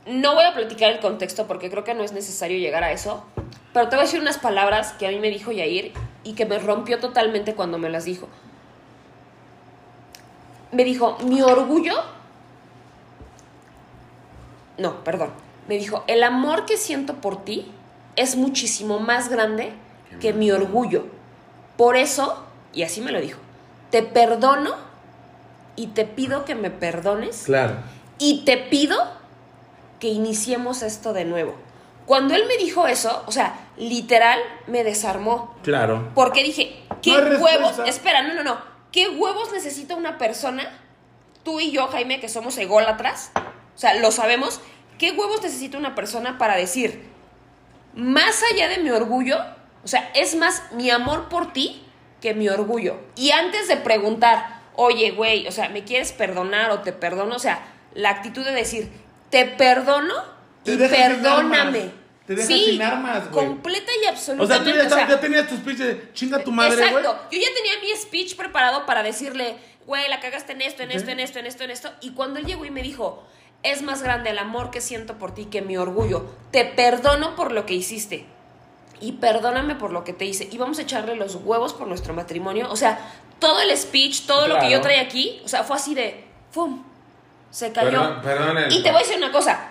No 0.05 0.35
voy 0.35 0.45
a 0.45 0.53
platicar 0.53 0.91
el 0.91 0.99
contexto 0.99 1.45
porque 1.47 1.69
creo 1.71 1.83
que 1.83 1.93
no 1.95 2.03
es 2.03 2.13
necesario 2.13 2.57
llegar 2.59 2.83
a 2.83 2.91
eso, 2.91 3.25
pero 3.73 3.89
te 3.89 3.95
voy 3.95 4.03
a 4.03 4.05
decir 4.05 4.21
unas 4.21 4.37
palabras 4.37 4.93
que 4.93 5.07
a 5.07 5.09
mí 5.09 5.19
me 5.19 5.29
dijo 5.29 5.51
Yair 5.51 5.91
y 6.23 6.33
que 6.33 6.45
me 6.45 6.59
rompió 6.59 6.99
totalmente 6.99 7.55
cuando 7.55 7.79
me 7.79 7.89
las 7.89 8.05
dijo. 8.05 8.29
Me 10.71 10.85
dijo, 10.85 11.17
mi 11.25 11.41
orgullo... 11.41 11.95
No, 14.77 15.03
perdón. 15.03 15.31
Me 15.67 15.79
dijo, 15.79 16.05
el 16.07 16.23
amor 16.23 16.65
que 16.65 16.77
siento 16.77 17.15
por 17.15 17.43
ti 17.43 17.69
es 18.15 18.37
muchísimo 18.37 18.99
más 18.99 19.27
grande 19.27 19.73
que 20.21 20.31
mi 20.31 20.51
orgullo. 20.51 21.07
Por 21.75 21.97
eso, 21.97 22.46
y 22.77 22.83
así 22.83 23.01
me 23.01 23.11
lo 23.11 23.19
dijo, 23.19 23.39
te 23.89 24.03
perdono 24.03 24.75
y 25.75 25.87
te 25.87 26.05
pido 26.05 26.45
que 26.45 26.53
me 26.53 26.69
perdones 26.69 27.41
claro. 27.45 27.77
y 28.19 28.45
te 28.45 28.55
pido 28.55 28.95
que 29.99 30.09
iniciemos 30.09 30.83
esto 30.83 31.11
de 31.11 31.25
nuevo. 31.25 31.55
Cuando 32.05 32.35
él 32.35 32.43
me 32.47 32.55
dijo 32.57 32.85
eso, 32.85 33.23
o 33.25 33.31
sea, 33.31 33.67
literal 33.77 34.39
me 34.67 34.83
desarmó. 34.83 35.57
Claro. 35.63 36.11
Porque 36.13 36.43
dije, 36.43 36.79
¿qué 37.01 37.13
No 37.13 37.17
hay 37.17 37.23
respuesta. 37.23 37.59
huevos? 37.59 37.89
Espera, 37.89 38.21
no, 38.21 38.35
no, 38.35 38.43
no. 38.43 38.59
¿Qué 38.91 39.09
huevos 39.09 39.51
necesita 39.51 39.95
una 39.95 40.19
persona? 40.19 40.69
Tú 41.43 41.59
y 41.59 41.71
yo, 41.71 41.87
Jaime, 41.87 42.19
que 42.19 42.29
somos 42.29 42.59
ególatras, 42.59 43.31
o 43.35 43.77
sea, 43.79 43.95
lo 43.95 44.11
sabemos. 44.11 44.61
¿Qué 44.99 45.13
huevos 45.13 45.41
necesita 45.41 45.79
una 45.79 45.95
persona 45.95 46.37
para 46.37 46.55
decir, 46.55 47.09
más 47.95 48.43
allá 48.53 48.67
de 48.67 48.77
mi 48.77 48.91
orgullo, 48.91 49.39
o 49.83 49.87
sea, 49.87 50.11
es 50.13 50.35
más 50.35 50.61
mi 50.73 50.91
amor 50.91 51.27
por 51.27 51.53
ti 51.53 51.83
que 52.21 52.33
mi 52.33 52.49
orgullo? 52.49 52.97
Y 53.15 53.31
antes 53.31 53.67
de 53.67 53.77
preguntar, 53.77 54.61
oye, 54.75 55.11
güey, 55.11 55.47
o 55.47 55.51
sea, 55.51 55.69
¿me 55.69 55.83
quieres 55.83 56.11
perdonar 56.11 56.71
o 56.71 56.79
te 56.81 56.93
perdono? 56.93 57.35
O 57.35 57.39
sea, 57.39 57.59
la 57.93 58.09
actitud 58.09 58.43
de 58.43 58.51
decir, 58.51 58.89
te 59.29 59.45
perdono 59.45 60.13
Te 60.63 60.73
y 60.73 60.77
perdóname. 60.77 61.91
Te 62.25 62.33
dejas 62.35 62.47
sí, 62.47 62.65
sin 62.71 62.81
armas, 62.81 63.31
güey. 63.31 63.45
completa 63.45 63.89
y 63.89 63.99
O 63.99 64.01
sea, 64.03 64.11
absolutamente. 64.11 64.71
tú 64.71 64.77
ya, 64.77 64.85
o 64.85 64.89
sea, 64.89 64.97
estabas- 64.99 65.09
ya 65.09 65.19
tenías 65.21 65.47
tu 65.47 65.55
speech 65.55 65.77
de 65.77 66.09
chinga 66.13 66.43
tu 66.43 66.51
madre, 66.51 66.75
güey. 66.75 66.87
Exacto. 66.89 67.27
Yo 67.31 67.39
ya 67.39 67.47
tenía 67.55 67.71
mi 67.81 67.95
speech 68.01 68.35
preparado 68.35 68.85
para 68.85 69.01
decirle, 69.01 69.55
güey, 69.85 70.09
la 70.09 70.19
cagaste 70.19 70.51
en 70.51 70.61
esto, 70.61 70.83
en 70.83 70.91
esto, 70.91 71.09
en 71.09 71.21
esto, 71.21 71.39
en 71.39 71.45
esto, 71.45 71.63
en 71.63 71.71
esto. 71.71 71.89
Y 72.01 72.11
cuando 72.11 72.39
él 72.39 72.45
llegó 72.45 72.65
y 72.65 72.69
me 72.69 72.81
dijo, 72.81 73.25
es 73.63 73.81
más 73.81 74.03
grande 74.03 74.31
el 74.31 74.39
amor 74.39 74.71
que 74.71 74.81
siento 74.81 75.17
por 75.17 75.33
ti 75.33 75.45
que 75.45 75.61
mi 75.61 75.77
orgullo. 75.77 76.25
Te 76.51 76.65
perdono 76.65 77.35
por 77.37 77.53
lo 77.53 77.65
que 77.65 77.75
hiciste. 77.75 78.25
Y 78.99 79.13
perdóname 79.13 79.75
por 79.75 79.91
lo 79.91 80.03
que 80.03 80.13
te 80.13 80.25
hice. 80.25 80.47
Y 80.51 80.57
vamos 80.57 80.79
a 80.79 80.81
echarle 80.81 81.15
los 81.15 81.35
huevos 81.35 81.73
por 81.73 81.87
nuestro 81.87 82.13
matrimonio. 82.13 82.67
O 82.71 82.75
sea, 82.75 82.99
todo 83.39 83.61
el 83.61 83.75
speech, 83.77 84.25
todo 84.25 84.47
lo 84.47 84.59
que 84.59 84.71
yo 84.71 84.81
traía 84.81 85.01
aquí, 85.01 85.39
o 85.45 85.47
sea, 85.47 85.63
fue 85.63 85.75
así 85.75 85.93
de, 85.93 86.25
¡fum! 86.51 86.83
Se 87.51 87.71
cayó. 87.71 88.21
Perdón, 88.21 88.57
y 88.71 88.81
te 88.83 88.89
voy 88.91 88.99
a 89.01 89.03
decir 89.03 89.17
una 89.17 89.31
cosa. 89.31 89.69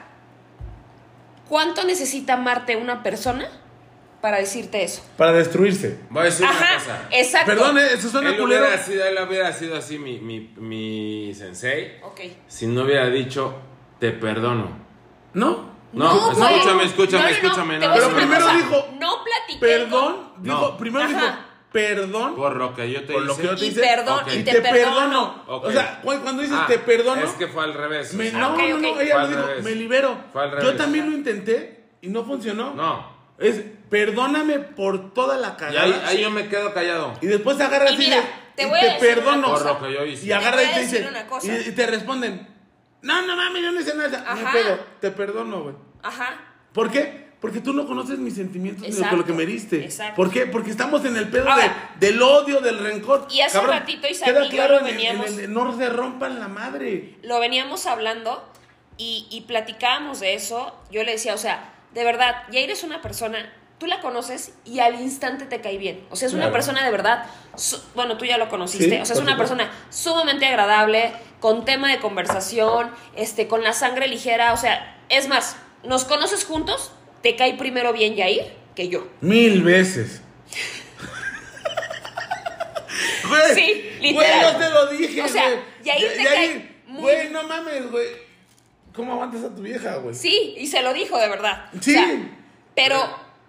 ¿Cuánto 1.49 1.85
necesita 1.85 2.35
amarte 2.35 2.77
una 2.77 3.03
persona 3.03 3.49
para 4.21 4.39
decirte 4.39 4.83
eso? 4.83 5.03
Para 5.17 5.33
destruirse. 5.33 5.99
Voy 6.11 6.23
a 6.23 6.25
decir 6.25 6.45
una 6.47 6.55
Ajá, 6.59 6.75
cosa. 6.75 7.01
exacto. 7.13 7.47
Perdón, 7.53 7.79
eh, 7.79 7.89
eso 7.95 8.09
suena 8.09 8.31
Él 8.31 8.39
culero. 8.39 8.63
hubiera, 8.65 8.83
sido, 8.83 9.05
él 9.05 9.17
hubiera 9.29 9.53
sido 9.53 9.77
así 9.77 9.99
mi, 9.99 10.19
mi, 10.19 10.53
mi 10.57 11.33
sensei 11.35 11.99
Ok. 12.03 12.21
si 12.49 12.67
no 12.67 12.83
hubiera 12.83 13.07
dicho 13.11 13.55
te 14.01 14.11
perdono. 14.11 14.71
¿No? 15.35 15.76
No, 15.93 16.31
güey. 16.33 16.55
escúchame, 16.55 16.85
escúchame, 16.85 17.23
No, 17.23 17.23
no, 17.23 17.29
no, 17.29 17.29
escúchame. 17.31 17.79
te 17.79 17.87
no, 17.87 17.93
voy 17.93 17.99
a 17.99 18.01
Pero 18.01 18.09
decir 18.09 18.09
una 18.09 18.17
primero 18.17 18.45
cosa. 18.45 18.57
dijo, 18.57 18.89
No 19.01 19.25
platiqué 19.25 19.59
perdón, 19.67 20.15
con- 20.35 20.43
dijo, 20.43 20.61
No. 20.61 20.77
primero 20.77 21.05
Ajá. 21.05 21.13
dijo, 21.15 21.27
perdón 21.73 22.37
Por 22.37 22.57
lo 22.57 22.75
que 22.75 22.91
yo 22.91 23.05
te 23.05 23.13
por 23.13 23.23
lo 23.23 23.33
hice. 23.33 23.43
que 23.43 23.49
yo 23.49 23.57
te 23.57 23.65
Y 23.65 23.69
hice. 23.69 23.81
perdón, 23.81 24.21
Ok. 24.23 24.33
y 24.35 24.43
te, 24.45 24.53
te 24.53 24.61
perdono. 24.63 25.45
Ok. 25.47 25.65
O 25.67 25.73
sea, 25.73 26.01
cu- 26.03 26.21
cuando 26.23 26.43
dices 26.43 26.57
Ah, 26.61 26.65
te 26.67 26.79
perdono, 26.79 27.23
Es 27.23 27.31
que 27.33 27.47
fue 27.49 27.65
al 27.65 27.75
revés. 27.75 28.15
me, 28.15 28.31
no, 28.33 28.53
ok, 28.55 28.59
no, 28.59 28.79
no, 28.79 28.91
ok. 28.91 29.01
ella 29.01 29.13
Fue 29.13 29.15
lo 29.15 29.19
al 29.21 29.29
dijo, 29.31 29.47
revés. 29.47 29.65
me 29.65 29.71
libero. 29.75 30.19
Fue 30.33 30.43
al 30.43 30.51
Yo 30.51 30.57
revés. 30.57 30.77
también 30.77 31.11
lo 31.11 31.17
intenté 31.17 31.85
y 32.03 32.09
no 32.09 32.25
funcionó. 32.25 32.75
No. 32.75 33.17
Es 33.39 33.61
perdóname 33.91 34.59
por 34.61 35.13
toda 35.13 35.37
la 35.37 35.49
Y 35.49 35.61
cagada. 35.61 35.83
ahí, 35.83 36.03
ahí 36.07 36.23
yo 36.23 36.31
me 36.31 36.49
quedo 36.49 36.73
callado. 36.73 37.13
Y 37.21 37.27
después 37.27 37.61
agarras 37.61 37.93
Y 37.93 37.95
y 37.95 37.99
mira, 37.99 38.17
dices, 38.17 38.31
te 38.57 38.63
y 38.63 38.67
voy 38.67 38.79
a 38.79 38.81
te 38.81 38.87
decir 38.87 39.19
una 39.19 39.25
perdono. 39.25 39.49
Por 39.55 39.65
lo 39.67 39.83
que 39.83 39.93
yo 39.95 40.05
hice. 40.07 40.27
Y 40.27 40.33
agarras 40.33 40.55
voy 40.57 40.65
y 40.65 40.69
a 40.69 40.75
te 40.75 40.81
decir 40.81 40.99
dicen, 40.99 41.09
una 41.15 41.27
cosa. 41.27 41.47
y, 41.47 41.69
y 41.69 41.73
te 41.73 41.87
responden, 41.87 42.56
no, 43.03 43.23
no 43.27 43.37
mames, 43.37 43.63
yo 43.63 43.73
no 43.73 43.81
hice 43.81 43.95
nada. 43.95 44.21
No 44.21 44.31
Ajá. 44.31 44.53
pedo, 44.53 44.79
te 45.01 45.11
perdono, 45.11 45.63
güey. 45.63 45.75
Ajá. 46.03 46.41
¿Por 46.73 46.91
qué? 46.91 47.27
Porque 47.41 47.61
tú 47.61 47.73
no 47.75 47.87
conoces 47.87 48.19
mis 48.19 48.35
sentimientos 48.35 48.89
ni 48.89 49.17
lo 49.17 49.25
que 49.25 49.33
me 49.33 49.43
heriste. 49.43 49.85
exacto. 49.85 50.17
¿Por 50.17 50.31
qué? 50.31 50.47
Porque 50.47 50.71
estamos 50.71 51.05
en 51.05 51.17
el 51.17 51.29
pedo 51.29 51.49
Ahora. 51.51 51.93
de- 52.01 52.07
del 52.09 52.21
odio, 52.23 52.61
del 52.61 52.79
rencor. 52.79 53.29
Y 53.31 53.41
hace 53.43 53.59
un 53.59 53.67
ratito, 53.67 54.09
Isaac 54.09 54.29
queda 54.29 54.41
y 54.47 54.49
yo 54.49 54.51
claro 54.51 54.75
lo 54.75 54.81
en 54.81 54.87
el- 54.87 54.93
veníamos- 54.97 55.31
en 55.33 55.41
el- 55.41 55.53
no 55.53 55.77
se 55.77 55.89
rompan 55.91 56.41
la 56.41 56.49
madre. 56.49 57.19
lo 57.23 57.39
veníamos 57.39 57.87
hablando 57.87 58.51
y, 58.97 59.27
y 59.31 59.43
platicábamos 59.43 60.21
de 60.21 60.35
eso. 60.35 60.75
Yo 60.91 61.05
le 61.05 61.13
decía, 61.13 61.35
o 61.35 61.39
sea, 61.39 61.75
de 61.93 62.05
verdad, 62.05 62.35
Yair 62.51 62.71
es 62.71 62.83
una 62.83 63.03
persona, 63.03 63.53
tú 63.79 63.87
la 63.87 64.01
conoces 64.01 64.53
y 64.65 64.81
al 64.81 65.01
instante 65.01 65.45
te 65.47 65.61
cae 65.61 65.77
bien. 65.79 66.05
O 66.11 66.17
sea, 66.17 66.29
es 66.29 66.35
una 66.35 66.51
persona 66.51 66.85
de 66.85 66.91
verdad, 66.91 67.27
su- 67.57 67.81
bueno, 67.95 68.17
tú 68.17 68.25
ya 68.25 68.39
lo 68.39 68.49
conociste, 68.49 68.97
Sí, 68.97 69.03
o 69.03 69.05
sea, 69.05 69.15
es 69.17 69.23
una 69.23 69.37
persona 69.37 69.71
sumamente 69.91 70.47
agradable, 70.47 71.13
con 71.41 71.65
tema 71.65 71.91
de 71.91 71.99
conversación, 71.99 72.91
este, 73.17 73.47
con 73.49 73.63
la 73.63 73.73
sangre 73.75 74.09
ligera, 74.09 74.53
o 74.53 74.57
sea, 74.57 74.99
es 75.11 75.29
más, 75.29 75.57
nos 75.85 76.05
conoces 76.05 76.45
juntos, 76.45 76.93
te 77.23 77.37
cae 77.37 77.55
primero 77.55 77.93
bien 77.93 78.15
Yair 78.17 78.53
que 78.75 78.89
yo. 78.89 79.07
Mil 79.21 79.63
veces. 79.63 80.23
Güey, 83.29 83.55
Sí, 83.55 83.91
Güey, 83.99 84.13
literal. 84.13 84.53
yo 84.53 84.59
te 84.59 84.71
lo 84.71 84.87
dije, 84.87 85.23
O 85.23 85.29
sea, 85.29 85.49
güey. 85.49 85.61
Yair 85.85 86.13
te 86.17 86.25
cae 86.25 86.77
muy- 86.87 87.01
Güey, 87.03 87.31
no 87.31 87.43
mames, 87.43 87.91
güey. 87.91 88.07
¿Cómo 88.95 89.13
aguantas 89.13 89.45
a 89.45 89.55
tu 89.55 89.61
vieja, 89.63 89.97
güey? 89.97 90.15
Sí, 90.15 90.55
y 90.57 90.67
se 90.69 90.83
lo 90.83 90.95
dijo 90.95 91.19
de 91.19 91.29
verdad. 91.29 91.67
O 91.79 91.83
Sí. 91.83 91.93
sea, 91.93 92.07
pero, 92.75 92.97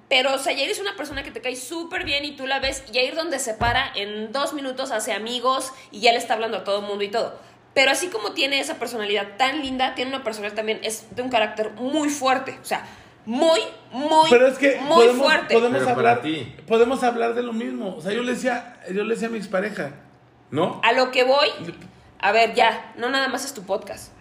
pero, 0.10 0.34
o 0.34 0.38
sea, 0.38 0.54
Yair 0.54 0.70
es 0.70 0.80
una 0.80 0.96
persona 0.96 1.24
que 1.24 1.32
te 1.32 1.42
cae 1.42 1.56
súper 1.56 2.06
bien 2.06 2.24
y 2.24 2.36
tú 2.36 2.48
la 2.48 2.60
ves, 2.60 2.84
y 2.90 2.94
Yair 2.94 3.16
donde 3.16 3.40
se 3.40 3.54
para, 3.54 3.92
en 3.96 4.32
dos 4.32 4.54
minutos 4.54 4.92
hace 4.92 5.12
amigos 5.14 5.74
y 5.92 6.00
ya 6.00 6.12
le 6.12 6.18
está 6.18 6.34
hablando 6.34 6.58
a 6.58 6.64
todo 6.64 6.80
el 6.80 6.86
mundo 6.86 7.04
y 7.04 7.10
todo. 7.10 7.38
Pero 7.74 7.92
así 7.92 8.08
como 8.08 8.32
tiene 8.32 8.60
esa 8.60 8.80
personalidad 8.80 9.38
tan 9.38 9.62
linda, 9.62 9.94
tiene 9.96 10.16
una 10.16 10.24
personalidad 10.24 10.56
también, 10.56 10.80
es 10.82 11.16
de 11.16 11.22
un 11.22 11.30
carácter 11.30 11.72
muy 11.74 12.10
fuerte. 12.10 12.58
O 12.62 12.66
sea, 12.66 12.86
muy, 13.26 13.60
muy, 13.92 14.30
Pero 14.30 14.48
es 14.48 14.58
que 14.58 14.78
muy 14.78 14.96
podemos, 14.96 15.28
fuerte. 15.28 15.54
podemos 15.54 15.80
Pero 15.84 15.96
para 15.96 16.12
hablar, 16.12 16.22
ti. 16.24 16.56
podemos 16.66 17.04
hablar 17.04 17.36
de 17.36 17.44
lo 17.44 17.52
mismo. 17.52 17.96
O 17.98 18.02
sea, 18.02 18.14
yo 18.14 18.24
le 18.24 18.34
decía, 18.34 18.82
yo 18.92 19.04
le 19.04 19.14
decía 19.14 19.28
a 19.28 19.32
mi 19.32 19.38
expareja, 19.38 19.92
¿no? 20.50 20.80
A 20.84 20.94
lo 20.94 21.12
que 21.12 21.26
voy, 21.26 21.50
a 22.20 22.32
ver, 22.32 22.56
ya, 22.56 22.94
no 22.96 23.10
nada 23.10 23.28
más 23.28 23.44
es 23.44 23.54
tu 23.54 23.64
podcast. 23.64 24.14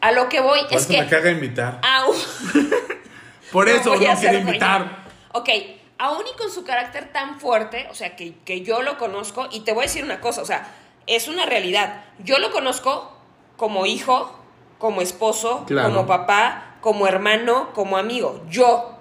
A 0.00 0.12
lo 0.12 0.28
que 0.28 0.40
voy 0.40 0.60
Por 0.62 0.72
es 0.72 0.82
eso 0.82 0.88
que... 0.88 1.02
me 1.02 1.08
caga 1.08 1.30
invitar. 1.30 1.80
Aún, 1.82 2.16
Por 3.52 3.68
eso 3.68 3.94
no 3.94 4.10
hacer 4.10 4.30
quiero 4.30 4.44
por 4.44 4.48
invitar. 4.48 5.05
Ok, 5.38 5.48
aún 5.98 6.22
y 6.32 6.36
con 6.38 6.50
su 6.50 6.64
carácter 6.64 7.12
tan 7.12 7.38
fuerte, 7.40 7.86
o 7.90 7.94
sea, 7.94 8.16
que, 8.16 8.34
que 8.44 8.62
yo 8.62 8.82
lo 8.82 8.96
conozco, 8.98 9.48
y 9.50 9.60
te 9.60 9.72
voy 9.72 9.84
a 9.84 9.86
decir 9.86 10.04
una 10.04 10.20
cosa, 10.20 10.42
o 10.42 10.46
sea, 10.46 10.66
es 11.06 11.28
una 11.28 11.44
realidad. 11.46 12.04
Yo 12.18 12.38
lo 12.38 12.50
conozco 12.50 13.12
como 13.56 13.86
hijo, 13.86 14.34
como 14.78 15.00
esposo, 15.02 15.64
Claro. 15.66 15.88
como 15.94 16.06
papá, 16.06 16.76
como 16.80 17.06
hermano, 17.06 17.72
como 17.74 17.96
amigo. 17.96 18.42
Yo. 18.48 18.92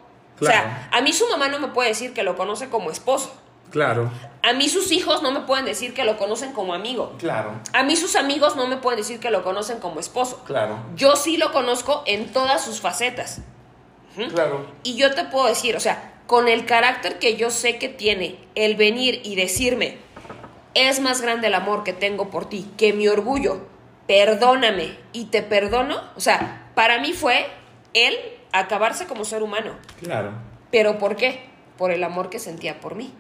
O 0.42 0.46
sea, 0.46 0.90
a 0.92 1.02
mí 1.02 1.14
su 1.14 1.28
mamá 1.30 1.48
no 1.48 1.60
me 1.60 1.70
puede 1.70 1.90
decir 1.90 2.14
que 2.14 2.24
lo 2.24 2.36
conoce 2.36 2.70
como 2.70 2.92
esposo. 2.92 3.34
Claro, 3.72 4.12
A 4.44 4.54
mí 4.54 4.70
sus 4.70 4.92
hijos 4.92 5.22
no 5.24 5.32
me 5.32 5.40
pueden 5.42 5.66
decir 5.66 5.94
que 5.94 6.04
lo 6.06 6.18
conocen 6.18 6.54
como 6.54 6.74
amigo. 6.74 7.16
claro, 7.18 7.52
A 7.74 7.84
mí 7.84 7.96
sus 7.96 8.16
amigos 8.16 8.56
no 8.56 8.68
me 8.68 8.78
pueden 8.78 9.00
decir 9.00 9.20
que 9.20 9.32
lo 9.32 9.44
conocen 9.44 9.80
como 9.80 10.00
esposo. 10.00 10.44
claro, 10.46 10.78
Yo 10.96 11.16
sí 11.16 11.38
lo 11.38 11.52
conozco 11.52 12.04
en 12.06 12.32
todas 12.32 12.64
sus 12.64 12.80
facetas. 12.82 13.40
claro. 14.34 14.66
Y 14.84 14.96
yo 14.98 15.14
te 15.16 15.24
puedo 15.26 15.48
decir, 15.48 15.76
o 15.76 15.80
sea, 15.80 16.12
con 16.28 16.48
el 16.48 16.66
carácter 16.66 17.20
que 17.20 17.36
yo 17.38 17.52
sé 17.52 17.78
que 17.78 17.90
tiene, 17.90 18.38
el 18.56 18.76
venir 18.76 19.22
y 19.24 19.36
decirme, 19.36 19.98
es 20.74 21.00
más 21.00 21.22
grande 21.22 21.48
el 21.48 21.54
amor 21.54 21.84
que 21.84 21.94
tengo 21.94 22.30
por 22.30 22.50
ti 22.50 22.68
que 22.78 22.94
mi 22.94 23.08
orgullo, 23.08 23.66
perdóname 24.08 24.98
y 25.14 25.26
te 25.26 25.42
perdono, 25.42 26.02
o 26.16 26.20
sea, 26.20 26.70
para 26.76 27.00
mí 27.00 27.14
fue 27.14 27.46
él 27.94 28.16
acabarse 28.52 29.06
como 29.06 29.26
ser 29.26 29.44
humano. 29.44 29.72
Claro. 30.02 30.32
¿Pero 30.72 30.98
por 30.98 31.16
qué? 31.16 31.46
Por 31.78 31.92
el 31.92 32.04
amor 32.04 32.30
que 32.30 32.40
sentía 32.40 32.80
por 32.80 32.96
mí. 32.96 33.14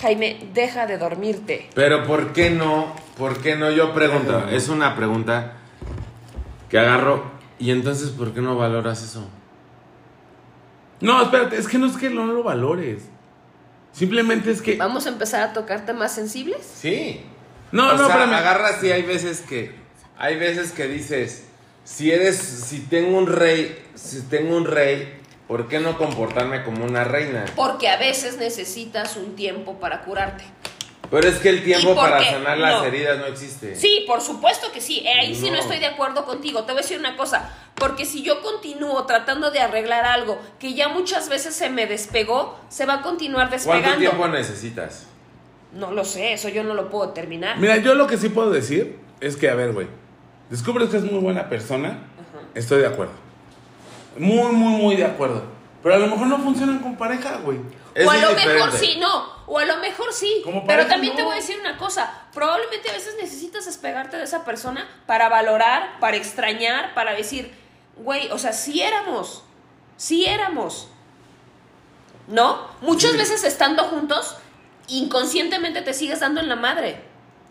Jaime, 0.00 0.48
deja 0.52 0.86
de 0.86 0.98
dormirte. 0.98 1.68
Pero 1.74 2.04
¿por 2.04 2.32
qué 2.32 2.50
no? 2.50 2.94
¿Por 3.16 3.40
qué 3.40 3.56
no? 3.56 3.70
Yo 3.70 3.92
pregunto, 3.92 4.48
es 4.48 4.68
una 4.68 4.96
pregunta 4.96 5.54
que 6.68 6.78
agarro. 6.78 7.30
¿Y 7.58 7.70
entonces 7.70 8.10
por 8.10 8.32
qué 8.32 8.40
no 8.40 8.56
valoras 8.56 9.02
eso? 9.02 9.28
No, 11.02 11.22
espérate, 11.22 11.56
es 11.58 11.68
que 11.68 11.78
no 11.78 11.86
es 11.86 11.96
que 11.96 12.10
no 12.10 12.26
lo 12.26 12.42
valores. 12.42 13.02
Simplemente 13.92 14.50
es 14.50 14.62
que. 14.62 14.76
¿Vamos 14.76 15.06
a 15.06 15.10
empezar 15.10 15.42
a 15.42 15.52
tocar 15.52 15.84
temas 15.84 16.14
sensibles? 16.14 16.58
Sí. 16.64 17.20
No, 17.72 17.88
o 17.88 17.92
no, 17.92 17.98
sea, 17.98 18.06
espérame. 18.06 18.34
agarras 18.34 18.82
y 18.84 18.90
hay 18.92 19.02
veces 19.02 19.40
que 19.40 19.74
hay 20.18 20.36
veces 20.36 20.72
que 20.72 20.86
dices, 20.86 21.44
si 21.84 22.10
eres 22.10 22.38
si 22.38 22.80
tengo 22.80 23.18
un 23.18 23.26
rey, 23.26 23.76
si 23.94 24.20
tengo 24.22 24.56
un 24.56 24.64
rey, 24.66 25.20
¿por 25.48 25.68
qué 25.68 25.80
no 25.80 25.98
comportarme 25.98 26.62
como 26.62 26.84
una 26.84 27.02
reina? 27.04 27.44
Porque 27.56 27.88
a 27.88 27.96
veces 27.96 28.38
necesitas 28.38 29.16
un 29.16 29.34
tiempo 29.34 29.80
para 29.80 30.02
curarte. 30.02 30.44
Pero 31.12 31.28
es 31.28 31.38
que 31.40 31.50
el 31.50 31.62
tiempo 31.62 31.92
¿Y 31.92 31.94
por 31.94 32.04
para 32.08 32.18
qué? 32.20 32.30
sanar 32.30 32.56
las 32.58 32.80
No. 32.80 32.84
heridas 32.86 33.18
no 33.18 33.26
existe. 33.26 33.76
Sí, 33.76 34.02
por 34.06 34.20
supuesto 34.22 34.72
que 34.72 34.80
sí. 34.80 35.00
Eh, 35.06 35.20
Ahí 35.20 35.34
sí 35.34 35.50
no 35.50 35.58
estoy 35.58 35.78
de 35.78 35.86
acuerdo 35.86 36.24
contigo. 36.24 36.64
Te 36.64 36.72
voy 36.72 36.80
a 36.80 36.82
decir 36.82 36.98
una 36.98 37.16
cosa. 37.18 37.50
Porque 37.74 38.06
si 38.06 38.22
yo 38.22 38.40
continúo 38.40 39.04
tratando 39.04 39.50
de 39.50 39.60
arreglar 39.60 40.06
algo 40.06 40.40
que 40.58 40.72
ya 40.72 40.88
muchas 40.88 41.28
veces 41.28 41.54
se 41.54 41.68
me 41.68 41.86
despegó, 41.86 42.58
se 42.70 42.86
va 42.86 42.94
a 42.94 43.02
continuar 43.02 43.48
¿Cuánto 43.50 43.68
despegando. 43.70 43.98
tiempo 43.98 44.26
necesitas? 44.28 45.06
No 45.74 45.90
lo 45.92 46.04
sé, 46.06 46.32
eso 46.32 46.48
yo 46.48 46.64
no 46.64 46.72
lo 46.74 46.88
puedo 46.90 47.10
terminar. 47.10 47.58
Mira, 47.58 47.76
yo 47.76 47.94
lo 47.94 48.06
que 48.06 48.16
sí 48.16 48.30
puedo 48.30 48.50
decir 48.50 48.98
es 49.20 49.36
que, 49.36 49.50
a 49.50 49.54
ver, 49.54 49.72
güey, 49.72 49.88
descubres 50.48 50.88
que 50.88 50.96
es 50.96 51.04
muy 51.04 51.20
buena 51.20 51.48
persona, 51.50 52.04
estoy 52.54 52.80
de 52.80 52.86
acuerdo. 52.86 53.12
Muy, 54.18 54.52
muy, 54.52 54.80
muy 54.82 54.96
de 54.96 55.04
acuerdo. 55.04 55.42
Pero 55.82 55.94
a 55.94 55.98
lo 55.98 56.06
mejor 56.06 56.26
no 56.26 56.38
funcionan 56.38 56.78
con 56.78 56.96
pareja, 56.96 57.38
güey. 57.44 57.58
Es 57.94 58.06
o 58.06 58.10
a 58.10 58.16
lo 58.16 58.32
mejor 58.34 58.72
sí, 58.72 58.96
no. 58.98 59.42
O 59.46 59.58
a 59.58 59.64
lo 59.64 59.76
mejor 59.78 60.12
sí. 60.12 60.40
Como 60.44 60.66
Pero 60.66 60.86
también 60.86 61.14
te 61.14 61.22
voy 61.22 61.32
a 61.32 61.36
decir 61.36 61.58
una 61.60 61.76
cosa. 61.76 62.26
Probablemente 62.32 62.90
a 62.90 62.92
veces 62.92 63.16
necesitas 63.20 63.66
despegarte 63.66 64.16
de 64.16 64.24
esa 64.24 64.44
persona 64.44 64.88
para 65.06 65.28
valorar, 65.28 66.00
para 66.00 66.16
extrañar, 66.16 66.94
para 66.94 67.12
decir, 67.14 67.52
güey, 67.96 68.30
o 68.30 68.38
sea, 68.38 68.52
sí 68.52 68.82
éramos. 68.82 69.44
Sí 69.96 70.24
éramos. 70.26 70.88
¿No? 72.28 72.68
Muchas 72.80 73.16
veces 73.16 73.44
estando 73.44 73.84
juntos, 73.84 74.36
inconscientemente 74.88 75.82
te 75.82 75.92
sigues 75.92 76.20
dando 76.20 76.40
en 76.40 76.48
la 76.48 76.56
madre. 76.56 77.02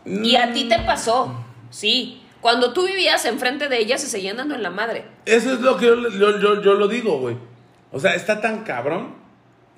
Y 0.05 0.35
a 0.35 0.53
ti 0.53 0.67
te 0.67 0.79
pasó. 0.79 1.35
Sí. 1.69 2.23
Cuando 2.41 2.73
tú 2.73 2.87
vivías 2.87 3.23
enfrente 3.25 3.69
de 3.69 3.77
ella, 3.77 3.99
se 3.99 4.07
seguían 4.07 4.37
dando 4.37 4.55
en 4.55 4.63
la 4.63 4.71
madre. 4.71 5.05
Eso 5.25 5.53
es 5.53 5.59
lo 5.59 5.77
que 5.77 5.85
yo, 5.85 6.09
yo, 6.09 6.39
yo, 6.39 6.61
yo 6.61 6.73
lo 6.73 6.87
digo, 6.87 7.19
güey. 7.19 7.37
O 7.91 7.99
sea, 7.99 8.15
está 8.15 8.41
tan 8.41 8.63
cabrón 8.63 9.20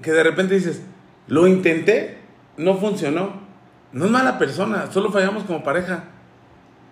que 0.04 0.12
de 0.12 0.22
repente 0.24 0.54
dices, 0.54 0.84
lo 1.28 1.48
intenté, 1.48 2.20
no 2.58 2.78
funcionó. 2.78 3.42
No 3.92 4.06
es 4.06 4.12
mala 4.12 4.38
persona, 4.38 4.92
solo 4.92 5.12
fallamos 5.12 5.44
como 5.46 5.64
pareja. 5.64 6.04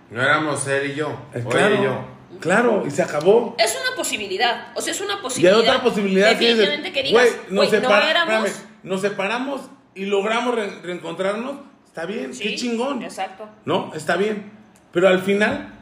No 0.10 0.22
éramos 0.22 0.68
él 0.68 0.92
y 0.92 0.96
yo. 0.96 1.16
Eh, 1.34 1.44
claro, 1.50 1.76
y 1.76 1.84
yo. 1.84 2.06
claro, 2.40 2.84
y 2.88 2.92
se 2.92 3.02
acabó. 3.02 3.56
Es 3.60 3.78
una 3.88 3.96
posibilidad. 3.96 4.68
O 4.76 4.82
sea, 4.82 4.94
es 4.94 5.02
una 5.02 5.14
Y 5.14 5.16
hay 5.18 5.22
posibilidad. 5.22 5.60
otra 5.60 5.82
posibilidad 5.84 6.30
que 6.38 6.46
Definitivamente 6.48 6.90
dices, 6.90 6.94
que 6.94 7.08
digas, 7.08 7.24
güey, 7.50 7.70
nos, 7.70 7.72
no 7.72 7.98
éramos. 8.10 8.46
espérame, 8.48 8.68
nos 8.84 9.02
separamos 9.02 9.62
y 9.96 10.06
logramos 10.06 10.56
re- 10.56 10.82
reencontrarnos. 10.82 11.56
Está 11.86 12.06
bien, 12.06 12.34
Sí, 12.34 12.44
qué 12.44 12.56
chingón. 12.56 13.02
Exacto. 13.04 13.50
¿No? 13.66 13.92
Está 13.94 14.16
bien. 14.16 14.52
Pero 14.94 15.08
al 15.10 15.20
final 15.22 15.74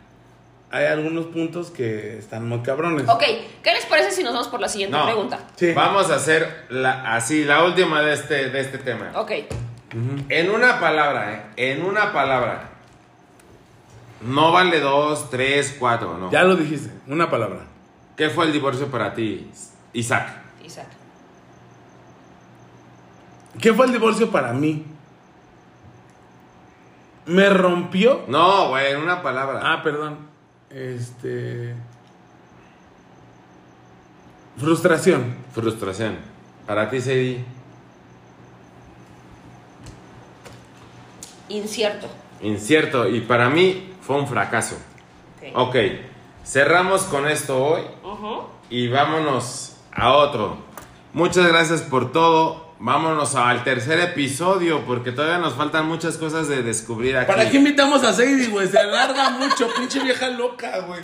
hay 0.72 0.86
algunos 0.86 1.26
puntos 1.28 1.72
que 1.72 2.18
están 2.18 2.48
muy 2.48 2.60
cabrones. 2.62 3.08
Ok, 3.10 3.24
¿qué 3.64 3.74
les 3.74 3.86
parece 3.88 4.12
si 4.12 4.24
nos 4.24 4.34
vamos 4.34 4.48
por 4.50 4.60
la 4.60 4.70
siguiente 4.70 4.96
No. 4.98 5.06
pregunta? 5.06 5.40
Sí. 5.56 5.74
Vamos 5.74 6.10
a 6.12 6.16
hacer 6.16 6.66
la, 6.70 7.16
así, 7.16 7.44
la 7.44 7.64
última 7.64 8.02
de 8.02 8.14
este, 8.14 8.50
de 8.50 8.60
este 8.60 8.78
tema. 8.78 9.12
Ok. 9.16 9.32
En 10.30 10.52
una 10.52 10.80
palabra, 10.80 11.34
¿eh? 11.34 11.42
En 11.72 11.84
una 11.84 12.14
palabra. 12.14 12.70
No 14.22 14.52
vale 14.52 14.80
dos, 14.80 15.30
tres, 15.32 15.76
cuatro, 15.80 16.18
no. 16.18 16.30
Ya 16.32 16.44
lo 16.44 16.56
dijiste, 16.56 16.92
una 17.08 17.30
palabra. 17.32 17.62
¿Qué 18.16 18.30
fue 18.30 18.46
el 18.46 18.52
divorcio 18.54 18.88
para 18.92 19.14
ti, 19.14 19.50
Isaac? 19.94 20.28
Isaac. 20.64 20.88
¿Qué 23.60 23.74
fue 23.74 23.88
el 23.88 23.94
divorcio 23.94 24.30
para 24.30 24.54
mí? 24.54 24.86
Me 27.26 27.50
rompió. 27.50 28.24
No, 28.28 28.70
güey, 28.70 28.92
en 28.92 29.02
una 29.02 29.22
palabra. 29.24 29.62
Ah, 29.64 29.82
perdón. 29.84 30.29
Este. 30.70 31.76
Frustración. 34.58 35.36
Frustración. 35.54 36.18
Para 36.68 36.90
ti, 36.90 37.02
Sadie. 37.02 37.44
Incierto. 41.50 42.08
Incierto. 42.42 43.08
Y 43.08 43.22
para 43.22 43.50
mí 43.50 43.94
fue 44.02 44.18
un 44.18 44.28
fracaso. 44.28 44.78
Ok. 45.54 45.70
okay. 45.70 46.06
Cerramos 46.46 47.04
con 47.04 47.28
esto 47.28 47.64
hoy. 47.64 47.82
Y 48.70 48.88
vámonos 48.88 49.78
a 49.92 50.14
otro. 50.14 50.58
Muchas 51.14 51.48
gracias 51.48 51.82
por 51.82 52.12
todo. 52.12 52.69
Vámonos 52.82 53.36
al 53.36 53.66
tercer 53.66 54.00
episodio 54.00 54.86
porque 54.86 55.12
todavía 55.12 55.38
nos 55.38 55.54
faltan 55.54 55.86
muchas 55.86 56.18
cosas 56.18 56.48
de 56.48 56.64
descubrir 56.64 57.18
aquí. 57.18 57.28
¿Para 57.28 57.50
qué 57.50 57.58
invitamos 57.58 58.04
a 58.06 58.14
Sadie, 58.14 58.48
güey? 58.48 58.70
Se 58.70 58.80
alarga 58.80 59.32
mucho, 59.32 59.68
pinche 59.78 60.00
vieja 60.02 60.30
loca, 60.30 60.80
güey. 60.80 61.02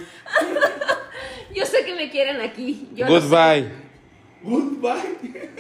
Yo 1.54 1.66
sé 1.66 1.84
que 1.86 1.94
me 1.96 2.10
quieren 2.10 2.40
aquí. 2.40 2.90
Yo. 2.96 3.08
Goodbye. 3.08 3.72
Goodbye. 4.42 5.52